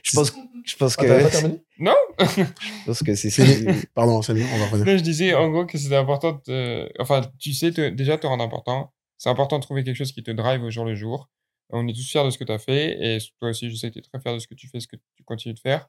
Je 0.03 0.11
pense, 0.15 0.33
je 0.65 0.75
pense 0.75 0.95
Ah, 0.99 1.03
pas 1.03 1.23
que, 1.23 1.29
terminé? 1.31 1.61
Non 1.79 1.93
je 2.19 2.43
pense 2.85 3.03
que 3.03 3.15
c'est. 3.15 3.87
Pardon, 3.93 4.21
Samy, 4.21 4.43
on 4.53 4.57
va 4.57 4.65
revenir. 4.67 4.85
Là, 4.85 4.97
je 4.97 5.03
disais 5.03 5.33
en 5.33 5.49
gros 5.49 5.65
que 5.65 5.77
c'était 5.77 5.97
important 5.97 6.41
de 6.47 6.89
Enfin, 6.99 7.21
tu 7.39 7.53
sais 7.53 7.71
te- 7.71 7.89
déjà 7.89 8.17
te 8.17 8.25
rendre 8.27 8.43
important. 8.43 8.93
C'est 9.17 9.29
important 9.29 9.57
de 9.59 9.63
trouver 9.63 9.83
quelque 9.83 9.95
chose 9.97 10.11
qui 10.11 10.23
te 10.23 10.31
drive 10.31 10.61
au 10.63 10.69
jour 10.69 10.85
le 10.85 10.95
jour. 10.95 11.29
On 11.71 11.87
est 11.87 11.93
tous 11.93 12.07
fiers 12.07 12.23
de 12.23 12.29
ce 12.29 12.37
que 12.37 12.43
tu 12.43 12.51
as 12.51 12.59
fait. 12.59 12.97
Et 13.01 13.17
toi 13.39 13.49
aussi, 13.49 13.69
je 13.69 13.75
sais 13.75 13.87
que 13.89 13.93
tu 13.93 13.99
es 13.99 14.01
très 14.01 14.19
fier 14.21 14.33
de 14.33 14.39
ce 14.39 14.47
que 14.47 14.53
tu 14.55 14.67
fais, 14.67 14.79
ce 14.79 14.87
que 14.87 14.95
tu 15.15 15.23
continues 15.23 15.55
de 15.55 15.59
faire. 15.59 15.87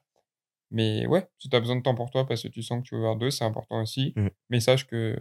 Mais 0.71 1.05
ouais, 1.07 1.27
si 1.39 1.49
tu 1.49 1.55
as 1.55 1.59
besoin 1.59 1.75
de 1.77 1.81
temps 1.81 1.95
pour 1.95 2.09
toi 2.09 2.27
parce 2.27 2.43
que 2.43 2.47
tu 2.49 2.61
sens 2.61 2.83
que 2.83 2.87
tu 2.89 2.95
veux 2.95 3.01
voir 3.01 3.15
deux, 3.15 3.31
c'est 3.31 3.45
important 3.45 3.81
aussi. 3.81 4.13
Mhm. 4.15 4.29
Mais 4.49 4.59
sache 4.59 4.85
que 4.87 5.17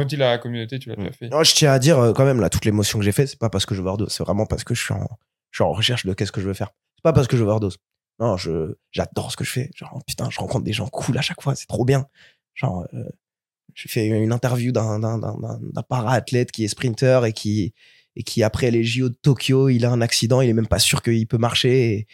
utile 0.00 0.22
à 0.22 0.30
la 0.30 0.38
communauté, 0.38 0.78
tu 0.78 0.88
l'as 0.88 0.96
déjà 0.96 1.12
fait. 1.12 1.28
Non, 1.28 1.42
je 1.42 1.54
tiens 1.54 1.72
à 1.72 1.78
dire 1.78 1.98
euh, 1.98 2.12
quand 2.12 2.24
même 2.24 2.40
là 2.40 2.48
toute 2.50 2.64
l'émotion 2.64 2.98
que 2.98 3.04
j'ai 3.04 3.12
fait, 3.12 3.26
c'est 3.26 3.38
pas 3.38 3.50
parce 3.50 3.66
que 3.66 3.74
je 3.74 3.80
veux 3.80 3.86
overdose, 3.88 4.12
c'est 4.12 4.22
vraiment 4.22 4.46
parce 4.46 4.64
que 4.64 4.74
je 4.74 4.82
suis 4.82 4.94
en, 4.94 5.08
je 5.50 5.58
suis 5.58 5.64
en 5.64 5.72
recherche 5.72 6.06
de 6.06 6.14
qu'est-ce 6.14 6.32
que 6.32 6.40
je 6.40 6.46
veux 6.46 6.54
faire. 6.54 6.70
C'est 6.96 7.02
pas 7.02 7.12
parce 7.12 7.26
que 7.26 7.36
je 7.36 7.42
veux 7.42 7.48
overdose. 7.48 7.78
Non, 8.20 8.36
je 8.36 8.76
j'adore 8.90 9.32
ce 9.32 9.36
que 9.36 9.44
je 9.44 9.50
fais. 9.50 9.70
Genre 9.74 9.98
putain, 10.06 10.28
je 10.30 10.38
rencontre 10.38 10.64
des 10.64 10.72
gens 10.72 10.86
cool 10.88 11.16
à 11.18 11.22
chaque 11.22 11.40
fois, 11.42 11.54
c'est 11.54 11.66
trop 11.66 11.84
bien. 11.84 12.06
Genre 12.54 12.86
euh, 12.94 13.04
j'ai 13.74 13.88
fait 13.88 14.06
une 14.06 14.32
interview 14.32 14.70
d'un 14.72 14.98
d'un 14.98 15.18
d'un 15.18 15.34
d'un- 15.38 15.58
d'un 15.62 15.82
para-athlète 15.82 16.52
qui 16.52 16.64
est 16.64 16.68
sprinter 16.68 17.24
et 17.26 17.32
qui 17.32 17.72
et 18.14 18.22
qui 18.22 18.42
après 18.42 18.70
les 18.70 18.84
JO 18.84 19.08
de 19.08 19.14
Tokyo, 19.14 19.70
il 19.70 19.86
a 19.86 19.90
un 19.90 20.02
accident, 20.02 20.42
il 20.42 20.50
est 20.50 20.52
même 20.52 20.66
pas 20.68 20.78
sûr 20.78 21.00
qu'il 21.02 21.26
peut 21.26 21.38
marcher 21.38 21.92
et, 21.94 22.06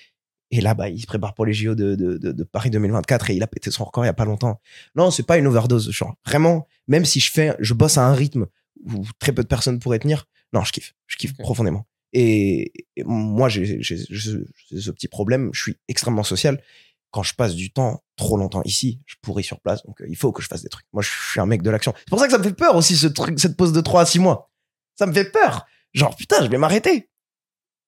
et 0.50 0.60
là 0.60 0.74
bah 0.74 0.88
il 0.88 1.00
se 1.00 1.06
prépare 1.06 1.34
pour 1.34 1.44
les 1.44 1.52
JO 1.52 1.74
de, 1.74 1.94
de, 1.94 2.16
de, 2.16 2.32
de 2.32 2.44
Paris 2.44 2.70
2024 2.70 3.30
et 3.30 3.34
il 3.34 3.42
a 3.42 3.46
pété 3.46 3.70
son 3.70 3.84
record 3.84 4.04
il 4.04 4.06
y 4.06 4.10
a 4.10 4.14
pas 4.14 4.24
longtemps. 4.24 4.60
Non, 4.94 5.10
c'est 5.10 5.24
pas 5.24 5.38
une 5.38 5.46
overdose, 5.46 5.90
genre 5.90 6.16
vraiment 6.26 6.66
même 6.86 7.04
si 7.04 7.20
je 7.20 7.30
fais 7.30 7.54
je 7.60 7.74
bosse 7.74 7.98
à 7.98 8.06
un 8.06 8.14
rythme 8.14 8.46
où 8.84 9.04
très 9.18 9.32
peu 9.32 9.42
de 9.42 9.48
personnes 9.48 9.78
pourraient 9.78 9.98
tenir. 9.98 10.26
Non, 10.52 10.64
je 10.64 10.72
kiffe. 10.72 10.94
Je 11.06 11.16
kiffe 11.16 11.36
profondément. 11.36 11.86
Et, 12.12 12.72
et 12.96 13.04
moi, 13.04 13.48
j'ai 13.48 13.82
ce 13.82 14.90
petit 14.90 15.08
problème. 15.08 15.50
Je 15.52 15.62
suis 15.62 15.76
extrêmement 15.88 16.22
social. 16.22 16.62
Quand 17.10 17.22
je 17.22 17.34
passe 17.34 17.54
du 17.54 17.70
temps 17.70 18.02
trop 18.16 18.36
longtemps 18.36 18.62
ici, 18.64 19.00
je 19.06 19.16
pourris 19.22 19.44
sur 19.44 19.60
place. 19.60 19.84
Donc, 19.86 20.00
euh, 20.00 20.06
il 20.08 20.16
faut 20.16 20.30
que 20.30 20.42
je 20.42 20.48
fasse 20.48 20.62
des 20.62 20.68
trucs. 20.68 20.86
Moi, 20.92 21.02
je 21.02 21.08
suis 21.08 21.40
un 21.40 21.46
mec 21.46 21.62
de 21.62 21.70
l'action. 21.70 21.94
C'est 21.96 22.08
pour 22.08 22.18
ça 22.18 22.26
que 22.26 22.32
ça 22.32 22.38
me 22.38 22.42
fait 22.42 22.52
peur 22.52 22.76
aussi, 22.76 22.96
ce 22.96 23.06
truc, 23.06 23.38
cette 23.38 23.56
pause 23.56 23.72
de 23.72 23.80
3 23.80 24.02
à 24.02 24.06
6 24.06 24.18
mois. 24.18 24.50
Ça 24.94 25.06
me 25.06 25.12
fait 25.12 25.30
peur. 25.30 25.66
Genre, 25.94 26.14
putain, 26.14 26.44
je 26.44 26.50
vais 26.50 26.58
m'arrêter. 26.58 27.08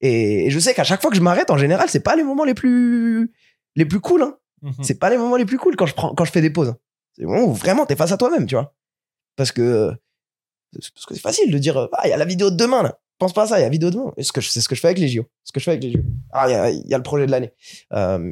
Et, 0.01 0.47
et 0.47 0.51
je 0.51 0.59
sais 0.59 0.73
qu'à 0.75 0.85
chaque 0.85 1.01
fois 1.03 1.11
que 1.11 1.17
je 1.17 1.21
m'arrête, 1.23 1.51
en 1.51 1.59
général, 1.59 1.89
c'est 1.91 2.01
pas 2.01 2.17
les 2.17 2.23
moments 2.23 2.45
les 2.45 2.55
plus, 2.55 3.33
les 3.77 3.85
plus 3.87 4.01
cool, 4.01 4.23
hein. 4.23 4.37
Mhm. 4.63 4.75
c'est 4.83 4.99
pas 4.99 5.09
les 5.11 5.17
moments 5.17 5.37
les 5.37 5.47
plus 5.47 5.57
cool 5.57 5.75
quand 5.75 5.87
je 5.87 5.95
prends 5.95 6.15
quand 6.15 6.27
je 6.27 6.33
fais 6.33 6.43
des 6.43 6.51
pauses 6.51 6.75
c'est 7.15 7.23
le 7.23 7.29
moment 7.29 7.45
où 7.47 7.55
vraiment 7.55 7.87
t'es 7.87 7.97
face 7.97 8.13
à 8.13 8.19
toi-même 8.19 8.45
tu 8.47 8.57
vois. 8.57 8.75
Parce 9.37 9.53
que 9.53 9.91
parce 10.75 11.07
que 11.07 11.15
c'est 11.15 11.21
facile 11.21 11.51
de 11.51 11.57
dire 11.59 11.89
ah 11.95 12.03
il 12.07 12.11
y 12.11 12.13
a 12.13 12.19
la 12.19 12.27
vidéo 12.27 12.51
de 12.51 12.57
demain 12.57 12.83
là. 12.83 13.01
Pense 13.19 13.33
pas 13.33 13.45
à 13.45 13.47
ça 13.47 13.57
il 13.59 13.61
y 13.61 13.65
a 13.65 13.67
la 13.67 13.71
vidéo 13.71 13.89
de 13.89 13.95
demain 13.95 14.13
c'est 14.19 14.23
ce 14.25 14.33
que 14.33 14.43
je, 14.43 14.51
c'est 14.51 14.61
ce 14.61 14.69
que 14.69 14.75
je 14.75 14.81
fais 14.83 14.89
avec 14.89 14.99
les 14.99 15.09
JO 15.09 15.25
ce 15.45 15.53
que 15.53 15.61
je 15.61 15.65
fais 15.65 15.71
avec 15.71 15.83
les 15.83 15.93
JO 15.93 16.01
ah 16.33 16.47
il 16.49 16.53
y 16.53 16.55
a, 16.55 16.71
il 16.71 16.87
y 16.89 16.93
a 16.93 16.99
le 16.99 17.03
projet 17.03 17.25
de 17.25 17.31
l'année. 17.31 17.53
Euh, 17.95 18.31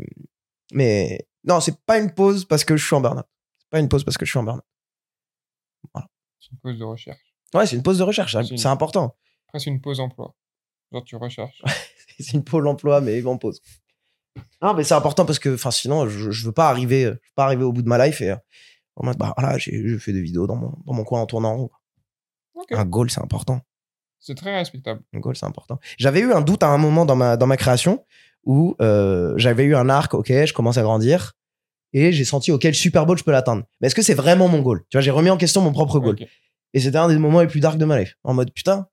mais 0.72 1.26
non 1.44 1.60
c'est 1.60 1.78
pas 1.86 1.98
une 1.98 2.12
pause 2.12 2.44
parce 2.44 2.62
que 2.62 2.76
je 2.76 2.84
suis 2.84 2.94
en 2.94 3.00
burn-out. 3.00 3.24
C'est 3.60 3.70
pas 3.70 3.78
une 3.80 3.88
pause 3.88 4.04
parce 4.04 4.18
que 4.18 4.26
je 4.26 4.30
suis 4.30 4.38
en 4.38 4.42
burn-out. 4.44 4.64
C'est 6.40 6.50
une 6.52 6.58
pause 6.58 6.78
de 6.78 6.84
recherche. 6.84 7.34
ouais 7.54 7.66
c'est 7.66 7.76
une 7.76 7.82
pause 7.82 7.96
de 7.98 8.02
recherche 8.04 8.32
C'est 8.32 8.42
c'est 8.42 8.50
une- 8.50 8.58
c'est 8.58 8.68
important. 8.68 9.16
une 9.66 9.80
pause 9.80 10.00
emploi. 10.00 10.34
Genre, 10.92 11.04
tu 11.04 11.16
recherches. 11.16 11.62
c'est 12.20 12.32
une 12.32 12.44
pôle 12.44 12.66
emploi 12.66 13.00
mais 13.00 13.24
en 13.24 13.36
pause 13.36 13.60
non 14.62 14.74
mais 14.74 14.82
c'est 14.82 14.94
important 14.94 15.24
parce 15.24 15.38
que 15.38 15.54
enfin 15.54 15.70
sinon 15.70 16.08
je, 16.08 16.30
je 16.30 16.46
veux 16.46 16.52
pas 16.52 16.68
arriver 16.68 17.02
je 17.02 17.08
veux 17.10 17.20
pas 17.36 17.44
arriver 17.44 17.62
au 17.62 17.72
bout 17.72 17.82
de 17.82 17.88
ma 17.88 18.04
life 18.04 18.20
et 18.20 18.32
en 18.32 19.06
mode 19.06 19.16
bah 19.16 19.34
voilà 19.36 19.56
j'ai 19.58 19.98
fait 19.98 20.12
des 20.12 20.22
vidéos 20.22 20.46
dans 20.46 20.56
mon 20.56 20.72
dans 20.84 20.94
mon 20.94 21.04
coin 21.04 21.20
en 21.20 21.26
tournant 21.26 21.52
en 21.52 21.56
rond 21.56 21.70
un 22.70 22.84
goal 22.84 23.10
c'est 23.10 23.22
important. 23.22 23.60
C'est 24.20 24.34
très 24.34 24.56
respectable. 24.56 25.00
un 25.14 25.20
goal 25.20 25.36
c'est 25.36 25.46
important. 25.46 25.78
J'avais 25.96 26.20
eu 26.20 26.32
un 26.32 26.40
doute 26.40 26.62
à 26.62 26.68
un 26.68 26.78
moment 26.78 27.04
dans 27.04 27.16
ma 27.16 27.36
dans 27.36 27.46
ma 27.46 27.56
création 27.56 28.04
où 28.44 28.74
euh, 28.80 29.34
j'avais 29.36 29.64
eu 29.64 29.76
un 29.76 29.88
arc 29.88 30.14
ok 30.14 30.28
je 30.28 30.52
commence 30.52 30.78
à 30.78 30.82
grandir 30.82 31.34
et 31.92 32.12
j'ai 32.12 32.24
senti 32.24 32.50
ok 32.50 32.64
le 32.64 32.72
Super 32.72 33.06
Bowl 33.06 33.16
je 33.16 33.24
peux 33.24 33.30
l'atteindre. 33.30 33.64
Mais 33.80 33.86
est-ce 33.86 33.94
que 33.94 34.02
c'est 34.02 34.14
vraiment 34.14 34.48
mon 34.48 34.60
goal? 34.60 34.82
Tu 34.90 34.96
vois 34.96 35.02
j'ai 35.02 35.10
remis 35.10 35.30
en 35.30 35.36
question 35.36 35.60
mon 35.60 35.72
propre 35.72 36.00
goal. 36.00 36.16
Et 36.74 36.80
c'était 36.80 36.98
un 36.98 37.08
des 37.08 37.16
moments 37.16 37.40
les 37.40 37.46
plus 37.46 37.60
dark 37.60 37.78
de 37.78 37.84
ma 37.86 37.98
life. 37.98 38.16
En 38.24 38.34
mode, 38.34 38.52
putain, 38.52 38.88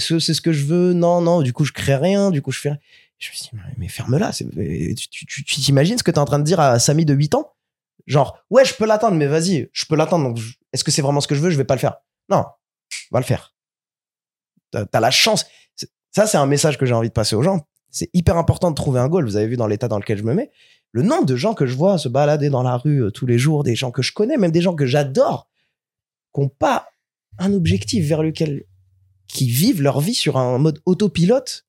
est-ce 0.00 0.14
que 0.14 0.18
c'est 0.18 0.34
ce 0.34 0.40
que 0.40 0.52
je 0.52 0.64
veux? 0.64 0.92
Non, 0.92 1.20
non, 1.20 1.42
du 1.42 1.52
coup, 1.52 1.64
je 1.64 1.72
crée 1.72 1.96
rien, 1.96 2.30
du 2.30 2.42
coup, 2.42 2.50
je 2.52 2.60
fais 2.60 2.70
rien. 2.70 2.78
Je 3.18 3.28
me 3.30 3.34
suis 3.34 3.50
dit, 3.52 3.62
mais- 3.76 3.88
ferme-la. 3.88 4.32
Tu 4.32 4.46
tu- 4.94 5.26
tu- 5.26 5.44
tu 5.44 5.60
t'imagines 5.60 5.98
ce 5.98 6.02
que 6.02 6.10
t'es 6.10 6.18
en 6.18 6.24
train 6.24 6.38
de 6.38 6.44
dire 6.44 6.58
à 6.60 6.78
Samy 6.78 7.04
de 7.04 7.12
8 7.14 7.34
ans? 7.34 7.52
Genre, 8.06 8.38
ouais, 8.50 8.64
je 8.64 8.74
peux 8.74 8.86
l'atteindre, 8.86 9.16
mais 9.16 9.26
vas-y, 9.26 9.68
je 9.72 9.84
peux 9.86 9.94
l'atteindre. 9.96 10.24
Donc, 10.32 10.38
est-ce 10.72 10.82
que 10.84 10.90
c'est 10.90 11.02
vraiment 11.02 11.20
ce 11.20 11.28
que 11.28 11.34
je 11.34 11.40
veux? 11.40 11.50
Je 11.50 11.56
vais 11.58 11.64
pas 11.64 11.74
le 11.74 11.80
faire. 11.80 11.96
Non, 12.30 12.44
va 13.10 13.18
le 13.20 13.24
faire. 13.26 13.54
T'as 14.70 14.86
t'as 14.86 15.00
la 15.00 15.10
chance. 15.10 15.44
Ça, 16.12 16.26
c'est 16.26 16.38
un 16.38 16.46
message 16.46 16.78
que 16.78 16.86
j'ai 16.86 16.94
envie 16.94 17.08
de 17.08 17.12
passer 17.12 17.36
aux 17.36 17.42
gens. 17.42 17.66
C'est 17.90 18.08
hyper 18.14 18.36
important 18.36 18.70
de 18.70 18.74
trouver 18.76 19.00
un 19.00 19.08
goal. 19.08 19.24
Vous 19.24 19.36
avez 19.36 19.46
vu 19.46 19.56
dans 19.56 19.66
l'état 19.66 19.88
dans 19.88 19.98
lequel 19.98 20.18
je 20.18 20.22
me 20.22 20.32
mets. 20.34 20.50
Le 20.92 21.02
nombre 21.02 21.26
de 21.26 21.36
gens 21.36 21.54
que 21.54 21.66
je 21.66 21.76
vois 21.76 21.98
se 21.98 22.08
balader 22.08 22.50
dans 22.50 22.62
la 22.62 22.76
rue 22.76 23.04
euh, 23.04 23.10
tous 23.10 23.26
les 23.26 23.38
jours, 23.38 23.62
des 23.64 23.76
gens 23.76 23.90
que 23.92 24.02
je 24.02 24.12
connais, 24.12 24.36
même 24.36 24.50
des 24.50 24.60
gens 24.60 24.74
que 24.74 24.86
j'adore, 24.86 25.48
qui 26.34 26.40
n'ont 26.40 26.48
pas 26.48 26.88
un 27.38 27.52
objectif 27.52 28.06
vers 28.06 28.22
lequel, 28.22 28.64
qui 29.32 29.48
vivent 29.48 29.82
leur 29.82 30.00
vie 30.00 30.14
sur 30.14 30.36
un 30.36 30.58
mode 30.58 30.80
autopilote. 30.86 31.66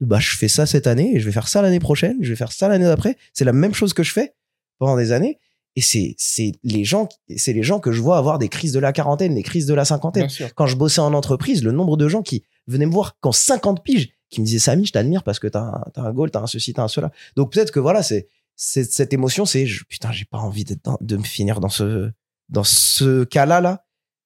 Bah, 0.00 0.18
je 0.18 0.36
fais 0.36 0.48
ça 0.48 0.66
cette 0.66 0.86
année 0.88 1.14
et 1.14 1.20
je 1.20 1.26
vais 1.26 1.32
faire 1.32 1.46
ça 1.48 1.62
l'année 1.62 1.78
prochaine, 1.78 2.16
je 2.20 2.30
vais 2.30 2.36
faire 2.36 2.50
ça 2.52 2.66
l'année 2.68 2.84
d'après. 2.86 3.16
C'est 3.32 3.44
la 3.44 3.52
même 3.52 3.72
chose 3.74 3.92
que 3.94 4.02
je 4.02 4.12
fais 4.12 4.34
pendant 4.78 4.96
des 4.96 5.12
années. 5.12 5.38
Et 5.76 5.80
c'est, 5.80 6.14
c'est 6.18 6.52
les 6.64 6.84
gens, 6.84 7.08
c'est 7.36 7.52
les 7.54 7.62
gens 7.62 7.78
que 7.80 7.92
je 7.92 8.00
vois 8.02 8.18
avoir 8.18 8.38
des 8.38 8.48
crises 8.48 8.72
de 8.72 8.78
la 8.80 8.92
quarantaine, 8.92 9.34
des 9.34 9.42
crises 9.42 9.64
de 9.66 9.72
la 9.74 9.84
cinquantaine. 9.86 10.24
Quand 10.54 10.66
je 10.66 10.76
bossais 10.76 11.00
en 11.00 11.14
entreprise, 11.14 11.62
le 11.64 11.72
nombre 11.72 11.96
de 11.96 12.08
gens 12.08 12.20
qui 12.22 12.42
venaient 12.66 12.84
me 12.86 12.92
voir 12.92 13.16
quand 13.20 13.32
50 13.32 13.82
piges, 13.82 14.10
qui 14.28 14.40
me 14.40 14.46
disaient 14.46 14.58
Samy, 14.58 14.84
je 14.84 14.92
t'admire 14.92 15.22
parce 15.22 15.38
que 15.38 15.46
t'as 15.46 15.60
un, 15.62 15.84
t'as 15.94 16.02
un 16.02 16.12
goal, 16.12 16.30
t'as 16.30 16.40
un 16.40 16.46
ceci, 16.46 16.74
t'as 16.74 16.82
un 16.82 16.88
cela. 16.88 17.10
Donc 17.36 17.52
peut-être 17.52 17.70
que 17.70 17.80
voilà, 17.80 18.02
c'est, 18.02 18.26
c'est 18.56 18.84
cette 18.90 19.12
émotion, 19.14 19.46
c'est 19.46 19.64
je- 19.66 19.84
putain, 19.84 20.12
j'ai 20.12 20.24
pas 20.26 20.38
envie 20.38 20.64
d'être 20.64 20.84
dans- 20.84 20.98
de 21.00 21.16
me 21.16 21.22
finir 21.24 21.58
dans 21.60 21.68
ce, 21.70 22.10
dans 22.50 22.64
ce 22.64 23.24
cas-là, 23.24 23.60
là, 23.62 23.81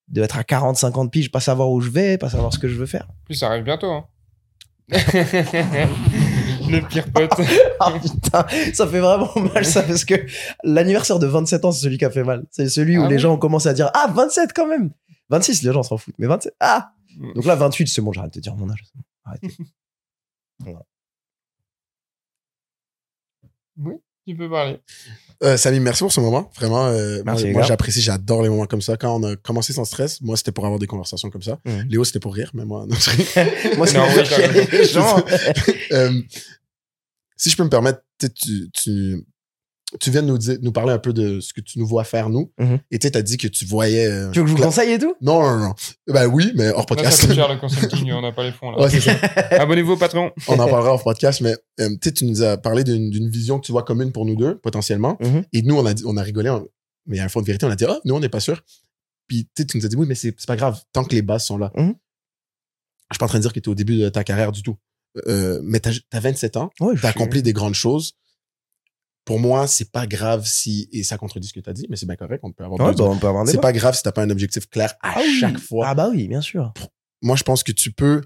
de 0.08 0.22
être 0.22 0.38
à 0.38 0.44
40, 0.44 0.76
50 0.76 1.10
piges, 1.10 1.30
pas 1.30 1.40
savoir 1.40 1.70
où 1.70 1.80
je 1.80 1.90
vais, 1.90 2.18
pas 2.18 2.30
savoir 2.30 2.52
ce 2.52 2.58
que 2.58 2.68
je 2.68 2.76
veux 2.76 2.86
faire. 2.86 3.08
Plus, 3.24 3.34
ça 3.34 3.48
arrive 3.48 3.64
bientôt. 3.64 3.90
Hein. 3.90 4.04
le 4.88 6.80
pire 6.88 7.10
pote. 7.12 7.32
Ah 7.80 7.92
putain, 7.92 8.46
ça 8.72 8.86
fait 8.86 9.00
vraiment 9.00 9.30
mal 9.54 9.64
ça 9.64 9.82
parce 9.82 10.04
que 10.04 10.14
l'anniversaire 10.64 11.18
de 11.18 11.26
27 11.26 11.64
ans, 11.64 11.72
c'est 11.72 11.82
celui 11.82 11.98
qui 11.98 12.04
a 12.04 12.10
fait 12.10 12.24
mal. 12.24 12.44
C'est 12.50 12.68
celui 12.68 12.96
où 12.96 13.02
Ah 13.02 13.08
les 13.08 13.16
ouais 13.16 13.20
gens 13.20 13.34
ont 13.34 13.38
commencé 13.38 13.68
à 13.68 13.74
dire 13.74 13.90
Ah, 13.94 14.10
27 14.14 14.52
quand 14.54 14.66
même 14.66 14.90
26, 15.28 15.62
les 15.62 15.72
gens 15.72 15.82
s'en 15.82 15.96
foutent, 15.98 16.14
mais 16.18 16.26
27, 16.26 16.54
ah 16.60 16.92
Donc 17.34 17.44
là, 17.44 17.56
28, 17.56 17.88
c'est 17.88 18.00
bon, 18.00 18.12
j'arrête 18.12 18.32
de 18.34 18.40
dire 18.40 18.54
mon 18.54 18.70
âge. 18.70 18.84
Arrêtez. 19.24 19.48
Tu 24.26 24.34
peux 24.36 24.50
parler. 24.50 24.80
Euh, 25.42 25.56
Samy, 25.56 25.80
merci 25.80 26.02
pour 26.02 26.12
ce 26.12 26.20
moment. 26.20 26.50
Vraiment, 26.56 26.86
euh, 26.86 27.22
Merci, 27.24 27.46
moi, 27.50 27.62
j'apprécie, 27.62 28.00
j'adore 28.00 28.42
les 28.42 28.48
moments 28.48 28.66
comme 28.66 28.80
ça. 28.80 28.96
Quand 28.96 29.14
on 29.20 29.22
a 29.22 29.36
commencé 29.36 29.72
sans 29.72 29.84
stress, 29.84 30.20
moi, 30.20 30.36
c'était 30.36 30.52
pour 30.52 30.64
avoir 30.64 30.80
des 30.80 30.86
conversations 30.86 31.30
comme 31.30 31.42
ça. 31.42 31.58
Léo, 31.88 32.04
c'était 32.04 32.20
pour 32.20 32.34
rire, 32.34 32.50
mais 32.54 32.64
moi, 32.64 32.86
non, 32.88 32.96
Moi, 33.76 33.86
c'est 33.86 33.98
Non, 33.98 34.06
pour 34.06 34.84
gens. 34.84 35.24
Euh, 35.92 36.20
si 37.36 37.50
je 37.50 37.56
peux 37.56 37.62
me 37.62 37.68
permettre, 37.68 38.00
tu, 38.18 38.26
sais, 38.26 38.70
tu, 38.72 39.24
tu, 40.00 40.10
viens 40.10 40.22
de 40.22 40.26
nous, 40.26 40.36
dire, 40.38 40.58
nous 40.62 40.72
parler 40.72 40.92
un 40.92 40.98
peu 40.98 41.12
de 41.12 41.40
ce 41.40 41.52
que 41.54 41.60
tu 41.60 41.78
nous 41.78 41.86
vois 41.86 42.04
faire, 42.04 42.28
nous. 42.28 42.52
Mhm. 42.58 42.78
Et 42.90 42.98
tu 42.98 43.06
sais, 43.06 43.12
t'as 43.12 43.22
dit 43.22 43.36
que 43.36 43.46
tu 43.48 43.64
voyais. 43.64 44.06
euh, 44.06 44.30
Tu 44.32 44.38
veux 44.40 44.44
que 44.44 44.50
je 44.50 44.56
vous 44.56 44.62
conseille 44.62 44.92
et 44.92 44.98
tout? 44.98 45.14
Non, 45.20 45.40
non, 45.42 45.58
non. 45.68 45.74
Ben 46.08 46.26
oui, 46.26 46.52
mais 46.56 46.68
hors 46.70 46.78
Là, 46.78 46.80
ça 46.80 46.86
podcast. 46.86 47.20
coûte 47.26 47.34
cher 47.34 47.48
le 47.54 47.58
consulting, 47.60 48.12
on 48.12 48.20
n'a 48.20 48.32
pas 48.32 48.42
les 48.44 48.52
fonds 48.52 48.70
là. 48.72 48.82
ouais, 48.82 48.90
c'est 48.90 49.00
ça. 49.00 49.12
Abonnez-vous 49.60 49.92
au 49.92 49.96
patron. 49.96 50.32
On 50.48 50.54
en 50.54 50.68
parlera 50.68 50.92
hors 50.94 51.02
podcast, 51.04 51.40
mais 51.40 51.54
euh, 51.80 51.88
tu 51.90 51.98
sais, 52.04 52.12
tu 52.12 52.24
nous 52.24 52.42
as 52.42 52.56
parlé 52.56 52.82
d'une 52.84 53.28
vision 53.30 53.58
que 53.60 53.66
tu 53.66 53.72
vois 53.72 53.84
commune 53.84 54.12
pour 54.12 54.26
nous 54.26 54.36
deux, 54.36 54.58
potentiellement. 54.58 55.16
Mhm. 55.20 55.44
Et 55.52 55.62
nous, 55.62 55.76
on 55.76 55.86
a, 55.86 55.94
dit- 55.94 56.04
on 56.06 56.16
a 56.16 56.22
rigolé, 56.22 56.50
on- 56.50 56.66
mais 57.06 57.20
à 57.20 57.24
un 57.24 57.28
fond 57.28 57.40
de 57.40 57.46
vérité, 57.46 57.64
on 57.66 57.70
a 57.70 57.76
dit, 57.76 57.84
ah, 57.84 57.98
nous, 58.04 58.14
on 58.14 58.20
n'est 58.20 58.28
pas 58.28 58.40
sûr. 58.40 58.62
Puis 59.28 59.44
tu 59.54 59.62
sais, 59.62 59.66
tu 59.66 59.76
nous 59.78 59.86
as 59.86 59.88
dit, 59.88 59.96
oui, 59.96 60.06
mais 60.08 60.14
c'est 60.16 60.32
pas 60.46 60.56
grave, 60.56 60.80
tant 60.92 61.04
que 61.04 61.14
les 61.14 61.22
bases 61.22 61.44
sont 61.44 61.58
là. 61.58 61.70
Mhm. 61.76 61.94
Je 63.10 63.14
suis 63.14 63.18
pas 63.20 63.26
en 63.26 63.28
train 63.28 63.38
de 63.38 63.42
dire 63.42 63.52
que 63.52 63.60
tu 63.60 63.68
es 63.70 63.72
au 63.72 63.76
début 63.76 63.98
de 63.98 64.08
ta 64.08 64.24
carrière 64.24 64.50
du 64.50 64.62
tout. 64.62 64.76
Euh, 65.28 65.60
mais 65.62 65.78
tu 65.80 65.88
as, 66.12 66.20
27 66.20 66.56
ans, 66.56 66.70
Ouais, 66.80 66.88
tu 66.94 66.96
as 66.96 66.98
suis- 66.98 67.06
accompli 67.08 67.40
des 67.42 67.52
grandes 67.52 67.74
choses. 67.74 68.14
Pour 69.26 69.38
moi, 69.40 69.66
c'est 69.66 69.90
pas 69.90 70.06
grave 70.06 70.46
si, 70.46 70.88
et 70.92 71.02
ça 71.02 71.18
contredit 71.18 71.48
ce 71.48 71.52
que 71.52 71.60
tu 71.60 71.68
as 71.68 71.72
dit, 71.74 71.86
mais 71.90 71.96
c'est 71.96 72.06
bien 72.06 72.16
correct, 72.16 72.40
on 72.44 72.52
peut 72.52 72.64
avoir 72.64 72.80
Ouais, 72.80 72.94
bah, 72.94 73.04
on 73.04 73.18
peut 73.18 73.26
avoir 73.26 73.42
un 73.42 73.46
C'est 73.46 73.60
pas 73.60 73.72
grave 73.72 73.94
si 73.94 74.02
t'as 74.02 74.12
pas 74.12 74.22
un 74.22 74.30
objectif 74.30 74.68
clair 74.70 74.94
à 75.02 75.14
Ah 75.16 75.20
oui. 75.20 75.38
chaque 75.40 75.58
fois 75.58 75.88
Ah 75.88 75.94
bah 75.94 76.08
oui, 76.10 76.28
bien 76.28 76.40
sûr. 76.40 76.72
moi, 77.22 77.36
je 77.36 77.42
pense 77.42 77.62
que 77.62 77.72
tu 77.72 77.90
peux 77.92 78.22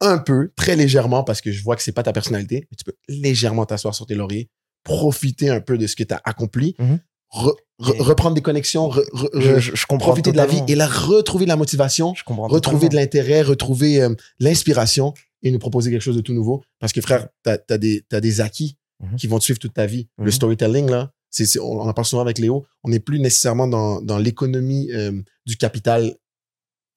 un 0.00 0.16
peu, 0.18 0.50
très 0.56 0.74
légèrement, 0.76 1.22
parce 1.22 1.40
que 1.42 1.52
je 1.52 1.62
vois 1.62 1.76
que 1.76 1.82
c'est 1.82 1.92
pas 1.92 2.02
ta 2.02 2.12
personnalité, 2.14 2.66
mais 2.70 2.76
tu 2.76 2.84
peux 2.84 2.94
légèrement 3.08 3.66
t'asseoir 3.66 3.94
sur 3.94 4.06
tes 4.06 4.14
lauriers, 4.14 4.48
profiter 4.84 5.50
un 5.50 5.60
peu 5.60 5.76
de 5.76 5.86
ce 5.86 5.94
que 5.94 6.02
tu 6.04 6.14
as 6.14 6.20
accompli, 6.24 6.74
Mhm. 6.78 6.98
re- 7.34 7.54
re- 7.78 7.92
Mais- 7.94 8.00
reprendre 8.00 8.34
des 8.34 8.40
connexions, 8.40 8.88
re- 8.88 9.04
Je, 9.12 9.26
re- 9.26 9.58
je- 9.60 9.76
je 9.76 9.86
comprends 9.86 10.08
profiter 10.08 10.32
de 10.32 10.38
la 10.38 10.46
vie 10.46 10.62
et 10.68 10.74
là, 10.74 10.86
retrouver 10.86 11.44
de 11.44 11.50
la 11.50 11.56
motivation, 11.56 12.14
Je 12.14 12.24
comprends 12.24 12.46
retrouver 12.48 12.88
de 12.88 12.96
l'intérêt, 12.96 13.42
retrouver 13.42 14.00
euh, 14.00 14.14
l'inspiration 14.38 15.12
et 15.42 15.50
nous 15.50 15.58
proposer 15.58 15.90
quelque 15.90 16.00
chose 16.00 16.16
de 16.16 16.22
tout 16.22 16.32
nouveau. 16.32 16.62
Parce 16.78 16.94
que 16.94 17.02
frère, 17.02 17.28
t'as 17.42 17.58
as 17.70 17.76
des 17.78 18.40
acquis 18.40 18.78
Mhm. 19.00 19.16
qui 19.16 19.26
vont 19.26 19.38
te 19.38 19.44
suivre 19.44 19.58
toute 19.58 19.74
ta 19.74 19.86
vie. 19.86 20.08
Le 20.18 20.24
Mhm. 20.26 20.30
storytelling, 20.30 20.90
là, 20.90 21.12
c'est- 21.30 21.58
on 21.58 21.80
en 21.80 21.92
parle 21.92 22.06
souvent 22.06 22.22
avec 22.22 22.38
Léo, 22.38 22.66
on 22.84 22.90
n'est 22.90 23.00
plus 23.00 23.18
nécessairement 23.20 23.66
dans, 23.66 24.00
dans 24.02 24.18
l'économie 24.18 24.90
euh, 24.92 25.12
du 25.46 25.56
capital 25.56 26.14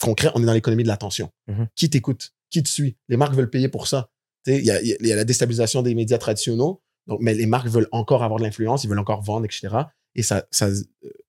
concret, 0.01 0.29
on 0.35 0.43
est 0.43 0.45
dans 0.45 0.53
l'économie 0.53 0.83
de 0.83 0.87
l'attention. 0.87 1.31
Mhm. 1.47 1.67
Qui 1.75 1.89
t'écoute? 1.89 2.31
Qui 2.49 2.61
te 2.63 2.69
suit? 2.69 2.97
Les 3.09 3.17
marques 3.17 3.33
veulent 3.35 3.49
payer 3.49 3.69
pour 3.69 3.87
ça. 3.87 4.09
Tu 4.45 4.53
Il 4.57 4.65
y 4.65 4.71
a, 4.71 4.81
y 4.83 4.93
a- 4.93 4.97
il 4.99 5.07
y 5.07 5.11
a 5.13 5.15
la 5.15 5.23
déstabilisation 5.23 5.81
des 5.81 5.95
médias 5.95 6.17
traditionnels, 6.17 6.73
donc, 7.07 7.19
mais 7.21 7.33
les 7.33 7.45
marques 7.45 7.67
veulent 7.67 7.87
encore 7.91 8.23
avoir 8.23 8.39
de 8.39 8.43
l'influence, 8.45 8.83
ils 8.83 8.89
veulent 8.89 8.99
encore 8.99 9.21
vendre, 9.21 9.45
etc. 9.45 9.69
Et 10.15 10.23
ça, 10.23 10.45
ça 10.51 10.67
euh, 10.67 10.81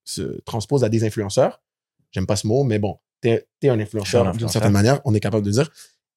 se 0.03 0.41
transpose 0.41 0.83
à 0.83 0.89
des 0.89 1.03
influenceurs. 1.05 1.61
J'aime 2.11 2.25
pas 2.27 2.35
ce 2.35 2.45
mot, 2.47 2.63
mais 2.63 2.79
bon, 2.79 2.99
t'es 3.21 3.47
es 3.61 3.69
un 3.69 3.79
influenceur 3.79 4.27
un 4.27 4.31
d'une 4.31 4.47
certaine 4.49 4.71
manière, 4.73 5.01
on 5.05 5.13
est 5.13 5.19
capable 5.19 5.45
de 5.45 5.51
dire. 5.51 5.69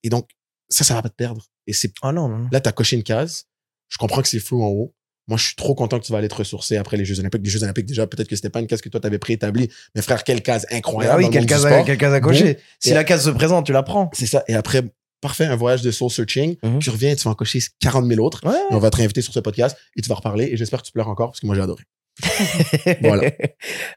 Et 0.02 0.08
donc, 0.10 0.28
ça, 0.68 0.84
ça 0.84 0.94
va 0.94 1.02
pas 1.02 1.08
te 1.08 1.14
perdre. 1.14 1.44
Et 1.66 1.72
c'est 1.72 1.92
Ah 2.02 2.12
non. 2.12 2.46
là, 2.52 2.60
tu 2.60 2.68
as 2.68 2.72
coché 2.72 2.96
une 2.96 3.02
case. 3.04 3.44
Je 3.88 3.98
comprends 3.98 4.22
que 4.22 4.28
c'est 4.28 4.38
flou 4.40 4.62
en 4.62 4.68
haut. 4.68 4.94
Moi, 5.26 5.36
je 5.36 5.44
suis 5.44 5.56
trop 5.56 5.74
content 5.74 5.98
que 6.00 6.06
tu 6.06 6.12
vas 6.12 6.18
aller 6.18 6.28
te 6.28 6.34
ressourcer 6.34 6.78
après 6.78 6.96
les 6.96 7.04
Jeux 7.04 7.20
Olympiques. 7.20 7.42
Les 7.44 7.50
Jeux 7.50 7.62
Olympiques, 7.62 7.84
déjà, 7.84 8.06
peut-être 8.06 8.28
que 8.28 8.36
c'était 8.36 8.48
pas 8.48 8.60
une 8.60 8.66
case 8.66 8.80
que 8.80 8.88
toi, 8.88 8.98
t'avais 8.98 9.18
préétablie. 9.18 9.68
Mais 9.94 10.00
frère, 10.00 10.24
quelle 10.24 10.40
case 10.42 10.64
incroyable. 10.70 11.14
Ah 11.14 11.18
oui, 11.18 11.24
dans 11.24 11.28
le 11.28 11.32
quelle 11.34 11.42
du 11.42 11.48
case, 11.48 11.66
à, 11.66 11.70
sport. 11.70 11.84
quelle 11.84 11.98
case 11.98 12.14
à 12.14 12.20
cocher. 12.20 12.58
si 12.80 12.90
Et- 12.90 12.94
la 12.94 13.04
case 13.04 13.24
se 13.26 13.30
présente, 13.30 13.66
tu 13.66 13.72
la 13.72 13.82
prends. 13.82 14.10
C'est 14.14 14.24
ça. 14.26 14.42
Et 14.48 14.54
après, 14.54 14.82
parfait, 15.20 15.44
un 15.44 15.56
voyage 15.56 15.82
de 15.82 15.90
soul 15.90 16.10
searching. 16.10 16.56
Mhm. 16.62 16.78
Tu 16.78 16.88
reviens 16.88 17.10
et 17.10 17.16
tu 17.16 17.24
vas 17.24 17.32
en 17.32 17.34
cocher 17.34 17.60
40 17.80 18.06
000 18.06 18.24
autres. 18.24 18.40
Ouais. 18.46 18.56
Et 18.70 18.74
on 18.74 18.78
va 18.78 18.88
te 18.88 18.96
réinviter 18.96 19.20
sur 19.20 19.34
ce 19.34 19.40
podcast 19.40 19.76
et 19.96 20.00
tu 20.00 20.08
vas 20.08 20.14
reparler. 20.14 20.46
Et 20.50 20.56
j'espère 20.56 20.80
que 20.80 20.86
tu 20.86 20.92
pleures 20.92 21.08
encore 21.08 21.28
parce 21.30 21.40
que 21.40 21.46
moi, 21.46 21.54
j'ai 21.54 21.62
adoré. 21.62 21.84
Voilà. 23.02 23.30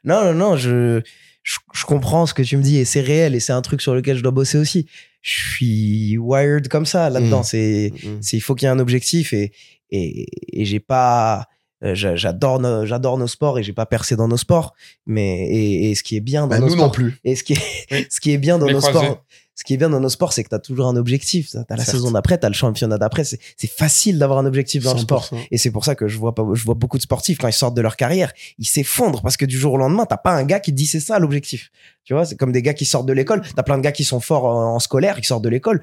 non, 0.04 0.24
non, 0.26 0.34
non, 0.34 0.56
je, 0.56 1.00
je, 1.42 1.58
je 1.72 1.84
comprends 1.84 2.26
ce 2.26 2.34
que 2.34 2.42
tu 2.42 2.56
me 2.58 2.62
dis 2.62 2.76
et 2.76 2.84
c'est 2.84 3.00
réel 3.00 3.34
et 3.34 3.40
c'est 3.40 3.52
un 3.52 3.62
truc 3.62 3.80
sur 3.80 3.94
lequel 3.94 4.16
je 4.18 4.22
dois 4.22 4.32
bosser 4.32 4.58
aussi. 4.58 4.86
Je 5.22 5.30
suis 5.54 6.18
wired 6.18 6.68
comme 6.68 6.84
ça 6.86 7.08
là-dedans. 7.10 7.40
Mm. 7.40 7.44
C'est, 7.44 7.92
c'est, 8.20 8.36
il 8.36 8.40
faut 8.40 8.54
qu'il 8.54 8.66
y 8.66 8.68
ait 8.68 8.74
un 8.74 8.78
objectif 8.80 9.32
et, 9.32 9.52
et, 9.92 10.60
et 10.60 10.64
j'ai 10.64 10.80
pas, 10.80 11.46
euh, 11.84 11.94
j'a- 11.94 12.16
j'adore 12.16 12.58
nos, 12.60 12.84
j'adore 12.86 13.18
nos 13.18 13.26
sports 13.28 13.58
et 13.58 13.62
j'ai 13.62 13.72
pas 13.72 13.86
percé 13.86 14.16
dans 14.16 14.28
nos 14.28 14.36
sports. 14.36 14.74
Mais, 15.06 15.46
et, 15.48 15.90
et 15.90 15.94
ce 15.94 16.02
qui 16.02 16.16
est 16.16 16.20
bien 16.20 16.42
dans 16.42 16.48
Bah, 16.48 16.58
nos 16.58 16.66
nous 16.66 16.72
sports, 16.72 16.86
non 16.86 16.90
plus. 16.92 17.18
et 17.24 17.36
ce 17.36 17.44
qui 17.44 17.52
est, 17.54 17.58
Oui. 17.90 18.06
ce 18.10 18.20
qui 18.20 18.32
est 18.32 18.38
bien 18.38 18.58
dans 18.58 18.66
Les 18.66 18.72
nos 18.74 18.80
croisés. 18.80 18.98
sports, 18.98 19.24
ce 19.54 19.64
qui 19.64 19.74
est 19.74 19.76
bien 19.76 19.90
dans 19.90 20.00
nos 20.00 20.08
sports, 20.08 20.32
c'est 20.32 20.42
que 20.42 20.48
tu 20.48 20.54
as 20.54 20.58
toujours 20.60 20.86
un 20.88 20.96
objectif. 20.96 21.50
Tu 21.50 21.56
as 21.58 21.64
la 21.68 21.76
Certes. 21.76 21.90
saison 21.90 22.10
d'après, 22.10 22.38
tu 22.40 22.46
as 22.46 22.48
le 22.48 22.54
championnat 22.54 22.96
d'après. 22.96 23.22
C'est, 23.24 23.38
c'est 23.56 23.70
facile 23.70 24.18
d'avoir 24.18 24.38
un 24.38 24.46
objectif 24.46 24.82
dans 24.82 24.94
le 24.94 24.98
sport. 25.00 25.24
100%. 25.30 25.36
Et 25.50 25.58
c'est 25.58 25.70
pour 25.70 25.84
ça 25.84 25.94
que 25.94 26.08
je 26.08 26.16
vois 26.18 26.34
pas, 26.34 26.42
je 26.54 26.64
vois 26.64 26.74
beaucoup 26.74 26.96
de 26.96 27.02
sportifs 27.02 27.36
quand 27.38 27.48
ils 27.48 27.52
sortent 27.52 27.76
de 27.76 27.82
leur 27.82 27.96
carrière, 27.96 28.32
ils 28.58 28.66
s'effondrent 28.66 29.20
parce 29.22 29.36
que 29.36 29.44
du 29.44 29.58
jour 29.58 29.74
au 29.74 29.76
lendemain, 29.76 30.06
t'as 30.06 30.16
pas 30.16 30.32
un 30.32 30.44
gars 30.44 30.58
qui 30.58 30.72
dit 30.72 30.86
c'est 30.86 31.00
ça 31.00 31.18
l'objectif. 31.18 31.70
Tu 32.04 32.14
vois, 32.14 32.24
c'est 32.24 32.36
comme 32.36 32.50
des 32.50 32.62
gars 32.62 32.74
qui 32.74 32.86
sortent 32.86 33.06
de 33.06 33.12
l'école. 33.12 33.42
T'as 33.54 33.62
plein 33.62 33.76
de 33.76 33.82
gars 33.82 33.92
qui 33.92 34.04
sont 34.04 34.20
forts 34.20 34.46
en, 34.46 34.74
en 34.76 34.78
scolaire, 34.80 35.20
qui 35.20 35.26
sortent 35.26 35.44
de 35.44 35.50
l'école. 35.50 35.82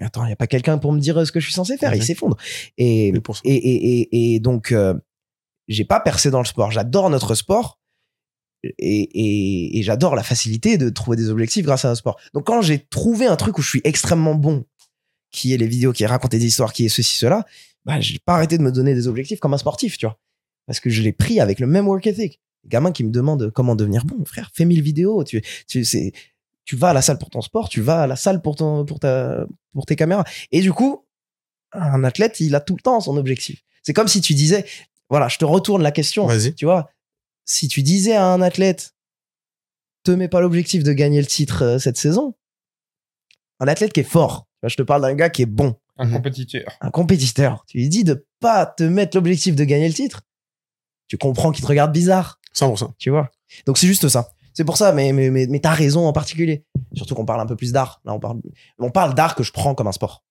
Attends, 0.00 0.24
il 0.24 0.30
y 0.30 0.32
a 0.32 0.36
pas 0.36 0.46
quelqu'un 0.46 0.78
pour 0.78 0.92
me 0.92 1.00
dire 1.00 1.18
euh, 1.18 1.24
ce 1.24 1.32
que 1.32 1.40
je 1.40 1.46
suis 1.46 1.54
censé 1.54 1.76
faire. 1.76 1.94
Ils 1.94 2.02
s'effondrent. 2.02 2.36
Et, 2.78 3.08
et, 3.08 3.44
et, 3.44 4.34
et, 4.34 4.40
donc, 4.40 4.72
euh, 4.72 4.94
j'ai 5.68 5.84
pas 5.84 6.00
percé 6.00 6.30
dans 6.30 6.40
le 6.40 6.44
sport. 6.44 6.70
J'adore 6.70 7.10
notre 7.10 7.34
sport. 7.34 7.80
Et, 8.78 9.80
j'adore 9.82 10.14
la 10.14 10.22
facilité 10.22 10.78
de 10.78 10.88
trouver 10.88 11.16
des 11.16 11.28
objectifs 11.28 11.64
grâce 11.64 11.84
à 11.84 11.90
un 11.90 11.94
sport. 11.94 12.18
Donc 12.32 12.46
quand 12.46 12.62
j'ai 12.62 12.78
trouvé 12.78 13.26
un 13.26 13.36
truc 13.36 13.58
où 13.58 13.62
je 13.62 13.68
suis 13.68 13.80
extrêmement 13.84 14.34
bon, 14.34 14.64
qui 15.30 15.52
est 15.52 15.58
les 15.58 15.66
vidéos, 15.66 15.92
qui 15.92 16.06
racontent 16.06 16.36
des 16.36 16.46
histoires, 16.46 16.72
qui 16.72 16.86
est 16.86 16.88
ceci, 16.88 17.18
cela, 17.18 17.44
bah, 17.84 18.00
j'ai 18.00 18.18
pas 18.24 18.34
arrêté 18.34 18.56
de 18.56 18.62
me 18.62 18.72
donner 18.72 18.94
des 18.94 19.08
objectifs 19.08 19.40
comme 19.40 19.52
un 19.52 19.58
sportif, 19.58 19.98
tu 19.98 20.06
vois. 20.06 20.18
Parce 20.66 20.80
que 20.80 20.88
je 20.88 21.02
l'ai 21.02 21.12
pris 21.12 21.40
avec 21.40 21.60
le 21.60 21.66
même 21.66 21.86
work 21.86 22.06
ethic. 22.06 22.40
Les 22.62 22.70
gamins 22.70 22.92
qui 22.92 23.04
me 23.04 23.10
demandent 23.10 23.50
comment 23.50 23.76
devenir 23.76 24.06
bon, 24.06 24.24
frère, 24.24 24.50
fais 24.54 24.64
1000 24.64 24.80
vidéos. 24.80 25.24
Tu, 25.24 25.42
tu, 25.68 25.84
c'est, 25.84 26.12
tu 26.64 26.76
vas 26.76 26.90
à 26.90 26.92
la 26.92 27.02
salle 27.02 27.18
pour 27.18 27.30
ton 27.30 27.40
sport, 27.40 27.68
tu 27.68 27.80
vas 27.80 28.02
à 28.02 28.06
la 28.06 28.16
salle 28.16 28.40
pour, 28.42 28.56
ton, 28.56 28.84
pour, 28.84 28.98
ta, 29.00 29.46
pour 29.72 29.86
tes 29.86 29.96
caméras. 29.96 30.24
Et 30.50 30.60
du 30.60 30.72
coup, 30.72 31.04
un 31.72 32.04
athlète, 32.04 32.40
il 32.40 32.54
a 32.54 32.60
tout 32.60 32.76
le 32.76 32.80
temps 32.82 33.00
son 33.00 33.16
objectif. 33.16 33.62
C'est 33.82 33.92
comme 33.92 34.08
si 34.08 34.20
tu 34.20 34.34
disais, 34.34 34.64
voilà, 35.10 35.28
je 35.28 35.38
te 35.38 35.44
retourne 35.44 35.82
la 35.82 35.92
question. 35.92 36.26
Vas-y. 36.26 36.54
Tu 36.54 36.64
vois, 36.64 36.88
si 37.44 37.68
tu 37.68 37.82
disais 37.82 38.14
à 38.14 38.24
un 38.26 38.40
athlète, 38.40 38.94
te 40.04 40.10
mets 40.10 40.28
pas 40.28 40.40
l'objectif 40.40 40.82
de 40.84 40.92
gagner 40.92 41.20
le 41.20 41.26
titre 41.26 41.62
euh, 41.62 41.78
cette 41.78 41.96
saison, 41.96 42.34
un 43.60 43.68
athlète 43.68 43.92
qui 43.92 44.00
est 44.00 44.04
fort, 44.04 44.46
je 44.62 44.76
te 44.76 44.82
parle 44.82 45.02
d'un 45.02 45.14
gars 45.14 45.30
qui 45.30 45.42
est 45.42 45.46
bon, 45.46 45.76
Un 45.96 46.10
compétiteur. 46.10 46.70
un 46.80 46.90
compétiteur, 46.90 47.64
tu 47.66 47.78
lui 47.78 47.88
dis 47.88 48.04
de 48.04 48.26
pas 48.40 48.66
te 48.66 48.82
mettre 48.82 49.16
l'objectif 49.16 49.54
de 49.54 49.64
gagner 49.64 49.88
le 49.88 49.94
titre, 49.94 50.22
tu 51.08 51.16
comprends 51.16 51.52
qu'il 51.52 51.62
te 51.62 51.68
regarde 51.68 51.92
bizarre, 51.92 52.38
100%. 52.54 52.92
tu 52.98 53.10
vois. 53.10 53.30
Donc 53.66 53.78
c'est 53.78 53.86
juste 53.86 54.08
ça. 54.08 54.30
C'est 54.54 54.64
pour 54.64 54.76
ça, 54.76 54.92
mais, 54.92 55.12
mais, 55.12 55.30
mais, 55.30 55.46
mais 55.48 55.60
t'as 55.60 55.74
raison 55.74 56.06
en 56.06 56.12
particulier. 56.12 56.64
Surtout 56.94 57.14
qu'on 57.14 57.26
parle 57.26 57.40
un 57.40 57.46
peu 57.46 57.56
plus 57.56 57.72
d'art. 57.72 58.00
Là, 58.04 58.14
on 58.14 58.20
parle, 58.20 58.40
on 58.78 58.90
parle 58.90 59.14
d'art 59.14 59.34
que 59.34 59.42
je 59.42 59.52
prends 59.52 59.74
comme 59.74 59.88
un 59.88 59.92
sport. 59.92 60.24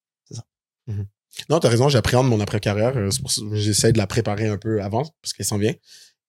Non, 1.49 1.59
t'as 1.59 1.69
raison, 1.69 1.89
j'appréhende 1.89 2.27
mon 2.29 2.39
après-carrière. 2.39 2.95
euh, 2.95 3.09
c'est 3.09 3.27
ça 3.27 3.41
J'essaie 3.53 3.91
de 3.91 3.97
la 3.97 4.05
préparer 4.07 4.47
un 4.47 4.57
peu 4.57 4.81
avant 4.83 5.03
parce 5.21 5.33
qu'elle 5.33 5.45
s'en 5.47 5.57
vient. 5.57 5.73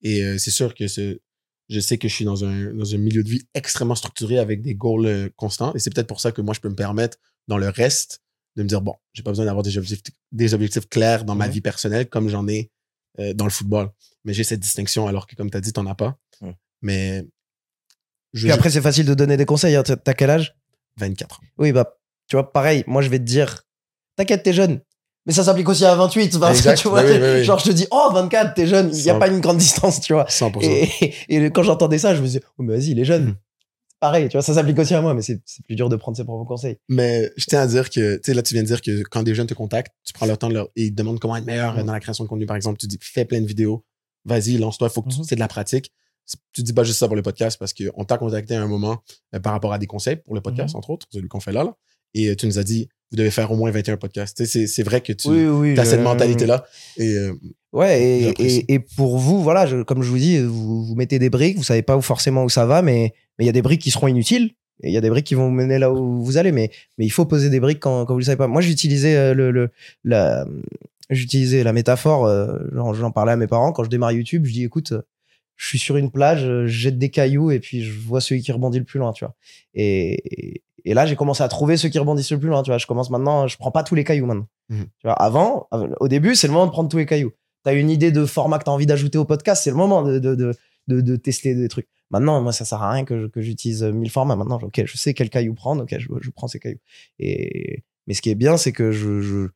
Et 0.03 0.23
euh, 0.23 0.39
c'est 0.39 0.51
sûr 0.51 0.75
que 0.75 0.89
c'est- 0.89 1.21
je 1.69 1.81
sais 1.81 1.99
que 1.99 2.09
je 2.09 2.15
suis 2.15 2.25
dans 2.25 2.45
un, 2.45 2.73
dans 2.75 2.95
un 2.95 2.99
milieu 2.99 3.23
de 3.23 3.29
vie 3.29 3.43
extrêmement 3.55 3.95
structuré 3.95 4.39
avec 4.39 4.63
des 4.63 4.75
goals 4.75 5.07
euh, 5.07 5.29
constants. 5.37 5.75
Et 5.75 5.79
c'est 5.79 5.93
peut-être 5.93 6.07
pour 6.07 6.21
ça 6.21 6.33
que 6.33 6.41
moi, 6.41 6.55
je 6.55 6.61
peux 6.61 6.69
me 6.71 6.75
permettre, 6.75 7.19
dans 7.49 7.59
le 7.59 7.69
reste, 7.69 8.23
de 8.57 8.63
me 8.63 8.69
dire, 8.69 8.81
bon, 8.81 8.95
j'ai 9.13 9.23
pas 9.23 9.31
besoin 9.31 9.45
d'avoir 9.45 9.63
des 9.63 9.77
objectifs, 9.77 10.15
des 10.33 10.55
objectifs 10.55 10.89
clairs 10.89 11.25
dans 11.25 11.35
ma 11.35 11.47
Mhm. 11.49 11.53
vie 11.53 11.61
personnelle 11.61 12.09
comme 12.09 12.29
j'en 12.31 12.47
ai 12.49 12.71
euh, 13.19 13.35
dans 13.35 13.45
le 13.45 13.51
football. 13.51 13.91
Mais 14.25 14.33
j'ai 14.33 14.43
cette 14.45 14.61
distinction 14.61 15.07
alors 15.07 15.27
que, 15.27 15.37
comme 15.37 15.51
tu 15.51 15.57
as 15.57 15.61
dit, 15.61 15.73
t'en 15.73 15.87
as 15.87 15.95
pas. 15.95 16.19
Mhm. 16.41 16.55
Mais 16.83 17.27
je 18.35 18.43
Puis 18.47 18.53
après, 18.53 18.69
c'est 18.71 18.83
facile 18.83 19.07
de 19.07 19.15
donner 19.15 19.37
des 19.39 19.47
conseils. 19.47 19.75
hein. 19.77 19.83
T'as 19.83 20.13
quel 20.15 20.29
âge? 20.29 20.55
24. 20.99 21.41
Oui, 21.59 21.73
bah, 21.73 21.97
tu 22.29 22.37
vois, 22.37 22.53
pareil, 22.53 22.85
moi, 22.87 23.01
je 23.01 23.09
vais 23.09 23.19
te 23.19 23.25
dire, 23.25 23.63
t'inquiète, 24.17 24.43
t'es 24.43 24.53
jeune. 24.53 24.81
Mais 25.27 25.33
ça 25.33 25.43
s'applique 25.43 25.69
aussi 25.71 25.87
à 25.87 25.95
28. 25.95 26.39
parce 26.39 26.61
que, 26.61 26.77
tu 26.77 26.89
vois, 26.89 27.03
Bah 27.03 27.09
oui, 27.11 27.19
oui. 27.19 27.45
genre, 27.45 27.59
je 27.59 27.65
te 27.65 27.71
dis, 27.73 27.87
oh, 27.91 28.11
24, 28.13 28.53
t'es 28.55 28.67
jeune. 28.67 28.91
Il 28.95 29.03
n'y 29.03 29.09
a 29.09 29.15
pas 29.15 29.29
une 29.29 29.41
grande 29.41 29.57
distance, 29.59 30.01
tu 30.03 30.13
vois. 30.13 30.27
100%. 30.27 30.61
Et, 30.63 31.15
et 31.29 31.51
quand 31.51 31.63
j'entendais 31.63 31.97
ça, 31.99 32.15
je 32.15 32.21
me 32.21 32.27
disais, 32.27 32.43
oh, 32.59 32.63
mais 32.63 32.75
vas-y, 32.77 32.91
il 32.91 32.99
est 33.01 33.07
jeune. 33.07 33.25
Mhm. 33.29 33.35
Pareil, 34.01 34.29
tu 34.29 34.33
vois, 34.37 34.43
ça 34.43 34.53
s'applique 34.53 34.79
aussi 34.79 34.93
à 34.95 35.01
moi, 35.01 35.15
mais 35.15 35.23
c'est 35.23 35.41
plus 35.65 35.77
dur 35.77 35.89
de 35.89 35.97
prendre 35.97 36.15
ses 36.15 36.25
propres 36.25 36.45
conseils. 36.47 36.77
Mais 36.91 37.33
je 37.39 37.47
tiens 37.47 37.61
à 37.63 37.67
dire 37.67 37.89
que, 37.89 38.17
tu 38.17 38.21
sais, 38.25 38.35
là, 38.35 38.43
tu 38.43 38.53
viens 38.53 38.63
de 38.63 38.67
dire 38.67 38.83
que 38.83 39.03
quand 39.05 39.23
des 39.23 39.35
jeunes 39.35 39.47
te 39.47 39.55
contactent, 39.55 39.95
tu 40.05 40.13
prends 40.13 40.27
le 40.27 40.37
temps 40.37 40.49
de 40.49 40.55
leur, 40.55 40.67
et 40.77 40.85
ils 40.85 40.91
te 40.91 40.97
demandent 40.97 41.19
comment 41.21 41.37
être 41.37 41.47
meilleur 41.47 41.75
Mhm. 41.79 41.85
dans 41.85 41.93
la 41.95 42.01
création 42.01 42.25
de 42.25 42.29
contenu, 42.29 42.45
par 42.45 42.57
exemple. 42.57 42.77
Tu 42.79 42.87
dis, 42.87 42.99
fais 43.01 43.25
plein 43.25 43.41
de 43.41 43.47
vidéos. 43.47 43.83
Vas-y, 44.27 44.59
lance-toi. 44.59 44.89
Il 44.91 44.95
faut 44.95 45.01
que 45.01 45.09
tu, 45.09 45.19
Mhm. 45.19 45.25
c'est 45.25 45.37
de 45.37 45.41
la 45.41 45.49
pratique. 45.49 45.91
Tu 46.53 46.63
dis 46.63 46.73
pas 46.73 46.85
juste 46.85 46.99
ça 46.99 47.07
pour 47.07 47.17
le 47.17 47.23
podcast 47.23 47.59
parce 47.59 47.73
qu'on 47.75 48.05
t'a 48.05 48.17
contacté 48.19 48.55
à 48.55 48.63
un 48.63 48.67
moment 48.67 49.03
euh, 49.35 49.41
par 49.41 49.53
rapport 49.53 49.73
à 49.73 49.79
des 49.79 49.87
conseils 49.87 50.17
pour 50.17 50.35
le 50.35 50.41
podcast, 50.41 50.75
Mhm. 50.75 50.79
entre 50.79 50.91
autres, 50.91 51.07
celui 51.13 51.29
qu'on 51.29 51.41
fait 51.41 51.53
là, 51.53 51.65
là. 51.65 51.77
Et 52.15 52.29
euh, 52.31 52.37
tu 52.37 52.47
nous 52.47 52.59
as 52.59 52.63
dit, 52.65 52.89
vous 53.11 53.17
devez 53.17 53.31
faire 53.31 53.51
au 53.51 53.57
moins 53.57 53.71
21 53.71 53.97
podcasts. 53.97 54.45
C'est- 54.45 54.83
vrai 54.85 55.01
que 55.01 55.13
tu 55.13 55.29
oui. 55.29 55.79
as 55.79 55.85
je- 55.85 55.91
cette 55.91 56.01
mentalité-là. 56.01 56.65
Et 56.97 57.09
euh, 57.17 57.33
Ouais, 57.73 58.01
et, 58.03 58.23
J'apprécie. 58.23 58.65
et, 58.69 58.75
et 58.75 58.79
pour 58.79 59.19
vous, 59.19 59.43
voilà, 59.43 59.67
je- 59.67 59.83
comme 59.83 60.03
je 60.03 60.09
vous 60.11 60.19
dis, 60.19 60.39
vous, 60.41 60.85
vous 60.85 60.95
mettez 60.95 61.19
des 61.19 61.29
briques, 61.29 61.57
vous 61.57 61.65
savez 61.65 61.83
pas 61.83 61.97
où 61.97 62.01
forcément 62.03 62.45
où 62.45 62.49
ça 62.49 62.67
va, 62.67 62.83
mais 62.83 63.13
mais 63.39 63.45
il 63.45 63.47
y 63.47 63.51
a 63.51 63.53
des 63.53 63.63
briques 63.63 63.83
qui 63.83 63.91
seront 63.91 64.07
inutiles, 64.07 64.53
il 64.85 64.93
y 64.93 64.97
a 64.97 65.01
des 65.01 65.11
briques 65.11 65.27
qui 65.27 65.35
vont 65.35 65.47
vous 65.47 65.55
mener 65.55 65.79
là 65.81 65.93
où 65.93 66.23
vous 66.23 66.37
allez, 66.37 66.53
mais, 66.53 66.71
mais 66.99 67.05
il 67.05 67.11
faut 67.11 67.25
poser 67.25 67.51
des 67.51 67.59
briques 67.59 67.81
quand, 67.81 68.05
quand 68.07 68.15
vous 68.15 68.21
le 68.21 68.25
savez 68.25 68.37
pas. 68.37 68.47
Moi, 68.47 68.61
j'utilisais 68.63 69.35
le, 69.35 69.51
le, 69.51 69.71
la, 70.05 70.47
j'utilisais 71.11 71.65
la 71.65 71.73
métaphore, 71.73 72.27
euh, 72.27 72.59
j'en 72.95 73.11
parlais 73.11 73.33
à 73.33 73.37
mes 73.37 73.47
parents, 73.49 73.73
quand 73.73 73.83
je 73.85 73.91
démarre 73.91 74.13
YouTube, 74.13 74.45
je 74.47 74.53
dis, 74.53 74.63
écoute, 74.65 74.93
je 75.57 75.67
suis 75.69 75.79
sur 75.79 75.97
une 75.97 76.11
plage, 76.11 76.45
euh, 76.45 76.67
je 76.67 76.73
jette 76.79 76.99
des 76.99 77.11
cailloux, 77.11 77.51
et 77.51 77.61
puis 77.61 77.83
je 77.85 77.93
vois 78.01 78.21
celui 78.21 78.43
qui 78.43 78.51
rebondit 78.53 78.79
le 78.79 78.85
plus 78.85 78.99
loin, 78.99 79.13
tu 79.13 79.25
vois. 79.25 79.35
Et, 79.75 80.63
et 80.85 80.95
là, 80.95 81.07
j'ai 81.07 81.17
commencé 81.17 81.43
à 81.43 81.49
trouver 81.49 81.77
ceux 81.77 81.89
qui 81.89 81.99
rebondissent 81.99 82.33
le 82.33 82.39
plus 82.41 82.49
loin, 82.49 82.63
tu 82.63 82.71
vois. 82.71 82.79
Je 82.79 82.87
commence 82.87 83.11
maintenant, 83.11 83.47
je 83.47 83.57
prends 83.57 83.71
pas 83.71 83.83
tous 83.83 83.95
les 83.95 84.05
cailloux 84.05 84.27
maintenant. 84.27 84.49
Mhm. 84.69 84.85
Tu 84.99 85.07
vois, 85.07 85.15
avant, 85.15 85.69
au 86.01 86.09
début, 86.09 86.35
c'est 86.35 86.47
le 86.47 86.53
moment 86.53 86.67
de 86.67 86.71
prendre 86.73 86.89
tous 86.89 86.99
les 86.99 87.07
cailloux 87.07 87.33
tu 87.65 87.71
as 87.71 87.73
une 87.73 87.89
idée 87.89 88.13
de 88.13 88.27
format 88.27 88.59
que 88.59 88.65
tu 88.65 88.69
as 88.71 88.75
envie 88.75 88.85
d'ajouter 88.85 89.17
au 89.17 89.25
podcast, 89.25 89.65
c'est 89.65 89.71
le 89.71 89.77
moment 89.77 90.03
de, 90.03 90.19
de, 90.19 90.35
de, 90.35 90.53
de, 90.87 91.01
de 91.01 91.17
tester 91.17 91.55
des 91.55 91.69
trucs. 91.69 91.89
Maintenant, 92.11 92.43
moi, 92.43 92.53
ça 92.53 92.67
sert 92.67 92.83
à 92.83 92.91
rien 92.93 93.07
que, 93.07 93.19
je- 93.23 93.27
que 93.27 93.41
j'utilise 93.41 93.83
euh, 93.83 93.91
mille 93.91 94.11
formats. 94.11 94.37
Maintenant, 94.37 94.59
ok, 94.63 94.83
je 94.85 94.97
sais 94.99 95.15
quel 95.15 95.31
caillou 95.31 95.55
prendre, 95.55 95.85
ok, 95.85 95.95
je, 95.99 96.07
je 96.21 96.29
prends 96.31 96.47
ces 96.47 96.59
cailloux. 96.59 96.81
Et, 97.19 97.83
mais 98.07 98.13
ce 98.13 98.21
qui 98.21 98.29
est 98.29 98.35
bien, 98.35 98.59
c'est 98.59 98.73
que 98.73 98.93
je, 98.93 99.23
je, 99.23 99.47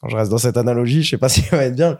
quand 0.00 0.08
je 0.10 0.16
reste 0.16 0.30
dans 0.30 0.36
cette 0.36 0.58
analogie, 0.58 1.02
je 1.02 1.08
sais 1.08 1.16
pas 1.18 1.28
si 1.30 1.40
ça 1.40 1.56
va 1.56 1.64
être 1.64 1.74
bien, 1.74 1.96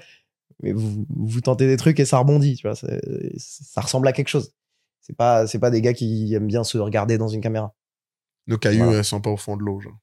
mais 0.62 0.72
vous, 0.72 1.06
vous 1.09 1.40
tentez 1.40 1.66
des 1.66 1.76
trucs 1.76 1.98
et 2.01 2.05
ça 2.05 2.18
rebondit, 2.18 2.56
tu 2.56 2.66
vois, 2.66 2.74
ça 2.76 3.80
ressemble 3.80 4.09
à 4.09 4.12
quelque 4.12 4.28
chose. 4.28 4.52
C'est 5.01 5.16
pas, 5.16 5.47
c'est 5.47 5.59
pas 5.59 5.70
des 5.70 5.80
gars 5.80 5.94
qui 5.94 6.35
aiment 6.35 6.47
bien 6.48 6.64
se 6.64 6.76
regarder 6.78 7.16
dans 7.18 7.28
une 7.28 7.40
caméra. 7.40 7.74
nos 8.47 8.59
cailloux 8.59 8.85
Voilà. 8.85 8.98
euh, 9.01 9.02
sont 9.02 9.20
pas 9.20 9.30
au 9.30 9.36
fond 9.36 9.56
de 9.56 9.62
l'eau, 9.62 9.80
genre. 9.80 9.98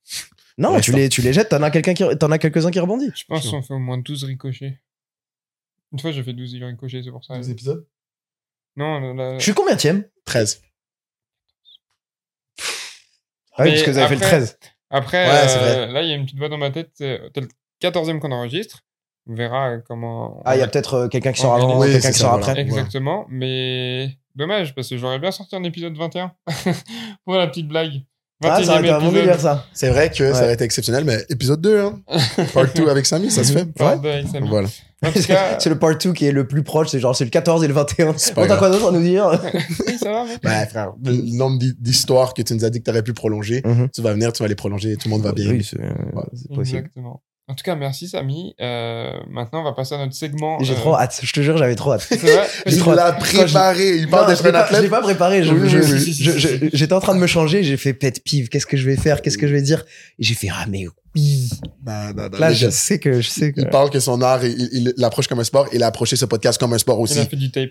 Non, 0.58 0.80
tu 0.80 0.92
les, 0.94 1.10
tu 1.10 1.22
les 1.22 1.34
jettes, 1.34 1.50
t'en 1.50 1.62
as 1.64 1.70
quelqu'un 1.72 1.94
qui, 1.94 2.04
t'en 2.18 2.32
as 2.32 2.38
quelques-uns 2.38 2.72
qui 2.72 2.80
rebondissent. 2.80 3.12
Je 3.18 3.26
pense 3.28 3.50
qu'on 3.50 3.62
fait 3.62 3.74
au 3.74 3.80
moins 3.80 3.98
12 3.98 4.24
ricochets. 4.24 4.80
Une 5.92 6.00
fois, 6.00 6.12
j'ai 6.12 6.24
fait 6.24 6.34
12 6.34 6.56
ricochets, 6.64 7.02
c'est 7.04 7.12
pour 7.12 7.24
ça. 7.26 7.38
épisodes? 7.40 7.86
Non, 8.78 9.14
la- 9.14 9.38
Je 9.38 9.44
suis 9.44 9.54
combien 9.54 9.76
tième 9.76 10.06
13. 10.26 10.62
Ah 13.58 13.64
oui, 13.64 13.72
parce 13.72 13.84
que 13.84 13.92
vous 13.92 13.98
avez 13.98 14.08
fait 14.08 14.16
le 14.16 14.22
après- 14.26 14.38
13. 14.38 14.60
Après, 14.90 15.26
Ouais, 15.28 15.58
euh, 15.58 15.86
là, 15.88 16.02
il 16.04 16.10
y 16.10 16.12
a 16.12 16.16
une 16.16 16.26
petite 16.26 16.38
voix 16.38 16.50
dans 16.50 16.58
ma 16.58 16.72
tête. 16.72 16.92
C'est 16.94 17.20
t'es 17.34 17.42
le 17.42 17.48
14e 17.82 18.20
qu'on 18.20 18.32
enregistre. 18.32 18.85
On 19.28 19.34
verra 19.36 19.70
euh, 19.72 19.80
comment. 19.88 20.42
Ah, 20.46 20.56
il 20.56 20.60
y 20.60 20.62
a 20.62 20.66
on- 20.66 20.70
peut-être 20.70 20.94
euh, 20.94 21.08
quelqu'un 21.08 21.32
qui 21.32 21.42
sort 21.42 21.56
avant, 21.56 21.80
Oui, 21.80 21.92
quelqu'un 21.92 22.12
qui 22.12 22.20
voilà. 22.22 22.36
après. 22.38 22.60
Exactement. 22.62 23.26
Mais 23.30 24.10
dommage, 24.36 24.76
parce 24.76 24.90
que 24.90 24.98
j'aurais 24.98 25.20
bien 25.20 25.32
sorti 25.32 25.56
un 25.56 25.64
épisode 25.64 25.96
21 25.98 26.32
pour 27.26 27.36
la 27.36 27.48
petite 27.48 27.68
blague. 27.68 27.92
Ah, 28.44 28.62
ça 28.62 28.72
aurait 28.74 28.82
été 28.82 28.90
un 28.92 29.00
bon 29.00 29.12
délire, 29.14 29.40
ça. 29.40 29.66
C'est 29.74 29.90
vrai 29.90 30.12
que 30.12 30.34
ça 30.34 30.44
aurait 30.44 30.54
été 30.54 30.66
exceptionnel, 30.66 31.06
mais 31.06 31.18
épisode 31.30 31.62
2, 31.62 31.80
hein. 31.80 32.02
Part 32.54 32.66
2 32.76 32.90
avec 32.90 33.06
Samy, 33.06 33.32
ça 33.32 33.44
se 33.46 33.54
fait. 33.54 33.66
Part 33.74 34.00
deux 34.02 34.10
avec 34.10 34.28
Samy. 34.28 34.48
Voilà. 34.50 34.68
Cas, 35.26 35.56
c'est 35.60 35.70
le 35.70 35.80
part 35.80 35.98
2 35.98 36.12
qui 36.14 36.26
est 36.26 36.32
le 36.34 36.46
plus 36.46 36.62
proche, 36.62 36.90
c'est 36.90 37.00
genre 37.00 37.16
c'est 37.16 37.24
le 37.24 37.30
14 37.30 37.64
et 37.64 37.68
le 37.68 37.74
21. 37.74 38.14
C'est 38.18 38.36
pas 38.36 38.42
Bon, 38.42 38.48
t'as 38.48 38.58
quoi 38.58 38.70
d'autre 38.70 38.90
à 38.90 38.92
nous 38.92 39.02
dire? 39.02 39.26
Oui, 39.88 39.98
ça 39.98 40.12
va, 40.12 40.26
mec. 40.26 40.40
Ben, 40.44 40.66
frère, 40.68 40.92
le 41.04 41.14
nombre 41.38 41.58
d'hi- 41.60 41.74
d'histoires 41.80 42.34
que 42.34 42.42
tu 42.42 42.54
nous 42.54 42.66
as 42.66 42.70
dit 42.70 42.80
que 42.80 42.84
tu 42.84 42.92
aurais 42.92 43.04
pu 43.04 43.14
prolonger, 43.14 43.62
Mhm. 43.66 43.90
tu 43.92 44.02
vas 44.02 44.12
venir, 44.14 44.34
tu 44.34 44.44
vas 44.44 44.50
les 44.50 44.56
prolonger 44.56 44.92
et 44.92 44.98
tout 44.98 45.08
le 45.08 45.14
monde 45.14 45.24
va 45.24 45.32
bien. 45.32 45.50
Oui, 45.52 45.64
c'est 45.64 45.78
c'est 46.34 46.54
possible. 46.54 46.80
Exactement. 46.80 47.24
En 47.48 47.54
tout 47.54 47.64
cas, 47.64 47.76
merci 47.76 48.08
Samy. 48.08 48.56
Euh, 48.60 49.12
maintenant, 49.30 49.62
on 49.62 49.64
va 49.64 49.74
passer 49.74 49.94
à 49.94 50.00
notre 50.00 50.16
segment. 50.16 50.58
J'ai 50.62 50.74
euh, 50.74 50.78
trop 50.78 50.96
hâte, 50.96 51.20
je 51.22 51.32
te 51.32 51.42
jure, 51.42 51.58
j'avais 51.58 51.76
trop 51.76 51.92
hâte. 51.94 52.02
C'est 52.10 52.18
vrai 52.18 52.48
J'ai 52.66 52.78
Il 52.78 52.86
l'a 52.94 53.12
préparé. 53.14 53.98
Il 53.98 54.08
parle 54.10 54.28
d'être 54.28 54.44
un 54.44 54.52
pas- 54.52 54.66
je 54.66 54.72
l'ai 54.72 54.78
athlète. 54.78 54.90
pas 54.90 55.02
préparé. 55.02 55.44
je- 55.44 55.54
Oui, 55.54 55.70
je- 55.70 55.78
oui, 55.78 55.86
oui, 55.92 56.00
si, 56.02 56.14
si, 56.16 56.24
je- 56.24 56.32
si, 56.32 56.40
je- 56.40 56.48
si. 56.48 56.70
J'étais 56.74 56.94
en 56.94 57.00
train 57.00 57.14
de 57.14 57.20
me 57.20 57.28
changer, 57.28 57.62
j'ai 57.64 57.78
fait 57.78 57.94
pet 57.94 58.20
pive, 58.24 58.50
qu'est-ce 58.50 58.66
que 58.66 58.78
je 58.78 58.86
vais 58.90 58.96
faire, 58.98 59.22
qu'est-ce 59.22 59.38
que 59.38 59.48
je 59.48 59.54
vais 59.54 59.62
dire? 59.62 59.86
Et 60.18 60.24
j'ai 60.24 60.34
fait 60.34 60.48
ah 60.52 60.66
mais 60.68 60.86
oui. 61.16 61.50
Non, 61.86 61.94
non, 62.18 62.30
non, 62.32 62.40
Là, 62.40 62.52
je 62.52 62.70
sais 62.70 63.00
que 63.00 63.22
je 63.22 63.30
sais 63.30 63.54
que 63.54 63.62
Il 63.62 63.70
parle 63.70 63.90
que 63.90 64.00
son 64.02 64.22
art, 64.22 64.44
il 64.44 64.68
il 64.74 64.94
l'approche 64.98 65.28
comme 65.28 65.40
un 65.40 65.44
sport. 65.46 65.68
Il 65.72 65.82
a 65.84 65.88
approché 65.88 66.16
ce 66.18 66.26
podcast 66.26 66.60
comme 66.60 66.74
un 66.74 66.78
sport 66.78 66.98
Il 67.00 67.04
aussi. 67.04 67.20
a 67.20 67.26
fait 67.26 67.36
du 67.38 67.52
tape. 67.52 67.70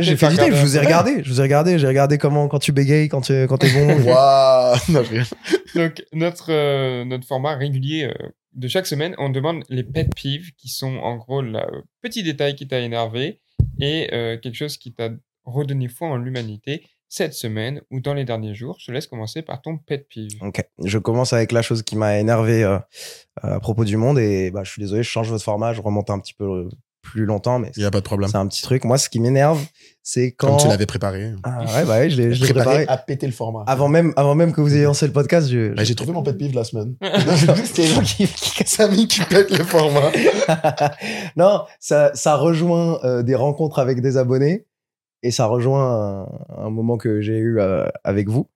J'ai 0.00 0.16
fait 0.16 0.28
du 0.28 0.36
tape, 0.36 0.50
je 0.52 0.60
vous 0.60 0.76
ai 0.76 0.80
regardé. 0.80 1.22
je 1.24 1.30
vous 1.30 1.40
ai 1.40 1.42
regardé, 1.44 1.78
j'ai 1.78 1.86
regardé 1.88 2.18
comment 2.18 2.46
quand 2.46 2.58
tu 2.60 2.72
bégayes, 2.72 3.08
quand 3.08 3.22
tu 3.22 3.46
quand 3.48 3.56
t'es 3.58 3.70
bon. 3.70 4.02
Waouh! 4.02 4.76
Donc, 5.74 6.02
notre, 6.12 6.46
euh, 6.52 7.04
notre 7.04 7.26
format 7.26 7.56
régulier 7.56 8.04
euh, 8.04 8.28
de 8.58 8.68
chaque 8.68 8.86
semaine, 8.86 9.14
on 9.18 9.30
demande 9.30 9.62
les 9.68 9.84
pet 9.84 10.12
peeves, 10.14 10.52
qui 10.56 10.68
sont 10.68 10.96
en 10.96 11.16
gros 11.16 11.42
le 11.42 11.60
petit 12.02 12.22
détail 12.22 12.56
qui 12.56 12.66
t'a 12.66 12.80
énervé 12.80 13.40
et 13.80 14.12
euh, 14.12 14.36
quelque 14.36 14.56
chose 14.56 14.76
qui 14.76 14.92
t'a 14.92 15.10
redonné 15.44 15.88
foi 15.88 16.08
en 16.08 16.16
l'humanité 16.16 16.84
cette 17.08 17.32
semaine 17.32 17.80
ou 17.90 18.00
dans 18.00 18.14
les 18.14 18.24
derniers 18.24 18.54
jours. 18.54 18.76
Je 18.80 18.86
te 18.86 18.92
laisse 18.92 19.06
commencer 19.06 19.42
par 19.42 19.62
ton 19.62 19.78
pet 19.78 20.06
peeve. 20.12 20.42
Ok, 20.42 20.62
je 20.84 20.98
commence 20.98 21.32
avec 21.32 21.52
la 21.52 21.62
chose 21.62 21.82
qui 21.82 21.96
m'a 21.96 22.18
énervé 22.18 22.64
euh, 22.64 22.78
à 23.40 23.60
propos 23.60 23.84
du 23.84 23.96
monde 23.96 24.18
et 24.18 24.50
bah, 24.50 24.64
je 24.64 24.72
suis 24.72 24.82
désolé, 24.82 25.02
je 25.02 25.08
change 25.08 25.30
votre 25.30 25.44
format, 25.44 25.72
je 25.72 25.80
remonte 25.80 26.10
un 26.10 26.18
petit 26.18 26.34
peu 26.34 26.44
euh, 26.44 26.68
plus 27.10 27.24
longtemps, 27.24 27.58
mais 27.58 27.70
Il 27.76 27.80
n'y 27.80 27.86
a 27.86 27.90
pas 27.90 27.98
de 28.00 28.04
problème. 28.04 28.30
c'est 28.30 28.36
un 28.36 28.46
petit 28.46 28.62
truc. 28.62 28.84
Moi, 28.84 28.98
ce 28.98 29.08
qui 29.08 29.20
m'énerve, 29.20 29.64
c'est 30.02 30.32
quand. 30.32 30.48
Comme 30.48 30.56
tu 30.58 30.68
l'avais 30.68 30.86
préparé. 30.86 31.32
Ah 31.42 31.60
ouais, 31.60 31.84
bah 31.84 31.98
ouais, 31.98 32.10
je 32.10 32.16
l'ai 32.20 32.34
je 32.34 32.40
l'ai 32.40 32.52
préparé, 32.52 32.76
préparé. 32.76 32.86
à 32.88 32.96
péter 32.98 33.26
le 33.26 33.32
format. 33.32 33.64
Avant 33.66 33.88
même, 33.88 34.12
avant 34.16 34.34
même 34.34 34.52
que 34.52 34.60
vous 34.60 34.74
ayez 34.74 34.84
lancé 34.84 35.06
le 35.06 35.12
podcast, 35.12 35.48
je. 35.48 35.74
Ben, 35.74 35.84
j'ai 35.84 35.94
trouvé 35.94 36.12
mon 36.12 36.22
pet 36.22 36.32
pive 36.36 36.50
de 36.50 36.56
la 36.56 36.64
semaine. 36.64 36.94
C'était 37.64 37.82
les 37.82 37.88
gens 37.88 38.02
qui, 38.02 38.26
qui 38.26 38.64
Samy 38.66 39.08
qui 39.08 39.20
pète 39.22 39.50
le 39.50 39.64
format. 39.64 40.10
non, 41.36 41.64
ça, 41.80 42.10
ça 42.14 42.36
rejoint 42.36 42.98
euh, 43.04 43.22
des 43.22 43.34
rencontres 43.34 43.78
avec 43.78 44.00
des 44.00 44.16
abonnés 44.16 44.66
et 45.22 45.30
ça 45.30 45.46
rejoint 45.46 46.26
un, 46.58 46.64
un 46.66 46.70
moment 46.70 46.96
que 46.96 47.20
j'ai 47.20 47.38
eu 47.38 47.58
euh, 47.58 47.86
avec 48.04 48.28
vous 48.28 48.48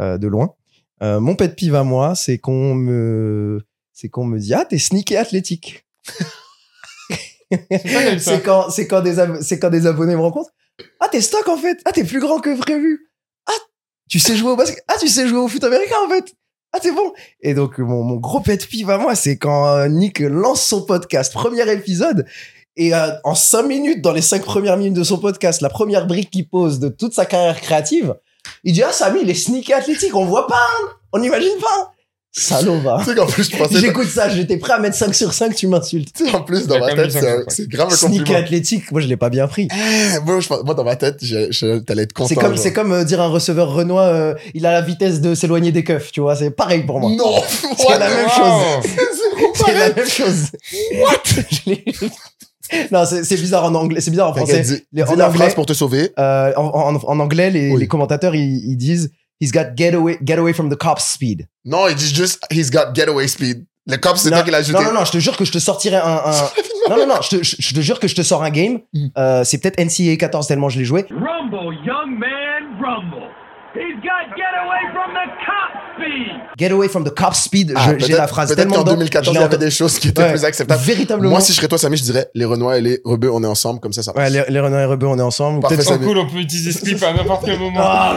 euh, 0.00 0.18
de 0.18 0.26
loin. 0.26 0.54
Euh, 1.02 1.20
mon 1.20 1.34
pet 1.34 1.54
pive 1.54 1.74
à 1.74 1.84
moi, 1.84 2.14
c'est 2.14 2.38
qu'on 2.38 2.74
me, 2.74 3.62
c'est 3.92 4.08
qu'on 4.08 4.24
me 4.24 4.38
dit 4.38 4.52
ah 4.54 4.64
t'es 4.68 4.78
sneaké 4.78 5.16
athlétique. 5.16 5.86
C'est 8.18 8.42
quand, 8.42 8.70
c'est 8.70 8.86
quand 8.86 9.00
des, 9.00 9.18
ab- 9.18 9.38
c'est 9.42 9.58
quand 9.58 9.70
des 9.70 9.86
abonnés 9.86 10.14
me 10.16 10.20
rencontrent. 10.20 10.50
Ah 11.00 11.08
t'es 11.10 11.20
stock 11.20 11.48
en 11.48 11.56
fait. 11.56 11.78
Ah 11.84 11.92
t'es 11.92 12.04
plus 12.04 12.20
grand 12.20 12.38
que 12.40 12.56
prévu. 12.58 13.10
Ah 13.46 13.52
tu 14.08 14.18
sais 14.18 14.36
jouer 14.36 14.52
au 14.52 14.56
basket. 14.56 14.82
Ah 14.88 14.94
tu 15.00 15.08
sais 15.08 15.26
jouer 15.28 15.38
au 15.38 15.48
foot 15.48 15.62
américain 15.64 15.96
en 16.06 16.08
fait. 16.08 16.34
Ah 16.72 16.78
c'est 16.82 16.92
bon. 16.92 17.12
Et 17.40 17.54
donc 17.54 17.78
mon, 17.78 18.02
mon 18.04 18.16
gros 18.16 18.40
pet 18.40 18.64
pive 18.66 18.90
à 18.90 18.98
moi, 18.98 19.14
c'est 19.14 19.36
quand 19.36 19.66
euh, 19.66 19.88
Nick 19.88 20.20
lance 20.20 20.62
son 20.62 20.82
podcast, 20.82 21.32
premier 21.32 21.70
épisode. 21.72 22.26
Et 22.76 22.94
euh, 22.94 23.08
en 23.24 23.34
cinq 23.34 23.64
minutes, 23.64 24.00
dans 24.00 24.12
les 24.12 24.22
cinq 24.22 24.42
premières 24.44 24.76
minutes 24.76 24.94
de 24.94 25.02
son 25.04 25.18
podcast, 25.18 25.60
la 25.60 25.68
première 25.68 26.06
brique 26.06 26.30
qu'il 26.30 26.48
pose 26.48 26.78
de 26.78 26.88
toute 26.88 27.12
sa 27.12 27.26
carrière 27.26 27.60
créative, 27.60 28.14
il 28.64 28.72
dit 28.72 28.82
Ah, 28.82 28.92
Samy, 28.92 29.20
il 29.22 29.28
est 29.30 29.34
sneaké 29.34 29.74
athlétique, 29.74 30.14
on 30.14 30.24
voit 30.24 30.46
pas, 30.46 30.54
hein. 30.60 30.88
on 31.12 31.18
n'imagine 31.18 31.58
pas. 31.60 31.92
Salaud, 32.32 32.78
va. 32.80 32.98
Tu 33.00 33.06
sais 33.10 33.16
qu'en 33.16 33.26
plus, 33.26 33.50
je 33.50 33.56
pensais. 33.56 33.78
J'écoute 33.80 34.06
ça, 34.08 34.28
j'étais 34.28 34.56
prêt 34.56 34.74
à 34.74 34.78
mettre 34.78 34.96
5 34.96 35.12
sur 35.14 35.32
5, 35.32 35.52
tu 35.54 35.66
m'insultes. 35.66 36.12
Tu 36.16 36.26
sais, 36.26 36.34
en 36.34 36.42
plus, 36.42 36.66
dans 36.68 36.78
ma 36.78 36.94
tête, 36.94 37.10
c'est 37.48 37.68
grave 37.68 37.88
un 37.92 37.96
compliment. 38.06 38.38
athlétique, 38.38 38.92
moi 38.92 39.00
je 39.00 39.08
l'ai 39.08 39.16
pas 39.16 39.30
bien 39.30 39.48
pris. 39.48 39.66
Eh, 39.72 40.20
moi, 40.24 40.38
je 40.38 40.48
moi, 40.64 40.74
dans 40.74 40.84
ma 40.84 40.94
tête, 40.94 41.18
je, 41.22 41.50
je, 41.50 41.78
t'allais 41.80 42.04
être 42.04 42.12
content. 42.12 42.28
C'est 42.28 42.36
comme, 42.36 42.56
c'est 42.56 42.72
comme 42.72 42.92
euh, 42.92 43.02
dire 43.04 43.20
un 43.20 43.26
receveur 43.28 43.72
Renoir, 43.72 44.06
euh, 44.06 44.34
il 44.54 44.64
a 44.64 44.72
la 44.72 44.80
vitesse 44.80 45.20
de 45.20 45.34
s'éloigner 45.34 45.72
des 45.72 45.82
keufs, 45.82 46.12
tu 46.12 46.20
vois, 46.20 46.36
c'est 46.36 46.50
pareil 46.50 46.84
pour 46.84 47.00
moi. 47.00 47.10
Non! 47.10 47.42
C'est 47.76 47.98
la 47.98 48.08
même 48.08 48.26
Wow. 48.26 48.82
C'est 49.54 49.74
la 49.74 49.92
même 49.92 50.08
chose. 50.08 50.44
What? 51.00 51.22
non, 52.92 53.04
c'est 53.04 53.24
c'est 53.24 53.36
bizarre 53.36 53.64
en 53.64 53.74
anglais, 53.74 54.00
c'est 54.00 54.10
bizarre 54.12 54.30
en 54.30 54.34
français. 54.34 54.60
Dis, 54.60 54.70
Les- 54.92 55.02
dis 55.02 55.10
en 55.10 55.16
la 55.16 55.26
anglais- 55.26 55.38
phrase 55.38 55.54
pour 55.54 55.66
te 55.66 55.72
sauver. 55.72 56.10
Euh, 56.18 56.52
en, 56.56 56.94
en, 56.94 56.94
en 56.96 57.18
anglais, 57.20 57.50
les, 57.50 57.72
Oui. 57.72 57.80
les 57.80 57.88
commentateurs, 57.88 58.34
ils, 58.36 58.62
ils 58.70 58.76
disent 58.76 59.10
He's 59.40 59.52
got 59.52 59.74
get 59.76 59.94
away, 59.94 60.18
get 60.22 60.38
away 60.38 60.52
from 60.52 60.68
the 60.70 60.76
cops 60.76 61.04
speed. 61.04 61.46
Non, 61.64 61.88
il 61.88 61.94
dit 61.94 62.14
juste, 62.14 62.44
he's 62.50 62.70
got 62.70 62.94
getaway 62.94 63.26
speed. 63.26 63.64
Le 63.86 63.96
cop, 63.96 64.16
c'est 64.18 64.30
toi 64.30 64.42
qui 64.42 64.50
l'as 64.50 64.58
ajouté. 64.58 64.78
non, 64.78 64.92
non, 64.92 65.00
non, 65.00 65.04
je 65.04 65.12
te 65.12 65.18
jure 65.18 65.36
que 65.36 65.44
je 65.44 65.52
te 65.52 65.58
sortirai 65.58 65.96
un. 65.96 66.02
un- 66.26 66.50
non, 66.90 66.96
non, 66.98 67.06
non, 67.06 67.22
je 67.22 67.38
te, 67.38 67.42
je, 67.42 67.56
je 67.58 67.74
te 67.74 67.80
jure 67.80 67.98
que 67.98 68.06
je 68.08 68.14
te 68.14 68.22
sors 68.22 68.42
un 68.42 68.50
game. 68.50 68.80
Mm. 68.92 69.06
Euh, 69.16 69.44
c'est 69.44 69.58
peut-être 69.58 69.80
NCAA 69.80 70.16
14 70.16 70.46
tellement 70.46 70.68
je 70.68 70.78
l'ai 70.78 70.84
joué. 70.84 71.06
Rumble, 71.10 71.74
young 71.84 72.18
man, 72.18 72.78
rumble. 72.80 73.29
He's 73.72 73.94
got 74.02 74.34
get 74.36 74.52
away 74.64 74.82
from 74.92 75.12
the 75.14 75.26
cop 75.46 75.70
speed. 75.94 76.40
Get 76.58 76.72
away 76.72 76.88
from 76.88 77.04
the 77.04 77.10
cop 77.14 77.34
speed. 77.36 77.72
Ah, 77.76 77.90
J'ai 77.90 77.96
peut-être- 77.98 78.16
la 78.18 78.26
phrase 78.26 78.48
Peut-être 78.48 78.58
tellement 78.58 78.74
qu'en 78.74 78.80
dedans, 78.82 78.92
2014, 78.94 79.34
je 79.34 79.40
il 79.40 79.42
y 79.42 79.44
avait 79.44 79.58
des 79.58 79.70
choses 79.70 79.96
qui 80.00 80.08
étaient 80.08 80.22
Ouais, 80.22 80.30
plus 80.30 80.44
acceptables. 80.44 80.82
Véritablement. 80.82 81.30
Moi, 81.30 81.40
si 81.40 81.52
je 81.52 81.56
serais 81.58 81.68
toi, 81.68 81.78
Samy, 81.78 81.96
je 81.96 82.02
dirais 82.02 82.28
les 82.34 82.44
Renois 82.44 82.78
et 82.78 82.80
les 82.80 83.00
Rebeux, 83.04 83.30
on 83.32 83.44
est 83.44 83.46
ensemble, 83.46 83.78
comme 83.78 83.92
ça, 83.92 84.02
ça 84.02 84.10
Ouais, 84.16 84.24
passe. 84.24 84.32
les, 84.32 84.42
les 84.48 84.60
renards 84.60 84.80
et 84.80 84.84
rebeux, 84.86 85.06
on 85.06 85.16
est 85.18 85.22
ensemble. 85.22 85.60
Parfait, 85.60 85.76
peut-être- 85.76 85.88
Oh, 85.88 85.94
Samy. 85.94 86.04
cool, 86.06 86.18
on 86.18 86.26
peut 86.26 86.38
utiliser 86.38 86.72
ce 86.72 86.80
clip 86.84 87.00
à 87.02 87.12
n'importe 87.12 87.44
quel 87.44 87.58
moment. 87.60 87.80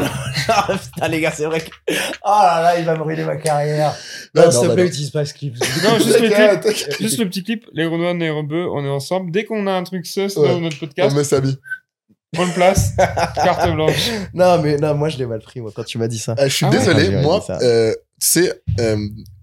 Non. 0.49 0.75
putain, 0.75 1.07
les 1.07 1.21
gars, 1.21 1.31
c'est 1.31 1.45
vrai 1.45 1.61
que. 1.61 1.69
Oh 1.89 1.93
là 2.41 2.61
là, 2.61 2.79
il 2.79 2.85
va 2.85 2.95
brûler 2.95 3.23
ma 3.23 3.35
carrière. 3.37 3.93
Non, 4.35 4.49
s'il 4.51 4.67
te 4.67 4.73
plaît, 4.73 4.87
utilise 4.87 5.11
pas 5.11 5.23
ce 5.23 5.33
clip. 5.35 5.55
Non, 5.83 5.97
juste 5.99 6.19
le 6.19 6.29
clip. 6.29 6.99
Juste 6.99 7.19
le 7.19 7.25
petit 7.27 7.43
clip, 7.43 7.65
les 7.73 7.85
Renois 7.85 8.11
et 8.11 8.17
les 8.17 8.29
Rebeux, 8.31 8.67
on 8.73 8.83
est 8.83 8.89
ensemble. 8.89 9.31
Dès 9.31 9.45
qu'on 9.45 9.67
a 9.67 9.71
un 9.71 9.83
truc 9.83 10.05
sus 10.05 10.21
Ouais. 10.37 10.47
dans 10.49 10.59
notre 10.59 10.77
On 10.77 10.87
podcast, 10.87 11.15
met 11.15 11.23
Samy. 11.23 11.55
On 12.37 12.45
le 12.45 12.53
place. 12.53 12.91
Carte 13.35 13.71
blanche. 13.73 14.09
Non, 14.33 14.61
mais 14.61 14.77
non, 14.77 14.95
moi, 14.95 15.09
je 15.09 15.17
l'ai 15.17 15.25
mal 15.25 15.39
pris, 15.39 15.61
moi, 15.61 15.71
quand 15.75 15.83
tu 15.83 15.97
m'as 15.97 16.07
dit 16.07 16.19
ça. 16.19 16.35
Euh, 16.39 16.47
je 16.47 16.53
suis 16.53 16.65
Ah 16.65 16.69
désolé, 16.69 17.09
moi, 17.21 17.43
euh, 17.61 17.91
tu 18.19 18.27
sais, 18.27 18.61
euh, 18.79 18.97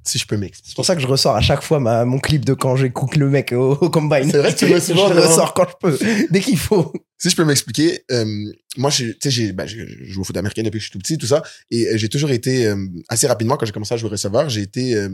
si 0.04 0.18
je 0.18 0.26
peux 0.26 0.36
C'est 0.36 0.40
m'expliquer. 0.40 0.74
pour 0.74 0.84
ça 0.84 0.94
que 0.96 1.02
je 1.02 1.06
ressors 1.06 1.36
à 1.36 1.40
chaque 1.40 1.62
fois 1.62 1.78
ma, 1.78 2.04
mon 2.04 2.18
clip 2.18 2.44
de 2.44 2.54
quand 2.54 2.74
j'écoute 2.76 3.16
le 3.16 3.28
mec 3.28 3.52
au, 3.52 3.72
au 3.72 3.90
combine. 3.90 4.30
C'est 4.30 4.38
vrai 4.38 4.52
que 4.54 4.58
tu 4.58 4.80
souvent, 4.80 5.08
Je 5.08 5.14
le 5.14 5.20
ressors 5.20 5.52
quand 5.54 5.66
je 5.68 5.88
peux, 5.88 5.98
dès 6.30 6.40
qu'il 6.40 6.58
faut. 6.58 6.92
Si 7.18 7.28
je 7.28 7.36
peux 7.36 7.44
m'expliquer, 7.44 8.02
euh, 8.10 8.24
moi, 8.78 8.88
je- 8.90 9.04
tu 9.06 9.16
sais, 9.22 9.30
j'ai, 9.30 9.52
ben, 9.52 9.66
je 9.66 9.78
joue 10.04 10.22
au 10.22 10.24
foot 10.24 10.36
américain 10.36 10.62
depuis 10.62 10.78
que 10.78 10.84
je 10.84 10.90
suis 10.90 10.92
tout 10.92 10.98
petit, 10.98 11.18
tout 11.18 11.26
ça, 11.26 11.42
et 11.70 11.86
euh, 11.88 11.96
j'ai 11.98 12.08
toujours 12.08 12.30
été 12.30 12.66
euh, 12.66 12.76
assez 13.10 13.26
rapidement 13.26 13.56
quand 13.58 13.66
j'ai 13.66 13.72
commencé 13.72 13.92
à 13.92 13.98
jouer 13.98 14.08
receveur, 14.10 14.48
j'ai 14.48 14.62
été 14.62 14.94
euh, 14.94 15.10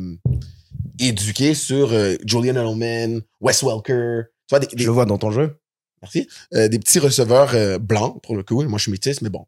éduqué 1.01 1.55
sur 1.55 1.93
euh, 1.93 2.15
Julian 2.25 2.55
Edelman, 2.55 3.21
Wes 3.41 3.63
Welker, 3.63 4.23
tu 4.49 4.51
vois, 4.51 4.61
des, 4.61 4.69
Je 4.77 4.85
le 4.87 4.93
vois 4.93 5.05
dans 5.05 5.19
ton 5.19 5.31
jeu. 5.33 5.59
Merci, 6.03 6.29
euh, 6.55 6.69
des 6.69 6.79
petits 6.79 6.99
receveurs 6.99 7.55
euh, 7.55 7.79
blancs 7.79 8.21
pour 8.23 8.37
le 8.37 8.43
coup. 8.43 8.63
Moi, 8.65 8.79
je 8.79 8.83
suis 8.83 8.93
métisse, 8.93 9.23
mais 9.23 9.29
bon, 9.31 9.47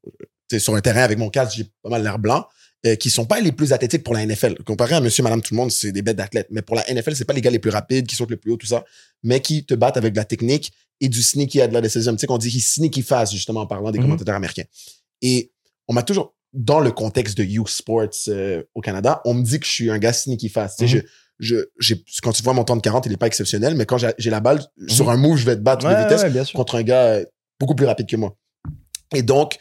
euh, 0.53 0.59
sur 0.59 0.75
un 0.75 0.81
terrain 0.81 1.03
avec 1.03 1.19
mon 1.19 1.29
casque, 1.31 1.57
j'ai 1.57 1.65
pas 1.83 1.91
mal 1.91 2.03
l'air 2.03 2.19
blanc. 2.19 2.47
euh, 2.87 2.95
qui 2.95 3.11
sont 3.11 3.25
pas 3.27 3.41
les 3.41 3.51
plus 3.51 3.73
athlétiques 3.73 4.05
pour 4.05 4.15
la 4.15 4.25
NFL. 4.25 4.63
Comparé 4.65 4.95
à 4.95 5.01
monsieur, 5.01 5.25
madame, 5.25 5.43
tout 5.43 5.53
le 5.53 5.59
monde, 5.59 5.73
c'est 5.73 5.91
des 5.91 6.01
bêtes 6.01 6.17
d'athlètes. 6.17 6.47
Mais 6.53 6.63
pour 6.63 6.77
la 6.77 6.85
NFL, 6.89 7.17
c'est 7.17 7.25
pas 7.25 7.33
les 7.33 7.41
gars 7.41 7.51
les 7.51 7.59
plus 7.59 7.71
rapides, 7.73 8.07
qui 8.07 8.15
sautent 8.15 8.31
le 8.31 8.37
plus 8.37 8.53
haut, 8.53 8.57
tout 8.57 8.69
ça, 8.69 8.85
mais 9.25 9.41
qui 9.41 9.65
te 9.67 9.75
battent 9.75 9.97
avec 9.97 10.13
de 10.13 10.17
la 10.19 10.25
technique 10.25 10.73
et 11.01 11.09
du 11.09 11.21
sneaky 11.21 11.61
athleticism. 11.61 12.13
Tu 12.13 12.19
sais 12.21 12.27
qu'on 12.29 12.39
dit 12.39 12.61
sneaky 12.61 13.03
fast, 13.03 13.33
justement, 13.33 13.63
en 13.63 13.67
parlant 13.67 13.91
des 13.91 13.99
Mhm. 13.99 14.05
commentateurs 14.05 14.37
américains. 14.37 14.63
Et 15.23 15.51
on 15.89 15.93
m'a 15.93 16.05
toujours, 16.05 16.37
dans 16.53 16.79
le 16.79 16.93
contexte 16.93 17.37
de 17.37 17.43
youth 17.43 17.69
sports 17.69 18.07
au 18.77 18.81
Canada, 18.81 19.23
on 19.25 19.35
me 19.35 19.43
dit 19.43 19.59
que 19.59 19.67
je 19.67 19.73
suis 19.73 19.91
un 19.91 19.99
gars 19.99 20.13
sneaky 20.13 20.49
sais, 20.49 21.05
je, 21.39 21.57
je, 21.79 21.95
quand 22.23 22.33
tu 22.33 22.43
vois 22.43 22.53
mon 22.53 22.65
temps 22.65 22.77
de 22.77 22.81
40, 22.83 23.07
il 23.07 23.13
est 23.13 23.17
pas 23.17 23.27
exceptionnel, 23.27 23.75
mais 23.75 23.87
quand 23.87 23.99
j'ai, 23.99 24.31
la 24.31 24.41
balle, 24.41 24.61
sur 24.89 25.11
un 25.11 25.17
move, 25.17 25.37
je 25.37 25.47
vais 25.47 25.57
te 25.57 25.61
battre 25.61 25.89
de 25.89 25.95
vitesse 25.95 26.23
ouais, 26.25 26.43
contre 26.55 26.75
un 26.77 26.83
gars 26.83 27.05
euh, 27.05 27.25
beaucoup 27.61 27.75
plus 27.75 27.87
rapide 27.87 28.07
que 28.09 28.17
moi. 28.17 28.37
Et 29.15 29.23
donc, 29.23 29.57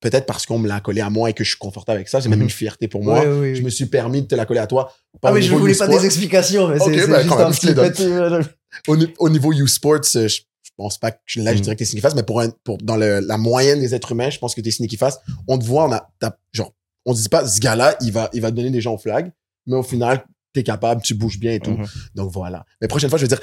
peut-être 0.00 0.26
parce 0.26 0.46
qu'on 0.46 0.58
me 0.58 0.66
l'a 0.68 0.80
collé 0.80 1.00
à 1.00 1.10
moi 1.10 1.30
et 1.30 1.32
que 1.32 1.44
je 1.44 1.50
suis 1.50 1.58
confortable 1.58 1.96
avec 1.96 2.08
ça, 2.08 2.20
c'est 2.20 2.28
même 2.28 2.38
Mhm. 2.40 2.44
une 2.46 2.50
fierté 2.50 2.88
pour 2.88 3.02
moi. 3.04 3.22
Je 3.54 3.62
me 3.62 3.70
suis 3.70 3.86
permis 3.86 4.22
de 4.22 4.26
te 4.26 4.34
la 4.34 4.46
coller 4.46 4.60
à 4.60 4.66
toi. 4.66 4.92
Ah, 5.22 5.32
mais 5.32 5.42
je 5.42 5.54
voulais 5.54 5.74
pas 5.74 5.86
des 5.88 6.04
explications, 6.04 6.68
mais 6.68 6.80
Ok, 6.80 6.90
c'est 6.94 7.06
ben, 7.06 7.22
juste 7.22 7.32
un 7.34 7.52
je 7.52 7.60
petit 7.60 7.74
petit, 7.74 8.02
euh, 8.04 8.42
Au, 8.88 8.96
au 9.18 9.28
niveau 9.28 9.52
youth 9.52 9.68
sports, 9.68 10.00
euh, 10.16 10.28
je, 10.28 10.40
je 10.62 10.70
pense 10.78 10.96
pas 10.96 11.10
que 11.12 11.18
je, 11.26 11.40
là, 11.42 11.52
je 11.52 11.58
Mhm. 11.58 11.62
dirais 11.62 11.74
que 11.76 11.78
t'es 11.80 11.84
sneaky 11.84 12.00
fast, 12.00 12.16
mais 12.16 12.22
pour, 12.22 12.40
un, 12.40 12.48
pour 12.64 12.78
dans 12.78 12.96
le- 12.96 13.20
la 13.20 13.36
moyenne 13.36 13.80
des 13.80 13.94
êtres 13.94 14.12
humains, 14.12 14.30
je 14.30 14.38
pense 14.38 14.54
que 14.54 14.62
t'es 14.62 14.70
sneaky 14.70 14.96
fast. 14.96 15.20
On 15.46 15.58
te 15.58 15.64
voit, 15.64 15.84
on 15.86 15.92
a, 15.92 16.08
genre, 16.52 16.72
on 17.04 17.14
se 17.14 17.20
dit 17.22 17.28
pas, 17.28 17.46
ce 17.46 17.60
gars-là, 17.60 17.96
il 18.00 18.12
va, 18.12 18.30
il 18.32 18.40
va 18.40 18.50
donner 18.50 18.70
des 18.70 18.80
gens 18.80 18.94
au 18.94 18.98
flag, 18.98 19.30
mais 19.66 19.76
au 19.76 19.82
final, 19.82 20.24
t'es 20.52 20.62
capable, 20.62 21.02
tu 21.02 21.14
bouges 21.14 21.38
bien 21.38 21.52
et 21.52 21.60
tout. 21.60 21.70
Mhm. 21.72 21.86
Donc 22.14 22.30
voilà. 22.32 22.64
Mais 22.80 22.88
prochaine 22.88 23.08
fois, 23.10 23.18
je 23.18 23.24
vais 23.24 23.28
dire, 23.28 23.40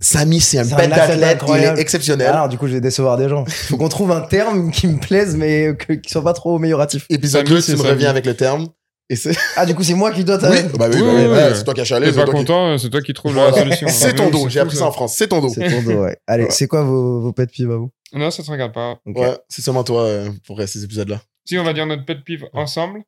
Samy, 0.00 0.40
c'est 0.40 0.58
un 0.58 0.62
un 0.62 0.76
bête 0.76 0.92
athlète 0.92 1.18
d'athlète, 1.20 1.42
il 1.48 1.64
est 1.64 1.80
exceptionnel. 1.80 2.28
Alors, 2.28 2.48
du 2.48 2.56
coup, 2.56 2.68
je 2.68 2.74
vais 2.74 2.80
décevoir 2.80 3.16
des 3.16 3.28
gens. 3.28 3.44
Faut 3.48 3.76
qu'on 3.76 3.88
trouve 3.88 4.12
un 4.12 4.20
terme 4.20 4.70
qui 4.70 4.86
me 4.86 4.98
plaise, 5.00 5.36
mais 5.36 5.74
que, 5.76 5.94
qui 5.94 6.10
soit 6.10 6.22
pas 6.22 6.34
trop 6.34 6.56
amélioratif. 6.56 7.04
Épisode 7.10 7.46
Samy, 7.48 7.56
2, 7.56 7.60
c'est 7.60 7.74
tu 7.76 7.82
me 7.82 7.88
reviens 7.88 8.10
avec 8.10 8.24
le 8.26 8.34
terme. 8.34 8.68
Et 9.10 9.16
c'est, 9.16 9.34
Ah, 9.56 9.66
si 9.66 9.74
c'est 9.84 9.94
moi 9.94 10.12
qui 10.12 10.22
dois 10.22 10.36
oui, 10.36 10.42
t'arrêter. 10.42 10.78
bah 10.78 10.86
oui, 10.88 10.96
Oui, 10.96 11.02
bah 11.02 11.12
oui, 11.14 11.24
oui, 11.26 11.36
oui. 11.48 11.52
c'est 11.56 11.64
toi 11.64 11.74
qui 11.74 11.80
as 11.80 11.84
chialé, 11.84 12.06
T'es 12.06 12.12
c'est 12.12 12.18
pas 12.18 12.24
toi 12.26 12.34
qui- 12.34 12.40
content, 12.40 12.78
c'est 12.78 12.90
toi 12.90 13.00
qui 13.00 13.12
trouves 13.14 13.32
Voilà. 13.32 13.50
la 13.50 13.58
solution. 13.58 13.88
C'est 13.88 14.10
Ah, 14.10 14.12
ton 14.12 14.26
oui, 14.26 14.30
dos, 14.32 14.48
j'ai 14.50 14.60
appris 14.60 14.76
ça 14.76 14.86
en 14.86 14.92
France, 14.92 15.14
c'est 15.16 15.28
ton 15.28 15.40
dos. 15.40 15.48
C'est 15.48 15.68
ton 15.68 15.82
dos, 15.82 16.02
ouais. 16.02 16.16
Allez, 16.28 16.44
Ouais. 16.44 16.50
c'est 16.50 16.68
quoi 16.68 16.82
vos, 16.84 17.20
vos 17.20 17.32
pet 17.32 17.50
peeves 17.50 17.70
à 17.72 17.76
vous 17.78 17.90
Non, 18.12 18.30
ça 18.30 18.42
te 18.44 18.50
regarde 18.50 18.72
pas. 18.74 19.00
Ouais, 19.06 19.36
c'est 19.48 19.62
seulement 19.62 19.82
toi 19.82 20.02
euh, 20.04 20.30
pour 20.46 20.60
ces 20.64 20.84
épisodes-là. 20.84 21.20
Si 21.46 21.58
on 21.58 21.64
va 21.64 21.72
dire 21.72 21.86
notre 21.86 22.04
pet 22.04 22.18
peeve 22.24 22.44
ensemble. 22.52 23.00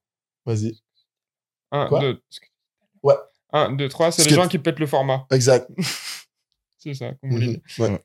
Vas-y. 0.47 0.74
1, 1.70 1.86
Quoi? 1.86 2.01
2. 2.01 2.19
Ouais. 3.03 3.15
1, 3.53 3.73
2, 3.73 3.89
3, 3.89 4.13
c'est 4.13 4.23
Ce 4.23 4.29
les 4.29 4.35
gens 4.37 4.49
qui 4.49 4.59
pètent 4.59 4.79
le 4.79 4.87
format. 4.87 5.27
Exact. 5.31 5.69
C'est 6.79 6.95
ça, 6.95 7.13
Mhm. 7.23 7.59
Ouais. 7.79 8.03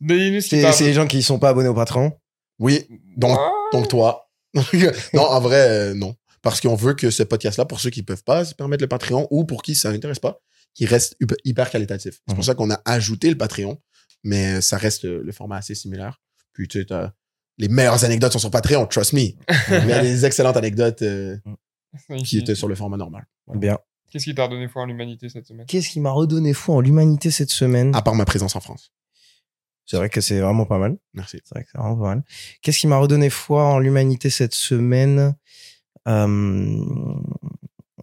Donnez-nous 0.00 0.40
ce 0.40 0.48
qui 0.48 0.60
C'est 0.72 0.84
les 0.84 0.92
gens 0.92 1.06
qui 1.06 1.22
sont 1.22 1.38
pas 1.38 1.50
abonnés 1.50 1.68
au 1.68 1.74
Patreon. 1.74 2.18
Oui, 2.58 2.86
donc, 3.16 3.38
Ah, 3.40 3.50
donc 3.72 3.88
toi. 3.88 4.28
non, 5.14 5.22
en 5.22 5.40
vrai, 5.40 5.68
euh, 5.68 5.94
non. 5.94 6.16
Parce 6.42 6.60
qu'on 6.60 6.74
veut 6.74 6.94
que 6.94 7.10
ce 7.10 7.22
podcast-là, 7.22 7.64
pour 7.64 7.78
ceux 7.80 7.90
qui 7.90 8.02
peuvent 8.02 8.24
pas 8.24 8.44
se 8.44 8.54
permettre 8.54 8.82
le 8.82 8.88
Patreon 8.88 9.28
ou 9.30 9.44
pour 9.44 9.62
qui 9.62 9.74
ça 9.76 9.92
n'intéresse 9.92 10.18
pas, 10.18 10.40
qu'il 10.74 10.86
reste 10.88 11.16
hyper- 11.44 11.70
qualitatif. 11.70 12.14
C'est 12.14 12.32
Mhm. 12.32 12.34
pour 12.36 12.44
ça 12.44 12.54
qu'on 12.54 12.70
a 12.70 12.80
ajouté 12.84 13.28
le 13.30 13.36
Patreon, 13.36 13.80
mais 14.24 14.60
ça 14.60 14.78
reste 14.78 15.04
euh, 15.04 15.20
le 15.24 15.32
format 15.32 15.56
assez 15.58 15.74
similaire. 15.76 16.20
Puis 16.52 16.66
tu 16.66 16.82
sais, 16.82 16.86
les 17.58 17.68
meilleures 17.68 18.04
anecdotes 18.04 18.32
sont 18.32 18.38
sur 18.40 18.50
Patreon, 18.50 18.86
trust 18.86 19.12
me. 19.12 19.20
Il 19.84 19.88
y 19.88 19.92
a 19.92 20.00
des 20.00 20.24
excellentes 20.24 20.56
anecdotes 20.56 21.02
euh, 21.02 21.36
qui 22.24 22.38
étaient 22.38 22.54
sur 22.56 22.66
le 22.68 22.74
format 22.74 22.96
normal. 22.96 23.26
Bien. 23.54 23.78
Qu'est-ce 24.10 24.24
qui 24.24 24.34
t'a 24.34 24.44
redonné 24.44 24.68
foi 24.68 24.82
en 24.82 24.86
l'humanité 24.86 25.28
cette 25.28 25.46
semaine? 25.46 25.66
Qu'est-ce 25.66 25.88
qui 25.90 26.00
m'a 26.00 26.10
redonné 26.10 26.52
foi 26.54 26.76
en 26.76 26.80
l'humanité 26.80 27.30
cette 27.30 27.50
semaine? 27.50 27.94
À 27.94 28.02
part 28.02 28.14
ma 28.14 28.24
présence 28.24 28.56
en 28.56 28.60
France. 28.60 28.92
C'est 29.86 29.96
vrai 29.96 30.08
que 30.10 30.20
c'est 30.20 30.40
vraiment 30.40 30.64
pas 30.66 30.78
mal. 30.78 30.96
Merci. 31.14 31.40
C'est 31.44 31.54
vrai 31.54 31.64
que 31.64 31.70
c'est 31.72 31.78
vraiment 31.78 31.96
pas 31.96 32.08
mal. 32.08 32.22
Qu'est-ce 32.62 32.78
qui 32.78 32.86
m'a 32.86 32.98
redonné 32.98 33.30
foi 33.30 33.64
en 33.64 33.78
l'humanité 33.78 34.28
cette 34.30 34.54
semaine? 34.54 35.34
Euh, 36.06 36.76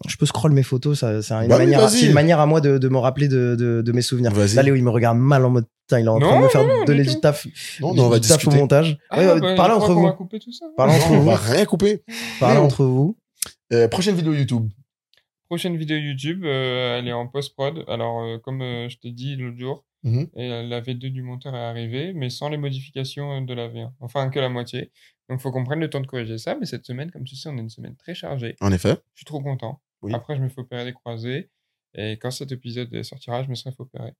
Je 0.06 0.16
peux 0.16 0.26
scroll 0.26 0.52
mes 0.52 0.62
photos, 0.62 1.00
ça, 1.00 1.22
c'est 1.22 1.34
une, 1.34 1.48
Bah 1.48 1.58
manière, 1.58 1.88
c'est 1.88 2.06
une 2.06 2.12
manière 2.12 2.38
à 2.38 2.46
moi 2.46 2.60
de, 2.60 2.78
de 2.78 2.88
me 2.88 2.98
rappeler 2.98 3.28
de, 3.28 3.56
de, 3.58 3.82
de 3.82 3.92
mes 3.92 4.02
souvenirs. 4.02 4.30
Vas-y. 4.32 4.54
Là, 4.54 4.62
Léo, 4.62 4.74
il 4.76 4.82
me 4.84 4.90
regarde 4.90 5.18
mal 5.18 5.44
en 5.44 5.50
mode 5.50 5.64
putain, 5.86 6.00
il 6.00 6.06
est 6.06 6.08
en 6.08 6.18
train 6.20 6.30
Non, 6.34 6.38
de 6.40 6.44
me 6.44 6.48
faire 6.48 6.62
non, 6.66 6.78
non, 6.78 6.84
donner 6.84 7.02
du 7.04 7.18
taf, 7.20 7.46
Non, 7.80 7.90
on 7.98 8.08
va 8.08 8.20
taf 8.20 8.30
au 8.30 8.36
discuter. 8.36 8.56
montage. 8.56 8.98
Ah, 9.10 9.18
Ouais, 9.18 9.40
bah, 9.40 9.54
parlez 9.56 9.74
entre 9.74 9.92
vous. 9.94 10.02
va 10.04 10.12
couper 10.12 10.38
tout 10.38 10.52
ça. 10.52 10.66
Parlez 10.76 10.94
entre 10.94 11.10
Non, 11.10 11.16
on 11.16 11.20
vous. 11.20 11.26
va 11.26 11.36
rien 11.36 11.64
couper. 11.64 12.02
Parlez 12.40 12.58
entre 12.58 12.84
vous. 12.84 13.16
Euh, 13.72 13.88
prochaine 13.88 14.14
vidéo 14.16 14.32
YouTube. 14.34 14.68
Prochaine 15.48 15.76
vidéo 15.76 15.96
YouTube, 15.96 16.44
euh, 16.44 16.98
elle 16.98 17.06
est 17.06 17.12
en 17.12 17.28
post-prod. 17.28 17.84
Alors, 17.88 18.20
euh, 18.22 18.38
comme 18.38 18.62
euh, 18.62 18.88
je 18.88 18.98
t'ai 18.98 19.12
dit 19.12 19.36
l'autre 19.36 19.58
jour, 19.58 19.84
Mhm. 20.02 20.28
et, 20.34 20.48
la 20.48 20.80
V2 20.80 21.10
du 21.10 21.22
monteur 21.22 21.54
est 21.54 21.58
arrivée, 21.64 22.12
mais 22.12 22.30
sans 22.30 22.48
les 22.48 22.56
modifications 22.56 23.40
de 23.42 23.54
la 23.54 23.68
V1. 23.68 23.92
Enfin, 24.00 24.28
que 24.30 24.38
la 24.40 24.48
moitié. 24.48 24.90
Donc, 25.28 25.40
faut 25.40 25.50
qu'on 25.52 25.64
prenne 25.64 25.80
le 25.80 25.90
temps 25.90 26.00
de 26.00 26.06
corriger 26.06 26.38
ça. 26.38 26.56
Mais 26.56 26.66
cette 26.66 26.84
semaine, 26.84 27.10
comme 27.10 27.24
tu 27.24 27.34
sais, 27.36 27.48
on 27.48 27.56
a 27.58 27.60
une 27.60 27.70
semaine 27.70 27.96
très 27.96 28.14
chargée. 28.14 28.54
En 28.60 28.72
effet. 28.72 28.96
Je 29.14 29.20
suis 29.20 29.24
trop 29.24 29.40
content. 29.40 29.80
Oui. 30.02 30.12
Après, 30.14 30.36
je 30.36 30.42
me 30.42 30.48
fais 30.48 30.60
opérer 30.60 30.84
des 30.84 30.92
croisés. 30.92 31.50
Et 31.94 32.12
quand 32.18 32.30
cet 32.30 32.52
épisode 32.52 33.02
sortira, 33.02 33.42
je 33.42 33.48
me 33.48 33.54
serai 33.54 33.70
fait 33.72 33.80
opérer. 33.80 34.12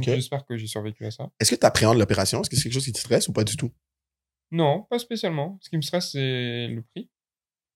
J'espère 0.00 0.44
que 0.46 0.56
j'ai 0.56 0.66
survécu 0.66 1.04
à 1.06 1.10
ça. 1.10 1.30
Est-ce 1.40 1.50
que 1.50 1.60
tu 1.60 1.66
appréhendes 1.66 1.98
l'opération? 1.98 2.40
Est-ce 2.40 2.50
que 2.50 2.56
c'est 2.56 2.64
quelque 2.64 2.74
chose 2.74 2.84
qui 2.84 2.92
te 2.92 2.98
stresse 2.98 3.28
ou 3.28 3.32
pas 3.32 3.44
du 3.44 3.56
tout? 3.56 3.70
Non, 4.50 4.82
pas 4.90 4.98
spécialement. 4.98 5.58
Ce 5.62 5.70
qui 5.70 5.76
me 5.76 5.82
stresse, 5.82 6.12
c'est 6.12 6.68
le 6.68 6.82
prix. 6.82 7.08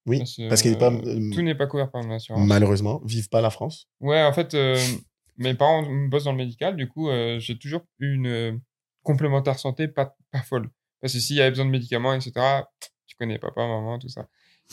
Oui. 0.06 0.18
que, 0.20 0.48
parce 0.48 0.62
qu'il 0.62 0.72
est 0.72 0.78
pas, 0.78 0.92
euh, 0.92 1.00
euh, 1.04 1.30
tout 1.34 1.42
n'est 1.42 1.54
pas 1.54 1.66
couvert 1.66 1.90
par 1.90 2.02
mon 2.04 2.14
assurance. 2.14 2.46
malheureusement, 2.46 3.00
vive 3.04 3.28
pas 3.28 3.40
la 3.40 3.50
France. 3.50 3.88
Ouais, 4.00 4.22
en 4.22 4.32
fait, 4.32 4.54
euh, 4.54 4.78
mes 5.36 5.54
parents 5.54 5.84
bossent 6.08 6.24
dans 6.24 6.32
le 6.32 6.38
médical, 6.38 6.76
du 6.76 6.88
coup, 6.88 7.08
j'ai 7.38 7.58
toujours 7.58 7.82
eu 7.98 8.14
une 8.14 8.60
complémentaire 9.02 9.58
santé 9.58 9.88
pas, 9.88 10.16
pas 10.32 10.42
folle. 10.42 10.70
Parce 11.00 11.12
que 11.12 11.18
s'il 11.20 11.36
y 11.36 11.40
avait 11.40 11.50
besoin 11.50 11.66
de 11.66 11.70
médicaments, 11.70 12.14
etc., 12.14 12.32
tu 13.06 13.16
connais 13.16 13.38
papa, 13.38 13.60
maman, 13.60 13.98
tout 13.98 14.08
ça. 14.08 14.26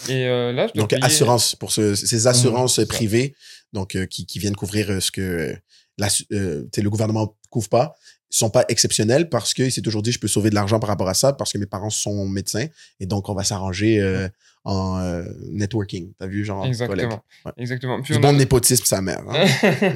Et 0.10 0.26
euh, 0.26 0.52
là, 0.54 0.68
je 0.68 0.74
dois 0.74 0.82
Donc, 0.84 0.90
payer... 0.90 1.04
assurance, 1.04 1.56
pour 1.56 1.72
ce- 1.72 1.94
ces 1.94 2.26
assurances 2.28 2.76
c'est 2.76 2.86
ça. 2.86 2.88
privées, 2.88 3.36
donc, 3.74 3.96
euh, 3.96 4.06
qui, 4.08 4.26
qui 4.26 4.40
viennent 4.40 4.56
couvrir 4.56 5.02
ce 5.02 5.12
que 5.12 5.56
la, 6.00 6.08
euh, 6.32 6.66
le 6.76 6.90
gouvernement 6.90 7.36
couvre 7.52 7.70
pas, 7.70 7.96
sont 8.36 8.50
pas 8.50 8.66
exceptionnelles 8.68 9.30
parce 9.30 9.54
qu'il 9.54 9.72
s'est 9.72 9.82
toujours 9.82 10.02
dit, 10.02 10.12
je 10.12 10.20
peux 10.20 10.28
sauver 10.28 10.50
de 10.50 10.56
l'argent 10.56 10.80
par 10.80 10.90
rapport 10.90 11.08
à 11.08 11.14
ça 11.14 11.34
parce 11.34 11.54
que 11.54 11.58
mes 11.58 11.66
parents 11.68 11.90
sont 11.92 12.28
médecins 12.28 12.66
et 13.00 13.06
donc 13.06 13.30
on 13.30 13.34
va 13.36 13.44
s'arranger 13.44 14.00
euh, 14.02 14.28
en 14.64 15.00
euh, 15.00 15.24
networking. 15.52 16.14
T'as 16.18 16.26
vu, 16.28 16.44
genre. 16.44 16.66
Exactement. 16.66 17.24
Ouais. 17.46 17.52
Exactement. 17.58 18.02
Puis 18.02 18.14
Du 18.14 18.18
on 18.18 18.22
bon 18.22 18.30
a... 18.30 18.34
népotisme, 18.34 18.86
sa 18.86 19.02
mère. 19.02 19.22
hein. 19.30 19.46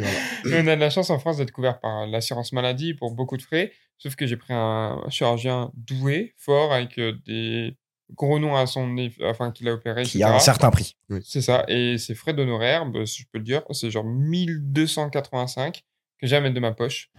On 0.45 0.67
a 0.67 0.75
de 0.75 0.79
la 0.79 0.89
chance 0.89 1.09
en 1.09 1.19
France 1.19 1.37
d'être 1.37 1.51
couvert 1.51 1.79
par 1.79 2.05
l'assurance 2.05 2.51
maladie 2.53 2.93
pour 2.93 3.11
beaucoup 3.13 3.37
de 3.37 3.41
frais. 3.41 3.71
Sauf 3.97 4.15
que 4.15 4.27
j'ai 4.27 4.37
pris 4.37 4.53
un 4.53 5.01
chirurgien 5.09 5.71
doué, 5.75 6.33
fort, 6.37 6.71
avec 6.73 6.99
euh, 6.99 7.13
des 7.25 7.75
gros 8.13 8.37
noms 8.39 8.55
à 8.55 8.67
son 8.67 8.87
nez, 8.87 9.11
enfin, 9.23 9.51
qu'il 9.51 9.67
a 9.67 9.73
opéré, 9.73 10.03
Qui 10.03 10.17
etc. 10.19 10.23
a 10.31 10.35
un 10.35 10.39
certain 10.39 10.69
prix. 10.69 10.95
C'est 11.23 11.41
ça. 11.41 11.65
Et 11.67 11.97
ses 11.97 12.13
frais 12.13 12.33
d'honoraires, 12.35 12.85
bah, 12.85 13.05
si 13.05 13.23
je 13.23 13.27
peux 13.33 13.39
le 13.39 13.43
dire, 13.43 13.63
c'est 13.71 13.89
genre 13.89 14.05
1285 14.05 15.83
que 16.19 16.27
j'ai 16.27 16.35
à 16.35 16.41
mettre 16.41 16.55
de 16.55 16.59
ma 16.59 16.71
poche. 16.73 17.09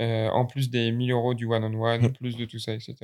Euh, 0.00 0.28
en 0.30 0.46
plus 0.46 0.70
des 0.70 0.90
1000 0.90 1.10
euros 1.12 1.34
du 1.34 1.46
one-on-one, 1.46 2.06
Hmm. 2.06 2.12
plus 2.12 2.36
de 2.36 2.44
tout 2.46 2.58
ça, 2.58 2.72
etc. 2.72 2.94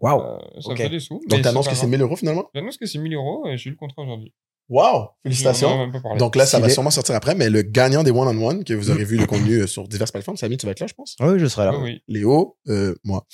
Waouh. 0.00 0.20
Euh, 0.20 0.38
ça 0.60 0.76
fait 0.76 0.88
des 0.88 1.00
sous. 1.00 1.20
Donc, 1.28 1.42
t'annonces 1.42 1.64
pas 1.66 1.70
que 1.72 1.76
c'est 1.76 1.82
grave. 1.82 1.90
1000 1.90 2.02
euros 2.02 2.16
finalement? 2.16 2.44
J'annonce 2.54 2.76
que 2.76 2.86
c'est 2.86 2.98
1000 2.98 3.14
euros 3.14 3.46
et 3.48 3.56
j'ai 3.56 3.68
eu 3.68 3.72
le 3.72 3.76
contrat 3.78 4.02
aujourd'hui. 4.02 4.32
On 4.70 4.80
a 4.80 5.14
Félicitations. 5.24 5.90
Donc 6.18 6.36
là, 6.36 6.46
ça 6.46 6.58
va 6.58 6.68
sûrement 6.70 6.90
sortir 6.90 7.14
après, 7.14 7.34
mais 7.34 7.50
le 7.50 7.62
gagnant 7.62 8.02
des 8.02 8.10
one-on-one, 8.10 8.64
que 8.64 8.72
vous 8.74 8.90
aurez 8.90 9.04
vu 9.04 9.16
le 9.18 9.26
contenu 9.26 9.62
euh, 9.62 9.66
sur 9.66 9.86
diverses 9.88 10.10
plateformes, 10.10 10.36
Samy, 10.38 10.56
tu 10.56 10.64
vas 10.66 10.72
être 10.72 10.80
là, 10.80 10.86
je 10.86 10.94
pense. 10.94 11.16
Oui, 11.20 11.38
je 11.38 11.46
serai 11.46 11.66
là. 11.66 11.76
Oui, 11.76 11.82
oui. 11.82 12.02
Léo, 12.08 12.56
euh, 12.68 12.94
moi. 13.04 13.26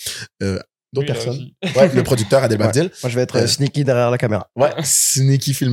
Euh, 0.43 0.59
d'autres 0.93 1.07
personnes. 1.07 1.51
Ouais, 1.77 1.89
le 1.95 2.03
producteur 2.03 2.43
Adel 2.43 2.59
Babdil. 2.59 2.91
Moi, 3.03 3.11
je 3.11 3.15
vais 3.15 3.23
être 3.23 3.37
euh, 3.37 3.47
sneaky 3.47 3.85
derrière 3.85 4.11
la 4.11 4.19
caméra. 4.19 4.49
Ouais, 4.57 4.71
Sneaky. 4.83 5.55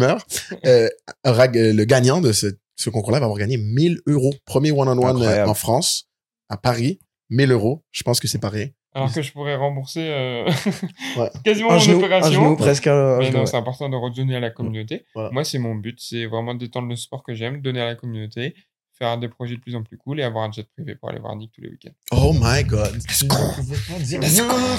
Euh, 0.66 0.90
euh, 1.26 1.48
le 1.74 1.84
gagnant 1.86 2.22
de 2.22 2.32
ce, 2.34 2.48
ce 2.76 2.90
concours-là 2.92 3.20
va 3.20 3.26
avoir 3.26 3.40
gagné 3.40 3.58
1000 3.58 4.00
euros. 4.08 4.34
Premier 4.46 4.72
one-on-one 4.72 5.10
Incroyable. 5.16 5.48
euh, 5.48 5.52
en 5.52 5.54
France, 5.56 6.07
à 6.50 6.58
Paris. 6.58 7.00
1000 7.30 7.52
euros. 7.52 7.84
Je 7.92 8.04
pense 8.04 8.20
que 8.20 8.28
c'est 8.28 8.44
rien. 8.46 8.68
Alors 8.94 9.14
que 9.14 9.22
je 9.22 9.32
pourrais 9.32 9.56
rembourser 9.56 10.08
euh, 10.10 10.46
Ouais. 11.18 11.30
quasiment 11.44 11.72
Un 11.72 11.74
mon 11.74 11.80
genou, 11.80 11.98
un 11.98 12.04
opération. 12.04 12.32
genou, 12.44 12.56
presque 12.56 12.88
un 12.88 13.18
Mais 13.18 13.26
genou, 13.26 13.36
non, 13.36 13.40
ouais. 13.42 13.46
c'est 13.46 13.58
important 13.58 13.90
de 13.90 13.96
redonner 13.96 14.36
à 14.36 14.40
la 14.40 14.50
communauté. 14.50 15.06
Voilà. 15.14 15.30
Moi, 15.32 15.44
c'est 15.44 15.60
mon 15.60 15.76
but, 15.76 16.00
c'est 16.02 16.26
vraiment 16.26 16.56
d'étendre 16.56 16.88
le 16.88 16.96
sport 16.96 17.22
que 17.22 17.36
j'aime, 17.36 17.62
donner 17.62 17.82
à 17.82 17.86
la 17.86 17.96
communauté, 17.96 18.56
faire 18.98 19.20
des 19.20 19.28
projets 19.28 19.56
de 19.56 19.62
plus 19.62 19.76
en 19.76 19.84
plus 19.84 19.98
cool 19.98 20.20
et 20.20 20.24
avoir 20.24 20.46
un 20.46 20.52
jet 20.52 20.66
privé 20.74 20.96
pour 20.96 21.10
aller 21.10 21.20
voir 21.20 21.36
Nick 21.36 21.52
tous 21.52 21.62
les 21.62 21.70
week-ends. 21.70 21.92
Oh 22.12 22.34
my 22.34 22.64
god. 22.64 22.96
Let's 22.96 23.24
go. 23.28 23.36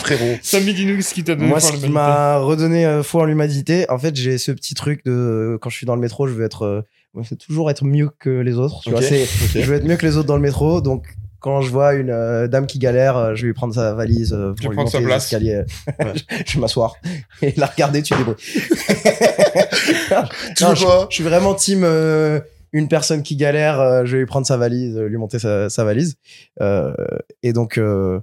frérot. 0.01 0.39
Sammy, 0.43 0.75
dis-nous 0.75 1.01
ce 1.03 1.15
qui 1.15 1.23
t'a 1.23 1.37
donné 1.37 1.49
Moi, 1.49 1.61
ce 1.61 1.73
qui 1.73 1.89
m'a 1.89 2.39
redonné 2.39 2.87
euh, 2.87 3.05
foi 3.05 3.23
en 3.23 3.25
l'humanité, 3.27 3.89
en 3.89 3.99
fait, 3.99 4.17
j'ai 4.17 4.39
ce 4.39 4.51
petit 4.51 4.75
truc 4.75 5.05
de 5.05 5.13
euh, 5.13 5.59
quand 5.61 5.71
je 5.71 5.77
suis 5.77 5.87
dans 5.87 5.95
le 5.95 6.01
métro, 6.01 6.27
je 6.27 6.33
veux 6.33 6.45
être, 6.45 6.63
euh, 6.63 6.83
moi, 7.15 7.23
c'est 7.29 7.37
toujours 7.39 7.71
être 7.71 7.85
mieux 7.85 8.11
que 8.19 8.31
les 8.31 8.55
autres. 8.55 8.81
Tu 8.83 8.91
vois, 8.91 9.01
je 9.01 9.61
veux 9.61 9.77
être 9.77 9.85
mieux 9.85 9.97
que 9.97 10.07
les 10.07 10.17
autres 10.17 10.27
dans 10.27 10.37
le 10.37 10.43
métro. 10.43 10.81
Donc, 10.81 11.07
quand 11.41 11.61
je 11.61 11.71
vois 11.71 11.95
une 11.95 12.11
euh, 12.11 12.49
dame 12.49 12.67
qui 12.67 12.79
galère, 12.79 13.17
euh, 13.17 13.35
je 13.35 13.43
vais 13.43 13.47
lui 13.49 13.55
prendre 13.55 13.75
sa 13.75 13.95
valise 13.95 14.33
euh, 14.33 14.55
pour 14.55 14.71
lui 14.71 14.77
prends 14.77 14.87
sa 14.87 14.99
monter 14.99 14.99
les 15.01 15.05
place. 15.07 15.25
escaliers. 15.25 15.63
je, 16.15 16.43
je 16.47 16.55
vais 16.55 16.61
m'asseoir 16.61 16.95
et 17.43 17.53
la 17.57 17.67
regarder, 17.67 18.03
tu 18.03 18.15
débrouilles. 18.17 18.37
Tu 20.57 20.65
veux 20.65 20.75
je, 20.75 20.85
quoi 20.85 21.07
je 21.11 21.15
suis 21.15 21.25
vraiment 21.25 21.55
team 21.55 21.83
euh, 21.85 22.41
une 22.73 22.89
personne 22.89 23.23
qui 23.23 23.37
galère, 23.37 23.81
euh, 23.81 24.05
je 24.05 24.13
vais 24.13 24.19
lui 24.19 24.27
prendre 24.27 24.47
sa 24.47 24.57
valise, 24.57 24.97
euh, 24.97 25.09
lui 25.09 25.17
monter 25.17 25.39
sa, 25.39 25.71
sa 25.71 25.85
valise. 25.85 26.17
Euh, 26.61 26.93
et 27.43 27.53
donc, 27.53 27.79
euh, 27.79 28.21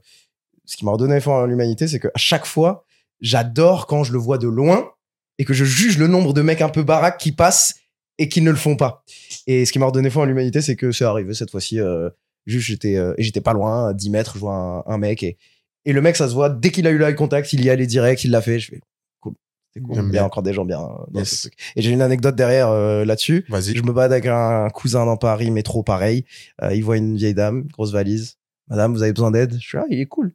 ce 0.65 0.77
qui 0.77 0.85
m'a 0.85 0.91
redonné 0.91 1.19
foi 1.19 1.41
en 1.41 1.45
l'humanité, 1.45 1.87
c'est 1.87 1.99
qu'à 1.99 2.11
chaque 2.15 2.45
fois, 2.45 2.85
j'adore 3.21 3.87
quand 3.87 4.03
je 4.03 4.11
le 4.11 4.19
vois 4.19 4.37
de 4.37 4.47
loin 4.47 4.91
et 5.37 5.45
que 5.45 5.53
je 5.53 5.65
juge 5.65 5.97
le 5.97 6.07
nombre 6.07 6.33
de 6.33 6.41
mecs 6.41 6.61
un 6.61 6.69
peu 6.69 6.83
baraques 6.83 7.17
qui 7.17 7.31
passent 7.31 7.75
et 8.17 8.29
qui 8.29 8.41
ne 8.41 8.49
le 8.49 8.55
font 8.55 8.75
pas. 8.75 9.03
Et 9.47 9.65
ce 9.65 9.71
qui 9.71 9.79
m'a 9.79 9.85
redonné 9.87 10.09
foi 10.09 10.23
en 10.23 10.25
l'humanité, 10.25 10.61
c'est 10.61 10.75
que 10.75 10.91
c'est 10.91 11.05
arrivé 11.05 11.33
cette 11.33 11.51
fois-ci. 11.51 11.79
Euh, 11.79 12.09
juste, 12.45 12.67
j'étais 12.67 12.95
euh, 12.97 13.13
et 13.17 13.23
j'étais 13.23 13.41
pas 13.41 13.53
loin, 13.53 13.89
à 13.89 13.93
10 13.93 14.09
mètres, 14.09 14.33
je 14.35 14.39
vois 14.39 14.53
un, 14.87 14.93
un 14.93 14.97
mec 14.97 15.23
et, 15.23 15.37
et 15.85 15.93
le 15.93 16.01
mec, 16.01 16.15
ça 16.15 16.27
se 16.27 16.33
voit, 16.33 16.49
dès 16.49 16.71
qu'il 16.71 16.87
a 16.87 16.91
eu 16.91 16.97
l'eye 16.97 17.15
contact, 17.15 17.53
il 17.53 17.63
y 17.63 17.69
allait 17.69 17.85
direct, 17.87 18.23
il 18.23 18.31
l'a 18.31 18.41
fait. 18.41 18.59
Je 18.59 18.71
fais 18.71 18.79
cool. 19.19 19.33
C'est 19.73 19.81
cool. 19.81 19.93
J'aime 19.95 20.05
Il 20.05 20.09
y 20.09 20.11
bien. 20.13 20.23
a 20.23 20.25
encore 20.25 20.41
des 20.43 20.53
gens 20.53 20.65
bien 20.65 20.79
dans 20.79 21.19
Yes. 21.19 21.29
ce 21.29 21.41
truc. 21.47 21.53
Et 21.75 21.81
j'ai 21.81 21.91
une 21.91 22.01
anecdote 22.01 22.35
derrière 22.35 22.69
euh, 22.69 23.05
là-dessus. 23.05 23.45
Vas-y. 23.49 23.75
Je 23.75 23.83
me 23.83 23.91
bats 23.93 24.03
avec 24.05 24.25
un 24.25 24.69
cousin 24.69 25.05
dans 25.05 25.17
Paris, 25.17 25.51
métro, 25.51 25.83
pareil. 25.83 26.25
Euh, 26.63 26.73
il 26.73 26.83
voit 26.83 26.97
une 26.97 27.15
vieille 27.17 27.33
dame, 27.35 27.67
grosse 27.71 27.91
valise. 27.91 28.37
Madame, 28.67 28.93
vous 28.93 29.03
avez 29.03 29.13
besoin 29.13 29.29
d'aide? 29.31 29.53
Je 29.59 29.67
suis 29.67 29.77
ah, 29.77 29.85
il 29.89 29.99
est 29.99 30.05
cool. 30.07 30.33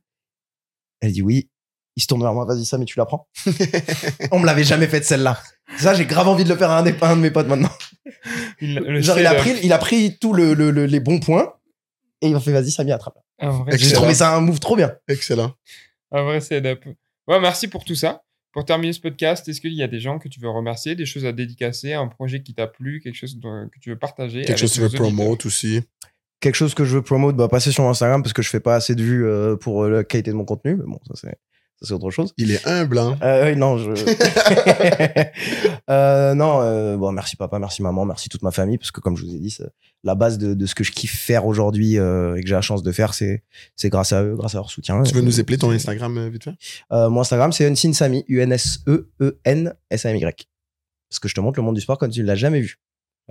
Elle 1.01 1.13
dit 1.13 1.23
oui. 1.23 1.49
Il 1.97 2.03
se 2.03 2.07
tourne 2.07 2.23
vers 2.23 2.33
moi, 2.33 2.45
vas-y, 2.45 2.65
ça, 2.65 2.79
mais 2.79 2.85
tu 2.85 2.97
la 2.99 3.05
prends? 3.05 3.27
On 4.31 4.39
me 4.39 4.47
l'avait 4.47 4.63
jamais 4.65 4.87
fait 4.87 5.01
de 5.01 5.05
celle-là. 5.05 5.39
Ça, 5.79 5.93
j'ai 5.95 6.07
grave 6.07 6.29
envie 6.29 6.45
de 6.45 6.49
le 6.49 6.57
faire 6.57 6.71
à 6.71 6.79
un, 6.79 6.83
des, 6.85 6.95
à 7.01 7.11
un 7.11 7.17
de 7.17 7.21
mes 7.21 7.31
potes 7.33 7.49
maintenant. 7.49 7.71
Il, 8.61 9.01
Genre, 9.03 9.19
il 9.19 9.27
a 9.27 9.35
pris, 9.35 9.55
il 9.65 9.73
a 9.73 9.79
pris 9.79 10.17
tous 10.21 10.33
le, 10.33 10.55
le- 10.55 10.71
le- 10.71 10.87
les 10.87 11.01
bons 11.01 11.19
points 11.19 11.53
et 12.23 12.29
il 12.29 12.33
m'a 12.33 12.41
fait, 12.41 12.53
vas-y, 12.53 12.71
Samy, 12.71 12.93
attrape. 12.93 13.19
J'ai 13.73 13.93
trouvé 13.93 14.15
ça 14.15 14.37
un 14.37 14.41
move 14.41 14.61
trop 14.61 14.77
bien. 14.77 14.95
Excellent. 15.09 15.55
Un 16.13 16.23
vrai 16.25 16.41
setup. 16.41 16.85
Ouais, 17.27 17.41
merci 17.41 17.69
pour 17.69 17.85
tout 17.85 17.95
ça. 17.95 18.23
Pour 18.53 18.65
terminer 18.65 18.93
ce 18.93 19.01
podcast, 19.01 19.49
est-ce 19.49 19.61
qu'il 19.61 19.75
y 19.75 19.83
a 19.83 19.87
des 19.87 20.01
gens 20.01 20.19
que 20.19 20.29
tu 20.29 20.41
veux 20.41 20.51
remercier, 20.51 20.97
des 20.97 21.07
choses 21.07 21.25
à 21.25 21.33
dédicacer, 21.33 21.95
un 21.95 22.09
projet 22.09 22.43
qui 22.43 22.53
t'a 22.53 22.67
plu, 22.67 23.01
quelque 23.01 23.15
chose 23.15 23.39
que 23.41 23.79
tu 23.81 23.91
veux 23.91 23.99
partager 23.99 24.43
Quelque 24.43 24.59
chose 24.59 24.73
que 24.73 24.77
tu 24.77 24.81
veux 24.83 24.91
promote 24.91 25.47
aussi. 25.47 25.83
Quelque 26.41 26.57
chose 26.57 26.75
que 26.75 26.85
je 26.85 26.97
veux 26.97 27.03
promote, 27.03 27.37
bah, 27.37 27.49
passer 27.49 27.71
sur 27.71 27.85
Instagram 27.85 28.23
parce 28.23 28.33
que 28.33 28.43
je 28.43 28.49
fais 28.49 28.61
pas 28.61 28.75
assez 28.75 28.95
de 28.95 29.03
vues 29.03 29.27
euh, 29.27 29.57
pour 29.57 29.85
euh, 29.85 29.91
la 29.91 30.05
qualité 30.05 30.31
de 30.33 30.37
mon 30.37 30.45
contenu. 30.45 30.75
Mais 30.75 30.85
bon, 30.85 30.99
ça, 31.07 31.15
c'est, 31.15 31.39
ça, 31.83 31.89
c'est 31.89 31.95
autre 31.95 32.11
chose. 32.11 32.35
Il 32.37 32.51
est 32.51 32.67
humble, 32.67 32.99
hein. 32.99 33.17
Euh, 33.23 33.51
oui, 33.51 33.57
non, 33.59 33.79
je. 33.79 33.91
euh, 35.91 36.35
non, 36.35 36.61
euh, 36.63 36.97
bon, 36.97 37.13
merci 37.13 37.37
papa, 37.37 37.59
merci 37.59 37.83
maman, 37.83 38.05
merci 38.05 38.29
toute 38.29 38.43
ma 38.43 38.51
famille, 38.51 38.79
parce 38.79 38.91
que 38.91 39.01
comme 39.01 39.17
je 39.17 39.25
vous 39.25 39.35
ai 39.35 39.39
dit, 39.39 39.51
c'est 39.51 39.69
la 40.05 40.15
base 40.15 40.39
de, 40.39 40.55
de 40.55 40.67
ce 40.67 40.75
que 40.75 40.85
je 40.85 40.93
kiffe 40.93 41.19
faire 41.19 41.47
aujourd'hui 41.47 41.99
euh, 41.99 42.37
et 42.37 42.43
que 42.43 42.49
j'ai 42.49 42.55
la 42.55 42.61
chance 42.61 42.83
de 42.83 42.93
faire, 42.93 43.15
c'est 43.15 43.43
c'est 43.77 43.89
grâce 43.89 44.13
à 44.13 44.23
eux, 44.23 44.37
grâce 44.37 44.55
à 44.55 44.59
leur 44.59 44.71
soutien. 44.71 45.03
Tu 45.03 45.15
veux 45.15 45.21
nous 45.23 45.41
épeler 45.41 45.59
ton 45.59 45.71
Instagram 45.71 46.29
vite 46.29 46.45
fait? 46.45 46.55
Euh, 46.93 47.09
Mon 47.11 47.21
Instagram, 47.23 47.53
c'est 47.53 47.67
Unseen 47.67 47.95
Samy, 47.95 48.25
U-N-S-E-E-N-S-A-M-Y. 48.29 50.47
Parce 51.09 51.19
que 51.19 51.29
je 51.29 51.35
te 51.35 51.41
montre 51.41 51.59
le 51.59 51.65
monde 51.65 51.75
du 51.75 51.81
sport 51.81 51.99
comme 51.99 52.11
tu 52.11 52.21
ne 52.23 52.27
l'as 52.27 52.37
jamais 52.37 52.61
vu. 52.61 52.79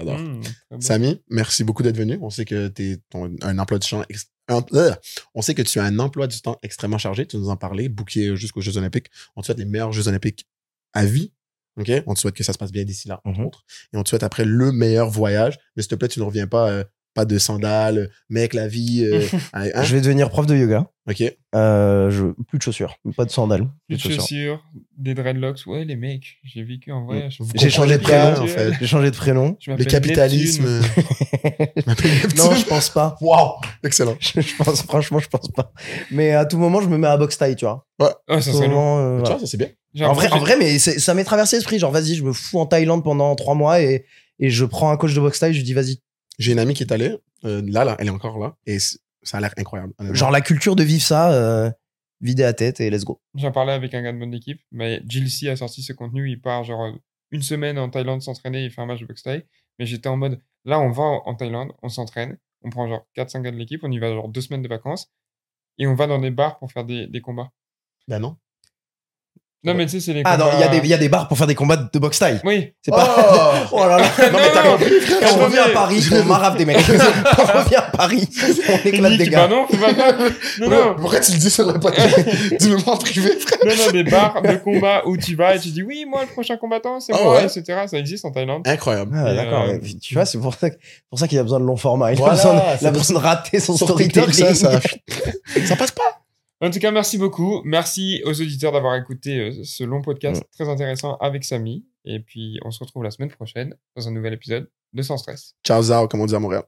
Mmh. 0.01 0.41
Samy, 0.79 1.21
merci 1.29 1.65
beaucoup 1.65 1.83
d'être 1.83 1.97
venu. 1.97 2.17
On 2.21 2.29
sait 2.29 2.45
que 2.45 2.69
tu 2.69 2.97
un 3.41 3.59
emploi 3.59 3.79
du 3.79 3.89
temps 3.89 4.01
ex- 4.09 4.31
un- 4.49 4.65
euh, 4.73 4.93
on 5.35 5.41
sait 5.41 5.55
que 5.55 5.61
tu 5.61 5.79
as 5.79 5.83
un 5.83 5.99
emploi 5.99 6.27
du 6.27 6.41
temps 6.41 6.57
extrêmement 6.63 6.97
chargé. 6.97 7.25
Tu 7.25 7.37
nous 7.37 7.49
en 7.49 7.55
parlais, 7.57 7.87
booké 7.89 8.35
jusqu'aux 8.35 8.61
Jeux 8.61 8.77
Olympiques. 8.77 9.07
On 9.35 9.41
te 9.41 9.45
souhaite 9.45 9.59
les 9.59 9.65
meilleurs 9.65 9.91
Jeux 9.93 10.07
Olympiques 10.07 10.47
à 10.93 11.05
vie. 11.05 11.31
OK? 11.77 11.89
On 12.07 12.13
te 12.13 12.19
souhaite 12.19 12.35
que 12.35 12.43
ça 12.43 12.51
se 12.51 12.57
passe 12.57 12.71
bien 12.73 12.83
d'ici 12.83 13.07
là, 13.07 13.21
entre 13.23 13.39
Mhm. 13.39 13.45
autres. 13.45 13.63
Et 13.93 13.97
on 13.97 14.03
te 14.03 14.09
souhaite 14.09 14.23
après 14.23 14.43
le 14.43 14.71
meilleur 14.73 15.09
voyage. 15.09 15.57
Mais 15.75 15.81
s'il 15.83 15.89
te 15.91 15.95
plaît, 15.95 16.09
tu 16.09 16.19
ne 16.19 16.25
reviens 16.25 16.47
pas, 16.47 16.69
euh, 16.71 16.83
pas 17.13 17.25
de 17.25 17.37
sandales, 17.37 18.09
mec, 18.29 18.53
la 18.53 18.67
vie. 18.67 19.03
euh, 19.03 19.21
hein? 19.53 19.83
Je 19.83 19.95
vais 19.95 20.01
devenir 20.01 20.29
prof 20.29 20.45
de 20.45 20.55
yoga. 20.55 20.87
OK? 21.09 21.23
Euh, 21.55 22.11
je... 22.11 22.25
Plus 22.47 22.59
de 22.59 22.63
chaussures, 22.63 22.95
pas 23.17 23.25
de 23.25 23.31
sandales. 23.31 23.63
Des 23.89 23.95
Plus 23.95 23.97
de 23.97 24.01
chaussures. 24.01 24.21
chaussures, 24.21 24.63
des 24.97 25.15
dreadlocks. 25.15 25.61
Ouais, 25.65 25.83
les 25.83 25.95
mecs, 25.95 26.37
j'ai 26.43 26.63
vécu 26.63 26.91
en 26.91 27.03
voyage. 27.03 27.37
Vous 27.39 27.49
J'ai 27.55 27.71
changé 27.71 27.97
de 27.97 28.03
prénom, 28.03 28.43
en 28.43 28.45
fait. 28.47 28.73
J'ai 28.79 28.85
changé 28.87 29.09
de 29.09 29.15
prénom. 29.15 29.57
Le 29.65 29.83
capitalisme. 29.85 30.65
Je 31.43 31.83
m'appelle 31.87 32.11
Neptune. 32.23 32.37
Non, 32.37 32.53
je 32.53 32.65
pense 32.65 32.89
pas. 32.89 33.17
Wow! 33.21 33.53
Excellent. 33.83 34.15
je 34.19 34.41
je 34.41 34.55
pense, 34.55 34.83
franchement, 34.83 35.19
je 35.19 35.27
pense 35.29 35.47
pas. 35.49 35.71
Mais 36.11 36.31
à 36.33 36.45
tout 36.45 36.57
moment, 36.57 36.81
je 36.81 36.87
me 36.89 36.97
mets 36.97 37.07
à 37.07 37.17
boxe 37.17 37.37
taille, 37.37 37.55
tu 37.55 37.65
vois. 37.65 37.87
Ouais, 37.99 38.07
ça 38.07 38.33
À 38.33 38.37
tout 38.37 38.51
serait 38.51 38.67
lourd. 38.67 38.75
moment, 38.77 38.99
euh, 38.99 39.15
Tu 39.17 39.19
voilà. 39.21 39.35
vois, 39.35 39.39
ça 39.39 39.47
c'est 39.47 39.57
bien. 39.57 39.67
J'ai 39.95 40.05
En 40.05 40.13
vrai, 40.13 40.29
en 40.31 40.37
vrai, 40.39 40.55
mais 40.59 40.77
c'est- 40.77 40.99
ça 40.99 41.13
m'est 41.15 41.23
traversé 41.23 41.55
l'esprit. 41.55 41.79
Genre, 41.79 41.91
vas-y, 41.91 42.15
je 42.15 42.23
me 42.23 42.33
fous 42.33 42.59
en 42.59 42.65
Thaïlande 42.67 43.03
pendant 43.03 43.35
trois 43.35 43.55
mois 43.55 43.81
et, 43.81 44.05
et 44.39 44.49
je 44.51 44.65
prends 44.65 44.91
un 44.91 44.97
coach 44.97 45.13
de 45.15 45.19
boxe 45.19 45.39
taille, 45.39 45.53
je 45.53 45.57
lui 45.59 45.63
dis, 45.65 45.73
vas-y. 45.73 45.99
J'ai 46.39 46.53
une 46.53 46.59
amie 46.59 46.73
qui 46.73 46.83
est 46.83 46.91
allée, 46.91 47.15
euh, 47.45 47.61
là, 47.67 47.85
là, 47.85 47.95
elle 47.99 48.07
est 48.07 48.11
encore 48.11 48.39
là, 48.39 48.55
et 48.65 48.79
ça 48.79 49.37
a 49.37 49.41
l'air 49.41 49.53
incroyable. 49.57 49.93
Genre, 50.13 50.31
la 50.31 50.41
culture 50.41 50.75
de 50.75 50.83
vivre 50.83 51.03
ça, 51.03 51.31
euh, 51.33 51.69
vider 52.21 52.43
la 52.43 52.53
tête 52.53 52.79
et 52.79 52.89
let's 52.89 53.03
go. 53.03 53.21
J'en 53.35 53.51
parlais 53.51 53.73
avec 53.73 53.93
un 53.93 54.01
gars 54.01 54.11
de 54.11 54.17
mon 54.17 54.31
équipe, 54.31 54.61
mais 54.71 55.01
Jill 55.05 55.29
C 55.29 55.49
a 55.49 55.55
sorti 55.55 55.83
ce 55.83 55.93
contenu. 55.93 56.29
Il 56.29 56.41
part 56.41 56.63
genre 56.63 56.81
euh, 56.81 56.91
une 57.31 57.41
semaine 57.41 57.77
en 57.77 57.89
Thaïlande 57.89 58.21
s'entraîner, 58.21 58.63
il 58.63 58.71
fait 58.71 58.81
un 58.81 58.85
match 58.85 59.01
de 59.01 59.05
boxe 59.05 59.23
thaï. 59.23 59.45
Mais 59.77 59.85
j'étais 59.85 60.09
en 60.09 60.17
mode, 60.17 60.41
là, 60.65 60.79
on 60.79 60.91
va 60.91 61.03
en 61.03 61.23
en 61.25 61.35
Thaïlande, 61.35 61.71
on 61.83 61.89
s'entraîne, 61.89 62.37
on 62.63 62.69
prend 62.69 62.87
genre 62.87 63.05
4-5 63.15 63.43
gars 63.43 63.51
de 63.51 63.57
l'équipe, 63.57 63.81
on 63.83 63.91
y 63.91 63.99
va 63.99 64.11
genre 64.11 64.29
deux 64.29 64.41
semaines 64.41 64.61
de 64.61 64.67
vacances, 64.67 65.11
et 65.77 65.87
on 65.87 65.95
va 65.95 66.07
dans 66.07 66.19
des 66.19 66.31
bars 66.31 66.57
pour 66.59 66.71
faire 66.71 66.85
des, 66.85 67.07
des 67.07 67.21
combats. 67.21 67.51
Ben 68.07 68.19
non. 68.19 68.37
Non, 69.61 69.73
mais 69.73 69.85
tu 69.87 69.91
sais, 69.91 69.99
c'est 69.99 70.13
les 70.13 70.21
Ah, 70.23 70.37
combats. 70.37 70.45
non, 70.45 70.51
il 70.57 70.59
y, 70.61 70.63
a 70.63 70.67
des- 70.69 70.77
il 70.77 70.87
y 70.87 70.93
a 70.93 70.97
des 70.97 71.09
bars 71.09 71.27
pour 71.27 71.37
faire 71.37 71.45
des 71.47 71.53
combats 71.53 71.75
de 71.75 71.99
boxe 71.99 72.17
taille. 72.19 72.39
Oui, 72.45 72.71
C'est 72.81 72.91
pas. 72.91 73.67
Oh 73.73 73.79
là 73.79 73.97
là. 73.97 74.03
Non, 74.31 74.37
mais 74.39 74.51
t'as 74.53 74.63
Non, 74.63 74.71
compris, 74.77 75.01
frère. 75.01 75.19
Quand 75.19 75.37
on 75.37 75.43
revient 75.43 75.57
à 75.57 75.69
Paris, 75.69 76.01
on 76.13 76.23
marave 76.23 76.55
des 76.55 76.63
mecs. 76.65 76.77
on 76.87 77.57
revient 77.59 77.75
à 77.75 77.81
Paris, 77.81 78.29
on 78.69 78.87
éclate 78.87 79.11
Nick, 79.11 79.17
des 79.19 79.25
bah 79.25 79.31
gars. 79.31 79.47
non, 79.49 79.67
faut 79.69 79.75
pas 79.75 79.93
faire. 79.93 80.15
Non, 80.61 80.69
non, 80.69 80.95
Pourquoi 80.97 81.19
tu 81.19 81.33
le 81.33 81.37
dis 81.39 81.49
sur 81.49 81.69
le 81.69 81.77
podcast 81.77 82.19
Dis-le-moi 82.57 82.93
en 82.93 82.97
privé, 82.97 83.31
frère. 83.37 83.59
non, 83.65 83.85
non, 83.85 83.91
des 83.91 84.03
bars 84.03 84.41
de 84.41 84.55
combat 84.55 85.01
où 85.05 85.17
tu 85.17 85.35
vas 85.35 85.55
et 85.55 85.59
tu 85.59 85.67
dis 85.71 85.83
oui, 85.83 86.05
moi, 86.09 86.21
le 86.21 86.27
prochain 86.31 86.55
combattant, 86.55 87.01
c'est 87.01 87.11
Ah 87.13 87.21
moi, 87.21 87.35
ouais. 87.35 87.43
etc. 87.43 87.63
Ça 87.87 87.97
existe 87.97 88.23
en 88.23 88.31
Thaïlande. 88.31 88.65
Incroyable. 88.65 89.11
Ah, 89.13 89.33
Et, 89.33 89.35
d'accord. 89.35 89.63
euh, 89.63 89.77
mais 89.81 89.89
Tu 90.01 90.13
vois, 90.13 90.23
c'est 90.25 90.37
pour 90.37 90.53
ça, 90.53 90.69
que- 90.69 90.77
pour 91.09 91.19
ça 91.19 91.27
qu'il 91.27 91.37
a 91.37 91.43
besoin 91.43 91.59
de 91.59 91.65
long 91.65 91.75
format. 91.75 92.13
Il 92.13 92.17
Voilà, 92.17 92.33
a 92.33 92.35
besoin 92.37 92.53
de, 92.53 92.59
c'est 92.59 92.77
il 92.83 92.87
a 92.87 92.91
pour 92.91 93.01
besoin 93.01 93.19
de 93.19 93.25
rater 93.25 93.59
son 93.59 93.75
Sur 93.75 93.87
storytelling. 93.87 94.29
TikTok, 94.31 94.55
ça, 94.55 94.71
ça, 94.71 94.79
ça 95.65 95.75
passe 95.75 95.91
pas. 95.91 96.21
En 96.61 96.69
tout 96.71 96.79
cas, 96.79 96.91
merci 96.91 97.17
beaucoup. 97.17 97.61
Merci 97.63 98.21
aux 98.25 98.41
auditeurs 98.41 98.73
d'avoir 98.73 98.95
écouté 98.95 99.39
euh, 99.39 99.63
ce 99.63 99.83
long 99.83 100.01
podcast 100.01 100.43
très 100.51 100.67
intéressant 100.67 101.15
avec 101.17 101.45
Samy. 101.45 101.85
Et 102.03 102.19
puis, 102.19 102.59
on 102.65 102.71
se 102.71 102.79
retrouve 102.83 103.03
la 103.03 103.11
semaine 103.11 103.29
prochaine 103.29 103.75
dans 103.95 104.07
un 104.07 104.11
nouvel 104.11 104.33
épisode 104.33 104.69
de 104.93 105.01
Sans 105.01 105.17
Stress. 105.17 105.55
Ciao, 105.65 105.81
Zao, 105.81 106.07
comme 106.09 106.19
on 106.21 106.25
dit 106.25 106.35
à 106.35 106.39
Montréal. 106.39 106.63